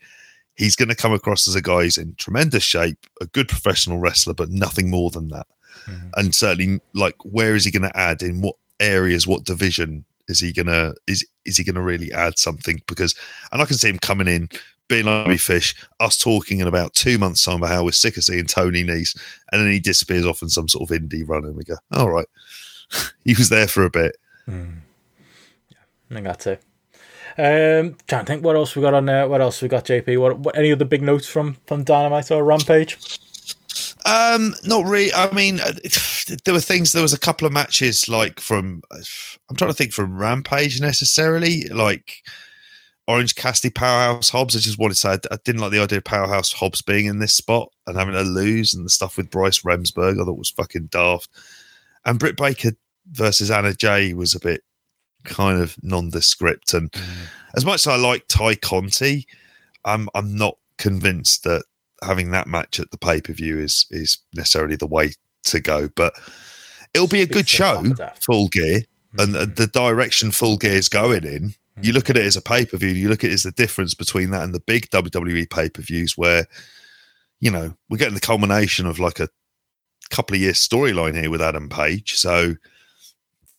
he's 0.58 0.76
going 0.76 0.90
to 0.90 0.96
come 0.96 1.14
across 1.14 1.48
as 1.48 1.56
a 1.56 1.62
guy 1.62 1.82
who's 1.84 1.98
in 1.98 2.14
tremendous 2.20 2.62
shape, 2.62 3.08
a 3.20 3.26
good 3.26 3.48
professional 3.48 3.98
wrestler, 3.98 4.36
but 4.36 4.52
nothing 4.52 4.92
more 4.92 5.10
than 5.10 5.30
that. 5.30 5.48
Mm-hmm. 5.86 6.08
And 6.16 6.36
certainly, 6.36 6.82
like, 6.94 7.16
where 7.24 7.56
is 7.56 7.66
he 7.66 7.72
going 7.72 7.90
to 7.90 7.98
add 7.98 8.22
in 8.22 8.42
what 8.42 8.56
areas, 8.80 9.28
what 9.28 9.46
division 9.46 10.06
is 10.30 10.40
he 10.40 10.54
gonna 10.54 10.94
is 11.08 11.26
is 11.44 11.58
he 11.58 11.64
gonna 11.64 11.82
really 11.82 12.14
add 12.14 12.38
something? 12.38 12.82
Because 12.88 13.16
and 13.52 13.62
I 13.62 13.66
can 13.66 13.78
see 13.78 13.90
him 13.90 14.00
coming 14.00 14.28
in, 14.28 14.48
being 14.88 15.06
like 15.06 15.40
fish, 15.40 15.76
us 16.00 16.18
talking 16.18 16.60
in 16.60 16.68
about 16.68 16.94
two 16.94 17.18
months' 17.18 17.44
time 17.44 17.58
about 17.58 17.72
how 17.72 17.84
we're 17.84 17.92
sick 17.92 18.16
of 18.16 18.24
seeing 18.24 18.46
Tony 18.46 18.84
Nese, 18.84 19.20
and 19.52 19.62
then 19.62 19.72
he 19.72 19.80
disappears 19.80 20.26
off 20.26 20.42
in 20.42 20.50
some 20.50 20.70
sort 20.70 20.90
of 20.90 20.98
indie 20.98 21.28
run, 21.28 21.44
and 21.44 21.56
we 21.56 21.64
go, 21.64 21.76
all 21.92 22.10
right, 22.10 22.28
he 23.26 23.34
was 23.34 23.50
there 23.50 23.68
for 23.68 23.84
a 23.84 23.90
bit. 23.90 24.16
Mm. 24.48 24.78
Yeah, 25.70 25.78
I 26.10 26.14
think 26.14 26.26
that's 26.26 26.48
it. 26.48 26.64
Um, 27.38 27.96
trying 28.08 28.26
to 28.26 28.32
think 28.32 28.44
what 28.44 28.56
else 28.56 28.76
we 28.76 28.82
got 28.82 28.94
on 28.94 29.06
there. 29.06 29.28
What 29.28 29.42
else 29.42 29.62
we 29.62 29.68
got, 29.68 29.86
JP? 29.86 30.20
What, 30.20 30.40
what 30.40 30.58
any 30.58 30.72
other 30.72 30.86
big 30.86 31.02
notes 31.02 31.28
from 31.28 31.58
from 31.66 31.84
Dynamite 31.84 32.32
or 32.32 32.44
Rampage? 32.44 32.98
Um, 34.06 34.56
not 34.64 34.86
really. 34.86 35.14
I 35.14 35.32
mean, 35.32 35.60
uh, 35.60 35.74
there 36.46 36.54
were 36.54 36.60
things. 36.60 36.92
There 36.92 37.02
was 37.02 37.14
a 37.14 37.20
couple 37.20 37.46
of 37.46 37.54
matches 37.54 38.08
like 38.08 38.40
from. 38.40 38.82
I'm 39.50 39.56
trying 39.56 39.72
to 39.72 39.76
think 39.76 39.94
from 39.94 40.18
Rampage 40.18 40.80
necessarily, 40.80 41.64
like 41.66 42.24
Orange 43.08 43.36
Cassidy, 43.36 43.72
Powerhouse 43.72 44.30
Hobbs. 44.30 44.56
I 44.56 44.60
just 44.60 44.80
wanted 44.80 44.94
to 44.94 45.00
say 45.00 45.10
I, 45.10 45.20
I, 45.32 45.38
didn't 45.44 45.62
like 45.62 45.72
the 45.72 45.82
idea 45.82 45.98
of 45.98 46.04
Powerhouse 46.04 46.54
Hobbs 46.54 46.82
being 46.82 47.08
in 47.08 47.20
this 47.20 47.34
spot 47.34 47.72
and 47.88 47.98
having 47.98 48.14
to 48.14 48.22
lose, 48.22 48.74
and 48.74 48.86
the 48.86 48.90
stuff 48.90 49.18
with 49.18 49.32
Bryce 49.32 49.64
Remsburg 49.64 50.22
I 50.22 50.26
thought 50.26 50.38
was 50.38 50.52
fucking 50.52 50.88
daft. 50.88 51.30
And 52.06 52.20
Britt 52.20 52.38
Baker 52.38 52.72
versus 53.12 53.52
Anna 53.52 53.74
Jay 53.74 54.14
was 54.14 54.36
a 54.36 54.40
bit 54.40 54.62
kind 55.24 55.62
of 55.62 55.76
nondescript. 55.84 56.74
And 56.74 56.92
mm. 56.92 57.28
as 57.56 57.66
much 57.66 57.86
as 57.86 57.88
I 57.88 57.96
like 57.98 58.28
Tay 58.28 58.56
Conti, 58.56 59.28
I'm 59.86 60.08
I'm 60.14 60.36
not 60.36 60.58
convinced 60.78 61.44
that 61.44 61.64
having 62.04 62.32
that 62.32 62.48
match 62.48 62.80
at 62.80 62.92
the 62.92 62.98
pay 62.98 63.22
per 63.22 63.34
view 63.34 63.60
is 63.60 63.86
is 63.92 64.20
necessarily 64.34 64.76
the 64.76 64.88
way 64.88 65.14
to 65.46 65.60
go. 65.60 65.90
But 65.96 66.14
it'll 66.94 67.08
be 67.08 67.22
a 67.22 67.28
good 67.28 67.48
show, 67.48 67.84
full 68.22 68.48
gear, 68.50 68.82
mm-hmm. 69.16 69.36
and 69.36 69.56
the 69.56 69.68
direction 69.68 70.32
full 70.32 70.58
gear 70.58 70.74
is 70.74 70.90
going 70.90 71.24
in. 71.24 71.42
Mm-hmm. 71.50 71.84
You 71.84 71.94
look 71.94 72.10
at 72.10 72.18
it 72.18 72.26
as 72.26 72.36
a 72.36 72.42
pay 72.42 72.66
per 72.66 72.78
view. 72.78 72.90
You 72.90 73.10
look 73.10 73.24
at 73.24 73.30
it 73.30 73.34
as 73.34 73.44
the 73.44 73.52
difference 73.52 73.94
between 73.94 74.32
that 74.32 74.44
and 74.44 74.54
the 74.54 74.60
big 74.60 74.90
WWE 74.90 75.50
pay 75.50 75.70
per 75.70 75.82
views, 75.82 76.18
where 76.18 76.48
you 77.40 77.52
know 77.52 77.74
we're 77.90 77.98
getting 77.98 78.16
the 78.16 78.22
culmination 78.22 78.86
of 78.86 79.00
like 79.00 79.20
a 79.20 79.30
couple 80.10 80.36
of 80.36 80.42
years 80.42 80.58
storyline 80.58 81.20
here 81.20 81.30
with 81.30 81.42
Adam 81.42 81.70
Page. 81.70 82.16
So 82.16 82.56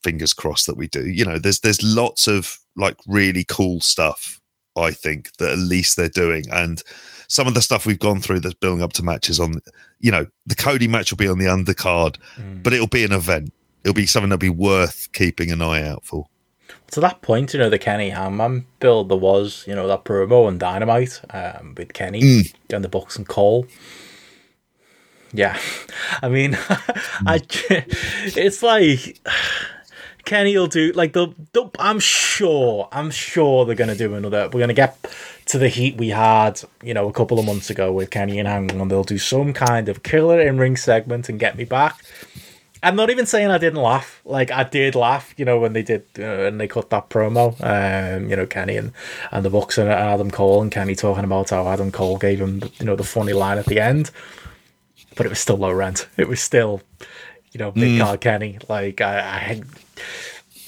fingers 0.03 0.33
crossed 0.33 0.67
that 0.67 0.77
we 0.77 0.89
do. 0.89 1.07
You 1.07 1.25
know, 1.25 1.39
there's 1.39 1.61
there's 1.61 1.83
lots 1.83 2.27
of 2.27 2.59
like 2.77 2.97
really 3.07 3.45
cool 3.45 3.81
stuff. 3.81 4.41
I 4.77 4.93
think 4.93 5.37
that 5.39 5.53
at 5.53 5.59
least 5.59 5.97
they're 5.97 6.09
doing 6.09 6.45
and 6.51 6.83
some 7.31 7.47
of 7.47 7.55
the 7.55 7.63
stuff 7.63 7.87
we've 7.87 7.99
gone 7.99 8.21
through 8.21 8.41
that's 8.41 8.55
building 8.55 8.83
up 8.83 8.93
to 8.93 9.05
matches 9.05 9.39
on, 9.39 9.63
you 10.01 10.11
know, 10.11 10.27
the 10.47 10.57
Cody 10.57 10.89
match 10.89 11.13
will 11.13 11.17
be 11.17 11.29
on 11.29 11.39
the 11.39 11.45
undercard, 11.45 12.17
mm. 12.37 12.61
but 12.61 12.73
it'll 12.73 12.89
be 12.89 13.05
an 13.05 13.13
event. 13.13 13.53
It'll 13.85 13.95
be 13.95 14.05
something 14.05 14.31
that'll 14.31 14.41
be 14.41 14.49
worth 14.49 15.09
keeping 15.13 15.53
an 15.53 15.63
eye 15.63 15.87
out 15.87 16.05
for. 16.05 16.27
To 16.91 17.01
that 17.01 17.23
point, 17.23 17.55
you 17.55 17.61
know, 17.61 17.71
the 17.71 17.79
Kenny 17.79 18.11
Hangman 18.11 18.67
build, 18.81 19.11
there 19.11 19.17
was, 19.17 19.65
you 19.69 19.77
know, 19.77 19.87
that 19.87 20.05
promo 20.05 20.49
and 20.49 20.59
Dynamite 20.59 21.21
um, 21.31 21.77
with 21.77 21.93
Kenny 21.93 22.21
mm. 22.21 22.55
and 22.71 22.83
the 22.83 22.89
Bucks 22.89 23.17
and 23.17 23.29
Cole. 23.29 23.65
Yeah, 25.33 25.57
I 26.23 26.29
mean, 26.29 26.59
I, 27.27 27.41
it's 27.61 28.61
like 28.65 29.21
Kenny 30.25 30.57
will 30.59 30.67
do 30.67 30.91
like 30.93 31.13
the. 31.13 31.29
I'm 31.79 32.01
sure. 32.01 32.89
I'm 32.91 33.13
sure 33.13 33.65
they're 33.65 33.77
gonna 33.77 33.95
do 33.95 34.15
another. 34.15 34.51
We're 34.53 34.61
gonna 34.61 34.75
get 34.75 34.99
to 35.51 35.59
the 35.59 35.69
heat 35.69 35.97
we 35.97 36.11
had, 36.11 36.63
you 36.81 36.95
know, 36.95 37.09
a 37.09 37.13
couple 37.13 37.41
of 37.41 37.45
months 37.45 37.71
ago 37.71 37.93
with 37.93 38.11
Kenny 38.11 38.39
and 38.39 38.47
Hangman. 38.47 38.87
They'll 38.87 39.03
do 39.03 39.19
some 39.19 39.53
kind 39.53 39.89
of 39.89 40.05
killer 40.05 40.41
in 40.41 40.59
ring 40.59 40.77
segment 40.77 41.29
and 41.29 41.41
get 41.41 41.57
me 41.57 41.65
back. 41.65 42.01
I'm 42.85 42.95
not 42.95 43.11
even 43.11 43.27
saying 43.27 43.51
I 43.51 43.59
didn't 43.59 43.83
laugh. 43.83 44.23
Like 44.25 44.53
I 44.53 44.63
did 44.63 44.95
laugh, 44.95 45.35
you 45.37 45.45
know, 45.45 45.59
when 45.59 45.73
they 45.73 45.83
did 45.83 46.05
uh, 46.19 46.47
and 46.47 46.61
they 46.61 46.69
cut 46.69 46.91
that 46.91 47.11
promo. 47.11 47.57
Um, 47.63 48.31
you 48.31 48.37
know, 48.37 48.47
Kenny 48.47 48.77
and, 48.77 48.93
and 49.33 49.45
the 49.45 49.51
Bucks 49.51 49.77
and 49.77 49.91
Adam 49.91 50.31
Cole 50.31 50.63
and 50.63 50.71
Kenny 50.71 50.95
talking 50.95 51.25
about 51.25 51.51
how 51.51 51.67
Adam 51.67 51.91
Cole 51.91 52.17
gave 52.17 52.41
him, 52.41 52.63
you 52.79 52.87
know, 52.87 52.95
the 52.95 53.03
funny 53.03 53.33
line 53.33 53.59
at 53.59 53.67
the 53.67 53.81
end. 53.81 54.13
But 55.17 55.27
it 55.27 55.31
was 55.31 55.41
still 55.41 55.57
low 55.57 55.73
rent. 55.73 56.09
It 56.17 56.29
was 56.29 56.41
still, 56.41 56.81
you 57.51 57.59
know, 57.59 57.73
big 57.73 57.99
mm. 57.99 58.01
card 58.01 58.21
Kenny. 58.21 58.59
Like 58.69 59.01
I, 59.01 59.19
I, 59.19 59.63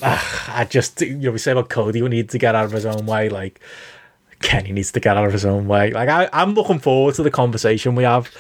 uh, 0.02 0.20
I 0.48 0.64
just, 0.64 1.00
you 1.00 1.14
know, 1.14 1.30
we 1.30 1.38
say 1.38 1.52
about 1.52 1.68
Cody, 1.68 2.02
we 2.02 2.09
need 2.09 2.30
to 2.30 2.38
get 2.38 2.56
out 2.56 2.64
of 2.64 2.72
his 2.72 2.84
own 2.84 3.06
way. 3.06 3.28
Like 3.28 3.60
Kenny 4.43 4.73
needs 4.73 4.93
to 4.93 5.01
get 5.01 5.16
out 5.16 5.27
of 5.27 5.32
his 5.32 5.44
own 5.44 5.66
way. 5.66 5.90
Like 5.90 6.09
I, 6.09 6.28
I'm 6.32 6.55
looking 6.55 6.78
forward 6.78 7.14
to 7.14 7.23
the 7.23 7.31
conversation 7.31 7.94
we 7.94 8.02
have, 8.05 8.31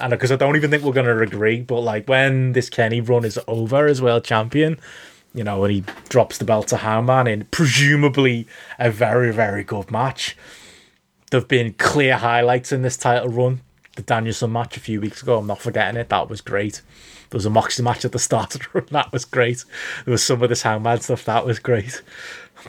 and 0.00 0.10
because 0.10 0.30
I 0.30 0.36
don't 0.36 0.56
even 0.56 0.70
think 0.70 0.82
we're 0.82 0.92
gonna 0.92 1.18
agree. 1.18 1.62
But 1.62 1.80
like 1.80 2.08
when 2.08 2.52
this 2.52 2.68
Kenny 2.68 3.00
run 3.00 3.24
is 3.24 3.38
over 3.46 3.86
as 3.86 4.02
world 4.02 4.24
champion, 4.24 4.78
you 5.34 5.44
know, 5.44 5.60
when 5.60 5.70
he 5.70 5.84
drops 6.08 6.38
the 6.38 6.44
belt 6.44 6.68
to 6.68 6.78
Hangman 6.78 7.26
in 7.26 7.44
presumably 7.46 8.46
a 8.78 8.90
very 8.90 9.32
very 9.32 9.64
good 9.64 9.90
match. 9.90 10.36
There've 11.30 11.48
been 11.48 11.72
clear 11.74 12.18
highlights 12.18 12.72
in 12.72 12.82
this 12.82 12.98
title 12.98 13.30
run. 13.30 13.62
The 13.96 14.02
Danielson 14.02 14.52
match 14.52 14.76
a 14.76 14.80
few 14.80 15.00
weeks 15.00 15.22
ago, 15.22 15.38
I'm 15.38 15.46
not 15.46 15.60
forgetting 15.60 15.98
it. 15.98 16.10
That 16.10 16.28
was 16.28 16.42
great. 16.42 16.82
There 17.30 17.38
was 17.38 17.46
a 17.46 17.50
Moxley 17.50 17.84
match 17.84 18.04
at 18.04 18.12
the 18.12 18.18
start 18.18 18.54
of 18.54 18.60
the 18.60 18.68
run. 18.74 18.88
That 18.90 19.12
was 19.12 19.24
great. 19.24 19.64
There 20.04 20.12
was 20.12 20.22
some 20.22 20.42
of 20.42 20.50
this 20.50 20.62
Hangman 20.62 21.00
stuff. 21.00 21.24
That 21.24 21.46
was 21.46 21.58
great 21.58 22.02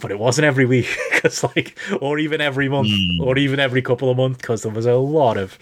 but 0.02 0.12
it 0.12 0.20
wasn't 0.20 0.46
every 0.46 0.66
week 0.66 0.88
because 1.12 1.44
like 1.56 1.78
or 2.02 2.20
even 2.20 2.42
every 2.42 2.70
month 2.70 2.88
mm. 2.88 3.20
or 3.22 3.38
even 3.38 3.60
every 3.60 3.82
couple 3.82 4.10
of 4.10 4.18
months 4.18 4.38
because 4.38 4.64
there 4.64 4.72
was 4.72 4.86
a 4.86 4.96
lot 4.96 5.38
of 5.38 5.58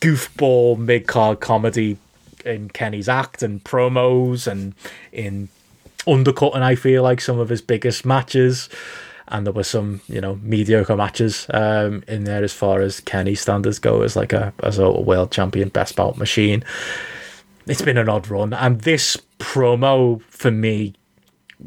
goofball 0.00 0.78
mid-card 0.78 1.40
comedy 1.40 1.96
in 2.44 2.68
Kenny's 2.68 3.08
act 3.08 3.42
and 3.42 3.62
promos 3.64 4.46
and 4.46 4.74
in 5.12 5.48
undercutting 6.06 6.62
I 6.62 6.74
feel 6.74 7.02
like 7.02 7.20
some 7.20 7.38
of 7.38 7.48
his 7.48 7.62
biggest 7.62 8.04
matches. 8.04 8.68
And 9.28 9.46
there 9.46 9.54
were 9.54 9.64
some 9.64 10.02
you 10.06 10.20
know 10.20 10.38
mediocre 10.42 10.96
matches 10.96 11.46
um, 11.48 12.04
in 12.06 12.24
there 12.24 12.44
as 12.44 12.52
far 12.52 12.82
as 12.82 13.00
Kenny 13.00 13.34
standards 13.34 13.78
go 13.78 14.02
as 14.02 14.16
like 14.16 14.34
a 14.34 14.52
as 14.62 14.78
a 14.78 14.90
world 14.90 15.32
champion 15.32 15.70
best 15.70 15.96
bout 15.96 16.18
machine. 16.18 16.62
It's 17.66 17.80
been 17.80 17.96
an 17.96 18.10
odd 18.10 18.28
run. 18.28 18.52
And 18.52 18.82
this 18.82 19.16
promo 19.38 20.20
for 20.24 20.50
me 20.50 20.94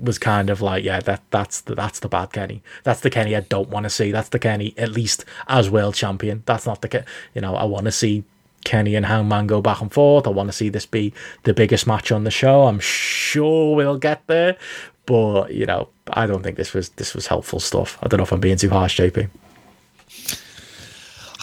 was 0.01 0.17
kind 0.17 0.49
of 0.49 0.61
like, 0.61 0.83
yeah, 0.83 0.99
that 1.01 1.23
that's 1.31 1.61
the 1.61 1.75
that's 1.75 1.99
the 1.99 2.09
bad 2.09 2.31
Kenny. 2.31 2.61
That's 2.83 3.01
the 3.01 3.09
Kenny 3.09 3.35
I 3.35 3.41
don't 3.41 3.69
want 3.69 3.83
to 3.85 3.89
see. 3.89 4.11
That's 4.11 4.29
the 4.29 4.39
Kenny 4.39 4.73
at 4.77 4.89
least 4.89 5.25
as 5.47 5.69
world 5.69 5.95
champion. 5.95 6.43
That's 6.45 6.65
not 6.65 6.81
the 6.81 7.05
you 7.33 7.41
know 7.41 7.55
I 7.55 7.65
want 7.65 7.85
to 7.85 7.91
see 7.91 8.23
Kenny 8.63 8.95
and 8.95 9.05
Hangman 9.05 9.47
go 9.47 9.61
back 9.61 9.81
and 9.81 9.91
forth. 9.91 10.27
I 10.27 10.29
want 10.29 10.49
to 10.49 10.53
see 10.53 10.69
this 10.69 10.85
be 10.85 11.13
the 11.43 11.53
biggest 11.53 11.87
match 11.87 12.11
on 12.11 12.23
the 12.23 12.31
show. 12.31 12.67
I'm 12.67 12.79
sure 12.79 13.75
we'll 13.75 13.97
get 13.97 14.25
there, 14.27 14.57
but 15.05 15.53
you 15.53 15.65
know 15.65 15.89
I 16.09 16.27
don't 16.27 16.43
think 16.43 16.57
this 16.57 16.73
was 16.73 16.89
this 16.89 17.13
was 17.13 17.27
helpful 17.27 17.59
stuff. 17.59 17.97
I 18.01 18.07
don't 18.07 18.17
know 18.17 18.23
if 18.23 18.31
I'm 18.31 18.39
being 18.39 18.57
too 18.57 18.69
harsh, 18.69 18.99
JP. 18.99 19.29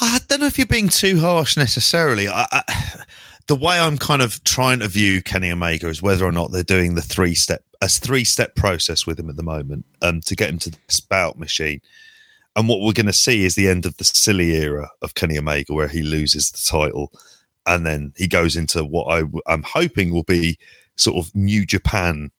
I 0.00 0.20
don't 0.28 0.40
know 0.40 0.46
if 0.46 0.58
you're 0.58 0.66
being 0.66 0.88
too 0.88 1.20
harsh 1.20 1.56
necessarily. 1.56 2.28
I, 2.28 2.46
I, 2.50 3.04
the 3.46 3.56
way 3.56 3.78
I'm 3.78 3.98
kind 3.98 4.22
of 4.22 4.42
trying 4.44 4.80
to 4.80 4.88
view 4.88 5.22
Kenny 5.22 5.50
Omega 5.50 5.88
is 5.88 6.02
whether 6.02 6.24
or 6.24 6.32
not 6.32 6.50
they're 6.50 6.62
doing 6.62 6.94
the 6.94 7.02
three 7.02 7.34
step 7.34 7.62
a 7.80 7.88
three 7.88 8.24
step 8.24 8.54
process 8.54 9.06
with 9.06 9.18
him 9.18 9.28
at 9.28 9.36
the 9.36 9.42
moment 9.42 9.84
um, 10.00 10.20
to 10.22 10.34
get 10.34 10.48
him 10.48 10.58
to 10.58 10.70
the 10.70 10.78
spout 10.88 11.38
machine. 11.38 11.80
And 12.56 12.68
what 12.68 12.80
we're 12.80 12.92
going 12.92 13.06
to 13.06 13.12
see 13.12 13.44
is 13.44 13.54
the 13.54 13.68
end 13.68 13.84
of 13.84 13.96
the 13.96 14.04
silly 14.04 14.54
era 14.54 14.88
of 15.02 15.14
Kenny 15.14 15.36
Omega, 15.36 15.74
where 15.74 15.88
he 15.88 16.02
loses 16.02 16.50
the 16.50 16.62
title, 16.66 17.12
and 17.66 17.84
then 17.84 18.12
he 18.16 18.28
goes 18.28 18.56
into 18.56 18.84
what 18.84 19.06
I, 19.06 19.24
I'm 19.46 19.64
hoping 19.64 20.12
will 20.12 20.22
be 20.22 20.58
sort 20.96 21.16
of 21.16 21.34
New 21.34 21.66
Japan 21.66 22.30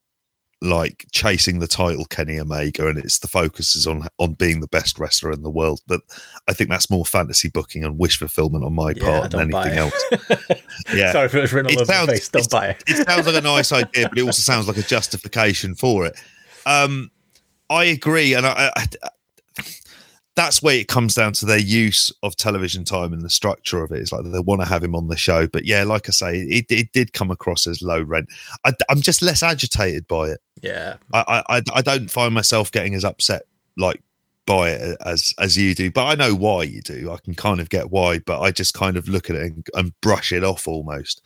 like 0.62 1.06
chasing 1.12 1.60
the 1.60 1.68
title 1.68 2.06
Kenny 2.06 2.40
Omega 2.40 2.88
and 2.88 2.98
it's 2.98 3.20
the 3.20 3.28
focus 3.28 3.76
is 3.76 3.86
on 3.86 4.08
on 4.20 4.34
being 4.34 4.62
the 4.62 4.68
best 4.68 4.98
wrestler 4.98 5.32
in 5.32 5.44
the 5.44 5.50
world. 5.50 5.82
But 5.88 6.02
I 6.48 6.54
think 6.54 6.70
that's 6.70 6.90
more 6.90 7.06
fantasy 7.06 7.50
booking 7.50 7.84
and 7.84 7.98
wish 7.98 8.18
fulfillment 8.18 8.64
on 8.64 8.74
my 8.74 8.94
yeah, 8.96 9.04
part 9.04 9.32
than 9.32 9.54
anything 9.54 9.78
else. 9.78 10.04
Yeah. 10.94 11.14
Sorry 11.14 11.30
for 11.30 11.38
written 11.40 11.68
all 11.68 11.72
it 11.72 11.78
over 11.78 11.86
sounds, 11.86 12.10
face. 12.10 12.30
Don't 12.30 12.50
buy 12.50 12.68
it. 12.68 12.84
it 12.86 13.08
sounds 13.08 13.26
like 13.26 13.36
a 13.36 13.42
nice 13.42 13.72
idea 13.72 14.10
but 14.10 14.18
it 14.18 14.22
also 14.22 14.42
sounds 14.42 14.68
like 14.68 14.78
a 14.78 14.82
justification 14.82 15.74
for 15.74 16.06
it. 16.06 16.16
Um 16.66 17.10
I 17.70 17.86
agree 17.86 18.34
and 18.34 18.46
I, 18.46 18.72
I 18.76 18.88
that's 20.36 20.62
where 20.62 20.76
it 20.76 20.90
comes 20.90 21.14
down 21.14 21.32
to 21.34 21.46
their 21.46 21.60
use 21.60 22.12
of 22.22 22.36
television 22.36 22.84
time 22.84 23.14
and 23.14 23.22
the 23.22 23.30
structure 23.30 23.82
of 23.84 23.92
it. 23.92 24.00
It's 24.00 24.12
like 24.12 24.24
they 24.26 24.40
want 24.40 24.62
to 24.62 24.68
have 24.68 24.84
him 24.84 24.96
on 24.96 25.08
the 25.08 25.16
show, 25.16 25.48
but 25.48 25.66
yeah, 25.66 25.84
like 25.84 26.10
I 26.10 26.12
say, 26.12 26.40
it, 26.40 26.66
it 26.70 26.92
did 26.92 27.14
come 27.14 27.32
across 27.32 27.66
as 27.68 27.82
low 27.82 28.02
rent. 28.02 28.28
I, 28.66 28.74
am 28.90 29.02
just 29.02 29.22
less 29.22 29.42
agitated 29.42 30.08
by 30.08 30.30
it. 30.30 30.42
Yeah, 30.62 30.98
I, 31.14 31.44
I 31.50 31.62
I 31.74 31.82
don't 31.82 32.12
find 32.12 32.34
myself 32.34 32.72
getting 32.72 32.96
as 32.96 33.06
upset 33.06 33.44
like 33.78 34.02
by 34.46 34.72
it 34.72 34.98
as 35.06 35.34
as 35.40 35.58
you 35.58 35.74
do, 35.74 35.90
but 35.90 36.06
I 36.06 36.16
know 36.16 36.36
why 36.36 36.64
you 36.64 36.82
do. 36.82 37.12
I 37.12 37.18
can 37.18 37.36
kind 37.36 37.62
of 37.62 37.70
get 37.70 37.90
why, 37.90 38.20
but 38.20 38.42
I 38.42 38.52
just 38.52 38.74
kind 38.74 38.98
of 38.98 39.08
look 39.08 39.30
at 39.30 39.38
it 39.38 39.44
and, 39.44 39.68
and 39.74 40.02
brush 40.02 40.34
it 40.34 40.44
off 40.44 40.68
almost. 40.68 41.26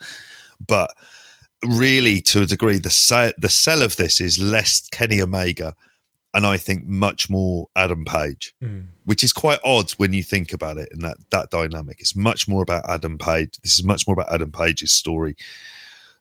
But 0.66 0.94
really, 1.66 2.20
to 2.22 2.42
a 2.42 2.46
degree, 2.46 2.78
the 2.78 2.90
sell, 2.90 3.32
the 3.38 3.48
sell 3.48 3.82
of 3.82 3.96
this 3.96 4.20
is 4.20 4.38
less 4.38 4.88
Kenny 4.88 5.20
Omega 5.20 5.74
and 6.32 6.46
I 6.46 6.56
think 6.56 6.86
much 6.86 7.28
more 7.28 7.68
Adam 7.74 8.04
Page, 8.04 8.54
mm. 8.62 8.86
which 9.04 9.24
is 9.24 9.32
quite 9.32 9.58
odd 9.64 9.90
when 9.92 10.12
you 10.12 10.22
think 10.22 10.52
about 10.52 10.78
it 10.78 10.88
and 10.92 11.02
that 11.02 11.16
that 11.30 11.50
dynamic. 11.50 12.00
It's 12.00 12.16
much 12.16 12.48
more 12.48 12.62
about 12.62 12.88
Adam 12.88 13.18
Page. 13.18 13.58
This 13.62 13.78
is 13.78 13.84
much 13.84 14.06
more 14.06 14.14
about 14.14 14.32
Adam 14.32 14.52
Page's 14.52 14.92
story. 14.92 15.36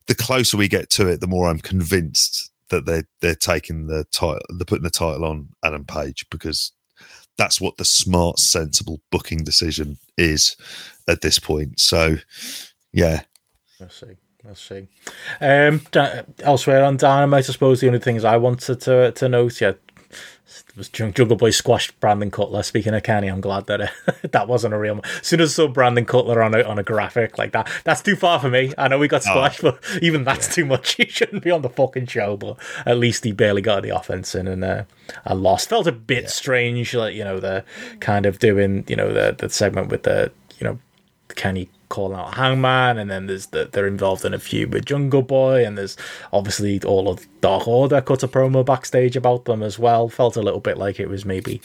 The 0.08 0.16
closer 0.16 0.58
we 0.58 0.68
get 0.68 0.90
to 0.92 1.08
it, 1.08 1.22
the 1.22 1.28
more 1.28 1.48
I'm 1.48 1.60
convinced 1.60 2.52
that 2.70 2.86
they're 2.86 3.08
they're 3.22 3.36
taking 3.36 3.88
the 3.88 4.06
title, 4.06 4.42
they're 4.50 4.66
putting 4.66 4.84
the 4.84 4.90
title 4.90 5.26
on 5.26 5.50
Adam 5.64 5.86
Page 5.86 6.26
because 6.32 6.72
that's 7.38 7.62
what 7.62 7.78
the 7.78 7.86
smart, 7.86 8.38
sensible 8.38 9.00
booking 9.12 9.44
decision 9.44 9.98
is 10.18 10.58
at 11.08 11.22
this 11.22 11.40
point. 11.40 11.80
So, 11.80 12.18
yeah, 12.92 13.22
let's 13.80 14.00
see. 14.00 14.18
Let's 14.44 14.62
see. 14.62 14.88
Um, 15.42 15.82
elsewhere 16.40 16.84
on 16.86 16.98
Dynamite, 16.98 17.50
I 17.50 17.52
suppose 17.52 17.82
the 17.82 17.88
only 17.88 18.00
things 18.00 18.24
I 18.24 18.38
wanted 18.38 18.82
to 18.82 19.12
to 19.12 19.30
note, 19.30 19.60
yeah, 19.60 19.74
was 20.76 20.90
Jungle 20.90 21.36
Boy 21.36 21.52
squashed 21.52 22.00
Brandon 22.00 22.32
Cutler. 22.32 22.64
Speaking 22.64 22.94
of 22.94 23.04
Kenny, 23.04 23.28
I'm 23.28 23.42
glad 23.42 23.68
that 23.68 23.82
it, 23.82 23.92
that 24.32 24.48
wasn't 24.48 24.74
a 24.74 24.78
real. 24.78 25.02
As 25.04 25.28
soon 25.28 25.42
as 25.42 25.52
I 25.52 25.54
saw 25.54 25.68
Brandon 25.68 26.06
Cutler 26.06 26.42
on 26.42 26.56
a 26.56 26.64
on 26.64 26.80
a 26.80 26.84
graphic 26.84 27.38
like 27.38 27.52
that, 27.52 27.70
that's 27.84 28.02
too 28.02 28.16
far 28.16 28.40
for 28.40 28.50
me. 28.50 28.74
I 28.78 28.88
know 28.88 28.98
we 28.98 29.08
got 29.08 29.22
oh. 29.28 29.32
squashed, 29.32 29.64
oh. 29.64 29.72
but 29.72 30.04
even 30.04 30.24
that's 30.24 30.48
yeah. 30.48 30.54
too 30.54 30.66
much. 30.66 30.96
He 31.00 31.06
shouldn't 31.06 31.44
be 31.44 31.52
on 31.52 31.62
the 31.62 31.70
fucking 31.70 32.08
show. 32.08 32.36
But 32.36 32.58
at 32.86 32.98
least 32.98 33.24
he 33.24 33.32
barely 33.32 33.62
got 33.62 33.84
the 33.84 33.96
offense 33.96 34.36
in, 34.36 34.48
and 34.48 34.64
uh, 34.64 34.84
I 35.26 35.34
lost. 35.34 35.70
Felt 35.70 35.88
a 35.88 35.92
bit 35.92 36.24
yeah. 36.24 36.30
strange, 36.30 36.94
like 36.94 37.16
you 37.16 37.24
know 37.24 37.40
the 37.40 37.64
kind 38.00 38.26
of 38.26 38.40
doing 38.40 38.86
you 38.88 38.96
know 38.96 39.14
the 39.14 39.36
the 39.38 39.50
segment 39.50 39.90
with 39.90 40.04
the 40.04 40.32
you 40.60 40.66
know 40.66 40.80
Kenny 41.36 41.70
calling 41.90 42.18
out 42.18 42.36
Hangman, 42.36 42.98
and 42.98 43.10
then 43.10 43.28
there's 43.28 43.48
the, 43.48 43.70
they're 43.72 43.88
involved 43.88 44.24
in 44.24 44.34
a 44.34 44.40
feud 44.40 44.74
with 44.74 44.86
Jungle 44.86 45.22
Boy, 45.22 45.66
and 45.66 45.78
there's 45.78 45.98
obviously 46.32 46.82
all 46.84 47.10
of 47.10 47.28
Dark 47.42 47.68
Order 47.68 48.02
cut 48.02 48.24
a 48.24 48.28
promo 48.28 48.66
backstage 48.66 49.16
about 49.16 49.46
them 49.46 49.62
as 49.62 49.78
well. 49.78 50.08
Felt 50.08 50.38
a 50.38 50.42
little 50.42 50.60
bit 50.60 50.78
like 50.78 51.00
it 51.00 51.10
was 51.10 51.26
maybe, 51.26 51.62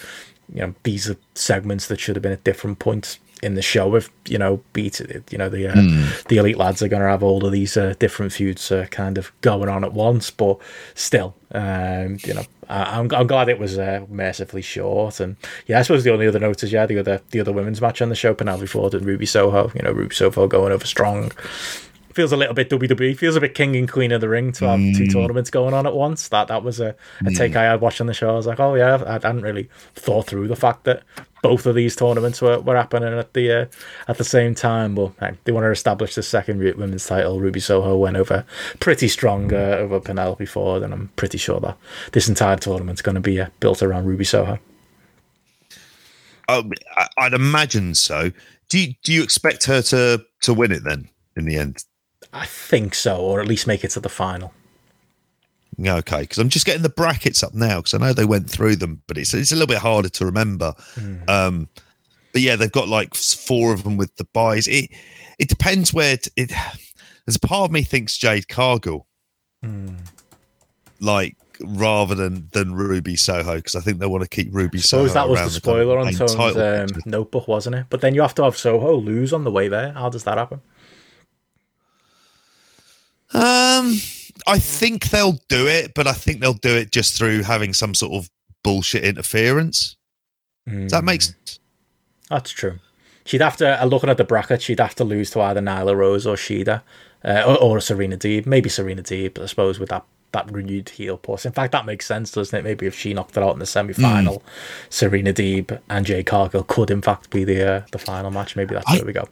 you 0.52 0.62
know, 0.62 0.74
these 0.82 1.08
are 1.08 1.16
segments 1.34 1.86
that 1.88 2.00
should 2.00 2.16
have 2.16 2.22
been 2.22 2.32
at 2.32 2.44
different 2.44 2.78
points 2.78 3.18
in 3.42 3.54
the 3.54 3.62
show 3.62 3.94
if 3.94 4.10
you 4.26 4.38
know 4.38 4.62
beat 4.72 5.00
you 5.30 5.38
know 5.38 5.48
the 5.48 5.68
uh, 5.68 5.74
mm. 5.74 6.24
the 6.28 6.36
elite 6.36 6.56
lads 6.56 6.82
are 6.82 6.88
going 6.88 7.02
to 7.02 7.08
have 7.08 7.22
all 7.22 7.44
of 7.44 7.52
these 7.52 7.76
uh, 7.76 7.94
different 7.98 8.32
feuds 8.32 8.70
uh, 8.72 8.86
kind 8.90 9.18
of 9.18 9.32
going 9.40 9.68
on 9.68 9.84
at 9.84 9.92
once 9.92 10.30
but 10.30 10.58
still 10.94 11.34
um, 11.52 12.18
you 12.24 12.34
know 12.34 12.42
I, 12.68 12.98
am 12.98 13.06
I'm, 13.12 13.14
I'm 13.14 13.26
glad 13.26 13.48
it 13.48 13.58
was 13.58 13.78
uh, 13.78 14.06
mercifully 14.08 14.62
short 14.62 15.20
and 15.20 15.36
yeah 15.66 15.78
I 15.78 15.82
suppose 15.82 16.04
the 16.04 16.12
only 16.12 16.26
other 16.26 16.38
note 16.38 16.62
is 16.62 16.72
yeah 16.72 16.86
the 16.86 16.98
other 16.98 17.20
the 17.30 17.40
other 17.40 17.52
women's 17.52 17.80
match 17.80 18.00
on 18.00 18.08
the 18.08 18.14
show 18.14 18.34
Penelope 18.34 18.66
Ford 18.66 18.94
and 18.94 19.04
Ruby 19.04 19.26
Soho 19.26 19.70
you 19.74 19.82
know 19.82 19.92
Ruby 19.92 20.14
Soho 20.14 20.46
going 20.46 20.72
over 20.72 20.86
strong 20.86 21.32
feels 22.14 22.32
a 22.32 22.36
little 22.36 22.54
bit 22.54 22.70
WWE. 22.70 23.16
Feels 23.18 23.36
a 23.36 23.40
bit 23.40 23.54
King 23.54 23.76
and 23.76 23.90
Queen 23.90 24.12
of 24.12 24.20
the 24.20 24.28
Ring 24.28 24.52
to 24.52 24.68
have 24.68 24.78
mm. 24.78 24.96
two 24.96 25.08
tournaments 25.08 25.50
going 25.50 25.74
on 25.74 25.86
at 25.86 25.94
once. 25.94 26.28
That 26.28 26.48
that 26.48 26.62
was 26.62 26.80
a, 26.80 26.94
a 27.26 27.30
take 27.32 27.52
mm. 27.52 27.56
I 27.56 27.64
had 27.64 27.80
watching 27.80 28.06
the 28.06 28.14
show. 28.14 28.30
I 28.30 28.36
was 28.36 28.46
like, 28.46 28.60
oh 28.60 28.74
yeah, 28.74 29.02
I 29.04 29.14
hadn't 29.14 29.42
really 29.42 29.68
thought 29.94 30.26
through 30.26 30.48
the 30.48 30.56
fact 30.56 30.84
that 30.84 31.02
both 31.44 31.66
of 31.66 31.74
these 31.74 31.94
tournaments 31.94 32.40
were, 32.40 32.58
were 32.60 32.74
happening 32.74 33.12
at 33.12 33.34
the 33.34 33.52
uh, 33.52 33.66
at 34.08 34.16
the 34.16 34.24
same 34.24 34.54
time. 34.54 34.94
But 34.94 35.12
hey, 35.20 35.36
they 35.44 35.52
want 35.52 35.64
to 35.64 35.70
establish 35.70 36.14
the 36.14 36.22
second 36.22 36.58
women's 36.58 37.06
title. 37.06 37.38
Ruby 37.38 37.60
Soho 37.60 37.98
went 37.98 38.16
over 38.16 38.46
pretty 38.80 39.08
strong 39.08 39.52
uh, 39.52 39.76
over 39.78 40.00
Penelope 40.00 40.46
Ford, 40.46 40.82
and 40.82 40.94
I'm 40.94 41.10
pretty 41.16 41.36
sure 41.36 41.60
that 41.60 41.76
this 42.12 42.30
entire 42.30 42.56
tournament's 42.56 43.02
going 43.02 43.16
to 43.16 43.20
be 43.20 43.38
uh, 43.38 43.50
built 43.60 43.82
around 43.82 44.06
Ruby 44.06 44.24
Soho. 44.24 44.58
Oh, 46.48 46.64
I'd 47.18 47.34
imagine 47.34 47.94
so. 47.94 48.32
Do 48.70 48.78
you, 48.78 48.94
do 49.02 49.12
you 49.12 49.22
expect 49.22 49.64
her 49.64 49.82
to 49.82 50.24
to 50.40 50.54
win 50.54 50.72
it 50.72 50.82
then 50.82 51.10
in 51.36 51.44
the 51.44 51.56
end? 51.56 51.84
I 52.32 52.46
think 52.46 52.94
so, 52.94 53.18
or 53.18 53.42
at 53.42 53.46
least 53.46 53.66
make 53.66 53.84
it 53.84 53.90
to 53.90 54.00
the 54.00 54.08
final. 54.08 54.54
Okay, 55.80 56.20
because 56.20 56.38
I'm 56.38 56.48
just 56.48 56.66
getting 56.66 56.82
the 56.82 56.88
brackets 56.88 57.42
up 57.42 57.54
now 57.54 57.78
because 57.78 57.94
I 57.94 57.98
know 57.98 58.12
they 58.12 58.24
went 58.24 58.48
through 58.48 58.76
them, 58.76 59.02
but 59.06 59.18
it's 59.18 59.34
it's 59.34 59.52
a 59.52 59.54
little 59.54 59.66
bit 59.66 59.78
harder 59.78 60.08
to 60.08 60.26
remember. 60.26 60.74
Mm. 60.94 61.28
Um, 61.28 61.68
but 62.32 62.42
yeah, 62.42 62.56
they've 62.56 62.70
got 62.70 62.88
like 62.88 63.14
four 63.14 63.72
of 63.72 63.84
them 63.84 63.96
with 63.96 64.14
the 64.16 64.24
buys. 64.32 64.68
It 64.68 64.90
it 65.38 65.48
depends 65.48 65.92
where 65.92 66.14
it. 66.14 66.28
it 66.36 66.52
there's 67.26 67.36
a 67.36 67.40
part 67.40 67.70
of 67.70 67.72
me 67.72 67.82
thinks 67.82 68.18
Jade 68.18 68.48
Cargill, 68.48 69.06
mm. 69.64 69.96
like 71.00 71.36
rather 71.60 72.14
than 72.14 72.48
than 72.52 72.74
Ruby 72.74 73.16
Soho 73.16 73.56
because 73.56 73.74
I 73.74 73.80
think 73.80 73.98
they 73.98 74.06
want 74.06 74.22
to 74.22 74.28
keep 74.28 74.48
Ruby 74.52 74.78
Soho. 74.78 75.08
that 75.08 75.28
was 75.28 75.40
the 75.40 75.50
spoiler 75.50 75.98
on 75.98 76.12
Tone's 76.12 76.34
um, 76.34 77.00
notebook, 77.06 77.48
wasn't 77.48 77.76
it? 77.76 77.86
But 77.88 78.00
then 78.00 78.14
you 78.14 78.22
have 78.22 78.34
to 78.36 78.44
have 78.44 78.56
Soho 78.56 78.96
lose 78.96 79.32
on 79.32 79.44
the 79.44 79.50
way 79.50 79.68
there. 79.68 79.92
How 79.92 80.08
does 80.08 80.24
that 80.24 80.38
happen? 80.38 80.60
Um, 83.32 83.98
I 84.46 84.58
think 84.58 85.10
they'll 85.10 85.38
do 85.48 85.66
it, 85.66 85.94
but 85.94 86.06
I 86.06 86.12
think 86.12 86.40
they'll 86.40 86.54
do 86.54 86.76
it 86.76 86.90
just 86.90 87.16
through 87.16 87.42
having 87.42 87.72
some 87.72 87.94
sort 87.94 88.12
of 88.12 88.30
bullshit 88.62 89.04
interference. 89.04 89.96
Mm. 90.68 90.88
That 90.90 91.04
make 91.04 91.22
hmm. 91.22 91.32
That's 92.30 92.50
true. 92.50 92.78
She'd 93.26 93.40
have 93.40 93.56
to, 93.58 93.82
uh, 93.82 93.86
looking 93.86 94.10
at 94.10 94.16
the 94.16 94.24
bracket, 94.24 94.62
she'd 94.62 94.80
have 94.80 94.94
to 94.96 95.04
lose 95.04 95.30
to 95.30 95.40
either 95.40 95.60
Nyla 95.60 95.96
Rose 95.96 96.26
or 96.26 96.36
Shida, 96.36 96.82
uh, 97.24 97.42
or, 97.46 97.56
or 97.58 97.80
Serena 97.80 98.16
Deeb. 98.16 98.46
Maybe 98.46 98.68
Serena 98.68 99.02
Deeb, 99.02 99.40
I 99.40 99.46
suppose, 99.46 99.78
with 99.78 99.90
that 99.90 100.04
that 100.32 100.50
renewed 100.50 100.88
heel 100.88 101.16
push. 101.16 101.46
In 101.46 101.52
fact, 101.52 101.70
that 101.72 101.86
makes 101.86 102.06
sense, 102.06 102.32
doesn't 102.32 102.58
it? 102.58 102.64
Maybe 102.64 102.86
if 102.86 102.98
she 102.98 103.14
knocked 103.14 103.36
it 103.36 103.42
out 103.42 103.52
in 103.52 103.60
the 103.60 103.66
semi 103.66 103.92
final, 103.92 104.40
mm. 104.40 104.42
Serena 104.90 105.32
Deeb 105.32 105.80
and 105.88 106.04
Jade 106.04 106.26
Cargill 106.26 106.64
could, 106.64 106.90
in 106.90 107.00
fact, 107.00 107.30
be 107.30 107.44
the 107.44 107.76
uh, 107.76 107.82
the 107.92 107.98
final 107.98 108.30
match. 108.30 108.56
Maybe 108.56 108.74
that's 108.74 108.90
I, 108.90 108.96
where 108.96 109.06
we 109.06 109.12
go. 109.12 109.28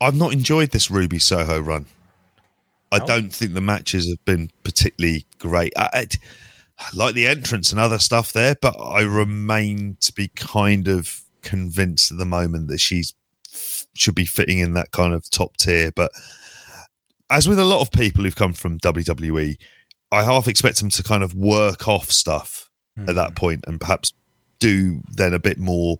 I've 0.00 0.16
not 0.16 0.32
enjoyed 0.32 0.72
this 0.72 0.90
Ruby 0.90 1.18
Soho 1.18 1.60
run. 1.60 1.86
I 2.90 2.98
don't 3.00 3.32
think 3.32 3.54
the 3.54 3.60
matches 3.60 4.08
have 4.08 4.24
been 4.24 4.50
particularly 4.62 5.26
great. 5.38 5.72
I, 5.76 5.90
I, 5.92 6.06
I, 6.78 6.86
like 6.94 7.14
the 7.14 7.26
entrance 7.26 7.70
and 7.70 7.80
other 7.80 7.98
stuff 7.98 8.32
there, 8.32 8.56
but 8.60 8.74
I 8.80 9.02
remain 9.02 9.96
to 10.00 10.12
be 10.12 10.28
kind 10.28 10.88
of 10.88 11.22
convinced 11.42 12.10
at 12.10 12.18
the 12.18 12.24
moment 12.24 12.68
that 12.68 12.80
she's 12.80 13.14
should 13.94 14.14
be 14.14 14.24
fitting 14.24 14.58
in 14.58 14.74
that 14.74 14.92
kind 14.92 15.12
of 15.12 15.28
top 15.28 15.56
tier. 15.56 15.90
But 15.92 16.12
as 17.30 17.48
with 17.48 17.58
a 17.58 17.64
lot 17.64 17.80
of 17.80 17.90
people 17.90 18.24
who've 18.24 18.36
come 18.36 18.52
from 18.52 18.78
WWE, 18.78 19.56
I 20.12 20.22
half 20.22 20.48
expect 20.48 20.78
them 20.78 20.90
to 20.90 21.02
kind 21.02 21.22
of 21.22 21.34
work 21.34 21.88
off 21.88 22.10
stuff 22.10 22.70
mm. 22.98 23.08
at 23.08 23.16
that 23.16 23.30
hmm. 23.30 23.34
point 23.34 23.64
and 23.66 23.80
perhaps 23.80 24.12
do 24.60 25.02
then 25.10 25.34
a 25.34 25.38
bit 25.38 25.58
more. 25.58 25.98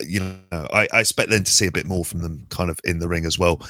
You 0.00 0.20
know, 0.20 0.68
I, 0.72 0.88
I 0.92 1.00
expect 1.00 1.30
them 1.30 1.44
to 1.44 1.52
see 1.52 1.66
a 1.66 1.72
bit 1.72 1.86
more 1.86 2.04
from 2.04 2.20
them 2.20 2.46
kind 2.50 2.70
of 2.70 2.78
in 2.84 2.98
the 2.98 3.08
ring 3.08 3.26
as 3.26 3.38
well 3.38 3.60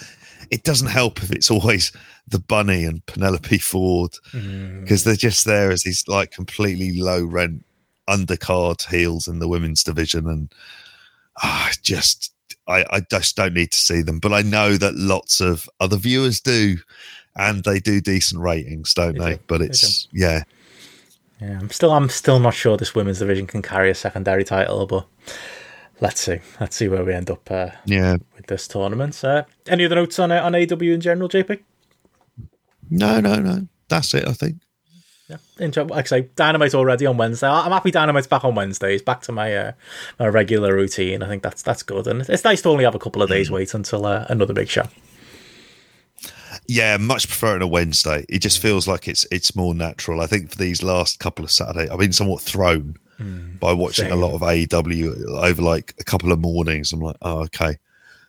it 0.51 0.63
doesn't 0.63 0.89
help 0.89 1.23
if 1.23 1.33
it's 1.33 1.51
always 1.51 1.93
the 2.29 2.39
bunny 2.39 2.85
and 2.85 3.05
Penelope 3.07 3.59
Ford 3.59 4.13
because 4.33 5.03
mm. 5.03 5.05
they're 5.05 5.15
just 5.15 5.45
there 5.45 5.71
as 5.71 5.83
these 5.83 6.07
like 6.09 6.31
completely 6.31 7.01
low 7.01 7.25
rent 7.25 7.65
undercard 8.09 8.89
heels 8.89 9.27
in 9.29 9.39
the 9.39 9.49
women's 9.49 9.83
division, 9.83 10.29
and 10.29 10.53
ah, 11.43 11.71
just 11.83 12.33
I, 12.69 12.85
I 12.91 13.01
just 13.01 13.37
don't 13.37 13.55
need 13.55 13.73
to 13.73 13.79
see 13.79 14.03
them. 14.03 14.19
But 14.19 14.33
I 14.33 14.43
know 14.43 14.77
that 14.77 14.95
lots 14.95 15.41
of 15.41 15.69
other 15.81 15.97
viewers 15.97 16.41
do, 16.41 16.77
and 17.37 17.65
they 17.65 17.81
do 17.81 18.01
decent 18.01 18.41
ratings, 18.41 18.95
don't 18.95 19.19
they? 19.19 19.25
they? 19.25 19.35
Do. 19.37 19.43
But 19.47 19.63
it's 19.63 20.09
yeah. 20.13 20.45
Yeah, 21.41 21.59
I'm 21.61 21.71
still 21.71 21.93
I'm 21.93 22.09
still 22.09 22.39
not 22.39 22.55
sure 22.55 22.77
this 22.77 22.95
women's 22.95 23.19
division 23.19 23.47
can 23.47 23.63
carry 23.63 23.91
a 23.91 23.95
secondary 23.95 24.45
title, 24.45 24.87
but 24.87 25.07
let's 26.01 26.21
see. 26.21 26.41
Let's 26.61 26.77
see 26.77 26.89
where 26.89 27.05
we 27.05 27.13
end 27.13 27.31
up. 27.31 27.51
Uh, 27.51 27.71
yeah, 27.85 28.17
with 28.37 28.47
this 28.47 28.69
tournament. 28.69 29.23
Uh, 29.23 29.45
any 29.67 29.85
other 29.85 29.97
notes 29.97 30.19
on 30.19 30.33
uh, 30.33 30.43
on 30.43 30.53
AEW 30.53 30.95
in 30.95 31.01
general, 31.01 31.29
JP? 31.29 31.61
No, 32.91 33.21
no, 33.21 33.37
no. 33.37 33.67
That's 33.89 34.15
it. 34.15 34.27
I 34.27 34.33
think. 34.33 34.57
Yeah, 35.29 35.39
enjoy. 35.59 35.85
Like 35.85 36.07
I 36.07 36.09
say, 36.09 36.29
Dynamite 36.37 36.75
already 36.75 37.07
on 37.07 37.17
Wednesday. 37.17 37.49
I'm 37.49 37.73
happy 37.73 37.91
Dynamite's 37.91 38.29
back 38.29 38.45
on 38.45 38.55
Wednesdays, 38.55 39.03
back 39.03 39.23
to 39.23 39.33
my 39.33 39.55
uh, 39.55 39.73
my 40.19 40.29
regular 40.29 40.75
routine. 40.75 41.23
I 41.23 41.29
think 41.29 41.43
that's 41.43 41.63
that's 41.63 41.83
good, 41.83 42.07
and 42.07 42.23
it's 42.23 42.45
nice 42.45 42.63
to 42.63 42.69
only 42.69 42.85
have 42.85 42.95
a 42.95 43.01
couple 43.01 43.23
of 43.23 43.29
days 43.29 43.49
mm. 43.49 43.55
wait 43.55 43.75
until 43.75 44.07
uh, 44.07 44.27
another 44.29 44.55
big 44.55 44.69
show. 44.69 44.87
Yeah, 46.69 46.97
much 46.97 47.29
prefer 47.29 47.57
it 47.57 47.63
a 47.63 47.67
Wednesday. 47.67 48.25
It 48.29 48.41
just 48.41 48.61
feels 48.61 48.87
like 48.89 49.09
it's 49.09 49.27
it's 49.31 49.57
more 49.57 49.75
natural. 49.75 50.21
I 50.21 50.27
think 50.27 50.51
for 50.51 50.57
these 50.57 50.83
last 50.83 51.19
couple 51.19 51.45
of 51.45 51.51
Saturdays, 51.51 51.91
I've 51.91 51.99
been 51.99 52.13
somewhat 52.13 52.43
thrown 52.43 52.97
mm, 53.21 53.59
by 53.59 53.73
watching 53.73 54.07
same. 54.07 54.13
a 54.13 54.17
lot 54.17 54.35
of 54.35 54.41
AEW 54.41 55.27
over 55.43 55.63
like 55.63 55.95
a 55.99 56.05
couple 56.05 56.33
of 56.33 56.39
mornings. 56.39 56.93
I'm 56.93 57.01
like, 57.01 57.17
oh, 57.23 57.41
okay. 57.45 57.77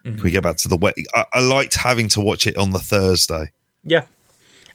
Mm-hmm. 0.03 0.15
Can 0.15 0.23
we 0.23 0.31
get 0.31 0.43
back 0.43 0.57
to 0.57 0.67
the 0.67 0.77
wet? 0.77 0.95
I, 1.13 1.25
I, 1.33 1.39
liked 1.41 1.75
having 1.75 2.07
to 2.09 2.21
watch 2.21 2.47
it 2.47 2.55
on 2.57 2.71
the 2.71 2.79
Thursday. 2.79 3.51
Yeah. 3.83 4.05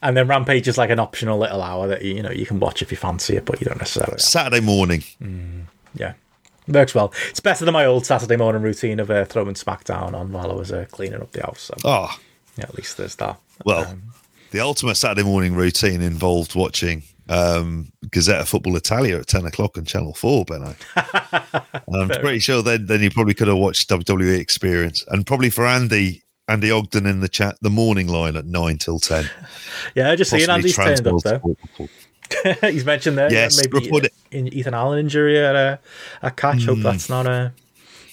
And 0.02 0.16
then 0.16 0.26
Rampage 0.26 0.66
is 0.66 0.76
like 0.76 0.90
an 0.90 0.98
optional 0.98 1.38
little 1.38 1.62
hour 1.62 1.86
that 1.86 2.02
you 2.02 2.22
know 2.22 2.30
you 2.30 2.44
can 2.44 2.58
watch 2.58 2.82
if 2.82 2.90
you 2.90 2.96
fancy 2.96 3.36
it, 3.36 3.44
but 3.44 3.60
you 3.60 3.66
don't 3.66 3.78
necessarily. 3.78 4.18
Saturday 4.18 4.60
morning. 4.60 5.04
Mm, 5.22 5.66
yeah, 5.94 6.14
works 6.66 6.92
well. 6.92 7.12
It's 7.30 7.38
better 7.38 7.64
than 7.64 7.72
my 7.72 7.84
old 7.84 8.04
Saturday 8.04 8.36
morning 8.36 8.62
routine 8.62 8.98
of 8.98 9.10
uh, 9.12 9.24
throwing 9.24 9.54
SmackDown 9.54 10.12
on 10.12 10.32
while 10.32 10.50
I 10.50 10.54
was 10.54 10.72
uh, 10.72 10.86
cleaning 10.90 11.20
up 11.22 11.30
the 11.30 11.42
house. 11.42 11.60
So. 11.62 11.74
Oh, 11.84 12.18
yeah, 12.58 12.64
at 12.64 12.74
least 12.74 12.96
there's 12.96 13.14
that. 13.16 13.38
Well, 13.64 13.86
um, 13.86 14.02
the 14.50 14.58
ultimate 14.58 14.96
Saturday 14.96 15.22
morning 15.22 15.54
routine 15.54 16.02
involved 16.02 16.56
watching 16.56 17.04
um, 17.28 17.92
Gazzetta 18.06 18.46
Football 18.46 18.76
Italia 18.76 19.18
at 19.18 19.26
10 19.26 19.46
o'clock 19.46 19.78
on 19.78 19.84
Channel 19.84 20.14
4, 20.14 20.44
Benno. 20.44 20.74
I'm 20.96 22.08
pretty 22.08 22.40
sure 22.40 22.62
then, 22.62 22.86
then 22.86 23.00
you 23.00 23.10
probably 23.10 23.34
could 23.34 23.48
have 23.48 23.56
watched 23.56 23.88
WWE 23.88 24.38
Experience. 24.38 25.04
And 25.08 25.26
probably 25.26 25.50
for 25.50 25.66
Andy, 25.66 26.22
Andy 26.48 26.70
Ogden 26.70 27.06
in 27.06 27.20
the 27.20 27.28
chat, 27.28 27.56
the 27.62 27.70
morning 27.70 28.08
line 28.08 28.36
at 28.36 28.46
9 28.46 28.78
till 28.78 28.98
10. 28.98 29.28
yeah, 29.94 30.10
I 30.10 30.16
just 30.16 30.30
seen 30.30 30.48
Andy's 30.48 30.76
turned 30.76 31.06
up 31.06 31.22
there. 31.22 31.40
He's 32.70 32.84
mentioned 32.84 33.18
there. 33.18 33.30
Yes, 33.30 33.56
yeah, 33.56 33.62
maybe 33.72 33.86
reported- 33.86 34.12
in 34.30 34.48
Ethan 34.52 34.74
Allen 34.74 34.98
injury 34.98 35.38
at 35.38 35.54
a, 35.54 35.78
a 36.22 36.30
catch. 36.30 36.58
Mm. 36.58 36.66
Hope 36.66 36.78
that's 36.78 37.08
not 37.08 37.26
a 37.26 37.52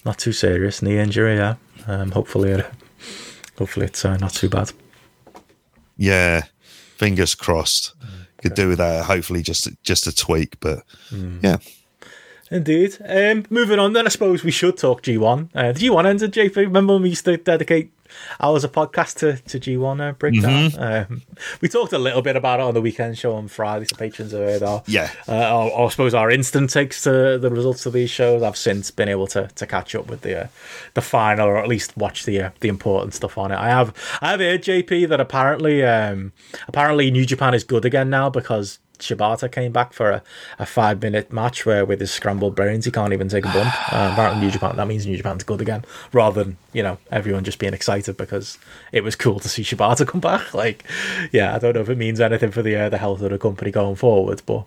not 0.04 0.18
too 0.18 0.32
serious 0.32 0.82
knee 0.82 0.98
injury. 0.98 1.36
Yeah, 1.36 1.54
um, 1.86 2.10
hopefully, 2.10 2.50
it, 2.50 2.66
hopefully 3.56 3.86
it's 3.86 4.04
uh, 4.04 4.18
not 4.18 4.32
too 4.34 4.50
bad. 4.50 4.72
Yeah, 5.96 6.42
fingers 6.96 7.34
crossed. 7.34 7.94
Okay. 8.02 8.19
Could 8.42 8.54
do 8.54 8.68
with 8.68 8.78
that. 8.78 9.04
Hopefully, 9.04 9.42
just 9.42 9.68
just 9.82 10.06
a 10.06 10.14
tweak, 10.14 10.58
but 10.60 10.82
mm. 11.10 11.42
yeah. 11.42 11.58
Indeed. 12.50 12.96
Um, 13.06 13.44
moving 13.48 13.78
on, 13.78 13.92
then 13.92 14.06
I 14.06 14.08
suppose 14.08 14.42
we 14.42 14.50
should 14.50 14.76
talk 14.76 15.02
G1. 15.02 15.50
Uh, 15.54 15.72
the 15.72 15.80
G1 15.80 16.04
ended, 16.04 16.32
JP. 16.32 16.56
Remember 16.56 16.94
when 16.94 17.02
we 17.02 17.10
used 17.10 17.24
to 17.26 17.36
dedicate 17.36 17.92
hours 18.40 18.64
of 18.64 18.72
podcast 18.72 19.18
to, 19.18 19.36
to 19.36 19.60
G1 19.60 20.00
uh, 20.00 20.12
breakdown? 20.12 20.70
Mm-hmm. 20.70 21.12
Um, 21.12 21.22
we 21.60 21.68
talked 21.68 21.92
a 21.92 21.98
little 21.98 22.22
bit 22.22 22.36
about 22.36 22.60
it 22.60 22.64
on 22.64 22.74
the 22.74 22.80
weekend 22.80 23.18
show 23.18 23.34
on 23.34 23.48
Friday, 23.48 23.86
so 23.86 23.96
patrons 23.96 24.32
have 24.32 24.40
heard 24.40 24.62
our, 24.62 24.82
yeah. 24.86 25.10
Uh, 25.28 25.34
our, 25.34 25.72
our, 25.72 25.86
I 25.86 25.88
suppose 25.90 26.14
our 26.14 26.30
instant 26.30 26.70
takes 26.70 27.02
to 27.02 27.38
the 27.38 27.50
results 27.50 27.86
of 27.86 27.92
these 27.92 28.10
shows. 28.10 28.42
I've 28.42 28.56
since 28.56 28.90
been 28.90 29.08
able 29.08 29.26
to, 29.28 29.48
to 29.48 29.66
catch 29.66 29.94
up 29.94 30.08
with 30.08 30.22
the 30.22 30.44
uh, 30.44 30.48
the 30.94 31.02
final, 31.02 31.48
or 31.48 31.58
at 31.58 31.68
least 31.68 31.96
watch 31.96 32.24
the 32.24 32.40
uh, 32.40 32.50
the 32.60 32.68
important 32.68 33.14
stuff 33.14 33.38
on 33.38 33.52
it. 33.52 33.56
I 33.56 33.68
have 33.68 33.94
I 34.20 34.30
have 34.30 34.40
heard 34.40 34.62
JP 34.62 35.08
that 35.08 35.20
apparently 35.20 35.84
um, 35.84 36.32
apparently 36.68 37.10
New 37.10 37.26
Japan 37.26 37.54
is 37.54 37.64
good 37.64 37.84
again 37.84 38.10
now 38.10 38.30
because 38.30 38.78
Shibata 39.00 39.50
came 39.50 39.72
back 39.72 39.92
for 39.92 40.10
a, 40.10 40.22
a 40.58 40.66
five 40.66 41.02
minute 41.02 41.32
match 41.32 41.66
where 41.66 41.84
with 41.84 42.00
his 42.00 42.10
scrambled 42.10 42.54
brains 42.54 42.84
he 42.84 42.90
can't 42.90 43.12
even 43.12 43.28
take 43.28 43.44
a 43.44 43.52
bump. 43.52 43.74
Uh, 43.90 44.10
apparently 44.12 44.46
New 44.46 44.52
Japan 44.52 44.76
that 44.76 44.86
means 44.86 45.04
New 45.04 45.16
Japan's 45.16 45.42
good 45.42 45.60
again, 45.60 45.84
rather 46.12 46.44
than 46.44 46.56
you 46.72 46.82
know 46.82 46.98
everyone 47.10 47.42
just 47.42 47.58
being 47.58 47.74
excited 47.74 48.16
because 48.16 48.56
it 48.92 49.02
was 49.02 49.16
cool 49.16 49.40
to 49.40 49.48
see 49.48 49.62
Shibata 49.62 50.06
come 50.06 50.20
back. 50.20 50.54
Like, 50.54 50.84
yeah, 51.32 51.54
I 51.54 51.58
don't 51.58 51.74
know 51.74 51.80
if 51.80 51.88
it 51.88 51.98
means 51.98 52.20
anything 52.20 52.52
for 52.52 52.62
the 52.62 52.76
uh, 52.76 52.88
the 52.88 52.98
health 52.98 53.20
of 53.20 53.30
the 53.30 53.38
company 53.38 53.70
going 53.72 53.96
forward, 53.96 54.42
but 54.46 54.64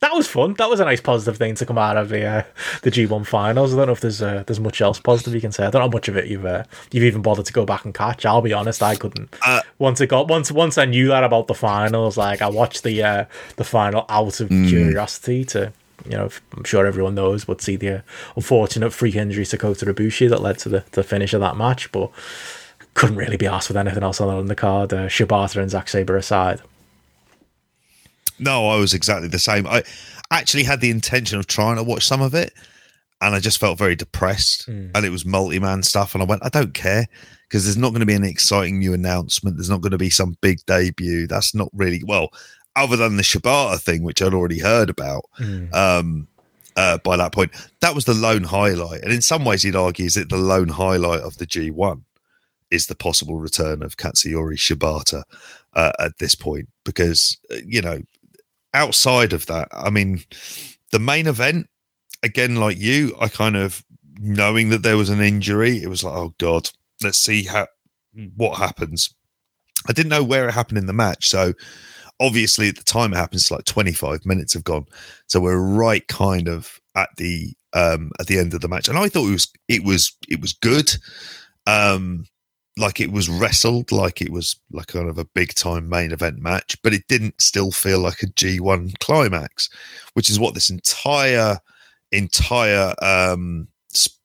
that 0.00 0.14
was 0.14 0.28
fun. 0.28 0.54
That 0.54 0.70
was 0.70 0.78
a 0.78 0.84
nice 0.84 1.00
positive 1.00 1.36
thing 1.36 1.56
to 1.56 1.66
come 1.66 1.78
out 1.78 1.96
of 1.96 2.08
the 2.08 2.24
uh, 2.24 2.42
the 2.82 2.90
G1 2.90 3.26
finals. 3.26 3.72
I 3.72 3.76
don't 3.76 3.86
know 3.86 3.92
if 3.92 4.00
there's 4.00 4.22
uh, 4.22 4.44
there's 4.46 4.60
much 4.60 4.80
else 4.80 5.00
positive 5.00 5.34
you 5.34 5.40
can 5.40 5.50
say. 5.50 5.64
I 5.64 5.70
don't 5.70 5.80
know 5.80 5.88
how 5.88 5.92
much 5.92 6.08
of 6.08 6.16
it 6.16 6.26
you've 6.26 6.46
uh, 6.46 6.64
you've 6.92 7.04
even 7.04 7.22
bothered 7.22 7.46
to 7.46 7.52
go 7.52 7.66
back 7.66 7.84
and 7.84 7.92
catch. 7.92 8.24
I'll 8.24 8.42
be 8.42 8.52
honest, 8.52 8.82
I 8.82 8.94
couldn't. 8.94 9.34
Uh, 9.44 9.60
once 9.78 10.00
it 10.00 10.08
got 10.08 10.28
once 10.28 10.52
once 10.52 10.78
I 10.78 10.84
knew 10.84 11.08
that 11.08 11.24
about 11.24 11.48
the 11.48 11.54
finals, 11.54 12.16
like 12.16 12.42
I 12.42 12.48
watched 12.48 12.84
the 12.84 13.02
uh, 13.02 13.24
the 13.56 13.64
final 13.64 14.06
out 14.08 14.40
of 14.40 14.48
mm. 14.48 14.68
curiosity 14.68 15.44
to. 15.46 15.72
You 16.04 16.16
know, 16.16 16.28
I'm 16.56 16.62
sure 16.62 16.86
everyone 16.86 17.16
knows, 17.16 17.44
but 17.44 17.60
see 17.60 17.74
the 17.74 17.98
uh, 17.98 18.00
unfortunate 18.36 18.92
freak 18.92 19.16
injury 19.16 19.44
to 19.44 19.58
Kota 19.58 19.84
Ibushi 19.84 20.30
that 20.30 20.40
led 20.40 20.56
to 20.58 20.68
the, 20.68 20.84
the 20.92 21.02
finish 21.02 21.34
of 21.34 21.40
that 21.40 21.56
match, 21.56 21.90
but 21.90 22.12
couldn't 22.94 23.16
really 23.16 23.36
be 23.36 23.48
asked 23.48 23.68
with 23.68 23.76
anything 23.76 24.04
else 24.04 24.20
on 24.20 24.46
the 24.46 24.54
card. 24.54 24.92
Uh, 24.94 25.08
Shibata 25.08 25.60
and 25.60 25.70
Zack 25.70 25.88
Sabre 25.88 26.16
aside. 26.16 26.62
No, 28.38 28.68
I 28.68 28.76
was 28.76 28.94
exactly 28.94 29.28
the 29.28 29.38
same. 29.38 29.66
I 29.66 29.82
actually 30.30 30.64
had 30.64 30.80
the 30.80 30.90
intention 30.90 31.38
of 31.38 31.46
trying 31.46 31.76
to 31.76 31.82
watch 31.82 32.06
some 32.06 32.22
of 32.22 32.34
it, 32.34 32.52
and 33.20 33.34
I 33.34 33.40
just 33.40 33.58
felt 33.58 33.78
very 33.78 33.96
depressed. 33.96 34.68
Mm. 34.68 34.92
And 34.94 35.04
it 35.04 35.10
was 35.10 35.24
multi 35.24 35.58
man 35.58 35.82
stuff, 35.82 36.14
and 36.14 36.22
I 36.22 36.26
went, 36.26 36.44
I 36.44 36.48
don't 36.48 36.74
care 36.74 37.06
because 37.48 37.64
there's 37.64 37.76
not 37.76 37.90
going 37.90 38.00
to 38.00 38.06
be 38.06 38.14
an 38.14 38.24
exciting 38.24 38.78
new 38.78 38.92
announcement. 38.92 39.56
There's 39.56 39.70
not 39.70 39.80
going 39.80 39.92
to 39.92 39.98
be 39.98 40.10
some 40.10 40.36
big 40.40 40.58
debut. 40.66 41.26
That's 41.26 41.54
not 41.54 41.68
really 41.72 42.02
well, 42.04 42.30
other 42.76 42.96
than 42.96 43.16
the 43.16 43.22
Shibata 43.22 43.80
thing, 43.80 44.02
which 44.02 44.22
I'd 44.22 44.34
already 44.34 44.60
heard 44.60 44.90
about. 44.90 45.24
Mm. 45.38 45.74
Um, 45.74 46.28
uh, 46.76 46.98
by 46.98 47.16
that 47.16 47.32
point, 47.32 47.50
that 47.80 47.94
was 47.94 48.04
the 48.04 48.14
lone 48.14 48.44
highlight, 48.44 49.02
and 49.02 49.12
in 49.12 49.22
some 49.22 49.44
ways, 49.44 49.64
you'd 49.64 49.74
argue 49.74 50.06
is 50.06 50.16
it 50.16 50.28
the 50.28 50.36
lone 50.36 50.68
highlight 50.68 51.20
of 51.20 51.38
the 51.38 51.46
G1 51.46 52.02
is 52.70 52.86
the 52.86 52.94
possible 52.94 53.36
return 53.36 53.82
of 53.82 53.96
Katsuyori 53.96 54.56
Shibata 54.56 55.24
uh, 55.74 55.92
at 55.98 56.18
this 56.18 56.34
point 56.34 56.68
because 56.84 57.38
uh, 57.50 57.56
you 57.66 57.80
know 57.80 58.02
outside 58.74 59.32
of 59.32 59.46
that, 59.46 59.68
I 59.72 59.90
mean, 59.90 60.22
the 60.92 60.98
main 60.98 61.26
event, 61.26 61.68
again, 62.22 62.56
like 62.56 62.78
you, 62.78 63.16
I 63.20 63.28
kind 63.28 63.56
of 63.56 63.84
knowing 64.20 64.70
that 64.70 64.82
there 64.82 64.96
was 64.96 65.10
an 65.10 65.20
injury, 65.20 65.82
it 65.82 65.88
was 65.88 66.02
like, 66.02 66.14
oh 66.14 66.34
God, 66.38 66.68
let's 67.02 67.18
see 67.18 67.44
how 67.44 67.66
what 68.36 68.58
happens. 68.58 69.14
I 69.88 69.92
didn't 69.92 70.10
know 70.10 70.24
where 70.24 70.48
it 70.48 70.52
happened 70.52 70.78
in 70.78 70.86
the 70.86 70.92
match, 70.92 71.28
so 71.28 71.52
obviously 72.20 72.68
at 72.68 72.76
the 72.76 72.84
time 72.84 73.12
it 73.12 73.16
happens, 73.16 73.50
like 73.50 73.64
25 73.64 74.26
minutes 74.26 74.54
have 74.54 74.64
gone, 74.64 74.86
so 75.26 75.40
we're 75.40 75.58
right 75.58 76.06
kind 76.08 76.48
of 76.48 76.80
at 76.96 77.10
the 77.16 77.54
um 77.74 78.10
at 78.18 78.26
the 78.26 78.38
end 78.38 78.54
of 78.54 78.60
the 78.60 78.68
match, 78.68 78.88
and 78.88 78.98
I 78.98 79.08
thought 79.08 79.28
it 79.28 79.32
was 79.32 79.52
it 79.68 79.84
was 79.84 80.16
it 80.28 80.40
was 80.40 80.52
good. 80.52 80.90
Um, 81.66 82.24
like 82.78 83.00
it 83.00 83.10
was 83.10 83.28
wrestled 83.28 83.90
like 83.90 84.22
it 84.22 84.30
was 84.30 84.56
like 84.72 84.86
kind 84.86 85.08
of 85.08 85.18
a 85.18 85.24
big 85.24 85.54
time 85.54 85.88
main 85.88 86.12
event 86.12 86.38
match, 86.38 86.76
but 86.82 86.94
it 86.94 87.06
didn't 87.08 87.40
still 87.40 87.72
feel 87.72 87.98
like 87.98 88.22
a 88.22 88.26
G1 88.26 88.98
climax, 89.00 89.68
which 90.14 90.30
is 90.30 90.38
what 90.38 90.54
this 90.54 90.70
entire 90.70 91.58
entire 92.12 92.94
um 93.02 93.68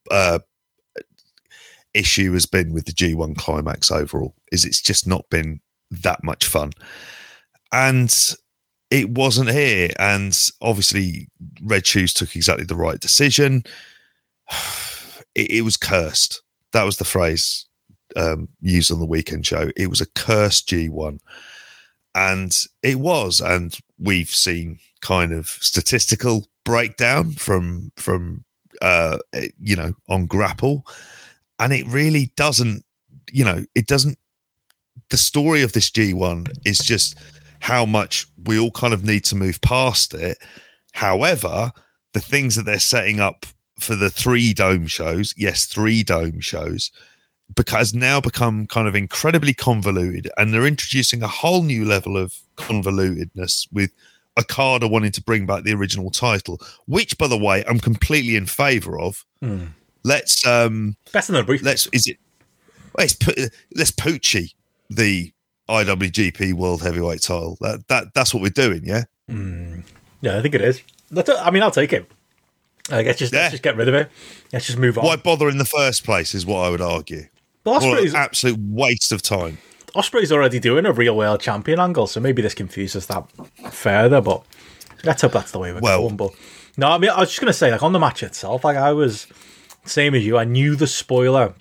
uh 0.10 0.40
issue 1.94 2.34
has 2.34 2.46
been 2.46 2.74
with 2.74 2.86
the 2.86 2.92
G1 2.92 3.36
climax 3.38 3.92
overall 3.92 4.34
is 4.52 4.66
it's 4.66 4.82
just 4.82 5.06
not 5.06 5.30
been 5.30 5.60
that 5.92 6.24
much 6.24 6.46
fun. 6.46 6.72
And 7.72 8.36
it 8.90 9.10
wasn't 9.10 9.52
here 9.52 9.90
and 10.00 10.38
obviously 10.62 11.28
Red 11.62 11.86
Shoes 11.86 12.14
took 12.14 12.36
exactly 12.36 12.66
the 12.66 12.76
right 12.76 13.00
decision. 13.00 13.64
It, 15.36 15.50
it 15.50 15.62
was 15.62 15.78
cursed. 15.78 16.44
That 16.74 16.84
was 16.84 16.98
the 16.98 17.06
phrase 17.06 17.66
um, 18.16 18.48
used 18.62 18.92
on 18.92 19.00
the 19.00 19.06
weekend 19.06 19.46
show. 19.46 19.70
It 19.76 19.88
was 19.90 20.02
a 20.02 20.06
cursed 20.06 20.70
G1. 20.70 21.20
And 22.16 22.66
it 22.82 23.00
was. 23.00 23.42
And 23.42 23.78
we've 24.00 24.30
seen 24.30 24.80
kind 25.02 25.34
of 25.34 25.48
statistical 25.48 26.48
breakdown 26.64 27.32
from, 27.32 27.92
from, 27.96 28.46
uh, 28.82 29.18
you 29.60 29.76
know, 29.76 29.94
on 30.10 30.26
grapple. 30.26 30.86
And 31.60 31.74
it 31.74 31.88
really 31.88 32.32
doesn't, 32.36 32.84
you 33.32 33.44
know, 33.44 33.66
it 33.76 33.88
doesn't, 33.88 34.18
the 35.10 35.18
story 35.18 35.64
of 35.64 35.74
this 35.74 35.90
G1 35.90 36.52
is 36.66 36.80
just 36.80 37.18
how 37.60 37.86
much 37.86 38.28
we 38.46 38.60
all 38.60 38.72
kind 38.72 38.94
of 38.94 39.04
need 39.04 39.24
to 39.26 39.36
move 39.36 39.62
past 39.62 40.14
it. 40.14 40.38
However, 40.94 41.72
the 42.14 42.20
things 42.20 42.56
that 42.56 42.64
they're 42.64 42.80
setting 42.80 43.20
up 43.20 43.46
for 43.80 43.96
the 43.96 44.10
three 44.10 44.54
dome 44.54 44.88
shows, 44.88 45.34
yes, 45.38 45.66
three 45.66 46.04
dome 46.04 46.40
shows, 46.40 46.92
because 47.56 47.94
now 47.94 48.20
become 48.20 48.68
kind 48.68 48.88
of 48.88 48.96
incredibly 48.96 49.54
convoluted 49.54 50.30
and 50.38 50.54
they're 50.54 50.66
introducing 50.66 51.24
a 51.24 51.28
whole 51.28 51.64
new 51.64 51.86
level 51.86 52.18
of 52.18 52.36
convolutedness 52.58 53.68
with 53.72 53.92
Okada 54.38 54.88
wanting 54.88 55.12
to 55.12 55.22
bring 55.22 55.46
back 55.46 55.64
the 55.64 55.74
original 55.74 56.10
title, 56.10 56.60
which 56.88 57.18
by 57.18 57.28
the 57.28 57.38
way 57.38 57.64
I'm 57.68 57.80
completely 57.80 58.36
in 58.36 58.46
favor 58.46 59.00
of. 59.00 59.26
Hmm. 59.42 59.66
Let's 60.04 60.46
um 60.46 60.98
best 61.12 61.30
in 61.30 61.36
the 61.36 61.44
brief. 61.44 61.64
Let's 61.64 61.88
is 61.88 62.08
it 62.08 62.18
let's 62.98 63.14
put 63.14 63.38
let's 63.76 63.92
Poochie 63.92 64.54
the 64.90 65.32
IWGP 65.70 66.54
World 66.54 66.82
Heavyweight 66.82 67.22
title. 67.22 67.58
That 67.62 67.88
that 67.88 68.14
that's 68.14 68.34
what 68.34 68.42
we're 68.42 68.50
doing, 68.50 68.82
yeah. 68.84 69.04
Mm. 69.30 69.84
Yeah, 70.22 70.38
I 70.38 70.42
think 70.42 70.56
it 70.56 70.62
is. 70.62 70.82
I 71.16 71.52
mean, 71.52 71.64
I'll 71.64 71.72
take 71.72 71.94
it. 71.94 72.10
I 72.90 73.04
guess 73.04 73.18
just 73.18 73.34
yeah. 73.34 73.42
let's 73.42 73.52
just 73.52 73.64
get 73.64 73.78
rid 73.78 73.88
of 73.88 73.94
it. 73.94 74.10
Let's 74.52 74.66
just 74.66 74.78
move 74.78 74.98
on. 74.98 75.06
Why 75.06 75.16
bother 75.16 75.48
in 75.48 75.58
the 75.58 75.66
first 75.66 76.04
place? 76.04 76.36
Is 76.36 76.46
what 76.46 76.66
I 76.66 76.70
would 76.70 76.82
argue. 76.82 77.28
Ospreay's 77.66 78.14
absolute 78.14 78.60
waste 78.60 79.12
of 79.12 79.22
time. 79.22 79.58
Ospreay's 79.96 80.32
already 80.32 80.60
doing 80.60 80.86
a 80.86 80.92
real 80.92 81.16
world 81.16 81.40
champion 81.40 81.80
angle, 81.80 82.08
so 82.08 82.20
maybe 82.20 82.42
this 82.42 82.54
confuses 82.54 83.08
that 83.08 83.26
further. 83.72 84.22
But 84.22 84.44
let's 85.04 85.22
hope 85.22 85.32
that's 85.32 85.52
the 85.52 85.60
way 85.60 85.72
we're 85.72 85.80
well, 85.80 86.02
going. 86.02 86.18
But 86.18 86.32
no, 86.78 86.90
I 86.90 86.98
mean, 86.98 87.12
I 87.12 87.20
was 87.20 87.30
just 87.30 87.40
gonna 87.40 87.54
say, 87.54 87.72
like 87.72 87.84
on 87.84 87.94
the 87.94 88.00
match 88.00 88.24
itself, 88.24 88.64
like 88.64 88.78
I 88.78 88.92
was 88.92 89.28
same 89.86 90.16
as 90.16 90.26
you. 90.26 90.38
I 90.38 90.44
knew 90.44 90.76
the 90.76 90.88
spoiler. 90.88 91.54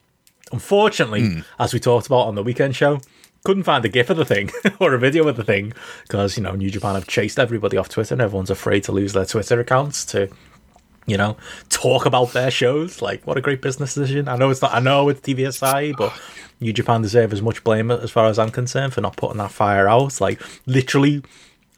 Unfortunately, 0.50 1.22
mm. 1.22 1.44
as 1.58 1.72
we 1.72 1.80
talked 1.80 2.06
about 2.06 2.26
on 2.26 2.34
the 2.34 2.42
weekend 2.42 2.76
show, 2.76 3.00
couldn't 3.44 3.62
find 3.62 3.84
a 3.84 3.88
GIF 3.88 4.10
of 4.10 4.16
the 4.16 4.24
thing 4.24 4.50
or 4.80 4.94
a 4.94 4.98
video 4.98 5.26
of 5.26 5.36
the 5.36 5.44
thing 5.44 5.72
because 6.02 6.36
you 6.36 6.42
know 6.42 6.54
New 6.54 6.70
Japan 6.70 6.94
have 6.94 7.06
chased 7.06 7.38
everybody 7.38 7.76
off 7.76 7.88
Twitter, 7.88 8.14
and 8.14 8.22
everyone's 8.22 8.50
afraid 8.50 8.84
to 8.84 8.92
lose 8.92 9.12
their 9.12 9.26
Twitter 9.26 9.60
accounts 9.60 10.04
to 10.06 10.30
you 11.06 11.16
know, 11.16 11.36
talk 11.68 12.06
about 12.06 12.32
their 12.32 12.50
shows. 12.50 13.02
Like, 13.02 13.26
what 13.26 13.36
a 13.36 13.40
great 13.40 13.60
business 13.60 13.94
decision. 13.94 14.28
I 14.28 14.36
know 14.36 14.50
it's 14.50 14.62
not, 14.62 14.74
I 14.74 14.80
know 14.80 15.08
it's 15.08 15.20
TV 15.20 15.38
Asahi, 15.40 15.96
but 15.96 16.12
New 16.60 16.72
Japan 16.72 17.02
deserve 17.02 17.32
as 17.32 17.42
much 17.42 17.64
blame 17.64 17.90
as 17.90 18.10
far 18.10 18.26
as 18.26 18.38
I'm 18.38 18.50
concerned 18.50 18.94
for 18.94 19.00
not 19.00 19.16
putting 19.16 19.38
that 19.38 19.50
fire 19.50 19.88
out. 19.88 20.20
Like, 20.20 20.40
literally, 20.66 21.22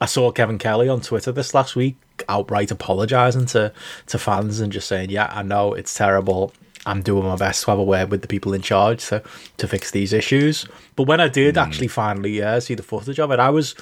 I 0.00 0.06
saw 0.06 0.30
Kevin 0.30 0.58
Kelly 0.58 0.88
on 0.88 1.00
Twitter 1.00 1.32
this 1.32 1.54
last 1.54 1.76
week 1.76 1.96
outright 2.28 2.70
apologizing 2.70 3.46
to, 3.46 3.72
to 4.06 4.18
fans 4.18 4.60
and 4.60 4.72
just 4.72 4.88
saying, 4.88 5.10
yeah, 5.10 5.30
I 5.32 5.42
know 5.42 5.74
it's 5.74 5.94
terrible. 5.94 6.52
I'm 6.86 7.02
doing 7.02 7.24
my 7.24 7.36
best 7.36 7.64
to 7.64 7.70
have 7.70 7.78
a 7.78 7.84
word 7.84 8.10
with 8.10 8.20
the 8.22 8.28
people 8.28 8.52
in 8.52 8.60
charge 8.60 9.06
to, 9.06 9.22
to 9.56 9.66
fix 9.66 9.90
these 9.90 10.12
issues. 10.12 10.66
But 10.96 11.04
when 11.04 11.20
I 11.20 11.28
did 11.28 11.54
mm. 11.54 11.62
actually 11.62 11.88
finally 11.88 12.42
uh, 12.42 12.60
see 12.60 12.74
the 12.74 12.82
footage 12.82 13.18
of 13.18 13.30
it, 13.30 13.38
I 13.38 13.50
was 13.50 13.74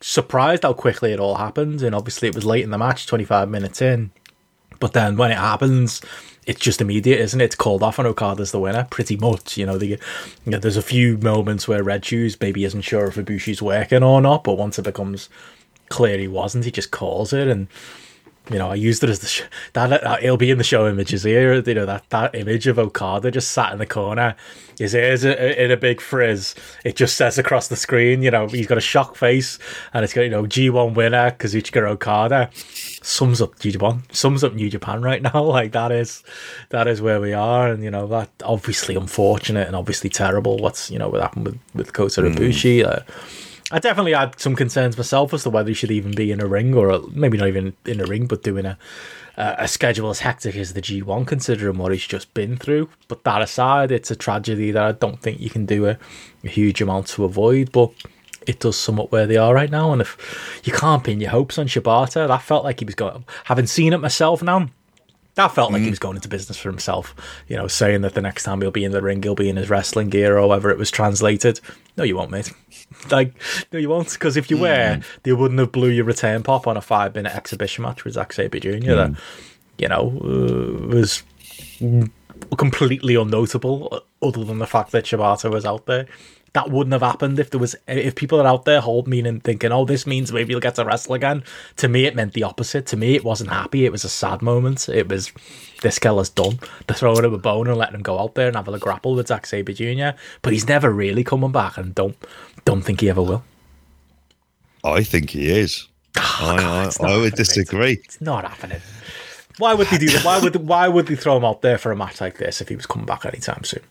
surprised 0.00 0.62
how 0.62 0.72
quickly 0.72 1.12
it 1.12 1.20
all 1.20 1.34
happened. 1.34 1.82
And 1.82 1.94
obviously, 1.94 2.28
it 2.28 2.34
was 2.34 2.44
late 2.44 2.64
in 2.64 2.70
the 2.70 2.78
match, 2.78 3.06
25 3.06 3.50
minutes 3.50 3.82
in. 3.82 4.12
But 4.78 4.92
then 4.92 5.16
when 5.16 5.30
it 5.30 5.38
happens, 5.38 6.00
it's 6.46 6.60
just 6.60 6.80
immediate, 6.80 7.20
isn't 7.20 7.40
it? 7.40 7.44
It's 7.44 7.54
called 7.54 7.82
off 7.82 7.98
on 7.98 8.06
Okada's 8.06 8.52
the 8.52 8.60
winner, 8.60 8.86
pretty 8.90 9.16
much. 9.16 9.58
You 9.58 9.66
know, 9.66 9.76
the, 9.78 9.86
you 9.86 9.98
know, 10.46 10.58
there's 10.58 10.76
a 10.76 10.82
few 10.82 11.18
moments 11.18 11.68
where 11.68 11.82
Red 11.82 12.04
Shoes 12.04 12.40
maybe 12.40 12.64
isn't 12.64 12.82
sure 12.82 13.06
if 13.06 13.16
Ibushi's 13.16 13.60
working 13.60 14.02
or 14.02 14.20
not, 14.20 14.44
but 14.44 14.56
once 14.56 14.78
it 14.78 14.82
becomes 14.82 15.28
clear 15.90 16.18
he 16.18 16.28
wasn't. 16.28 16.64
He 16.64 16.70
just 16.70 16.90
calls 16.90 17.32
it, 17.32 17.48
and 17.48 17.68
you 18.50 18.58
know, 18.58 18.70
I 18.70 18.74
used 18.74 19.04
it 19.04 19.10
as 19.10 19.20
the 19.20 19.28
sh- 19.28 19.42
that, 19.74 19.88
that 19.88 20.22
it'll 20.22 20.36
be 20.36 20.50
in 20.50 20.58
the 20.58 20.64
show 20.64 20.88
images 20.88 21.22
here. 21.22 21.54
You 21.54 21.74
know 21.74 21.86
that 21.86 22.10
that 22.10 22.34
image 22.34 22.66
of 22.66 22.78
Okada 22.78 23.30
just 23.30 23.52
sat 23.52 23.72
in 23.72 23.78
the 23.78 23.86
corner, 23.86 24.34
his 24.76 24.92
ears 24.92 25.24
in 25.24 25.70
a 25.70 25.76
big 25.76 26.00
frizz. 26.00 26.56
It 26.84 26.96
just 26.96 27.16
says 27.16 27.38
across 27.38 27.68
the 27.68 27.76
screen, 27.76 28.22
you 28.22 28.30
know, 28.30 28.48
he's 28.48 28.66
got 28.66 28.76
a 28.76 28.82
shock 28.82 29.14
face, 29.14 29.58
and 29.94 30.02
it's 30.02 30.12
got 30.12 30.22
you 30.22 30.30
know 30.30 30.42
G1 30.42 30.94
winner 30.94 31.30
Kazuchika 31.30 31.88
Okada. 31.88 32.50
Sums 33.02 33.40
up 33.40 33.56
G1, 33.60 34.14
sums 34.14 34.42
up 34.42 34.54
New 34.54 34.68
Japan 34.68 35.00
right 35.00 35.22
now. 35.34 35.44
Like 35.44 35.70
that 35.72 35.92
is 35.92 36.24
that 36.70 36.88
is 36.88 37.00
where 37.00 37.20
we 37.20 37.32
are, 37.32 37.68
and 37.68 37.84
you 37.84 37.90
know 37.90 38.08
that 38.08 38.30
obviously 38.44 38.96
unfortunate 38.96 39.68
and 39.68 39.76
obviously 39.76 40.10
terrible. 40.10 40.58
What's 40.58 40.90
you 40.90 40.98
know 40.98 41.08
what 41.08 41.20
happened 41.20 41.46
with 41.46 41.58
with 41.74 41.92
Kota 41.92 42.22
Ibushi. 42.22 42.84
Mm. 42.84 42.86
Uh, 42.86 43.00
I 43.70 43.78
definitely 43.78 44.12
had 44.12 44.38
some 44.40 44.56
concerns 44.56 44.96
myself 44.96 45.32
as 45.32 45.44
to 45.44 45.50
whether 45.50 45.68
he 45.68 45.74
should 45.74 45.90
even 45.90 46.12
be 46.12 46.32
in 46.32 46.40
a 46.40 46.46
ring 46.46 46.74
or 46.74 47.00
maybe 47.12 47.38
not 47.38 47.48
even 47.48 47.74
in 47.84 48.00
a 48.00 48.04
ring, 48.04 48.26
but 48.26 48.42
doing 48.42 48.66
a 48.66 48.78
a 49.36 49.66
schedule 49.66 50.10
as 50.10 50.20
hectic 50.20 50.54
as 50.56 50.74
the 50.74 50.82
G1, 50.82 51.26
considering 51.26 51.78
what 51.78 51.92
he's 51.92 52.06
just 52.06 52.32
been 52.34 52.56
through. 52.56 52.90
But 53.08 53.24
that 53.24 53.40
aside, 53.40 53.90
it's 53.90 54.10
a 54.10 54.16
tragedy 54.16 54.70
that 54.70 54.82
I 54.82 54.92
don't 54.92 55.20
think 55.20 55.40
you 55.40 55.48
can 55.48 55.64
do 55.64 55.86
a, 55.86 55.98
a 56.44 56.48
huge 56.48 56.82
amount 56.82 57.06
to 57.08 57.24
avoid. 57.24 57.72
But 57.72 57.92
it 58.46 58.60
does 58.60 58.76
sum 58.76 59.00
up 59.00 59.12
where 59.12 59.26
they 59.26 59.36
are 59.36 59.54
right 59.54 59.70
now. 59.70 59.92
And 59.92 60.02
if 60.02 60.60
you 60.64 60.72
can't 60.72 61.04
pin 61.04 61.20
your 61.20 61.30
hopes 61.30 61.58
on 61.58 61.68
Shibata, 61.68 62.28
that 62.28 62.42
felt 62.42 62.64
like 62.64 62.80
he 62.80 62.84
was 62.84 62.94
going. 62.94 63.24
Having 63.44 63.66
seen 63.68 63.92
it 63.92 63.98
myself 63.98 64.42
now, 64.42 64.68
that 65.36 65.54
felt 65.54 65.72
like 65.72 65.80
mm. 65.80 65.84
he 65.84 65.90
was 65.90 65.98
going 65.98 66.16
into 66.16 66.28
business 66.28 66.58
for 66.58 66.68
himself. 66.68 67.14
You 67.48 67.56
know, 67.56 67.68
saying 67.68 68.02
that 68.02 68.14
the 68.14 68.20
next 68.20 68.42
time 68.42 68.60
he'll 68.60 68.70
be 68.70 68.84
in 68.84 68.92
the 68.92 69.00
ring, 69.00 69.22
he'll 69.22 69.34
be 69.34 69.48
in 69.48 69.56
his 69.56 69.70
wrestling 69.70 70.10
gear 70.10 70.36
or 70.36 70.40
however 70.40 70.70
it 70.70 70.78
was 70.78 70.90
translated. 70.90 71.60
No, 72.00 72.04
you 72.04 72.16
won't, 72.16 72.30
mate. 72.30 72.50
like, 73.10 73.34
no, 73.74 73.78
you 73.78 73.90
won't. 73.90 74.10
Because 74.10 74.38
if 74.38 74.50
you 74.50 74.56
mm. 74.56 74.60
were, 74.62 75.02
they 75.22 75.34
wouldn't 75.34 75.60
have 75.60 75.70
blew 75.70 75.90
your 75.90 76.06
return 76.06 76.42
pop 76.42 76.66
on 76.66 76.78
a 76.78 76.80
five 76.80 77.14
minute 77.14 77.36
exhibition 77.36 77.82
match 77.82 78.04
with 78.04 78.14
Zack 78.14 78.32
Sabre 78.32 78.58
Jr. 78.58 78.70
Mm. 78.70 78.86
That, 78.86 79.20
you 79.76 79.86
know, 79.86 80.18
uh, 80.24 80.86
was 80.86 81.22
completely 82.56 83.14
unnotable, 83.16 84.00
other 84.22 84.44
than 84.44 84.60
the 84.60 84.66
fact 84.66 84.92
that 84.92 85.04
Shibata 85.04 85.50
was 85.50 85.66
out 85.66 85.84
there 85.84 86.06
that 86.52 86.70
wouldn't 86.70 86.92
have 86.92 87.02
happened 87.02 87.38
if 87.38 87.50
there 87.50 87.60
was 87.60 87.76
if 87.86 88.14
people 88.14 88.40
are 88.40 88.46
out 88.46 88.64
there 88.64 88.80
hold 88.80 89.06
meaning 89.06 89.40
thinking, 89.40 89.70
oh, 89.70 89.84
this 89.84 90.06
means 90.06 90.32
maybe 90.32 90.52
he'll 90.52 90.60
get 90.60 90.74
to 90.76 90.84
wrestle 90.84 91.14
again. 91.14 91.44
To 91.76 91.88
me, 91.88 92.06
it 92.06 92.16
meant 92.16 92.32
the 92.32 92.42
opposite. 92.42 92.86
To 92.86 92.96
me, 92.96 93.14
it 93.14 93.24
wasn't 93.24 93.50
happy. 93.50 93.84
It 93.84 93.92
was 93.92 94.04
a 94.04 94.08
sad 94.08 94.42
moment. 94.42 94.88
It 94.88 95.08
was 95.08 95.32
this 95.82 95.98
killer's 95.98 96.28
done. 96.28 96.58
They're 96.86 96.96
throwing 96.96 97.24
him 97.24 97.34
a 97.34 97.38
bone 97.38 97.68
and 97.68 97.76
letting 97.76 97.96
him 97.96 98.02
go 98.02 98.18
out 98.18 98.34
there 98.34 98.48
and 98.48 98.56
have 98.56 98.68
a 98.68 98.78
grapple 98.78 99.14
with 99.14 99.28
Zack 99.28 99.46
Sabre 99.46 99.72
Jr. 99.72 100.18
But 100.42 100.52
he's 100.52 100.66
never 100.66 100.90
really 100.90 101.24
coming 101.24 101.52
back, 101.52 101.76
and 101.78 101.94
don't 101.94 102.16
don't 102.64 102.82
think 102.82 103.00
he 103.00 103.08
ever 103.10 103.22
will. 103.22 103.44
I 104.82 105.02
think 105.02 105.30
he 105.30 105.50
is. 105.50 105.86
Oh, 106.42 106.56
I, 106.56 107.06
I, 107.06 107.12
I 107.12 107.16
would 107.18 107.34
disagree. 107.34 108.00
It's 108.04 108.20
not 108.20 108.44
happening. 108.44 108.80
Why 109.58 109.74
would 109.74 109.88
they 109.88 109.98
do 109.98 110.08
that? 110.08 110.24
Why 110.24 110.38
would 110.40 110.56
why 110.56 110.88
would 110.88 111.06
they 111.06 111.16
throw 111.16 111.36
him 111.36 111.44
out 111.44 111.60
there 111.60 111.76
for 111.76 111.92
a 111.92 111.96
match 111.96 112.18
like 112.20 112.38
this 112.38 112.62
if 112.62 112.68
he 112.70 112.76
was 112.76 112.86
coming 112.86 113.04
back 113.04 113.26
anytime 113.26 113.62
soon? 113.62 113.82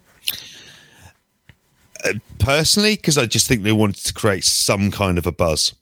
Uh, 2.03 2.13
personally, 2.39 2.95
because 2.95 3.17
I 3.17 3.25
just 3.25 3.47
think 3.47 3.63
they 3.63 3.71
wanted 3.71 4.05
to 4.05 4.13
create 4.13 4.43
some 4.43 4.91
kind 4.91 5.17
of 5.17 5.27
a 5.27 5.31
buzz. 5.31 5.73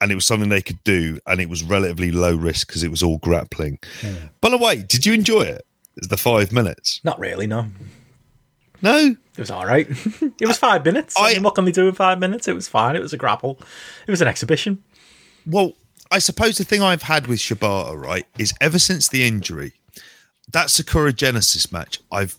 And 0.00 0.12
it 0.12 0.14
was 0.14 0.26
something 0.26 0.48
they 0.48 0.62
could 0.62 0.82
do, 0.84 1.18
and 1.26 1.40
it 1.40 1.48
was 1.48 1.64
relatively 1.64 2.12
low 2.12 2.36
risk 2.36 2.68
because 2.68 2.84
it 2.84 2.90
was 2.90 3.02
all 3.02 3.18
grappling. 3.18 3.78
Mm. 4.00 4.30
By 4.40 4.50
the 4.50 4.58
way, 4.58 4.76
did 4.76 5.04
you 5.04 5.12
enjoy 5.12 5.42
it? 5.42 5.66
The 5.96 6.16
five 6.16 6.52
minutes? 6.52 7.00
Not 7.02 7.18
really, 7.18 7.48
no. 7.48 7.66
No, 8.80 8.96
it 8.96 9.38
was 9.38 9.50
all 9.50 9.66
right. 9.66 9.88
it 10.40 10.46
was 10.46 10.56
five 10.56 10.84
minutes. 10.84 11.16
I, 11.18 11.30
I 11.30 11.34
mean, 11.34 11.42
what 11.42 11.56
can 11.56 11.64
they 11.64 11.72
do 11.72 11.88
in 11.88 11.94
five 11.94 12.20
minutes? 12.20 12.46
It 12.46 12.54
was 12.54 12.68
fine. 12.68 12.94
It 12.94 13.02
was 13.02 13.12
a 13.12 13.16
grapple. 13.16 13.58
It 14.06 14.10
was 14.10 14.22
an 14.22 14.28
exhibition. 14.28 14.82
Well, 15.46 15.72
I 16.10 16.20
suppose 16.20 16.58
the 16.58 16.64
thing 16.64 16.82
I've 16.82 17.02
had 17.02 17.26
with 17.26 17.40
Shibata, 17.40 18.00
right, 18.00 18.26
is 18.38 18.54
ever 18.60 18.78
since 18.78 19.08
the 19.08 19.26
injury, 19.26 19.72
that 20.52 20.70
Sakura 20.70 21.12
Genesis 21.12 21.72
match, 21.72 21.98
I've 22.10 22.36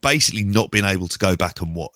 basically 0.00 0.44
not 0.44 0.70
been 0.70 0.84
able 0.84 1.08
to 1.08 1.18
go 1.18 1.36
back 1.36 1.60
and 1.60 1.74
watch. 1.74 1.92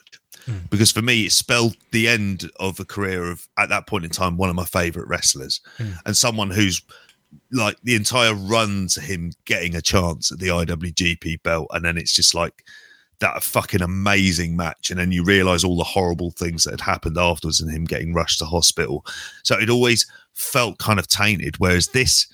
Mm. 0.48 0.70
because 0.70 0.90
for 0.90 1.02
me 1.02 1.26
it 1.26 1.32
spelled 1.32 1.76
the 1.90 2.08
end 2.08 2.50
of 2.58 2.80
a 2.80 2.84
career 2.84 3.30
of 3.30 3.46
at 3.58 3.68
that 3.68 3.86
point 3.86 4.04
in 4.04 4.10
time 4.10 4.38
one 4.38 4.48
of 4.48 4.56
my 4.56 4.64
favorite 4.64 5.06
wrestlers 5.06 5.60
mm. 5.78 5.94
and 6.06 6.16
someone 6.16 6.50
who's 6.50 6.80
like 7.52 7.76
the 7.82 7.94
entire 7.94 8.34
run 8.34 8.86
to 8.88 9.00
him 9.02 9.32
getting 9.44 9.76
a 9.76 9.82
chance 9.82 10.32
at 10.32 10.38
the 10.38 10.48
IWGP 10.48 11.42
belt 11.42 11.68
and 11.72 11.84
then 11.84 11.98
it's 11.98 12.14
just 12.14 12.34
like 12.34 12.64
that 13.20 13.42
fucking 13.42 13.82
amazing 13.82 14.56
match 14.56 14.90
and 14.90 14.98
then 14.98 15.12
you 15.12 15.22
realize 15.22 15.64
all 15.64 15.76
the 15.76 15.84
horrible 15.84 16.30
things 16.30 16.64
that 16.64 16.70
had 16.70 16.80
happened 16.80 17.18
afterwards 17.18 17.60
and 17.60 17.70
him 17.70 17.84
getting 17.84 18.14
rushed 18.14 18.38
to 18.38 18.46
hospital 18.46 19.04
so 19.42 19.58
it 19.58 19.68
always 19.68 20.06
felt 20.32 20.78
kind 20.78 20.98
of 20.98 21.08
tainted 21.08 21.58
whereas 21.58 21.88
this 21.88 22.26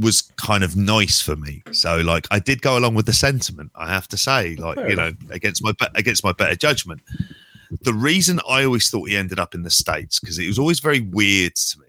was 0.00 0.22
kind 0.36 0.64
of 0.64 0.76
nice 0.76 1.20
for 1.20 1.36
me. 1.36 1.62
So 1.72 1.98
like 1.98 2.26
I 2.30 2.38
did 2.38 2.62
go 2.62 2.78
along 2.78 2.94
with 2.94 3.06
the 3.06 3.12
sentiment. 3.12 3.70
I 3.74 3.88
have 3.92 4.08
to 4.08 4.16
say, 4.16 4.56
like 4.56 4.76
Fair 4.76 4.86
you 4.88 4.92
enough. 4.94 5.14
know, 5.20 5.34
against 5.34 5.62
my 5.62 5.72
against 5.94 6.24
my 6.24 6.32
better 6.32 6.56
judgment. 6.56 7.02
The 7.82 7.94
reason 7.94 8.40
I 8.48 8.64
always 8.64 8.88
thought 8.90 9.08
he 9.08 9.16
ended 9.16 9.38
up 9.38 9.54
in 9.54 9.62
the 9.62 9.70
states 9.70 10.20
because 10.20 10.38
it 10.38 10.46
was 10.46 10.58
always 10.58 10.80
very 10.80 11.00
weird 11.00 11.54
to 11.56 11.80
me. 11.80 11.86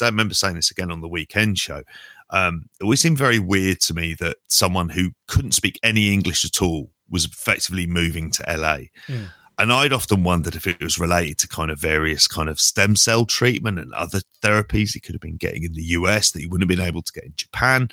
I 0.00 0.04
remember 0.06 0.34
saying 0.34 0.54
this 0.54 0.70
again 0.70 0.90
on 0.90 1.00
the 1.00 1.08
weekend 1.08 1.58
show. 1.58 1.82
Um, 2.30 2.68
it 2.80 2.84
always 2.84 3.00
seemed 3.00 3.18
very 3.18 3.38
weird 3.38 3.80
to 3.82 3.94
me 3.94 4.14
that 4.20 4.36
someone 4.48 4.88
who 4.88 5.10
couldn't 5.28 5.52
speak 5.52 5.78
any 5.82 6.12
English 6.12 6.44
at 6.44 6.62
all 6.62 6.90
was 7.10 7.24
effectively 7.24 7.86
moving 7.86 8.30
to 8.30 8.42
LA. 8.48 8.78
Mm. 9.08 9.28
And 9.58 9.72
I'd 9.72 9.92
often 9.92 10.24
wondered 10.24 10.56
if 10.56 10.66
it 10.66 10.82
was 10.82 10.98
related 10.98 11.38
to 11.38 11.48
kind 11.48 11.70
of 11.70 11.78
various 11.78 12.26
kind 12.26 12.48
of 12.48 12.58
stem 12.58 12.96
cell 12.96 13.24
treatment 13.24 13.78
and 13.78 13.92
other 13.94 14.20
therapies 14.42 14.92
he 14.92 15.00
could 15.00 15.14
have 15.14 15.20
been 15.20 15.36
getting 15.36 15.62
in 15.62 15.74
the 15.74 15.82
US 15.82 16.32
that 16.32 16.40
he 16.40 16.46
wouldn't 16.46 16.68
have 16.68 16.76
been 16.76 16.86
able 16.86 17.02
to 17.02 17.12
get 17.12 17.24
in 17.24 17.34
Japan. 17.36 17.88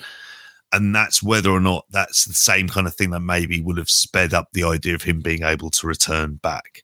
And 0.72 0.94
that's 0.94 1.22
whether 1.22 1.50
or 1.50 1.60
not 1.60 1.84
that's 1.90 2.24
the 2.24 2.34
same 2.34 2.68
kind 2.68 2.86
of 2.86 2.94
thing 2.94 3.10
that 3.10 3.20
maybe 3.20 3.60
would 3.60 3.78
have 3.78 3.90
sped 3.90 4.34
up 4.34 4.48
the 4.52 4.64
idea 4.64 4.94
of 4.94 5.02
him 5.02 5.20
being 5.20 5.44
able 5.44 5.70
to 5.70 5.86
return 5.86 6.36
back. 6.36 6.82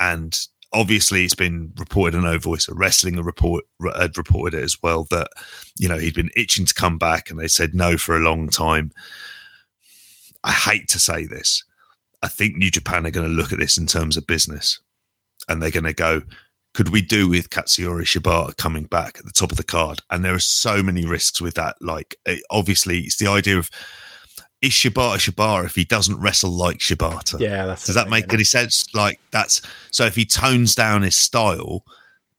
And 0.00 0.38
obviously, 0.72 1.24
it's 1.24 1.34
been 1.34 1.72
reported, 1.78 2.18
I 2.18 2.22
know 2.22 2.38
Voice 2.38 2.68
of 2.68 2.76
Wrestling 2.76 3.18
a 3.18 3.22
report 3.22 3.64
had 3.96 4.18
reported 4.18 4.58
it 4.58 4.64
as 4.64 4.76
well 4.82 5.06
that 5.10 5.28
you 5.78 5.88
know 5.88 5.98
he'd 5.98 6.14
been 6.14 6.30
itching 6.36 6.66
to 6.66 6.74
come 6.74 6.98
back, 6.98 7.30
and 7.30 7.38
they 7.38 7.48
said 7.48 7.74
no 7.74 7.96
for 7.96 8.16
a 8.16 8.20
long 8.20 8.48
time. 8.48 8.90
I 10.42 10.52
hate 10.52 10.88
to 10.88 10.98
say 10.98 11.26
this, 11.26 11.64
I 12.22 12.28
think 12.28 12.56
New 12.56 12.70
Japan 12.70 13.06
are 13.06 13.10
going 13.10 13.26
to 13.26 13.32
look 13.32 13.52
at 13.52 13.58
this 13.58 13.78
in 13.78 13.86
terms 13.86 14.16
of 14.16 14.26
business 14.26 14.80
and 15.48 15.62
they're 15.62 15.70
going 15.70 15.84
to 15.84 15.92
go, 15.92 16.22
could 16.74 16.90
we 16.90 17.02
do 17.02 17.28
with 17.28 17.50
Katsuyori 17.50 18.02
Shibata 18.02 18.56
coming 18.56 18.84
back 18.84 19.18
at 19.18 19.24
the 19.24 19.32
top 19.32 19.50
of 19.50 19.56
the 19.56 19.64
card? 19.64 20.00
And 20.10 20.24
there 20.24 20.34
are 20.34 20.38
so 20.38 20.82
many 20.82 21.04
risks 21.04 21.40
with 21.40 21.54
that. 21.54 21.76
Like, 21.80 22.14
it, 22.26 22.38
eh, 22.38 22.40
obviously, 22.50 23.00
it's 23.00 23.16
the 23.16 23.26
idea 23.26 23.58
of 23.58 23.70
is 24.62 24.72
Shibata 24.72 25.16
Shibata 25.16 25.64
if 25.64 25.74
he 25.74 25.84
doesn't 25.84 26.20
wrestle 26.20 26.50
like 26.50 26.78
Shibata? 26.78 27.40
Yeah, 27.40 27.66
that's 27.66 27.86
does 27.86 27.94
that 27.94 28.08
make 28.08 28.32
any 28.32 28.44
sense? 28.44 28.94
Like, 28.94 29.18
that's 29.30 29.62
so 29.90 30.04
if 30.04 30.14
he 30.14 30.24
tones 30.24 30.74
down 30.74 31.02
his 31.02 31.16
style, 31.16 31.84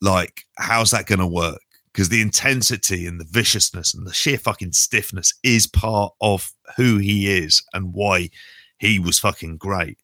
like, 0.02 0.46
how's 0.58 0.92
that 0.92 1.08
going 1.08 1.20
to 1.20 1.28
work? 1.28 1.60
Because 1.92 2.10
the 2.10 2.22
intensity 2.22 3.06
and 3.08 3.20
the 3.20 3.26
viciousness 3.26 3.94
and 3.94 4.08
the 4.08 4.14
sheer 4.14 4.38
fucking 4.38 4.72
stiffness 4.72 5.34
is 5.44 5.68
part 5.68 6.14
of 6.22 6.54
who 6.78 6.98
he 7.00 7.28
is 7.28 7.64
and 7.74 7.94
why 7.94 8.30
he 8.82 8.98
was 8.98 9.20
fucking 9.20 9.58
great. 9.58 10.00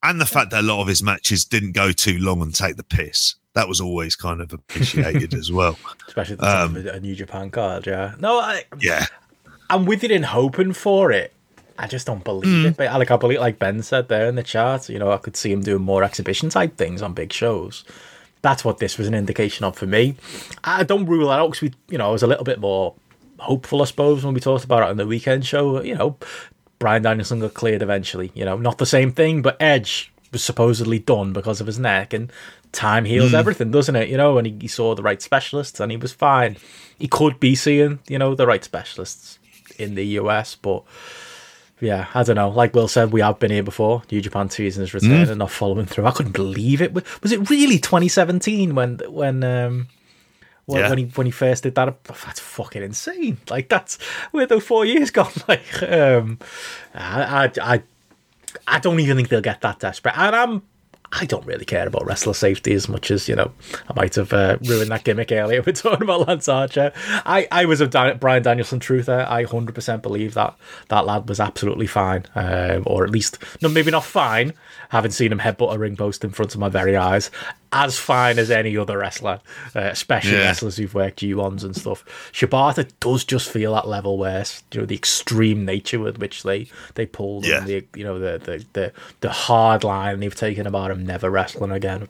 And 0.00 0.20
the 0.20 0.26
fact 0.26 0.52
that 0.52 0.60
a 0.60 0.66
lot 0.66 0.80
of 0.80 0.86
his 0.86 1.02
matches 1.02 1.44
didn't 1.44 1.72
go 1.72 1.90
too 1.90 2.18
long 2.18 2.40
and 2.40 2.54
take 2.54 2.76
the 2.76 2.84
piss. 2.84 3.34
That 3.54 3.68
was 3.68 3.80
always 3.80 4.14
kind 4.14 4.40
of 4.40 4.52
appreciated 4.52 5.34
as 5.34 5.50
well. 5.50 5.76
Especially 6.06 6.36
the 6.36 6.62
um, 6.62 6.76
a 6.76 7.00
New 7.00 7.16
Japan 7.16 7.50
card, 7.50 7.84
yeah. 7.84 8.14
No, 8.20 8.38
I, 8.38 8.62
yeah. 8.78 9.06
I'm 9.68 9.86
with 9.86 10.04
it 10.04 10.12
in 10.12 10.22
hoping 10.22 10.72
for 10.72 11.10
it. 11.10 11.32
I 11.78 11.88
just 11.88 12.06
don't 12.06 12.22
believe 12.22 12.64
mm. 12.64 12.70
it. 12.70 12.76
But 12.76 12.96
like 12.96 13.10
I 13.10 13.16
believe, 13.16 13.40
like 13.40 13.58
Ben 13.58 13.82
said 13.82 14.08
there 14.08 14.28
in 14.28 14.36
the 14.36 14.44
chat, 14.44 14.88
you 14.88 15.00
know, 15.00 15.10
I 15.10 15.16
could 15.16 15.36
see 15.36 15.50
him 15.50 15.62
doing 15.62 15.82
more 15.82 16.04
exhibition 16.04 16.48
type 16.48 16.76
things 16.76 17.02
on 17.02 17.12
big 17.12 17.32
shows. 17.32 17.84
That's 18.40 18.64
what 18.64 18.78
this 18.78 18.98
was 18.98 19.08
an 19.08 19.14
indication 19.14 19.64
of 19.64 19.76
for 19.76 19.86
me. 19.86 20.14
I 20.62 20.84
don't 20.84 21.06
rule 21.06 21.28
that 21.30 21.40
out 21.40 21.48
because 21.48 21.62
we, 21.62 21.72
you 21.88 21.98
know, 21.98 22.08
I 22.08 22.12
was 22.12 22.22
a 22.22 22.28
little 22.28 22.44
bit 22.44 22.60
more 22.60 22.94
hopeful, 23.38 23.82
I 23.82 23.86
suppose, 23.86 24.24
when 24.24 24.34
we 24.34 24.40
talked 24.40 24.64
about 24.64 24.82
it 24.82 24.90
on 24.90 24.96
the 24.96 25.06
weekend 25.06 25.44
show. 25.44 25.82
You 25.82 25.96
know, 25.96 26.16
Bryan 26.78 27.02
Danielson 27.02 27.40
got 27.40 27.54
cleared 27.54 27.82
eventually. 27.82 28.30
You 28.34 28.44
know, 28.44 28.56
not 28.56 28.78
the 28.78 28.86
same 28.86 29.12
thing, 29.12 29.42
but 29.42 29.56
Edge 29.60 30.12
was 30.32 30.42
supposedly 30.42 30.98
done 30.98 31.32
because 31.32 31.60
of 31.60 31.66
his 31.66 31.78
neck, 31.78 32.12
and 32.12 32.32
time 32.72 33.04
heals 33.04 33.32
mm. 33.32 33.38
everything, 33.38 33.70
doesn't 33.70 33.96
it? 33.96 34.08
You 34.08 34.16
know, 34.16 34.38
and 34.38 34.46
he, 34.46 34.56
he, 34.60 34.68
saw 34.68 34.94
the 34.94 35.02
right 35.02 35.20
specialists, 35.22 35.80
and 35.80 35.90
he 35.90 35.96
was 35.96 36.12
fine. 36.12 36.56
He 36.98 37.08
could 37.08 37.40
be 37.40 37.54
seeing, 37.54 38.00
you 38.08 38.18
know, 38.18 38.34
the 38.34 38.46
right 38.46 38.64
specialists 38.64 39.38
in 39.78 39.94
the 39.94 40.04
US, 40.18 40.54
but 40.54 40.84
yeah, 41.80 42.06
I 42.14 42.22
don't 42.22 42.36
know. 42.36 42.48
Like 42.48 42.74
Will 42.74 42.88
said, 42.88 43.12
we 43.12 43.20
have 43.20 43.38
been 43.38 43.50
here 43.50 43.62
before. 43.62 44.02
New 44.10 44.20
Japan 44.20 44.48
season 44.48 44.82
is 44.82 44.94
returned 44.94 45.28
mm. 45.28 45.30
and 45.30 45.38
not 45.38 45.50
following 45.50 45.86
through. 45.86 46.06
I 46.06 46.10
couldn't 46.10 46.32
believe 46.32 46.80
it. 46.80 46.94
Was 47.22 47.32
it 47.32 47.50
really 47.50 47.78
2017 47.78 48.74
when 48.74 49.00
when 49.08 49.44
um, 49.44 49.88
when, 50.66 50.80
yeah. 50.80 50.88
when 50.88 50.98
he 50.98 51.04
when 51.04 51.26
he 51.26 51.30
first 51.30 51.62
did 51.62 51.74
that. 51.76 52.04
That's 52.04 52.40
fucking 52.40 52.82
insane. 52.82 53.38
Like 53.48 53.68
that's 53.68 54.00
where 54.30 54.46
those 54.46 54.64
four 54.64 54.84
years 54.84 55.10
gone. 55.12 55.32
Like 55.48 55.82
um, 55.82 56.38
I, 56.94 57.50
I 57.60 57.82
I 58.66 58.78
don't 58.78 59.00
even 59.00 59.16
think 59.16 59.28
they'll 59.28 59.40
get 59.40 59.60
that 59.62 59.80
desperate. 59.80 60.16
And 60.18 60.36
I'm 60.36 60.62
I 61.12 61.24
don't 61.24 61.46
really 61.46 61.64
care 61.64 61.86
about 61.86 62.04
wrestler 62.04 62.34
safety 62.34 62.72
as 62.72 62.88
much 62.88 63.10
as, 63.10 63.28
you 63.28 63.36
know, 63.36 63.52
I 63.88 63.94
might 63.94 64.14
have 64.16 64.32
uh, 64.32 64.58
ruined 64.64 64.90
that 64.90 65.04
gimmick 65.04 65.30
earlier 65.32 65.62
We're 65.66 65.72
talking 65.72 66.02
about 66.02 66.26
Lance 66.26 66.48
Archer. 66.48 66.92
I, 67.24 67.46
I 67.50 67.64
was 67.64 67.80
a 67.80 67.86
Dan- 67.86 68.18
Bryan 68.18 68.42
Danielson 68.42 68.80
truther. 68.80 69.26
I 69.28 69.44
100% 69.44 70.02
believe 70.02 70.34
that 70.34 70.56
that 70.88 71.06
lad 71.06 71.28
was 71.28 71.40
absolutely 71.40 71.86
fine. 71.86 72.24
Um, 72.34 72.82
or 72.86 73.04
at 73.04 73.10
least, 73.10 73.38
no, 73.62 73.68
maybe 73.68 73.90
not 73.90 74.04
fine, 74.04 74.52
having 74.90 75.10
seen 75.10 75.32
him 75.32 75.38
headbutt 75.38 75.74
a 75.74 75.78
ring 75.78 75.96
post 75.96 76.24
in 76.24 76.30
front 76.30 76.54
of 76.54 76.60
my 76.60 76.68
very 76.68 76.96
eyes. 76.96 77.30
As 77.72 77.98
fine 77.98 78.38
as 78.38 78.50
any 78.50 78.76
other 78.76 78.98
wrestler, 78.98 79.40
uh, 79.74 79.80
especially 79.80 80.32
yeah. 80.32 80.44
wrestlers 80.44 80.76
who've 80.76 80.94
worked 80.94 81.20
G1s 81.20 81.64
and 81.64 81.76
stuff. 81.76 82.04
Shibata 82.32 82.90
does 83.00 83.24
just 83.24 83.50
feel 83.50 83.74
that 83.74 83.88
level 83.88 84.18
where, 84.18 84.44
you 84.72 84.80
know, 84.80 84.86
the 84.86 84.94
extreme 84.94 85.64
nature 85.64 85.98
with 85.98 86.18
which 86.18 86.42
they, 86.42 86.68
they 86.94 87.06
pulled 87.06 87.44
yeah. 87.44 87.60
the, 87.60 87.84
you 87.94 88.04
know, 88.04 88.18
the, 88.18 88.38
the, 88.38 88.64
the, 88.72 88.92
the 89.20 89.30
hard 89.30 89.84
line 89.84 90.20
they've 90.20 90.34
taken 90.34 90.66
about 90.66 90.90
him 90.90 91.04
never 91.04 91.30
wrestling 91.30 91.72
again. 91.72 92.08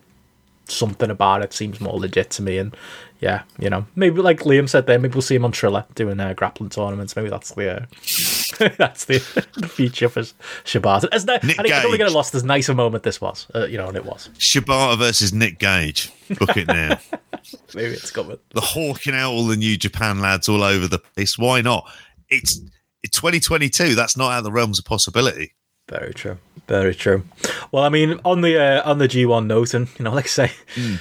Something 0.69 1.11
about 1.11 1.43
it 1.43 1.53
seems 1.53 1.81
more 1.81 1.99
legit 1.99 2.31
to 2.31 2.43
me, 2.43 2.59
and 2.59 2.77
yeah, 3.21 3.43
you 3.57 3.71
know, 3.71 3.87
maybe 3.95 4.21
like 4.21 4.41
Liam 4.41 4.69
said 4.69 4.89
there, 4.89 4.99
maybe 4.99 5.15
we'll 5.15 5.23
see 5.23 5.37
him 5.37 5.45
on 5.45 5.53
Triller 5.53 5.85
doing 5.95 6.19
uh, 6.19 6.35
grappling 6.35 6.71
tournaments. 6.71 7.15
Maybe 7.15 7.29
that's 7.29 7.55
the 7.55 7.83
uh, 7.83 7.87
that's 8.79 9.05
the, 9.07 9.19
future 9.69 10.09
for 10.09 10.23
Shibata. 10.65 11.09
As 11.13 11.29
I, 11.29 11.39
Nick 11.43 11.59
I, 11.59 11.83
don't 11.83 11.91
think 11.91 12.03
I 12.03 12.09
lost 12.09 12.35
as 12.35 12.45
nice 12.45 12.69
a 12.69 12.75
moment 12.75 13.03
this 13.03 13.21
was, 13.21 13.47
uh, 13.55 13.67
you 13.67 13.77
know, 13.77 13.89
and 13.89 13.97
it 13.97 14.05
was 14.05 14.31
Shibata 14.39 14.99
versus 14.99 15.33
Nick 15.33 15.59
Gage. 15.59 16.13
Book 16.39 16.57
it 16.57 16.67
now. 16.67 16.99
maybe 17.75 17.95
it's 17.95 18.11
coming. 18.11 18.39
The 18.51 18.61
hawking 18.61 19.15
out 19.15 19.33
all 19.33 19.47
the 19.47 19.57
New 19.57 19.77
Japan 19.77 20.21
lads 20.21 20.49
all 20.49 20.63
over 20.63 20.89
the 20.89 20.99
place. 20.99 21.39
Why 21.39 21.61
not? 21.61 21.91
It's 22.29 22.61
2022. 23.11 23.95
That's 23.95 24.17
not 24.17 24.33
out 24.33 24.39
of 24.39 24.45
the 24.45 24.53
realms 24.53 24.79
of 24.79 24.85
possibility. 24.85 25.55
Very 25.89 26.13
true. 26.13 26.39
Very 26.67 26.95
true. 26.95 27.25
Well, 27.71 27.85
I 27.85 27.89
mean, 27.89 28.21
on 28.25 28.41
the 28.41 28.59
uh, 28.59 28.91
on 28.91 28.99
the 28.99 29.07
G1 29.07 29.47
note, 29.47 29.75
and 29.75 29.89
you 29.99 30.05
know, 30.05 30.13
like 30.15 30.25
I 30.25 30.29
say, 30.29 30.53
mm. 30.75 31.01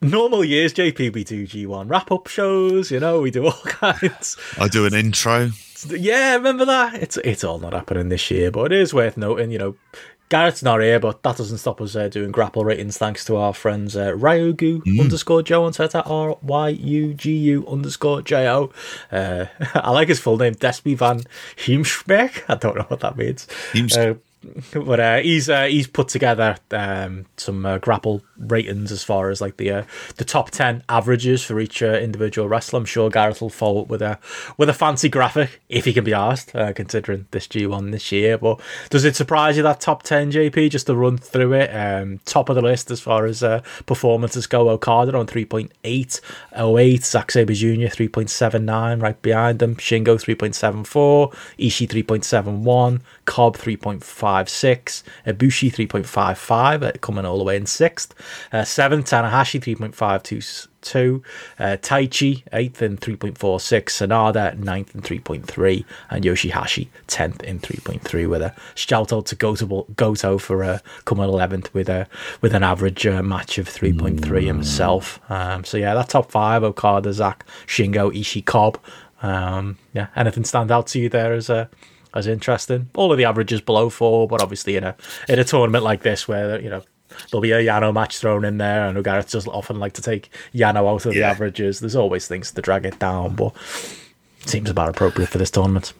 normal 0.00 0.44
years, 0.44 0.72
JP, 0.72 1.12
we 1.12 1.24
do 1.24 1.46
G1 1.46 1.90
wrap 1.90 2.12
up 2.12 2.28
shows. 2.28 2.90
You 2.90 3.00
know, 3.00 3.20
we 3.20 3.30
do 3.30 3.46
all 3.46 3.52
kinds. 3.64 4.36
I 4.58 4.68
do 4.68 4.86
an 4.86 4.94
intro. 4.94 5.50
Yeah, 5.88 6.34
remember 6.34 6.64
that? 6.64 6.94
It's 6.94 7.16
it's 7.18 7.44
all 7.44 7.58
not 7.58 7.72
happening 7.72 8.08
this 8.08 8.30
year, 8.30 8.50
but 8.50 8.72
it 8.72 8.80
is 8.80 8.94
worth 8.94 9.16
noting. 9.16 9.50
You 9.50 9.58
know, 9.58 9.76
Garrett's 10.30 10.62
not 10.62 10.80
here, 10.80 11.00
but 11.00 11.22
that 11.24 11.36
doesn't 11.36 11.58
stop 11.58 11.80
us 11.80 11.96
uh, 11.96 12.08
doing 12.08 12.30
grapple 12.30 12.64
ratings 12.64 12.96
thanks 12.96 13.24
to 13.24 13.36
our 13.36 13.52
friends 13.52 13.96
uh, 13.96 14.12
Ryugu 14.12 14.82
mm. 14.84 15.00
underscore 15.00 15.42
Joe 15.42 15.64
on 15.64 15.72
Twitter, 15.72 16.02
R 16.06 16.36
Y 16.40 16.68
U 16.68 17.14
G 17.14 17.36
U 17.36 17.66
underscore 17.66 18.22
J 18.22 18.48
O. 18.48 18.72
Uh, 19.10 19.46
I 19.74 19.90
like 19.90 20.08
his 20.08 20.20
full 20.20 20.36
name, 20.36 20.54
Despy 20.54 20.96
van 20.96 21.22
Heemsbeek. 21.56 22.44
I 22.48 22.54
don't 22.54 22.76
know 22.76 22.84
what 22.84 23.00
that 23.00 23.16
means. 23.16 23.48
Uh, 23.96 24.14
but 24.72 25.00
uh, 25.00 25.18
he's 25.18 25.50
uh, 25.50 25.64
he's 25.64 25.86
put 25.86 26.08
together 26.08 26.56
um, 26.70 27.26
some 27.36 27.66
uh, 27.66 27.78
grapple 27.78 28.22
ratings 28.38 28.90
as 28.90 29.04
far 29.04 29.28
as 29.28 29.40
like 29.40 29.58
the 29.58 29.70
uh, 29.70 29.82
the 30.16 30.24
top 30.24 30.50
ten 30.50 30.82
averages 30.88 31.44
for 31.44 31.60
each 31.60 31.82
uh, 31.82 31.98
individual 31.98 32.48
wrestler. 32.48 32.78
I'm 32.78 32.86
sure 32.86 33.10
Gareth 33.10 33.42
will 33.42 33.50
follow 33.50 33.82
up 33.82 33.88
with 33.88 34.00
a 34.00 34.18
with 34.56 34.70
a 34.70 34.74
fancy 34.74 35.10
graphic 35.10 35.60
if 35.68 35.84
he 35.84 35.92
can 35.92 36.04
be 36.04 36.14
asked, 36.14 36.56
uh, 36.56 36.72
considering 36.72 37.26
this 37.32 37.46
G1 37.46 37.92
this 37.92 38.10
year. 38.12 38.38
But 38.38 38.60
does 38.88 39.04
it 39.04 39.14
surprise 39.14 39.58
you 39.58 39.62
that 39.62 39.80
top 39.80 40.04
ten, 40.04 40.32
JP? 40.32 40.70
Just 40.70 40.86
to 40.86 40.96
run 40.96 41.18
through 41.18 41.52
it, 41.54 41.68
um, 41.68 42.20
top 42.24 42.48
of 42.48 42.56
the 42.56 42.62
list 42.62 42.90
as 42.90 43.00
far 43.00 43.26
as 43.26 43.40
performances 43.84 44.46
go. 44.46 44.70
Okada 44.70 45.16
on 45.16 45.26
three 45.26 45.44
point 45.44 45.72
eight 45.84 46.20
oh 46.56 46.78
eight, 46.78 47.04
Zack 47.04 47.30
Sabre 47.30 47.52
Jr. 47.52 47.88
three 47.88 48.08
point 48.08 48.30
seven 48.30 48.64
nine, 48.64 49.00
right 49.00 49.20
behind 49.20 49.58
them. 49.58 49.76
Shingo 49.76 50.18
three 50.18 50.34
point 50.34 50.54
seven 50.54 50.84
four, 50.84 51.30
Ishii 51.58 51.90
three 51.90 52.02
point 52.02 52.24
seven 52.24 52.64
one, 52.64 53.02
Cobb 53.30 53.56
three 53.56 53.76
point 53.76 54.02
five. 54.02 54.48
3.56, 54.48 55.02
Ibushi 55.26 55.72
3.55, 55.72 56.82
uh, 56.82 56.92
coming 57.00 57.24
all 57.24 57.38
the 57.38 57.44
way 57.44 57.56
in 57.56 57.66
sixth. 57.66 58.14
Uh, 58.52 58.64
seventh, 58.64 59.06
Tanahashi 59.06 59.60
3.522, 59.60 61.22
uh, 61.58 61.76
Taichi 61.76 62.42
eighth 62.52 62.82
in 62.82 62.96
3.46, 62.96 63.36
Sanada 63.84 64.58
ninth 64.58 64.94
in 64.94 65.02
3.3, 65.02 65.84
and 66.10 66.24
Yoshihashi 66.24 66.88
10th 67.08 67.42
in 67.42 67.60
3.3 67.60 68.28
with 68.28 68.42
a 68.42 68.54
shout 68.74 69.12
out 69.12 69.26
to 69.26 69.36
Goto, 69.36 69.86
Goto 69.96 70.38
for 70.38 70.64
uh, 70.64 70.78
coming 71.04 71.28
11th 71.28 71.72
with 71.72 71.88
a 71.88 72.06
with 72.40 72.54
an 72.54 72.62
average 72.62 73.06
uh, 73.06 73.22
match 73.22 73.58
of 73.58 73.68
3.3 73.68 74.20
mm. 74.20 74.44
himself. 74.44 75.20
Um, 75.30 75.64
so 75.64 75.76
yeah, 75.76 75.94
that 75.94 76.08
top 76.08 76.30
five: 76.30 76.62
Okada, 76.62 77.12
Zack, 77.12 77.46
Shingo, 77.66 78.10
Ishii, 78.14 78.44
Cobb. 78.44 78.78
Um, 79.22 79.76
yeah, 79.92 80.06
anything 80.16 80.44
stand 80.44 80.70
out 80.70 80.86
to 80.88 80.98
you 80.98 81.10
there 81.10 81.34
as 81.34 81.50
a 81.50 81.68
as 82.14 82.26
interesting. 82.26 82.88
All 82.94 83.12
of 83.12 83.18
the 83.18 83.24
averages 83.24 83.60
below 83.60 83.90
four, 83.90 84.28
but 84.28 84.42
obviously 84.42 84.76
in 84.76 84.84
a 84.84 84.94
in 85.28 85.38
a 85.38 85.44
tournament 85.44 85.84
like 85.84 86.02
this 86.02 86.26
where 86.26 86.60
you 86.60 86.70
know 86.70 86.82
there'll 87.30 87.42
be 87.42 87.52
a 87.52 87.62
Yano 87.62 87.92
match 87.92 88.18
thrown 88.18 88.44
in 88.44 88.58
there. 88.58 88.86
and 88.86 89.02
Gareth 89.04 89.30
does 89.30 89.46
often 89.48 89.78
like 89.78 89.92
to 89.94 90.02
take 90.02 90.30
Yano 90.54 90.90
out 90.90 91.06
of 91.06 91.14
yeah. 91.14 91.20
the 91.20 91.26
averages. 91.26 91.80
There's 91.80 91.96
always 91.96 92.26
things 92.26 92.52
to 92.52 92.62
drag 92.62 92.86
it 92.86 92.98
down, 92.98 93.34
but 93.34 93.54
it 94.40 94.48
seems 94.48 94.70
about 94.70 94.88
appropriate 94.88 95.28
for 95.28 95.38
this 95.38 95.50
tournament. 95.50 95.92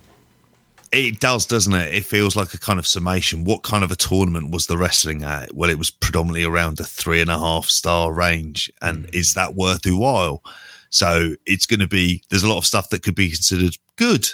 It 0.92 1.20
does, 1.20 1.46
doesn't 1.46 1.72
it? 1.72 1.94
It 1.94 2.04
feels 2.04 2.34
like 2.34 2.52
a 2.52 2.58
kind 2.58 2.80
of 2.80 2.86
summation. 2.86 3.44
What 3.44 3.62
kind 3.62 3.84
of 3.84 3.92
a 3.92 3.96
tournament 3.96 4.50
was 4.50 4.66
the 4.66 4.76
wrestling 4.76 5.22
at? 5.22 5.54
Well, 5.54 5.70
it 5.70 5.78
was 5.78 5.90
predominantly 5.90 6.42
around 6.42 6.78
the 6.78 6.84
three 6.84 7.20
and 7.20 7.30
a 7.30 7.38
half 7.38 7.66
star 7.66 8.12
range. 8.12 8.72
And 8.82 9.06
mm. 9.06 9.14
is 9.14 9.34
that 9.34 9.54
worth 9.54 9.86
your 9.86 10.00
while? 10.00 10.42
So 10.90 11.36
it's 11.46 11.66
going 11.66 11.78
to 11.78 11.86
be, 11.86 12.24
there's 12.28 12.42
a 12.42 12.48
lot 12.48 12.58
of 12.58 12.66
stuff 12.66 12.90
that 12.90 13.04
could 13.04 13.14
be 13.14 13.30
considered 13.30 13.76
good. 13.94 14.28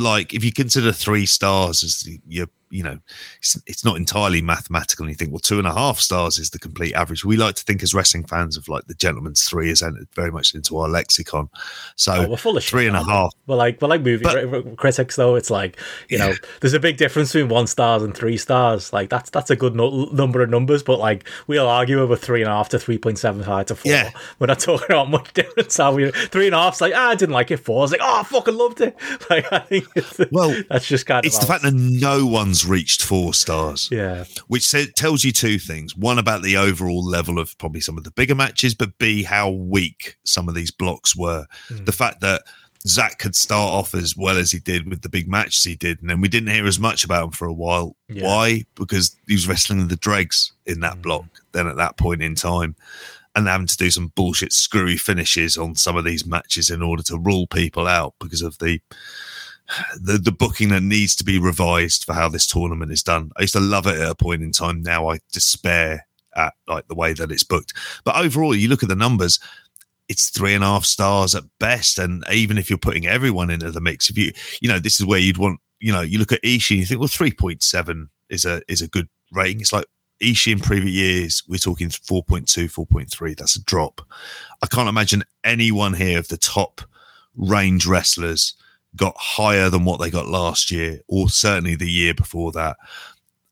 Like 0.00 0.32
if 0.32 0.42
you 0.42 0.52
consider 0.52 0.92
three 0.92 1.26
stars 1.26 1.84
as 1.84 2.08
your 2.26 2.46
you 2.70 2.82
know, 2.82 2.98
it's, 3.38 3.60
it's 3.66 3.84
not 3.84 3.96
entirely 3.96 4.40
mathematical. 4.40 5.04
And 5.04 5.10
you 5.10 5.16
think, 5.16 5.32
well, 5.32 5.40
two 5.40 5.58
and 5.58 5.66
a 5.66 5.74
half 5.74 5.98
stars 5.98 6.38
is 6.38 6.50
the 6.50 6.58
complete 6.58 6.94
average. 6.94 7.24
We 7.24 7.36
like 7.36 7.56
to 7.56 7.64
think 7.64 7.82
as 7.82 7.92
wrestling 7.92 8.24
fans 8.24 8.56
of 8.56 8.68
like 8.68 8.86
the 8.86 8.94
gentleman's 8.94 9.42
three 9.42 9.70
is 9.70 9.82
entered 9.82 10.08
very 10.14 10.30
much 10.30 10.54
into 10.54 10.78
our 10.78 10.88
lexicon. 10.88 11.50
So 11.96 12.14
oh, 12.14 12.28
we're 12.30 12.36
full 12.36 12.56
of 12.56 12.64
three 12.64 12.84
shit, 12.84 12.94
and 12.94 12.96
a 12.96 13.04
half. 13.04 13.34
Well, 13.46 13.58
like, 13.58 13.80
well, 13.82 13.90
like 13.90 14.02
movie 14.02 14.22
but, 14.22 14.76
critics 14.76 15.16
though, 15.16 15.34
it's 15.34 15.50
like 15.50 15.78
you 16.08 16.18
yeah. 16.18 16.28
know, 16.28 16.34
there's 16.60 16.74
a 16.74 16.80
big 16.80 16.96
difference 16.96 17.32
between 17.32 17.48
one 17.48 17.66
stars 17.66 18.02
and 18.02 18.16
three 18.16 18.36
stars. 18.36 18.92
Like 18.92 19.10
that's 19.10 19.30
that's 19.30 19.50
a 19.50 19.56
good 19.56 19.74
no- 19.74 20.08
number 20.12 20.42
of 20.42 20.50
numbers, 20.50 20.82
but 20.82 20.98
like 20.98 21.28
we'll 21.46 21.68
argue 21.68 22.00
over 22.00 22.16
three 22.16 22.42
and 22.42 22.50
a 22.50 22.54
half 22.54 22.68
to 22.70 22.78
three 22.78 22.98
point 22.98 23.18
seven 23.18 23.42
five 23.42 23.66
to 23.66 23.74
four. 23.74 23.90
Yeah. 23.90 24.10
We're 24.38 24.46
not 24.46 24.60
talking 24.60 24.86
about 24.88 25.10
much 25.10 25.32
difference. 25.34 25.78
Are 25.80 25.92
we? 25.92 26.10
Three 26.10 26.46
and 26.46 26.54
a 26.54 26.58
half's 26.58 26.80
like, 26.80 26.92
ah, 26.94 27.10
I 27.10 27.14
didn't 27.16 27.34
like 27.34 27.50
it. 27.50 27.58
Four 27.58 27.84
is 27.84 27.92
like, 27.92 28.00
oh, 28.02 28.20
I 28.20 28.22
fucking 28.22 28.56
loved 28.56 28.80
it. 28.80 28.96
Like 29.28 29.52
I 29.52 29.60
think 29.60 29.86
well, 30.32 30.54
that's 30.68 30.86
just 30.86 31.06
kind 31.06 31.24
it's 31.24 31.36
of. 31.36 31.42
It's 31.42 31.46
the 31.46 31.52
fact 31.52 31.62
that 31.62 31.74
no 31.74 32.26
one's 32.26 32.59
reached 32.64 33.04
four 33.04 33.34
stars. 33.34 33.88
Yeah. 33.90 34.24
Which 34.48 34.70
tells 34.94 35.24
you 35.24 35.32
two 35.32 35.58
things. 35.58 35.96
One, 35.96 36.18
about 36.18 36.42
the 36.42 36.56
overall 36.56 37.04
level 37.04 37.38
of 37.38 37.56
probably 37.58 37.80
some 37.80 37.98
of 37.98 38.04
the 38.04 38.10
bigger 38.10 38.34
matches, 38.34 38.74
but 38.74 38.96
B, 38.98 39.22
how 39.22 39.50
weak 39.50 40.16
some 40.24 40.48
of 40.48 40.54
these 40.54 40.70
blocks 40.70 41.16
were. 41.16 41.46
Mm. 41.68 41.86
The 41.86 41.92
fact 41.92 42.20
that 42.20 42.42
Zack 42.86 43.18
could 43.18 43.36
start 43.36 43.72
off 43.72 43.94
as 43.94 44.16
well 44.16 44.38
as 44.38 44.52
he 44.52 44.58
did 44.58 44.88
with 44.88 45.02
the 45.02 45.08
big 45.08 45.28
matches 45.28 45.62
he 45.62 45.76
did, 45.76 46.00
and 46.00 46.08
then 46.08 46.20
we 46.20 46.28
didn't 46.28 46.52
hear 46.52 46.66
as 46.66 46.78
much 46.78 47.04
about 47.04 47.24
him 47.24 47.30
for 47.32 47.46
a 47.46 47.52
while. 47.52 47.96
Yeah. 48.08 48.24
Why? 48.24 48.64
Because 48.74 49.16
he 49.26 49.34
was 49.34 49.46
wrestling 49.46 49.86
the 49.88 49.96
dregs 49.96 50.52
in 50.66 50.80
that 50.80 50.96
mm. 50.96 51.02
block 51.02 51.26
then 51.52 51.66
at 51.66 51.76
that 51.76 51.98
point 51.98 52.22
in 52.22 52.34
time. 52.34 52.76
And 53.36 53.46
having 53.46 53.68
to 53.68 53.76
do 53.76 53.90
some 53.92 54.12
bullshit 54.16 54.52
screwy 54.52 54.96
finishes 54.96 55.56
on 55.56 55.76
some 55.76 55.96
of 55.96 56.04
these 56.04 56.26
matches 56.26 56.68
in 56.68 56.82
order 56.82 57.02
to 57.04 57.18
rule 57.18 57.46
people 57.46 57.86
out 57.86 58.14
because 58.18 58.42
of 58.42 58.58
the 58.58 58.80
the 60.00 60.18
the 60.18 60.32
booking 60.32 60.70
that 60.70 60.82
needs 60.82 61.14
to 61.16 61.24
be 61.24 61.38
revised 61.38 62.04
for 62.04 62.12
how 62.12 62.28
this 62.28 62.46
tournament 62.46 62.92
is 62.92 63.02
done. 63.02 63.30
I 63.36 63.42
used 63.42 63.54
to 63.54 63.60
love 63.60 63.86
it 63.86 63.98
at 63.98 64.10
a 64.10 64.14
point 64.14 64.42
in 64.42 64.52
time. 64.52 64.82
Now 64.82 65.08
I 65.08 65.20
despair 65.32 66.06
at 66.36 66.54
like 66.66 66.86
the 66.88 66.94
way 66.94 67.12
that 67.12 67.30
it's 67.30 67.42
booked. 67.42 67.74
But 68.04 68.16
overall, 68.16 68.54
you 68.54 68.68
look 68.68 68.82
at 68.82 68.88
the 68.88 68.96
numbers, 68.96 69.38
it's 70.08 70.30
three 70.30 70.54
and 70.54 70.64
a 70.64 70.68
half 70.68 70.84
stars 70.84 71.34
at 71.34 71.44
best. 71.58 71.98
And 71.98 72.24
even 72.32 72.58
if 72.58 72.68
you're 72.68 72.78
putting 72.78 73.06
everyone 73.06 73.50
into 73.50 73.70
the 73.70 73.80
mix, 73.80 74.10
if 74.10 74.18
you 74.18 74.32
you 74.60 74.68
know 74.68 74.78
this 74.78 75.00
is 75.00 75.06
where 75.06 75.20
you'd 75.20 75.38
want 75.38 75.60
you 75.80 75.92
know 75.92 76.02
you 76.02 76.18
look 76.18 76.32
at 76.32 76.42
Ishii 76.42 76.70
and 76.70 76.80
you 76.80 76.86
think 76.86 77.00
well 77.00 77.08
three 77.08 77.32
point 77.32 77.62
seven 77.62 78.10
is 78.28 78.44
a 78.44 78.62
is 78.68 78.82
a 78.82 78.88
good 78.88 79.08
rating. 79.32 79.60
It's 79.60 79.72
like 79.72 79.86
Ishii 80.20 80.52
in 80.52 80.60
previous 80.60 80.94
years, 80.94 81.42
we're 81.48 81.56
talking 81.56 81.88
4.2, 81.88 82.44
4.3. 82.70 83.36
That's 83.36 83.56
a 83.56 83.64
drop. 83.64 84.02
I 84.62 84.66
can't 84.66 84.88
imagine 84.88 85.24
anyone 85.44 85.94
here 85.94 86.18
of 86.18 86.28
the 86.28 86.36
top 86.36 86.82
range 87.36 87.86
wrestlers 87.86 88.54
got 88.96 89.16
higher 89.16 89.70
than 89.70 89.84
what 89.84 90.00
they 90.00 90.10
got 90.10 90.28
last 90.28 90.70
year, 90.70 91.00
or 91.08 91.28
certainly 91.28 91.74
the 91.74 91.90
year 91.90 92.14
before 92.14 92.52
that. 92.52 92.76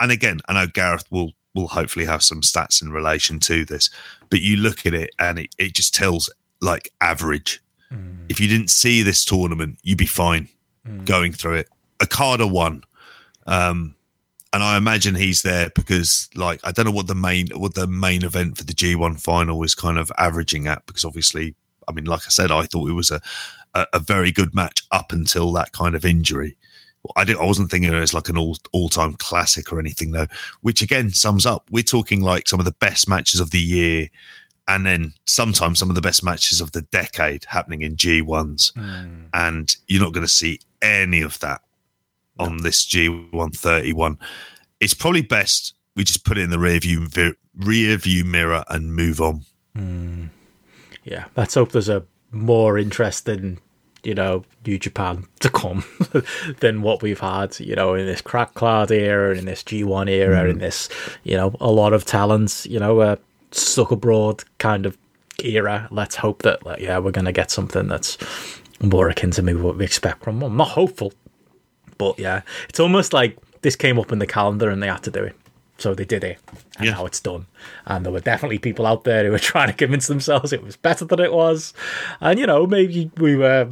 And 0.00 0.12
again, 0.12 0.40
I 0.48 0.54
know 0.54 0.66
Gareth 0.66 1.10
will 1.10 1.32
will 1.54 1.68
hopefully 1.68 2.04
have 2.04 2.22
some 2.22 2.40
stats 2.40 2.82
in 2.82 2.92
relation 2.92 3.40
to 3.40 3.64
this, 3.64 3.90
but 4.30 4.40
you 4.40 4.56
look 4.56 4.86
at 4.86 4.94
it 4.94 5.10
and 5.18 5.38
it, 5.40 5.54
it 5.58 5.74
just 5.74 5.94
tells 5.94 6.30
like 6.60 6.92
average. 7.00 7.60
Mm. 7.92 8.26
If 8.28 8.38
you 8.38 8.48
didn't 8.48 8.70
see 8.70 9.02
this 9.02 9.24
tournament, 9.24 9.78
you'd 9.82 9.98
be 9.98 10.06
fine 10.06 10.48
mm. 10.86 11.04
going 11.04 11.32
through 11.32 11.54
it. 11.54 11.68
Okada 12.02 12.46
won. 12.46 12.84
Um, 13.46 13.94
and 14.52 14.62
I 14.62 14.76
imagine 14.76 15.14
he's 15.14 15.42
there 15.42 15.70
because, 15.74 16.28
like, 16.34 16.60
I 16.64 16.72
don't 16.72 16.86
know 16.86 16.92
what 16.92 17.06
the 17.06 17.14
main 17.14 17.48
what 17.48 17.74
the 17.74 17.86
main 17.86 18.24
event 18.24 18.56
for 18.56 18.64
the 18.64 18.72
G1 18.72 19.20
final 19.20 19.62
is 19.62 19.74
kind 19.74 19.98
of 19.98 20.10
averaging 20.16 20.66
at. 20.66 20.86
Because 20.86 21.04
obviously, 21.04 21.54
I 21.86 21.92
mean, 21.92 22.06
like 22.06 22.22
I 22.26 22.30
said, 22.30 22.50
I 22.50 22.62
thought 22.62 22.88
it 22.88 22.94
was 22.94 23.10
a 23.10 23.20
a, 23.74 23.86
a 23.92 23.98
very 23.98 24.32
good 24.32 24.54
match 24.54 24.82
up 24.90 25.12
until 25.12 25.52
that 25.52 25.72
kind 25.72 25.94
of 25.94 26.04
injury 26.04 26.56
I 27.16 27.24
didn't. 27.24 27.40
I 27.40 27.46
wasn't 27.46 27.70
thinking 27.70 27.92
it 27.92 27.96
as 27.96 28.14
like 28.14 28.28
an 28.28 28.36
all 28.36 28.56
all 28.72 28.88
time 28.88 29.14
classic 29.14 29.72
or 29.72 29.78
anything 29.78 30.12
though. 30.12 30.26
Which 30.62 30.82
again 30.82 31.10
sums 31.10 31.46
up. 31.46 31.68
We're 31.70 31.82
talking 31.82 32.22
like 32.22 32.48
some 32.48 32.58
of 32.58 32.66
the 32.66 32.72
best 32.72 33.08
matches 33.08 33.40
of 33.40 33.50
the 33.50 33.60
year, 33.60 34.08
and 34.66 34.84
then 34.84 35.14
sometimes 35.26 35.78
some 35.78 35.88
of 35.88 35.94
the 35.94 36.00
best 36.00 36.24
matches 36.24 36.60
of 36.60 36.72
the 36.72 36.82
decade 36.82 37.44
happening 37.44 37.82
in 37.82 37.96
G 37.96 38.20
ones, 38.20 38.72
mm. 38.76 39.26
and 39.32 39.74
you're 39.86 40.02
not 40.02 40.12
going 40.12 40.26
to 40.26 40.32
see 40.32 40.60
any 40.82 41.22
of 41.22 41.38
that 41.40 41.62
no. 42.38 42.46
on 42.46 42.58
this 42.58 42.84
G 42.84 43.08
one 43.08 43.52
thirty 43.52 43.92
one. 43.92 44.18
It's 44.80 44.94
probably 44.94 45.22
best 45.22 45.74
we 45.96 46.04
just 46.04 46.24
put 46.24 46.38
it 46.38 46.42
in 46.42 46.50
the 46.50 46.58
rear 46.58 46.80
view 46.80 47.06
rear 47.56 47.96
view 47.96 48.24
mirror 48.24 48.64
and 48.68 48.94
move 48.94 49.20
on. 49.20 49.42
Mm. 49.76 50.28
Yeah, 51.04 51.24
let's 51.36 51.54
hope 51.54 51.72
there's 51.72 51.88
a 51.88 52.04
more 52.30 52.78
interesting 52.78 53.58
you 54.02 54.14
know, 54.14 54.44
New 54.66 54.78
Japan 54.78 55.26
to 55.40 55.50
come 55.50 55.84
than 56.60 56.82
what 56.82 57.02
we've 57.02 57.20
had, 57.20 57.58
you 57.60 57.74
know, 57.74 57.94
in 57.94 58.06
this 58.06 58.20
crack 58.20 58.54
cloud 58.54 58.90
era, 58.90 59.36
in 59.36 59.44
this 59.44 59.62
G1 59.62 60.08
era, 60.08 60.44
mm. 60.44 60.50
in 60.50 60.58
this, 60.58 60.88
you 61.24 61.36
know, 61.36 61.54
a 61.60 61.70
lot 61.70 61.92
of 61.92 62.04
talents, 62.04 62.66
you 62.66 62.78
know, 62.78 63.00
uh, 63.00 63.16
stuck 63.50 63.90
abroad 63.90 64.44
kind 64.58 64.86
of 64.86 64.96
era. 65.42 65.88
Let's 65.90 66.16
hope 66.16 66.42
that, 66.42 66.64
like, 66.64 66.80
yeah, 66.80 66.98
we're 66.98 67.10
going 67.10 67.24
to 67.24 67.32
get 67.32 67.50
something 67.50 67.88
that's 67.88 68.18
more 68.80 69.08
akin 69.08 69.32
to 69.32 69.42
maybe 69.42 69.60
what 69.60 69.76
we 69.76 69.84
expect 69.84 70.22
from 70.22 70.38
them. 70.38 70.52
I'm 70.52 70.56
not 70.56 70.68
hopeful, 70.68 71.12
but 71.98 72.18
yeah, 72.18 72.42
it's 72.68 72.80
almost 72.80 73.12
like 73.12 73.36
this 73.62 73.74
came 73.76 73.98
up 73.98 74.12
in 74.12 74.20
the 74.20 74.26
calendar 74.26 74.70
and 74.70 74.82
they 74.82 74.88
had 74.88 75.02
to 75.04 75.10
do 75.10 75.24
it. 75.24 75.36
So 75.78 75.94
they 75.94 76.04
did 76.04 76.24
it, 76.24 76.38
and 76.76 76.86
yeah. 76.86 76.92
now 76.92 77.06
it's 77.06 77.20
done. 77.20 77.46
And 77.86 78.04
there 78.04 78.12
were 78.12 78.20
definitely 78.20 78.58
people 78.58 78.84
out 78.84 79.04
there 79.04 79.24
who 79.24 79.30
were 79.30 79.38
trying 79.38 79.68
to 79.68 79.74
convince 79.74 80.08
themselves 80.08 80.52
it 80.52 80.64
was 80.64 80.76
better 80.76 81.04
than 81.04 81.20
it 81.20 81.32
was. 81.32 81.72
And 82.20 82.38
you 82.38 82.46
know, 82.46 82.66
maybe 82.66 83.10
we 83.16 83.36
were 83.36 83.68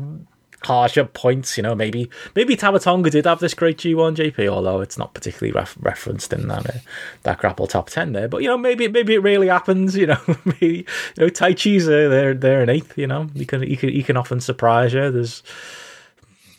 harsh 0.66 0.97
at 0.97 1.15
points. 1.15 1.57
You 1.57 1.62
know, 1.62 1.74
maybe 1.74 2.11
maybe 2.35 2.57
Tama 2.57 2.78
Tonga 2.78 3.11
did 3.11 3.24
have 3.24 3.41
this 3.41 3.55
great 3.55 3.78
G1 3.78 4.16
JP, 4.16 4.49
although 4.49 4.81
it's 4.81 4.99
not 4.99 5.15
particularly 5.15 5.53
ref- 5.53 5.77
referenced 5.81 6.33
in 6.33 6.49
that 6.49 6.69
uh, 6.69 6.78
that 7.23 7.39
grapple 7.39 7.66
top 7.66 7.91
ten 7.91 8.12
there. 8.12 8.28
But 8.28 8.43
you 8.43 8.49
know, 8.49 8.59
maybe 8.59 8.89
maybe 8.89 9.15
it 9.15 9.23
really 9.23 9.49
happens. 9.49 9.97
You 9.97 10.07
know, 10.07 10.20
maybe 10.45 10.87
you 11.16 11.24
know 11.24 11.28
Taichi's 11.28 11.89
uh, 11.89 12.09
they're 12.09 12.35
they're 12.35 12.62
an 12.62 12.69
eighth. 12.69 12.97
You 12.99 13.07
know, 13.07 13.28
you 13.35 13.47
can 13.47 13.62
you 13.62 13.77
can 13.77 13.91
you 13.91 14.05
can 14.05 14.16
often 14.16 14.41
surprise 14.41 14.93
you. 14.93 15.11
There's 15.11 15.43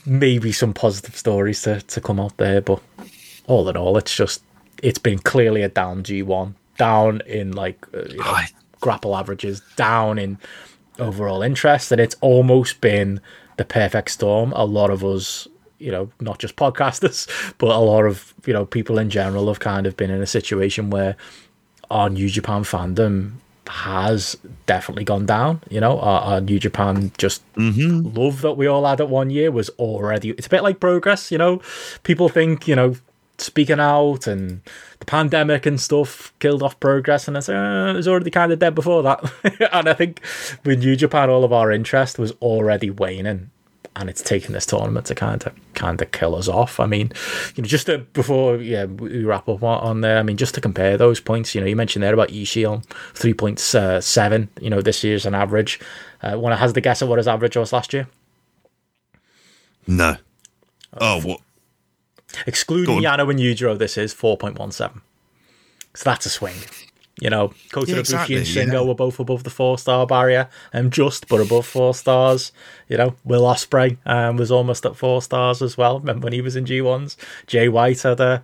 maybe 0.05 0.51
some 0.51 0.73
positive 0.73 1.15
stories 1.15 1.61
to 1.63 1.81
to 1.81 2.01
come 2.01 2.19
out 2.19 2.37
there, 2.37 2.61
but 2.61 2.81
all 3.45 3.69
in 3.69 3.77
all, 3.77 3.97
it's 3.97 4.15
just 4.15 4.41
it's 4.83 4.99
been 4.99 5.19
clearly 5.19 5.61
a 5.61 5.69
down 5.69 6.03
G1, 6.03 6.53
down 6.77 7.21
in 7.25 7.51
like 7.51 7.85
uh, 7.93 8.03
you 8.09 8.17
know, 8.17 8.39
grapple 8.81 9.15
averages, 9.15 9.61
down 9.75 10.19
in 10.19 10.37
overall 10.99 11.41
interest, 11.41 11.91
and 11.91 12.01
it's 12.01 12.15
almost 12.21 12.81
been 12.81 13.21
the 13.57 13.65
perfect 13.65 14.11
storm. 14.11 14.53
A 14.53 14.65
lot 14.65 14.89
of 14.89 15.03
us, 15.03 15.47
you 15.79 15.91
know, 15.91 16.09
not 16.19 16.39
just 16.39 16.55
podcasters, 16.55 17.27
but 17.57 17.69
a 17.69 17.79
lot 17.79 18.05
of 18.05 18.33
you 18.45 18.53
know 18.53 18.65
people 18.65 18.97
in 18.97 19.09
general 19.09 19.47
have 19.47 19.59
kind 19.59 19.85
of 19.85 19.97
been 19.97 20.11
in 20.11 20.21
a 20.21 20.27
situation 20.27 20.89
where 20.89 21.15
our 21.89 22.09
New 22.09 22.29
Japan 22.29 22.63
fandom 22.63 23.33
has 23.67 24.37
definitely 24.65 25.03
gone 25.03 25.25
down. 25.25 25.61
You 25.69 25.81
know, 25.81 25.99
our, 25.99 26.21
our 26.21 26.41
New 26.41 26.59
Japan 26.59 27.11
just 27.17 27.43
mm-hmm. 27.53 28.17
love 28.17 28.41
that 28.41 28.53
we 28.53 28.67
all 28.67 28.85
had 28.85 29.01
at 29.01 29.09
one 29.09 29.29
year 29.29 29.51
was 29.51 29.69
already. 29.71 30.29
It's 30.31 30.47
a 30.47 30.49
bit 30.49 30.63
like 30.63 30.79
progress. 30.79 31.31
You 31.31 31.37
know, 31.37 31.61
people 32.03 32.29
think 32.29 32.67
you 32.67 32.75
know 32.75 32.95
speaking 33.37 33.79
out 33.79 34.27
and 34.27 34.61
the 34.99 35.05
pandemic 35.05 35.65
and 35.65 35.79
stuff 35.79 36.33
killed 36.39 36.63
off 36.63 36.79
progress 36.79 37.27
and 37.27 37.37
I 37.37 37.41
said 37.41 37.55
uh, 37.55 37.91
it 37.91 37.95
was 37.95 38.07
already 38.07 38.31
kind 38.31 38.51
of 38.51 38.59
dead 38.59 38.73
before 38.73 39.03
that 39.03 39.31
and 39.73 39.87
I 39.87 39.93
think 39.93 40.21
with 40.65 40.79
New 40.79 40.95
Japan 40.95 41.29
all 41.29 41.43
of 41.43 41.53
our 41.53 41.71
interest 41.71 42.17
was 42.17 42.31
already 42.41 42.89
waning 42.89 43.51
and 43.97 44.09
it's 44.09 44.21
taken 44.21 44.53
this 44.53 44.65
tournament 44.65 45.07
to 45.07 45.15
kind 45.15 45.45
of 45.45 45.53
kind 45.73 46.01
of 46.01 46.11
kill 46.11 46.35
us 46.35 46.47
off. 46.47 46.79
I 46.79 46.85
mean, 46.85 47.11
you 47.55 47.63
know, 47.63 47.67
just 47.67 47.87
to, 47.87 47.97
before 47.97 48.57
yeah 48.57 48.85
we 48.85 49.23
wrap 49.23 49.49
up 49.49 49.63
on 49.63 50.01
there. 50.01 50.19
I 50.19 50.23
mean, 50.23 50.37
just 50.37 50.53
to 50.55 50.61
compare 50.61 50.97
those 50.97 51.19
points, 51.19 51.55
you 51.55 51.61
know, 51.61 51.67
you 51.67 51.75
mentioned 51.75 52.03
there 52.03 52.13
about 52.13 52.29
Ishii 52.29 52.69
on 52.69 52.83
three 53.13 53.33
point 53.33 53.59
seven. 53.59 54.49
You 54.61 54.69
know, 54.69 54.81
this 54.81 55.03
year's 55.03 55.25
an 55.25 55.33
average. 55.33 55.79
Uh, 56.21 56.37
one 56.37 56.55
has 56.55 56.73
the 56.73 56.81
guess 56.81 57.01
at 57.01 57.07
what 57.07 57.17
his 57.17 57.27
average 57.27 57.57
was 57.57 57.73
last 57.73 57.91
year. 57.91 58.07
No. 59.87 60.17
Oh, 60.93 61.21
what? 61.21 61.41
Excluding 62.45 63.01
Yano 63.01 63.29
and 63.29 63.39
Yujiro, 63.39 63.77
this 63.77 63.97
is 63.97 64.13
4.17. 64.13 65.01
So 65.95 66.03
that's 66.03 66.25
a 66.25 66.29
swing. 66.29 66.55
You 67.19 67.31
know, 67.31 67.51
Kota 67.71 67.93
yeah, 67.93 67.97
exactly, 67.97 68.35
and 68.35 68.45
Shingo 68.45 68.73
yeah. 68.73 68.81
were 68.81 68.93
both 68.93 69.19
above 69.19 69.43
the 69.43 69.49
four 69.49 69.79
star 69.79 70.05
barrier, 70.05 70.49
and 70.71 70.85
um, 70.85 70.91
just 70.91 71.27
but 71.27 71.41
above 71.41 71.65
four 71.65 71.95
stars. 71.95 72.51
You 72.87 72.97
know, 72.97 73.15
Will 73.23 73.41
Ospreay 73.41 73.97
um, 74.05 74.37
was 74.37 74.51
almost 74.51 74.85
at 74.85 74.95
four 74.95 75.23
stars 75.23 75.63
as 75.63 75.75
well. 75.75 75.99
Remember 75.99 76.25
when 76.25 76.33
he 76.33 76.41
was 76.41 76.55
in 76.55 76.67
G 76.67 76.79
ones? 76.79 77.17
Jay 77.47 77.69
White 77.69 78.03
had 78.03 78.19
a 78.19 78.43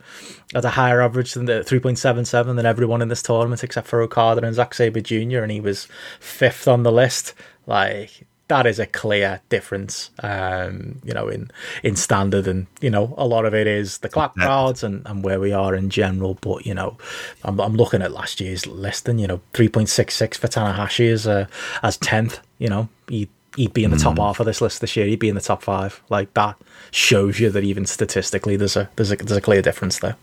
had 0.55 0.65
a 0.65 0.71
higher 0.71 1.01
average 1.01 1.33
than 1.33 1.45
the 1.45 1.63
three 1.63 1.79
point 1.79 1.99
seven 1.99 2.25
seven 2.25 2.55
than 2.55 2.65
everyone 2.65 3.03
in 3.03 3.09
this 3.09 3.21
tournament 3.21 3.63
except 3.63 3.85
for 3.85 4.01
Okada 4.01 4.43
and 4.43 4.55
Zack 4.55 4.73
Sabre 4.73 5.01
Jr. 5.01 5.43
and 5.43 5.51
he 5.51 5.61
was 5.61 5.87
fifth 6.19 6.67
on 6.67 6.81
the 6.81 6.91
list. 6.91 7.35
Like 7.67 8.25
that 8.53 8.67
is 8.67 8.77
a 8.77 8.85
clear 8.85 9.41
difference, 9.49 10.11
um, 10.19 11.01
you 11.03 11.11
know, 11.11 11.27
in 11.27 11.49
in 11.81 11.95
standard, 11.95 12.45
and 12.47 12.67
you 12.81 12.89
know, 12.91 13.15
a 13.17 13.25
lot 13.25 13.45
of 13.45 13.55
it 13.55 13.65
is 13.65 13.97
the 13.97 14.09
clap 14.09 14.35
crowds 14.35 14.83
and, 14.83 15.01
and 15.07 15.23
where 15.23 15.39
we 15.39 15.51
are 15.51 15.73
in 15.73 15.89
general. 15.89 16.35
But 16.35 16.63
you 16.63 16.75
know, 16.75 16.95
I'm, 17.43 17.59
I'm 17.59 17.73
looking 17.73 18.03
at 18.03 18.11
last 18.11 18.39
year's 18.39 18.67
list, 18.67 19.09
and 19.09 19.19
you 19.19 19.25
know, 19.25 19.41
three 19.53 19.69
point 19.69 19.89
six 19.89 20.15
six 20.15 20.37
for 20.37 20.47
Tanahashi 20.47 21.11
as 21.11 21.25
uh, 21.25 21.47
as 21.81 21.97
tenth. 21.97 22.41
You 22.59 22.69
know, 22.69 22.89
he 23.07 23.27
he'd 23.55 23.73
be 23.73 23.83
in 23.83 23.89
the 23.89 23.97
top 23.97 24.17
mm. 24.17 24.23
half 24.23 24.39
of 24.39 24.45
this 24.45 24.61
list 24.61 24.81
this 24.81 24.95
year. 24.95 25.07
He'd 25.07 25.17
be 25.17 25.29
in 25.29 25.35
the 25.35 25.41
top 25.41 25.63
five. 25.63 26.03
Like 26.09 26.31
that 26.35 26.55
shows 26.91 27.39
you 27.39 27.49
that 27.49 27.63
even 27.63 27.87
statistically, 27.87 28.55
there's 28.55 28.77
a 28.77 28.87
there's 28.97 29.11
a 29.11 29.15
there's 29.15 29.31
a 29.37 29.41
clear 29.41 29.63
difference 29.63 29.97
there. 29.97 30.15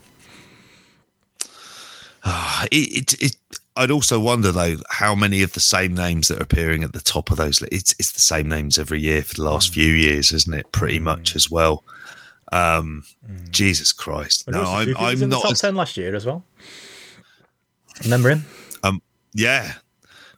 Uh, 2.22 2.66
it, 2.70 3.14
it, 3.14 3.22
it 3.22 3.36
I'd 3.80 3.90
also 3.90 4.20
wonder 4.20 4.52
though 4.52 4.76
how 4.90 5.14
many 5.14 5.40
of 5.42 5.54
the 5.54 5.60
same 5.60 5.94
names 5.94 6.28
that 6.28 6.38
are 6.38 6.42
appearing 6.42 6.84
at 6.84 6.92
the 6.92 7.00
top 7.00 7.30
of 7.30 7.38
those. 7.38 7.62
It's 7.72 7.94
it's 7.98 8.12
the 8.12 8.20
same 8.20 8.46
names 8.46 8.78
every 8.78 9.00
year 9.00 9.22
for 9.22 9.36
the 9.36 9.44
last 9.44 9.70
mm. 9.70 9.74
few 9.74 9.92
years, 9.94 10.32
isn't 10.32 10.52
it? 10.52 10.70
Pretty 10.70 10.98
mm. 10.98 11.04
much 11.04 11.34
as 11.34 11.50
well. 11.50 11.82
Um, 12.52 13.04
mm. 13.26 13.50
Jesus 13.50 13.92
Christ! 13.94 14.44
But 14.44 14.56
no, 14.56 14.64
I'm, 14.64 14.94
I'm 14.98 15.28
not 15.30 15.40
top 15.40 15.52
as, 15.52 15.62
ten 15.62 15.76
last 15.76 15.96
year 15.96 16.14
as 16.14 16.26
well. 16.26 16.44
Remember 18.04 18.28
him? 18.28 18.44
Um, 18.82 19.00
yeah. 19.32 19.72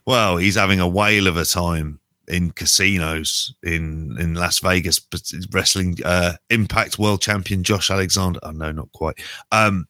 Well, 0.05 0.37
he's 0.37 0.55
having 0.55 0.79
a 0.79 0.87
whale 0.87 1.27
of 1.27 1.35
a 1.35 1.43
time 1.43 1.99
in 2.29 2.51
casinos 2.51 3.53
in 3.61 4.15
in 4.21 4.35
Las 4.35 4.59
Vegas, 4.59 4.99
but 4.99 5.29
wrestling 5.51 5.97
uh, 6.05 6.35
Impact 6.49 6.97
World 6.97 7.19
Champion 7.19 7.61
Josh 7.61 7.91
Alexander. 7.91 8.39
Oh 8.41 8.51
no, 8.51 8.71
not 8.71 8.89
quite. 8.93 9.19
Um, 9.51 9.87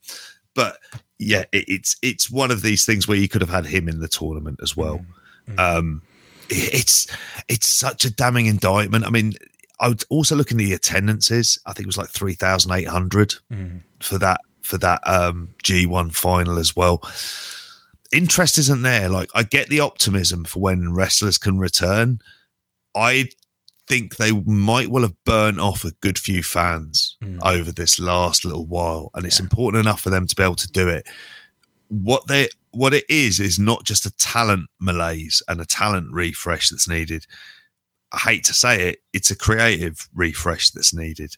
but 0.55 0.77
yeah, 1.19 1.45
it, 1.51 1.65
it's 1.67 1.95
it's 2.01 2.29
one 2.29 2.51
of 2.51 2.61
these 2.61 2.85
things 2.85 3.07
where 3.07 3.17
you 3.17 3.27
could 3.27 3.41
have 3.41 3.49
had 3.49 3.65
him 3.65 3.87
in 3.87 3.99
the 3.99 4.07
tournament 4.07 4.59
as 4.61 4.75
well. 4.75 4.99
Mm-hmm. 5.47 5.59
Um, 5.59 6.01
it, 6.49 6.73
it's 6.73 7.07
it's 7.47 7.67
such 7.67 8.05
a 8.05 8.11
damning 8.11 8.45
indictment. 8.47 9.05
I 9.05 9.09
mean, 9.09 9.33
I 9.79 9.87
would 9.87 10.03
also 10.09 10.35
look 10.35 10.51
in 10.51 10.57
the 10.57 10.73
attendances. 10.73 11.59
I 11.65 11.73
think 11.73 11.85
it 11.85 11.87
was 11.87 11.97
like 11.97 12.09
three 12.09 12.35
thousand 12.35 12.71
eight 12.71 12.87
hundred 12.87 13.35
mm-hmm. 13.51 13.77
for 13.99 14.17
that 14.19 14.41
for 14.61 14.77
that 14.79 15.01
um, 15.07 15.53
G 15.63 15.85
one 15.85 16.09
final 16.09 16.57
as 16.57 16.75
well. 16.75 17.01
Interest 18.11 18.57
isn't 18.57 18.83
there. 18.83 19.09
Like 19.09 19.29
I 19.33 19.43
get 19.43 19.69
the 19.69 19.79
optimism 19.79 20.45
for 20.45 20.59
when 20.59 20.93
wrestlers 20.93 21.37
can 21.37 21.57
return. 21.57 22.19
I 22.95 23.29
think 23.87 24.15
they 24.15 24.31
might 24.31 24.89
well 24.89 25.03
have 25.03 25.23
burnt 25.25 25.59
off 25.59 25.83
a 25.83 25.91
good 26.01 26.17
few 26.17 26.43
fans 26.43 27.17
mm. 27.23 27.39
over 27.43 27.71
this 27.71 27.99
last 27.99 28.45
little 28.45 28.65
while, 28.65 29.11
and 29.13 29.25
it's 29.25 29.39
yeah. 29.39 29.45
important 29.45 29.85
enough 29.85 30.01
for 30.01 30.09
them 30.09 30.27
to 30.27 30.35
be 30.35 30.43
able 30.43 30.55
to 30.55 30.71
do 30.71 30.87
it. 30.87 31.07
What 31.89 32.27
they 32.27 32.49
what 32.71 32.93
it 32.93 33.05
is 33.07 33.39
is 33.39 33.59
not 33.59 33.83
just 33.83 34.05
a 34.05 34.15
talent 34.17 34.69
malaise 34.79 35.43
and 35.47 35.61
a 35.61 35.65
talent 35.65 36.11
refresh 36.11 36.69
that's 36.69 36.87
needed. 36.87 37.25
I 38.11 38.17
hate 38.17 38.43
to 38.45 38.53
say 38.53 38.89
it, 38.89 38.99
it's 39.13 39.31
a 39.31 39.35
creative 39.35 40.07
refresh 40.13 40.71
that's 40.71 40.93
needed. 40.93 41.35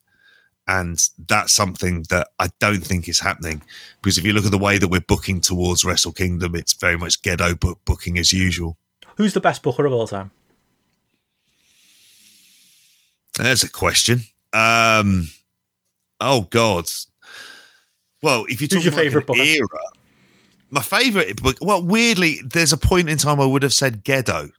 And 0.67 0.99
that's 1.27 1.53
something 1.53 2.05
that 2.09 2.29
I 2.39 2.49
don't 2.59 2.83
think 2.83 3.07
is 3.07 3.19
happening 3.19 3.61
because 4.01 4.17
if 4.17 4.25
you 4.25 4.33
look 4.33 4.45
at 4.45 4.51
the 4.51 4.57
way 4.57 4.77
that 4.79 4.87
we're 4.87 5.01
booking 5.01 5.39
towards 5.39 5.85
Wrestle 5.85 6.11
Kingdom, 6.11 6.55
it's 6.55 6.73
very 6.73 6.97
much 6.97 7.21
Gedo 7.21 7.59
book 7.59 7.79
booking 7.85 8.17
as 8.17 8.33
usual. 8.33 8.77
Who's 9.17 9.33
the 9.33 9.41
best 9.41 9.61
booker 9.61 9.85
of 9.85 9.93
all 9.93 10.07
time? 10.07 10.31
There's 13.37 13.63
a 13.63 13.69
question. 13.69 14.21
Um, 14.53 15.29
oh 16.19 16.47
God. 16.49 16.85
Well, 18.21 18.45
if 18.49 18.61
you 18.61 18.67
talk 18.67 18.83
your 18.83 18.93
favorite 18.93 19.29
like 19.29 19.39
era, 19.39 19.67
my 20.71 20.81
favorite 20.81 21.41
book. 21.41 21.57
Well, 21.61 21.83
weirdly, 21.83 22.41
there's 22.43 22.73
a 22.73 22.77
point 22.77 23.09
in 23.09 23.17
time 23.17 23.39
I 23.39 23.45
would 23.45 23.63
have 23.63 23.73
said 23.73 24.03
Gedo 24.03 24.51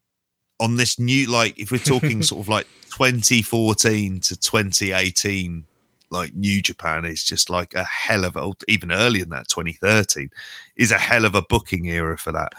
on 0.61 0.77
this 0.77 0.99
new. 0.99 1.27
Like, 1.27 1.59
if 1.59 1.71
we're 1.71 1.79
talking 1.79 2.23
sort 2.23 2.43
of 2.43 2.49
like 2.49 2.67
2014 2.91 4.21
to 4.21 4.37
2018, 4.37 5.65
like 6.11 6.35
New 6.35 6.63
Japan 6.63 7.05
is 7.05 7.25
just 7.25 7.51
like 7.51 7.75
a 7.75 7.85
hell 7.85 8.25
of 8.25 8.37
a, 8.37 8.53
even 8.69 8.93
earlier 8.93 9.25
than 9.25 9.31
that, 9.31 9.49
2013 9.49 10.31
is 10.77 10.93
a 10.93 10.99
hell 10.99 11.25
of 11.25 11.35
a 11.35 11.43
booking 11.43 11.87
era 11.87 12.17
for 12.17 12.33
that. 12.33 12.53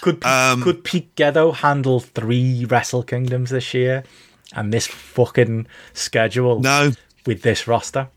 Could 0.00 0.24
um, 0.24 0.62
could 0.62 0.84
Pete 0.84 1.14
Gedo 1.16 1.54
handle 1.54 2.00
three 2.00 2.64
Wrestle 2.66 3.02
Kingdoms 3.02 3.50
this 3.50 3.74
year? 3.74 4.04
And 4.54 4.72
this 4.72 4.86
fucking 4.86 5.66
schedule 5.92 6.60
no 6.60 6.92
with 7.26 7.42
this 7.42 7.66
roster. 7.66 8.08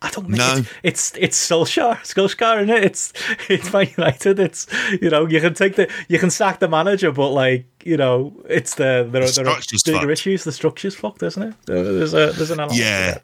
I 0.00 0.10
don't 0.10 0.30
know. 0.30 0.62
It's, 0.82 1.12
it's 1.12 1.16
it's 1.18 1.48
Solskjaer, 1.48 1.98
Solskjaer, 1.98 2.62
isn't 2.62 2.76
it? 2.76 2.84
It's 2.84 3.12
it's 3.48 3.72
Man 3.72 3.88
United. 3.96 4.40
It's 4.40 4.66
you 5.00 5.10
know 5.10 5.26
you 5.26 5.40
can 5.40 5.54
take 5.54 5.76
the 5.76 5.90
you 6.08 6.18
can 6.18 6.30
sack 6.30 6.58
the 6.58 6.68
manager, 6.68 7.12
but 7.12 7.30
like 7.30 7.66
you 7.84 7.96
know 7.96 8.42
it's 8.48 8.74
the 8.74 9.08
there, 9.10 9.24
the 9.24 9.42
there 9.42 9.48
are 9.48 9.60
bigger 9.84 9.98
fucked. 10.00 10.10
issues. 10.10 10.44
The 10.44 10.52
structure's 10.52 10.94
fucked, 10.94 11.22
isn't 11.22 11.42
it? 11.42 11.54
There's 11.66 12.14
a 12.14 12.32
there's 12.32 12.50
an 12.50 12.60
element 12.60 12.80
yeah. 12.80 13.18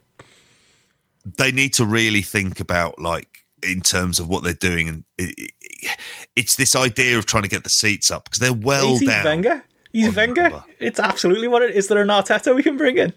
They 1.36 1.52
need 1.52 1.74
to 1.74 1.84
really 1.84 2.22
think 2.22 2.60
about 2.60 2.98
like 3.00 3.44
in 3.62 3.80
terms 3.80 4.20
of 4.20 4.28
what 4.28 4.44
they're 4.44 4.54
doing, 4.54 4.88
and 4.88 5.04
it, 5.18 5.34
it, 5.36 5.90
it's 6.36 6.56
this 6.56 6.76
idea 6.76 7.18
of 7.18 7.26
trying 7.26 7.42
to 7.42 7.48
get 7.48 7.64
the 7.64 7.70
seats 7.70 8.10
up 8.10 8.24
because 8.24 8.38
they're 8.38 8.52
well 8.52 8.92
Easy, 8.92 9.06
down. 9.06 9.24
Wenger, 9.24 9.64
he's 9.92 10.08
oh, 10.08 10.12
Wenger. 10.12 10.64
It's 10.78 11.00
absolutely 11.00 11.48
what 11.48 11.62
it 11.62 11.74
is. 11.74 11.88
There 11.88 12.00
an 12.00 12.08
Arteta 12.08 12.54
we 12.54 12.62
can 12.62 12.76
bring 12.76 12.98
in. 12.98 13.12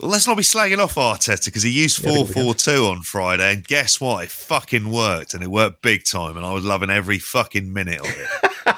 well, 0.00 0.10
let's 0.10 0.26
not 0.26 0.36
be 0.36 0.42
slagging 0.42 0.78
off 0.78 0.94
Arteta 0.94 1.44
because 1.44 1.62
he 1.62 1.70
used 1.70 2.02
four 2.02 2.26
four 2.26 2.54
two 2.54 2.86
on 2.86 3.02
Friday, 3.02 3.52
and 3.52 3.66
guess 3.66 4.00
what? 4.00 4.24
It 4.24 4.30
fucking 4.30 4.90
worked, 4.90 5.34
and 5.34 5.42
it 5.42 5.50
worked 5.50 5.82
big 5.82 6.04
time, 6.04 6.36
and 6.36 6.46
I 6.46 6.52
was 6.52 6.64
loving 6.64 6.90
every 6.90 7.18
fucking 7.18 7.72
minute 7.72 8.00
of 8.00 8.06
it. 8.06 8.28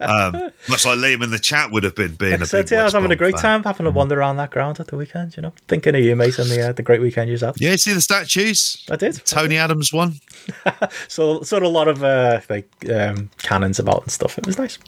um, 0.00 0.50
much 0.68 0.84
like 0.84 0.98
Liam 0.98 1.22
in 1.22 1.30
the 1.30 1.38
chat 1.38 1.70
would 1.70 1.84
have 1.84 1.94
been 1.94 2.14
being 2.14 2.40
like 2.40 2.52
a 2.52 2.56
big. 2.56 2.70
Yeah, 2.70 2.82
I 2.82 2.84
was 2.84 2.92
having 2.92 3.10
a 3.10 3.16
great 3.16 3.34
fan. 3.34 3.62
time 3.62 3.64
having 3.64 3.86
a 3.86 3.90
wander 3.90 4.18
around 4.18 4.36
that 4.36 4.50
ground 4.50 4.80
at 4.80 4.88
the 4.88 4.96
weekend. 4.96 5.36
You 5.36 5.42
know, 5.42 5.52
thinking 5.68 5.94
of 5.94 6.00
you, 6.02 6.14
mate, 6.16 6.38
and 6.38 6.50
the 6.50 6.68
uh, 6.68 6.72
the 6.72 6.82
great 6.82 7.00
weekend 7.00 7.30
you 7.30 7.38
had. 7.38 7.54
Yeah, 7.58 7.76
see 7.76 7.92
the 7.92 8.00
statues. 8.00 8.84
I 8.90 8.96
did. 8.96 9.20
Tony 9.24 9.56
Adams 9.56 9.92
one. 9.92 10.14
so, 11.08 11.42
sort 11.42 11.62
of 11.62 11.68
a 11.68 11.72
lot 11.72 11.88
of 11.88 12.04
uh, 12.04 12.40
like 12.48 12.70
um, 12.90 13.30
cannons 13.38 13.78
about 13.78 14.02
and 14.02 14.12
stuff. 14.12 14.38
It 14.38 14.46
was 14.46 14.58
nice. 14.58 14.78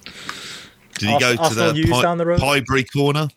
Did 0.98 1.10
you 1.10 1.20
go 1.20 1.36
to 1.36 1.54
the, 1.54 1.88
Pi- 1.90 2.02
down 2.02 2.18
the 2.18 2.26
road? 2.26 2.40
Pinebury 2.40 2.84
Corner? 2.92 3.28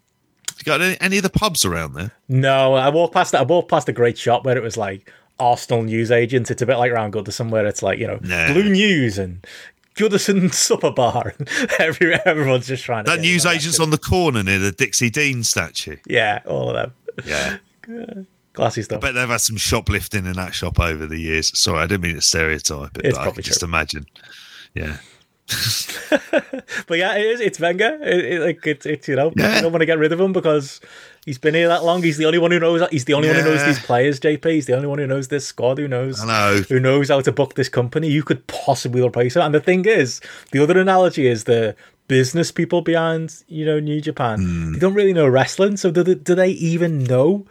Did 0.47 0.57
You 0.59 0.63
got 0.65 0.81
any, 0.81 0.97
any 0.99 1.17
of 1.17 1.23
the 1.23 1.29
pubs 1.29 1.63
around 1.63 1.93
there? 1.93 2.11
No, 2.27 2.73
I 2.73 2.89
walked 2.89 3.13
past. 3.13 3.35
I 3.35 3.43
walked 3.43 3.69
past 3.69 3.87
a 3.89 3.93
great 3.93 4.17
shop 4.17 4.45
where 4.45 4.57
it 4.57 4.63
was 4.63 4.77
like 4.77 5.11
Arsenal 5.39 5.83
news 5.83 6.11
agents. 6.11 6.51
It's 6.51 6.61
a 6.61 6.65
bit 6.65 6.77
like 6.77 6.91
around 6.91 7.13
Goodison 7.13 7.49
where 7.49 7.65
it's 7.65 7.81
like 7.81 7.99
you 7.99 8.07
know 8.07 8.19
nah. 8.21 8.51
Blue 8.53 8.69
News 8.69 9.17
and 9.17 9.45
Goodison 9.95 10.53
Supper 10.53 10.91
Bar. 10.91 11.33
Every, 11.79 12.13
everyone's 12.25 12.67
just 12.67 12.83
trying 12.83 13.05
to. 13.05 13.11
That 13.11 13.21
news 13.21 13.45
agent's 13.45 13.79
on 13.79 13.89
the 13.89 13.97
corner 13.97 14.43
near 14.43 14.59
the 14.59 14.71
Dixie 14.71 15.09
Dean 15.09 15.43
statue. 15.43 15.97
Yeah, 16.07 16.39
all 16.45 16.69
of 16.69 16.75
them. 16.75 16.93
Yeah. 17.25 17.57
Classy 18.53 18.81
stuff. 18.81 18.97
I 18.97 19.07
bet 19.07 19.15
they've 19.15 19.29
had 19.29 19.39
some 19.39 19.55
shoplifting 19.55 20.25
in 20.25 20.33
that 20.33 20.53
shop 20.53 20.79
over 20.79 21.05
the 21.05 21.17
years. 21.17 21.57
Sorry, 21.57 21.79
I 21.79 21.87
didn't 21.87 22.03
mean 22.03 22.15
to 22.15 22.21
stereotype 22.21 22.97
it, 22.97 23.05
it's 23.05 23.17
but 23.17 23.27
I 23.27 23.31
can 23.31 23.43
just 23.43 23.63
imagine. 23.63 24.05
Yeah. 24.73 24.97
but 26.87 26.97
yeah, 26.97 27.15
it 27.15 27.25
is. 27.25 27.41
It's 27.41 27.59
Wenger. 27.59 27.99
It, 28.01 28.25
it, 28.25 28.41
like 28.41 28.67
it's 28.67 28.85
it's 28.85 29.07
you 29.07 29.15
know 29.15 29.31
yeah. 29.35 29.57
I 29.57 29.61
don't 29.61 29.71
want 29.71 29.81
to 29.81 29.85
get 29.85 29.97
rid 29.97 30.11
of 30.11 30.19
him 30.19 30.33
because 30.33 30.81
he's 31.25 31.37
been 31.37 31.53
here 31.53 31.67
that 31.67 31.83
long. 31.83 32.03
He's 32.03 32.17
the 32.17 32.25
only 32.25 32.39
one 32.39 32.51
who 32.51 32.59
knows. 32.59 32.87
He's 32.89 33.05
the 33.05 33.13
only 33.13 33.27
yeah. 33.27 33.35
one 33.35 33.43
who 33.43 33.49
knows 33.51 33.65
these 33.65 33.79
players. 33.79 34.19
JP. 34.19 34.45
He's 34.45 34.65
the 34.65 34.75
only 34.75 34.87
one 34.87 34.99
who 34.99 35.07
knows 35.07 35.27
this 35.27 35.45
squad. 35.45 35.77
Who 35.77 35.87
knows? 35.87 36.21
I 36.21 36.27
know. 36.27 36.61
Who 36.63 36.79
knows 36.79 37.09
how 37.09 37.21
to 37.21 37.31
book 37.31 37.55
this 37.55 37.69
company? 37.69 38.09
You 38.09 38.23
could 38.23 38.45
possibly 38.47 39.01
replace 39.01 39.35
him. 39.35 39.43
And 39.43 39.53
the 39.53 39.59
thing 39.59 39.85
is, 39.85 40.21
the 40.51 40.61
other 40.61 40.79
analogy 40.79 41.27
is 41.27 41.45
the 41.45 41.75
business 42.07 42.51
people 42.51 42.81
behind 42.81 43.43
you 43.47 43.65
know 43.65 43.79
New 43.79 44.01
Japan. 44.01 44.39
Mm. 44.39 44.73
They 44.73 44.79
don't 44.79 44.93
really 44.93 45.13
know 45.13 45.27
wrestling, 45.27 45.77
so 45.77 45.91
do 45.91 46.03
they, 46.03 46.15
do 46.15 46.35
they 46.35 46.49
even 46.49 47.03
know? 47.03 47.45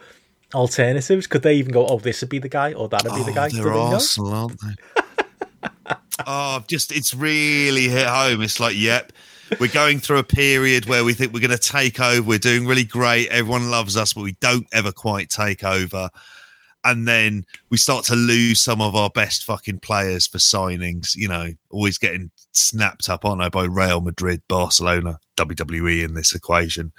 Alternatives? 0.53 1.27
Could 1.27 1.43
they 1.43 1.55
even 1.55 1.71
go? 1.71 1.87
Oh, 1.87 1.97
this 1.97 2.19
would 2.19 2.29
be 2.29 2.39
the 2.39 2.49
guy, 2.49 2.73
or 2.73 2.89
that'd 2.89 3.09
be 3.13 3.21
oh, 3.21 3.23
the 3.23 3.31
guy. 3.31 3.47
They're 3.47 3.71
Arsenal, 3.71 4.33
aren't 4.33 4.59
they? 4.59 5.95
oh, 6.27 6.63
just 6.67 6.91
it's 6.91 7.13
really 7.13 7.87
hit 7.87 8.07
home. 8.07 8.41
It's 8.41 8.59
like, 8.59 8.75
yep, 8.77 9.11
we're 9.59 9.67
going 9.67 9.99
through 9.99 10.19
a 10.19 10.23
period 10.23 10.85
where 10.85 11.03
we 11.03 11.13
think 11.13 11.33
we're 11.33 11.39
going 11.39 11.51
to 11.51 11.57
take 11.57 11.99
over. 11.99 12.21
We're 12.21 12.39
doing 12.39 12.65
really 12.65 12.83
great. 12.83 13.27
Everyone 13.29 13.69
loves 13.69 13.97
us, 13.97 14.13
but 14.13 14.23
we 14.23 14.33
don't 14.39 14.67
ever 14.71 14.91
quite 14.91 15.29
take 15.29 15.63
over. 15.63 16.09
And 16.83 17.07
then 17.07 17.45
we 17.69 17.77
start 17.77 18.05
to 18.05 18.15
lose 18.15 18.59
some 18.59 18.81
of 18.81 18.95
our 18.95 19.09
best 19.09 19.43
fucking 19.43 19.79
players 19.79 20.25
for 20.25 20.39
signings. 20.39 21.15
You 21.15 21.27
know, 21.27 21.51
always 21.69 21.97
getting 21.97 22.31
snapped 22.53 23.09
up 23.09 23.23
on 23.25 23.47
by 23.51 23.65
Real 23.65 24.01
Madrid, 24.01 24.41
Barcelona, 24.47 25.19
WWE 25.37 26.03
in 26.03 26.13
this 26.13 26.33
equation. 26.33 26.91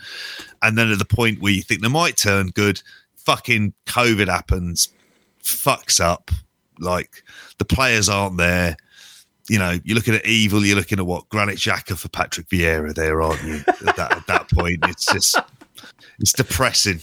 And 0.62 0.78
then 0.78 0.93
at 0.93 0.99
the 0.99 1.05
point 1.05 1.40
where 1.40 1.53
you 1.53 1.62
think 1.62 1.82
they 1.82 1.89
might 1.89 2.16
turn 2.16 2.49
good, 2.49 2.82
fucking 3.16 3.74
COVID 3.86 4.28
happens, 4.28 4.89
fucks 5.43 6.01
up. 6.01 6.31
Like 6.78 7.24
the 7.59 7.65
players 7.65 8.09
aren't 8.09 8.39
there 8.39 8.77
you 9.52 9.58
know, 9.58 9.78
you're 9.84 9.94
looking 9.94 10.14
at 10.14 10.24
evil. 10.24 10.64
You're 10.64 10.76
looking 10.76 10.98
at 10.98 11.04
what 11.04 11.28
Granit 11.28 11.58
Xhaka 11.58 11.98
for 11.98 12.08
Patrick 12.08 12.48
Vieira. 12.48 12.94
There, 12.94 13.20
aren't 13.20 13.42
you? 13.42 13.56
at, 13.86 13.96
that, 13.96 14.12
at 14.12 14.26
that 14.26 14.50
point, 14.50 14.78
it's 14.88 15.04
just 15.04 15.38
it's 16.18 16.32
depressing. 16.32 17.00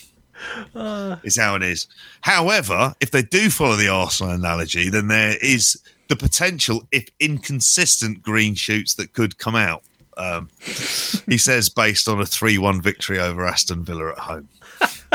Uh, 0.74 1.18
it's 1.22 1.38
how 1.38 1.54
it 1.54 1.62
is. 1.62 1.86
However, 2.22 2.96
if 3.02 3.12
they 3.12 3.22
do 3.22 3.52
follow 3.52 3.76
the 3.76 3.90
Arsenal 3.90 4.34
analogy, 4.34 4.90
then 4.90 5.10
there 5.10 5.36
is 5.44 5.80
the 6.08 6.16
potential, 6.16 6.88
if 6.92 7.08
inconsistent, 7.20 8.24
green 8.24 8.56
shoots 8.56 8.96
that 8.96 9.14
could 9.14 9.38
come 9.38 9.56
out. 9.56 9.84
Um, 10.18 10.50
he 11.28 11.38
says 11.38 11.70
based 11.70 12.10
on 12.10 12.20
a 12.20 12.26
three-one 12.26 12.82
victory 12.82 13.20
over 13.20 13.46
Aston 13.46 13.86
Villa 13.86 14.14
at 14.14 14.18
home. 14.18 14.50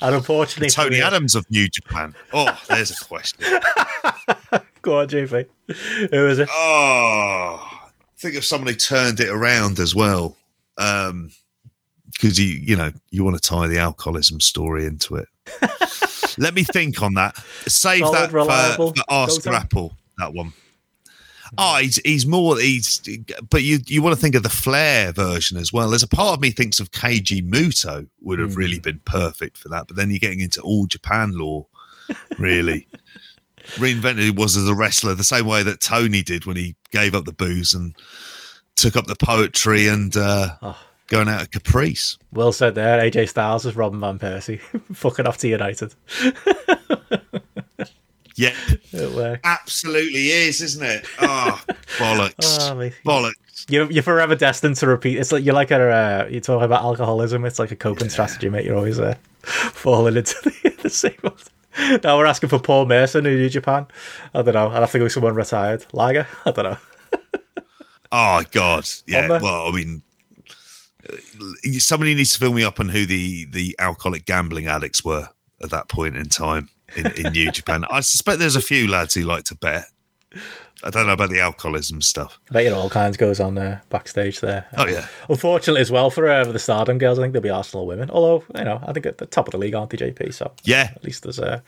and 0.00 0.14
unfortunately, 0.14 0.70
Tony 0.70 1.02
Adams 1.02 1.34
of 1.34 1.44
New 1.50 1.68
Japan. 1.68 2.14
Oh, 2.32 2.58
there's 2.70 2.90
a 2.90 3.04
question. 3.04 3.44
Go 4.82 5.00
on, 5.00 5.08
JP. 5.08 5.46
Who 6.10 6.26
is 6.28 6.38
it? 6.38 6.48
Oh, 6.50 7.88
think 8.16 8.36
of 8.36 8.44
someone 8.44 8.68
who 8.68 8.74
turned 8.74 9.20
it 9.20 9.28
around 9.28 9.78
as 9.78 9.94
well. 9.94 10.36
Um, 10.76 11.30
because 12.12 12.38
you 12.38 12.46
you 12.46 12.76
know 12.76 12.92
you 13.10 13.24
want 13.24 13.40
to 13.40 13.48
tie 13.48 13.66
the 13.66 13.78
alcoholism 13.78 14.40
story 14.40 14.86
into 14.86 15.16
it. 15.16 15.28
Let 16.38 16.54
me 16.54 16.64
think 16.64 17.02
on 17.02 17.14
that. 17.14 17.36
Save 17.66 18.00
Solid, 18.00 18.14
that 18.14 18.32
reliable. 18.32 18.90
for, 18.90 18.96
for 18.96 19.04
Ask 19.10 19.42
Grapple. 19.42 19.92
That 20.18 20.34
one. 20.34 20.52
Oh, 21.56 21.76
he's 21.76 21.96
he's 22.04 22.26
more 22.26 22.58
he's 22.58 23.00
but 23.48 23.62
you 23.62 23.78
you 23.86 24.02
want 24.02 24.14
to 24.14 24.20
think 24.20 24.34
of 24.34 24.42
the 24.42 24.50
Flair 24.50 25.12
version 25.12 25.56
as 25.56 25.72
well. 25.72 25.88
There's 25.88 26.02
a 26.02 26.08
part 26.08 26.34
of 26.34 26.40
me 26.40 26.50
thinks 26.50 26.80
of 26.80 26.90
Keiji 26.90 27.48
Muto 27.48 28.06
would 28.20 28.38
have 28.38 28.52
mm. 28.52 28.56
really 28.56 28.78
been 28.78 29.00
perfect 29.04 29.56
for 29.56 29.68
that, 29.70 29.86
but 29.86 29.96
then 29.96 30.10
you're 30.10 30.18
getting 30.18 30.40
into 30.40 30.60
all 30.60 30.86
Japan 30.86 31.32
law, 31.32 31.66
really. 32.38 32.86
Reinvented 33.76 34.36
was 34.36 34.56
as 34.56 34.68
a 34.68 34.74
wrestler 34.74 35.14
the 35.14 35.24
same 35.24 35.46
way 35.46 35.62
that 35.62 35.80
Tony 35.80 36.22
did 36.22 36.46
when 36.46 36.56
he 36.56 36.74
gave 36.90 37.14
up 37.14 37.24
the 37.24 37.32
booze 37.32 37.74
and 37.74 37.94
took 38.76 38.96
up 38.96 39.06
the 39.06 39.16
poetry 39.16 39.88
and 39.88 40.16
uh, 40.16 40.56
oh. 40.62 40.78
going 41.08 41.28
out 41.28 41.42
of 41.42 41.50
Caprice. 41.50 42.18
Well 42.32 42.52
said 42.52 42.74
there. 42.74 43.00
AJ 43.00 43.28
Styles 43.28 43.66
is 43.66 43.76
Robin 43.76 44.00
Van 44.00 44.18
Persie, 44.18 44.60
fucking 44.94 45.26
off 45.26 45.38
to 45.38 45.48
United. 45.48 45.94
Yeah, 48.38 48.54
it 48.92 49.40
absolutely 49.42 50.30
is, 50.30 50.62
isn't 50.62 50.86
it? 50.86 51.04
Oh, 51.20 51.60
bollocks! 51.98 52.70
oh, 52.70 52.76
bollocks! 53.04 53.66
You're, 53.68 53.90
you're 53.90 54.04
forever 54.04 54.36
destined 54.36 54.76
to 54.76 54.86
repeat. 54.86 55.18
It's 55.18 55.32
like 55.32 55.44
you're 55.44 55.56
like 55.56 55.72
a 55.72 55.90
uh, 55.90 56.28
you 56.30 56.40
talk 56.40 56.62
about 56.62 56.82
alcoholism. 56.82 57.44
It's 57.44 57.58
like 57.58 57.72
a 57.72 57.76
coping 57.76 58.04
yeah. 58.04 58.12
strategy, 58.12 58.48
mate. 58.48 58.64
You're 58.64 58.76
always 58.76 59.00
uh, 59.00 59.16
falling 59.42 60.16
into 60.16 60.36
the, 60.44 60.76
the 60.84 60.88
same. 60.88 61.16
Old. 61.24 61.50
Now 62.02 62.18
we're 62.18 62.26
asking 62.26 62.48
for 62.48 62.58
Paul 62.58 62.86
Merson 62.86 63.26
in 63.26 63.36
New 63.36 63.48
Japan. 63.48 63.86
I 64.34 64.42
don't 64.42 64.54
know. 64.54 64.68
I'd 64.68 64.80
have 64.80 64.92
to 64.92 64.98
go 64.98 65.04
with 65.04 65.12
someone 65.12 65.34
retired. 65.34 65.86
Liger. 65.92 66.26
I 66.44 66.50
don't 66.50 66.64
know. 66.64 66.76
oh 68.12 68.42
God! 68.50 68.88
Yeah. 69.06 69.28
Well, 69.28 69.68
I 69.68 69.70
mean, 69.70 70.02
uh, 71.08 71.16
somebody 71.78 72.14
needs 72.14 72.32
to 72.32 72.38
fill 72.38 72.52
me 72.52 72.64
up 72.64 72.80
on 72.80 72.88
who 72.88 73.06
the 73.06 73.46
the 73.46 73.76
alcoholic 73.78 74.24
gambling 74.24 74.66
addicts 74.66 75.04
were 75.04 75.28
at 75.62 75.70
that 75.70 75.88
point 75.88 76.16
in 76.16 76.28
time 76.28 76.68
in, 76.96 77.06
in 77.12 77.32
New 77.32 77.50
Japan. 77.50 77.84
I 77.90 78.00
suspect 78.00 78.38
there's 78.38 78.56
a 78.56 78.62
few 78.62 78.88
lads 78.88 79.14
who 79.14 79.22
like 79.22 79.44
to 79.44 79.54
bet. 79.54 79.84
I 80.84 80.90
don't 80.90 81.06
know 81.06 81.12
about 81.12 81.30
the 81.30 81.40
alcoholism 81.40 82.00
stuff. 82.00 82.38
I 82.50 82.54
bet 82.54 82.64
you 82.64 82.70
know 82.70 82.78
all 82.78 82.90
kinds 82.90 83.16
goes 83.16 83.40
on 83.40 83.54
there 83.56 83.82
backstage 83.90 84.40
there. 84.40 84.66
Oh 84.76 84.86
yeah. 84.86 85.06
Unfortunately, 85.28 85.80
as 85.80 85.90
well 85.90 86.10
for 86.10 86.28
uh, 86.28 86.44
the 86.44 86.58
Stardom 86.58 86.98
girls, 86.98 87.18
I 87.18 87.22
think 87.22 87.32
there'll 87.32 87.42
be 87.42 87.50
Arsenal 87.50 87.86
women. 87.86 88.10
Although 88.10 88.44
you 88.54 88.64
know, 88.64 88.80
I 88.86 88.92
think 88.92 89.06
at 89.06 89.18
the 89.18 89.26
top 89.26 89.48
of 89.48 89.52
the 89.52 89.58
league, 89.58 89.74
aren't 89.74 89.90
they, 89.90 89.96
JP? 89.96 90.32
So 90.34 90.52
yeah, 90.64 90.90
at 90.94 91.04
least 91.04 91.24
there's 91.24 91.38
a. 91.38 91.54
Uh, 91.54 91.60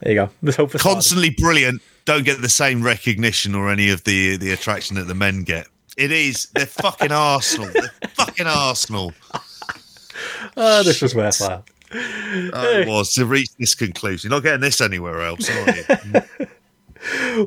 there 0.00 0.12
you 0.12 0.18
go. 0.18 0.30
There's 0.42 0.56
hope 0.56 0.70
for 0.70 0.78
constantly 0.78 1.28
Stardom. 1.28 1.44
brilliant. 1.44 1.82
Don't 2.06 2.24
get 2.24 2.40
the 2.40 2.48
same 2.48 2.82
recognition 2.82 3.54
or 3.54 3.70
any 3.70 3.90
of 3.90 4.04
the 4.04 4.36
the 4.38 4.52
attraction 4.52 4.96
that 4.96 5.04
the 5.04 5.14
men 5.14 5.42
get. 5.42 5.66
It 5.98 6.10
is 6.10 6.46
they're 6.54 6.64
fucking 6.64 7.12
Arsenal. 7.12 7.70
They're 7.72 7.90
fucking 8.14 8.46
Arsenal. 8.46 9.12
oh, 10.56 10.82
this 10.82 11.02
was 11.02 11.14
worthwhile. 11.14 11.64
it 11.92 12.88
was 12.88 13.12
to 13.14 13.26
reach 13.26 13.50
this 13.58 13.74
conclusion. 13.74 14.30
You're 14.30 14.38
not 14.38 14.44
getting 14.44 14.60
this 14.60 14.80
anywhere 14.80 15.20
else, 15.20 15.50
are 15.50 15.74
you? 15.76 16.46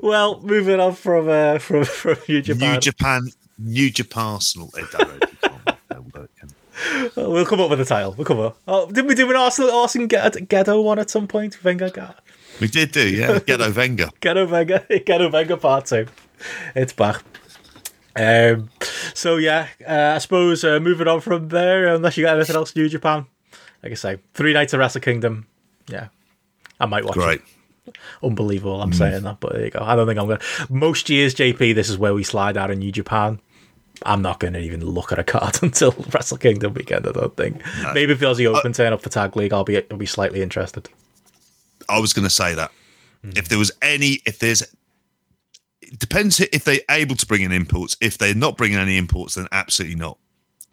well, 0.01 0.41
moving 0.41 0.79
on 0.79 0.93
from 0.93 1.29
uh, 1.29 1.59
from 1.59 1.85
from 1.85 2.17
New 2.27 2.41
Japan. 2.41 2.73
New 2.73 2.79
Japan, 2.79 3.29
New 3.57 3.89
Japan 3.91 4.23
Arsenal. 4.25 4.71
we'll 7.15 7.45
come 7.45 7.61
up 7.61 7.69
with 7.69 7.81
a 7.81 7.85
title. 7.85 8.15
We'll 8.17 8.25
come 8.25 8.39
up. 8.39 8.57
Oh, 8.67 8.89
did 8.89 9.05
we 9.07 9.15
do 9.15 9.29
an 9.29 9.35
Arsenal 9.35 9.71
Arsenal 9.71 10.07
Gedo 10.07 10.83
one 10.83 10.99
at 10.99 11.09
some 11.09 11.27
point? 11.27 11.55
Venga, 11.55 11.89
got. 11.89 12.23
We 12.59 12.67
did 12.67 12.91
do, 12.91 13.07
yeah. 13.07 13.39
Gedo 13.39 13.75
Wenger, 13.75 14.09
Gedo 14.21 14.49
Wenger, 14.49 14.79
Gedo 14.89 15.31
Wenger 15.31 15.57
part 15.57 15.85
two. 15.85 16.07
It's 16.75 16.93
back. 16.93 17.23
Um, 18.15 18.69
so 19.13 19.37
yeah, 19.37 19.67
uh, 19.87 20.13
I 20.15 20.17
suppose 20.19 20.63
uh, 20.63 20.79
moving 20.79 21.07
on 21.07 21.19
from 21.21 21.49
there, 21.49 21.87
unless 21.95 22.15
you 22.15 22.23
got 22.23 22.35
anything 22.35 22.55
else, 22.55 22.75
New 22.75 22.87
Japan 22.87 23.25
like 23.83 23.91
I 23.91 23.95
say, 23.95 24.17
three 24.33 24.53
nights 24.53 24.73
of 24.73 24.79
Wrestle 24.79 25.01
Kingdom. 25.01 25.45
Yeah, 25.87 26.07
I 26.79 26.85
might 26.85 27.03
watch 27.03 27.15
Great. 27.15 27.41
it. 27.41 27.45
Unbelievable. 28.21 28.81
I'm 28.81 28.91
mm. 28.91 28.95
saying 28.95 29.23
that, 29.23 29.39
but 29.39 29.53
there 29.53 29.65
you 29.65 29.71
go. 29.71 29.79
I 29.81 29.95
don't 29.95 30.07
think 30.07 30.19
I'm 30.19 30.27
gonna. 30.27 30.39
Most 30.69 31.09
years, 31.09 31.35
JP, 31.35 31.75
this 31.75 31.89
is 31.89 31.97
where 31.97 32.13
we 32.13 32.23
slide 32.23 32.57
out 32.57 32.71
in 32.71 32.79
New 32.79 32.91
Japan. 32.91 33.39
I'm 34.05 34.21
not 34.21 34.39
going 34.39 34.53
to 34.53 34.59
even 34.59 34.83
look 34.83 35.11
at 35.11 35.19
a 35.19 35.23
card 35.23 35.59
until 35.61 35.91
Wrestle 36.11 36.37
Kingdom 36.37 36.73
weekend. 36.73 37.07
I 37.07 37.11
don't 37.11 37.35
think. 37.35 37.61
No. 37.81 37.93
Maybe 37.93 38.13
if 38.13 38.19
there's 38.19 38.37
the 38.37 38.47
Open 38.47 38.73
turn 38.73 38.93
up 38.93 39.01
for 39.01 39.09
Tag 39.09 39.35
League, 39.35 39.53
I'll 39.53 39.63
be 39.63 39.77
I'll 39.77 39.97
be 39.97 40.05
slightly 40.05 40.41
interested. 40.41 40.89
I 41.89 41.99
was 41.99 42.13
going 42.13 42.25
to 42.25 42.33
say 42.33 42.55
that 42.55 42.71
mm. 43.23 43.37
if 43.37 43.49
there 43.49 43.57
was 43.57 43.71
any, 43.81 44.19
if 44.25 44.39
there's, 44.39 44.61
it 45.81 45.99
depends 45.99 46.39
if 46.39 46.63
they're 46.63 46.79
able 46.89 47.15
to 47.15 47.25
bring 47.25 47.41
in 47.41 47.51
imports. 47.51 47.97
If 48.01 48.17
they're 48.17 48.33
not 48.33 48.57
bringing 48.57 48.77
any 48.77 48.97
imports, 48.97 49.35
then 49.35 49.47
absolutely 49.51 49.95
not. 49.95 50.17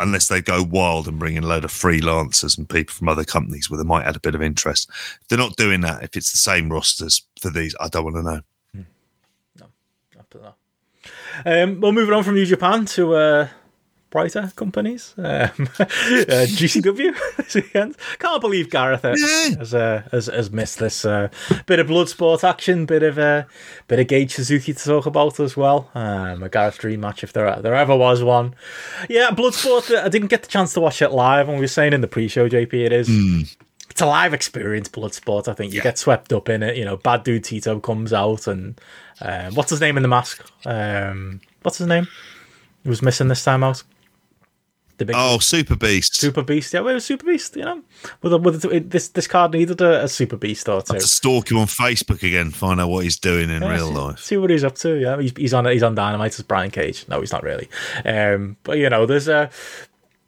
Unless 0.00 0.28
they 0.28 0.40
go 0.40 0.62
wild 0.62 1.06
and 1.06 1.18
bring 1.18 1.36
in 1.36 1.44
a 1.44 1.46
load 1.46 1.64
of 1.64 1.70
freelancers 1.70 2.56
and 2.56 2.68
people 2.68 2.92
from 2.92 3.08
other 3.08 3.24
companies 3.24 3.70
where 3.70 3.78
they 3.78 3.84
might 3.84 4.06
add 4.06 4.16
a 4.16 4.20
bit 4.20 4.34
of 4.34 4.42
interest. 4.42 4.88
If 5.20 5.28
they're 5.28 5.38
not 5.38 5.56
doing 5.56 5.82
that, 5.82 6.02
if 6.02 6.16
it's 6.16 6.32
the 6.32 6.38
same 6.38 6.70
rosters 6.70 7.22
for 7.40 7.50
these, 7.50 7.76
I 7.80 7.88
don't 7.88 8.04
want 8.04 8.16
to 8.16 8.22
know. 8.22 8.40
Mm. 8.76 8.86
No, 9.60 9.66
not 10.16 10.56
um, 11.44 11.80
well, 11.80 11.92
moving 11.92 12.14
on 12.14 12.24
from 12.24 12.34
New 12.34 12.46
Japan 12.46 12.86
to 12.86 13.14
uh, 13.14 13.48
brighter 14.10 14.52
companies. 14.56 15.14
Um, 15.16 15.24
uh, 15.24 15.46
GCW. 16.46 17.14
Can't 18.18 18.40
believe 18.40 18.70
Gareth 18.70 19.02
has, 19.02 19.72
uh, 19.72 20.02
has, 20.10 20.26
has 20.26 20.50
missed 20.50 20.78
this 20.78 21.04
uh, 21.04 21.28
bit 21.66 21.78
of 21.78 21.86
blood 21.86 22.08
sport 22.08 22.44
action, 22.44 22.86
bit 22.86 23.02
of 23.02 23.18
uh, 23.18 23.44
bit 23.88 24.00
of 24.00 24.06
Gage 24.08 24.34
Suzuki 24.34 24.74
to 24.74 24.84
talk 24.84 25.06
about 25.06 25.40
as 25.40 25.56
well. 25.56 25.90
Um, 25.94 26.42
a 26.42 26.48
Gareth 26.48 26.78
dream 26.78 27.00
match 27.00 27.24
if 27.24 27.32
there 27.32 27.60
there 27.62 27.74
ever 27.74 27.96
was 27.96 28.22
one. 28.22 28.54
Yeah, 29.08 29.30
blood 29.30 29.54
sport. 29.54 29.90
I 29.90 30.08
didn't 30.08 30.28
get 30.28 30.42
the 30.42 30.48
chance 30.48 30.74
to 30.74 30.80
watch 30.80 31.00
it 31.00 31.10
live, 31.10 31.48
and 31.48 31.56
we 31.56 31.62
were 31.62 31.68
saying 31.68 31.92
in 31.92 32.00
the 32.00 32.08
pre-show, 32.08 32.48
JP, 32.48 32.74
it 32.74 32.92
is. 32.92 33.08
Mm. 33.08 33.56
It's 33.88 34.00
a 34.00 34.06
live 34.06 34.32
experience, 34.32 34.88
blood 34.88 35.14
sport. 35.14 35.48
I 35.48 35.54
think 35.54 35.72
you 35.72 35.78
yeah. 35.78 35.84
get 35.84 35.98
swept 35.98 36.32
up 36.32 36.48
in 36.48 36.62
it. 36.62 36.76
You 36.76 36.84
know, 36.84 36.96
bad 36.96 37.24
dude 37.24 37.44
Tito 37.44 37.80
comes 37.80 38.12
out, 38.12 38.46
and 38.46 38.80
um, 39.20 39.54
what's 39.54 39.70
his 39.70 39.80
name 39.80 39.96
in 39.96 40.02
the 40.02 40.08
mask? 40.08 40.48
Um, 40.64 41.40
what's 41.62 41.78
his 41.78 41.88
name? 41.88 42.06
He 42.82 42.88
was 42.88 43.02
missing 43.02 43.28
this 43.28 43.44
time 43.44 43.64
out. 43.64 43.82
The 45.00 45.06
big 45.06 45.16
oh, 45.18 45.38
Super 45.38 45.76
Beast. 45.76 46.14
Super 46.14 46.42
Beast. 46.42 46.74
Yeah, 46.74 46.80
well, 46.80 46.92
was 46.92 47.06
Super 47.06 47.24
Beast. 47.24 47.56
You 47.56 47.64
know, 47.64 47.82
with, 48.20 48.34
a, 48.34 48.36
with 48.36 48.66
a, 48.66 48.80
this 48.80 49.08
this 49.08 49.26
card 49.26 49.52
needed 49.52 49.80
a, 49.80 50.04
a 50.04 50.08
Super 50.08 50.36
Beast 50.36 50.68
or 50.68 50.82
two. 50.82 50.92
to 50.92 51.00
stalk 51.00 51.50
him 51.50 51.56
on 51.56 51.68
Facebook 51.68 52.22
again, 52.22 52.50
find 52.50 52.78
out 52.78 52.90
what 52.90 53.04
he's 53.04 53.18
doing 53.18 53.48
in 53.48 53.62
yeah, 53.62 53.72
real 53.72 53.86
see, 53.86 53.94
life. 53.94 54.18
See 54.18 54.36
what 54.36 54.50
he's 54.50 54.62
up 54.62 54.74
to. 54.74 55.00
Yeah, 55.00 55.18
he's, 55.18 55.32
he's 55.34 55.54
on 55.54 55.64
he's 55.64 55.82
on 55.82 55.94
Dynamite 55.94 56.38
as 56.38 56.42
Brian 56.42 56.70
Cage. 56.70 57.06
No, 57.08 57.20
he's 57.20 57.32
not 57.32 57.42
really. 57.42 57.70
Um, 58.04 58.58
but 58.62 58.76
you 58.76 58.90
know, 58.90 59.06
there's 59.06 59.26
a 59.26 59.48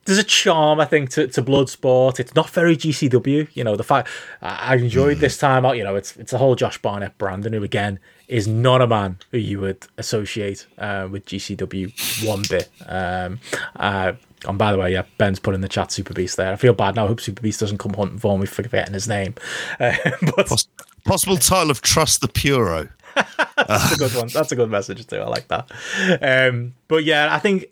there's 0.07 0.19
a 0.19 0.25
charm 0.25 0.81
I 0.81 0.87
think 0.87 1.11
to, 1.11 1.29
to 1.29 1.43
Bloodsport. 1.43 2.19
It's 2.19 2.35
not 2.35 2.49
very 2.49 2.75
GCW. 2.75 3.49
You 3.53 3.65
know, 3.65 3.77
the 3.77 3.85
fact 3.85 4.09
I 4.41 4.77
enjoyed 4.77 5.19
this 5.19 5.37
time 5.37 5.67
out. 5.67 5.77
You 5.77 5.85
know, 5.85 5.97
it's 5.97 6.17
it's 6.17 6.33
a 6.33 6.39
whole 6.39 6.55
Josh 6.55 6.79
Barnett 6.79 7.19
Brandon 7.19 7.53
who 7.53 7.63
again 7.63 8.01
is 8.33 8.49
not 8.49 8.81
a 8.81 8.87
man 8.87 9.19
who 9.31 9.37
you 9.37 9.61
would 9.61 9.87
associate 9.99 10.67
uh, 10.79 11.07
with 11.11 11.27
GCW 11.27 12.27
one 12.27 12.43
bit. 12.49 12.71
Um, 12.87 13.41
uh, 13.77 14.15
and 14.47 14.59
by 14.59 14.73
the 14.73 14.79
way, 14.79 14.93
yeah, 14.93 15.03
Ben's 15.19 15.39
put 15.39 15.55
in 15.55 15.61
the 15.61 15.69
chat 15.69 15.93
Super 15.93 16.15
Beast 16.15 16.39
there. 16.39 16.51
I 16.51 16.57
feel 16.57 16.73
bad 16.73 16.97
now. 16.97 17.05
I 17.05 17.09
hope 17.09 17.21
Super 17.21 17.43
Beast 17.43 17.61
doesn't 17.61 17.77
come 17.77 17.93
hunting 17.93 18.19
for 18.19 18.39
me 18.39 18.47
for 18.47 18.63
forgetting 18.63 18.95
his 18.95 19.07
name. 19.07 19.35
Uh, 19.79 19.95
but 20.35 20.47
Poss- 20.49 20.67
possible 21.05 21.37
title 21.37 21.71
of 21.71 21.83
Trust 21.83 22.23
the 22.23 22.29
Puro. 22.29 22.89
That's 23.15 23.93
a 23.93 23.99
good 23.99 24.15
one. 24.15 24.29
That's 24.29 24.51
a 24.51 24.57
good 24.57 24.71
message 24.71 25.07
too. 25.07 25.19
I 25.19 25.27
like 25.27 25.49
that. 25.49 25.71
Um, 26.23 26.75
but 26.89 27.05
yeah, 27.05 27.35
I 27.35 27.39
think 27.39 27.67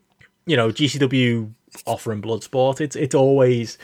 you 0.45 0.59
know 0.59 0.69
GCW 0.69 1.51
offering 1.87 2.21
Bloodsport. 2.21 2.83
It's 2.83 2.97
it's 2.97 3.15
always 3.15 3.79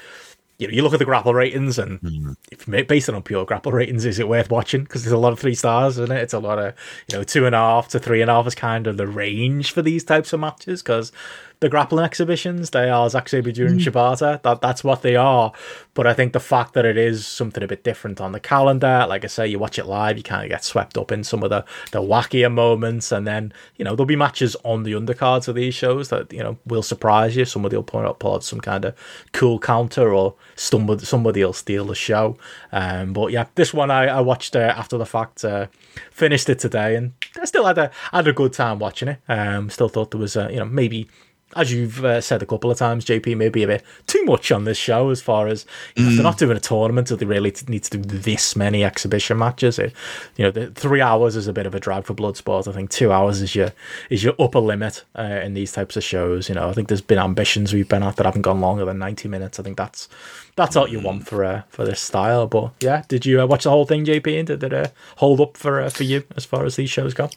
you 0.58 0.66
know, 0.66 0.72
you 0.72 0.82
look 0.82 0.92
at 0.92 0.98
the 0.98 1.04
grapple 1.04 1.34
ratings 1.34 1.78
and 1.78 2.00
mm. 2.00 2.86
based 2.86 3.08
on 3.08 3.22
pure 3.22 3.44
grapple 3.44 3.72
ratings, 3.72 4.04
is 4.04 4.18
it 4.18 4.28
worth 4.28 4.50
watching? 4.50 4.84
Because 4.84 5.04
there's 5.04 5.12
a 5.12 5.18
lot 5.18 5.32
of 5.32 5.38
three 5.38 5.54
stars, 5.54 5.98
isn't 5.98 6.16
it? 6.16 6.22
It's 6.22 6.32
a 6.32 6.38
lot 6.38 6.58
of, 6.58 6.74
you 7.08 7.18
know, 7.18 7.24
two 7.24 7.44
and 7.44 7.54
a 7.54 7.58
half 7.58 7.88
to 7.88 7.98
three 7.98 8.22
and 8.22 8.30
a 8.30 8.34
half 8.34 8.46
is 8.46 8.54
kind 8.54 8.86
of 8.86 8.96
the 8.96 9.06
range 9.06 9.72
for 9.72 9.82
these 9.82 10.04
types 10.04 10.32
of 10.32 10.40
matches 10.40 10.82
because 10.82 11.12
the 11.60 11.68
grappling 11.68 12.04
exhibitions. 12.04 12.70
They 12.70 12.90
are 12.90 13.08
Zack 13.08 13.28
Sabre 13.28 13.52
Jr. 13.52 13.64
and 13.66 13.80
mm. 13.80 13.84
Shibata. 13.84 14.42
That 14.42 14.60
that's 14.60 14.84
what 14.84 15.02
they 15.02 15.16
are. 15.16 15.52
But 15.94 16.06
I 16.06 16.12
think 16.12 16.32
the 16.32 16.40
fact 16.40 16.74
that 16.74 16.84
it 16.84 16.96
is 16.96 17.26
something 17.26 17.62
a 17.62 17.66
bit 17.66 17.82
different 17.82 18.20
on 18.20 18.32
the 18.32 18.40
calendar, 18.40 19.06
like 19.08 19.24
I 19.24 19.28
say, 19.28 19.46
you 19.46 19.58
watch 19.58 19.78
it 19.78 19.86
live, 19.86 20.16
you 20.16 20.22
kind 20.22 20.44
of 20.44 20.50
get 20.50 20.64
swept 20.64 20.98
up 20.98 21.10
in 21.10 21.24
some 21.24 21.42
of 21.42 21.50
the 21.50 21.64
the 21.92 22.00
wackier 22.00 22.52
moments, 22.52 23.10
and 23.12 23.26
then 23.26 23.52
you 23.76 23.84
know 23.84 23.96
there'll 23.96 24.06
be 24.06 24.16
matches 24.16 24.56
on 24.64 24.82
the 24.82 24.92
undercards 24.92 25.48
of 25.48 25.54
these 25.54 25.74
shows 25.74 26.08
that 26.10 26.32
you 26.32 26.42
know 26.42 26.58
will 26.66 26.82
surprise 26.82 27.36
you. 27.36 27.44
Somebody 27.44 27.76
will 27.76 27.82
point 27.82 28.06
out, 28.06 28.18
pull 28.18 28.34
out 28.34 28.44
some 28.44 28.60
kind 28.60 28.84
of 28.84 28.94
cool 29.32 29.58
counter, 29.58 30.12
or 30.12 30.34
somebody 30.54 31.04
somebody 31.04 31.44
will 31.44 31.52
steal 31.52 31.86
the 31.86 31.94
show. 31.94 32.36
Um, 32.72 33.12
but 33.12 33.32
yeah, 33.32 33.46
this 33.54 33.72
one 33.72 33.90
I, 33.90 34.06
I 34.06 34.20
watched 34.20 34.56
uh, 34.56 34.74
after 34.76 34.98
the 34.98 35.06
fact. 35.06 35.44
Uh, 35.44 35.66
finished 36.10 36.48
it 36.48 36.58
today, 36.58 36.96
and 36.96 37.12
I 37.40 37.44
still 37.44 37.64
had 37.64 37.78
a 37.78 37.90
had 38.12 38.28
a 38.28 38.32
good 38.32 38.52
time 38.52 38.78
watching 38.78 39.08
it. 39.08 39.20
Um, 39.28 39.70
still 39.70 39.88
thought 39.88 40.10
there 40.10 40.20
was, 40.20 40.36
uh, 40.36 40.48
you 40.50 40.56
know, 40.56 40.64
maybe 40.64 41.08
as 41.54 41.72
you've 41.72 42.04
uh, 42.04 42.20
said 42.20 42.42
a 42.42 42.46
couple 42.46 42.70
of 42.70 42.78
times, 42.78 43.04
JP, 43.04 43.36
maybe 43.36 43.62
a 43.62 43.66
bit 43.68 43.84
too 44.06 44.24
much 44.24 44.50
on 44.50 44.64
this 44.64 44.76
show 44.76 45.10
as 45.10 45.22
far 45.22 45.46
as 45.46 45.64
you 45.94 46.02
know, 46.02 46.10
mm. 46.10 46.14
they're 46.16 46.22
not 46.24 46.38
doing 46.38 46.56
a 46.56 46.60
tournament, 46.60 47.08
so 47.08 47.16
they 47.16 47.24
really 47.24 47.54
need 47.68 47.84
to 47.84 47.98
do 47.98 48.18
this 48.18 48.56
many 48.56 48.82
exhibition 48.82 49.38
matches. 49.38 49.78
It, 49.78 49.92
you 50.36 50.44
know, 50.44 50.50
the 50.50 50.70
three 50.70 51.00
hours 51.00 51.36
is 51.36 51.46
a 51.46 51.52
bit 51.52 51.66
of 51.66 51.74
a 51.74 51.80
drag 51.80 52.04
for 52.04 52.14
Bloodsport. 52.14 52.66
I 52.66 52.72
think 52.72 52.90
two 52.90 53.12
hours 53.12 53.40
is 53.40 53.54
your 53.54 53.72
is 54.10 54.24
your 54.24 54.34
upper 54.40 54.58
limit 54.58 55.04
uh, 55.16 55.40
in 55.42 55.54
these 55.54 55.72
types 55.72 55.96
of 55.96 56.02
shows. 56.02 56.48
You 56.48 56.56
know, 56.56 56.68
I 56.68 56.72
think 56.72 56.88
there's 56.88 57.00
been 57.00 57.18
ambitions 57.18 57.72
we've 57.72 57.88
been 57.88 58.02
at 58.02 58.16
that 58.16 58.26
haven't 58.26 58.42
gone 58.42 58.60
longer 58.60 58.84
than 58.84 58.98
ninety 58.98 59.28
minutes. 59.28 59.60
I 59.60 59.62
think 59.62 59.76
that's 59.76 60.08
that's 60.56 60.74
all 60.74 60.88
you 60.88 61.00
want 61.00 61.28
for 61.28 61.44
uh, 61.44 61.62
for 61.68 61.84
this 61.84 62.00
style. 62.00 62.46
But 62.48 62.72
yeah, 62.80 63.04
did 63.06 63.24
you 63.24 63.40
uh, 63.40 63.46
watch 63.46 63.64
the 63.64 63.70
whole 63.70 63.86
thing, 63.86 64.04
JP? 64.04 64.38
And 64.38 64.48
did 64.48 64.62
it 64.64 64.72
uh, 64.72 64.88
hold 65.16 65.40
up 65.40 65.56
for 65.56 65.80
uh, 65.80 65.90
for 65.90 66.02
you 66.02 66.24
as 66.36 66.44
far 66.44 66.64
as 66.64 66.76
these 66.76 66.90
shows 66.90 67.14
go? 67.14 67.30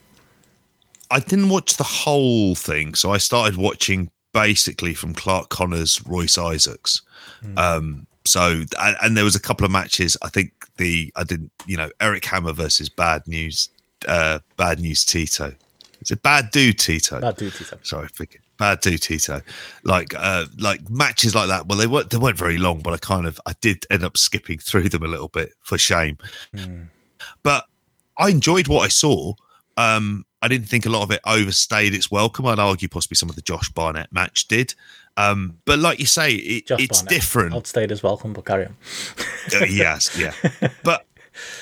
I 1.12 1.20
didn't 1.20 1.50
watch 1.50 1.78
the 1.78 1.84
whole 1.84 2.56
thing, 2.56 2.96
so 2.96 3.12
I 3.12 3.18
started 3.18 3.58
watching 3.58 4.12
basically 4.34 4.94
from 4.94 5.14
Clark 5.14 5.50
Connors, 5.50 6.06
Royce 6.06 6.38
Isaacs. 6.38 7.02
Mm. 7.44 7.58
Um, 7.58 8.08
so 8.26 8.64
and, 8.80 8.98
and, 9.02 9.18
there 9.18 9.24
was 9.24 9.36
a 9.36 9.40
couple 9.40 9.66
of 9.66 9.72
matches. 9.72 10.18
I 10.22 10.30
think 10.30 10.52
the 10.78 11.12
I 11.16 11.24
didn't, 11.24 11.52
you 11.66 11.78
know, 11.78 11.90
Eric 12.00 12.26
Hammer 12.26 12.54
versus 12.54 12.90
Bad 12.90 13.28
News, 13.28 13.70
uh, 14.08 14.40
Bad 14.58 14.80
News 14.80 15.04
Tito. 15.04 15.54
Is 16.02 16.12
it 16.12 16.22
Bad 16.22 16.52
Dude 16.52 16.78
Tito? 16.78 17.20
Bad 17.20 17.38
Dude 17.38 17.54
Tito. 17.54 17.78
Sorry, 17.84 18.08
forget. 18.10 18.42
Bad 18.58 18.82
Dude 18.82 19.02
Tito. 19.02 19.42
Like 19.84 20.14
uh, 20.16 20.46
like 20.58 20.88
matches 20.90 21.34
like 21.34 21.48
that. 21.48 21.68
Well, 21.68 21.78
they 21.78 21.88
weren't 21.88 22.10
they 22.10 22.18
weren't 22.18 22.38
very 22.38 22.58
long, 22.58 22.82
but 22.82 22.94
I 22.94 22.98
kind 22.98 23.26
of 23.26 23.40
I 23.46 23.54
did 23.62 23.86
end 23.90 24.04
up 24.04 24.18
skipping 24.18 24.60
through 24.60 24.90
them 24.90 25.04
a 25.04 25.08
little 25.08 25.30
bit 25.30 25.54
for 25.62 25.78
shame. 25.78 26.18
Mm. 26.56 26.88
But 27.42 27.66
I 28.18 28.30
enjoyed 28.30 28.68
what 28.68 28.82
I 28.82 28.90
saw. 28.90 29.34
Um, 29.78 30.26
I 30.42 30.48
didn't 30.48 30.68
think 30.68 30.86
a 30.86 30.90
lot 30.90 31.04
of 31.04 31.12
it 31.12 31.20
overstayed 31.26 31.94
its 31.94 32.10
welcome. 32.10 32.46
I'd 32.46 32.60
argue 32.60 32.88
possibly 32.88 33.16
some 33.16 33.30
of 33.30 33.36
the 33.36 33.42
Josh 33.42 33.70
Barnett 33.70 34.12
match 34.12 34.48
did. 34.48 34.74
Um, 35.18 35.58
but 35.66 35.80
like 35.80 36.00
you 36.00 36.06
say, 36.06 36.34
it, 36.34 36.72
it's 36.72 37.02
Barnett 37.02 37.10
different. 37.10 37.56
Outstayed 37.56 37.90
his 37.90 38.02
welcome, 38.02 38.34
but 38.34 38.46
carry 38.46 38.68
on. 38.68 38.78
uh, 39.54 39.66
yes, 39.66 40.18
yeah. 40.18 40.34
But 40.84 41.06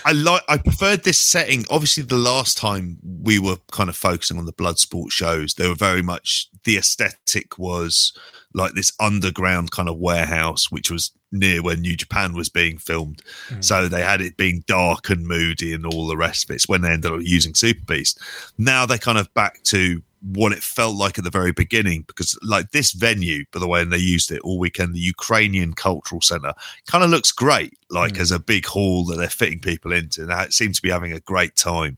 I 0.05 0.11
like 0.11 0.43
I 0.47 0.57
preferred 0.57 1.03
this 1.03 1.17
setting. 1.17 1.65
Obviously, 1.69 2.03
the 2.03 2.17
last 2.17 2.57
time 2.57 2.97
we 3.23 3.39
were 3.39 3.57
kind 3.71 3.89
of 3.89 3.95
focusing 3.95 4.37
on 4.37 4.45
the 4.45 4.53
Bloodsport 4.53 5.11
shows, 5.11 5.55
they 5.55 5.67
were 5.67 5.75
very 5.75 6.01
much 6.01 6.49
the 6.63 6.77
aesthetic 6.77 7.57
was 7.57 8.13
like 8.57 8.73
this 8.73 8.91
underground 8.99 9.69
kind 9.69 9.87
of 9.87 9.99
warehouse, 9.99 10.71
which 10.71 10.89
was 10.89 11.11
near 11.31 11.61
where 11.61 11.77
New 11.77 11.95
Japan 11.95 12.33
was 12.33 12.49
being 12.49 12.79
filmed. 12.79 13.21
Mm. 13.49 13.63
So 13.63 13.87
they 13.87 14.01
had 14.01 14.19
it 14.19 14.35
being 14.35 14.63
dark 14.65 15.09
and 15.09 15.27
moody 15.27 15.73
and 15.73 15.85
all 15.85 16.07
the 16.07 16.17
rest 16.17 16.43
of 16.43 16.49
it. 16.49 16.55
It's 16.55 16.67
when 16.67 16.81
they 16.81 16.91
ended 16.91 17.11
up 17.11 17.19
using 17.21 17.53
Super 17.53 17.85
Beast. 17.85 18.19
Now 18.57 18.85
they're 18.85 18.97
kind 18.97 19.19
of 19.19 19.31
back 19.35 19.61
to 19.65 20.01
what 20.21 20.51
it 20.51 20.63
felt 20.63 20.95
like 20.95 21.19
at 21.19 21.23
the 21.23 21.29
very 21.29 21.51
beginning 21.51 22.03
because 22.07 22.37
like 22.41 22.71
this 22.71 22.91
venue 22.93 23.45
by 23.51 23.59
the 23.59 23.67
way 23.67 23.81
and 23.81 23.93
they 23.93 23.97
used 23.97 24.31
it 24.31 24.41
all 24.41 24.57
weekend 24.57 24.95
the 24.95 24.99
ukrainian 24.99 25.73
cultural 25.73 26.21
center 26.21 26.53
kind 26.87 27.03
of 27.03 27.11
looks 27.11 27.31
great 27.31 27.77
like 27.91 28.13
mm. 28.13 28.19
as 28.19 28.31
a 28.31 28.39
big 28.39 28.65
hall 28.65 29.05
that 29.05 29.17
they're 29.17 29.29
fitting 29.29 29.59
people 29.59 29.93
into 29.93 30.23
and 30.23 30.31
it 30.31 30.51
seems 30.51 30.77
to 30.77 30.81
be 30.81 30.89
having 30.89 31.13
a 31.13 31.19
great 31.19 31.55
time 31.55 31.95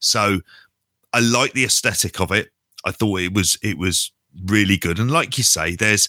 so 0.00 0.38
i 1.14 1.18
like 1.18 1.54
the 1.54 1.64
aesthetic 1.64 2.20
of 2.20 2.30
it 2.30 2.50
i 2.84 2.90
thought 2.90 3.20
it 3.20 3.32
was 3.32 3.58
it 3.62 3.78
was 3.78 4.12
really 4.46 4.76
good. 4.76 4.98
And 4.98 5.10
like 5.10 5.38
you 5.38 5.44
say 5.44 5.76
there's 5.76 6.08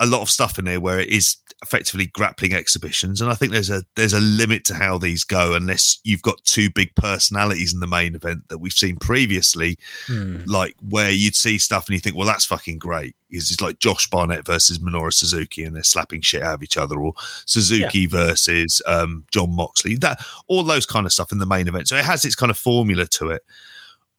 a 0.00 0.06
lot 0.06 0.22
of 0.22 0.30
stuff 0.30 0.58
in 0.58 0.64
there 0.64 0.80
where 0.80 0.98
it 0.98 1.08
is 1.08 1.36
effectively 1.62 2.06
grappling 2.06 2.52
exhibitions. 2.52 3.20
And 3.20 3.30
i 3.30 3.34
think 3.34 3.52
there's 3.52 3.70
a 3.70 3.84
there's 3.94 4.12
a 4.12 4.20
limit 4.20 4.64
to 4.66 4.74
how 4.74 4.98
these 4.98 5.22
go 5.22 5.54
unless 5.54 6.00
you've 6.02 6.22
got 6.22 6.42
two 6.44 6.68
big 6.70 6.94
personalities 6.96 7.72
in 7.72 7.80
the 7.80 7.86
main 7.86 8.14
event 8.14 8.48
that 8.48 8.58
we've 8.58 8.72
seen 8.72 8.96
previously 8.96 9.78
hmm. 10.06 10.38
like 10.46 10.74
where 10.90 11.10
you'd 11.10 11.36
see 11.36 11.58
stuff 11.58 11.86
and 11.86 11.94
you 11.94 12.00
think 12.00 12.16
well 12.16 12.26
that's 12.26 12.44
fucking 12.44 12.78
great. 12.78 13.14
It's 13.30 13.60
like 13.60 13.78
josh 13.78 14.10
barnett 14.10 14.44
versus 14.44 14.80
minoru 14.80 15.12
suzuki 15.12 15.62
and 15.62 15.76
they're 15.76 15.84
slapping 15.84 16.20
shit 16.20 16.42
out 16.42 16.54
of 16.54 16.62
each 16.62 16.76
other 16.76 16.98
or 17.00 17.14
suzuki 17.46 18.00
yeah. 18.00 18.08
versus 18.08 18.82
um, 18.86 19.24
jon 19.30 19.54
moxley. 19.54 19.94
That 19.94 20.24
all 20.48 20.64
those 20.64 20.84
kind 20.84 21.06
of 21.06 21.12
stuff 21.12 21.32
in 21.32 21.38
the 21.38 21.46
main 21.46 21.68
event. 21.68 21.88
So 21.88 21.96
it 21.96 22.04
has 22.04 22.24
its 22.24 22.34
kind 22.34 22.50
of 22.50 22.58
formula 22.58 23.06
to 23.06 23.30
it 23.30 23.42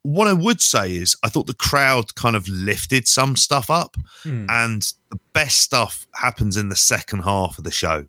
what 0.03 0.27
I 0.27 0.33
would 0.33 0.61
say 0.61 0.95
is 0.95 1.15
I 1.23 1.29
thought 1.29 1.47
the 1.47 1.53
crowd 1.53 2.15
kind 2.15 2.35
of 2.35 2.47
lifted 2.47 3.07
some 3.07 3.35
stuff 3.35 3.69
up, 3.69 3.95
hmm. 4.21 4.45
and 4.49 4.81
the 5.09 5.19
best 5.33 5.61
stuff 5.61 6.05
happens 6.13 6.57
in 6.57 6.69
the 6.69 6.75
second 6.75 7.23
half 7.23 7.57
of 7.57 7.63
the 7.63 7.71
show 7.71 8.05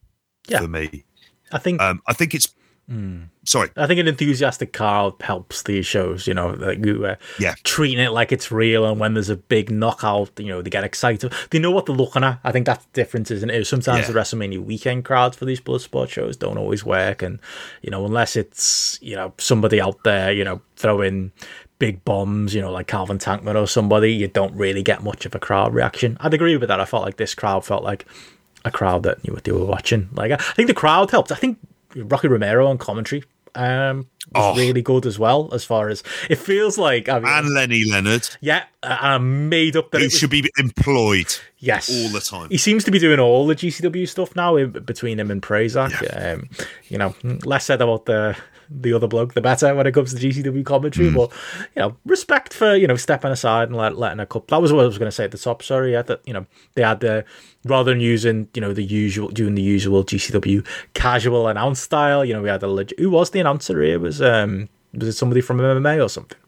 yeah. 0.48 0.60
for 0.60 0.68
me. 0.68 1.04
I 1.52 1.58
think 1.58 1.80
um, 1.80 2.02
I 2.06 2.12
think 2.12 2.34
it's 2.34 2.52
Mm. 2.90 3.30
Sorry, 3.44 3.70
I 3.76 3.86
think 3.86 3.98
an 3.98 4.08
enthusiastic 4.08 4.74
crowd 4.74 5.14
helps 5.20 5.62
these 5.62 5.86
shows. 5.86 6.26
You 6.26 6.34
know, 6.34 6.48
like 6.50 6.84
you, 6.84 7.06
uh, 7.06 7.16
yeah, 7.38 7.54
treating 7.62 7.98
it 7.98 8.10
like 8.10 8.30
it's 8.30 8.52
real, 8.52 8.84
and 8.84 9.00
when 9.00 9.14
there's 9.14 9.30
a 9.30 9.36
big 9.36 9.70
knockout, 9.70 10.30
you 10.38 10.48
know, 10.48 10.60
they 10.60 10.68
get 10.68 10.84
excited. 10.84 11.32
They 11.50 11.58
know 11.58 11.70
what 11.70 11.86
they're 11.86 11.96
looking 11.96 12.24
at. 12.24 12.40
I 12.44 12.52
think 12.52 12.66
that's 12.66 12.84
the 12.84 12.90
difference, 12.92 13.30
isn't 13.30 13.48
it? 13.48 13.66
Sometimes 13.66 14.06
yeah. 14.06 14.12
the 14.12 14.18
WrestleMania 14.18 14.62
weekend 14.62 15.06
crowds 15.06 15.34
for 15.34 15.46
these 15.46 15.62
Bloodsport 15.62 16.10
shows 16.10 16.36
don't 16.36 16.58
always 16.58 16.84
work, 16.84 17.22
and 17.22 17.40
you 17.80 17.90
know, 17.90 18.04
unless 18.04 18.36
it's 18.36 18.98
you 19.00 19.16
know 19.16 19.32
somebody 19.38 19.80
out 19.80 20.04
there, 20.04 20.30
you 20.30 20.44
know, 20.44 20.60
throwing 20.76 21.32
big 21.78 22.04
bombs, 22.04 22.54
you 22.54 22.60
know, 22.60 22.72
like 22.72 22.86
Calvin 22.86 23.18
Tankman 23.18 23.60
or 23.60 23.66
somebody, 23.66 24.12
you 24.12 24.28
don't 24.28 24.54
really 24.54 24.82
get 24.82 25.02
much 25.02 25.26
of 25.26 25.34
a 25.34 25.38
crowd 25.38 25.74
reaction. 25.74 26.16
I'd 26.20 26.34
agree 26.34 26.56
with 26.56 26.68
that. 26.68 26.80
I 26.80 26.84
felt 26.84 27.04
like 27.04 27.16
this 27.16 27.34
crowd 27.34 27.64
felt 27.64 27.82
like 27.82 28.06
a 28.64 28.70
crowd 28.70 29.02
that 29.02 29.18
you 29.22 29.32
know, 29.32 29.38
they 29.42 29.52
were 29.52 29.64
watching. 29.64 30.08
Like 30.12 30.32
I 30.32 30.36
think 30.36 30.68
the 30.68 30.74
crowd 30.74 31.10
helped. 31.10 31.32
I 31.32 31.36
think 31.36 31.58
Rocky 31.94 32.28
Romero 32.28 32.66
on 32.66 32.78
commentary 32.78 33.24
um, 33.54 34.08
was 34.34 34.56
oh. 34.56 34.56
really 34.56 34.82
good 34.82 35.06
as 35.06 35.18
well. 35.18 35.48
As 35.52 35.64
far 35.64 35.88
as 35.88 36.02
it 36.28 36.36
feels 36.36 36.78
like, 36.78 37.08
I 37.08 37.20
mean, 37.20 37.32
and 37.32 37.54
Lenny 37.54 37.84
Leonard, 37.84 38.28
yeah, 38.40 38.64
I 38.82 39.18
made 39.18 39.76
up 39.76 39.90
that 39.90 40.00
he 40.00 40.08
should 40.08 40.30
be 40.30 40.50
employed. 40.58 41.34
Yes, 41.58 41.90
all 41.90 42.08
the 42.10 42.20
time. 42.20 42.50
He 42.50 42.58
seems 42.58 42.84
to 42.84 42.90
be 42.90 42.98
doing 42.98 43.20
all 43.20 43.46
the 43.46 43.54
GCW 43.54 44.08
stuff 44.08 44.34
now 44.36 44.56
in, 44.56 44.70
between 44.70 45.18
him 45.18 45.30
and 45.30 45.42
Prazak. 45.42 46.00
Yeah. 46.02 46.32
Um, 46.32 46.48
you 46.88 46.98
know, 46.98 47.14
less 47.44 47.66
said 47.66 47.80
about 47.80 48.06
the 48.06 48.36
the 48.70 48.92
other 48.92 49.06
bloke, 49.06 49.34
the 49.34 49.40
better 49.40 49.74
when 49.74 49.86
it 49.86 49.92
comes 49.92 50.14
to 50.14 50.20
GCW 50.20 50.64
commentary. 50.64 51.10
Mm. 51.10 51.14
But 51.14 51.32
you 51.74 51.82
know, 51.82 51.96
respect 52.04 52.54
for 52.54 52.74
you 52.74 52.86
know 52.86 52.96
stepping 52.96 53.30
aside 53.30 53.68
and 53.68 53.76
let, 53.76 53.96
letting 53.96 54.20
a 54.20 54.26
couple. 54.26 54.46
That 54.48 54.62
was 54.62 54.72
what 54.72 54.82
I 54.82 54.86
was 54.86 54.98
going 54.98 55.08
to 55.08 55.14
say 55.14 55.24
at 55.24 55.30
the 55.30 55.38
top. 55.38 55.62
Sorry, 55.62 55.92
yeah, 55.92 56.02
that 56.02 56.20
you 56.26 56.32
know 56.32 56.46
they 56.74 56.82
had 56.82 57.00
the 57.00 57.24
rather 57.64 57.92
than 57.92 58.00
using 58.00 58.48
you 58.54 58.60
know 58.60 58.72
the 58.72 58.84
usual 58.84 59.28
doing 59.28 59.54
the 59.54 59.62
usual 59.62 60.04
GCW 60.04 60.66
casual 60.94 61.48
announce 61.48 61.80
style. 61.80 62.24
You 62.24 62.34
know, 62.34 62.42
we 62.42 62.48
had 62.48 62.62
a 62.62 62.68
legit. 62.68 62.98
Who 62.98 63.10
was 63.10 63.30
the 63.30 63.40
announcer 63.40 63.82
here? 63.82 63.98
Was 63.98 64.20
um 64.20 64.68
was 64.92 65.08
it 65.08 65.12
somebody 65.12 65.40
from 65.40 65.58
MMA 65.58 66.02
or 66.04 66.08
something? 66.08 66.38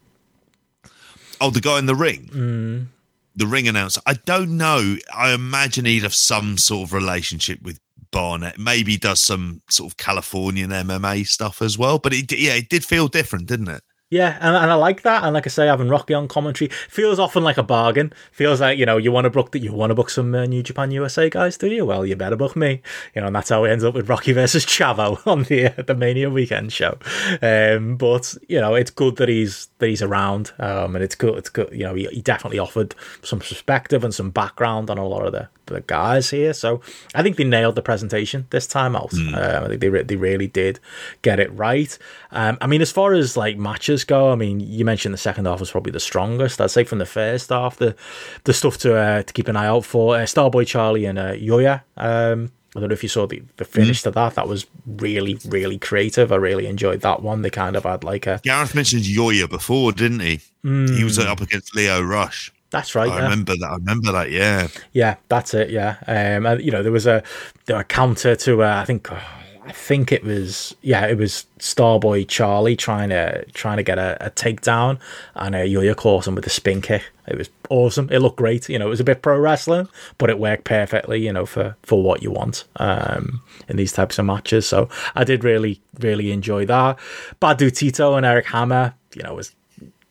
Oh, 1.39 1.49
the 1.49 1.61
guy 1.61 1.79
in 1.79 1.85
the 1.85 1.95
ring. 1.95 2.29
Mm. 2.33 2.87
The 3.35 3.45
ring 3.45 3.67
announcer. 3.67 4.01
I 4.05 4.13
don't 4.13 4.57
know. 4.57 4.95
I 5.13 5.31
imagine 5.33 5.85
he'd 5.85 6.03
have 6.03 6.15
some 6.15 6.57
sort 6.57 6.87
of 6.87 6.93
relationship 6.93 7.61
with 7.61 7.79
Barnett. 8.11 8.57
Maybe 8.57 8.97
does 8.97 9.21
some 9.21 9.61
sort 9.69 9.91
of 9.91 9.97
Californian 9.97 10.71
MMA 10.71 11.27
stuff 11.27 11.61
as 11.61 11.77
well. 11.77 11.99
But 11.99 12.13
it, 12.13 12.31
yeah, 12.31 12.55
it 12.55 12.69
did 12.69 12.85
feel 12.85 13.07
different, 13.07 13.47
didn't 13.47 13.69
it? 13.69 13.83
Yeah, 14.09 14.37
and, 14.39 14.55
and 14.55 14.71
I 14.71 14.75
like 14.75 15.01
that. 15.01 15.25
And 15.25 15.33
like 15.33 15.47
I 15.47 15.49
say, 15.49 15.67
having 15.67 15.89
Rocky 15.89 16.13
on 16.13 16.29
commentary 16.29 16.71
feels 16.87 17.19
often 17.19 17.43
like 17.43 17.57
a 17.57 17.63
bargain. 17.63 18.13
Feels 18.31 18.61
like 18.61 18.77
you 18.79 18.85
know 18.85 18.95
you 18.95 19.11
want 19.11 19.25
to 19.25 19.29
book 19.29 19.51
that 19.51 19.59
you 19.59 19.73
want 19.73 19.89
to 19.91 19.95
book 19.95 20.09
some 20.09 20.33
uh, 20.33 20.45
New 20.45 20.63
Japan 20.63 20.91
USA 20.91 21.29
guys, 21.29 21.57
do 21.57 21.67
you? 21.67 21.85
Well, 21.85 22.05
you 22.05 22.15
better 22.15 22.37
book 22.37 22.55
me. 22.55 22.81
You 23.13 23.21
know, 23.21 23.27
and 23.27 23.35
that's 23.35 23.49
how 23.49 23.65
it 23.65 23.71
ends 23.71 23.83
up 23.83 23.93
with 23.93 24.07
Rocky 24.07 24.31
versus 24.33 24.65
Chavo 24.65 25.25
on 25.27 25.43
the 25.43 25.77
uh, 25.77 25.81
the 25.81 25.93
Mania 25.93 26.29
weekend 26.29 26.71
show. 26.71 26.97
Um, 27.41 27.97
but 27.97 28.33
you 28.47 28.61
know, 28.61 28.75
it's 28.75 28.91
good 28.91 29.17
that 29.17 29.27
he's 29.27 29.67
that 29.79 29.89
he's 29.89 30.01
around, 30.01 30.53
um, 30.57 30.95
and 30.95 31.03
it's 31.03 31.15
good. 31.15 31.37
It's 31.37 31.49
good. 31.49 31.69
You 31.73 31.83
know, 31.83 31.95
he, 31.95 32.07
he 32.07 32.21
definitely 32.21 32.59
offered 32.59 32.95
some 33.23 33.39
perspective 33.39 34.05
and 34.05 34.13
some 34.13 34.29
background 34.29 34.89
on 34.89 34.97
a 34.97 35.05
lot 35.05 35.25
of 35.25 35.33
the 35.33 35.49
the 35.73 35.81
guys 35.81 36.29
here. 36.29 36.53
So 36.53 36.81
I 37.15 37.23
think 37.23 37.37
they 37.37 37.43
nailed 37.43 37.75
the 37.75 37.81
presentation 37.81 38.47
this 38.49 38.67
time 38.67 38.95
out. 38.95 39.11
Mm. 39.11 39.33
Um, 39.33 39.63
I 39.63 39.67
think 39.67 39.81
they 39.81 39.89
re- 39.89 40.03
they 40.03 40.15
really 40.15 40.47
did 40.47 40.79
get 41.21 41.39
it 41.39 41.51
right. 41.53 41.97
Um, 42.31 42.57
I 42.61 42.67
mean, 42.67 42.81
as 42.81 42.91
far 42.91 43.13
as 43.13 43.37
like 43.37 43.57
matches 43.57 44.03
go, 44.03 44.31
I 44.31 44.35
mean, 44.35 44.59
you 44.59 44.85
mentioned 44.85 45.13
the 45.13 45.19
second 45.19 45.45
half 45.45 45.59
was 45.59 45.71
probably 45.71 45.91
the 45.91 45.99
strongest. 45.99 46.59
I'd 46.61 46.71
say 46.71 46.83
from 46.83 46.99
the 46.99 47.05
first 47.05 47.49
half, 47.49 47.77
the 47.77 47.95
the 48.43 48.53
stuff 48.53 48.77
to 48.79 48.95
uh, 48.95 49.23
to 49.23 49.33
keep 49.33 49.47
an 49.47 49.55
eye 49.55 49.67
out 49.67 49.85
for 49.85 50.15
uh, 50.15 50.19
Starboy 50.19 50.65
Charlie 50.67 51.05
and 51.05 51.19
uh, 51.19 51.33
Yuya. 51.33 51.81
Um, 51.95 52.51
I 52.75 52.79
don't 52.79 52.89
know 52.89 52.93
if 52.93 53.01
you 53.01 53.09
saw 53.09 53.25
the, 53.25 53.41
the 53.57 53.65
finish 53.65 54.01
mm. 54.01 54.03
to 54.03 54.11
that. 54.11 54.35
That 54.35 54.47
was 54.47 54.67
really, 54.85 55.39
really 55.47 55.79
creative. 55.79 56.31
I 56.31 56.35
really 56.35 56.67
enjoyed 56.67 57.01
that 57.01 57.23
one. 57.23 57.41
They 57.41 57.49
kind 57.49 57.75
of 57.75 57.83
had 57.83 58.03
like 58.03 58.27
a. 58.27 58.39
Gareth 58.43 58.75
mentioned 58.75 59.03
Yuya 59.03 59.49
before, 59.49 59.91
didn't 59.93 60.19
he? 60.19 60.41
Mm. 60.63 60.95
He 60.95 61.03
was 61.03 61.17
up 61.17 61.41
against 61.41 61.75
Leo 61.75 62.01
Rush. 62.01 62.51
That's 62.69 62.95
right. 62.95 63.09
I 63.09 63.17
yeah. 63.17 63.23
remember 63.23 63.55
that. 63.55 63.69
I 63.69 63.75
remember 63.75 64.11
that. 64.11 64.31
Yeah. 64.31 64.67
Yeah, 64.91 65.15
that's 65.29 65.53
it. 65.53 65.69
Yeah. 65.69 65.97
Um, 66.05 66.45
and, 66.45 66.61
you 66.61 66.71
know, 66.71 66.83
there 66.83 66.91
was 66.91 67.07
a 67.07 67.23
there 67.65 67.79
a 67.79 67.83
counter 67.83 68.35
to 68.35 68.63
uh, 68.63 68.81
I 68.81 68.85
think 68.85 69.11
oh, 69.11 69.21
I 69.67 69.71
think 69.71 70.11
it 70.11 70.23
was 70.23 70.75
yeah 70.81 71.05
it 71.05 71.17
was 71.17 71.45
Starboy 71.59 72.27
Charlie 72.27 72.75
trying 72.75 73.09
to 73.09 73.45
trying 73.51 73.77
to 73.77 73.83
get 73.83 73.97
a, 73.97 74.17
a 74.25 74.31
takedown 74.31 74.99
and 75.35 75.55
uh, 75.55 75.59
Yuya 75.59 75.95
caught 75.95 76.27
him 76.27 76.35
with 76.35 76.45
a 76.45 76.49
spin 76.49 76.81
kick. 76.81 77.03
It 77.27 77.37
was 77.37 77.49
awesome. 77.69 78.09
It 78.09 78.19
looked 78.19 78.37
great. 78.37 78.69
You 78.69 78.79
know, 78.79 78.87
it 78.87 78.89
was 78.89 79.01
a 79.01 79.05
bit 79.05 79.21
pro 79.21 79.37
wrestling, 79.37 79.89
but 80.17 80.29
it 80.29 80.39
worked 80.39 80.63
perfectly. 80.63 81.25
You 81.25 81.33
know, 81.33 81.45
for 81.45 81.75
for 81.83 82.01
what 82.01 82.21
you 82.21 82.31
want 82.31 82.65
um, 82.77 83.41
in 83.67 83.77
these 83.77 83.91
types 83.93 84.17
of 84.19 84.25
matches. 84.25 84.67
So 84.67 84.89
I 85.15 85.23
did 85.23 85.43
really 85.43 85.81
really 85.99 86.31
enjoy 86.31 86.65
that. 86.65 86.97
Bad 87.39 87.57
Dude 87.57 87.75
Tito 87.75 88.15
and 88.15 88.25
Eric 88.25 88.47
Hammer. 88.47 88.93
You 89.15 89.23
know, 89.23 89.33
was 89.33 89.53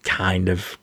kind 0.03 0.49
of 0.49 0.77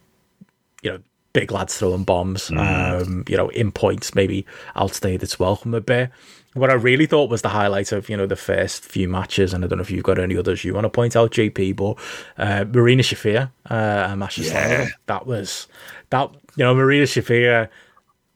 you 0.81 0.91
know 0.91 0.99
big 1.33 1.51
lads 1.51 1.77
throwing 1.77 2.03
bombs, 2.03 2.49
mm. 2.49 3.01
um, 3.01 3.25
you 3.27 3.35
know, 3.35 3.49
in 3.49 3.71
points 3.71 4.15
maybe 4.15 4.45
outstayed 4.75 5.23
its 5.23 5.39
welcome 5.39 5.73
a 5.73 5.81
bit. 5.81 6.11
What 6.53 6.69
I 6.69 6.73
really 6.73 7.07
thought 7.07 7.31
was 7.31 7.41
the 7.41 7.49
highlight 7.49 7.91
of 7.91 8.09
you 8.09 8.15
know 8.15 8.27
the 8.27 8.35
first 8.35 8.85
few 8.85 9.09
matches, 9.09 9.53
and 9.53 9.65
I 9.65 9.67
don't 9.67 9.79
know 9.79 9.83
if 9.83 9.89
you've 9.89 10.03
got 10.03 10.19
any 10.19 10.37
others 10.37 10.63
you 10.63 10.75
want 10.75 10.85
to 10.85 10.89
point 10.89 11.15
out, 11.15 11.31
JP, 11.31 11.75
but 11.75 11.97
uh, 12.37 12.65
Marina 12.65 13.01
Shafir 13.01 13.49
uh, 13.69 13.73
and 13.73 14.19
Masha 14.19 14.43
yeah. 14.43 14.89
that 15.07 15.25
was 15.25 15.67
that 16.11 16.29
you 16.55 16.63
know 16.63 16.75
Marina 16.75 17.05
Shafir, 17.05 17.69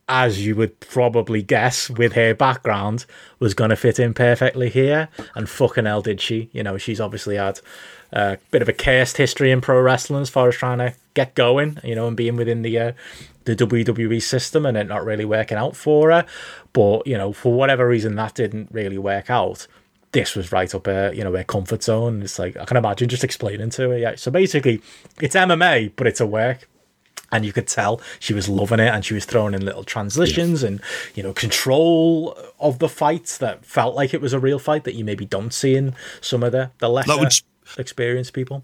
as 0.10 0.44
you 0.44 0.56
would 0.56 0.80
probably 0.80 1.44
guess 1.44 1.92
with 1.92 2.14
her 2.14 2.34
background, 2.34 3.06
was 3.38 3.54
going 3.54 3.70
to 3.70 3.76
fit 3.76 4.00
in 4.00 4.16
perfectly 4.16 4.70
here, 4.70 5.10
and 5.36 5.48
fucking 5.48 5.86
hell 5.86 6.02
did 6.02 6.20
she. 6.20 6.50
You 6.54 6.64
know, 6.64 6.80
she's 6.80 7.00
obviously 7.00 7.36
had 7.36 7.60
a 8.14 8.20
uh, 8.20 8.36
bit 8.52 8.62
of 8.62 8.70
a 8.70 8.74
cursed 8.74 9.18
history 9.18 9.52
in 9.52 9.62
pro 9.62 9.82
wrestling 9.82 10.22
as 10.22 10.30
far 10.30 10.48
as 10.48 10.56
trying 10.56 10.78
to 10.78 10.94
get 11.14 11.36
going, 11.36 11.80
you 11.84 11.96
know, 11.96 12.08
and 12.08 12.16
being 12.16 12.36
within 12.36 12.62
the 12.62 12.80
uh, 12.80 12.92
the 13.46 13.56
WWE 13.56 14.22
system 14.22 14.66
and 14.66 14.78
it 14.78 14.88
not 14.88 15.06
really 15.06 15.26
working 15.26 15.58
out 15.58 15.76
for 15.76 16.12
her. 16.12 16.26
But 16.74 17.08
you 17.08 17.18
know, 17.18 17.34
for 17.34 17.54
whatever 17.54 17.88
reason, 17.88 18.16
that 18.16 18.36
didn't 18.36 18.70
really 18.72 18.98
work 18.98 19.30
out. 19.30 19.68
This 20.14 20.36
was 20.36 20.52
right 20.52 20.74
up 20.74 20.86
her, 20.86 21.12
you 21.14 21.24
know, 21.24 21.36
her 21.36 21.44
comfort 21.44 21.84
zone. 21.84 22.22
It's 22.22 22.40
like 22.40 22.56
I 22.56 22.66
can 22.66 22.78
imagine 22.78 23.10
just 23.10 23.24
explaining 23.24 23.72
to 23.72 23.90
her. 23.90 23.98
Yeah, 23.98 24.16
so 24.16 24.32
basically, 24.32 24.82
it's 25.22 25.36
MMA, 25.36 25.94
but 25.96 26.08
it's 26.08 26.22
a 26.22 26.28
work 26.28 26.68
and 27.32 27.46
you 27.46 27.52
could 27.52 27.68
tell 27.68 28.02
she 28.20 28.34
was 28.34 28.48
loving 28.48 28.80
it 28.80 28.88
and 28.88 29.04
she 29.04 29.14
was 29.14 29.26
throwing 29.26 29.54
in 29.54 29.66
little 29.66 29.84
transitions 29.84 30.64
and 30.64 30.82
you 31.14 31.22
know 31.22 31.34
control 31.34 32.38
of 32.60 32.80
the 32.80 32.88
fights 32.88 33.38
that 33.38 33.66
felt 33.66 33.96
like 33.96 34.14
it 34.14 34.22
was 34.22 34.34
a 34.34 34.40
real 34.40 34.60
fight 34.60 34.84
that 34.86 34.96
you 34.96 35.04
maybe 35.04 35.26
don't 35.26 35.54
see 35.54 35.76
in 35.76 35.94
some 36.22 36.44
of 36.44 36.52
the 36.52 36.72
the 36.80 36.90
lesser 36.90 37.16
like 37.16 37.34
experienced 37.78 38.34
people 38.34 38.64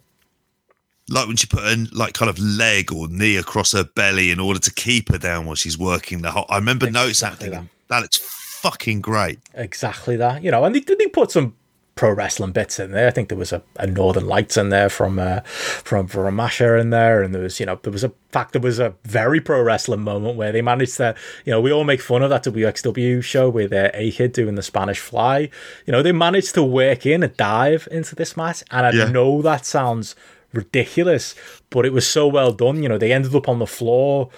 like 1.09 1.27
when 1.27 1.35
she 1.35 1.47
put 1.47 1.63
a 1.63 1.87
like 1.91 2.13
kind 2.13 2.29
of 2.29 2.39
leg 2.39 2.91
or 2.91 3.07
knee 3.07 3.35
across 3.35 3.73
her 3.73 3.83
belly 3.83 4.31
in 4.31 4.39
order 4.39 4.59
to 4.59 4.73
keep 4.73 5.11
her 5.11 5.17
down 5.17 5.45
while 5.45 5.55
she's 5.55 5.77
working 5.77 6.21
the 6.21 6.31
whole. 6.31 6.45
I 6.49 6.57
remember 6.57 6.87
exactly 6.87 7.05
noticing 7.05 7.29
that 7.29 7.37
thinking, 7.37 7.69
that 7.89 8.01
looks 8.01 8.17
fucking 8.17 9.01
great. 9.01 9.39
Exactly 9.53 10.15
that, 10.17 10.43
you 10.43 10.51
know, 10.51 10.63
and 10.63 10.73
they 10.73 10.79
they 10.79 11.07
put 11.07 11.31
some 11.31 11.55
pro 11.95 12.11
wrestling 12.11 12.51
bits 12.51 12.79
in 12.79 12.91
there. 12.91 13.07
I 13.07 13.11
think 13.11 13.29
there 13.29 13.37
was 13.37 13.53
a, 13.53 13.61
a 13.77 13.85
Northern 13.85 14.25
Lights 14.25 14.57
in 14.57 14.69
there 14.69 14.89
from 14.89 15.19
uh, 15.19 15.41
from 15.41 16.07
from 16.07 16.35
Masha 16.35 16.77
in 16.77 16.89
there, 16.89 17.21
and 17.21 17.33
there 17.33 17.41
was 17.41 17.59
you 17.59 17.65
know 17.65 17.79
there 17.83 17.91
was 17.91 18.03
a 18.03 18.11
fact 18.31 18.53
there 18.53 18.61
was 18.61 18.79
a 18.79 18.95
very 19.03 19.39
pro 19.39 19.61
wrestling 19.61 20.01
moment 20.01 20.35
where 20.35 20.51
they 20.51 20.61
managed 20.61 20.97
to 20.97 21.15
you 21.45 21.51
know 21.51 21.61
we 21.61 21.71
all 21.71 21.83
make 21.83 22.01
fun 22.01 22.23
of 22.23 22.29
that 22.29 22.43
WXW 22.43 23.23
show 23.23 23.49
with 23.49 23.71
uh, 23.71 23.89
A 23.93 24.11
Kid 24.11 24.33
doing 24.33 24.55
the 24.55 24.63
Spanish 24.63 24.99
Fly. 24.99 25.49
You 25.85 25.91
know 25.91 26.01
they 26.01 26.11
managed 26.11 26.55
to 26.55 26.63
work 26.63 27.05
in 27.05 27.23
a 27.23 27.27
dive 27.27 27.87
into 27.91 28.15
this 28.15 28.35
match, 28.35 28.63
and 28.71 28.85
I 28.85 28.91
yeah. 28.91 29.05
know 29.05 29.41
that 29.41 29.65
sounds 29.65 30.15
ridiculous, 30.53 31.35
but 31.69 31.85
it 31.85 31.93
was 31.93 32.07
so 32.07 32.27
well 32.27 32.51
done. 32.51 32.81
You 32.81 32.89
know, 32.89 32.97
they 32.97 33.11
ended 33.11 33.35
up 33.35 33.49
on 33.49 33.59
the 33.59 33.67
floor 33.67 34.29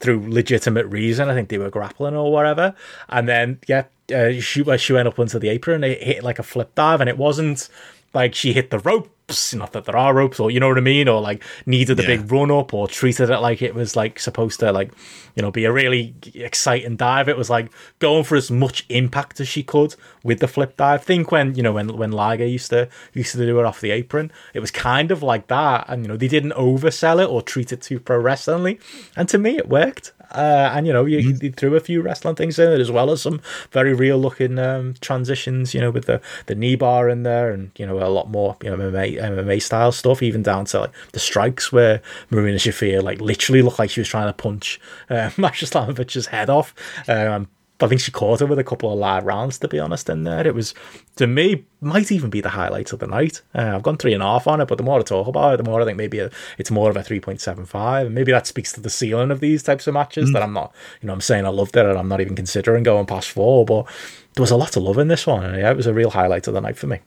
through 0.00 0.30
legitimate 0.30 0.86
reason. 0.86 1.28
I 1.28 1.34
think 1.34 1.48
they 1.48 1.58
were 1.58 1.70
grappling 1.70 2.14
or 2.14 2.32
whatever. 2.32 2.74
And 3.08 3.28
then, 3.28 3.58
yeah, 3.66 3.84
uh, 4.12 4.40
she, 4.40 4.64
she 4.78 4.92
went 4.92 5.08
up 5.08 5.18
onto 5.18 5.38
the 5.38 5.48
apron 5.48 5.84
and 5.84 5.92
it 5.92 6.02
hit 6.02 6.22
like 6.22 6.38
a 6.38 6.42
flip 6.42 6.74
dive. 6.74 7.00
And 7.00 7.08
it 7.08 7.18
wasn't 7.18 7.68
like 8.14 8.34
she 8.34 8.52
hit 8.52 8.70
the 8.70 8.78
ropes. 8.78 9.54
not 9.54 9.72
that 9.72 9.84
there 9.84 9.96
are 9.96 10.14
ropes, 10.14 10.38
or 10.38 10.50
you 10.50 10.60
know 10.60 10.68
what 10.68 10.78
I 10.78 10.82
mean, 10.82 11.08
or 11.08 11.20
like 11.20 11.42
needed 11.64 11.98
a 11.98 12.02
yeah. 12.02 12.08
big 12.08 12.30
run 12.30 12.50
up, 12.50 12.74
or 12.74 12.86
treated 12.88 13.30
it 13.30 13.38
like 13.38 13.62
it 13.62 13.74
was 13.74 13.96
like 13.96 14.18
supposed 14.18 14.60
to 14.60 14.72
like 14.72 14.92
you 15.34 15.42
know 15.42 15.50
be 15.50 15.64
a 15.64 15.72
really 15.72 16.14
exciting 16.34 16.96
dive. 16.96 17.28
It 17.28 17.36
was 17.36 17.48
like 17.48 17.72
going 17.98 18.24
for 18.24 18.36
as 18.36 18.50
much 18.50 18.84
impact 18.88 19.40
as 19.40 19.48
she 19.48 19.62
could 19.62 19.94
with 20.22 20.40
the 20.40 20.48
flip 20.48 20.76
dive. 20.76 21.02
Think 21.02 21.32
when 21.32 21.54
you 21.54 21.62
know 21.62 21.72
when 21.72 21.96
when 21.96 22.12
Liger 22.12 22.44
used 22.44 22.70
to 22.70 22.88
used 23.14 23.32
to 23.32 23.38
do 23.38 23.58
it 23.58 23.64
off 23.64 23.80
the 23.80 23.90
apron, 23.90 24.30
it 24.52 24.60
was 24.60 24.70
kind 24.70 25.10
of 25.10 25.22
like 25.22 25.46
that, 25.46 25.86
and 25.88 26.02
you 26.02 26.08
know 26.08 26.16
they 26.16 26.28
didn't 26.28 26.52
oversell 26.52 27.22
it 27.22 27.28
or 27.28 27.40
treat 27.40 27.72
it 27.72 27.80
too 27.80 28.00
pro 28.00 28.18
wrestlingly, 28.18 28.78
and 29.16 29.28
to 29.30 29.38
me 29.38 29.56
it 29.56 29.68
worked. 29.68 30.12
Uh, 30.32 30.70
and 30.74 30.86
you 30.86 30.92
know, 30.92 31.04
you, 31.04 31.18
mm-hmm. 31.18 31.44
you, 31.44 31.52
threw 31.52 31.76
a 31.76 31.80
few 31.80 32.02
wrestling 32.02 32.34
things 32.34 32.58
in 32.58 32.72
it 32.72 32.80
as 32.80 32.90
well 32.90 33.10
as 33.10 33.22
some 33.22 33.40
very 33.70 33.92
real 33.92 34.18
looking 34.18 34.58
um, 34.58 34.94
transitions. 35.00 35.74
You 35.74 35.80
know, 35.80 35.90
with 35.90 36.06
the 36.06 36.20
the 36.46 36.54
knee 36.54 36.76
bar 36.76 37.08
in 37.08 37.22
there, 37.22 37.50
and 37.50 37.70
you 37.76 37.86
know 37.86 37.98
a 37.98 38.08
lot 38.08 38.30
more 38.30 38.56
you 38.62 38.70
know 38.70 38.76
MMA, 38.76 39.20
MMA 39.20 39.62
style 39.62 39.92
stuff, 39.92 40.22
even 40.22 40.42
down 40.42 40.64
to 40.66 40.80
like 40.80 40.92
the 41.12 41.20
strikes 41.20 41.72
where 41.72 42.00
Marina 42.30 42.56
Shafir 42.56 43.02
like 43.02 43.20
literally 43.20 43.62
looked 43.62 43.78
like 43.78 43.90
she 43.90 44.00
was 44.00 44.08
trying 44.08 44.28
to 44.28 44.32
punch 44.32 44.80
uh, 45.10 45.30
Masha 45.36 45.66
Slamovich's 45.66 46.26
head 46.26 46.50
off. 46.50 46.74
Um, 47.08 47.48
I 47.82 47.88
think 47.88 48.00
she 48.00 48.10
caught 48.10 48.40
her 48.40 48.46
with 48.46 48.58
a 48.58 48.64
couple 48.64 48.92
of 48.92 48.98
live 48.98 49.24
rounds. 49.24 49.58
To 49.58 49.68
be 49.68 49.78
honest, 49.78 50.08
in 50.08 50.24
there, 50.24 50.46
it 50.46 50.54
was 50.54 50.74
to 51.16 51.26
me 51.26 51.64
might 51.80 52.12
even 52.12 52.30
be 52.30 52.40
the 52.40 52.50
highlight 52.50 52.92
of 52.92 53.00
the 53.00 53.06
night. 53.06 53.42
Uh, 53.54 53.72
I've 53.74 53.82
gone 53.82 53.96
three 53.96 54.14
and 54.14 54.22
a 54.22 54.26
half 54.26 54.46
on 54.46 54.60
it, 54.60 54.68
but 54.68 54.78
the 54.78 54.84
more 54.84 55.00
I 55.00 55.02
talk 55.02 55.26
about 55.26 55.54
it, 55.54 55.56
the 55.56 55.68
more 55.68 55.80
I 55.80 55.84
think 55.84 55.98
maybe 55.98 56.20
a, 56.20 56.30
it's 56.58 56.70
more 56.70 56.90
of 56.90 56.96
a 56.96 57.02
three 57.02 57.20
point 57.20 57.40
seven 57.40 57.66
five. 57.66 58.10
Maybe 58.10 58.32
that 58.32 58.46
speaks 58.46 58.72
to 58.72 58.80
the 58.80 58.90
ceiling 58.90 59.30
of 59.30 59.40
these 59.40 59.62
types 59.62 59.86
of 59.86 59.94
matches. 59.94 60.30
Mm. 60.30 60.32
That 60.34 60.42
I'm 60.42 60.52
not, 60.52 60.72
you 61.00 61.06
know, 61.06 61.12
I'm 61.12 61.20
saying 61.20 61.44
I 61.44 61.50
loved 61.50 61.76
it, 61.76 61.86
and 61.86 61.98
I'm 61.98 62.08
not 62.08 62.20
even 62.20 62.36
considering 62.36 62.82
going 62.82 63.06
past 63.06 63.30
four. 63.30 63.64
But 63.64 63.86
there 64.34 64.42
was 64.42 64.50
a 64.50 64.56
lot 64.56 64.76
of 64.76 64.82
love 64.82 64.98
in 64.98 65.08
this 65.08 65.26
one, 65.26 65.44
and 65.44 65.56
yeah, 65.56 65.70
it 65.70 65.76
was 65.76 65.86
a 65.86 65.94
real 65.94 66.10
highlight 66.10 66.46
of 66.46 66.54
the 66.54 66.60
night 66.60 66.76
for 66.76 66.86
me. 66.86 67.00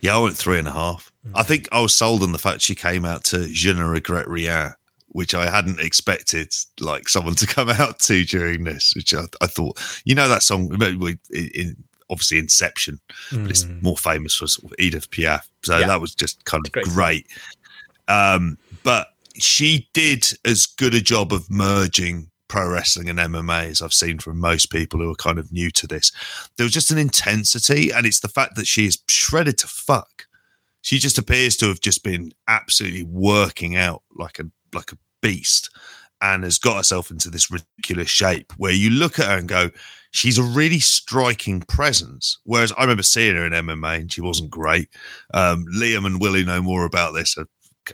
Yeah, 0.00 0.16
I 0.16 0.18
went 0.20 0.36
three 0.36 0.58
and 0.58 0.68
a 0.68 0.72
half. 0.72 1.10
Mm. 1.26 1.32
I 1.34 1.42
think 1.42 1.68
I 1.72 1.80
was 1.80 1.94
sold 1.94 2.22
on 2.22 2.32
the 2.32 2.38
fact 2.38 2.60
she 2.60 2.74
came 2.74 3.04
out 3.04 3.24
to 3.24 3.48
Je 3.48 3.72
ne 3.72 3.80
regrette 3.80 4.28
rien, 4.28 4.74
which 5.14 5.32
I 5.32 5.48
hadn't 5.48 5.78
expected 5.78 6.52
like 6.80 7.08
someone 7.08 7.36
to 7.36 7.46
come 7.54 7.70
out 7.70 8.00
to 8.00 8.24
during 8.24 8.64
this. 8.64 8.92
Which 8.94 9.14
I, 9.14 9.24
I 9.40 9.46
thought, 9.46 9.80
you 10.04 10.14
know, 10.14 10.28
that 10.28 10.42
song 10.42 10.70
in, 11.30 11.76
obviously 12.10 12.38
Inception, 12.38 13.00
mm. 13.30 13.42
but 13.42 13.50
it's 13.50 13.64
mm. 13.64 13.80
more 13.80 13.96
famous 13.96 14.34
for 14.34 14.46
sort 14.46 14.72
of 14.72 14.78
Edith 14.78 15.10
Piaf. 15.10 15.42
So 15.62 15.78
yeah. 15.78 15.86
that 15.86 16.00
was 16.00 16.14
just 16.14 16.44
kind 16.44 16.66
of 16.66 16.72
great. 16.72 16.84
great. 16.86 17.26
Um, 18.08 18.58
but 18.82 19.08
she 19.36 19.88
did 19.94 20.26
as 20.44 20.66
good 20.66 20.94
a 20.94 21.00
job 21.00 21.32
of 21.32 21.50
merging 21.50 22.30
pro 22.48 22.68
wrestling 22.68 23.08
and 23.08 23.18
MMA 23.18 23.70
as 23.70 23.82
I've 23.82 23.94
seen 23.94 24.18
from 24.18 24.38
most 24.38 24.66
people 24.66 25.00
who 25.00 25.10
are 25.10 25.16
kind 25.16 25.38
of 25.38 25.52
new 25.52 25.70
to 25.72 25.86
this. 25.86 26.12
There 26.56 26.64
was 26.64 26.72
just 26.72 26.90
an 26.90 26.98
intensity, 26.98 27.90
and 27.90 28.04
it's 28.04 28.20
the 28.20 28.28
fact 28.28 28.56
that 28.56 28.66
she 28.66 28.86
is 28.86 28.98
shredded 29.08 29.58
to 29.58 29.66
fuck. 29.68 30.26
She 30.82 30.98
just 30.98 31.18
appears 31.18 31.56
to 31.58 31.68
have 31.68 31.80
just 31.80 32.04
been 32.04 32.32
absolutely 32.46 33.04
working 33.04 33.76
out 33.76 34.02
like 34.16 34.38
a 34.38 34.44
like 34.74 34.92
a 34.92 34.98
beast 35.24 35.70
and 36.20 36.44
has 36.44 36.58
got 36.58 36.76
herself 36.76 37.10
into 37.10 37.30
this 37.30 37.50
ridiculous 37.50 38.10
shape 38.10 38.52
where 38.58 38.72
you 38.72 38.90
look 38.90 39.18
at 39.18 39.26
her 39.26 39.38
and 39.38 39.48
go, 39.48 39.70
she's 40.10 40.38
a 40.38 40.42
really 40.42 40.78
striking 40.78 41.60
presence. 41.60 42.38
Whereas 42.44 42.72
I 42.76 42.82
remember 42.82 43.02
seeing 43.02 43.34
her 43.34 43.46
in 43.46 43.52
MMA 43.52 44.00
and 44.00 44.12
she 44.12 44.20
wasn't 44.20 44.50
great. 44.50 44.88
Um, 45.32 45.66
Liam 45.74 46.06
and 46.06 46.20
Willie 46.20 46.44
know 46.44 46.62
more 46.62 46.84
about 46.84 47.14
this 47.14 47.36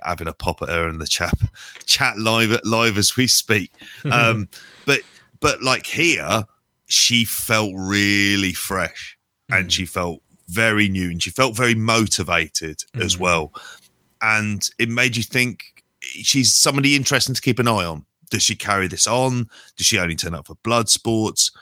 having 0.04 0.28
a 0.28 0.32
pop 0.32 0.62
at 0.62 0.68
her 0.68 0.88
in 0.88 0.98
the 0.98 1.06
chat 1.06 1.34
chat 1.86 2.18
live 2.18 2.58
live 2.64 2.98
as 2.98 3.16
we 3.16 3.26
speak. 3.26 3.72
Um, 4.10 4.48
but 4.86 5.00
but 5.40 5.62
like 5.62 5.86
here, 5.86 6.44
she 6.86 7.24
felt 7.24 7.72
really 7.76 8.52
fresh 8.52 9.16
mm. 9.50 9.58
and 9.58 9.72
she 9.72 9.86
felt 9.86 10.20
very 10.48 10.88
new 10.88 11.10
and 11.10 11.22
she 11.22 11.30
felt 11.30 11.56
very 11.56 11.74
motivated 11.74 12.78
mm. 12.94 13.04
as 13.04 13.18
well. 13.18 13.52
And 14.22 14.68
it 14.78 14.88
made 14.88 15.16
you 15.16 15.22
think 15.22 15.69
she's 16.10 16.54
somebody 16.54 16.96
interesting 16.96 17.34
to 17.34 17.40
keep 17.40 17.58
an 17.58 17.68
eye 17.68 17.84
on. 17.84 18.04
Does 18.30 18.42
she 18.42 18.54
carry 18.54 18.86
this 18.86 19.06
on? 19.06 19.48
Does 19.76 19.86
she 19.86 19.98
only 19.98 20.14
turn 20.14 20.34
up 20.34 20.46
for 20.46 20.54
Bloodsports? 20.56 21.52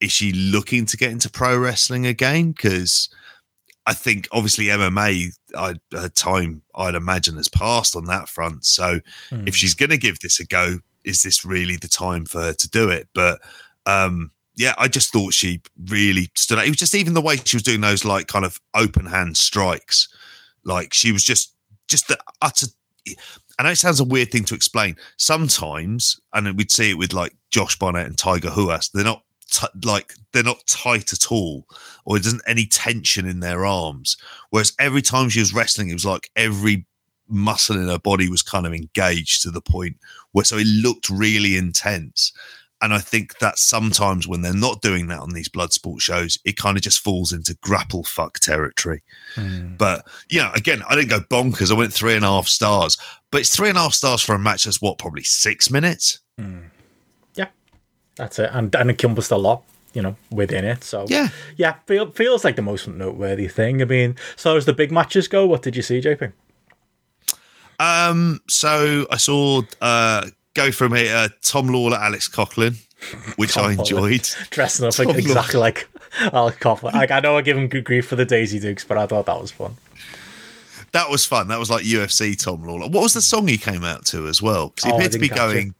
Is 0.00 0.12
she 0.12 0.32
looking 0.32 0.86
to 0.86 0.96
get 0.96 1.12
into 1.12 1.30
pro 1.30 1.56
wrestling 1.56 2.06
again? 2.06 2.52
Because 2.52 3.08
I 3.86 3.94
think 3.94 4.28
obviously 4.32 4.66
MMA, 4.66 5.30
I, 5.56 5.74
her 5.92 6.08
time 6.08 6.62
I'd 6.74 6.96
imagine 6.96 7.36
has 7.36 7.48
passed 7.48 7.94
on 7.94 8.06
that 8.06 8.28
front. 8.28 8.64
So 8.66 9.00
mm. 9.30 9.48
if 9.48 9.54
she's 9.54 9.74
going 9.74 9.90
to 9.90 9.96
give 9.96 10.18
this 10.18 10.40
a 10.40 10.44
go, 10.44 10.78
is 11.04 11.22
this 11.22 11.44
really 11.44 11.76
the 11.76 11.88
time 11.88 12.26
for 12.26 12.40
her 12.40 12.52
to 12.52 12.68
do 12.68 12.88
it? 12.88 13.08
But 13.14 13.40
um, 13.86 14.32
yeah, 14.56 14.74
I 14.76 14.88
just 14.88 15.12
thought 15.12 15.34
she 15.34 15.60
really 15.88 16.30
stood 16.34 16.58
out. 16.58 16.66
It 16.66 16.70
was 16.70 16.78
just 16.78 16.94
even 16.94 17.14
the 17.14 17.20
way 17.20 17.36
she 17.36 17.56
was 17.56 17.62
doing 17.62 17.80
those 17.80 18.04
like 18.04 18.26
kind 18.26 18.44
of 18.44 18.60
open 18.74 19.06
hand 19.06 19.36
strikes, 19.36 20.08
like 20.64 20.92
she 20.92 21.12
was 21.12 21.22
just 21.22 21.54
just 21.88 22.08
the 22.08 22.18
utter. 22.42 22.66
I 23.58 23.62
know 23.62 23.70
it 23.70 23.76
sounds 23.76 24.00
a 24.00 24.04
weird 24.04 24.30
thing 24.30 24.44
to 24.44 24.54
explain. 24.54 24.96
Sometimes, 25.16 26.20
and 26.34 26.56
we'd 26.56 26.70
see 26.70 26.90
it 26.90 26.98
with 26.98 27.12
like 27.12 27.34
Josh 27.50 27.78
Barnett 27.78 28.06
and 28.06 28.18
Tiger 28.18 28.50
Huas, 28.50 28.90
they're 28.92 29.04
not 29.04 29.22
t- 29.50 29.66
like 29.84 30.12
they're 30.32 30.42
not 30.42 30.66
tight 30.66 31.12
at 31.12 31.32
all, 31.32 31.66
or 32.04 32.18
there 32.18 32.28
isn't 32.28 32.42
any 32.46 32.66
tension 32.66 33.26
in 33.26 33.40
their 33.40 33.64
arms. 33.64 34.16
Whereas 34.50 34.72
every 34.78 35.02
time 35.02 35.28
she 35.28 35.40
was 35.40 35.54
wrestling, 35.54 35.88
it 35.90 35.94
was 35.94 36.04
like 36.04 36.30
every 36.36 36.86
muscle 37.28 37.76
in 37.76 37.88
her 37.88 37.98
body 37.98 38.28
was 38.28 38.42
kind 38.42 38.66
of 38.66 38.74
engaged 38.74 39.42
to 39.42 39.50
the 39.50 39.60
point 39.60 39.96
where 40.32 40.44
so 40.44 40.58
it 40.58 40.66
looked 40.66 41.10
really 41.10 41.56
intense. 41.56 42.32
And 42.82 42.92
I 42.92 42.98
think 42.98 43.38
that 43.38 43.58
sometimes 43.58 44.28
when 44.28 44.42
they're 44.42 44.52
not 44.52 44.82
doing 44.82 45.06
that 45.08 45.20
on 45.20 45.30
these 45.30 45.48
Bloodsport 45.48 46.00
shows, 46.00 46.38
it 46.44 46.56
kind 46.56 46.76
of 46.76 46.82
just 46.82 47.00
falls 47.00 47.32
into 47.32 47.56
grapple 47.62 48.04
fuck 48.04 48.38
territory. 48.38 49.02
Mm. 49.34 49.78
But 49.78 50.06
you 50.28 50.40
know, 50.40 50.50
again, 50.54 50.82
I 50.88 50.94
didn't 50.94 51.10
go 51.10 51.20
bonkers. 51.20 51.70
I 51.70 51.74
went 51.74 51.92
three 51.92 52.14
and 52.14 52.24
a 52.24 52.28
half 52.28 52.48
stars, 52.48 52.98
but 53.30 53.40
it's 53.40 53.54
three 53.54 53.70
and 53.70 53.78
a 53.78 53.82
half 53.82 53.94
stars 53.94 54.20
for 54.20 54.34
a 54.34 54.38
match 54.38 54.64
that's 54.64 54.82
what 54.82 54.98
probably 54.98 55.22
six 55.22 55.70
minutes. 55.70 56.20
Mm. 56.38 56.70
That's 58.16 58.38
it, 58.38 58.50
and 58.52 58.74
and 58.74 58.90
it 58.90 58.94
encompassed 58.94 59.30
a 59.30 59.36
lot, 59.36 59.62
you 59.92 60.02
know, 60.02 60.16
within 60.30 60.64
it. 60.64 60.82
So 60.82 61.04
yeah, 61.08 61.28
yeah, 61.56 61.74
feel, 61.86 62.10
feels 62.10 62.44
like 62.44 62.56
the 62.56 62.62
most 62.62 62.88
noteworthy 62.88 63.46
thing. 63.46 63.82
I 63.82 63.84
mean, 63.84 64.16
so 64.36 64.56
as 64.56 64.64
the 64.64 64.72
big 64.72 64.90
matches 64.90 65.28
go, 65.28 65.46
what 65.46 65.62
did 65.62 65.76
you 65.76 65.82
see, 65.82 66.00
JP? 66.00 66.32
Um, 67.78 68.40
so 68.48 69.06
I 69.10 69.18
saw 69.18 69.62
uh 69.82 70.28
go 70.56 70.72
from 70.72 70.94
here, 70.94 71.14
uh, 71.14 71.28
Tom 71.42 71.68
Lawlor, 71.68 71.98
Alex 71.98 72.28
Coughlin, 72.28 72.76
which 73.36 73.56
I 73.56 73.72
enjoyed. 73.72 74.28
Dressing 74.50 74.86
up 74.86 74.98
like, 74.98 75.16
exactly 75.16 75.60
like 75.60 75.88
Alex 76.32 76.56
Coughlin. 76.58 76.94
Like 76.94 77.10
I 77.10 77.20
know 77.20 77.36
I 77.36 77.42
give 77.42 77.56
him 77.56 77.68
good 77.68 77.84
grief 77.84 78.06
for 78.08 78.16
the 78.16 78.24
Daisy 78.24 78.58
Dukes, 78.58 78.84
but 78.84 78.98
I 78.98 79.06
thought 79.06 79.26
that 79.26 79.40
was 79.40 79.52
fun. 79.52 79.76
That 80.92 81.10
was 81.10 81.26
fun. 81.26 81.48
That 81.48 81.58
was 81.58 81.70
like 81.70 81.84
UFC 81.84 82.42
Tom 82.42 82.64
Lawlor. 82.64 82.90
What 82.90 83.02
was 83.02 83.12
the 83.12 83.20
song 83.20 83.46
he 83.46 83.58
came 83.58 83.84
out 83.84 84.06
to 84.06 84.26
as 84.26 84.40
well? 84.40 84.70
Because 84.70 84.84
he 84.84 84.92
oh, 84.92 84.96
appeared 84.96 85.12
to 85.12 85.18
be 85.18 85.28
going. 85.28 85.68
It. 85.68 85.74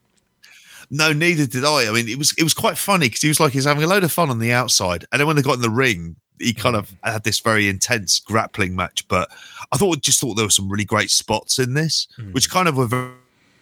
No, 0.91 1.13
neither 1.13 1.47
did 1.47 1.65
I. 1.65 1.89
I 1.89 1.93
mean, 1.93 2.09
it 2.09 2.19
was 2.19 2.35
it 2.37 2.45
was 2.45 2.55
quite 2.55 2.77
funny 2.77 3.07
because 3.07 3.23
he 3.23 3.29
was 3.29 3.41
like 3.41 3.53
he's 3.53 3.65
having 3.65 3.83
a 3.83 3.87
load 3.87 4.05
of 4.05 4.13
fun 4.13 4.31
on 4.31 4.39
the 4.39 4.53
outside, 4.53 5.07
and 5.11 5.19
then 5.19 5.27
when 5.27 5.37
they 5.37 5.43
got 5.43 5.55
in 5.55 5.63
the 5.63 5.71
ring, 5.71 6.17
he 6.39 6.53
kind 6.53 6.77
of 6.77 6.95
had 7.03 7.25
this 7.25 7.41
very 7.41 7.69
intense 7.69 8.21
grappling 8.21 8.77
match. 8.77 9.09
But 9.09 9.31
I 9.73 9.79
thought 9.79 10.03
just 10.03 10.21
thought 10.21 10.35
there 10.35 10.45
were 10.45 10.51
some 10.51 10.69
really 10.69 10.85
great 10.85 11.11
spots 11.11 11.59
in 11.59 11.75
this, 11.75 12.07
mm. 12.19 12.33
which 12.33 12.51
kind 12.51 12.69
of 12.69 12.77
were 12.77 12.87
very, 12.87 13.11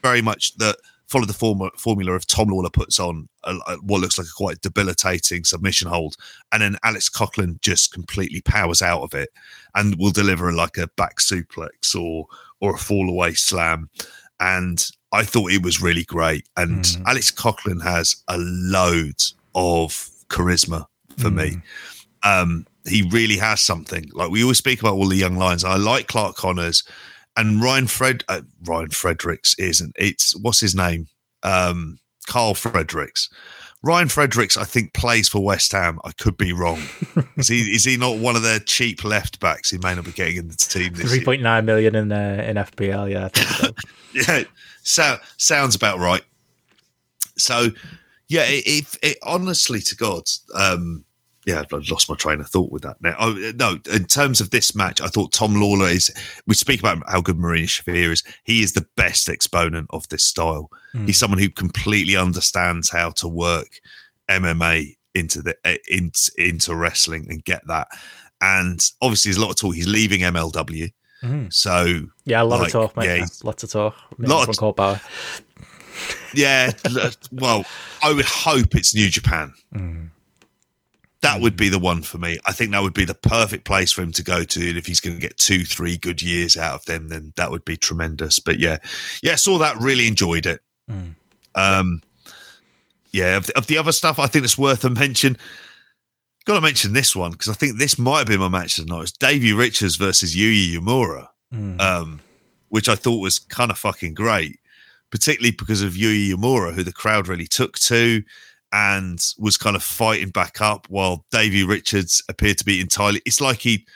very 0.03 0.23
much 0.23 0.57
that 0.57 0.77
follow 1.09 1.27
the 1.27 1.33
form, 1.33 1.71
formula 1.77 2.13
of 2.13 2.27
Tom 2.27 2.49
Lawlor 2.49 2.73
puts 2.73 2.99
on 2.99 3.29
a, 3.45 3.57
a, 3.67 3.77
what 3.77 4.01
looks 4.01 4.19
like 4.19 4.27
a 4.27 4.37
quite 4.37 4.61
debilitating 4.61 5.45
submission 5.45 5.89
hold, 5.89 6.17
and 6.53 6.63
then 6.63 6.77
Alex 6.83 7.09
Coughlin 7.09 7.61
just 7.61 7.93
completely 7.93 8.41
powers 8.41 8.83
out 8.83 9.03
of 9.03 9.15
it 9.15 9.31
and 9.75 9.97
will 9.99 10.11
deliver 10.11 10.53
like 10.53 10.77
a 10.77 10.89
back 10.97 11.19
suplex 11.19 11.95
or 11.95 12.27
or 12.61 12.75
a 12.75 12.79
fall 12.79 13.09
away 13.09 13.35
slam. 13.35 13.91
And 14.41 14.85
I 15.13 15.23
thought 15.23 15.53
it 15.53 15.63
was 15.63 15.83
really 15.83 16.05
great. 16.05 16.49
And 16.57 16.85
mm. 16.85 17.03
Alex 17.07 17.31
Coughlin 17.31 17.83
has 17.83 18.17
a 18.29 18.37
load 18.39 19.23
of 19.55 20.09
charisma 20.29 20.87
for 21.19 21.31
mm. 21.31 21.35
me. 21.35 21.57
Um, 22.23 22.67
he 22.87 23.09
really 23.11 23.37
has 23.37 23.61
something. 23.61 24.11
Like 24.13 24.31
we 24.31 24.43
always 24.43 24.59
speak 24.59 24.81
about 24.81 24.95
all 24.95 25.09
the 25.09 25.17
young 25.17 25.37
lions. 25.37 25.65
I 25.65 25.77
like 25.77 26.09
Clark 26.09 26.37
Connors 26.37 26.83
and 27.37 27.63
Ryan 27.63 27.87
Fred. 27.87 28.25
Uh, 28.29 28.43
Ryan 28.65 28.91
Fredericks 28.91 29.55
isn't. 29.59 29.95
It's 29.99 30.37
what's 30.37 30.61
his 30.61 30.75
name? 30.75 31.07
Um, 31.43 31.99
Karl 32.27 32.55
Fredericks. 32.55 33.29
Ryan 33.83 34.09
Fredericks, 34.09 34.57
I 34.57 34.65
think, 34.65 34.95
plays 34.95 35.29
for 35.29 35.45
West 35.45 35.71
Ham. 35.73 36.01
I 36.05 36.13
could 36.13 36.39
be 36.39 36.55
wrong. 36.55 36.83
is 37.37 37.49
he 37.49 37.61
is 37.75 37.85
he 37.85 37.99
not 37.99 38.17
one 38.17 38.35
of 38.35 38.43
their 38.43 38.59
cheap 38.59 39.05
left 39.05 39.41
backs? 39.41 39.71
He 39.71 39.79
may 39.79 39.95
not 39.95 40.07
be 40.07 40.13
getting 40.13 40.37
in 40.37 40.49
the 40.49 40.57
team. 40.57 40.95
Three 40.95 41.23
point 41.23 41.43
nine 41.43 41.67
million 41.67 41.95
in 41.95 42.11
uh, 42.11 42.43
in 42.47 42.57
FPL. 42.57 43.11
Yeah, 43.11 43.29
so. 43.35 43.69
yeah. 44.15 44.45
So 44.83 45.19
sounds 45.37 45.75
about 45.75 45.99
right. 45.99 46.23
So 47.37 47.69
yeah, 48.29 48.45
it, 48.45 48.65
it, 48.67 48.99
it 49.03 49.19
honestly 49.23 49.81
to 49.81 49.97
God, 49.97 50.25
um, 50.55 51.05
yeah, 51.47 51.61
I've 51.61 51.89
lost 51.91 52.09
my 52.09 52.17
train 52.17 52.41
of 52.41 52.49
thought 52.49 52.71
with 52.73 52.83
that 52.83 53.01
now. 53.01 53.15
Oh, 53.19 53.33
no, 53.57 53.79
in 53.93 54.07
terms 54.07 54.41
of 54.41 54.51
this 54.51 54.75
match, 54.75 55.01
I 55.01 55.09
thought 55.09 55.33
Tom 55.33 55.55
Lawlor 55.55 55.91
is. 55.91 56.11
We 56.47 56.55
speak 56.55 56.81
about 56.81 57.03
how 57.09 57.21
good 57.21 57.39
Marina 57.39 57.67
Shafir 57.67 58.13
is. 58.13 58.23
He 58.45 58.63
is 58.63 58.73
the 58.73 58.87
best 58.97 59.29
exponent 59.29 59.89
of 59.91 60.09
this 60.09 60.25
style. 60.25 60.71
Mm. 60.95 61.07
He's 61.07 61.19
someone 61.19 61.39
who 61.39 61.51
completely 61.51 62.17
understands 62.17 62.89
how 62.89 63.11
to 63.11 63.29
work 63.29 63.81
MMA 64.31 64.97
into 65.15 65.43
the 65.43 65.57
eh, 65.65 65.77
into, 65.89 66.33
into 66.39 66.75
wrestling 66.75 67.27
and 67.29 67.45
get 67.45 67.67
that. 67.67 67.89
And 68.41 68.81
obviously, 69.03 69.31
there's 69.31 69.39
a 69.39 69.43
lot 69.43 69.51
of 69.51 69.57
talk. 69.57 69.75
He's 69.75 69.87
leaving 69.87 70.21
MLW, 70.21 70.93
mm. 71.23 71.53
so 71.53 72.07
yeah, 72.25 72.43
a 72.43 72.45
lot 72.45 72.61
like, 72.61 72.69
of 72.69 72.73
talk, 72.73 72.97
mate. 72.97 73.19
Yeah, 73.19 73.27
lots 73.43 73.63
of 73.63 73.71
talk. 73.71 73.95
Lot 74.19 74.49
of, 74.49 74.57
called 74.57 74.77
power. 74.77 75.01
Yeah, 76.35 76.73
well, 77.33 77.65
I 78.03 78.13
would 78.13 78.25
hope 78.25 78.75
it's 78.75 78.95
New 78.95 79.09
Japan. 79.09 79.53
Mm 79.75 80.11
that 81.25 81.41
would 81.41 81.57
be 81.57 81.71
the 81.71 81.79
one 81.79 82.03
for 82.03 82.19
me. 82.19 82.39
I 82.45 82.53
think 82.53 82.71
that 82.71 82.83
would 82.83 82.93
be 82.93 83.07
the 83.07 83.15
perfect 83.15 83.65
place 83.65 83.91
for 83.91 84.03
him 84.03 84.13
to 84.13 84.23
go 84.23 84.45
to. 84.45 84.69
And 84.69 84.77
if 84.77 84.85
he's 84.85 85.01
going 85.01 85.17
to 85.17 85.23
get 85.23 85.39
two, 85.39 85.65
three 85.65 85.97
good 85.97 86.21
years 86.21 86.55
out 86.55 86.75
of 86.75 86.85
them, 86.85 87.09
then 87.09 87.33
that 87.37 87.51
would 87.51 87.65
be 87.65 87.79
tremendous. 87.79 88.39
But 88.39 88.59
yeah, 88.59 88.77
yeah, 89.23 89.37
saw 89.37 89.57
that, 89.59 89.79
really 89.79 90.07
enjoyed 90.07 90.45
it. 90.45 90.61
Mm. 90.91 91.15
Um, 91.55 92.03
yeah, 93.11 93.39
of 93.39 93.47
the, 93.47 93.57
of 93.57 93.69
the, 93.69 93.79
other 93.79 93.93
stuff, 93.93 94.19
I 94.19 94.27
think 94.27 94.45
it's 94.45 94.59
worth 94.59 94.85
a 94.85 94.91
mention. 94.91 95.39
Got 96.45 96.57
to 96.57 96.61
mention 96.61 96.93
this 96.93 97.17
one 97.17 97.31
because 97.31 97.49
I 97.49 97.55
think 97.55 97.79
this 97.79 97.99
might 97.99 98.19
have 98.19 98.27
been 98.27 98.41
my 98.41 98.49
match 98.49 98.77
tonight. 98.77 99.03
It's 99.05 99.13
Davey 99.13 99.55
Richards 99.55 99.97
versus 99.97 100.37
Yuya 100.37 100.77
Uemura, 100.77 101.29
mm. 101.55 101.81
um, 101.81 102.21
which 102.69 102.87
I 102.87 102.97
thought 102.97 103.23
was 103.23 103.39
kind 103.39 103.71
of 103.71 103.79
fucking 103.79 104.13
great, 104.13 104.61
particularly 105.11 105.53
because 105.53 105.81
of 105.81 105.95
Yuya 105.95 106.35
Uemura, 106.35 106.75
who 106.75 106.83
the 106.83 106.93
crowd 106.93 107.29
really 107.29 107.47
took 107.47 107.79
to 107.79 108.23
and 108.75 109.25
was 109.39 109.57
kind 109.57 109.77
of 109.77 109.85
fighting 109.85 110.31
back 110.31 110.61
up 110.61 110.89
while 110.91 111.25
Davey 111.31 111.63
Richards 111.63 112.21
appeared 112.29 112.59
to 112.59 112.65
be 112.65 112.81
entirely. 112.81 113.23
It's 113.25 113.41
like 113.41 113.61
he 113.61 113.87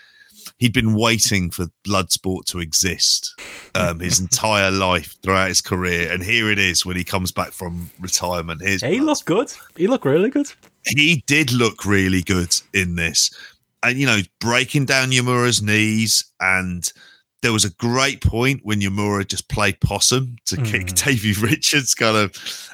he'd 0.59 0.73
been 0.73 0.95
waiting 0.95 1.51
for 1.51 1.67
Bloodsport 1.85 2.45
to 2.47 2.61
exist 2.61 3.35
um, 3.75 3.99
his 3.99 4.21
entire 4.21 4.71
life 4.71 5.17
throughout 5.21 5.49
his 5.49 5.61
career, 5.61 6.13
and 6.13 6.23
here 6.23 6.49
it 6.49 6.61
is 6.61 6.87
when 6.87 6.97
he 6.97 7.03
comes 7.03 7.33
back 7.33 7.51
from 7.51 7.91
retirement. 7.99 8.63
Here's 8.63 8.81
he 8.81 9.01
looked 9.01 9.25
good. 9.25 9.53
He 9.77 9.89
looked 9.89 10.05
really 10.05 10.31
good. 10.31 10.47
He 10.87 11.25
did 11.27 11.53
look 11.53 11.85
really 11.85 12.23
good 12.23 12.55
in 12.73 12.95
this, 12.95 13.31
and 13.83 13.99
you 13.99 14.07
know, 14.07 14.21
breaking 14.39 14.87
down 14.87 15.11
Uemura's 15.11 15.61
knees 15.61 16.25
and 16.39 16.89
there 17.41 17.53
was 17.53 17.65
a 17.65 17.71
great 17.71 18.21
point 18.21 18.61
when 18.65 18.81
Uemura 18.81 19.27
just 19.27 19.49
played 19.49 19.81
possum 19.81 20.37
to 20.47 20.57
mm. 20.57 20.67
kick 20.67 20.87
Davey 20.95 21.33
Richards 21.41 21.95
kind 21.95 22.17
of 22.17 22.33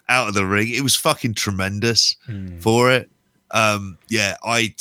out 0.08 0.28
of 0.28 0.34
the 0.34 0.46
ring. 0.46 0.70
It 0.70 0.82
was 0.82 0.96
fucking 0.96 1.34
tremendous 1.34 2.16
mm. 2.28 2.60
for 2.60 2.90
it. 2.90 3.10
Um, 3.50 3.98
yeah, 4.08 4.36
I 4.42 4.74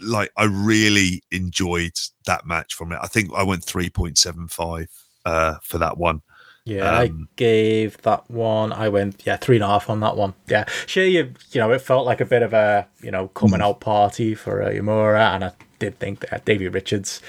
like. 0.00 0.32
I 0.36 0.44
really 0.44 1.22
enjoyed 1.30 1.98
that 2.26 2.46
match 2.46 2.74
from 2.74 2.92
it. 2.92 2.98
I 3.02 3.06
think 3.06 3.30
I 3.34 3.42
went 3.42 3.64
three 3.64 3.90
point 3.90 4.18
seven 4.18 4.48
five 4.48 4.88
uh, 5.24 5.56
for 5.62 5.78
that 5.78 5.98
one. 5.98 6.22
Yeah, 6.64 6.88
um, 6.88 6.94
I 6.94 7.12
gave 7.36 8.00
that 8.02 8.30
one. 8.30 8.72
I 8.72 8.88
went 8.88 9.22
yeah 9.26 9.36
three 9.36 9.56
and 9.56 9.64
a 9.64 9.68
half 9.68 9.90
on 9.90 10.00
that 10.00 10.16
one. 10.16 10.34
Yeah, 10.48 10.64
sure. 10.86 11.04
You 11.04 11.34
you 11.52 11.60
know 11.60 11.70
it 11.70 11.80
felt 11.80 12.06
like 12.06 12.20
a 12.20 12.24
bit 12.24 12.42
of 12.42 12.52
a 12.52 12.88
you 13.02 13.10
know 13.10 13.28
coming 13.28 13.60
mm. 13.60 13.64
out 13.64 13.80
party 13.80 14.34
for 14.34 14.62
uh, 14.62 14.70
Uemura, 14.70 15.34
and 15.34 15.44
I 15.44 15.52
did 15.78 15.98
think 15.98 16.20
that 16.20 16.44
Davey 16.44 16.68
Richards 16.68 17.20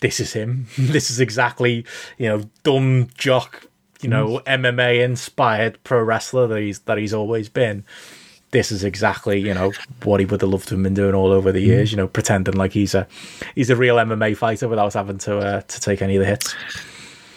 this 0.00 0.20
is 0.20 0.32
him. 0.32 0.66
this 0.78 1.10
is 1.10 1.20
exactly, 1.20 1.84
you 2.18 2.28
know, 2.28 2.42
dumb 2.62 3.08
jock, 3.16 3.66
you 4.00 4.08
know, 4.08 4.40
mm. 4.40 4.44
MMA 4.44 5.04
inspired 5.04 5.82
pro 5.84 6.02
wrestler 6.02 6.46
that 6.46 6.60
he's 6.60 6.80
that 6.80 6.98
he's 6.98 7.14
always 7.14 7.48
been. 7.48 7.84
This 8.52 8.72
is 8.72 8.82
exactly, 8.82 9.38
you 9.38 9.54
know, 9.54 9.72
what 10.02 10.18
he 10.18 10.26
would 10.26 10.40
have 10.40 10.50
loved 10.50 10.68
to 10.68 10.74
have 10.74 10.82
been 10.82 10.94
doing 10.94 11.14
all 11.14 11.30
over 11.30 11.52
the 11.52 11.60
years. 11.60 11.88
Mm. 11.88 11.92
You 11.92 11.96
know, 11.98 12.08
pretending 12.08 12.54
like 12.54 12.72
he's 12.72 12.94
a 12.94 13.06
he's 13.54 13.70
a 13.70 13.76
real 13.76 13.96
MMA 13.96 14.36
fighter 14.36 14.68
without 14.68 14.94
having 14.94 15.18
to 15.18 15.38
uh, 15.38 15.60
to 15.60 15.80
take 15.80 16.02
any 16.02 16.16
of 16.16 16.20
the 16.20 16.26
hits. 16.26 16.54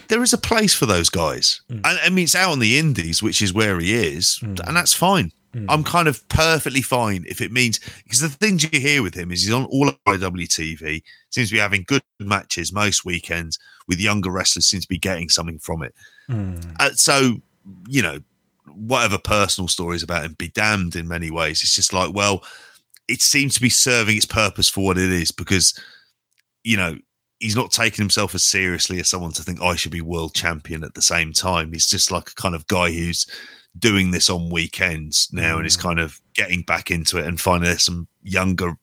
There 0.10 0.24
is 0.24 0.34
a 0.34 0.38
place 0.38 0.74
for 0.74 0.86
those 0.86 1.10
guys, 1.10 1.62
mm. 1.70 1.82
and 1.84 2.00
I 2.04 2.10
mean, 2.10 2.26
it's 2.26 2.36
out 2.36 2.52
on 2.52 2.60
the 2.60 2.78
Indies, 2.78 3.22
which 3.22 3.42
is 3.42 3.54
where 3.54 3.80
he 3.80 3.94
is, 3.94 4.40
mm. 4.42 4.60
and 4.68 4.76
that's 4.76 4.94
fine. 4.94 5.32
Mm. 5.54 5.66
I'm 5.70 5.84
kind 5.84 6.08
of 6.08 6.28
perfectly 6.30 6.82
fine 6.82 7.26
if 7.28 7.40
it 7.40 7.52
means 7.52 7.80
because 8.04 8.22
the 8.22 8.30
things 8.30 8.64
you 8.64 8.80
hear 8.80 9.04
with 9.04 9.14
him 9.14 9.32
is 9.32 9.44
he's 9.44 9.54
on 9.54 9.66
all 9.66 9.88
of 9.88 9.98
IWTV, 10.06 11.04
seems 11.30 11.50
to 11.50 11.56
be 11.56 11.60
having 11.60 11.84
good 11.88 12.02
matches 12.20 12.74
most 12.74 13.06
weekends 13.06 13.60
with 13.88 14.00
younger 14.00 14.32
wrestlers, 14.32 14.66
seems 14.66 14.84
to 14.84 14.90
be 14.90 14.98
getting 14.98 15.30
something 15.30 15.60
from 15.60 15.84
it. 15.84 15.94
Mm. 16.30 16.76
Uh, 16.80 16.92
so, 16.94 17.36
you 17.88 18.02
know, 18.02 18.20
whatever 18.74 19.18
personal 19.18 19.68
stories 19.68 20.04
about 20.04 20.26
him 20.26 20.36
be 20.38 20.50
damned 20.50 20.96
in 20.96 21.08
many 21.08 21.30
ways. 21.30 21.62
It's 21.62 21.76
just 21.76 21.94
like, 21.94 22.14
well, 22.14 22.44
it 23.08 23.22
seems 23.22 23.54
to 23.56 23.62
be 23.62 23.70
serving 23.70 24.18
its 24.18 24.26
purpose 24.26 24.70
for 24.70 24.84
what 24.84 24.98
it 24.98 25.12
is 25.12 25.32
because, 25.32 25.80
you 26.64 26.78
know, 26.78 26.98
he's 27.40 27.56
not 27.56 27.72
taking 27.72 28.02
himself 28.02 28.34
as 28.34 28.44
seriously 28.44 29.00
as 29.00 29.10
someone 29.10 29.34
to 29.34 29.44
think 29.44 29.62
I 29.62 29.76
should 29.76 29.92
be 29.92 30.02
world 30.02 30.34
champion 30.34 30.84
at 30.84 30.94
the 30.94 31.02
same 31.02 31.34
time. 31.34 31.74
He's 31.74 31.88
just 31.88 32.10
like 32.10 32.30
a 32.30 32.36
kind 32.36 32.56
of 32.56 32.66
guy 32.68 32.92
who's 32.92 33.28
doing 33.78 34.12
this 34.12 34.30
on 34.30 34.50
weekends 34.50 35.30
now 35.32 35.56
mm. 35.56 35.58
and 35.60 35.66
is 35.66 35.78
kind 35.78 36.00
of 36.00 36.22
getting 36.34 36.62
back 36.62 36.92
into 36.92 37.18
it 37.18 37.26
and 37.26 37.42
finding 37.42 37.68
there's 37.68 37.84
some 37.84 38.08
younger 38.22 38.78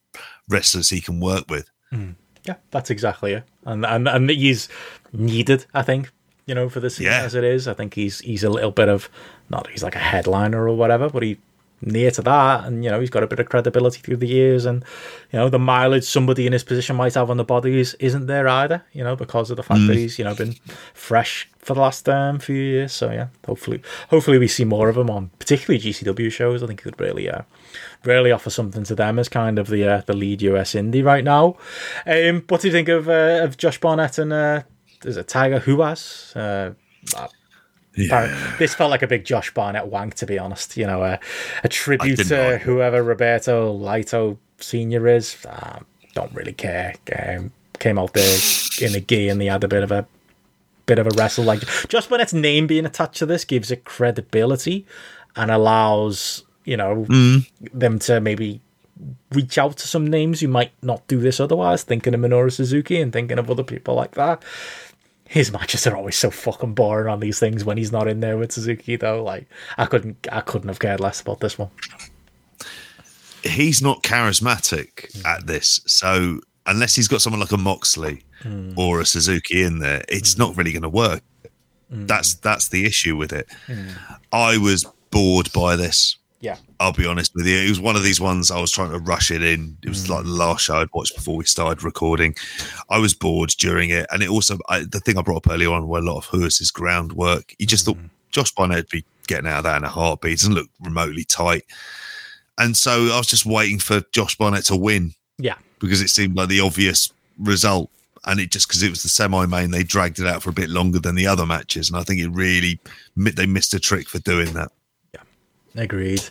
wrestlers 0.48 0.90
he 0.90 1.00
can 1.00 1.20
work 1.20 1.44
with. 1.48 1.70
Mm. 1.92 2.16
Yeah, 2.44 2.56
that's 2.70 2.90
exactly 2.90 3.34
it. 3.34 3.44
And, 3.64 3.84
and 3.84 4.08
and 4.08 4.30
he's 4.30 4.68
needed, 5.12 5.66
I 5.74 5.82
think, 5.82 6.10
you 6.46 6.54
know, 6.54 6.68
for 6.68 6.80
this 6.80 6.98
yeah. 6.98 7.22
as 7.22 7.34
it 7.34 7.44
is. 7.44 7.68
I 7.68 7.74
think 7.74 7.94
he's 7.94 8.20
he's 8.20 8.44
a 8.44 8.50
little 8.50 8.70
bit 8.70 8.88
of 8.88 9.10
not 9.50 9.68
he's 9.68 9.82
like 9.82 9.96
a 9.96 10.00
headliner 10.00 10.66
or 10.66 10.74
whatever, 10.74 11.10
but 11.10 11.22
he 11.22 11.38
near 11.82 12.10
to 12.10 12.22
that 12.22 12.64
and 12.64 12.84
you 12.84 12.90
know 12.90 13.00
he's 13.00 13.10
got 13.10 13.22
a 13.22 13.26
bit 13.26 13.38
of 13.38 13.48
credibility 13.48 14.00
through 14.00 14.16
the 14.16 14.28
years 14.28 14.64
and 14.66 14.84
you 15.32 15.38
know 15.38 15.48
the 15.48 15.58
mileage 15.58 16.04
somebody 16.04 16.46
in 16.46 16.52
his 16.52 16.64
position 16.64 16.96
might 16.96 17.14
have 17.14 17.30
on 17.30 17.36
the 17.36 17.44
bodies 17.44 17.70
is, 17.70 17.94
isn't 17.94 18.26
there 18.26 18.46
either 18.48 18.82
you 18.92 19.02
know 19.02 19.16
because 19.16 19.50
of 19.50 19.56
the 19.56 19.62
fact 19.62 19.80
mm. 19.80 19.86
that 19.86 19.96
he's 19.96 20.18
you 20.18 20.24
know 20.24 20.34
been 20.34 20.54
fresh 20.92 21.48
for 21.60 21.74
the 21.74 21.80
last 21.80 22.08
um, 22.08 22.38
few 22.38 22.56
years. 22.56 22.92
So 22.92 23.10
yeah 23.10 23.28
hopefully 23.46 23.82
hopefully 24.08 24.38
we 24.38 24.48
see 24.48 24.64
more 24.64 24.88
of 24.88 24.96
him 24.96 25.10
on 25.10 25.30
particularly 25.38 25.80
GCW 25.80 26.30
shows. 26.30 26.62
I 26.62 26.66
think 26.66 26.80
he 26.80 26.84
could 26.84 27.00
really 27.00 27.28
uh 27.28 27.42
really 28.04 28.32
offer 28.32 28.50
something 28.50 28.84
to 28.84 28.94
them 28.94 29.18
as 29.18 29.28
kind 29.28 29.58
of 29.58 29.68
the 29.68 29.86
uh, 29.86 30.02
the 30.06 30.14
lead 30.14 30.42
US 30.42 30.74
indie 30.74 31.04
right 31.04 31.24
now. 31.24 31.56
Um 32.06 32.44
what 32.48 32.60
do 32.60 32.68
you 32.68 32.72
think 32.72 32.88
of 32.88 33.08
uh, 33.08 33.40
of 33.42 33.56
Josh 33.56 33.80
Barnett 33.80 34.18
and 34.18 34.32
uh 34.32 34.62
is 35.04 35.16
it 35.16 35.28
Tiger 35.28 35.60
Huas 35.60 36.34
uh 36.36 36.72
yeah. 37.96 38.54
This 38.58 38.74
felt 38.74 38.90
like 38.90 39.02
a 39.02 39.06
big 39.06 39.24
Josh 39.24 39.52
Barnett 39.52 39.88
wank, 39.88 40.14
to 40.14 40.26
be 40.26 40.38
honest. 40.38 40.76
You 40.76 40.86
know, 40.86 41.02
a, 41.02 41.18
a 41.64 41.68
tribute 41.68 42.26
to 42.28 42.58
whoever 42.58 43.02
Roberto 43.02 43.76
Laito 43.76 44.38
Senior 44.58 45.06
is. 45.08 45.44
Uh, 45.44 45.80
don't 46.14 46.32
really 46.34 46.52
care. 46.52 46.94
Um, 47.18 47.52
came 47.78 47.98
out 47.98 48.12
there 48.12 48.38
in 48.82 48.94
a 48.94 49.00
gi 49.00 49.28
and 49.28 49.40
he 49.40 49.48
had 49.48 49.64
a 49.64 49.68
bit 49.68 49.82
of 49.82 49.90
a 49.90 50.06
bit 50.86 50.98
of 50.98 51.06
a 51.06 51.10
wrestle. 51.16 51.44
Like 51.44 51.60
Josh 51.88 52.06
Barnett's 52.06 52.34
name 52.34 52.66
being 52.66 52.86
attached 52.86 53.16
to 53.16 53.26
this 53.26 53.44
gives 53.44 53.70
it 53.70 53.84
credibility 53.84 54.86
and 55.36 55.50
allows 55.50 56.44
you 56.64 56.76
know 56.76 57.06
mm. 57.08 57.48
them 57.72 57.98
to 58.00 58.20
maybe 58.20 58.60
reach 59.32 59.56
out 59.56 59.78
to 59.78 59.88
some 59.88 60.06
names 60.06 60.40
who 60.40 60.48
might 60.48 60.72
not 60.82 61.06
do 61.08 61.18
this 61.18 61.40
otherwise. 61.40 61.82
Thinking 61.82 62.14
of 62.14 62.20
Minoru 62.20 62.52
Suzuki 62.52 63.00
and 63.00 63.12
thinking 63.12 63.38
of 63.38 63.50
other 63.50 63.64
people 63.64 63.94
like 63.94 64.12
that 64.12 64.42
his 65.30 65.52
matches 65.52 65.86
are 65.86 65.96
always 65.96 66.16
so 66.16 66.28
fucking 66.28 66.74
boring 66.74 67.06
on 67.06 67.20
these 67.20 67.38
things 67.38 67.64
when 67.64 67.78
he's 67.78 67.92
not 67.92 68.08
in 68.08 68.18
there 68.18 68.36
with 68.36 68.50
Suzuki 68.50 68.96
though. 68.96 69.22
Like 69.22 69.46
I 69.78 69.86
couldn't 69.86 70.26
I 70.32 70.40
couldn't 70.40 70.66
have 70.66 70.80
cared 70.80 70.98
less 70.98 71.20
about 71.20 71.38
this 71.38 71.56
one. 71.56 71.70
He's 73.44 73.80
not 73.80 74.02
charismatic 74.02 75.08
mm. 75.12 75.24
at 75.24 75.46
this, 75.46 75.82
so 75.86 76.40
unless 76.66 76.96
he's 76.96 77.06
got 77.06 77.22
someone 77.22 77.38
like 77.38 77.52
a 77.52 77.56
Moxley 77.56 78.24
mm. 78.42 78.76
or 78.76 79.00
a 79.00 79.06
Suzuki 79.06 79.62
in 79.62 79.78
there, 79.78 80.02
it's 80.08 80.34
mm. 80.34 80.40
not 80.40 80.56
really 80.56 80.72
going 80.72 80.82
to 80.82 80.88
work. 80.88 81.22
Hmm. 81.90 82.06
That's 82.06 82.34
that's 82.34 82.68
the 82.68 82.84
issue 82.84 83.16
with 83.16 83.32
it. 83.32 83.46
Hmm. 83.66 83.90
I 84.32 84.58
was 84.58 84.84
bored 85.12 85.52
by 85.52 85.76
this. 85.76 86.16
Yeah. 86.40 86.56
I'll 86.78 86.92
be 86.92 87.06
honest 87.06 87.34
with 87.34 87.46
you. 87.46 87.58
It 87.58 87.68
was 87.68 87.80
one 87.80 87.96
of 87.96 88.02
these 88.02 88.20
ones 88.20 88.50
I 88.50 88.60
was 88.60 88.70
trying 88.70 88.90
to 88.92 88.98
rush 88.98 89.30
it 89.30 89.42
in. 89.42 89.76
It 89.82 89.88
was 89.88 90.06
mm. 90.06 90.10
like 90.10 90.24
the 90.24 90.30
last 90.30 90.62
show 90.62 90.76
I'd 90.76 90.88
watched 90.94 91.14
before 91.14 91.36
we 91.36 91.44
started 91.44 91.84
recording. 91.84 92.34
I 92.88 92.98
was 92.98 93.12
bored 93.12 93.50
during 93.58 93.90
it. 93.90 94.06
And 94.10 94.22
it 94.22 94.30
also, 94.30 94.58
I, 94.68 94.80
the 94.80 95.00
thing 95.00 95.18
I 95.18 95.22
brought 95.22 95.46
up 95.46 95.52
earlier 95.52 95.70
on 95.70 95.86
were 95.86 95.98
a 95.98 96.02
lot 96.02 96.16
of 96.16 96.26
Huas's 96.26 96.70
groundwork. 96.70 97.54
You 97.58 97.66
just 97.66 97.86
mm. 97.86 97.94
thought 97.94 98.04
Josh 98.30 98.52
Barnett 98.52 98.78
would 98.78 98.88
be 98.88 99.04
getting 99.26 99.46
out 99.46 99.58
of 99.58 99.64
that 99.64 99.76
in 99.76 99.84
a 99.84 99.88
heartbeat. 99.88 100.32
It 100.32 100.36
doesn't 100.38 100.54
look 100.54 100.68
remotely 100.80 101.24
tight. 101.24 101.64
And 102.56 102.76
so 102.76 103.08
I 103.12 103.18
was 103.18 103.26
just 103.26 103.44
waiting 103.44 103.78
for 103.78 104.02
Josh 104.12 104.36
Barnett 104.36 104.64
to 104.66 104.76
win. 104.76 105.12
Yeah. 105.38 105.56
Because 105.78 106.00
it 106.00 106.08
seemed 106.08 106.36
like 106.36 106.48
the 106.48 106.60
obvious 106.60 107.12
result. 107.38 107.90
And 108.26 108.40
it 108.40 108.50
just 108.50 108.68
because 108.68 108.82
it 108.82 108.90
was 108.90 109.02
the 109.02 109.08
semi 109.08 109.46
main, 109.46 109.70
they 109.70 109.82
dragged 109.82 110.18
it 110.18 110.26
out 110.26 110.42
for 110.42 110.50
a 110.50 110.54
bit 110.54 110.68
longer 110.68 110.98
than 110.98 111.14
the 111.14 111.26
other 111.26 111.46
matches. 111.46 111.90
And 111.90 111.98
I 111.98 112.02
think 112.02 112.20
it 112.20 112.28
really, 112.28 112.78
they 113.16 113.46
missed 113.46 113.74
a 113.74 113.80
trick 113.80 114.08
for 114.08 114.18
doing 114.18 114.52
that. 114.54 114.72
Agreed. 115.76 116.22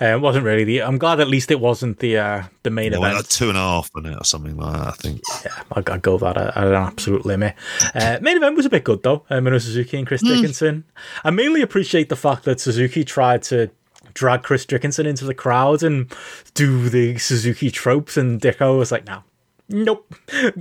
Uh, 0.00 0.06
it 0.06 0.20
wasn't 0.20 0.44
really 0.44 0.62
the. 0.62 0.82
I'm 0.82 0.98
glad 0.98 1.18
at 1.18 1.26
least 1.26 1.50
it 1.50 1.58
wasn't 1.58 1.98
the 1.98 2.18
uh, 2.18 2.42
the 2.62 2.70
main 2.70 2.92
event. 2.92 3.16
Like 3.16 3.28
two 3.28 3.48
and 3.48 3.58
a 3.58 3.60
half 3.60 3.90
minute 3.94 4.20
or 4.20 4.24
something 4.24 4.56
like 4.56 4.72
that. 4.72 4.86
I 4.86 4.90
think. 4.92 5.20
Yeah, 5.44 5.62
I, 5.72 5.80
would 5.80 6.02
go 6.02 6.16
that 6.18 6.36
at, 6.36 6.56
an 6.56 6.74
absolute 6.74 7.26
limit. 7.26 7.56
Uh, 7.94 8.18
main 8.20 8.36
event 8.36 8.56
was 8.56 8.66
a 8.66 8.70
bit 8.70 8.84
good 8.84 9.02
though. 9.02 9.24
Um, 9.30 9.46
Suzuki 9.58 9.98
and 9.98 10.06
Chris 10.06 10.22
mm. 10.22 10.28
Dickinson. 10.28 10.84
I 11.24 11.30
mainly 11.30 11.60
appreciate 11.60 12.08
the 12.08 12.16
fact 12.16 12.44
that 12.44 12.60
Suzuki 12.60 13.04
tried 13.04 13.42
to 13.44 13.70
drag 14.14 14.44
Chris 14.44 14.64
Dickinson 14.64 15.06
into 15.06 15.24
the 15.24 15.34
crowd 15.34 15.82
and 15.82 16.12
do 16.54 16.88
the 16.88 17.18
Suzuki 17.18 17.70
tropes, 17.70 18.16
and 18.16 18.40
Dicko 18.40 18.78
was 18.78 18.92
like, 18.92 19.06
"No, 19.06 19.24
nope, 19.68 20.14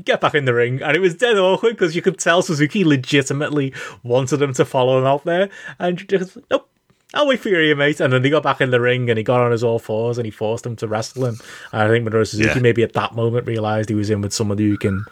get 0.03 0.21
back 0.21 0.35
in 0.35 0.45
the 0.45 0.53
ring. 0.53 0.81
And 0.81 0.95
it 0.95 0.99
was 0.99 1.15
dead 1.15 1.37
awkward 1.37 1.71
because 1.73 1.95
you 1.95 2.01
could 2.01 2.19
tell 2.19 2.41
Suzuki 2.41 2.83
legitimately 2.83 3.73
wanted 4.03 4.41
him 4.41 4.53
to 4.53 4.65
follow 4.65 4.99
him 4.99 5.05
out 5.05 5.23
there. 5.23 5.49
And 5.79 6.07
just, 6.07 6.37
nope, 6.49 6.69
I'll 7.13 7.27
wait 7.27 7.39
for 7.39 7.49
you, 7.49 7.75
mate. 7.75 7.99
And 7.99 8.11
then 8.11 8.23
he 8.23 8.29
got 8.29 8.43
back 8.43 8.61
in 8.61 8.71
the 8.71 8.81
ring 8.81 9.09
and 9.09 9.17
he 9.17 9.23
got 9.23 9.41
on 9.41 9.51
his 9.51 9.63
all 9.63 9.79
fours 9.79 10.17
and 10.17 10.25
he 10.25 10.31
forced 10.31 10.65
him 10.65 10.75
to 10.77 10.87
wrestle 10.87 11.25
him. 11.25 11.37
And 11.71 11.81
I 11.83 11.87
think 11.87 12.07
Minoru 12.07 12.27
Suzuki 12.27 12.55
yeah. 12.55 12.59
maybe 12.59 12.83
at 12.83 12.93
that 12.93 13.13
moment 13.13 13.47
realized 13.47 13.89
he 13.89 13.95
was 13.95 14.09
in 14.09 14.21
with 14.21 14.33
somebody 14.33 14.67
who 14.67 14.77
can, 14.77 15.05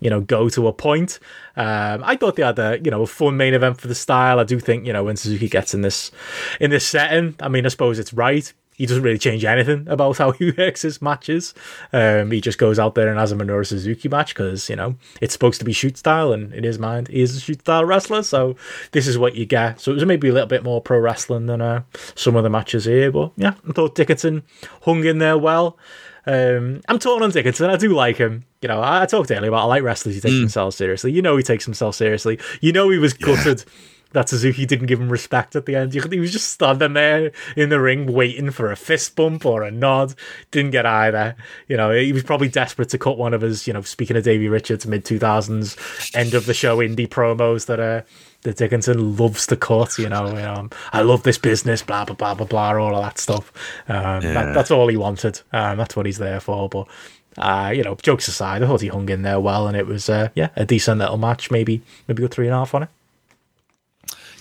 you 0.00 0.08
know, 0.08 0.20
go 0.20 0.48
to 0.50 0.68
a 0.68 0.72
point. 0.72 1.18
Um, 1.56 2.02
I 2.04 2.16
thought 2.16 2.36
they 2.36 2.44
had 2.44 2.58
a, 2.58 2.78
you 2.82 2.90
know, 2.90 3.02
a 3.02 3.06
fun 3.06 3.36
main 3.36 3.54
event 3.54 3.80
for 3.80 3.88
the 3.88 3.94
style. 3.94 4.38
I 4.38 4.44
do 4.44 4.60
think, 4.60 4.86
you 4.86 4.92
know, 4.92 5.04
when 5.04 5.16
Suzuki 5.16 5.48
gets 5.48 5.74
in 5.74 5.82
this 5.82 6.12
in 6.60 6.70
this 6.70 6.86
setting, 6.86 7.34
I 7.40 7.48
mean, 7.48 7.66
I 7.66 7.68
suppose 7.68 7.98
it's 7.98 8.12
right 8.12 8.52
he 8.78 8.86
doesn't 8.86 9.02
really 9.02 9.18
change 9.18 9.44
anything 9.44 9.86
about 9.88 10.16
how 10.16 10.30
he 10.38 10.52
works 10.52 10.82
his 10.82 11.02
matches. 11.02 11.52
Um, 11.92 12.30
he 12.30 12.40
just 12.40 12.58
goes 12.58 12.78
out 12.78 12.94
there 12.94 13.08
and 13.08 13.18
has 13.18 13.32
a 13.32 13.36
Minoru 13.36 13.66
Suzuki 13.66 14.08
match 14.08 14.34
because, 14.34 14.70
you 14.70 14.76
know, 14.76 14.94
it's 15.20 15.32
supposed 15.32 15.58
to 15.58 15.64
be 15.64 15.72
shoot 15.72 15.98
style, 15.98 16.32
and 16.32 16.54
in 16.54 16.64
his 16.64 16.78
mind, 16.78 17.08
he 17.08 17.20
is 17.20 17.36
a 17.36 17.40
shoot 17.40 17.60
style 17.60 17.84
wrestler, 17.84 18.22
so 18.22 18.56
this 18.92 19.06
is 19.06 19.18
what 19.18 19.34
you 19.34 19.44
get. 19.44 19.80
So 19.80 19.90
it 19.90 19.94
was 19.94 20.06
maybe 20.06 20.28
a 20.28 20.32
little 20.32 20.48
bit 20.48 20.62
more 20.62 20.80
pro 20.80 20.98
wrestling 20.98 21.46
than 21.46 21.60
uh, 21.60 21.82
some 22.14 22.36
of 22.36 22.44
the 22.44 22.50
matches 22.50 22.84
here, 22.84 23.10
but 23.10 23.32
yeah, 23.36 23.54
I 23.68 23.72
thought 23.72 23.96
Dickinson 23.96 24.44
hung 24.82 25.04
in 25.04 25.18
there 25.18 25.36
well. 25.36 25.76
Um, 26.24 26.82
I'm 26.88 26.98
torn 26.98 27.22
on 27.22 27.30
Dickinson. 27.30 27.70
I 27.70 27.76
do 27.76 27.94
like 27.94 28.18
him. 28.18 28.44
You 28.60 28.68
know, 28.68 28.80
I, 28.80 29.02
I 29.02 29.06
talked 29.06 29.30
earlier 29.30 29.48
about 29.48 29.62
I 29.62 29.64
like 29.64 29.82
wrestlers 29.82 30.14
who 30.14 30.20
take 30.20 30.32
mm. 30.32 30.40
themselves 30.40 30.76
seriously. 30.76 31.10
You 31.10 31.22
know, 31.22 31.36
he 31.36 31.42
takes 31.42 31.64
himself 31.64 31.94
seriously. 31.94 32.38
You 32.60 32.72
know, 32.72 32.90
he 32.90 32.98
was 32.98 33.14
gutted 33.14 33.64
that 34.12 34.28
Suzuki 34.28 34.64
didn't 34.64 34.86
give 34.86 35.00
him 35.00 35.10
respect 35.10 35.54
at 35.54 35.66
the 35.66 35.76
end. 35.76 35.92
He 35.92 36.20
was 36.20 36.32
just 36.32 36.50
standing 36.50 36.94
there 36.94 37.32
in 37.56 37.68
the 37.68 37.80
ring 37.80 38.12
waiting 38.12 38.50
for 38.50 38.72
a 38.72 38.76
fist 38.76 39.14
bump 39.16 39.44
or 39.44 39.62
a 39.62 39.70
nod. 39.70 40.14
Didn't 40.50 40.70
get 40.70 40.86
either. 40.86 41.36
You 41.68 41.76
know, 41.76 41.90
he 41.90 42.12
was 42.12 42.22
probably 42.22 42.48
desperate 42.48 42.88
to 42.90 42.98
cut 42.98 43.18
one 43.18 43.34
of 43.34 43.42
his, 43.42 43.66
you 43.66 43.72
know, 43.72 43.82
speaking 43.82 44.16
of 44.16 44.24
Davey 44.24 44.48
Richards, 44.48 44.86
mid 44.86 45.04
2000s, 45.04 46.16
end 46.16 46.34
of 46.34 46.46
the 46.46 46.54
show 46.54 46.78
indie 46.78 47.08
promos 47.08 47.66
that 47.66 47.80
uh, 47.80 48.02
that 48.42 48.56
Dickinson 48.56 49.16
loves 49.16 49.46
to 49.48 49.56
cut. 49.56 49.98
You 49.98 50.08
know, 50.08 50.36
um, 50.36 50.70
I 50.92 51.02
love 51.02 51.22
this 51.22 51.38
business, 51.38 51.82
blah, 51.82 52.04
blah, 52.04 52.14
blah, 52.14 52.34
blah, 52.34 52.46
blah, 52.46 52.72
all 52.78 52.96
of 52.96 53.02
that 53.02 53.18
stuff. 53.18 53.52
Um, 53.88 54.22
yeah. 54.22 54.32
that, 54.32 54.54
that's 54.54 54.70
all 54.70 54.88
he 54.88 54.96
wanted. 54.96 55.40
Um, 55.52 55.78
that's 55.78 55.96
what 55.96 56.06
he's 56.06 56.18
there 56.18 56.40
for. 56.40 56.68
But 56.68 56.88
uh, 57.36 57.72
you 57.74 57.82
know, 57.82 57.94
jokes 57.96 58.26
aside, 58.28 58.62
I 58.62 58.66
thought 58.66 58.80
he 58.80 58.88
hung 58.88 59.08
in 59.08 59.22
there 59.22 59.40
well, 59.40 59.68
and 59.68 59.76
it 59.76 59.86
was 59.86 60.08
uh, 60.08 60.28
yeah 60.34 60.48
a 60.56 60.64
decent 60.64 61.00
little 61.00 61.18
match. 61.18 61.50
Maybe 61.50 61.82
maybe 62.06 62.22
go 62.22 62.28
three 62.28 62.46
and 62.46 62.54
a 62.54 62.58
half 62.58 62.74
on 62.74 62.84
it. 62.84 62.88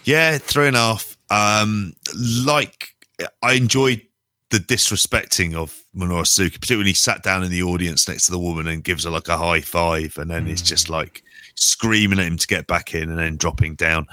Yeah, 0.08 0.38
three 0.38 0.68
and 0.68 0.76
a 0.78 0.80
half. 0.80 1.18
Um, 1.30 1.94
like 2.46 2.96
I 3.44 3.54
enjoyed 3.54 4.02
the 4.52 4.60
disrespecting 4.60 5.54
of 5.54 5.78
Minoru 5.94 6.26
Suzuki, 6.26 6.58
particularly 6.58 6.84
when 6.84 6.88
he 6.88 6.94
sat 6.94 7.24
down 7.24 7.44
in 7.44 7.52
the 7.52 7.62
audience 7.62 8.08
next 8.08 8.28
to 8.28 8.32
the 8.32 8.40
woman 8.40 8.68
and 8.68 8.86
gives 8.86 9.04
her 9.04 9.10
like 9.10 9.28
a 9.28 9.38
high 9.38 9.60
five, 9.60 10.18
and 10.18 10.32
then 10.32 10.46
mm. 10.46 10.52
it's 10.52 10.62
just 10.62 10.90
like 10.90 11.24
screaming 11.56 12.20
at 12.20 12.26
him 12.26 12.38
to 12.38 12.48
get 12.48 12.68
back 12.68 12.96
in 12.96 13.10
and 13.10 13.20
then 13.20 13.36
dropping 13.36 13.76
down. 13.76 14.08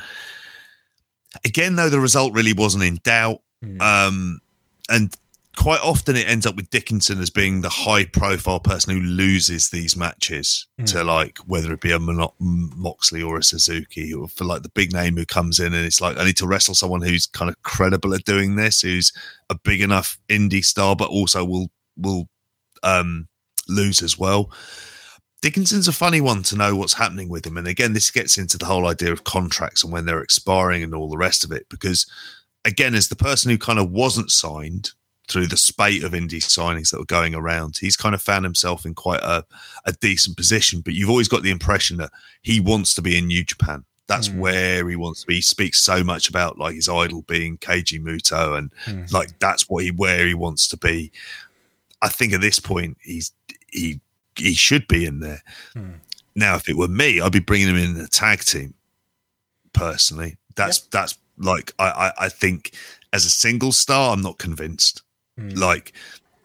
Again, 1.44 1.76
though, 1.76 1.90
the 1.90 2.00
result 2.00 2.32
really 2.32 2.54
wasn't 2.54 2.82
in 2.82 2.98
doubt. 3.04 3.40
Mm. 3.64 3.80
Um, 3.80 4.40
and 4.88 5.14
quite 5.56 5.80
often 5.80 6.16
it 6.16 6.28
ends 6.28 6.46
up 6.46 6.56
with 6.56 6.70
Dickinson 6.70 7.20
as 7.20 7.30
being 7.30 7.60
the 7.60 7.68
high 7.68 8.04
profile 8.04 8.60
person 8.60 8.94
who 8.94 9.02
loses 9.02 9.70
these 9.70 9.96
matches 9.96 10.66
mm. 10.80 10.86
to 10.86 11.04
like 11.04 11.38
whether 11.46 11.72
it 11.72 11.80
be 11.80 11.92
a 11.92 11.98
Moxley 11.98 13.22
or 13.22 13.38
a 13.38 13.42
Suzuki 13.42 14.12
or 14.12 14.28
for 14.28 14.44
like 14.44 14.62
the 14.62 14.68
big 14.70 14.92
name 14.92 15.16
who 15.16 15.26
comes 15.26 15.60
in 15.60 15.74
and 15.74 15.86
it's 15.86 16.00
like 16.00 16.18
I 16.18 16.24
need 16.24 16.36
to 16.38 16.46
wrestle 16.46 16.74
someone 16.74 17.02
who's 17.02 17.26
kind 17.26 17.50
of 17.50 17.62
credible 17.62 18.14
at 18.14 18.24
doing 18.24 18.56
this, 18.56 18.80
who's 18.80 19.12
a 19.50 19.54
big 19.54 19.80
enough 19.80 20.18
indie 20.28 20.64
star, 20.64 20.96
but 20.96 21.10
also 21.10 21.44
will 21.44 21.70
will 21.96 22.28
um, 22.82 23.28
lose 23.68 24.02
as 24.02 24.18
well. 24.18 24.50
Dickinson's 25.40 25.88
a 25.88 25.92
funny 25.92 26.22
one 26.22 26.42
to 26.44 26.56
know 26.56 26.74
what's 26.74 26.94
happening 26.94 27.28
with 27.28 27.46
him. 27.46 27.58
And 27.58 27.68
again, 27.68 27.92
this 27.92 28.10
gets 28.10 28.38
into 28.38 28.56
the 28.56 28.64
whole 28.64 28.86
idea 28.86 29.12
of 29.12 29.24
contracts 29.24 29.84
and 29.84 29.92
when 29.92 30.06
they're 30.06 30.22
expiring 30.22 30.82
and 30.82 30.94
all 30.94 31.10
the 31.10 31.18
rest 31.18 31.44
of 31.44 31.52
it. 31.52 31.68
Because 31.68 32.06
again, 32.64 32.94
as 32.94 33.08
the 33.08 33.16
person 33.16 33.50
who 33.50 33.58
kind 33.58 33.78
of 33.78 33.90
wasn't 33.90 34.30
signed 34.30 34.92
through 35.28 35.46
the 35.46 35.56
spate 35.56 36.04
of 36.04 36.12
indie 36.12 36.34
signings 36.34 36.90
that 36.90 36.98
were 36.98 37.06
going 37.06 37.34
around, 37.34 37.78
he's 37.78 37.96
kind 37.96 38.14
of 38.14 38.22
found 38.22 38.44
himself 38.44 38.84
in 38.84 38.94
quite 38.94 39.22
a, 39.22 39.44
a 39.86 39.92
decent 39.92 40.36
position. 40.36 40.80
But 40.80 40.94
you've 40.94 41.10
always 41.10 41.28
got 41.28 41.42
the 41.42 41.50
impression 41.50 41.96
that 41.98 42.12
he 42.42 42.60
wants 42.60 42.94
to 42.94 43.02
be 43.02 43.16
in 43.16 43.26
New 43.26 43.44
Japan. 43.44 43.84
That's 44.06 44.28
mm. 44.28 44.38
where 44.38 44.88
he 44.88 44.96
wants 44.96 45.22
to 45.22 45.26
be. 45.26 45.36
He 45.36 45.40
speaks 45.40 45.80
so 45.80 46.04
much 46.04 46.28
about 46.28 46.58
like 46.58 46.74
his 46.74 46.88
idol 46.88 47.22
being 47.22 47.56
Keiji 47.58 48.02
Muto, 48.02 48.58
and 48.58 48.70
mm. 48.84 49.10
like 49.12 49.38
that's 49.38 49.68
what 49.68 49.84
he 49.84 49.90
where 49.90 50.26
he 50.26 50.34
wants 50.34 50.68
to 50.68 50.76
be. 50.76 51.10
I 52.02 52.08
think 52.08 52.34
at 52.34 52.42
this 52.42 52.58
point 52.58 52.98
he's 53.00 53.32
he 53.70 54.00
he 54.36 54.54
should 54.54 54.86
be 54.88 55.06
in 55.06 55.20
there. 55.20 55.42
Hmm. 55.72 55.92
Now, 56.34 56.56
if 56.56 56.68
it 56.68 56.76
were 56.76 56.88
me, 56.88 57.20
I'd 57.20 57.32
be 57.32 57.38
bringing 57.38 57.68
him 57.68 57.76
in 57.76 57.96
a 57.96 58.08
tag 58.08 58.40
team. 58.40 58.74
Personally, 59.72 60.36
that's 60.54 60.80
that's 60.80 61.16
like 61.38 61.72
I, 61.78 61.88
I, 61.88 62.12
I 62.26 62.28
think 62.28 62.74
as 63.12 63.24
a 63.24 63.30
single 63.30 63.72
star, 63.72 64.12
I'm 64.12 64.20
not 64.20 64.38
convinced. 64.38 65.02
Mm. 65.38 65.58
Like, 65.58 65.92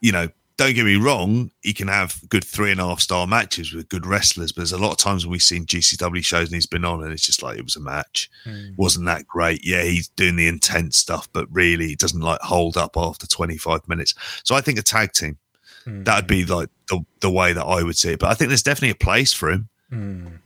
you 0.01 0.11
know, 0.11 0.29
don't 0.59 0.75
get 0.75 0.83
me 0.83 0.97
wrong, 0.97 1.51
he 1.61 1.73
can 1.73 1.87
have 1.87 2.19
good 2.27 2.43
three 2.43 2.69
and 2.69 2.81
a 2.81 2.85
half 2.85 2.99
star 2.99 3.25
matches 3.25 3.73
with 3.73 3.87
good 3.87 4.05
wrestlers, 4.05 4.51
but 4.51 4.59
there's 4.59 4.73
a 4.73 4.77
lot 4.77 4.91
of 4.91 4.97
times 4.97 5.25
when 5.25 5.31
we've 5.31 5.41
seen 5.41 5.65
GCW 5.65 6.21
shows 6.21 6.49
and 6.49 6.55
he's 6.55 6.65
been 6.65 6.83
on 6.83 7.01
and 7.01 7.13
it's 7.13 7.25
just 7.25 7.41
like 7.41 7.57
it 7.57 7.63
was 7.63 7.77
a 7.77 7.79
match. 7.79 8.29
Mm. 8.45 8.77
Wasn't 8.77 9.05
that 9.05 9.25
great? 9.25 9.65
Yeah, 9.65 9.83
he's 9.83 10.09
doing 10.09 10.35
the 10.35 10.49
intense 10.49 10.97
stuff, 10.97 11.29
but 11.31 11.47
really 11.49 11.93
it 11.93 11.99
doesn't 11.99 12.19
like 12.19 12.41
hold 12.41 12.75
up 12.75 12.97
after 12.97 13.25
25 13.25 13.87
minutes. 13.87 14.13
So 14.43 14.53
I 14.53 14.59
think 14.59 14.77
a 14.77 14.83
tag 14.83 15.13
team. 15.13 15.37
Mm. 15.85 16.03
That'd 16.03 16.27
be 16.27 16.43
like 16.43 16.67
the, 16.89 17.05
the 17.21 17.31
way 17.31 17.53
that 17.53 17.63
I 17.63 17.81
would 17.81 17.95
see 17.95 18.11
it. 18.11 18.19
But 18.19 18.29
I 18.29 18.33
think 18.33 18.49
there's 18.49 18.63
definitely 18.63 18.89
a 18.89 18.95
place 18.95 19.31
for 19.31 19.49
him. 19.49 19.69
Mm. 19.93 20.39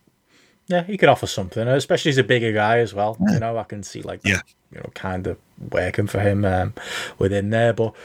Yeah, 0.68 0.84
he 0.84 0.96
could 0.96 1.10
offer 1.10 1.28
something, 1.28 1.68
especially 1.68 2.10
as 2.10 2.20
a 2.20 2.24
bigger 2.24 2.54
guy 2.54 2.78
as 2.78 2.94
well. 2.94 3.18
Yeah. 3.20 3.34
You 3.34 3.40
know, 3.40 3.58
I 3.58 3.64
can 3.64 3.82
see 3.82 4.04
like 4.04 4.22
that, 4.22 4.30
yeah. 4.30 4.42
you 4.72 4.78
know, 4.78 4.92
kind 4.94 5.26
of 5.26 5.40
working 5.72 6.06
for 6.06 6.20
him 6.20 6.46
um, 6.46 6.74
within 7.18 7.50
there. 7.50 7.74
But 7.74 7.96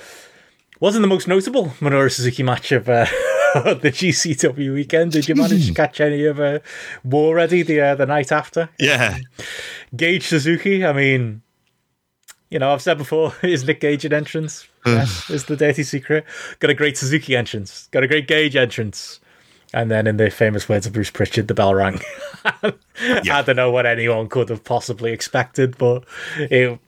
wasn't 0.80 1.02
the 1.02 1.08
most 1.08 1.28
notable 1.28 1.66
Minoru 1.80 2.10
Suzuki 2.10 2.42
match 2.42 2.72
of 2.72 2.88
uh, 2.88 3.04
the 3.54 3.90
GCW 3.90 4.74
weekend. 4.74 5.12
Did 5.12 5.28
you 5.28 5.34
manage 5.34 5.68
to 5.68 5.74
catch 5.74 6.00
any 6.00 6.24
of 6.24 6.40
uh, 6.40 6.60
War 7.04 7.34
Ready 7.34 7.62
the 7.62 7.80
uh, 7.80 7.94
the 7.94 8.06
night 8.06 8.32
after? 8.32 8.68
Yeah, 8.78 9.18
Gage 9.96 10.26
Suzuki. 10.26 10.84
I 10.84 10.92
mean, 10.92 11.42
you 12.50 12.58
know, 12.58 12.72
I've 12.72 12.82
said 12.82 12.98
before, 12.98 13.32
his 13.42 13.66
Nick 13.66 13.80
Gage 13.80 14.04
an 14.04 14.12
entrance 14.12 14.66
yeah, 14.86 15.06
is 15.30 15.44
the 15.46 15.56
dirty 15.56 15.82
secret. 15.82 16.24
Got 16.60 16.70
a 16.70 16.74
great 16.74 16.96
Suzuki 16.96 17.36
entrance. 17.36 17.88
Got 17.90 18.04
a 18.04 18.08
great 18.08 18.28
Gage 18.28 18.56
entrance. 18.56 19.20
And 19.74 19.90
then, 19.90 20.06
in 20.06 20.16
the 20.16 20.30
famous 20.30 20.66
words 20.66 20.86
of 20.86 20.94
Bruce 20.94 21.10
Pritchard, 21.10 21.46
the 21.46 21.52
bell 21.52 21.74
rang. 21.74 22.00
yeah. 23.22 23.38
I 23.38 23.42
don't 23.42 23.56
know 23.56 23.70
what 23.70 23.84
anyone 23.84 24.26
could 24.26 24.48
have 24.48 24.64
possibly 24.64 25.12
expected, 25.12 25.76
but 25.76 26.04
it 26.38 26.78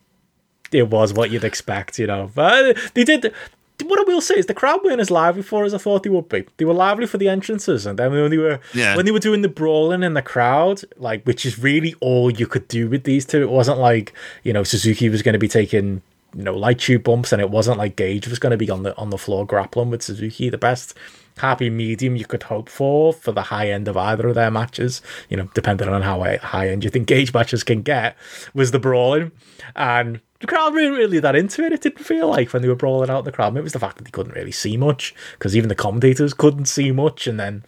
it 0.73 0.89
was 0.89 1.13
what 1.13 1.31
you'd 1.31 1.45
expect, 1.45 1.99
you 1.99 2.07
know. 2.07 2.31
But 2.35 2.79
they 2.95 3.05
did 3.05 3.35
what 3.83 3.99
I 3.99 4.03
will 4.03 4.21
say 4.21 4.35
is 4.37 4.47
the 4.47 4.55
crowd 4.55 4.81
weren't 4.85 5.01
as 5.01 5.11
lively 5.11 5.43
for 5.43 5.65
as 5.65 5.75
I 5.75 5.79
thought 5.79 6.03
they 6.03 6.11
would 6.11 6.29
be. 6.29 6.47
They 6.57 6.65
were 6.65 6.75
lively 6.75 7.07
for 7.07 7.19
the 7.19 7.29
entrances, 7.29 7.87
and 7.87 7.99
then 7.99 8.13
when 8.13 8.31
they 8.31 8.39
were 8.39 8.61
yeah. 8.75 8.97
when 8.97 9.05
they 9.05 9.13
were 9.13 9.19
doing 9.19 9.43
the 9.43 9.49
brawling 9.49 10.03
in 10.03 10.15
the 10.15 10.23
crowd, 10.23 10.83
like 10.97 11.25
which 11.25 11.45
is 11.45 11.59
really 11.59 11.95
all 12.01 12.31
you 12.31 12.47
could 12.47 12.69
do 12.69 12.89
with 12.89 13.05
these 13.05 13.25
two. 13.25 13.43
It 13.43 13.51
wasn't 13.51 13.79
like 13.79 14.13
you 14.43 14.53
know 14.53 14.65
Suzuki 14.65 15.09
was 15.09 15.23
going 15.23 15.33
to 15.35 15.39
be 15.39 15.49
taking 15.49 16.03
you 16.35 16.43
know 16.43 16.55
light 16.55 16.81
tube 16.81 17.05
bumps, 17.05 17.33
and 17.33 17.41
it 17.41 17.51
wasn't 17.51 17.79
like 17.79 17.97
Gage 17.97 18.29
was 18.29 18.39
going 18.39 18.53
to 18.53 18.57
be 18.57 18.71
on 18.71 18.83
the 18.83 18.97
on 18.97 19.11
the 19.11 19.19
floor 19.19 19.47
grappling 19.47 19.91
with 19.91 20.03
Suzuki. 20.03 20.51
The 20.51 20.59
best 20.59 20.95
happy 21.39 21.71
medium 21.71 22.17
you 22.17 22.27
could 22.27 22.45
hope 22.45 22.69
for 22.69 23.13
for 23.13 23.33
the 23.33 23.43
high 23.43 23.71
end 23.71 23.89
of 23.89 23.97
either 23.97 24.29
of 24.29 24.35
their 24.35 24.51
matches, 24.51 25.01
you 25.29 25.37
know, 25.37 25.49
depending 25.55 25.89
on 25.89 26.03
how 26.03 26.21
high 26.21 26.69
end 26.69 26.85
you 26.85 26.91
think 26.91 27.07
Gage 27.07 27.33
matches 27.33 27.65
can 27.65 27.83
get, 27.83 28.17
was 28.55 28.71
the 28.71 28.79
brawling. 28.79 29.33
And 29.75 30.21
the 30.41 30.47
crowd 30.47 30.75
weren't 30.75 30.97
really 30.97 31.21
that 31.21 31.37
into 31.37 31.65
it. 31.65 31.73
It 31.73 31.83
didn't 31.83 32.05
feel 32.05 32.29
like 32.29 32.53
when 32.53 32.63
they 32.63 32.69
were 32.69 32.75
brawling 32.75 33.11
out 33.11 33.25
the 33.25 33.33
crowd. 33.33 33.57
It 33.57 33.63
was 33.63 33.75
the 33.75 33.79
fact 33.79 33.99
that 33.99 34.05
they 34.05 34.11
couldn't 34.11 34.35
really 34.35 34.53
see 34.53 34.77
much 34.77 35.15
because 35.39 35.57
even 35.57 35.69
the 35.69 35.75
commentators 35.75 36.35
couldn't 36.35 36.67
see 36.67 36.93
much. 36.93 37.27
And 37.27 37.39
then 37.39 37.65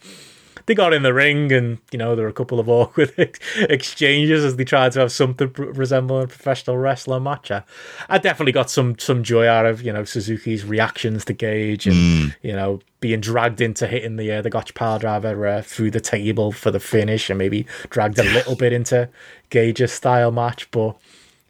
they 0.65 0.75
got 0.75 0.93
in 0.93 1.03
the 1.03 1.13
ring, 1.13 1.51
and 1.51 1.77
you 1.91 1.99
know 1.99 2.15
there 2.15 2.25
were 2.25 2.29
a 2.29 2.33
couple 2.33 2.59
of 2.59 2.69
awkward 2.69 3.13
exchanges 3.57 4.43
as 4.43 4.55
they 4.55 4.63
tried 4.63 4.93
to 4.93 5.01
have 5.01 5.11
something 5.11 5.51
resembling 5.55 6.23
a 6.23 6.27
professional 6.27 6.77
wrestler 6.77 7.19
match. 7.19 7.51
I, 7.51 7.63
I, 8.09 8.17
definitely 8.17 8.53
got 8.53 8.69
some 8.69 8.97
some 8.97 9.23
joy 9.23 9.47
out 9.47 9.65
of 9.65 9.81
you 9.81 9.91
know 9.91 10.03
Suzuki's 10.03 10.63
reactions 10.63 11.25
to 11.25 11.33
Gage 11.33 11.87
and 11.87 11.95
mm. 11.95 12.35
you 12.41 12.53
know 12.53 12.79
being 12.99 13.19
dragged 13.19 13.61
into 13.61 13.87
hitting 13.87 14.15
the 14.15 14.31
uh, 14.31 14.41
the 14.41 14.49
Gotch 14.49 14.73
power 14.73 14.99
driver 14.99 15.45
uh, 15.45 15.61
through 15.61 15.91
the 15.91 16.01
table 16.01 16.51
for 16.51 16.71
the 16.71 16.79
finish, 16.79 17.29
and 17.29 17.37
maybe 17.37 17.65
dragged 17.89 18.19
a 18.19 18.23
little 18.23 18.55
bit 18.55 18.73
into 18.73 19.09
Gage's 19.49 19.91
style 19.91 20.31
match, 20.31 20.71
but 20.71 20.95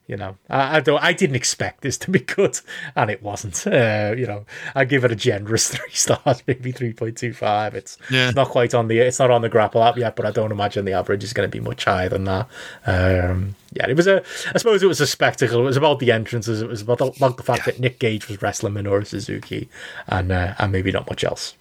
you 0.07 0.17
know, 0.17 0.38
I, 0.49 0.77
I, 0.77 0.80
don't. 0.82 1.01
I 1.01 1.14
didn't 1.14 1.38
expect 1.38 1.82
this 1.82 1.98
to 1.99 2.11
be 2.11 2.19
good, 2.19 2.59
and 2.95 3.09
it 3.09 3.23
wasn't. 3.23 3.65
Uh, 3.65 4.14
you 4.17 4.27
know, 4.27 4.45
I 4.75 4.85
give 4.85 5.06
it 5.06 5.11
a 5.11 5.15
generous 5.15 5.69
three 5.75 5.91
stars, 5.91 6.43
maybe 6.45 6.72
three 6.72 6.93
point 6.93 7.17
two 7.17 7.33
five. 7.33 7.73
It's, 7.73 7.98
yeah. 8.11 8.27
it's 8.27 8.35
not 8.35 8.49
quite 8.49 8.73
on 8.73 8.88
the. 8.88 8.99
It's 8.99 9.19
not 9.19 9.32
on 9.32 9.41
the 9.41 9.49
grapple 9.49 9.83
app 9.83 9.98
yet, 9.98 10.15
but 10.15 10.25
I 10.25 10.32
don't 10.32 10.51
imagine 10.51 10.85
the 10.85 10.93
average 10.93 11.23
is 11.23 11.33
going 11.33 11.49
to 11.49 11.51
be 11.51 11.64
much 11.64 11.85
higher 11.85 12.09
than 12.09 12.25
that. 12.25 12.49
Um, 12.85 13.56
yeah, 13.72 13.88
it 13.88 13.95
was 13.95 14.07
a. 14.07 14.23
I 14.53 14.57
suppose 14.57 14.83
it 14.83 14.88
was 14.88 15.01
a 15.01 15.07
spectacle. 15.07 15.61
It 15.61 15.64
was 15.64 15.77
about 15.77 15.99
the 15.99 16.11
entrances. 16.11 16.61
It 16.61 16.67
was 16.67 16.82
about 16.82 16.98
the, 16.98 17.07
about 17.07 17.38
the 17.38 17.43
fact 17.43 17.59
yeah. 17.59 17.73
that 17.73 17.80
Nick 17.80 17.99
Gage 17.99 18.27
was 18.27 18.41
wrestling 18.41 18.73
Minoru 18.73 19.07
Suzuki, 19.07 19.69
and 20.07 20.32
uh, 20.32 20.56
and 20.59 20.72
maybe 20.72 20.91
not 20.91 21.09
much 21.09 21.23
else 21.23 21.56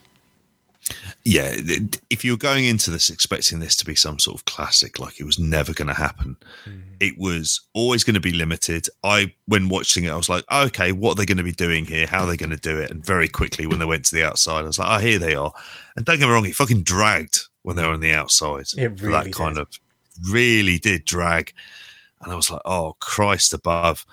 yeah, 1.24 1.54
if 2.10 2.24
you're 2.24 2.36
going 2.36 2.64
into 2.64 2.90
this 2.90 3.08
expecting 3.08 3.60
this 3.60 3.76
to 3.76 3.84
be 3.84 3.94
some 3.94 4.18
sort 4.18 4.36
of 4.36 4.44
classic, 4.44 4.98
like 4.98 5.20
it 5.20 5.24
was 5.24 5.38
never 5.38 5.72
going 5.72 5.88
to 5.88 5.94
happen, 5.94 6.36
mm. 6.64 6.82
it 7.00 7.16
was 7.16 7.60
always 7.72 8.02
going 8.02 8.14
to 8.14 8.20
be 8.20 8.32
limited. 8.32 8.88
I, 9.04 9.32
when 9.46 9.68
watching 9.68 10.04
it, 10.04 10.10
I 10.10 10.16
was 10.16 10.28
like, 10.28 10.44
okay, 10.50 10.92
what 10.92 11.12
are 11.12 11.14
they 11.16 11.26
going 11.26 11.38
to 11.38 11.44
be 11.44 11.52
doing 11.52 11.84
here? 11.84 12.06
How 12.06 12.24
are 12.24 12.26
they 12.26 12.36
going 12.36 12.50
to 12.50 12.56
do 12.56 12.78
it? 12.78 12.90
And 12.90 13.04
very 13.04 13.28
quickly, 13.28 13.66
when 13.66 13.78
they 13.78 13.84
went 13.84 14.04
to 14.06 14.14
the 14.14 14.24
outside, 14.24 14.60
I 14.60 14.62
was 14.62 14.78
like, 14.78 14.88
oh, 14.90 15.04
here 15.04 15.18
they 15.18 15.34
are. 15.34 15.52
And 15.96 16.04
don't 16.04 16.18
get 16.18 16.26
me 16.26 16.32
wrong, 16.32 16.46
it 16.46 16.56
fucking 16.56 16.82
dragged 16.82 17.38
when 17.62 17.76
they 17.76 17.84
were 17.84 17.92
on 17.92 18.00
the 18.00 18.12
outside. 18.12 18.66
It 18.76 19.00
really 19.00 19.12
that 19.12 19.32
kind 19.32 19.54
did. 19.54 19.62
of 19.62 19.80
really 20.30 20.78
did 20.78 21.04
drag. 21.04 21.52
And 22.20 22.32
I 22.32 22.36
was 22.36 22.50
like, 22.50 22.62
oh, 22.64 22.96
Christ 23.00 23.54
above. 23.54 24.04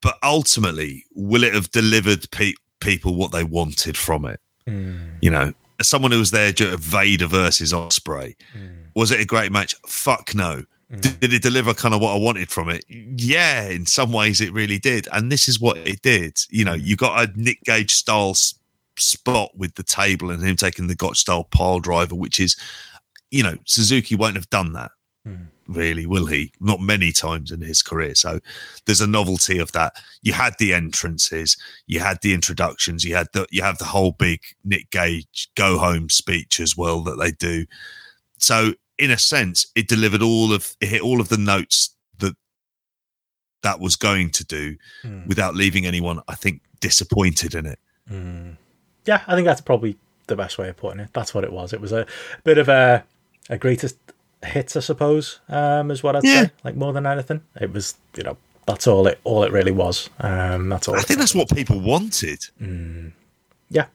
But 0.00 0.16
ultimately, 0.22 1.04
will 1.14 1.42
it 1.42 1.54
have 1.54 1.72
delivered 1.72 2.30
pe- 2.30 2.54
people 2.80 3.16
what 3.16 3.32
they 3.32 3.42
wanted 3.42 3.96
from 3.96 4.24
it? 4.26 4.40
Mm. 4.68 5.16
You 5.20 5.30
know, 5.30 5.52
as 5.78 5.88
someone 5.88 6.12
who 6.12 6.18
was 6.18 6.30
there 6.30 6.52
Vader 6.52 7.26
versus 7.26 7.72
Ospreay, 7.72 8.36
mm. 8.56 8.76
was 8.94 9.10
it 9.10 9.20
a 9.20 9.24
great 9.24 9.52
match? 9.52 9.74
Fuck 9.86 10.34
no. 10.34 10.64
Mm. 10.92 11.00
Did, 11.00 11.20
did, 11.20 11.32
it 11.34 11.42
deliver 11.42 11.74
kind 11.74 11.94
of 11.94 12.00
what 12.00 12.14
I 12.14 12.18
wanted 12.18 12.50
from 12.50 12.70
it? 12.70 12.84
Yeah, 12.88 13.68
in 13.68 13.86
some 13.86 14.12
ways 14.12 14.40
it 14.40 14.52
really 14.52 14.78
did. 14.78 15.06
And 15.12 15.30
this 15.30 15.48
is 15.48 15.60
what 15.60 15.76
it 15.78 16.02
did. 16.02 16.38
You 16.50 16.64
know, 16.64 16.74
you 16.74 16.96
got 16.96 17.28
a 17.28 17.32
Nick 17.40 17.62
Gage 17.64 17.92
style 17.92 18.34
spot 18.96 19.56
with 19.56 19.74
the 19.74 19.82
table 19.82 20.30
and 20.30 20.42
him 20.42 20.56
taking 20.56 20.86
the 20.86 20.94
Gotch 20.94 21.18
style 21.18 21.44
pile 21.44 21.78
driver, 21.78 22.14
which 22.14 22.40
is, 22.40 22.56
you 23.30 23.42
know, 23.42 23.56
Suzuki 23.64 24.16
won't 24.16 24.36
have 24.36 24.50
done 24.50 24.72
that. 24.72 24.90
Really, 25.68 26.06
will 26.06 26.26
he? 26.26 26.52
Not 26.60 26.80
many 26.80 27.12
times 27.12 27.52
in 27.52 27.60
his 27.60 27.82
career. 27.82 28.14
So 28.14 28.40
there's 28.86 29.00
a 29.00 29.06
novelty 29.06 29.58
of 29.58 29.70
that. 29.72 29.94
You 30.22 30.32
had 30.32 30.54
the 30.58 30.74
entrances, 30.74 31.56
you 31.86 32.00
had 32.00 32.20
the 32.22 32.34
introductions, 32.34 33.04
you 33.04 33.14
had 33.14 33.28
the 33.32 33.46
you 33.50 33.62
have 33.62 33.78
the 33.78 33.84
whole 33.84 34.12
big 34.12 34.40
Nick 34.64 34.90
Gage 34.90 35.48
go 35.54 35.78
home 35.78 36.08
speech 36.08 36.58
as 36.58 36.76
well 36.76 37.02
that 37.02 37.18
they 37.18 37.30
do. 37.30 37.66
So 38.38 38.72
in 38.98 39.10
a 39.10 39.18
sense, 39.18 39.66
it 39.76 39.88
delivered 39.88 40.22
all 40.22 40.52
of 40.52 40.74
it 40.80 40.88
hit 40.88 41.02
all 41.02 41.20
of 41.20 41.28
the 41.28 41.38
notes 41.38 41.94
that 42.18 42.34
that 43.62 43.78
was 43.78 43.94
going 43.96 44.30
to 44.30 44.44
do 44.44 44.76
mm. 45.04 45.26
without 45.26 45.54
leaving 45.54 45.86
anyone, 45.86 46.20
I 46.26 46.34
think, 46.34 46.62
disappointed 46.80 47.54
in 47.54 47.66
it. 47.66 47.78
Mm. 48.10 48.56
Yeah, 49.04 49.22
I 49.26 49.34
think 49.34 49.46
that's 49.46 49.60
probably 49.60 49.96
the 50.26 50.36
best 50.36 50.58
way 50.58 50.68
of 50.68 50.76
putting 50.76 51.00
it. 51.00 51.10
That's 51.12 51.34
what 51.34 51.44
it 51.44 51.52
was. 51.52 51.72
It 51.72 51.80
was 51.80 51.92
a 51.92 52.06
bit 52.44 52.58
of 52.58 52.68
a 52.68 53.04
a 53.50 53.56
greatest 53.56 53.96
hits, 54.44 54.76
I 54.76 54.80
suppose, 54.80 55.40
um, 55.48 55.90
is 55.90 56.02
what 56.02 56.16
I'd 56.16 56.24
yeah. 56.24 56.44
say. 56.44 56.50
Like 56.64 56.76
more 56.76 56.92
than 56.92 57.06
anything, 57.06 57.42
it 57.60 57.72
was 57.72 57.94
you 58.16 58.22
know 58.22 58.36
that's 58.66 58.86
all 58.86 59.06
it 59.06 59.18
all 59.24 59.42
it 59.44 59.52
really 59.52 59.72
was. 59.72 60.10
Um, 60.20 60.68
that's 60.68 60.88
all. 60.88 60.96
I 60.96 61.00
think 61.00 61.18
that's 61.18 61.34
what 61.34 61.48
people 61.48 61.80
wanted. 61.80 62.40
Mm. 62.60 63.12
Yeah, 63.70 63.86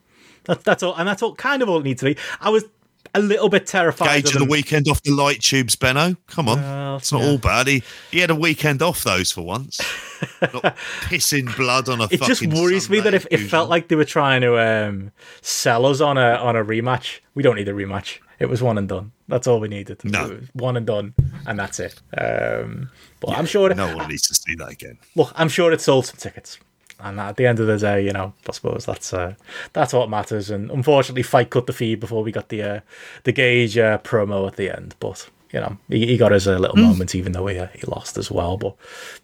that, 0.46 0.64
that's 0.64 0.84
all, 0.84 0.96
and 0.96 1.08
that's 1.08 1.22
all 1.22 1.36
kind 1.36 1.62
of 1.62 1.70
all 1.70 1.80
it 1.80 1.84
needs 1.84 2.02
to 2.02 2.14
be. 2.14 2.18
I 2.42 2.50
was 2.50 2.66
a 3.14 3.22
little 3.22 3.50
bit 3.50 3.68
terrified. 3.68 4.24
Gage 4.24 4.34
of 4.34 4.40
the 4.40 4.50
weekend 4.50 4.88
off 4.88 5.02
the 5.04 5.12
light 5.12 5.42
tubes, 5.42 5.76
Benno. 5.76 6.16
Come 6.28 6.50
on, 6.50 6.62
well, 6.62 6.98
it's 6.98 7.12
not 7.12 7.22
yeah. 7.22 7.28
all 7.30 7.38
bad. 7.38 7.68
He 7.68 7.84
he 8.12 8.20
had 8.20 8.32
a 8.32 8.36
weekend 8.36 8.82
off 8.82 9.04
those 9.04 9.32
for 9.32 9.42
once. 9.42 9.80
not 10.42 10.76
pissing 11.04 11.56
blood 11.56 11.90
on 11.90 12.02
a. 12.02 12.08
Fucking. 12.08 12.24
It 12.24 12.28
just 12.28 12.46
worries 12.48 12.86
Sunday, 12.86 12.98
me 12.98 13.04
that 13.04 13.14
if 13.14 13.28
it 13.30 13.38
felt 13.38 13.70
like 13.70 13.88
they 13.88 13.96
were 13.96 14.06
trying 14.06 14.42
to 14.42 14.58
um, 14.58 15.12
sell 15.42 15.86
us 15.86 16.02
on 16.02 16.18
a 16.18 16.36
on 16.36 16.56
a 16.56 16.64
rematch, 16.64 17.20
we 17.36 17.44
don't 17.44 17.56
need 17.56 17.68
a 17.68 17.74
rematch. 17.74 18.20
It 18.40 18.48
was 18.48 18.62
one 18.62 18.78
and 18.78 18.88
done. 18.88 19.12
That's 19.28 19.48
all 19.48 19.60
we 19.60 19.68
needed. 19.68 20.03
No, 20.03 20.40
one 20.53 20.78
and 20.78 20.86
done, 20.86 21.14
and 21.45 21.58
that's 21.58 21.80
it. 21.80 22.02
Um, 22.18 22.90
but 23.20 23.32
yeah, 23.32 23.38
I'm 23.38 23.45
sure 23.45 23.74
no 23.74 23.95
one 23.95 24.10
needs 24.10 24.28
to 24.28 24.36
see 24.36 24.56
that 24.56 24.70
again. 24.72 24.98
Look, 25.16 25.32
I'm 25.36 25.50
sure 25.50 25.72
it 25.72 25.82
sold 25.82 26.06
some 26.06 26.18
tickets, 26.18 26.60
and 27.00 27.20
at 27.20 27.38
the 27.38 27.45
end 27.45 27.60
of 27.60 27.68
the 27.68 27.78
day, 27.78 28.06
you 28.06 28.12
know, 28.12 28.34
I 28.48 28.52
suppose 28.52 28.86
that's 28.86 29.14
uh, 29.14 29.36
that's 29.74 29.94
what 29.94 30.10
matters. 30.10 30.50
And 30.50 30.72
unfortunately, 30.72 31.24
FITE 31.24 31.50
cut 31.50 31.68
the 31.68 31.74
feed 31.74 32.00
before 32.00 32.24
we 32.24 32.32
got 32.32 32.50
the 32.50 32.64
uh, 32.64 32.80
the 33.24 33.32
Gage 33.32 33.78
uh, 33.78 33.98
promo 34.00 34.48
at 34.48 34.56
the 34.56 34.70
end, 34.70 34.95
but 35.00 35.30
you 35.54 35.60
know, 35.60 35.78
he, 35.88 36.08
he 36.08 36.18
got 36.18 36.32
his 36.32 36.48
a 36.48 36.56
uh, 36.56 36.58
little 36.60 36.76
mm. 36.76 36.82
moment, 36.82 37.14
even 37.14 37.32
though 37.32 37.46
he, 37.46 37.60
uh, 37.60 37.68
he 37.68 37.86
lost 37.86 38.18
as 38.18 38.32
well. 38.32 38.58
But 38.58 38.76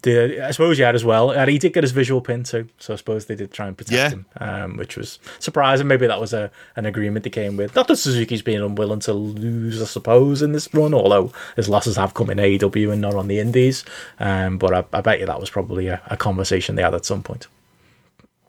the, 0.02 0.46
I 0.46 0.52
suppose 0.52 0.78
he 0.78 0.84
had 0.84 0.94
as 0.94 1.04
well. 1.04 1.32
And 1.32 1.50
he 1.50 1.58
did 1.58 1.72
get 1.72 1.82
his 1.82 1.90
visual 1.90 2.20
pin 2.20 2.44
too, 2.44 2.68
so 2.78 2.92
I 2.92 2.96
suppose 2.96 3.26
they 3.26 3.34
did 3.34 3.52
try 3.52 3.66
and 3.66 3.76
protect 3.76 3.96
yeah. 3.96 4.10
him, 4.10 4.26
um, 4.36 4.76
which 4.76 4.96
was 4.96 5.18
surprising. 5.40 5.88
Maybe 5.88 6.06
that 6.06 6.20
was 6.20 6.32
a 6.32 6.52
an 6.76 6.86
agreement 6.86 7.24
they 7.24 7.30
came 7.30 7.56
with. 7.56 7.74
Not 7.74 7.88
that 7.88 7.96
Suzuki's 7.96 8.42
being 8.42 8.62
unwilling 8.62 9.00
to 9.00 9.12
lose, 9.12 9.82
I 9.82 9.86
suppose, 9.86 10.40
in 10.40 10.52
this 10.52 10.72
run, 10.72 10.94
although 10.94 11.32
his 11.56 11.68
losses 11.68 11.96
have 11.96 12.14
come 12.14 12.30
in 12.30 12.38
AEW 12.38 12.92
and 12.92 13.00
not 13.00 13.14
on 13.14 13.26
the 13.26 13.40
Indies. 13.40 13.84
Um, 14.20 14.56
but 14.56 14.72
I, 14.72 14.84
I, 14.96 15.00
bet 15.00 15.18
you 15.18 15.26
that 15.26 15.40
was 15.40 15.50
probably 15.50 15.88
a, 15.88 16.00
a, 16.06 16.16
conversation 16.16 16.76
they 16.76 16.82
had 16.82 16.94
at 16.94 17.04
some 17.04 17.24
point. 17.24 17.48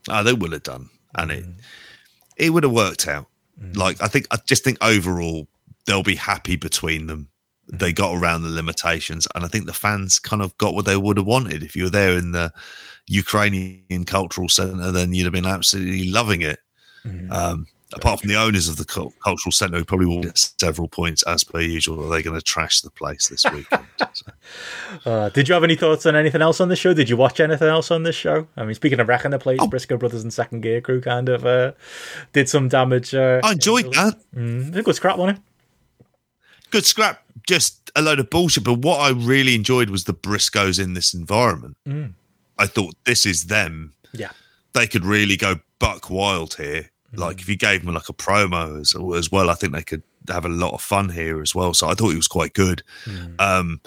Oh, 0.08 0.24
they 0.24 0.34
would 0.34 0.52
have 0.52 0.64
done, 0.64 0.90
and 1.16 1.32
it 1.32 1.46
it 2.38 2.52
would 2.52 2.64
have 2.64 2.72
worked 2.72 3.08
out. 3.08 3.26
Mm. 3.60 3.76
Like 3.76 4.00
I 4.04 4.08
think, 4.08 4.28
I 4.30 4.38
just 4.46 4.64
think 4.64 4.78
overall 4.82 5.48
they'll 5.88 6.04
be 6.04 6.16
happy 6.16 6.56
between 6.58 7.08
them 7.08 7.30
they 7.68 7.94
got 7.94 8.16
around 8.16 8.44
the 8.44 8.50
limitations, 8.50 9.28
and 9.36 9.44
I 9.44 9.48
think 9.48 9.66
the 9.66 9.74
fans 9.74 10.20
kind 10.20 10.42
of 10.42 10.58
got 10.58 10.74
what 10.74 10.86
they 10.86 10.98
would 10.98 11.18
have 11.18 11.26
wanted. 11.26 11.64
If 11.64 11.76
you 11.76 11.84
were 11.84 11.90
there 11.90 12.18
in 12.18 12.32
the 12.32 12.52
Ukrainian 13.08 14.06
Cultural 14.06 14.50
Centre, 14.50 14.92
then 14.92 15.14
you'd 15.14 15.26
have 15.26 15.34
been 15.34 15.46
absolutely 15.46 16.10
loving 16.10 16.42
it. 16.42 16.60
Mm-hmm. 17.06 17.32
Um, 17.32 17.68
apart 17.94 18.22
from 18.22 18.30
the 18.30 18.36
owners 18.36 18.68
of 18.68 18.78
the 18.78 18.86
cultural 18.86 19.52
centre, 19.52 19.78
who 19.78 19.86
probably 19.86 20.06
will 20.06 20.22
get 20.22 20.38
several 20.38 20.88
points 20.88 21.24
as 21.24 21.44
per 21.44 21.60
usual. 21.60 22.00
Or 22.00 22.10
they're 22.10 22.22
going 22.22 22.38
to 22.38 22.42
trash 22.42 22.82
the 22.82 22.90
place 22.90 23.28
this 23.28 23.46
weekend. 23.54 23.86
so. 24.14 24.26
uh, 25.06 25.30
did 25.30 25.48
you 25.48 25.54
have 25.54 25.64
any 25.64 25.76
thoughts 25.76 26.06
on 26.06 26.16
anything 26.16 26.42
else 26.42 26.62
on 26.62 26.70
the 26.70 26.76
show? 26.76 26.94
Did 26.94 27.10
you 27.10 27.18
watch 27.18 27.40
anything 27.40 27.68
else 27.68 27.92
on 27.92 28.04
this 28.04 28.16
show? 28.16 28.48
I 28.56 28.64
mean, 28.64 28.76
speaking 28.76 29.00
of 29.00 29.08
wrecking 29.08 29.32
the 29.32 29.40
place, 29.40 29.60
oh. 29.62 29.68
Briscoe 29.68 29.98
Brothers 29.98 30.24
and 30.24 30.34
Second 30.34 30.62
Gear 30.62 30.82
Crew 30.82 31.02
kind 31.02 31.30
of 31.30 31.46
uh, 31.46 31.74
did 32.34 32.50
some 32.50 32.70
damage. 32.70 33.14
Uh, 33.14 33.42
I 33.44 33.54
enjoyed 33.54 33.94
that. 33.94 34.18
Mm, 34.36 34.84
good 34.84 34.96
scrap 34.96 35.20
on 35.20 35.30
it. 35.30 35.38
Good 36.70 36.86
scrap 36.86 37.21
just 37.48 37.92
a 37.96 38.02
load 38.02 38.20
of 38.20 38.30
bullshit. 38.30 38.64
But 38.64 38.80
what 38.80 39.00
I 39.00 39.10
really 39.10 39.56
enjoyed 39.56 39.90
was 39.90 40.04
the 40.04 40.14
Briscoes 40.14 40.82
in 40.82 40.94
this 40.94 41.14
environment. 41.14 41.78
Mm. 41.88 42.14
I 42.58 42.68
thought 42.68 42.96
this 43.06 43.26
is 43.26 43.46
them. 43.46 43.94
Yeah, 44.14 44.32
they 44.74 44.88
could 44.88 45.06
really 45.06 45.38
go 45.38 45.56
buck 45.80 46.10
wild 46.10 46.56
here. 46.56 46.90
Mm. 47.14 47.20
Like 47.20 47.42
if 47.42 47.50
you 47.50 47.58
gave 47.58 47.84
them 47.84 47.94
like 47.94 48.10
a 48.10 48.14
promo 48.14 48.80
as, 48.80 48.96
as 49.18 49.32
well, 49.32 49.50
I 49.50 49.56
think 49.56 49.74
they 49.74 49.84
could 49.84 50.04
have 50.28 50.46
a 50.46 50.50
lot 50.50 50.74
of 50.74 50.82
fun 50.82 51.10
here 51.10 51.42
as 51.42 51.56
well. 51.56 51.74
So 51.74 51.88
I 51.88 51.94
thought 51.94 52.14
it 52.14 52.18
was 52.18 52.28
quite 52.28 52.54
good. 52.54 52.84
Mm. 53.06 53.40
Um, 53.40 53.82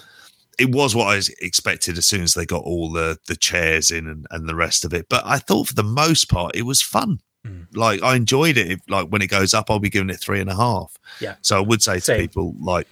it 0.57 0.73
was 0.73 0.95
what 0.95 1.07
I 1.07 1.21
expected 1.41 1.97
as 1.97 2.05
soon 2.05 2.21
as 2.21 2.33
they 2.33 2.45
got 2.45 2.63
all 2.63 2.91
the 2.91 3.17
the 3.27 3.35
chairs 3.35 3.91
in 3.91 4.07
and, 4.07 4.25
and 4.31 4.47
the 4.47 4.55
rest 4.55 4.85
of 4.85 4.93
it. 4.93 5.07
But 5.09 5.23
I 5.25 5.37
thought 5.37 5.67
for 5.67 5.73
the 5.73 5.83
most 5.83 6.29
part 6.29 6.55
it 6.55 6.63
was 6.63 6.81
fun. 6.81 7.19
Mm. 7.45 7.67
Like 7.73 8.01
I 8.03 8.15
enjoyed 8.15 8.57
it. 8.57 8.81
Like 8.89 9.07
when 9.09 9.21
it 9.21 9.27
goes 9.27 9.53
up, 9.53 9.69
I'll 9.69 9.79
be 9.79 9.89
giving 9.89 10.09
it 10.09 10.19
three 10.19 10.39
and 10.41 10.49
a 10.49 10.55
half. 10.55 10.97
Yeah. 11.19 11.35
So 11.41 11.57
I 11.57 11.61
would 11.61 11.81
say 11.81 11.99
Same. 11.99 12.17
to 12.17 12.21
people 12.23 12.55
like 12.59 12.87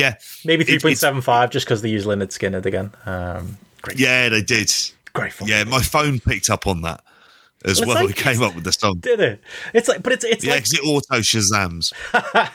yeah, 0.00 0.14
maybe 0.44 0.64
three 0.64 0.78
point 0.78 0.98
seven 0.98 1.20
five, 1.20 1.50
just 1.50 1.66
because 1.66 1.82
they 1.82 1.90
use 1.90 2.06
Lynyrd 2.06 2.28
Skynyrd 2.28 2.66
again. 2.66 2.92
Um, 3.06 3.58
great. 3.82 3.98
Yeah, 3.98 4.28
they 4.28 4.42
did. 4.42 4.72
Great 5.12 5.32
fun. 5.32 5.48
Yeah, 5.48 5.64
my 5.64 5.82
phone 5.82 6.20
picked 6.20 6.50
up 6.50 6.66
on 6.66 6.82
that 6.82 7.02
as 7.64 7.80
well. 7.80 7.94
Like, 7.94 8.06
we 8.06 8.12
came 8.12 8.42
up 8.42 8.54
with 8.54 8.64
the 8.64 8.72
song. 8.72 8.98
Did 9.00 9.20
it? 9.20 9.40
It's 9.74 9.88
like, 9.88 10.02
but 10.02 10.12
it's 10.12 10.24
it's 10.24 10.44
yeah, 10.44 10.52
like, 10.52 10.64
because 10.64 10.74
it 10.74 10.86
auto 10.86 11.20
shazams. 11.20 11.92
but 12.12 12.52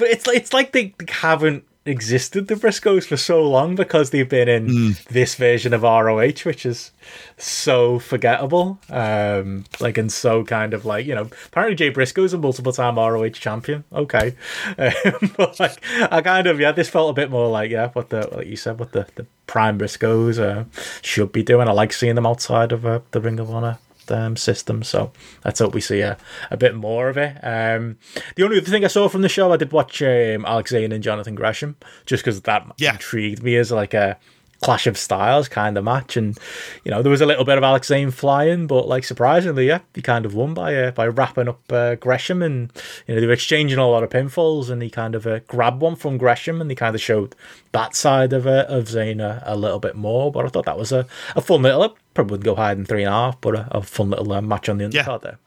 it's 0.00 0.26
like 0.26 0.36
it's 0.36 0.52
like 0.52 0.72
they 0.72 0.94
haven't 1.08 1.64
existed 1.86 2.48
the 2.48 2.54
Briscoes 2.54 3.04
for 3.04 3.16
so 3.16 3.42
long 3.42 3.74
because 3.74 4.10
they've 4.10 4.28
been 4.28 4.48
in 4.48 4.66
mm. 4.66 5.04
this 5.04 5.34
version 5.34 5.72
of 5.72 5.82
ROH, 5.82 6.42
which 6.44 6.66
is 6.66 6.92
so 7.38 7.98
forgettable. 7.98 8.78
Um, 8.90 9.64
like 9.80 9.96
and 9.96 10.12
so 10.12 10.44
kind 10.44 10.74
of 10.74 10.84
like 10.84 11.06
you 11.06 11.14
know, 11.14 11.30
apparently 11.46 11.76
Jay 11.76 11.90
Briscoe's 11.90 12.32
a 12.32 12.38
multiple 12.38 12.72
time 12.72 12.96
ROH 12.96 13.30
champion. 13.30 13.84
Okay, 13.92 14.34
um, 14.78 15.32
but 15.36 15.58
like 15.58 15.82
I 16.10 16.20
kind 16.20 16.46
of 16.46 16.60
yeah, 16.60 16.72
this 16.72 16.88
felt 16.88 17.10
a 17.10 17.14
bit 17.14 17.30
more 17.30 17.48
like 17.48 17.70
yeah, 17.70 17.88
what 17.90 18.10
the 18.10 18.28
like 18.34 18.46
you 18.46 18.56
said, 18.56 18.78
what 18.78 18.92
the 18.92 19.06
the 19.14 19.26
prime 19.46 19.78
Briscoes 19.78 20.38
uh, 20.38 20.64
should 21.02 21.32
be 21.32 21.42
doing. 21.42 21.68
I 21.68 21.72
like 21.72 21.92
seeing 21.92 22.14
them 22.14 22.26
outside 22.26 22.72
of 22.72 22.84
uh, 22.84 23.00
the 23.10 23.20
Ring 23.20 23.40
of 23.40 23.50
Honor 23.50 23.78
um, 24.10 24.36
system. 24.36 24.82
So 24.82 25.12
let's 25.44 25.60
hope 25.60 25.74
we 25.74 25.80
see 25.80 26.00
a, 26.00 26.16
a 26.50 26.56
bit 26.56 26.74
more 26.74 27.08
of 27.08 27.16
it. 27.16 27.36
Um, 27.42 27.98
the 28.36 28.44
only 28.44 28.58
other 28.58 28.70
thing 28.70 28.84
I 28.84 28.88
saw 28.88 29.08
from 29.08 29.22
the 29.22 29.28
show, 29.28 29.52
I 29.52 29.56
did 29.56 29.72
watch 29.72 30.02
um, 30.02 30.44
Alex 30.44 30.70
Zayne 30.70 30.92
and 30.92 31.02
Jonathan 31.02 31.34
Gresham, 31.34 31.76
just 32.06 32.24
because 32.24 32.40
that 32.42 32.66
yeah. 32.78 32.92
intrigued 32.92 33.42
me 33.42 33.56
as 33.56 33.70
like 33.70 33.94
a 33.94 34.18
clash 34.60 34.86
of 34.86 34.96
styles 34.96 35.48
kind 35.48 35.76
of 35.76 35.84
match. 35.84 36.16
And 36.16 36.38
you 36.84 36.90
know, 36.90 37.02
there 37.02 37.10
was 37.10 37.20
a 37.20 37.26
little 37.26 37.44
bit 37.44 37.58
of 37.58 37.64
Alex 37.64 37.88
Zayne 37.88 38.10
flying, 38.10 38.66
but 38.66 38.86
like 38.88 39.04
surprisingly, 39.04 39.66
yeah, 39.66 39.80
he 39.94 40.02
kind 40.02 40.24
of 40.24 40.34
won 40.34 40.54
by 40.54 40.74
uh, 40.74 40.90
by 40.90 41.06
wrapping 41.06 41.48
up 41.48 41.60
uh, 41.72 41.94
Gresham, 41.96 42.42
and 42.42 42.72
you 43.06 43.14
know 43.14 43.20
they 43.20 43.26
were 43.26 43.32
exchanging 43.32 43.78
a 43.78 43.86
lot 43.86 44.02
of 44.02 44.10
pinfalls, 44.10 44.70
and 44.70 44.82
he 44.82 44.90
kind 44.90 45.14
of 45.14 45.26
uh, 45.26 45.40
grabbed 45.40 45.80
one 45.80 45.96
from 45.96 46.18
Gresham, 46.18 46.60
and 46.60 46.70
he 46.70 46.76
kind 46.76 46.94
of 46.94 47.00
showed 47.00 47.34
that 47.72 47.94
side 47.94 48.32
of 48.32 48.46
uh, 48.46 48.66
of 48.68 48.88
Zayne 48.88 49.20
a, 49.20 49.42
a, 49.46 49.56
little 49.56 49.80
bit 49.80 49.96
more. 49.96 50.30
But 50.30 50.46
I 50.46 50.48
thought 50.48 50.66
that 50.66 50.78
was 50.78 50.92
a, 50.92 51.06
a 51.34 51.40
fun 51.40 51.62
little, 51.62 51.96
probably 52.14 52.32
wouldn't 52.32 52.44
go 52.44 52.54
higher 52.54 52.74
than 52.74 52.84
three 52.84 53.02
and 53.02 53.08
a 53.08 53.16
half, 53.16 53.40
but 53.40 53.54
a, 53.54 53.68
a 53.70 53.82
fun 53.82 54.10
little 54.10 54.32
uh, 54.32 54.40
match 54.40 54.68
on 54.68 54.78
the 54.78 54.84
undercard 54.84 55.06
yeah. 55.06 55.18
there 55.18 55.38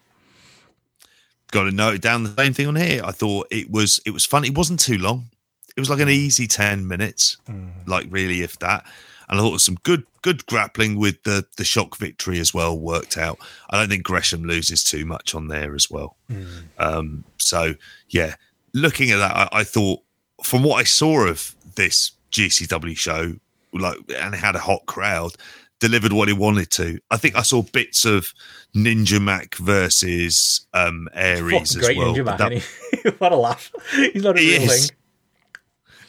got 1.51 1.65
to 1.65 1.71
note 1.71 2.01
down 2.01 2.23
the 2.23 2.33
same 2.33 2.51
thing 2.51 2.65
on 2.65 2.75
here. 2.75 2.99
I 3.05 3.11
thought 3.11 3.45
it 3.51 3.69
was 3.69 4.01
it 4.07 4.09
was 4.09 4.25
fun. 4.25 4.43
It 4.43 4.57
wasn't 4.57 4.79
too 4.79 4.97
long 4.97 5.29
it 5.75 5.79
was 5.79 5.89
like 5.89 5.99
an 5.99 6.09
easy 6.09 6.47
10 6.47 6.87
minutes, 6.87 7.37
mm. 7.49 7.71
like 7.87 8.07
really, 8.09 8.41
if 8.41 8.59
that. 8.59 8.85
And 9.29 9.39
I 9.39 9.43
thought 9.43 9.61
some 9.61 9.77
good 9.83 10.05
good 10.21 10.45
grappling 10.45 10.97
with 10.97 11.23
the 11.23 11.45
the 11.57 11.63
shock 11.63 11.97
victory 11.97 12.39
as 12.39 12.53
well 12.53 12.77
worked 12.77 13.17
out. 13.17 13.39
I 13.69 13.79
don't 13.79 13.89
think 13.89 14.03
Gresham 14.03 14.43
loses 14.43 14.83
too 14.83 15.05
much 15.05 15.33
on 15.33 15.47
there 15.47 15.75
as 15.75 15.89
well. 15.89 16.17
Mm. 16.29 16.63
Um, 16.77 17.23
so 17.37 17.75
yeah, 18.09 18.35
looking 18.73 19.11
at 19.11 19.17
that, 19.17 19.35
I, 19.35 19.59
I, 19.59 19.63
thought 19.63 20.01
from 20.43 20.63
what 20.63 20.75
I 20.75 20.83
saw 20.83 21.25
of 21.25 21.55
this 21.75 22.11
GCW 22.31 22.97
show, 22.97 23.35
like 23.73 23.97
and 24.17 24.33
it 24.33 24.37
had 24.37 24.55
a 24.55 24.59
hot 24.59 24.85
crowd, 24.85 25.33
delivered 25.79 26.13
what 26.13 26.27
he 26.27 26.33
wanted 26.33 26.69
to. 26.71 26.99
I 27.09 27.17
think 27.17 27.35
I 27.35 27.41
saw 27.41 27.61
bits 27.61 28.05
of 28.05 28.33
Ninja 28.75 29.21
Mack 29.21 29.55
versus 29.55 30.67
um 30.73 31.07
Aries 31.13 31.75
as 31.75 31.95
well. 31.95 32.13
Ninja 32.13 32.25
Mack, 32.25 32.37
that, 32.37 33.15
what 33.19 33.31
a 33.31 33.37
laugh! 33.37 33.71
He's 33.93 34.23
not 34.23 34.37
a 34.37 34.41
real 34.41 34.67
thing. 34.67 34.89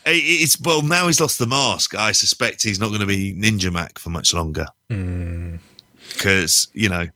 It's 0.07 0.61
well 0.61 0.83
now 0.83 1.07
he's 1.07 1.21
lost 1.21 1.39
the 1.39 1.47
mask. 1.47 1.95
I 1.95 2.13
suspect 2.13 2.63
he's 2.63 2.81
not 2.81 2.89
going 2.89 3.01
to 3.01 3.07
be 3.07 3.35
Ninja 3.35 3.73
Mack 3.73 3.99
for 3.99 4.11
much 4.11 4.35
longer 4.35 4.67
because 4.89 6.67
mm. 6.67 6.69
you 6.75 6.89
know 6.89 7.07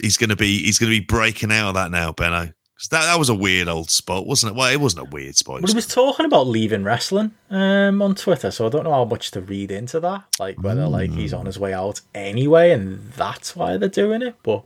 he's 0.00 0.16
going 0.16 0.30
to 0.30 0.36
be 0.36 0.62
he's 0.64 0.78
going 0.78 0.92
to 0.92 0.98
be 0.98 1.04
breaking 1.04 1.52
out 1.52 1.68
of 1.68 1.74
that 1.74 1.90
now, 1.90 2.12
Benno. 2.12 2.52
That 2.90 3.02
that 3.02 3.18
was 3.18 3.28
a 3.28 3.34
weird 3.34 3.68
old 3.68 3.90
spot, 3.90 4.26
wasn't 4.26 4.52
it? 4.52 4.56
Well, 4.56 4.72
it 4.72 4.80
wasn't 4.80 5.06
a 5.06 5.10
weird 5.10 5.36
spot. 5.36 5.60
But 5.60 5.70
he 5.70 5.76
was 5.76 5.86
talking 5.86 6.24
about 6.24 6.46
leaving 6.46 6.82
wrestling 6.82 7.32
um, 7.50 8.00
on 8.00 8.14
Twitter, 8.14 8.50
so 8.50 8.66
I 8.66 8.70
don't 8.70 8.84
know 8.84 8.92
how 8.92 9.04
much 9.04 9.32
to 9.32 9.42
read 9.42 9.70
into 9.70 10.00
that. 10.00 10.24
Like 10.38 10.58
whether 10.62 10.82
mm. 10.82 10.90
like 10.90 11.10
he's 11.10 11.34
on 11.34 11.44
his 11.44 11.58
way 11.58 11.74
out 11.74 12.00
anyway, 12.14 12.70
and 12.70 13.12
that's 13.12 13.54
why 13.54 13.76
they're 13.76 13.88
doing 13.88 14.22
it. 14.22 14.36
But 14.42 14.64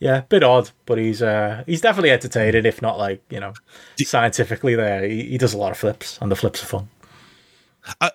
yeah, 0.00 0.20
bit 0.28 0.42
odd, 0.42 0.70
but 0.86 0.98
he's 0.98 1.22
uh, 1.22 1.64
he's 1.66 1.80
definitely 1.80 2.10
entertaining, 2.10 2.64
if 2.64 2.80
not 2.80 2.98
like 2.98 3.22
you 3.30 3.40
know 3.40 3.52
scientifically. 3.98 4.74
There, 4.74 5.06
he, 5.06 5.24
he 5.24 5.38
does 5.38 5.54
a 5.54 5.58
lot 5.58 5.72
of 5.72 5.78
flips, 5.78 6.18
and 6.20 6.30
the 6.30 6.36
flips 6.36 6.62
are 6.62 6.66
fun. 6.66 6.88
Uh, 8.00 8.10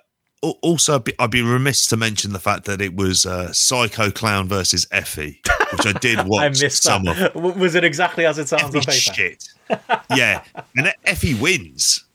also, 0.61 1.01
I'd 1.19 1.31
be 1.31 1.41
remiss 1.41 1.85
to 1.87 1.97
mention 1.97 2.33
the 2.33 2.39
fact 2.39 2.65
that 2.65 2.81
it 2.81 2.95
was 2.95 3.25
uh, 3.25 3.51
Psycho 3.53 4.11
Clown 4.11 4.47
versus 4.47 4.85
Effy, 4.87 5.37
which 5.71 5.85
I 5.85 5.97
did 5.99 6.19
watch 6.27 6.43
I 6.43 6.49
missed 6.49 6.83
some 6.83 7.05
that. 7.05 7.35
of. 7.35 7.57
Was 7.57 7.75
it 7.75 7.83
exactly 7.83 8.25
as 8.25 8.37
it 8.37 8.49
sounds 8.49 8.75
Effy 8.75 8.77
on 8.77 8.81
paper? 8.81 8.91
Shit. 8.91 9.47
yeah, 10.15 10.43
and 10.75 10.93
Effy 11.05 11.39
wins, 11.39 12.05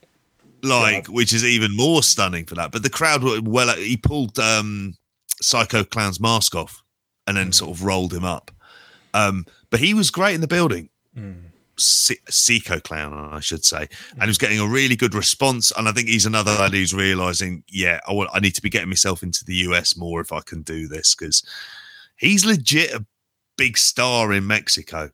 like, 0.63 1.09
yeah. 1.09 1.15
which 1.15 1.33
is 1.33 1.45
even 1.45 1.75
more 1.75 2.03
stunning 2.03 2.45
for 2.45 2.55
that. 2.57 2.71
But 2.71 2.83
the 2.83 2.91
crowd 2.91 3.23
were 3.23 3.41
well. 3.43 3.75
He 3.77 3.97
pulled 3.97 4.39
um, 4.39 4.95
Psycho 5.41 5.85
Clown's 5.85 6.21
mask 6.21 6.55
off 6.55 6.83
and 7.27 7.37
then 7.37 7.49
mm. 7.49 7.55
sort 7.55 7.71
of 7.71 7.85
rolled 7.85 8.13
him 8.13 8.25
up. 8.25 8.51
Um, 9.15 9.47
but 9.71 9.81
he 9.81 9.95
was 9.95 10.11
great 10.11 10.35
in 10.35 10.41
the 10.41 10.49
building. 10.49 10.89
Mm. 11.17 11.43
Psycho 11.81 12.81
Clown, 12.81 13.13
I 13.33 13.39
should 13.41 13.65
say, 13.65 13.89
and 14.13 14.23
he 14.23 14.27
was 14.29 14.39
getting 14.39 14.59
a 14.59 14.67
really 14.67 14.97
good 14.97 15.15
response. 15.15 15.73
And 15.77 15.89
I 15.89 15.93
think 15.93 16.09
he's 16.09 16.27
another 16.27 16.53
lad 16.53 16.73
who's 16.73 16.93
realizing, 16.93 17.63
yeah, 17.69 18.01
I 18.07 18.13
want, 18.13 18.31
I 18.33 18.41
need 18.41 18.57
to 18.57 18.63
be 18.63 18.71
getting 18.71 18.89
myself 18.89 19.23
into 19.23 19.45
the 19.45 19.55
US 19.55 19.97
more 19.97 20.21
if 20.21 20.33
I 20.33 20.41
can 20.41 20.63
do 20.63 20.89
this 20.89 21.15
because 21.15 21.45
he's 22.17 22.45
legit 22.45 22.93
a 22.93 23.07
big 23.57 23.79
star 23.79 24.33
in 24.33 24.47
Mexico. 24.47 25.11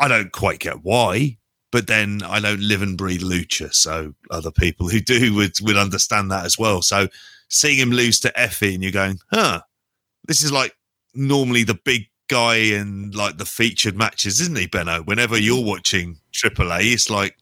I 0.00 0.08
don't 0.08 0.32
quite 0.32 0.58
get 0.58 0.82
why, 0.82 1.38
but 1.70 1.86
then 1.86 2.22
I 2.24 2.40
don't 2.40 2.60
live 2.60 2.82
and 2.82 2.98
breathe 2.98 3.22
lucha, 3.22 3.72
so 3.72 4.14
other 4.30 4.50
people 4.50 4.88
who 4.88 5.00
do 5.00 5.34
would 5.34 5.52
would 5.60 5.76
understand 5.76 6.30
that 6.30 6.44
as 6.44 6.58
well. 6.58 6.82
So 6.82 7.08
seeing 7.48 7.78
him 7.78 7.90
lose 7.90 8.20
to 8.20 8.32
Effy, 8.32 8.74
and 8.74 8.82
you're 8.82 8.92
going, 8.92 9.18
huh, 9.32 9.60
this 10.26 10.42
is 10.42 10.52
like 10.52 10.76
normally 11.14 11.64
the 11.64 11.78
big 11.84 12.08
guy 12.28 12.56
in 12.56 13.10
like 13.12 13.38
the 13.38 13.44
featured 13.44 13.96
matches, 13.96 14.40
isn't 14.40 14.56
he, 14.56 14.66
Benno? 14.66 15.02
Whenever 15.02 15.38
you're 15.38 15.58
mm-hmm. 15.58 15.68
watching 15.68 16.18
AAA, 16.32 16.92
it's 16.92 17.10
like 17.10 17.36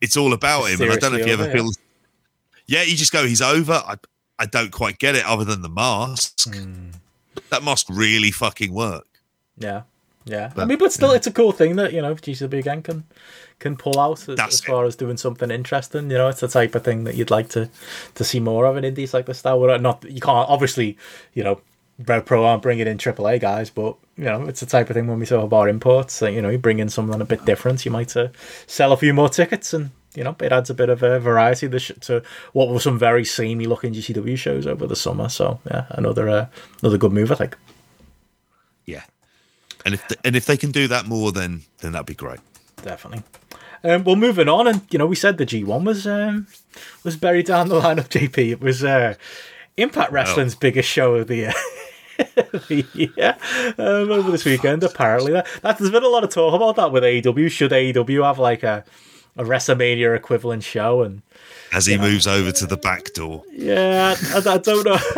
it's 0.00 0.16
all 0.16 0.32
about 0.32 0.70
him. 0.70 0.80
and 0.82 0.92
I 0.92 0.96
don't 0.96 1.12
know 1.12 1.18
if 1.18 1.26
you 1.26 1.32
ever 1.32 1.50
feel. 1.50 1.70
Yeah, 2.66 2.82
you 2.82 2.96
just 2.96 3.12
go, 3.12 3.26
he's 3.26 3.42
over. 3.42 3.72
I 3.72 3.96
I 4.38 4.46
don't 4.46 4.72
quite 4.72 4.98
get 4.98 5.14
it, 5.14 5.24
other 5.24 5.44
than 5.44 5.62
the 5.62 5.68
mask. 5.68 6.48
Mm. 6.48 6.94
That 7.50 7.62
mask 7.62 7.86
really 7.88 8.30
fucking 8.30 8.72
work. 8.72 9.06
Yeah, 9.58 9.82
yeah. 10.24 10.50
But, 10.54 10.62
I 10.62 10.64
mean, 10.64 10.78
but 10.78 10.92
still, 10.92 11.10
yeah. 11.10 11.16
it's 11.16 11.26
a 11.26 11.32
cool 11.32 11.52
thing 11.52 11.76
that 11.76 11.92
you 11.92 12.02
know 12.02 12.14
GCW 12.14 12.58
again 12.58 12.82
can 12.82 13.04
can 13.60 13.76
pull 13.76 13.98
out 13.98 14.28
as, 14.28 14.38
as 14.38 14.60
far 14.60 14.84
as 14.84 14.96
doing 14.96 15.16
something 15.16 15.50
interesting. 15.50 16.10
You 16.10 16.18
know, 16.18 16.28
it's 16.28 16.40
the 16.40 16.48
type 16.48 16.74
of 16.74 16.84
thing 16.84 17.04
that 17.04 17.14
you'd 17.14 17.30
like 17.30 17.48
to 17.50 17.70
to 18.14 18.24
see 18.24 18.40
more 18.40 18.66
of 18.66 18.76
in 18.76 18.84
indies 18.84 19.14
like 19.14 19.26
this. 19.26 19.42
That 19.42 19.58
would 19.58 19.80
not 19.80 20.04
you 20.04 20.20
can't 20.20 20.48
obviously 20.48 20.96
you 21.34 21.44
know 21.44 21.60
Rev 21.98 22.24
Pro 22.24 22.44
aren't 22.44 22.62
bringing 22.62 22.86
in 22.86 22.98
AAA 22.98 23.40
guys, 23.40 23.70
but 23.70 23.96
you 24.16 24.24
know 24.24 24.46
it's 24.46 24.60
the 24.60 24.66
type 24.66 24.90
of 24.90 24.94
thing 24.94 25.06
when 25.06 25.20
we 25.20 25.26
talk 25.26 25.44
about 25.44 25.68
imports. 25.68 26.18
That, 26.18 26.32
you 26.32 26.42
know, 26.42 26.50
you 26.50 26.58
bring 26.58 26.78
in 26.78 26.88
someone 26.88 27.22
a 27.22 27.24
bit 27.24 27.44
different, 27.44 27.84
you 27.84 27.90
might 27.90 28.16
uh, 28.16 28.28
sell 28.66 28.92
a 28.92 28.96
few 28.96 29.14
more 29.14 29.28
tickets, 29.28 29.72
and 29.72 29.90
you 30.14 30.24
know 30.24 30.34
it 30.40 30.52
adds 30.52 30.70
a 30.70 30.74
bit 30.74 30.88
of 30.88 31.02
a 31.02 31.20
variety 31.20 31.68
to 31.68 32.22
what 32.52 32.68
were 32.68 32.80
some 32.80 32.98
very 32.98 33.24
samey 33.24 33.66
looking 33.66 33.94
GCW 33.94 34.36
shows 34.36 34.66
over 34.66 34.86
the 34.86 34.96
summer. 34.96 35.28
So 35.28 35.60
yeah, 35.70 35.86
another 35.90 36.28
uh, 36.28 36.46
another 36.82 36.98
good 36.98 37.12
move, 37.12 37.30
I 37.30 37.36
think. 37.36 37.56
Yeah, 38.86 39.04
and 39.84 39.94
if 39.94 40.06
the, 40.08 40.16
and 40.24 40.34
if 40.34 40.46
they 40.46 40.56
can 40.56 40.72
do 40.72 40.88
that 40.88 41.06
more, 41.06 41.30
then 41.30 41.62
then 41.78 41.92
that'd 41.92 42.06
be 42.06 42.14
great. 42.14 42.40
Definitely. 42.82 43.22
Um, 43.84 44.02
well, 44.02 44.16
moving 44.16 44.48
on, 44.48 44.66
and 44.66 44.82
you 44.90 44.98
know, 44.98 45.06
we 45.06 45.14
said 45.14 45.38
the 45.38 45.44
G 45.44 45.62
one 45.62 45.84
was 45.84 46.06
um, 46.06 46.48
was 47.04 47.16
buried 47.16 47.46
down 47.46 47.68
the 47.68 47.76
line 47.76 47.98
of 48.00 48.08
JP. 48.08 48.50
It 48.50 48.60
was 48.60 48.82
uh, 48.82 49.14
Impact 49.76 50.12
Wrestling's 50.12 50.54
oh. 50.54 50.58
biggest 50.60 50.88
show 50.88 51.14
of 51.16 51.26
the 51.26 51.36
year. 51.36 51.52
yeah, 53.16 53.36
um, 53.78 54.10
over 54.10 54.30
this 54.30 54.44
weekend. 54.44 54.84
Apparently, 54.84 55.32
that, 55.32 55.46
that, 55.62 55.78
there's 55.78 55.90
been 55.90 56.04
a 56.04 56.08
lot 56.08 56.22
of 56.22 56.30
talk 56.30 56.54
about 56.54 56.76
that 56.76 56.92
with 56.92 57.02
AEW. 57.02 57.50
Should 57.50 57.72
AEW 57.72 58.24
have 58.24 58.38
like 58.38 58.62
a 58.62 58.84
a 59.36 59.42
WrestleMania 59.42 60.14
equivalent 60.16 60.62
show? 60.62 61.02
And 61.02 61.22
as 61.72 61.86
he 61.86 61.98
moves 61.98 62.26
over 62.26 62.52
to 62.52 62.66
the 62.66 62.76
back 62.76 63.12
door. 63.14 63.42
Yeah, 63.52 64.14
I, 64.18 64.36
I 64.48 64.58
don't 64.58 64.84
know. 64.84 64.98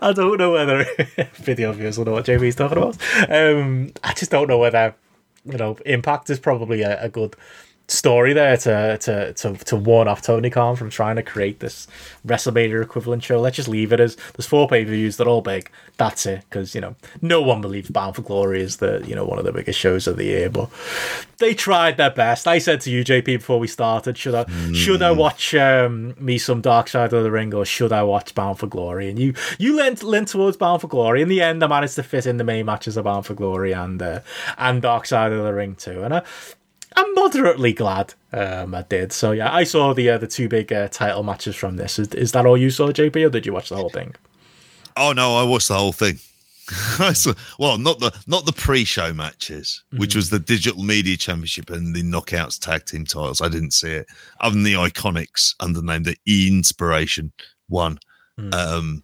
I 0.00 0.12
don't 0.14 0.38
know 0.38 0.52
whether 0.52 0.86
video 1.34 1.72
viewers 1.72 1.98
will 1.98 2.06
know 2.06 2.12
what 2.12 2.24
JP's 2.24 2.56
talking 2.56 2.78
about. 2.78 2.96
Um, 3.28 3.92
I 4.02 4.14
just 4.14 4.30
don't 4.30 4.48
know 4.48 4.58
whether 4.58 4.94
you 5.44 5.58
know 5.58 5.76
Impact 5.84 6.30
is 6.30 6.40
probably 6.40 6.82
a, 6.82 7.02
a 7.02 7.08
good 7.08 7.36
story 7.88 8.32
there 8.32 8.56
to 8.56 8.98
to 8.98 9.32
to 9.34 9.54
to 9.64 9.76
warn 9.76 10.08
off 10.08 10.20
Tony 10.22 10.50
Khan 10.50 10.74
from 10.76 10.90
trying 10.90 11.16
to 11.16 11.22
create 11.22 11.60
this 11.60 11.86
WrestleMania 12.26 12.82
equivalent 12.82 13.22
show. 13.22 13.40
Let's 13.40 13.56
just 13.56 13.68
leave 13.68 13.92
it 13.92 14.00
as 14.00 14.16
there's 14.34 14.46
four 14.46 14.68
pay 14.68 14.84
per 14.84 14.90
views. 14.90 15.16
They're 15.16 15.28
all 15.28 15.42
big. 15.42 15.70
That's 15.96 16.26
it. 16.26 16.44
Because 16.48 16.74
you 16.74 16.80
know 16.80 16.96
no 17.22 17.40
one 17.40 17.60
believes 17.60 17.90
Bound 17.90 18.16
for 18.16 18.22
Glory 18.22 18.60
is 18.60 18.78
the 18.78 19.04
you 19.06 19.14
know 19.14 19.24
one 19.24 19.38
of 19.38 19.44
the 19.44 19.52
biggest 19.52 19.78
shows 19.78 20.06
of 20.06 20.16
the 20.16 20.24
year. 20.24 20.50
But 20.50 20.68
they 21.38 21.54
tried 21.54 21.96
their 21.96 22.10
best. 22.10 22.48
I 22.48 22.58
said 22.58 22.80
to 22.82 22.90
you, 22.90 23.04
JP, 23.04 23.24
before 23.24 23.58
we 23.58 23.68
started, 23.68 24.18
should 24.18 24.34
I 24.34 24.44
mm. 24.44 24.74
should 24.74 25.02
I 25.02 25.12
watch 25.12 25.54
um, 25.54 26.14
me 26.18 26.38
some 26.38 26.60
Dark 26.60 26.88
Side 26.88 27.12
of 27.12 27.22
the 27.22 27.30
Ring 27.30 27.54
or 27.54 27.64
should 27.64 27.92
I 27.92 28.02
watch 28.02 28.34
Bound 28.34 28.58
for 28.58 28.66
Glory? 28.66 29.08
And 29.08 29.18
you 29.18 29.34
you 29.58 29.76
leant 29.76 30.02
leant 30.02 30.28
towards 30.28 30.56
Bound 30.56 30.80
for 30.80 30.88
Glory. 30.88 31.22
In 31.22 31.28
the 31.28 31.40
end, 31.40 31.62
I 31.62 31.68
managed 31.68 31.94
to 31.96 32.02
fit 32.02 32.26
in 32.26 32.36
the 32.36 32.44
main 32.44 32.66
matches 32.66 32.96
of 32.96 33.04
Bound 33.04 33.26
for 33.26 33.34
Glory 33.34 33.72
and 33.72 34.02
uh, 34.02 34.20
and 34.58 34.82
Dark 34.82 35.06
Side 35.06 35.32
of 35.32 35.44
the 35.44 35.52
Ring 35.52 35.76
too. 35.76 36.02
And 36.02 36.14
I 36.14 36.22
I'm 36.96 37.14
moderately 37.14 37.72
glad 37.72 38.14
um, 38.32 38.74
I 38.74 38.82
did. 38.82 39.12
So 39.12 39.32
yeah, 39.32 39.54
I 39.54 39.64
saw 39.64 39.92
the 39.92 40.10
uh, 40.10 40.18
the 40.18 40.26
two 40.26 40.48
big 40.48 40.72
uh, 40.72 40.88
title 40.88 41.22
matches 41.22 41.54
from 41.54 41.76
this. 41.76 41.98
Is, 41.98 42.08
is 42.08 42.32
that 42.32 42.46
all 42.46 42.56
you 42.56 42.70
saw, 42.70 42.88
JP, 42.88 43.26
or 43.26 43.30
did 43.30 43.44
you 43.44 43.52
watch 43.52 43.68
the 43.68 43.76
whole 43.76 43.90
thing? 43.90 44.14
Oh 44.96 45.12
no, 45.12 45.36
I 45.36 45.44
watched 45.44 45.68
the 45.68 45.74
whole 45.74 45.92
thing. 45.92 46.18
well, 47.58 47.78
not 47.78 48.00
the 48.00 48.12
not 48.26 48.44
the 48.46 48.52
pre-show 48.52 49.12
matches, 49.12 49.84
mm-hmm. 49.88 50.00
which 50.00 50.16
was 50.16 50.30
the 50.30 50.38
Digital 50.38 50.82
Media 50.82 51.16
Championship 51.16 51.70
and 51.70 51.94
the 51.94 52.02
Knockouts 52.02 52.58
Tag 52.58 52.86
Team 52.86 53.04
titles. 53.04 53.40
I 53.40 53.48
didn't 53.48 53.72
see 53.72 53.90
it. 53.90 54.06
Other 54.40 54.54
than 54.54 54.64
the 54.64 54.74
Iconics 54.74 55.54
under 55.60 55.80
the 55.80 55.86
name 55.86 56.02
the 56.02 56.16
Inspiration 56.26 57.32
one. 57.68 57.98
Mm. 58.38 58.54
Um, 58.54 59.02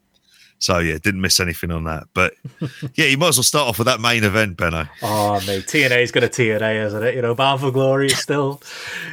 so 0.63 0.79
yeah, 0.79 0.97
didn't 0.99 1.21
miss 1.21 1.41
anything 1.41 1.73
on 1.73 1.85
that. 1.85 2.05
But 2.15 2.35
yeah, 2.95 3.07
you 3.07 3.19
might 3.19 3.29
as 3.29 3.39
well 3.39 3.45
start 3.45 3.69
off 3.69 3.79
with 3.79 3.87
that 3.87 4.01
main 4.01 4.23
event, 4.23 4.57
Benno. 4.57 4.87
Oh 5.03 5.41
mate, 5.47 5.67
TNA 5.67 6.03
is 6.03 6.13
going 6.13 6.29
to 6.29 6.43
TNA, 6.43 6.87
isn't 6.87 7.03
it? 7.03 7.15
You 7.17 7.23
know, 7.23 7.35
Bound 7.35 7.61
for 7.61 7.73
Glory 7.73 8.07
is 8.07 8.19
still 8.19 8.63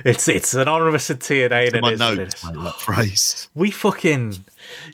it's 0.05 0.27
it's 0.27 0.53
an 0.53 0.67
honor 0.67 0.85
honourous 0.85 1.09
TNA. 1.09 1.71
Than 1.71 1.81
my 1.81 1.95
notes, 1.95 2.45
phrase. 2.77 3.49
We 3.55 3.71
fucking 3.71 4.45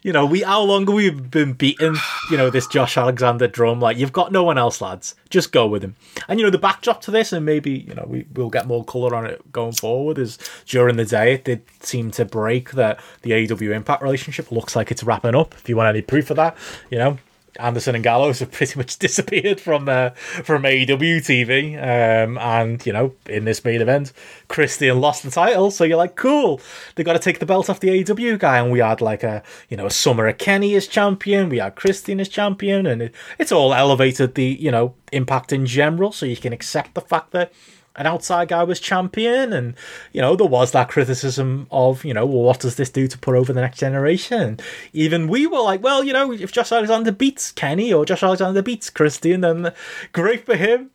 you 0.03 0.11
know, 0.11 0.25
we 0.25 0.41
how 0.41 0.61
long 0.61 0.85
have 0.85 0.95
we 0.95 1.09
been 1.09 1.53
beating, 1.53 1.95
you 2.29 2.37
know, 2.37 2.49
this 2.49 2.67
Josh 2.67 2.97
Alexander 2.97 3.47
drum? 3.47 3.79
Like, 3.79 3.97
you've 3.97 4.13
got 4.13 4.31
no 4.31 4.43
one 4.43 4.57
else, 4.57 4.81
lads. 4.81 5.15
Just 5.29 5.51
go 5.51 5.67
with 5.67 5.83
him. 5.83 5.95
And 6.27 6.39
you 6.39 6.45
know, 6.45 6.51
the 6.51 6.57
backdrop 6.57 7.01
to 7.01 7.11
this, 7.11 7.33
and 7.33 7.45
maybe 7.45 7.71
you 7.71 7.93
know, 7.93 8.05
we 8.07 8.25
will 8.33 8.49
get 8.49 8.67
more 8.67 8.83
color 8.83 9.15
on 9.15 9.25
it 9.25 9.51
going 9.51 9.73
forward. 9.73 10.17
Is 10.17 10.37
during 10.65 10.97
the 10.97 11.05
day 11.05 11.33
it 11.33 11.43
did 11.45 11.63
seem 11.81 12.11
to 12.11 12.25
break 12.25 12.71
that 12.71 12.99
the 13.21 13.31
AEW 13.31 13.73
Impact 13.73 14.01
relationship 14.01 14.51
looks 14.51 14.75
like 14.75 14.91
it's 14.91 15.03
wrapping 15.03 15.35
up. 15.35 15.53
If 15.55 15.69
you 15.69 15.75
want 15.75 15.89
any 15.89 16.01
proof 16.01 16.29
of 16.29 16.37
that, 16.37 16.57
you 16.89 16.97
know, 16.97 17.17
Anderson 17.59 17.95
and 17.95 18.03
Gallows 18.03 18.39
have 18.39 18.51
pretty 18.51 18.77
much 18.77 18.97
disappeared 18.99 19.59
from 19.59 19.87
uh, 19.89 20.11
from 20.11 20.63
AEW 20.63 21.17
TV, 21.17 21.75
um, 21.75 22.37
and 22.37 22.85
you 22.85 22.93
know 22.93 23.13
in 23.27 23.45
this 23.45 23.63
main 23.63 23.81
event, 23.81 24.13
Christian 24.47 24.99
lost 24.99 25.23
the 25.23 25.31
title. 25.31 25.71
So 25.71 25.83
you're 25.83 25.97
like, 25.97 26.15
cool, 26.15 26.61
they 26.95 27.03
got 27.03 27.13
to 27.13 27.19
take 27.19 27.39
the 27.39 27.45
belt 27.45 27.69
off 27.69 27.79
the 27.79 27.89
AEW 27.89 28.39
guy, 28.39 28.59
and 28.59 28.71
we 28.71 28.79
had 28.79 29.01
like 29.01 29.23
a 29.23 29.43
you 29.69 29.77
know 29.77 29.85
a 29.85 29.91
Summer 29.91 30.27
of 30.27 30.37
Kenny 30.37 30.75
as 30.75 30.87
champion, 30.87 31.49
we 31.49 31.57
had 31.57 31.75
Christian 31.75 32.19
as 32.19 32.29
champion, 32.29 32.85
and 32.85 33.01
it, 33.01 33.15
it's 33.39 33.51
all 33.51 33.73
elevated 33.73 34.35
the 34.35 34.57
you 34.59 34.71
know 34.71 34.93
impact 35.11 35.53
in 35.53 35.65
general, 35.65 36.11
so 36.11 36.25
you 36.25 36.37
can 36.37 36.53
accept 36.53 36.93
the 36.93 37.01
fact 37.01 37.31
that 37.31 37.51
an 37.95 38.05
outside 38.05 38.49
guy 38.49 38.63
was 38.63 38.79
champion, 38.79 39.53
and 39.53 39.75
you 40.11 40.21
know 40.21 40.35
there 40.35 40.47
was 40.47 40.71
that 40.71 40.89
criticism 40.89 41.67
of 41.71 42.03
you 42.03 42.13
know 42.13 42.25
well, 42.25 42.43
what 42.43 42.59
does 42.59 42.75
this 42.75 42.89
do 42.89 43.07
to 43.07 43.17
put 43.17 43.35
over 43.35 43.53
the 43.53 43.61
next 43.61 43.79
generation? 43.79 44.59
Even 44.93 45.27
we 45.27 45.47
were 45.47 45.61
like, 45.61 45.83
well, 45.83 46.03
you 46.03 46.13
know, 46.13 46.31
if 46.31 46.51
Josh 46.51 46.71
Alexander 46.71 47.11
beats 47.11 47.51
Kenny 47.51 47.91
or 47.93 48.05
Josh 48.05 48.23
Alexander 48.23 48.61
beats 48.61 48.89
Christian, 48.89 49.41
then 49.41 49.73
great 50.11 50.45
for 50.45 50.55
him. 50.55 50.91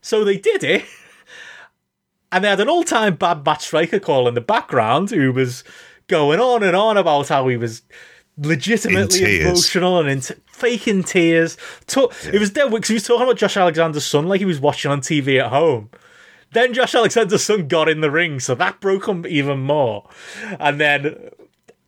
So 0.00 0.24
they 0.24 0.38
did 0.38 0.62
it, 0.62 0.84
and 2.32 2.44
they 2.44 2.48
had 2.48 2.60
an 2.60 2.68
all-time 2.68 3.16
bad 3.16 3.44
Matt 3.44 3.62
Striker 3.62 3.98
call 3.98 4.28
in 4.28 4.34
the 4.34 4.40
background 4.40 5.10
who 5.10 5.32
was 5.32 5.64
going 6.08 6.40
on 6.40 6.62
and 6.62 6.76
on 6.76 6.96
about 6.96 7.28
how 7.28 7.48
he 7.48 7.56
was 7.56 7.82
legitimately 8.38 9.40
emotional 9.40 9.98
and 9.98 10.08
into 10.08 10.36
faking 10.46 11.02
tears. 11.04 11.56
To- 11.88 12.10
yeah. 12.24 12.32
It 12.34 12.40
was 12.40 12.50
dead 12.50 12.70
because 12.70 12.88
he 12.88 12.94
was 12.94 13.06
talking 13.06 13.24
about 13.24 13.36
Josh 13.36 13.56
Alexander's 13.56 14.04
son 14.04 14.28
like 14.28 14.40
he 14.40 14.44
was 14.44 14.60
watching 14.60 14.90
on 14.90 15.00
TV 15.00 15.40
at 15.40 15.50
home. 15.50 15.90
Then 16.52 16.72
Josh 16.72 16.94
Alexander's 16.94 17.44
son 17.44 17.68
got 17.68 17.88
in 17.88 18.00
the 18.00 18.10
ring, 18.10 18.40
so 18.40 18.54
that 18.54 18.80
broke 18.80 19.06
him 19.08 19.26
even 19.26 19.60
more. 19.60 20.08
And 20.58 20.80
then 20.80 21.30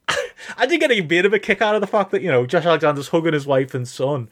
I 0.56 0.66
did 0.66 0.80
get 0.80 0.90
a 0.90 1.00
bit 1.00 1.24
of 1.24 1.32
a 1.32 1.38
kick 1.38 1.62
out 1.62 1.74
of 1.74 1.80
the 1.80 1.86
fact 1.86 2.10
that, 2.10 2.22
you 2.22 2.30
know, 2.30 2.46
Josh 2.46 2.66
Alexander's 2.66 3.08
hugging 3.08 3.32
his 3.32 3.46
wife 3.46 3.74
and 3.74 3.86
son. 3.86 4.28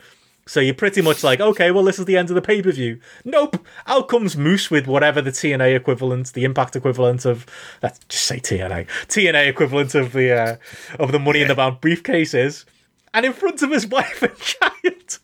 So 0.49 0.61
you're 0.61 0.75
pretty 0.75 1.03
much 1.03 1.25
like, 1.25 1.41
okay, 1.41 1.73
well, 1.73 1.83
this 1.83 1.99
is 1.99 2.05
the 2.05 2.17
end 2.17 2.31
of 2.31 2.37
the 2.37 2.43
pay 2.43 2.63
per 2.63 2.71
view. 2.71 3.01
Nope. 3.25 3.67
Out 3.89 4.09
comes 4.09 4.37
Moose 4.37 4.71
with 4.71 4.87
whatever 4.87 5.21
the 5.21 5.33
TNA 5.33 5.75
equivalent, 5.75 6.33
the 6.35 6.45
Impact 6.45 6.77
equivalent 6.77 7.25
of, 7.25 7.47
let's 7.83 7.99
just 8.09 8.25
say 8.25 8.39
TNA, 8.39 8.87
TNA 9.09 9.49
equivalent 9.49 9.97
of 9.97 10.13
the 10.13 10.33
uh, 10.33 10.57
of 11.01 11.11
the 11.11 11.19
Money 11.19 11.41
yeah. 11.41 11.47
in 11.47 11.49
the 11.49 11.57
Bank 11.57 11.81
briefcase 11.81 12.33
is, 12.33 12.65
and 13.13 13.27
in 13.27 13.33
front 13.33 13.61
of 13.63 13.73
his 13.73 13.87
wife 13.89 14.23
and 14.23 14.39
child, 14.39 15.19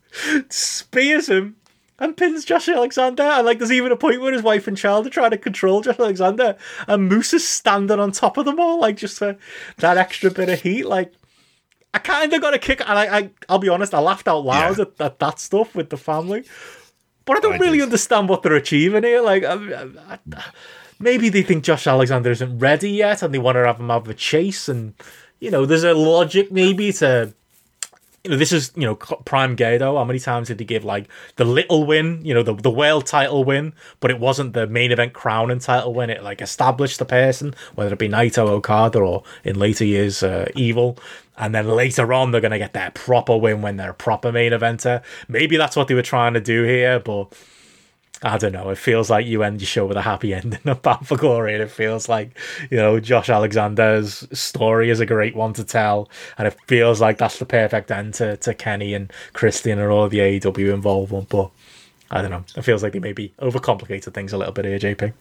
spears 0.52 1.28
him 1.28 1.56
and 2.02 2.16
pins 2.16 2.44
Josh 2.44 2.68
Alexander. 2.68 3.22
And 3.22 3.47
like, 3.47 3.58
there's 3.58 3.70
even 3.70 3.92
a 3.92 3.97
point 3.97 4.20
where 4.20 4.32
his 4.32 4.42
wife 4.42 4.66
and 4.66 4.76
child 4.76 5.06
are 5.06 5.10
trying 5.10 5.31
to 5.31 5.39
control 5.39 5.81
Josh 5.81 5.98
Alexander, 5.98 6.56
and 6.89 7.08
Moose 7.08 7.32
is 7.32 7.47
standing 7.48 8.00
on 8.00 8.10
top 8.10 8.36
of 8.36 8.44
them 8.44 8.58
all, 8.58 8.81
like 8.81 8.97
just 8.97 9.18
for 9.18 9.36
that 9.78 9.97
extra 9.97 10.31
bit 10.31 10.48
of 10.48 10.60
heat. 10.60 10.84
Like, 10.84 11.12
I 11.94 11.98
kind 11.98 12.32
of 12.32 12.40
got 12.40 12.55
a 12.55 12.58
kick, 12.58 12.81
and 12.81 12.98
I, 12.98 13.18
I, 13.18 13.31
I'll 13.48 13.58
be 13.58 13.68
honest, 13.68 13.94
I 13.94 14.00
laughed 14.00 14.26
out 14.26 14.44
loud 14.44 14.78
yeah. 14.78 14.84
at, 14.84 15.00
at, 15.00 15.18
that 15.20 15.39
stuff 15.39 15.74
with 15.74 15.90
the 15.90 15.97
family, 15.97 16.44
but 17.24 17.36
I 17.36 17.40
don't 17.40 17.55
I 17.55 17.58
really 17.58 17.78
did. 17.78 17.84
understand 17.84 18.28
what 18.28 18.42
they're 18.42 18.55
achieving 18.55 19.05
here. 19.05 19.22
Like, 19.22 19.44
I, 19.44 19.55
I, 20.08 20.18
maybe 20.98 21.28
they 21.28 21.42
think 21.42 21.62
Josh 21.62 21.86
Alexander 21.86 22.32
isn't 22.32 22.58
ready 22.58 22.90
yet, 22.90 23.22
and 23.22 23.32
they 23.32 23.39
want 23.39 23.56
to 23.56 23.64
have 23.64 23.78
him 23.78 23.90
have 23.90 24.08
a 24.08 24.14
chase, 24.14 24.68
and 24.68 24.94
you 25.39 25.52
know, 25.52 25.66
there's 25.66 25.84
a 25.84 25.94
logic 25.94 26.50
maybe 26.50 26.92
to 26.94 27.32
this 28.25 28.52
is, 28.52 28.70
you 28.76 28.83
know, 28.83 28.94
prime 28.94 29.57
Gedo. 29.57 29.97
How 29.99 30.05
many 30.05 30.18
times 30.18 30.49
did 30.49 30.60
he 30.60 30.65
give 30.65 30.84
like 30.84 31.09
the 31.36 31.44
little 31.44 31.84
win, 31.84 32.25
you 32.25 32.33
know, 32.33 32.42
the, 32.42 32.55
the 32.55 32.70
world 32.70 33.07
title 33.07 33.44
win, 33.44 33.73
but 34.01 34.10
it 34.10 34.20
wasn't 34.20 34.52
the 34.52 34.67
main 34.67 34.92
event 34.92 35.12
crown 35.12 35.51
and 35.51 35.60
title 35.60 35.92
win. 35.92 36.10
It 36.10 36.23
like 36.23 36.41
established 36.41 36.99
the 36.99 37.05
person, 37.05 37.55
whether 37.75 37.92
it 37.92 37.99
be 37.99 38.09
Naito 38.09 38.49
Okada 38.49 39.01
or 39.01 39.25
in 39.44 39.59
later 39.59 39.84
years, 39.84 40.23
uh, 40.23 40.49
Evil. 40.55 40.99
And 41.36 41.55
then 41.55 41.67
later 41.67 42.12
on, 42.12 42.31
they're 42.31 42.41
going 42.41 42.52
to 42.52 42.59
get 42.59 42.75
their 42.75 42.91
proper 42.91 43.36
win 43.36 43.62
when 43.62 43.76
they're 43.76 43.91
a 43.91 43.94
proper 43.94 44.31
main 44.31 44.52
eventer. 44.52 45.02
Maybe 45.28 45.57
that's 45.57 45.75
what 45.75 45.89
they 45.89 45.94
were 45.94 46.02
trying 46.02 46.34
to 46.34 46.41
do 46.41 46.62
here, 46.65 47.01
but 47.01 47.33
I 48.25 48.39
don't 48.39 48.52
know. 48.52 48.70
It 48.70 48.78
feels 48.78 49.10
like 49.10 49.26
you 49.26 49.42
end 49.42 49.60
your 49.60 49.67
show 49.67 49.84
with 49.84 49.97
a 49.97 50.02
happy 50.02 50.33
ending 50.33 50.60
of 50.67 50.83
Bound 50.83 51.07
for 51.07 51.17
Glory, 51.17 51.55
and 51.55 51.62
it 51.62 51.70
feels 51.70 52.09
like 52.09 52.39
you 52.70 52.76
know 52.76 53.01
Josh 53.01 53.28
Alexander's 53.28 54.26
story 54.39 54.91
is 54.91 55.01
a 55.01 55.07
great 55.07 55.34
one 55.34 55.52
to 55.55 55.65
tell, 55.65 56.09
and 56.39 56.47
it 56.47 56.57
feels 56.67 57.01
like 57.01 57.18
that's 57.18 57.39
the 57.39 57.44
perfect 57.44 57.91
end 57.91 58.15
to, 58.15 58.36
to 58.39 58.55
Kenny 58.55 58.94
and 58.94 59.12
Christian 59.33 59.78
and 59.78 59.91
all 59.91 60.09
the 60.09 60.18
AEW 60.18 60.73
involvement. 60.73 61.28
But 61.28 61.51
I 62.10 62.23
don't 62.23 62.31
know. 62.31 62.44
It 62.57 62.62
feels 62.62 62.83
like 62.83 62.92
they 62.92 63.01
maybe 63.01 63.34
overcomplicated 63.41 64.15
things 64.15 64.33
a 64.33 64.39
little 64.39 64.52
bit 64.52 64.67
here, 64.67 64.78
JP. 64.78 65.12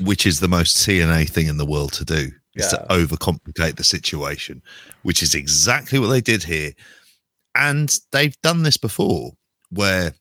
Which 0.00 0.26
is 0.26 0.40
the 0.40 0.48
most 0.48 0.76
TNA 0.78 1.28
thing 1.28 1.46
in 1.46 1.56
the 1.56 1.66
world 1.66 1.92
to 1.94 2.04
do 2.04 2.30
is 2.54 2.72
yeah. 2.72 2.78
to 2.78 2.86
overcomplicate 2.88 3.76
the 3.76 3.84
situation, 3.84 4.62
which 5.02 5.22
is 5.22 5.34
exactly 5.34 5.98
what 5.98 6.08
they 6.08 6.20
did 6.20 6.44
here. 6.44 6.72
And 7.54 7.92
they've 8.12 8.40
done 8.42 8.62
this 8.62 8.76
before, 8.76 9.32
where 9.70 10.14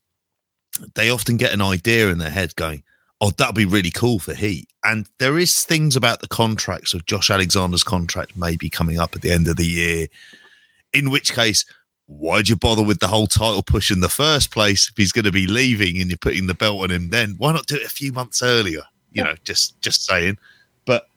they 0.95 1.09
often 1.09 1.37
get 1.37 1.53
an 1.53 1.61
idea 1.61 2.09
in 2.09 2.17
their 2.17 2.29
head 2.29 2.55
going, 2.55 2.83
oh, 3.21 3.31
that'd 3.31 3.55
be 3.55 3.65
really 3.65 3.91
cool 3.91 4.19
for 4.19 4.33
Heat. 4.33 4.69
And 4.83 5.07
there 5.19 5.37
is 5.37 5.63
things 5.63 5.95
about 5.95 6.21
the 6.21 6.27
contracts 6.27 6.93
of 6.93 7.05
Josh 7.05 7.29
Alexander's 7.29 7.83
contract 7.83 8.37
maybe 8.37 8.69
coming 8.69 8.99
up 8.99 9.15
at 9.15 9.21
the 9.21 9.31
end 9.31 9.47
of 9.47 9.57
the 9.57 9.65
year, 9.65 10.07
in 10.93 11.09
which 11.09 11.33
case, 11.33 11.65
why'd 12.07 12.49
you 12.49 12.55
bother 12.55 12.83
with 12.83 12.99
the 12.99 13.07
whole 13.07 13.27
title 13.27 13.61
push 13.61 13.91
in 13.91 13.99
the 13.99 14.09
first 14.09 14.51
place 14.51 14.89
if 14.89 14.97
he's 14.97 15.11
going 15.11 15.25
to 15.25 15.31
be 15.31 15.47
leaving 15.47 15.99
and 15.99 16.09
you're 16.09 16.17
putting 16.17 16.47
the 16.47 16.53
belt 16.53 16.81
on 16.81 16.91
him 16.91 17.09
then? 17.09 17.35
Why 17.37 17.51
not 17.51 17.67
do 17.67 17.75
it 17.75 17.85
a 17.85 17.89
few 17.89 18.11
months 18.11 18.41
earlier? 18.41 18.81
You 19.11 19.23
know, 19.23 19.35
just 19.43 19.79
just 19.81 20.05
saying. 20.05 20.37
But 20.85 21.07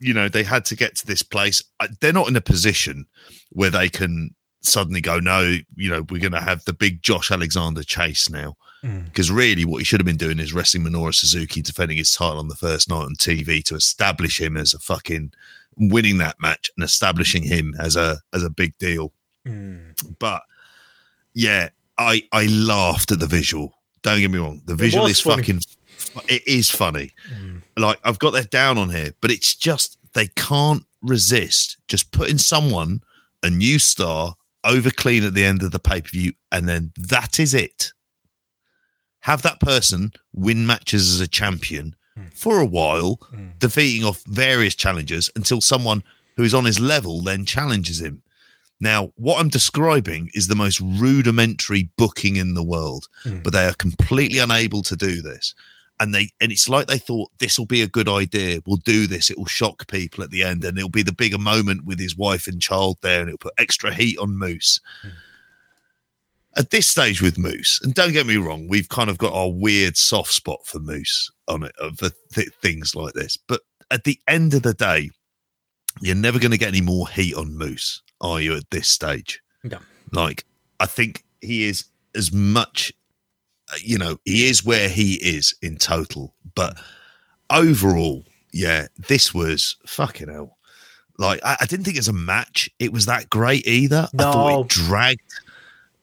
you 0.00 0.14
know, 0.14 0.28
they 0.28 0.42
had 0.42 0.64
to 0.66 0.76
get 0.76 0.96
to 0.96 1.06
this 1.06 1.22
place. 1.22 1.62
They're 2.00 2.12
not 2.12 2.28
in 2.28 2.36
a 2.36 2.40
position 2.40 3.06
where 3.50 3.70
they 3.70 3.88
can 3.88 4.34
suddenly 4.60 5.00
go, 5.00 5.18
no, 5.18 5.56
you 5.76 5.90
know, 5.90 6.02
we're 6.10 6.20
going 6.20 6.32
to 6.32 6.40
have 6.40 6.64
the 6.64 6.72
big 6.72 7.02
Josh 7.02 7.30
Alexander 7.30 7.82
chase 7.82 8.28
now. 8.28 8.56
Because 8.82 9.30
mm. 9.30 9.36
really, 9.36 9.64
what 9.64 9.78
he 9.78 9.84
should 9.84 10.00
have 10.00 10.06
been 10.06 10.16
doing 10.16 10.38
is 10.38 10.52
wrestling 10.52 10.84
Minoru 10.84 11.12
Suzuki, 11.12 11.62
defending 11.62 11.96
his 11.96 12.12
title 12.12 12.38
on 12.38 12.48
the 12.48 12.54
first 12.54 12.88
night 12.88 13.02
on 13.02 13.16
TV 13.16 13.62
to 13.64 13.74
establish 13.74 14.40
him 14.40 14.56
as 14.56 14.72
a 14.72 14.78
fucking 14.78 15.32
winning 15.78 16.18
that 16.18 16.36
match 16.40 16.70
and 16.76 16.84
establishing 16.84 17.42
him 17.42 17.74
as 17.80 17.96
a 17.96 18.18
as 18.32 18.42
a 18.44 18.50
big 18.50 18.76
deal. 18.78 19.12
Mm. 19.46 20.16
But 20.18 20.42
yeah, 21.34 21.70
I 21.98 22.22
I 22.32 22.46
laughed 22.46 23.12
at 23.12 23.20
the 23.20 23.26
visual. 23.26 23.74
Don't 24.02 24.20
get 24.20 24.30
me 24.30 24.38
wrong, 24.38 24.62
the 24.64 24.76
visual 24.76 25.06
is 25.06 25.20
funny. 25.20 25.42
fucking. 25.42 25.60
It 26.28 26.46
is 26.46 26.70
funny. 26.70 27.12
Mm. 27.34 27.62
Like 27.76 27.98
I've 28.04 28.20
got 28.20 28.32
that 28.34 28.50
down 28.50 28.78
on 28.78 28.90
here, 28.90 29.12
but 29.20 29.30
it's 29.30 29.56
just 29.56 29.98
they 30.12 30.28
can't 30.28 30.84
resist 31.02 31.76
just 31.88 32.12
putting 32.12 32.38
someone 32.38 33.02
a 33.42 33.50
new 33.50 33.78
star 33.78 34.34
over 34.64 34.90
clean 34.90 35.24
at 35.24 35.34
the 35.34 35.44
end 35.44 35.62
of 35.62 35.70
the 35.70 35.78
pay 35.78 36.00
per 36.00 36.08
view, 36.08 36.32
and 36.50 36.68
then 36.68 36.92
that 36.96 37.38
is 37.38 37.54
it. 37.54 37.92
Have 39.20 39.42
that 39.42 39.60
person 39.60 40.12
win 40.32 40.66
matches 40.66 41.12
as 41.12 41.20
a 41.20 41.28
champion 41.28 41.96
mm. 42.18 42.32
for 42.34 42.60
a 42.60 42.66
while, 42.66 43.16
mm. 43.32 43.58
defeating 43.58 44.04
off 44.04 44.22
various 44.26 44.74
challengers 44.74 45.30
until 45.34 45.60
someone 45.60 46.02
who 46.36 46.44
is 46.44 46.54
on 46.54 46.64
his 46.64 46.78
level 46.78 47.20
then 47.20 47.44
challenges 47.44 48.00
him. 48.00 48.22
Now, 48.80 49.12
what 49.16 49.40
I'm 49.40 49.48
describing 49.48 50.30
is 50.34 50.46
the 50.46 50.54
most 50.54 50.80
rudimentary 50.80 51.90
booking 51.96 52.36
in 52.36 52.54
the 52.54 52.62
world, 52.62 53.08
mm. 53.24 53.42
but 53.42 53.52
they 53.52 53.66
are 53.66 53.74
completely 53.74 54.38
unable 54.38 54.82
to 54.82 54.96
do 54.96 55.20
this 55.20 55.54
and 56.00 56.14
they 56.14 56.30
and 56.40 56.52
it's 56.52 56.68
like 56.68 56.86
they 56.86 56.98
thought 56.98 57.30
this 57.38 57.58
will 57.58 57.66
be 57.66 57.82
a 57.82 57.88
good 57.88 58.08
idea. 58.08 58.60
We'll 58.66 58.78
do 58.78 59.06
this. 59.06 59.30
It 59.30 59.38
will 59.38 59.46
shock 59.46 59.88
people 59.88 60.22
at 60.24 60.30
the 60.30 60.42
end, 60.42 60.64
and 60.64 60.78
it'll 60.78 60.90
be 60.90 61.02
the 61.02 61.12
bigger 61.12 61.38
moment 61.38 61.84
with 61.84 61.98
his 61.98 62.16
wife 62.16 62.46
and 62.46 62.62
child 62.62 62.98
there, 63.02 63.20
and 63.20 63.28
it'll 63.28 63.38
put 63.38 63.54
extra 63.58 63.92
heat 63.92 64.18
on 64.18 64.38
Moose. 64.38 64.80
Mm. 65.04 65.12
At 66.56 66.70
this 66.70 66.86
stage 66.86 67.22
with 67.22 67.38
Moose, 67.38 67.80
and 67.82 67.94
don't 67.94 68.12
get 68.12 68.26
me 68.26 68.36
wrong, 68.36 68.68
we've 68.68 68.88
kind 68.88 69.10
of 69.10 69.18
got 69.18 69.32
our 69.32 69.50
weird 69.50 69.96
soft 69.96 70.32
spot 70.32 70.60
for 70.64 70.78
Moose 70.78 71.30
on 71.46 71.62
it 71.64 71.74
for 71.96 72.10
th- 72.32 72.52
things 72.62 72.94
like 72.94 73.14
this. 73.14 73.36
But 73.36 73.60
at 73.90 74.04
the 74.04 74.18
end 74.26 74.54
of 74.54 74.62
the 74.62 74.74
day, 74.74 75.10
you're 76.00 76.16
never 76.16 76.38
going 76.38 76.50
to 76.50 76.58
get 76.58 76.68
any 76.68 76.80
more 76.80 77.08
heat 77.08 77.34
on 77.34 77.56
Moose, 77.56 78.02
are 78.20 78.40
you? 78.40 78.56
At 78.56 78.70
this 78.70 78.88
stage, 78.88 79.40
yeah. 79.62 79.78
Like 80.12 80.44
I 80.80 80.86
think 80.86 81.24
he 81.40 81.64
is 81.64 81.84
as 82.14 82.32
much 82.32 82.92
you 83.80 83.98
know, 83.98 84.18
he 84.24 84.48
is 84.48 84.64
where 84.64 84.88
he 84.88 85.14
is 85.14 85.54
in 85.62 85.76
total. 85.76 86.34
But 86.54 86.76
overall, 87.50 88.24
yeah, 88.52 88.86
this 89.08 89.34
was 89.34 89.76
fucking 89.86 90.28
hell. 90.28 90.56
Like, 91.18 91.40
I, 91.44 91.56
I 91.60 91.66
didn't 91.66 91.84
think 91.84 91.98
as 91.98 92.08
a 92.08 92.12
match 92.12 92.70
it 92.78 92.92
was 92.92 93.06
that 93.06 93.28
great 93.28 93.66
either. 93.66 94.08
No. 94.12 94.28
I 94.28 94.32
thought 94.32 94.60
it 94.60 94.68
dragged. 94.68 95.32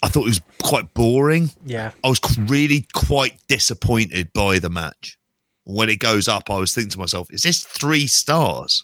I 0.03 0.07
thought 0.07 0.23
it 0.23 0.29
was 0.29 0.41
quite 0.61 0.93
boring. 0.93 1.51
Yeah. 1.65 1.91
I 2.03 2.09
was 2.09 2.19
really 2.37 2.85
quite 2.93 3.39
disappointed 3.47 4.31
by 4.33 4.59
the 4.59 4.69
match. 4.69 5.17
When 5.63 5.89
it 5.89 5.97
goes 5.97 6.27
up, 6.27 6.51
I 6.51 6.59
was 6.59 6.75
thinking 6.75 6.91
to 6.91 6.99
myself, 6.99 7.31
is 7.31 7.41
this 7.41 7.63
three 7.63 8.05
stars? 8.05 8.83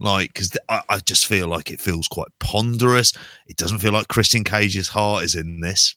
Like, 0.00 0.32
because 0.32 0.56
I, 0.68 0.82
I, 0.88 0.98
just 0.98 1.26
feel 1.26 1.46
like 1.46 1.70
it 1.70 1.80
feels 1.80 2.08
quite 2.08 2.26
ponderous. 2.40 3.12
It 3.46 3.56
doesn't 3.56 3.78
feel 3.78 3.92
like 3.92 4.08
Christian 4.08 4.42
Cage's 4.42 4.88
heart 4.88 5.22
is 5.22 5.36
in 5.36 5.60
this. 5.60 5.94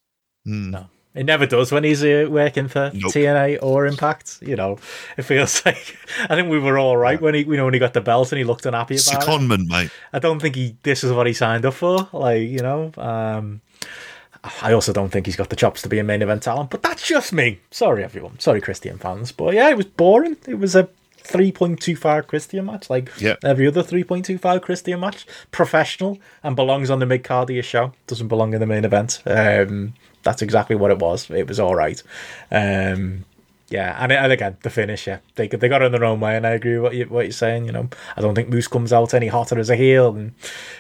Mm. 0.47 0.69
No. 0.69 0.85
It 1.15 1.25
never 1.25 1.45
does 1.45 1.71
when 1.71 1.83
he's 1.83 2.03
uh, 2.03 2.27
working 2.29 2.67
for 2.67 2.91
nope. 2.93 3.13
TNA 3.13 3.59
or 3.61 3.87
Impact. 3.87 4.39
You 4.41 4.55
know, 4.55 4.77
it 5.17 5.23
feels 5.23 5.65
like 5.65 5.97
I 6.29 6.35
think 6.35 6.49
we 6.49 6.59
were 6.59 6.77
all 6.77 6.97
right 6.97 7.19
yeah. 7.19 7.23
when 7.23 7.33
he, 7.33 7.43
you 7.43 7.55
know, 7.55 7.65
when 7.65 7.73
he 7.73 7.79
got 7.79 7.93
the 7.93 8.01
belt 8.01 8.31
and 8.31 8.37
he 8.37 8.43
looked 8.43 8.65
unhappy 8.65 8.95
about 8.95 9.23
Secondment, 9.23 9.63
it. 9.63 9.69
mate. 9.69 9.91
I 10.11 10.19
don't 10.19 10.41
think 10.41 10.55
he. 10.55 10.75
This 10.83 11.03
is 11.03 11.11
what 11.11 11.25
he 11.25 11.33
signed 11.33 11.65
up 11.65 11.73
for. 11.73 12.09
Like, 12.11 12.41
you 12.41 12.59
know, 12.59 12.91
um, 12.97 13.61
I 14.61 14.73
also 14.73 14.93
don't 14.93 15.09
think 15.09 15.25
he's 15.25 15.35
got 15.35 15.49
the 15.49 15.55
chops 15.55 15.81
to 15.83 15.89
be 15.89 15.99
a 15.99 16.03
main 16.03 16.21
event 16.21 16.43
talent. 16.43 16.69
But 16.69 16.83
that's 16.83 17.07
just 17.07 17.33
me. 17.33 17.59
Sorry, 17.71 18.03
everyone. 18.03 18.39
Sorry, 18.39 18.61
Christian 18.61 18.97
fans. 18.97 19.31
But 19.31 19.53
yeah, 19.53 19.69
it 19.69 19.77
was 19.77 19.85
boring. 19.85 20.37
It 20.47 20.59
was 20.59 20.75
a 20.75 20.89
3.25 21.23 22.27
Christian 22.27 22.65
match, 22.65 22.89
like 22.89 23.09
yep. 23.19 23.39
every 23.43 23.67
other 23.67 23.81
3.25 23.81 24.61
Christian 24.61 24.99
match. 24.99 25.25
Professional 25.51 26.19
and 26.43 26.55
belongs 26.55 26.89
on 26.89 26.99
the 26.99 27.05
mid 27.05 27.23
card 27.23 27.49
of 27.49 27.55
your 27.55 27.63
show. 27.63 27.93
Doesn't 28.07 28.27
belong 28.27 28.53
in 28.53 28.59
the 28.59 28.67
main 28.67 28.85
event. 28.85 29.21
Um, 29.25 29.93
that's 30.25 30.41
exactly 30.41 30.75
what 30.75 30.91
it 30.91 30.99
was. 30.99 31.29
It 31.29 31.47
was 31.47 31.61
all 31.61 31.75
right. 31.75 32.03
Um, 32.51 33.23
yeah, 33.69 33.95
and, 33.99 34.11
and 34.11 34.31
again, 34.31 34.57
the 34.61 34.69
finish, 34.69 35.07
yeah, 35.07 35.19
they 35.35 35.47
they 35.47 35.69
got 35.69 35.81
it 35.81 35.85
in 35.85 35.91
their 35.93 36.03
own 36.03 36.19
way, 36.19 36.35
and 36.35 36.45
I 36.45 36.51
agree 36.51 36.73
with 36.73 36.83
what 36.83 36.95
you 36.95 37.05
what 37.05 37.25
you're 37.25 37.31
saying. 37.31 37.65
You 37.65 37.71
know, 37.71 37.89
I 38.17 38.21
don't 38.21 38.35
think 38.35 38.49
Moose 38.49 38.67
comes 38.67 38.91
out 38.91 39.13
any 39.13 39.27
hotter 39.27 39.57
as 39.57 39.69
a 39.69 39.75
heel, 39.75 40.13
and 40.15 40.33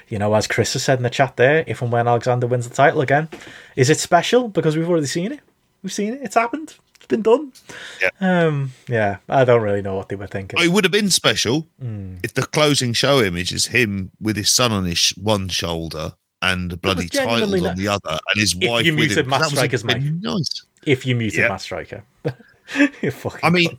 you 0.09 0.19
know, 0.19 0.33
as 0.35 0.45
Chris 0.45 0.73
has 0.73 0.83
said 0.83 0.99
in 0.99 1.03
the 1.03 1.09
chat 1.09 1.37
there, 1.37 1.63
if 1.65 1.81
and 1.81 1.91
when 1.91 2.07
Alexander 2.07 2.45
wins 2.45 2.67
the 2.67 2.75
title 2.75 3.01
again, 3.01 3.29
is 3.75 3.89
it 3.89 3.99
special 3.99 4.49
because 4.49 4.77
we've 4.77 4.89
already 4.89 5.07
seen 5.07 5.31
it? 5.31 5.39
We've 5.81 5.93
seen 5.93 6.13
it. 6.13 6.21
It's 6.23 6.35
happened. 6.35 6.75
It's 6.95 7.07
been 7.07 7.23
done. 7.23 7.53
Yeah. 8.01 8.09
Um. 8.19 8.73
Yeah. 8.87 9.17
I 9.29 9.45
don't 9.45 9.61
really 9.61 9.81
know 9.81 9.95
what 9.95 10.09
they 10.09 10.15
were 10.15 10.27
thinking. 10.27 10.59
It 10.61 10.69
would 10.69 10.83
have 10.83 10.91
been 10.91 11.09
special 11.09 11.67
mm. 11.81 12.19
if 12.23 12.35
the 12.35 12.45
closing 12.45 12.93
show 12.93 13.21
image 13.21 13.51
is 13.51 13.67
him 13.67 14.11
with 14.19 14.37
his 14.37 14.51
son 14.51 14.71
on 14.71 14.85
his 14.85 15.09
one 15.17 15.49
shoulder 15.49 16.13
and 16.51 16.81
bloody 16.81 17.07
titles 17.07 17.63
on 17.63 17.75
the 17.75 17.87
other, 17.87 18.09
and 18.09 18.39
his 18.39 18.55
if 18.59 18.69
wife 18.69 18.85
you 18.85 18.95
with 18.95 19.17
him. 19.17 19.27
Matt 19.27 19.45
Striker's 19.45 19.83
Nice. 19.83 20.65
If 20.85 21.05
you 21.05 21.15
muted 21.15 21.39
yeah. 21.39 21.49
Matt 21.49 21.61
Striker. 21.61 22.03
I 23.43 23.49
mean, 23.51 23.77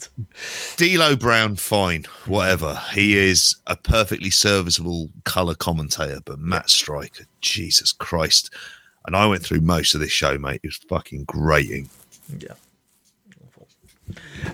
D'Lo 0.76 1.16
Brown, 1.16 1.56
fine, 1.56 2.04
whatever. 2.26 2.80
He 2.92 3.16
is 3.16 3.56
a 3.66 3.74
perfectly 3.74 4.30
serviceable 4.30 5.10
color 5.24 5.56
commentator, 5.56 6.20
but 6.24 6.38
Matt 6.38 6.70
Striker, 6.70 7.24
Jesus 7.40 7.92
Christ! 7.92 8.52
And 9.06 9.16
I 9.16 9.26
went 9.26 9.42
through 9.42 9.60
most 9.60 9.94
of 9.94 10.00
this 10.00 10.12
show, 10.12 10.38
mate. 10.38 10.60
It 10.62 10.68
was 10.68 10.76
fucking 10.76 11.24
grating. 11.24 11.88
Yeah. 12.38 12.54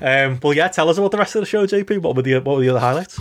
Um, 0.00 0.40
well, 0.42 0.54
yeah. 0.54 0.68
Tell 0.68 0.88
us 0.88 0.96
about 0.96 1.10
the 1.10 1.18
rest 1.18 1.34
of 1.34 1.42
the 1.42 1.46
show, 1.46 1.66
JP. 1.66 2.00
What 2.00 2.16
were 2.16 2.22
the 2.22 2.38
what 2.38 2.56
were 2.56 2.62
the 2.62 2.70
other 2.70 2.80
highlights? 2.80 3.18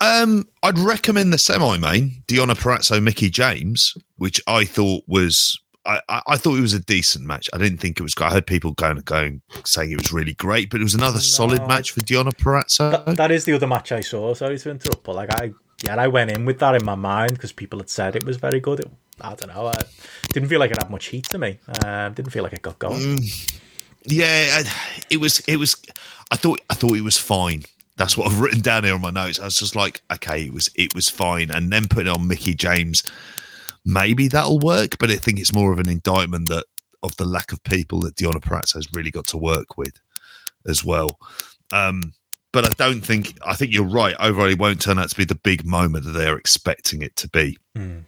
Um, 0.00 0.48
I'd 0.62 0.78
recommend 0.78 1.32
the 1.32 1.38
semi-main 1.38 2.22
Deonna 2.26 2.54
Purrazzo, 2.54 3.02
Mickie 3.02 3.30
James, 3.30 3.94
which 4.16 4.40
I 4.46 4.64
thought 4.64 5.04
was 5.06 5.60
I, 5.86 6.00
I, 6.08 6.36
thought 6.36 6.58
it 6.58 6.60
was 6.60 6.74
a 6.74 6.80
decent 6.80 7.24
match. 7.24 7.48
I 7.54 7.58
didn't 7.58 7.78
think 7.78 7.98
it 7.98 8.02
was. 8.02 8.14
I 8.20 8.30
heard 8.30 8.46
people 8.46 8.72
going 8.72 8.98
going 8.98 9.40
saying 9.64 9.90
it 9.90 9.98
was 9.98 10.12
really 10.12 10.34
great, 10.34 10.70
but 10.70 10.80
it 10.80 10.84
was 10.84 10.94
another 10.94 11.16
no, 11.16 11.20
solid 11.20 11.66
match 11.66 11.92
for 11.92 12.00
Deonna 12.00 12.34
Purrazzo. 12.34 13.04
That, 13.04 13.16
that 13.16 13.30
is 13.30 13.44
the 13.46 13.54
other 13.54 13.66
match 13.66 13.90
I 13.90 14.00
saw. 14.00 14.34
Sorry 14.34 14.58
to 14.58 14.70
interrupt, 14.70 15.04
but 15.04 15.16
like 15.16 15.32
I 15.40 15.52
yeah, 15.82 15.96
I 15.96 16.08
went 16.08 16.30
in 16.30 16.44
with 16.44 16.58
that 16.58 16.74
in 16.74 16.84
my 16.84 16.94
mind 16.94 17.32
because 17.32 17.52
people 17.52 17.78
had 17.78 17.88
said 17.88 18.14
it 18.14 18.24
was 18.24 18.36
very 18.36 18.60
good. 18.60 18.80
It, 18.80 18.90
I 19.22 19.34
don't 19.34 19.54
know. 19.54 19.68
I 19.68 19.82
didn't 20.32 20.48
feel 20.50 20.60
like 20.60 20.70
it 20.70 20.78
had 20.78 20.90
much 20.90 21.06
heat 21.06 21.24
to 21.30 21.38
me. 21.38 21.58
Uh, 21.82 22.10
didn't 22.10 22.30
feel 22.30 22.42
like 22.42 22.52
it 22.52 22.62
got 22.62 22.78
going. 22.78 23.00
Mm, 23.00 23.60
yeah, 24.04 24.62
it 25.08 25.16
was. 25.16 25.40
It 25.40 25.56
was. 25.56 25.76
I 26.30 26.36
thought. 26.36 26.60
I 26.68 26.74
thought 26.74 26.96
it 26.96 27.02
was 27.02 27.16
fine. 27.16 27.64
That's 28.00 28.16
what 28.16 28.32
I've 28.32 28.40
written 28.40 28.62
down 28.62 28.84
here 28.84 28.94
on 28.94 29.02
my 29.02 29.10
notes. 29.10 29.38
I 29.38 29.44
was 29.44 29.58
just 29.58 29.76
like, 29.76 30.00
okay, 30.10 30.46
it 30.46 30.54
was. 30.54 30.70
It 30.74 30.94
was 30.94 31.10
fine. 31.10 31.50
And 31.50 31.70
then 31.70 31.86
putting 31.86 32.10
on 32.10 32.26
Mickie 32.26 32.54
James, 32.54 33.02
maybe 33.84 34.26
that'll 34.26 34.58
work. 34.58 34.96
But 34.98 35.10
I 35.10 35.16
think 35.16 35.38
it's 35.38 35.52
more 35.52 35.70
of 35.70 35.78
an 35.78 35.88
indictment 35.90 36.48
that 36.48 36.64
of 37.02 37.14
the 37.18 37.26
lack 37.26 37.52
of 37.52 37.62
people 37.62 38.00
that 38.00 38.16
Deonna 38.16 38.40
Purrazzo 38.40 38.76
has 38.76 38.88
really 38.94 39.10
got 39.10 39.26
to 39.26 39.36
work 39.36 39.76
with 39.76 40.00
as 40.66 40.82
well. 40.82 41.18
Um, 41.74 42.14
but 42.52 42.64
I 42.64 42.70
don't 42.70 43.02
think 43.02 43.36
I 43.46 43.54
think 43.54 43.70
you're 43.70 43.84
right. 43.84 44.16
Overall, 44.18 44.48
it 44.48 44.58
won't 44.58 44.80
turn 44.80 44.98
out 44.98 45.10
to 45.10 45.16
be 45.16 45.26
the 45.26 45.34
big 45.34 45.66
moment 45.66 46.06
that 46.06 46.12
they're 46.12 46.38
expecting 46.38 47.02
it 47.02 47.14
to 47.16 47.28
be. 47.28 47.58
Mm. 47.76 48.04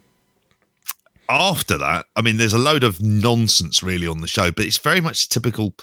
After 1.28 1.76
that, 1.76 2.06
I 2.16 2.22
mean, 2.22 2.38
there's 2.38 2.54
a 2.54 2.58
load 2.58 2.82
of 2.82 3.02
nonsense 3.02 3.82
really 3.82 4.06
on 4.06 4.22
the 4.22 4.26
show, 4.26 4.50
but 4.50 4.64
it's 4.64 4.78
very 4.78 5.02
much 5.02 5.28
typical 5.28 5.74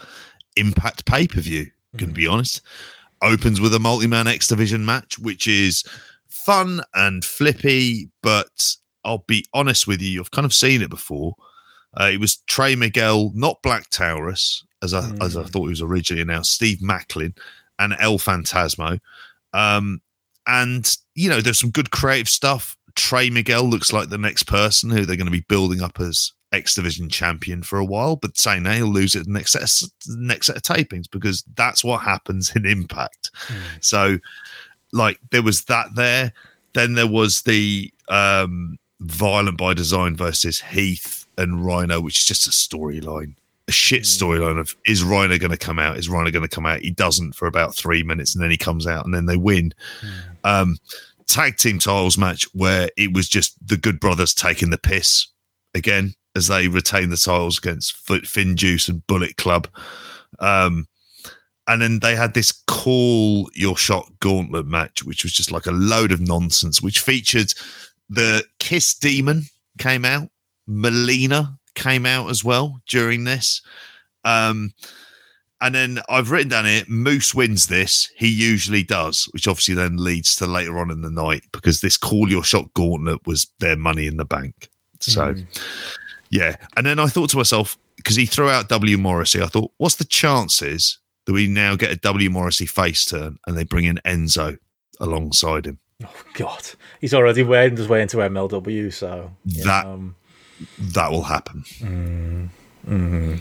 Impact 0.56 1.06
pay 1.06 1.28
per 1.28 1.42
view. 1.42 1.68
Mm. 1.96 2.00
Can 2.00 2.12
be 2.12 2.26
honest. 2.26 2.62
Opens 3.22 3.60
with 3.60 3.74
a 3.74 3.80
multi 3.80 4.08
man 4.08 4.28
X 4.28 4.48
Division 4.48 4.86
match, 4.86 5.20
which 5.20 5.48
is 5.48 5.84
fun 6.28 6.82
and 6.94 7.26
flippy, 7.26 8.10
but 8.22 8.76
I'll 9.04 9.26
be 9.28 9.46
honest 9.54 9.88
with 9.88 10.02
you, 10.02 10.22
I've 10.22 10.32
kind 10.32 10.46
of 10.46 10.54
seen 10.54 10.82
it 10.82 10.90
before. 10.90 11.36
Uh, 12.00 12.10
it 12.14 12.20
was 12.20 12.38
Trey 12.48 12.76
Miguel, 12.76 13.32
not 13.34 13.62
Black 13.64 13.90
Taurus, 13.90 14.64
as 14.84 14.94
I 14.94 15.02
mm. 15.02 15.24
as 15.24 15.36
I 15.36 15.42
hmm. 15.42 15.48
thought 15.48 15.64
he 15.64 15.70
was 15.70 15.82
originally 15.82 16.22
announced. 16.22 16.54
Steve 16.54 16.80
Maclin, 16.80 17.34
and 17.80 17.96
El 18.00 18.20
Phantasmo. 18.20 19.00
Um, 19.54 20.02
and, 20.46 20.96
you 21.16 21.30
know, 21.30 21.42
there's 21.42 21.60
some 21.60 21.72
good 21.72 21.92
creative 21.92 22.30
stuff. 22.30 22.76
Trey 22.96 23.30
Miguel 23.30 23.64
looks 23.64 23.92
like 23.92 24.10
the 24.10 24.18
next 24.18 24.44
person 24.44 24.90
who 24.90 25.06
they're 25.06 25.16
going 25.16 25.26
to 25.26 25.32
be 25.32 25.46
building 25.48 25.82
up 25.82 26.00
as 26.00 26.34
X 26.52 26.76
Division 26.76 27.10
champion 27.10 27.64
for 27.64 27.80
a 27.80 27.86
while, 27.86 28.16
but 28.16 28.38
saying 28.38 28.64
that 28.64 28.78
he'll 28.78 28.88
lose 28.88 29.16
it 29.16 29.26
the 29.26 29.32
next 29.32 29.52
set 29.52 29.64
of, 29.64 29.92
next 30.08 30.48
set 30.48 30.58
of 30.58 30.64
tapings 30.64 31.10
because 31.10 31.44
that's 31.56 31.84
what 31.84 32.02
happens 32.02 32.56
in 32.56 32.66
Impact. 32.66 33.32
Mm. 33.48 33.84
So, 33.84 34.18
like, 34.92 35.20
there 35.32 35.44
was 35.44 35.66
that 35.66 35.88
there. 35.96 36.34
Then 36.74 36.94
there 36.94 37.08
was 37.08 37.42
the 37.44 37.92
um, 38.10 38.78
Violent 39.02 39.58
by 39.58 39.74
Design 39.74 40.16
versus 40.16 40.62
Heath 40.62 41.26
and 41.38 41.66
Rhino, 41.66 42.02
which 42.02 42.18
is 42.18 42.26
just 42.26 42.48
a 42.48 42.52
storyline 42.52 43.36
a 43.70 43.72
shit 43.72 44.02
hmm. 44.02 44.26
storyline 44.26 44.60
of 44.60 44.76
is 44.86 45.04
Rhino 45.04 45.38
going 45.38 45.52
to 45.52 45.58
come 45.58 45.80
out? 45.80 45.98
Is 45.98 46.10
Rhino 46.10 46.32
going 46.32 46.44
to 46.44 46.54
come 46.54 46.66
out? 46.66 46.82
He 46.82 46.90
doesn't 46.90 47.34
for 47.34 47.48
about 47.48 47.76
three 47.76 48.04
minutes, 48.04 48.34
and 48.34 48.44
then 48.44 48.52
he 48.52 48.58
comes 48.58 48.88
out, 48.88 49.06
and 49.06 49.14
then 49.14 49.28
they 49.28 49.38
win. 49.38 49.74
Mm. 50.02 50.12
Um, 50.44 50.78
tag 51.28 51.58
team 51.58 51.78
titles 51.78 52.18
match 52.18 52.44
where 52.54 52.90
it 52.98 53.14
was 53.14 53.30
just 53.30 53.56
the 53.66 53.78
Good 53.78 54.00
Brothers 54.00 54.34
taking 54.34 54.72
the 54.72 54.78
piss 54.78 55.28
again 55.76 56.16
as 56.36 56.48
they 56.48 56.68
retain 56.68 57.10
the 57.10 57.18
titles 57.18 57.58
against 57.58 58.06
FinJuice 58.06 58.90
and 58.90 59.06
Bullet 59.08 59.38
Club. 59.38 59.68
Um, 60.40 60.88
and 61.68 61.82
then 61.82 62.00
they 62.00 62.16
had 62.16 62.34
this 62.34 62.52
call 62.68 63.50
your 63.54 63.78
shot 63.78 64.10
gauntlet 64.20 64.66
match, 64.66 65.04
which 65.04 65.24
was 65.24 65.34
just 65.34 65.52
like 65.52 65.68
a 65.68 65.72
load 65.72 66.12
of 66.12 66.22
nonsense, 66.22 66.82
which 66.82 67.00
featured 67.00 67.54
the 68.10 68.44
Kiss 68.58 68.96
Demon 68.96 69.44
came 69.78 70.04
out, 70.04 70.30
Melina 70.68 71.60
came 71.76 72.06
out 72.06 72.30
as 72.30 72.44
well 72.44 72.82
during 72.88 73.24
this. 73.24 73.62
Um, 74.24 74.74
and 75.62 75.76
then 75.76 76.00
I've 76.10 76.32
written 76.32 76.50
down 76.50 76.66
here 76.66 76.84
Moose 76.88 77.36
wins 77.36 77.68
this. 77.68 78.10
He 78.16 78.30
usually 78.30 78.84
does, 78.84 79.28
which 79.34 79.48
obviously 79.48 79.76
then 79.76 79.98
leads 79.98 80.36
to 80.38 80.48
later 80.48 80.80
on 80.80 80.90
in 80.90 81.02
the 81.02 81.12
night 81.12 81.44
because 81.52 81.82
this 81.82 81.98
call 81.98 82.30
your 82.30 82.44
shot 82.44 82.74
gauntlet 82.74 83.28
was 83.28 83.48
their 83.60 83.76
money 83.76 84.08
in 84.08 84.18
the 84.18 84.26
bank. 84.26 84.70
So, 85.02 85.34
mm. 85.34 85.46
Yeah. 86.30 86.56
And 86.76 86.86
then 86.86 87.00
I 87.00 87.08
thought 87.08 87.30
to 87.32 87.38
myself, 87.38 87.78
because 87.98 88.16
he 88.16 88.26
threw 88.26 88.50
out 88.50 88.70
W. 88.70 88.98
Morrissey, 88.98 89.42
I 89.42 89.48
thought, 89.48 89.72
what's 89.78 89.96
the 89.96 90.06
chances 90.06 91.00
that 91.26 91.34
we 91.34 91.48
now 91.48 91.76
get 91.76 91.92
a 91.92 91.96
W. 91.98 92.30
Morrissey 92.30 92.66
face 92.66 93.06
turn 93.06 93.38
and 93.46 93.58
they 93.58 93.64
bring 93.64 93.86
in 93.86 94.00
Enzo 94.06 94.58
alongside 95.00 95.66
him? 95.66 95.80
Oh, 96.04 96.24
God. 96.34 96.66
He's 97.02 97.14
already 97.14 97.44
wearing 97.44 97.76
his 97.76 97.88
way 97.88 98.02
into 98.02 98.18
MLW. 98.18 98.94
So, 98.94 99.32
that. 99.64 99.86
Um, 99.86 100.16
that 100.80 101.12
will 101.12 101.24
happen. 101.24 101.64
Mm. 101.80 102.50
Mm-hmm. 102.88 103.36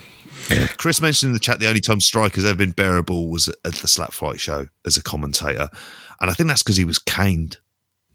Chris 0.76 1.00
mentioned 1.00 1.30
in 1.30 1.34
the 1.34 1.40
chat 1.40 1.58
the 1.58 1.68
only 1.68 1.80
time 1.80 2.00
Striker's 2.00 2.44
ever 2.44 2.56
been 2.56 2.72
bearable 2.72 3.28
was 3.28 3.48
at 3.48 3.74
the 3.74 3.88
Slap 3.88 4.12
Fight 4.12 4.40
show 4.40 4.66
as 4.86 4.96
a 4.96 5.02
commentator, 5.02 5.68
and 6.20 6.30
I 6.30 6.34
think 6.34 6.48
that's 6.48 6.62
because 6.62 6.76
he 6.76 6.84
was 6.84 6.98
caned. 6.98 7.58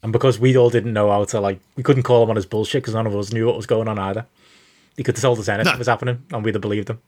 And 0.01 0.11
because 0.11 0.39
we 0.39 0.57
all 0.57 0.69
didn't 0.69 0.93
know 0.93 1.09
how 1.09 1.23
to 1.25 1.39
like, 1.39 1.59
we 1.75 1.83
couldn't 1.83 2.03
call 2.03 2.23
him 2.23 2.29
on 2.29 2.35
his 2.35 2.45
bullshit 2.45 2.83
because 2.83 2.93
none 2.93 3.07
of 3.07 3.15
us 3.15 3.31
knew 3.31 3.45
what 3.45 3.55
was 3.55 3.65
going 3.65 3.87
on 3.87 3.97
either. 3.99 4.25
He 4.97 5.03
could 5.03 5.15
have 5.15 5.21
told 5.21 5.39
us 5.39 5.49
anything 5.49 5.73
no. 5.73 5.77
was 5.77 5.87
happening, 5.87 6.23
and 6.31 6.43
we'd 6.43 6.55
have 6.55 6.61
believed 6.61 6.89
him. 6.89 6.99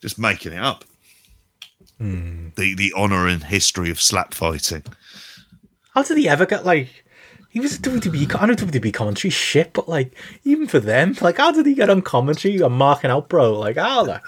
Just 0.00 0.18
making 0.18 0.52
it 0.52 0.62
up. 0.62 0.84
Mm. 2.00 2.54
The 2.54 2.74
the 2.74 2.92
honor 2.96 3.26
and 3.26 3.44
history 3.44 3.90
of 3.90 4.00
slap 4.00 4.34
fighting. 4.34 4.84
How 5.94 6.02
did 6.02 6.18
he 6.18 6.28
ever 6.28 6.46
get 6.46 6.64
like? 6.64 7.04
he 7.50 7.60
was 7.60 7.76
a 7.76 7.78
WWE. 7.80 8.40
I 8.40 8.46
know 8.46 8.54
WWE 8.54 8.92
commentary 8.92 9.30
shit, 9.30 9.72
but 9.72 9.88
like 9.88 10.14
even 10.44 10.66
for 10.66 10.80
them, 10.80 11.16
like 11.20 11.38
how 11.38 11.50
did 11.50 11.66
he 11.66 11.74
get 11.74 11.90
on 11.90 12.02
commentary? 12.02 12.60
I'm 12.60 12.74
marking 12.74 13.10
out, 13.10 13.28
bro. 13.28 13.58
Like 13.58 13.76
how 13.76 14.04
the 14.04 14.22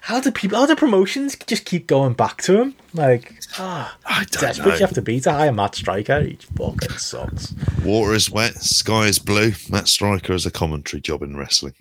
how 0.00 0.20
do 0.20 0.30
people, 0.30 0.58
how 0.58 0.66
do 0.66 0.76
promotions 0.76 1.36
just 1.46 1.64
keep 1.64 1.86
going 1.86 2.12
back 2.12 2.40
to 2.42 2.60
him? 2.60 2.74
Like, 2.94 3.40
ah, 3.58 3.96
oh, 3.98 4.06
I 4.06 4.24
don't 4.24 4.40
desperate 4.40 4.68
know. 4.68 4.74
you 4.74 4.80
have 4.80 4.94
to 4.94 5.02
be 5.02 5.20
to 5.20 5.32
hire 5.32 5.52
Matt 5.52 5.74
Striker. 5.74 6.20
He 6.20 6.38
fucking 6.56 6.98
sucks. 6.98 7.54
Water 7.84 8.14
is 8.14 8.30
wet, 8.30 8.54
sky 8.54 9.06
is 9.06 9.18
blue. 9.18 9.52
Matt 9.68 9.88
Striker 9.88 10.32
is 10.32 10.46
a 10.46 10.50
commentary 10.50 11.00
job 11.00 11.22
in 11.22 11.36
wrestling. 11.36 11.74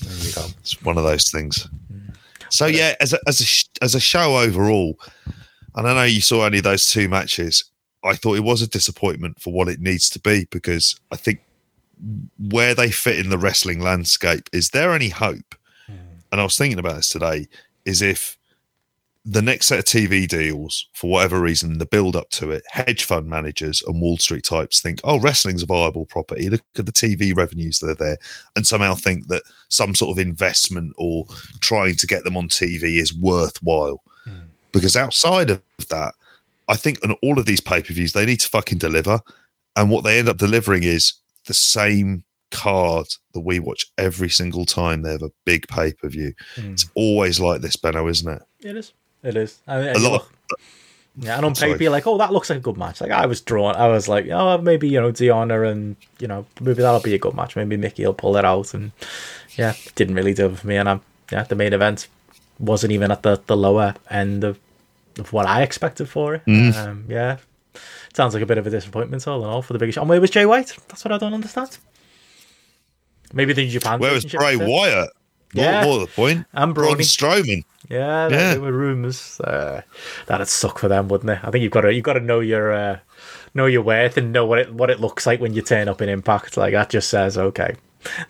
There 0.00 0.26
you 0.26 0.32
go. 0.32 0.46
It's 0.60 0.80
one 0.82 0.98
of 0.98 1.04
those 1.04 1.30
things. 1.30 1.68
Mm. 1.92 2.16
So 2.50 2.66
yeah, 2.66 2.94
as 3.00 3.12
a, 3.12 3.18
as 3.26 3.40
a 3.40 3.84
as 3.84 3.94
a 3.94 4.00
show 4.00 4.38
overall, 4.38 4.98
and 5.74 5.88
I 5.88 5.94
know 5.94 6.04
you 6.04 6.20
saw 6.20 6.44
only 6.44 6.60
those 6.60 6.84
two 6.84 7.08
matches. 7.08 7.64
I 8.04 8.14
thought 8.14 8.36
it 8.36 8.44
was 8.44 8.60
a 8.60 8.68
disappointment 8.68 9.40
for 9.40 9.52
what 9.52 9.68
it 9.68 9.80
needs 9.80 10.10
to 10.10 10.20
be 10.20 10.46
because 10.50 11.00
I 11.10 11.16
think 11.16 11.40
where 12.38 12.74
they 12.74 12.90
fit 12.90 13.18
in 13.18 13.30
the 13.30 13.38
wrestling 13.38 13.80
landscape 13.80 14.50
is 14.52 14.70
there 14.70 14.92
any 14.92 15.08
hope? 15.08 15.54
Mm. 15.88 15.96
And 16.30 16.40
I 16.40 16.44
was 16.44 16.58
thinking 16.58 16.78
about 16.78 16.96
this 16.96 17.08
today 17.08 17.48
is 17.84 18.02
if 18.02 18.36
the 19.26 19.42
next 19.42 19.66
set 19.66 19.78
of 19.78 19.84
TV 19.86 20.28
deals, 20.28 20.86
for 20.92 21.10
whatever 21.10 21.40
reason, 21.40 21.78
the 21.78 21.86
build 21.86 22.14
up 22.14 22.28
to 22.30 22.50
it, 22.50 22.62
hedge 22.68 23.04
fund 23.04 23.26
managers 23.26 23.82
and 23.86 24.00
Wall 24.00 24.18
Street 24.18 24.44
types 24.44 24.82
think, 24.82 25.00
oh, 25.02 25.18
wrestling's 25.18 25.62
a 25.62 25.66
viable 25.66 26.04
property. 26.04 26.50
Look 26.50 26.60
at 26.76 26.84
the 26.84 26.92
TV 26.92 27.34
revenues 27.34 27.78
that 27.78 27.90
are 27.90 27.94
there. 27.94 28.18
And 28.54 28.66
somehow 28.66 28.94
think 28.94 29.28
that 29.28 29.42
some 29.68 29.94
sort 29.94 30.16
of 30.16 30.24
investment 30.24 30.92
or 30.98 31.24
trying 31.60 31.96
to 31.96 32.06
get 32.06 32.24
them 32.24 32.36
on 32.36 32.48
TV 32.48 32.98
is 33.00 33.14
worthwhile. 33.14 34.02
Mm. 34.28 34.42
Because 34.72 34.94
outside 34.94 35.48
of 35.48 35.62
that, 35.88 36.14
I 36.68 36.76
think 36.76 36.98
on 37.02 37.12
all 37.22 37.38
of 37.38 37.46
these 37.46 37.62
pay 37.62 37.82
per 37.82 37.94
views, 37.94 38.12
they 38.12 38.26
need 38.26 38.40
to 38.40 38.48
fucking 38.48 38.78
deliver. 38.78 39.20
And 39.76 39.90
what 39.90 40.04
they 40.04 40.18
end 40.18 40.28
up 40.28 40.36
delivering 40.36 40.82
is 40.82 41.14
the 41.46 41.54
same 41.54 42.24
card 42.50 43.06
that 43.32 43.40
we 43.40 43.58
watch 43.58 43.86
every 43.96 44.28
single 44.28 44.66
time 44.66 45.02
they 45.02 45.12
have 45.12 45.22
a 45.22 45.32
big 45.46 45.66
pay 45.68 45.94
per 45.94 46.10
view. 46.10 46.34
Mm. 46.56 46.72
It's 46.72 46.90
always 46.94 47.40
like 47.40 47.62
this, 47.62 47.76
Benno, 47.76 48.06
isn't 48.06 48.30
it? 48.30 48.42
It 48.60 48.76
is. 48.76 48.92
It 49.24 49.36
is. 49.36 49.60
I 49.66 49.80
mean, 49.80 49.96
a 49.96 49.98
lot. 49.98 50.20
Of, 50.20 50.32
yeah, 51.16 51.36
and 51.36 51.46
on 51.46 51.54
paper, 51.54 51.82
you're 51.82 51.92
like, 51.92 52.06
oh, 52.06 52.18
that 52.18 52.32
looks 52.32 52.50
like 52.50 52.58
a 52.58 52.62
good 52.62 52.76
match. 52.76 53.00
Like 53.00 53.12
I 53.12 53.26
was 53.26 53.40
drawn, 53.40 53.76
I 53.76 53.88
was 53.88 54.08
like, 54.08 54.28
oh, 54.30 54.58
maybe 54.58 54.88
you 54.88 55.00
know 55.00 55.12
Deonna 55.12 55.70
and 55.70 55.96
you 56.18 56.26
know 56.26 56.44
maybe 56.60 56.82
that'll 56.82 57.00
be 57.00 57.14
a 57.14 57.18
good 57.18 57.34
match. 57.34 57.56
Maybe 57.56 57.76
Mickie 57.76 58.04
will 58.04 58.14
pull 58.14 58.36
it 58.36 58.44
out, 58.44 58.74
and 58.74 58.92
yeah, 59.56 59.74
didn't 59.94 60.16
really 60.16 60.34
do 60.34 60.46
it 60.46 60.58
for 60.58 60.66
me. 60.66 60.76
And 60.76 60.88
I'm 60.88 61.00
yeah, 61.30 61.44
the 61.44 61.54
main 61.54 61.72
event 61.72 62.08
wasn't 62.58 62.92
even 62.92 63.10
at 63.10 63.22
the 63.22 63.40
the 63.46 63.56
lower 63.56 63.94
end 64.10 64.44
of 64.44 64.58
of 65.18 65.32
what 65.32 65.46
I 65.46 65.62
expected 65.62 66.08
for 66.08 66.34
it. 66.34 66.46
Mm. 66.46 66.74
Um, 66.74 67.04
yeah, 67.08 67.38
sounds 68.14 68.34
like 68.34 68.42
a 68.42 68.46
bit 68.46 68.58
of 68.58 68.66
a 68.66 68.70
disappointment 68.70 69.26
all 69.28 69.42
in 69.42 69.48
all 69.48 69.62
for 69.62 69.72
the 69.72 69.78
biggest. 69.78 69.98
And 69.98 70.08
where 70.08 70.20
was 70.20 70.30
Jay 70.30 70.46
White? 70.46 70.76
That's 70.88 71.04
what 71.04 71.12
I 71.12 71.18
don't 71.18 71.34
understand. 71.34 71.78
Maybe 73.32 73.52
the 73.52 73.68
Japan. 73.68 74.00
Where 74.00 74.12
was 74.12 74.24
Bray 74.24 74.56
Wyatt? 74.56 75.10
Yeah, 75.54 75.84
more, 75.84 75.98
more 75.98 76.06
the 76.06 76.12
point. 76.12 76.46
And 76.52 76.74
Braun 76.74 76.98
Strowman. 76.98 77.64
Yeah, 77.88 78.28
yeah. 78.28 78.28
there 78.28 78.60
were 78.60 78.72
rumours 78.72 79.40
uh, 79.40 79.82
that'd 80.26 80.48
suck 80.48 80.78
for 80.78 80.88
them, 80.88 81.08
wouldn't 81.08 81.30
it? 81.30 81.40
I 81.42 81.50
think 81.50 81.62
you've 81.62 81.72
got 81.72 81.82
to 81.82 81.92
you've 81.92 82.04
got 82.04 82.14
to 82.14 82.20
know 82.20 82.40
your 82.40 82.72
uh, 82.72 82.98
know 83.54 83.66
your 83.66 83.82
worth 83.82 84.16
and 84.16 84.32
know 84.32 84.46
what 84.46 84.58
it 84.58 84.72
what 84.72 84.90
it 84.90 85.00
looks 85.00 85.26
like 85.26 85.40
when 85.40 85.54
you 85.54 85.62
turn 85.62 85.88
up 85.88 86.00
in 86.02 86.08
Impact. 86.08 86.56
Like 86.56 86.72
that 86.72 86.90
just 86.90 87.10
says 87.10 87.36
okay. 87.38 87.76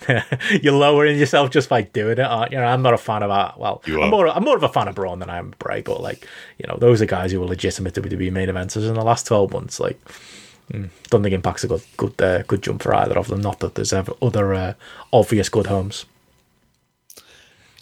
You're 0.62 0.74
lowering 0.74 1.18
yourself 1.18 1.50
just 1.50 1.68
by 1.68 1.82
doing 1.82 2.18
it, 2.18 2.20
aren't 2.20 2.52
you? 2.52 2.58
I'm 2.58 2.82
not 2.82 2.94
a 2.94 2.98
fan 2.98 3.22
of 3.22 3.30
that. 3.30 3.58
Well, 3.58 3.82
I'm 3.86 4.10
more, 4.10 4.28
I'm 4.28 4.44
more 4.44 4.56
of 4.56 4.62
a 4.62 4.68
fan 4.68 4.88
of 4.88 4.94
Braun 4.94 5.18
than 5.18 5.30
I 5.30 5.38
am 5.38 5.54
Bray, 5.58 5.82
but 5.82 6.00
like, 6.00 6.26
you 6.58 6.66
know, 6.68 6.76
those 6.76 7.02
are 7.02 7.06
guys 7.06 7.32
who 7.32 7.40
were 7.40 7.46
legitimate 7.46 7.94
WWE 7.94 8.32
main 8.32 8.48
eventers 8.48 8.88
in 8.88 8.94
the 8.94 9.02
last 9.02 9.26
12 9.26 9.52
months. 9.52 9.80
Like, 9.80 10.00
mm, 10.72 10.90
don't 11.10 11.22
think 11.22 11.34
Impact's 11.34 11.64
a 11.64 11.68
good, 11.68 11.82
good, 11.96 12.22
uh, 12.22 12.42
good 12.42 12.62
jump 12.62 12.82
for 12.82 12.94
either 12.94 13.18
of 13.18 13.28
them. 13.28 13.40
Not 13.40 13.60
that 13.60 13.74
there's 13.74 13.92
ever 13.92 14.12
other 14.22 14.54
uh, 14.54 14.74
obvious 15.12 15.48
good 15.48 15.66
homes. 15.66 16.04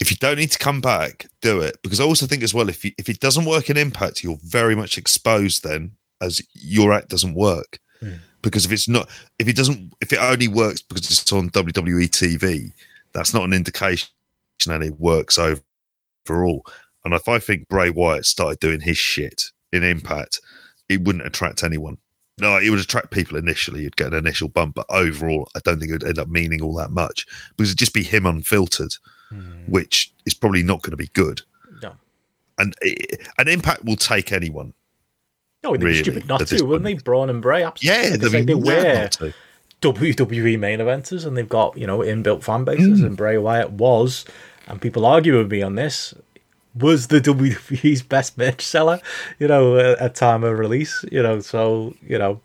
If 0.01 0.11
you 0.11 0.17
don't 0.17 0.37
need 0.37 0.51
to 0.51 0.59
come 0.59 0.81
back, 0.81 1.27
do 1.41 1.61
it. 1.61 1.77
Because 1.83 1.99
I 1.99 2.03
also 2.03 2.25
think 2.25 2.43
as 2.43 2.53
well, 2.53 2.69
if 2.69 2.83
you, 2.83 2.91
if 2.97 3.09
it 3.09 3.19
doesn't 3.19 3.45
work 3.45 3.69
in 3.69 3.77
Impact, 3.77 4.23
you're 4.23 4.39
very 4.43 4.75
much 4.75 4.97
exposed 4.97 5.63
then 5.63 5.93
as 6.21 6.41
your 6.53 6.91
act 6.93 7.09
doesn't 7.09 7.35
work. 7.35 7.79
Mm. 8.03 8.19
because 8.41 8.65
if 8.65 8.71
it's 8.71 8.87
not, 8.87 9.09
if 9.39 9.47
it 9.47 9.55
doesn't, 9.55 9.93
if 10.01 10.11
it 10.11 10.19
only 10.19 10.47
works 10.47 10.81
because 10.81 11.09
it's 11.09 11.31
on 11.31 11.49
WWE 11.51 12.09
TV, 12.09 12.73
that's 13.13 13.33
not 13.33 13.43
an 13.43 13.53
indication 13.53 14.09
that 14.65 14.83
it 14.83 14.99
works 14.99 15.39
overall. 15.39 16.65
And 17.05 17.13
if 17.13 17.27
I 17.27 17.39
think 17.39 17.67
Bray 17.67 17.89
Wyatt 17.89 18.25
started 18.25 18.59
doing 18.59 18.81
his 18.81 18.97
shit 18.97 19.43
in 19.71 19.83
Impact, 19.83 20.39
it 20.89 21.01
wouldn't 21.01 21.25
attract 21.25 21.63
anyone. 21.63 21.97
No, 22.39 22.57
it 22.57 22.69
would 22.69 22.79
attract 22.79 23.11
people 23.11 23.37
initially. 23.37 23.83
You'd 23.83 23.95
get 23.95 24.07
an 24.07 24.19
initial 24.19 24.49
bump, 24.49 24.75
but 24.75 24.87
overall, 24.89 25.47
I 25.55 25.59
don't 25.63 25.79
think 25.79 25.91
it 25.91 25.93
would 25.93 26.07
end 26.07 26.19
up 26.19 26.29
meaning 26.29 26.61
all 26.61 26.75
that 26.75 26.91
much 26.91 27.25
because 27.55 27.69
it'd 27.69 27.79
just 27.79 27.93
be 27.93 28.03
him 28.03 28.25
unfiltered, 28.25 28.93
hmm. 29.33 29.71
which 29.71 30.13
is 30.25 30.33
probably 30.33 30.63
not 30.63 30.81
going 30.81 30.91
to 30.91 30.97
be 30.97 31.07
good. 31.13 31.41
No, 31.81 31.93
and 32.57 32.75
an 33.37 33.47
Impact 33.47 33.83
will 33.83 33.95
take 33.95 34.31
anyone. 34.31 34.73
No, 35.63 35.71
they'd 35.71 35.83
really, 35.83 35.97
be 35.99 36.03
stupid 36.03 36.27
not 36.27 36.45
to, 36.47 36.63
wouldn't 36.63 36.83
they? 36.83 36.95
Braun 36.95 37.29
and 37.29 37.41
Bray, 37.41 37.63
absolutely. 37.63 38.09
Yeah, 38.09 38.17
they, 38.17 38.41
they 38.43 38.55
wear 38.55 39.09
WWE 39.81 40.59
main 40.59 40.79
eventers, 40.79 41.25
and 41.25 41.37
they've 41.37 41.47
got 41.47 41.77
you 41.77 41.87
know 41.87 41.99
inbuilt 41.99 42.43
fan 42.43 42.63
bases. 42.63 43.01
Mm. 43.01 43.05
And 43.05 43.17
Bray 43.17 43.37
Wyatt 43.37 43.71
was, 43.71 44.25
and 44.67 44.81
people 44.81 45.05
argue 45.05 45.37
with 45.37 45.51
me 45.51 45.61
on 45.61 45.75
this, 45.75 46.13
was 46.75 47.07
the 47.07 47.21
WWE's 47.21 48.01
best 48.01 48.37
merch 48.37 48.61
seller, 48.61 48.99
you 49.39 49.47
know, 49.47 49.77
at 49.77 50.15
time 50.15 50.43
of 50.43 50.57
release, 50.57 51.05
you 51.11 51.21
know, 51.21 51.39
so, 51.39 51.93
you 52.01 52.17
know, 52.17 52.41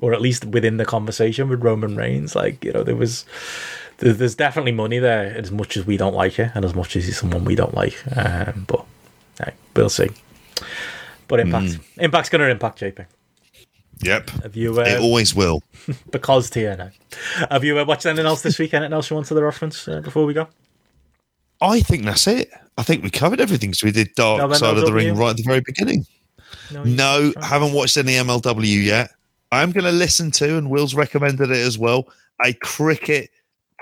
or 0.00 0.12
at 0.12 0.20
least 0.20 0.44
within 0.44 0.76
the 0.76 0.84
conversation 0.84 1.48
with 1.48 1.62
Roman 1.62 1.96
Reigns, 1.96 2.34
like, 2.34 2.64
you 2.64 2.72
know, 2.72 2.82
there 2.82 2.96
was, 2.96 3.24
there's 3.98 4.34
definitely 4.34 4.72
money 4.72 4.98
there 4.98 5.36
as 5.36 5.50
much 5.50 5.76
as 5.76 5.86
we 5.86 5.96
don't 5.96 6.14
like 6.14 6.38
it 6.38 6.52
and 6.54 6.64
as 6.64 6.74
much 6.74 6.96
as 6.96 7.04
he's 7.06 7.18
someone 7.18 7.44
we 7.44 7.54
don't 7.54 7.74
like. 7.74 7.96
Um, 8.16 8.64
but 8.66 8.84
hey, 9.42 9.52
we'll 9.74 9.88
see. 9.88 10.08
But 11.26 11.40
Impact, 11.40 11.66
mm. 11.66 11.80
Impact's 11.98 12.30
going 12.30 12.40
to 12.40 12.48
impact 12.48 12.80
JP. 12.80 13.06
Yep. 14.02 14.30
Have 14.30 14.56
you? 14.56 14.80
Uh, 14.80 14.84
it 14.84 15.00
always 15.00 15.34
will. 15.34 15.62
because 16.10 16.50
TNA. 16.50 16.92
Have 17.50 17.64
you 17.64 17.78
uh, 17.78 17.84
watched 17.84 18.06
anything 18.06 18.26
else 18.26 18.42
this 18.42 18.58
week? 18.58 18.72
Anything 18.72 18.92
else 18.92 19.10
you 19.10 19.16
want 19.16 19.26
to 19.26 19.34
the 19.34 19.42
reference 19.42 19.88
uh, 19.88 20.00
before 20.00 20.24
we 20.24 20.34
go? 20.34 20.46
I 21.60 21.80
think 21.80 22.04
that's 22.04 22.26
it. 22.28 22.50
I 22.76 22.84
think 22.84 23.02
we 23.02 23.10
covered 23.10 23.40
everything. 23.40 23.74
So 23.74 23.86
we 23.86 23.92
did 23.92 24.14
Dark 24.14 24.40
no, 24.40 24.52
Side 24.54 24.76
of 24.76 24.86
the 24.86 24.92
Ring 24.92 25.16
right 25.16 25.30
at 25.30 25.36
the 25.36 25.42
very 25.42 25.60
beginning. 25.60 26.06
No, 26.72 26.84
no 26.84 27.32
haven't 27.42 27.72
watched 27.72 27.96
any 27.96 28.12
MLW 28.12 28.84
yet. 28.84 29.10
I'm 29.50 29.72
going 29.72 29.84
to 29.84 29.92
listen 29.92 30.30
to, 30.32 30.56
and 30.56 30.70
Will's 30.70 30.94
recommended 30.94 31.50
it 31.50 31.56
as 31.56 31.78
well, 31.78 32.08
a 32.44 32.52
cricket 32.52 33.30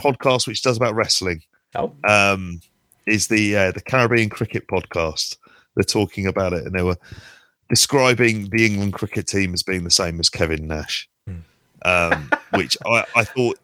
podcast 0.00 0.46
which 0.46 0.62
does 0.62 0.76
about 0.76 0.94
wrestling. 0.94 1.42
Oh. 1.74 1.92
Um, 2.04 2.60
is 3.06 3.28
the 3.28 3.56
uh, 3.56 3.72
the 3.72 3.80
Caribbean 3.80 4.28
Cricket 4.28 4.66
podcast. 4.68 5.36
They're 5.74 5.84
talking 5.84 6.26
about 6.26 6.52
it, 6.52 6.64
and 6.64 6.74
they 6.74 6.82
were 6.82 6.96
describing 7.68 8.48
the 8.50 8.64
England 8.66 8.94
cricket 8.94 9.26
team 9.26 9.52
as 9.54 9.62
being 9.62 9.84
the 9.84 9.90
same 9.90 10.18
as 10.20 10.28
Kevin 10.28 10.66
Nash, 10.66 11.08
mm. 11.28 11.42
um, 11.84 12.30
which 12.50 12.76
I, 12.86 13.04
I 13.14 13.24
thought 13.24 13.58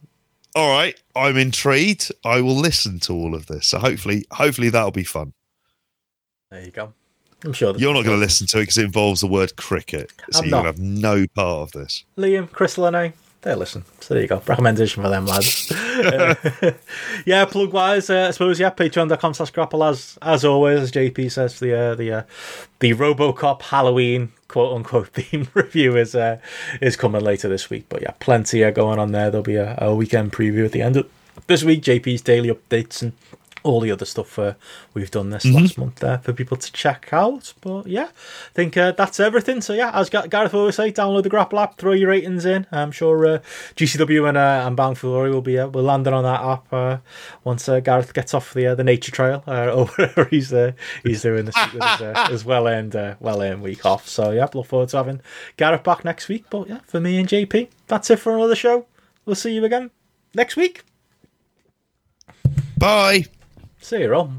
all 0.54 0.68
right, 0.68 0.98
I'm 1.16 1.36
intrigued. 1.36 2.12
I 2.24 2.40
will 2.40 2.56
listen 2.56 3.00
to 3.00 3.12
all 3.12 3.34
of 3.34 3.46
this. 3.46 3.68
So 3.68 3.78
hopefully, 3.78 4.26
hopefully 4.30 4.68
that'll 4.68 4.90
be 4.90 5.04
fun. 5.04 5.32
There 6.50 6.62
you 6.62 6.70
go. 6.70 6.92
I'm 7.44 7.52
sure 7.52 7.74
you're 7.76 7.94
not 7.94 8.04
going 8.04 8.16
to 8.16 8.20
listen 8.20 8.46
to 8.48 8.58
it 8.58 8.62
because 8.62 8.78
it 8.78 8.84
involves 8.84 9.20
the 9.20 9.26
word 9.26 9.56
cricket, 9.56 10.12
so 10.30 10.44
you 10.44 10.54
have 10.54 10.78
no 10.78 11.26
part 11.34 11.62
of 11.62 11.72
this. 11.72 12.04
Liam, 12.16 12.48
Chris 12.50 12.78
I, 12.78 13.12
they 13.42 13.54
listen. 13.56 13.84
So 14.00 14.14
there 14.14 14.22
you 14.22 14.28
go. 14.28 14.40
Recommendation 14.46 15.02
for 15.02 15.08
them, 15.08 15.26
lads. 15.26 15.70
yeah, 17.26 17.44
plug 17.44 17.72
wise, 17.72 18.08
uh, 18.08 18.28
I 18.28 18.30
suppose. 18.30 18.60
Yeah, 18.60 18.70
patreon.com 18.70 19.34
slash 19.34 19.50
grapple 19.50 19.82
as 19.84 20.16
as 20.22 20.44
always, 20.44 20.80
as 20.80 20.92
JP 20.92 21.30
says, 21.30 21.58
the 21.58 21.76
uh, 21.76 21.94
the 21.96 22.12
uh, 22.12 22.22
the 22.78 22.94
RoboCop 22.94 23.62
Halloween 23.62 24.32
quote 24.46 24.76
unquote 24.76 25.08
theme 25.14 25.48
review 25.54 25.96
is 25.96 26.14
uh, 26.14 26.38
is 26.80 26.96
coming 26.96 27.22
later 27.22 27.48
this 27.48 27.68
week. 27.68 27.86
But 27.88 28.02
yeah, 28.02 28.12
plenty 28.20 28.62
uh, 28.62 28.70
going 28.70 29.00
on 29.00 29.10
there. 29.10 29.30
There'll 29.30 29.42
be 29.42 29.56
a, 29.56 29.76
a 29.78 29.94
weekend 29.94 30.32
preview 30.32 30.64
at 30.64 30.72
the 30.72 30.82
end 30.82 30.96
of 30.96 31.10
this 31.48 31.64
week. 31.64 31.82
JP's 31.82 32.22
daily 32.22 32.48
updates 32.48 33.02
and 33.02 33.12
all 33.62 33.80
the 33.80 33.90
other 33.90 34.04
stuff 34.04 34.38
uh, 34.38 34.54
we've 34.94 35.10
done 35.10 35.30
this 35.30 35.44
mm-hmm. 35.44 35.56
last 35.56 35.78
month 35.78 35.96
there 35.96 36.18
for 36.18 36.32
people 36.32 36.56
to 36.56 36.72
check 36.72 37.08
out. 37.12 37.52
But 37.60 37.86
yeah, 37.86 38.08
I 38.08 38.54
think 38.54 38.76
uh, 38.76 38.92
that's 38.92 39.20
everything. 39.20 39.60
So 39.60 39.72
yeah, 39.72 39.90
as 39.92 40.10
Gareth 40.10 40.54
always 40.54 40.76
say, 40.76 40.92
download 40.92 41.22
the 41.22 41.28
Grapple 41.28 41.58
app, 41.58 41.78
throw 41.78 41.92
your 41.92 42.10
ratings 42.10 42.44
in. 42.44 42.66
I'm 42.72 42.92
sure 42.92 43.26
uh, 43.26 43.38
GCW 43.76 44.28
and, 44.28 44.38
uh, 44.38 44.64
and 44.66 44.76
Bound 44.76 44.98
for 44.98 45.08
Glory 45.08 45.30
will 45.30 45.42
be 45.42 45.58
uh, 45.58 45.68
will 45.68 45.84
landing 45.84 46.14
on 46.14 46.24
that 46.24 46.40
app 46.40 46.72
uh, 46.72 46.98
once 47.44 47.68
uh, 47.68 47.80
Gareth 47.80 48.14
gets 48.14 48.34
off 48.34 48.54
the 48.54 48.74
the 48.74 48.84
nature 48.84 49.12
trail 49.12 49.44
or 49.46 50.24
he's 50.26 50.52
he's 51.02 51.22
doing 51.22 51.44
this 51.44 51.54
with 51.72 52.28
his, 52.28 52.44
well 52.44 52.66
earned 52.66 52.94
well 53.20 53.42
earned 53.42 53.62
week 53.62 53.84
off. 53.86 54.08
So 54.08 54.30
yeah, 54.30 54.48
look 54.54 54.66
forward 54.66 54.88
to 54.90 54.96
having 54.96 55.20
Gareth 55.56 55.82
back 55.82 56.04
next 56.04 56.28
week. 56.28 56.46
But 56.50 56.68
yeah, 56.68 56.80
for 56.86 57.00
me 57.00 57.18
and 57.18 57.28
JP, 57.28 57.68
that's 57.86 58.10
it 58.10 58.18
for 58.18 58.36
another 58.36 58.56
show. 58.56 58.86
We'll 59.24 59.36
see 59.36 59.54
you 59.54 59.64
again 59.64 59.90
next 60.34 60.56
week. 60.56 60.82
Bye. 62.78 63.26
See 63.82 63.98
you, 63.98 64.10
Rob. 64.10 64.30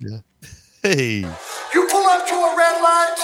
Yeah. 0.00 0.18
Hey. 0.82 1.22
You 1.72 1.86
pull 1.86 2.02
up 2.10 2.26
to 2.26 2.34
a 2.34 2.50
red 2.58 2.76
light. 2.82 3.14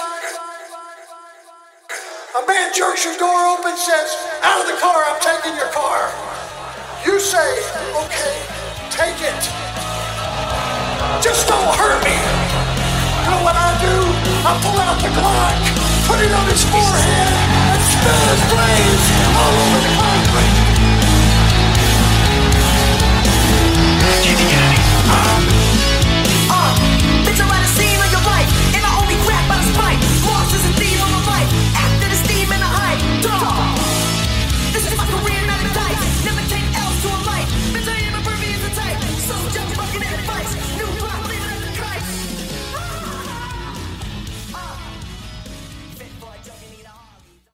A 2.39 2.47
man 2.47 2.71
jerks 2.73 3.03
your 3.03 3.17
door 3.19 3.59
open, 3.59 3.75
says, 3.75 4.15
Out 4.41 4.63
of 4.63 4.67
the 4.71 4.79
car, 4.79 5.03
I'm 5.03 5.19
taking 5.19 5.59
your 5.59 5.67
car. 5.75 6.07
You 7.03 7.19
say, 7.19 7.59
Okay, 7.91 8.39
take 8.87 9.19
it. 9.19 9.35
Just 11.19 11.51
don't 11.51 11.75
hurt 11.75 11.99
me. 12.07 12.15
You 12.15 13.29
know 13.35 13.43
what 13.43 13.59
I 13.59 13.75
do? 13.83 13.95
I 14.47 14.55
pull 14.63 14.79
out 14.79 14.95
the 15.03 15.11
Glock, 15.11 15.59
put 16.07 16.23
it 16.23 16.31
on 16.31 16.45
his 16.47 16.63
forehead, 16.71 17.29
and 17.75 17.83
spill 17.83 18.21
his 18.31 18.41
brains 18.47 19.05
all 19.35 19.53
over 19.59 19.79
the 19.83 19.91
concrete. 19.91 19.98